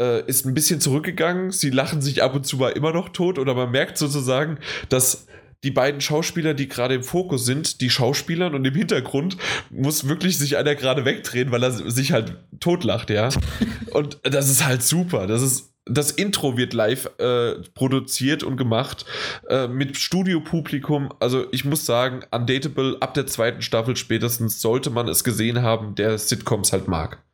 äh, 0.00 0.26
ist 0.26 0.46
ein 0.46 0.54
bisschen 0.54 0.80
zurückgegangen. 0.80 1.52
Sie 1.52 1.70
lachen 1.70 2.00
sich 2.00 2.22
ab 2.22 2.34
und 2.34 2.46
zu 2.46 2.56
mal 2.56 2.70
immer 2.70 2.92
noch 2.92 3.10
tot 3.10 3.38
oder 3.38 3.54
man 3.54 3.70
merkt 3.70 3.98
sozusagen, 3.98 4.58
dass 4.88 5.26
die 5.64 5.70
beiden 5.70 6.00
Schauspieler, 6.00 6.54
die 6.54 6.68
gerade 6.68 6.94
im 6.94 7.02
Fokus 7.02 7.44
sind, 7.44 7.80
die 7.80 7.90
Schauspielern 7.90 8.54
und 8.54 8.64
im 8.64 8.74
Hintergrund 8.74 9.36
muss 9.70 10.08
wirklich 10.08 10.38
sich 10.38 10.56
einer 10.56 10.74
gerade 10.74 11.04
wegdrehen, 11.04 11.50
weil 11.50 11.64
er 11.64 11.72
sich 11.72 12.12
halt 12.12 12.36
totlacht, 12.60 13.10
ja. 13.10 13.28
und 13.92 14.18
das 14.22 14.48
ist 14.48 14.64
halt 14.64 14.82
super. 14.82 15.26
Das 15.26 15.42
ist 15.42 15.74
das 15.90 16.10
Intro 16.10 16.56
wird 16.56 16.74
live 16.74 17.10
äh, 17.18 17.54
produziert 17.74 18.42
und 18.42 18.56
gemacht 18.56 19.06
äh, 19.48 19.66
mit 19.68 19.96
Studiopublikum. 19.96 21.12
Also 21.18 21.46
ich 21.50 21.64
muss 21.64 21.86
sagen, 21.86 22.24
Undateable 22.30 22.98
ab 23.00 23.14
der 23.14 23.26
zweiten 23.26 23.62
Staffel 23.62 23.96
spätestens 23.96 24.60
sollte 24.60 24.90
man 24.90 25.08
es 25.08 25.24
gesehen 25.24 25.62
haben, 25.62 25.94
der 25.94 26.18
Sitcoms 26.18 26.72
halt 26.72 26.88
mag. 26.88 27.24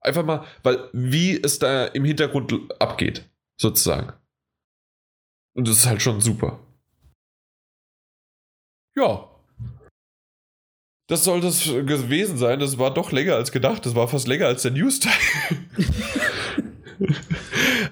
Einfach 0.00 0.24
mal, 0.24 0.44
weil 0.62 0.78
wie 0.92 1.40
es 1.42 1.58
da 1.58 1.86
im 1.86 2.04
Hintergrund 2.04 2.54
abgeht, 2.78 3.28
sozusagen. 3.56 4.12
Und 5.54 5.66
das 5.66 5.78
ist 5.78 5.86
halt 5.86 6.02
schon 6.02 6.20
super. 6.20 6.60
Ja. 8.96 9.28
Das 11.06 11.24
soll 11.24 11.40
das 11.40 11.64
gewesen 11.64 12.38
sein. 12.38 12.60
Das 12.60 12.78
war 12.78 12.92
doch 12.92 13.12
länger 13.12 13.34
als 13.34 13.52
gedacht. 13.52 13.84
Das 13.84 13.94
war 13.94 14.08
fast 14.08 14.26
länger 14.26 14.46
als 14.46 14.62
der 14.62 14.70
News-Teil. 14.70 15.12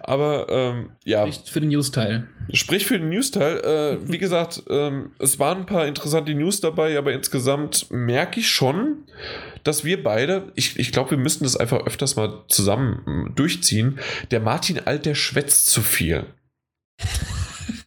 Aber 0.01 0.47
ähm, 0.49 0.91
ja. 1.05 1.27
Nicht 1.27 1.49
für 1.49 1.61
den 1.61 1.71
News-Teil. 1.71 2.29
Sprich 2.53 2.87
für 2.87 2.99
den 2.99 3.11
News-Teil. 3.11 3.59
Äh, 3.59 4.11
wie 4.11 4.19
gesagt, 4.19 4.63
ähm, 4.69 5.13
es 5.19 5.39
waren 5.39 5.59
ein 5.59 5.67
paar 5.67 5.87
interessante 5.87 6.35
News 6.35 6.61
dabei, 6.61 6.97
aber 6.99 7.13
insgesamt 7.13 7.87
merke 7.91 8.41
ich 8.41 8.51
schon, 8.51 9.05
dass 9.65 9.85
wir 9.85 10.03
beide, 10.03 10.53
ich, 10.55 10.79
ich 10.79 10.93
glaube, 10.93 11.13
wir 11.13 11.19
müssten 11.19 11.45
das 11.45 11.57
einfach 11.57 11.87
öfters 11.87 12.17
mal 12.17 12.45
zusammen 12.49 13.03
mm, 13.05 13.35
durchziehen. 13.35 13.99
Der 14.31 14.41
Martin 14.41 14.81
Alt, 14.81 15.07
der 15.07 15.15
schwätzt 15.15 15.67
zu 15.67 15.83
viel. 15.83 16.27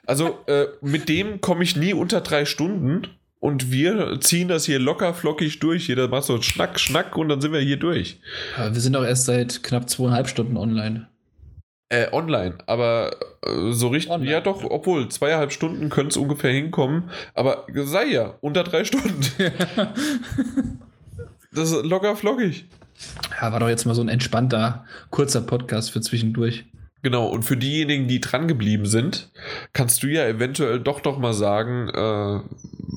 Also 0.06 0.40
äh, 0.48 0.66
mit 0.82 1.10
dem 1.10 1.42
komme 1.42 1.64
ich 1.64 1.76
nie 1.76 1.94
unter 1.94 2.22
drei 2.22 2.46
Stunden 2.46 3.08
und 3.40 3.72
wir 3.72 4.20
ziehen 4.22 4.48
das 4.48 4.66
hier 4.66 4.80
locker 4.80 5.14
flockig 5.14 5.60
durch. 5.60 5.88
Jeder 5.88 6.08
macht 6.08 6.24
so 6.24 6.42
Schnack, 6.42 6.80
Schnack 6.80 7.16
und 7.16 7.30
dann 7.30 7.42
sind 7.42 7.54
wir 7.54 7.60
hier 7.60 7.78
durch. 7.78 8.20
Aber 8.58 8.74
wir 8.74 8.82
sind 8.82 8.94
doch 8.94 9.04
erst 9.06 9.26
seit 9.26 9.64
knapp 9.64 9.90
zweieinhalb 9.90 10.28
Stunden 10.28 10.58
online. 10.58 11.08
Äh, 11.90 12.12
online, 12.12 12.58
aber 12.66 13.16
äh, 13.46 13.72
so 13.72 13.90
richtig, 13.90 14.12
Online. 14.12 14.32
ja 14.32 14.42
doch, 14.42 14.64
obwohl, 14.64 15.08
zweieinhalb 15.10 15.52
Stunden 15.52 15.90
können 15.90 16.10
es 16.10 16.18
ungefähr 16.18 16.52
hinkommen, 16.52 17.12
aber 17.36 17.68
sei 17.84 18.06
ja, 18.08 18.34
unter 18.42 18.64
drei 18.64 18.86
Stunden. 18.86 19.22
das 21.54 21.72
ist 21.72 21.86
locker 21.86 22.16
flockig. 22.16 22.66
Ja, 23.40 23.52
war 23.52 23.60
doch 23.60 23.70
jetzt 23.70 23.86
mal 23.86 23.94
so 23.94 24.02
ein 24.02 24.10
entspannter, 24.10 24.86
kurzer 25.12 25.42
Podcast 25.42 25.92
für 25.92 26.02
zwischendurch. 26.02 26.66
Genau, 27.06 27.28
und 27.28 27.44
für 27.44 27.56
diejenigen, 27.56 28.08
die 28.08 28.20
dran 28.20 28.48
geblieben 28.48 28.88
sind, 28.88 29.30
kannst 29.74 30.02
du 30.02 30.08
ja 30.08 30.26
eventuell 30.26 30.80
doch 30.80 31.02
doch 31.02 31.20
mal 31.20 31.34
sagen, 31.34 31.88
äh, 31.90 32.40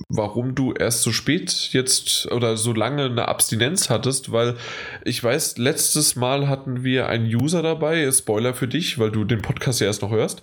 warum 0.08 0.54
du 0.54 0.72
erst 0.72 1.02
so 1.02 1.12
spät 1.12 1.68
jetzt 1.72 2.32
oder 2.32 2.56
so 2.56 2.72
lange 2.72 3.04
eine 3.04 3.28
Abstinenz 3.28 3.90
hattest, 3.90 4.32
weil 4.32 4.56
ich 5.04 5.22
weiß, 5.22 5.58
letztes 5.58 6.16
Mal 6.16 6.48
hatten 6.48 6.84
wir 6.84 7.10
einen 7.10 7.26
User 7.26 7.60
dabei, 7.60 8.10
Spoiler 8.10 8.54
für 8.54 8.66
dich, 8.66 8.98
weil 8.98 9.10
du 9.10 9.24
den 9.24 9.42
Podcast 9.42 9.80
ja 9.80 9.88
erst 9.88 10.00
noch 10.00 10.10
hörst. 10.10 10.42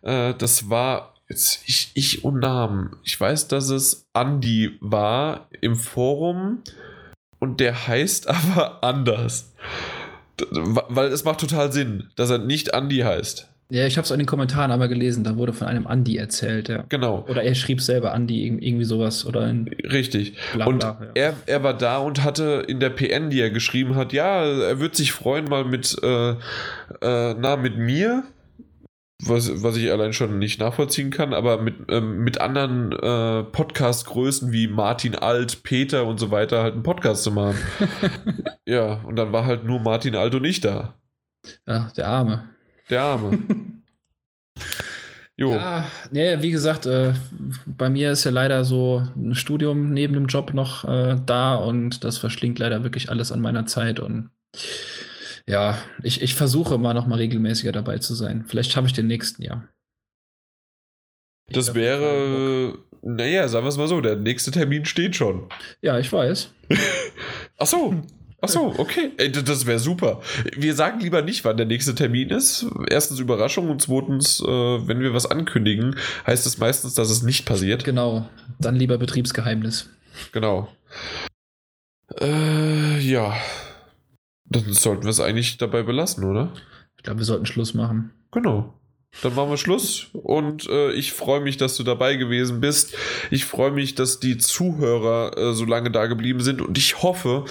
Äh, 0.00 0.32
das 0.38 0.70
war 0.70 1.12
jetzt 1.28 1.64
ich, 1.66 1.90
ich 1.92 2.24
und 2.24 2.40
Namen. 2.40 2.96
Ich 3.04 3.20
weiß, 3.20 3.46
dass 3.46 3.68
es 3.68 4.08
Andy 4.14 4.78
war 4.80 5.48
im 5.60 5.76
Forum 5.76 6.62
und 7.40 7.60
der 7.60 7.88
heißt 7.88 8.26
aber 8.30 8.82
anders. 8.82 9.52
Weil 10.50 11.08
es 11.12 11.24
macht 11.24 11.40
total 11.40 11.72
Sinn, 11.72 12.04
dass 12.16 12.30
er 12.30 12.38
nicht 12.38 12.68
Andy 12.74 12.98
heißt. 12.98 13.48
Ja, 13.70 13.86
ich 13.86 13.96
habe 13.96 14.04
es 14.04 14.10
in 14.10 14.18
den 14.18 14.26
Kommentaren 14.26 14.70
aber 14.70 14.86
gelesen, 14.86 15.24
da 15.24 15.36
wurde 15.38 15.54
von 15.54 15.66
einem 15.66 15.86
Andi 15.86 16.18
erzählt, 16.18 16.68
ja. 16.68 16.84
Genau. 16.90 17.24
Oder 17.26 17.42
er 17.42 17.54
schrieb 17.54 17.80
selber 17.80 18.12
Andi, 18.12 18.46
irg- 18.46 18.60
irgendwie 18.60 18.84
sowas. 18.84 19.24
Oder 19.24 19.42
ein 19.46 19.70
Richtig. 19.90 20.34
Bla, 20.52 20.66
und 20.66 20.82
ja. 20.82 20.98
er, 21.14 21.34
er 21.46 21.62
war 21.62 21.72
da 21.72 21.96
und 21.96 22.22
hatte 22.22 22.64
in 22.68 22.80
der 22.80 22.90
PN, 22.90 23.30
die 23.30 23.40
er 23.40 23.48
geschrieben 23.48 23.94
hat, 23.94 24.12
ja, 24.12 24.44
er 24.44 24.78
würde 24.78 24.94
sich 24.94 25.12
freuen, 25.12 25.46
mal 25.46 25.64
mit, 25.64 25.96
äh, 26.02 26.32
äh, 26.32 26.34
na, 27.00 27.56
mit 27.56 27.78
mir, 27.78 28.24
was, 29.24 29.62
was 29.62 29.76
ich 29.76 29.90
allein 29.90 30.12
schon 30.12 30.38
nicht 30.38 30.60
nachvollziehen 30.60 31.10
kann, 31.10 31.32
aber 31.32 31.60
mit, 31.60 31.76
ähm, 31.88 32.18
mit 32.24 32.40
anderen 32.40 32.92
äh, 32.92 33.44
Podcast-Größen 33.44 34.52
wie 34.52 34.66
Martin 34.66 35.14
Alt, 35.14 35.62
Peter 35.62 36.06
und 36.06 36.18
so 36.18 36.30
weiter 36.30 36.62
halt 36.62 36.74
einen 36.74 36.82
Podcast 36.82 37.22
zu 37.22 37.30
machen. 37.30 37.56
ja, 38.66 38.94
und 39.04 39.16
dann 39.16 39.32
war 39.32 39.46
halt 39.46 39.64
nur 39.64 39.80
Martin 39.80 40.16
Alt 40.16 40.34
und 40.34 40.44
ich 40.44 40.60
da. 40.60 40.94
Ja, 41.66 41.90
der 41.96 42.08
Arme. 42.08 42.50
Der 42.90 43.02
Arme. 43.02 43.38
jo. 45.36 45.52
Ja, 45.52 45.86
nee, 46.10 46.42
wie 46.42 46.50
gesagt, 46.50 46.86
äh, 46.86 47.14
bei 47.66 47.90
mir 47.90 48.10
ist 48.12 48.24
ja 48.24 48.32
leider 48.32 48.64
so 48.64 49.06
ein 49.16 49.34
Studium 49.36 49.92
neben 49.92 50.14
dem 50.14 50.26
Job 50.26 50.52
noch 50.52 50.84
äh, 50.84 51.16
da 51.24 51.54
und 51.54 52.02
das 52.02 52.18
verschlingt 52.18 52.58
leider 52.58 52.82
wirklich 52.82 53.08
alles 53.08 53.30
an 53.30 53.40
meiner 53.40 53.66
Zeit 53.66 54.00
und 54.00 54.30
ja, 55.46 55.78
ich, 56.02 56.22
ich 56.22 56.34
versuche 56.34 56.74
immer 56.74 56.94
noch 56.94 57.06
mal 57.06 57.16
regelmäßiger 57.16 57.72
dabei 57.72 57.98
zu 57.98 58.14
sein. 58.14 58.44
Vielleicht 58.46 58.72
schaffe 58.72 58.86
ich 58.86 58.92
den 58.92 59.06
nächsten 59.06 59.42
Jahr. 59.42 59.68
Das 61.48 61.74
wäre, 61.74 62.78
naja, 63.02 63.48
sagen 63.48 63.64
wir 63.64 63.68
es 63.68 63.76
mal 63.76 63.88
so, 63.88 64.00
der 64.00 64.16
nächste 64.16 64.50
Termin 64.50 64.84
steht 64.84 65.16
schon. 65.16 65.48
Ja, 65.80 65.98
ich 65.98 66.12
weiß. 66.12 66.52
Ach 67.58 67.66
so. 67.66 68.02
Ach 68.44 68.48
so, 68.48 68.74
okay. 68.76 69.12
Ey, 69.18 69.30
das 69.30 69.66
wäre 69.66 69.78
super. 69.78 70.20
Wir 70.56 70.74
sagen 70.74 70.98
lieber 70.98 71.22
nicht, 71.22 71.44
wann 71.44 71.56
der 71.56 71.66
nächste 71.66 71.94
Termin 71.94 72.30
ist. 72.30 72.66
Erstens 72.88 73.20
Überraschung 73.20 73.70
und 73.70 73.80
zweitens, 73.80 74.40
äh, 74.40 74.44
wenn 74.44 74.98
wir 74.98 75.14
was 75.14 75.26
ankündigen, 75.26 75.94
heißt 76.26 76.44
es 76.44 76.58
meistens, 76.58 76.94
dass 76.94 77.08
es 77.08 77.22
nicht 77.22 77.46
passiert. 77.46 77.84
Genau. 77.84 78.28
Dann 78.58 78.74
lieber 78.74 78.98
Betriebsgeheimnis. 78.98 79.90
Genau. 80.32 80.66
Äh, 82.20 82.98
ja. 82.98 83.36
Dann 84.52 84.72
sollten 84.72 85.02
wir 85.04 85.10
es 85.10 85.20
eigentlich 85.20 85.56
dabei 85.56 85.82
belassen, 85.82 86.24
oder? 86.24 86.52
Ich 86.96 87.02
glaube, 87.02 87.20
wir 87.20 87.24
sollten 87.24 87.46
Schluss 87.46 87.74
machen. 87.74 88.12
Genau. 88.30 88.74
Dann 89.22 89.34
machen 89.34 89.50
wir 89.50 89.56
Schluss 89.58 90.06
und 90.14 90.66
äh, 90.70 90.92
ich 90.92 91.12
freue 91.12 91.40
mich, 91.40 91.58
dass 91.58 91.76
du 91.76 91.82
dabei 91.82 92.16
gewesen 92.16 92.60
bist. 92.60 92.94
Ich 93.30 93.44
freue 93.44 93.70
mich, 93.70 93.94
dass 93.94 94.20
die 94.20 94.38
Zuhörer 94.38 95.36
äh, 95.36 95.52
so 95.52 95.66
lange 95.66 95.90
da 95.90 96.06
geblieben 96.06 96.40
sind 96.40 96.62
und 96.62 96.78
ich 96.78 97.02
hoffe, 97.02 97.44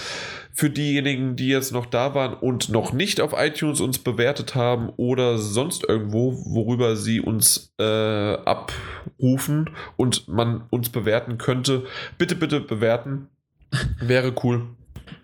für 0.53 0.69
diejenigen, 0.69 1.35
die 1.35 1.47
jetzt 1.47 1.71
noch 1.71 1.85
da 1.85 2.13
waren 2.13 2.33
und 2.33 2.69
noch 2.69 2.93
nicht 2.93 3.21
auf 3.21 3.33
iTunes 3.37 3.79
uns 3.79 3.99
bewertet 3.99 4.55
haben 4.55 4.89
oder 4.97 5.37
sonst 5.37 5.87
irgendwo, 5.87 6.33
worüber 6.45 6.95
sie 6.95 7.21
uns 7.21 7.73
äh, 7.79 7.83
abrufen 7.83 9.69
und 9.97 10.27
man 10.27 10.65
uns 10.69 10.89
bewerten 10.89 11.37
könnte, 11.37 11.85
bitte, 12.17 12.35
bitte 12.35 12.59
bewerten. 12.59 13.29
Wäre 14.01 14.33
cool. 14.43 14.67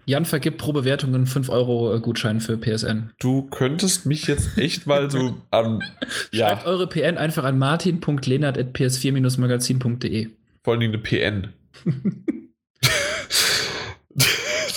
Jan 0.07 0.23
vergibt 0.23 0.57
pro 0.57 0.71
Bewertung 0.71 1.13
einen 1.13 1.27
5-Euro-Gutschein 1.27 2.39
für 2.39 2.57
PSN. 2.57 3.11
Du 3.19 3.49
könntest 3.49 4.05
mich 4.05 4.25
jetzt 4.25 4.57
echt 4.57 4.87
mal 4.87 5.11
so 5.11 5.35
an. 5.51 5.83
ja. 6.31 6.47
Schreibt 6.47 6.65
eure 6.65 6.87
PN 6.87 7.17
einfach 7.17 7.43
an 7.43 7.59
martin.lenert.ps4-magazin.de. 7.59 10.29
Vor 10.63 10.73
allem 10.73 10.83
eine 10.83 10.97
PN. 10.97 11.51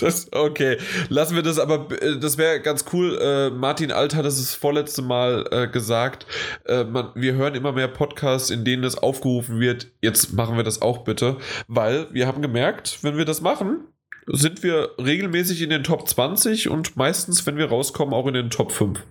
das, 0.00 0.32
okay, 0.32 0.78
lassen 1.08 1.36
wir 1.36 1.44
das, 1.44 1.60
aber 1.60 1.86
äh, 2.02 2.18
das 2.18 2.36
wäre 2.36 2.60
ganz 2.60 2.86
cool. 2.92 3.16
Äh, 3.22 3.50
Martin 3.50 3.92
Alt 3.92 4.16
hat 4.16 4.26
es 4.26 4.38
das 4.38 4.56
vorletzte 4.56 5.02
Mal 5.02 5.46
äh, 5.52 5.68
gesagt. 5.68 6.26
Äh, 6.66 6.82
man, 6.82 7.10
wir 7.14 7.34
hören 7.34 7.54
immer 7.54 7.70
mehr 7.70 7.86
Podcasts, 7.86 8.50
in 8.50 8.64
denen 8.64 8.82
das 8.82 8.98
aufgerufen 8.98 9.60
wird. 9.60 9.92
Jetzt 10.02 10.32
machen 10.32 10.56
wir 10.56 10.64
das 10.64 10.82
auch 10.82 11.04
bitte, 11.04 11.36
weil 11.68 12.12
wir 12.12 12.26
haben 12.26 12.42
gemerkt, 12.42 12.98
wenn 13.02 13.16
wir 13.16 13.24
das 13.24 13.40
machen, 13.40 13.84
sind 14.32 14.62
wir 14.62 14.90
regelmäßig 14.98 15.62
in 15.62 15.70
den 15.70 15.84
Top 15.84 16.08
20 16.08 16.68
und 16.68 16.96
meistens, 16.96 17.46
wenn 17.46 17.56
wir 17.56 17.66
rauskommen, 17.66 18.14
auch 18.14 18.26
in 18.26 18.34
den 18.34 18.50
Top 18.50 18.72
5. 18.72 19.02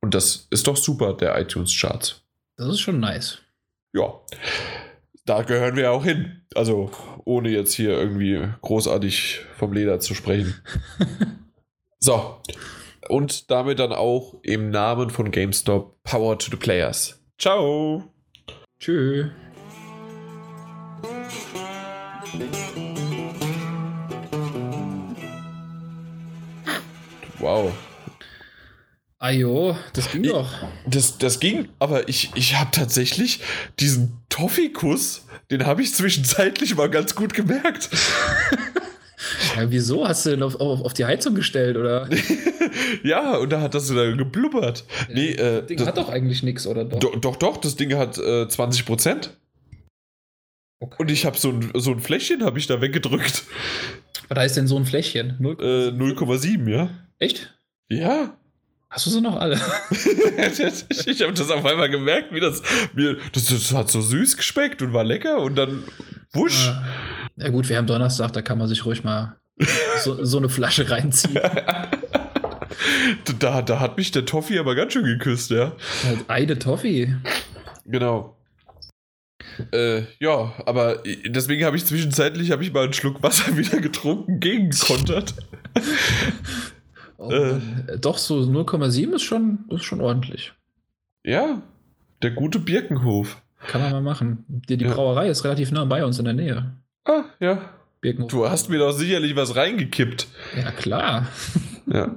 Und 0.00 0.14
das 0.14 0.46
ist 0.50 0.66
doch 0.66 0.76
super, 0.76 1.14
der 1.14 1.38
iTunes-Charts. 1.40 2.22
Das 2.56 2.68
ist 2.68 2.80
schon 2.80 3.00
nice. 3.00 3.38
Ja. 3.92 4.20
Da 5.24 5.42
gehören 5.42 5.76
wir 5.76 5.92
auch 5.92 6.04
hin. 6.04 6.42
Also, 6.54 6.90
ohne 7.24 7.50
jetzt 7.50 7.74
hier 7.74 7.90
irgendwie 7.90 8.48
großartig 8.62 9.40
vom 9.56 9.72
Leder 9.72 10.00
zu 10.00 10.14
sprechen. 10.14 10.54
so. 11.98 12.40
Und 13.08 13.50
damit 13.50 13.78
dann 13.78 13.92
auch 13.92 14.34
im 14.42 14.70
Namen 14.70 15.10
von 15.10 15.30
GameStop 15.30 16.02
Power 16.02 16.38
to 16.38 16.50
the 16.50 16.56
Players. 16.56 17.20
Ciao. 17.38 18.04
Tschüss. 18.78 19.26
Wow. 27.38 27.72
Ajo, 29.20 29.76
das 29.94 30.10
ging 30.12 30.22
doch. 30.22 30.48
Das, 30.86 31.18
das 31.18 31.40
ging, 31.40 31.68
aber 31.80 32.08
ich, 32.08 32.30
ich 32.36 32.56
habe 32.56 32.70
tatsächlich 32.70 33.40
diesen 33.80 34.16
Toffee-Kuss, 34.28 35.26
den 35.50 35.66
habe 35.66 35.82
ich 35.82 35.92
zwischenzeitlich 35.92 36.76
mal 36.76 36.88
ganz 36.88 37.14
gut 37.14 37.34
gemerkt. 37.34 37.90
Ja, 39.56 39.70
wieso? 39.70 40.06
Hast 40.06 40.24
du 40.24 40.30
den 40.30 40.42
auf, 40.42 40.60
auf, 40.60 40.80
auf 40.82 40.94
die 40.94 41.04
Heizung 41.04 41.34
gestellt, 41.34 41.76
oder? 41.76 42.08
ja, 43.02 43.36
und 43.36 43.50
da 43.50 43.60
hat 43.60 43.74
das 43.74 43.88
dann 43.88 44.16
geblubbert. 44.16 44.84
Ja, 45.08 45.14
nee, 45.14 45.30
äh, 45.32 45.58
das 45.58 45.66
Ding 45.66 45.78
das, 45.78 45.86
hat 45.88 45.98
doch 45.98 46.08
eigentlich 46.08 46.44
nichts, 46.44 46.66
oder 46.66 46.84
doch? 46.84 47.00
Do, 47.00 47.16
doch, 47.16 47.36
doch, 47.36 47.56
das 47.56 47.74
Ding 47.74 47.94
hat 47.96 48.16
äh, 48.18 48.48
20 48.48 48.86
Prozent. 48.86 49.36
Okay. 50.80 50.96
Und 50.98 51.10
ich 51.10 51.26
habe 51.26 51.36
so 51.36 51.50
ein, 51.50 51.72
so 51.74 51.90
ein 51.90 51.98
Fläschchen 51.98 52.44
habe 52.44 52.58
ich 52.58 52.68
da 52.68 52.80
weggedrückt. 52.80 53.42
Was 54.28 54.38
heißt 54.38 54.56
denn 54.56 54.68
so 54.68 54.76
ein 54.76 54.84
Fläschchen? 54.84 55.36
0,7, 55.40 56.68
äh, 56.68 56.72
ja. 56.72 56.90
Echt? 57.18 57.54
Ja. 57.88 58.36
Hast 58.90 59.06
du 59.06 59.10
sie 59.10 59.20
noch 59.20 59.36
alle? 59.36 59.56
ich 59.90 61.22
habe 61.22 61.34
das 61.34 61.50
auf 61.50 61.64
einmal 61.64 61.90
gemerkt, 61.90 62.32
wie 62.32 62.40
das 62.40 62.62
mir. 62.94 63.18
Das, 63.32 63.46
das, 63.46 63.74
hat 63.74 63.90
so 63.90 64.00
süß 64.00 64.38
geschmeckt 64.38 64.80
und 64.80 64.94
war 64.94 65.04
lecker 65.04 65.42
und 65.42 65.56
dann 65.56 65.84
wusch. 66.32 66.72
Äh, 67.36 67.44
ja, 67.44 67.50
gut, 67.50 67.68
wir 67.68 67.76
haben 67.76 67.86
Donnerstag, 67.86 68.32
da 68.32 68.40
kann 68.40 68.56
man 68.56 68.66
sich 68.66 68.86
ruhig 68.86 69.04
mal 69.04 69.36
so, 70.02 70.24
so 70.24 70.38
eine 70.38 70.48
Flasche 70.48 70.90
reinziehen. 70.90 71.34
da, 73.38 73.62
da 73.62 73.80
hat 73.80 73.98
mich 73.98 74.10
der 74.10 74.24
Toffee 74.24 74.58
aber 74.58 74.74
ganz 74.74 74.94
schön 74.94 75.04
geküsst, 75.04 75.50
ja. 75.50 75.72
Eine 76.28 76.58
Toffee. 76.58 77.14
Genau. 77.84 78.38
Äh, 79.72 80.02
ja, 80.20 80.52
aber 80.66 81.02
deswegen 81.26 81.64
habe 81.64 81.76
ich 81.76 81.84
zwischenzeitlich 81.84 82.50
ich 82.50 82.72
mal 82.72 82.84
einen 82.84 82.92
Schluck 82.92 83.22
Wasser 83.22 83.56
wieder 83.56 83.80
getrunken, 83.80 84.40
gegenkontert. 84.40 85.34
Oh, 87.18 87.30
äh, 87.30 87.60
doch, 88.00 88.16
so 88.16 88.38
0,7 88.38 89.12
ist 89.14 89.22
schon, 89.22 89.64
ist 89.70 89.84
schon 89.84 90.00
ordentlich. 90.00 90.52
Ja, 91.24 91.62
der 92.22 92.30
gute 92.30 92.60
Birkenhof. 92.60 93.42
Kann 93.66 93.80
man 93.80 93.90
mal 93.90 94.02
machen. 94.02 94.44
Die, 94.48 94.76
die 94.76 94.84
ja. 94.84 94.94
Brauerei 94.94 95.28
ist 95.28 95.44
relativ 95.44 95.72
nah 95.72 95.84
bei 95.84 96.04
uns 96.04 96.18
in 96.20 96.24
der 96.24 96.34
Nähe. 96.34 96.76
Ah, 97.04 97.24
ja. 97.40 97.60
Birkenhof. 98.00 98.30
Du 98.30 98.48
hast 98.48 98.70
mir 98.70 98.78
doch 98.78 98.92
sicherlich 98.92 99.34
was 99.34 99.56
reingekippt. 99.56 100.28
Ja, 100.56 100.70
klar. 100.72 101.28
Ja. 101.90 102.14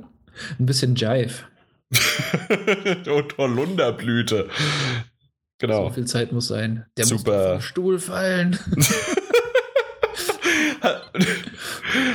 Ein 0.60 0.66
bisschen 0.66 0.96
Jive. 0.96 1.46
Und 3.10 3.38
Holunderblüte. 3.38 4.50
Genau. 5.60 5.88
So 5.88 5.94
viel 5.94 6.08
Zeit 6.08 6.34
muss 6.34 6.48
sein. 6.48 6.88
Der 6.98 7.06
Super. 7.06 7.38
muss 7.38 7.52
vom 7.52 7.62
Stuhl 7.62 8.00
fallen. 8.00 8.60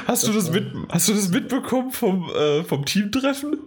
Hast 0.06 0.26
du 0.26 0.32
das, 0.32 0.50
mit, 0.50 0.72
hast 0.88 1.08
du 1.08 1.14
das 1.14 1.28
mitbekommen 1.30 1.90
vom, 1.90 2.30
äh, 2.30 2.62
vom 2.64 2.84
Teamtreffen? 2.84 3.58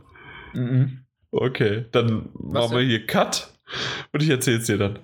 Mhm. 0.54 1.00
Okay, 1.32 1.86
dann 1.92 2.30
Was 2.34 2.70
machen 2.70 2.78
wir 2.78 2.84
hier 2.84 3.06
Cut 3.06 3.54
und 4.12 4.24
ich 4.24 4.30
erzähl's 4.30 4.66
dir 4.66 4.78
dann. 4.78 5.00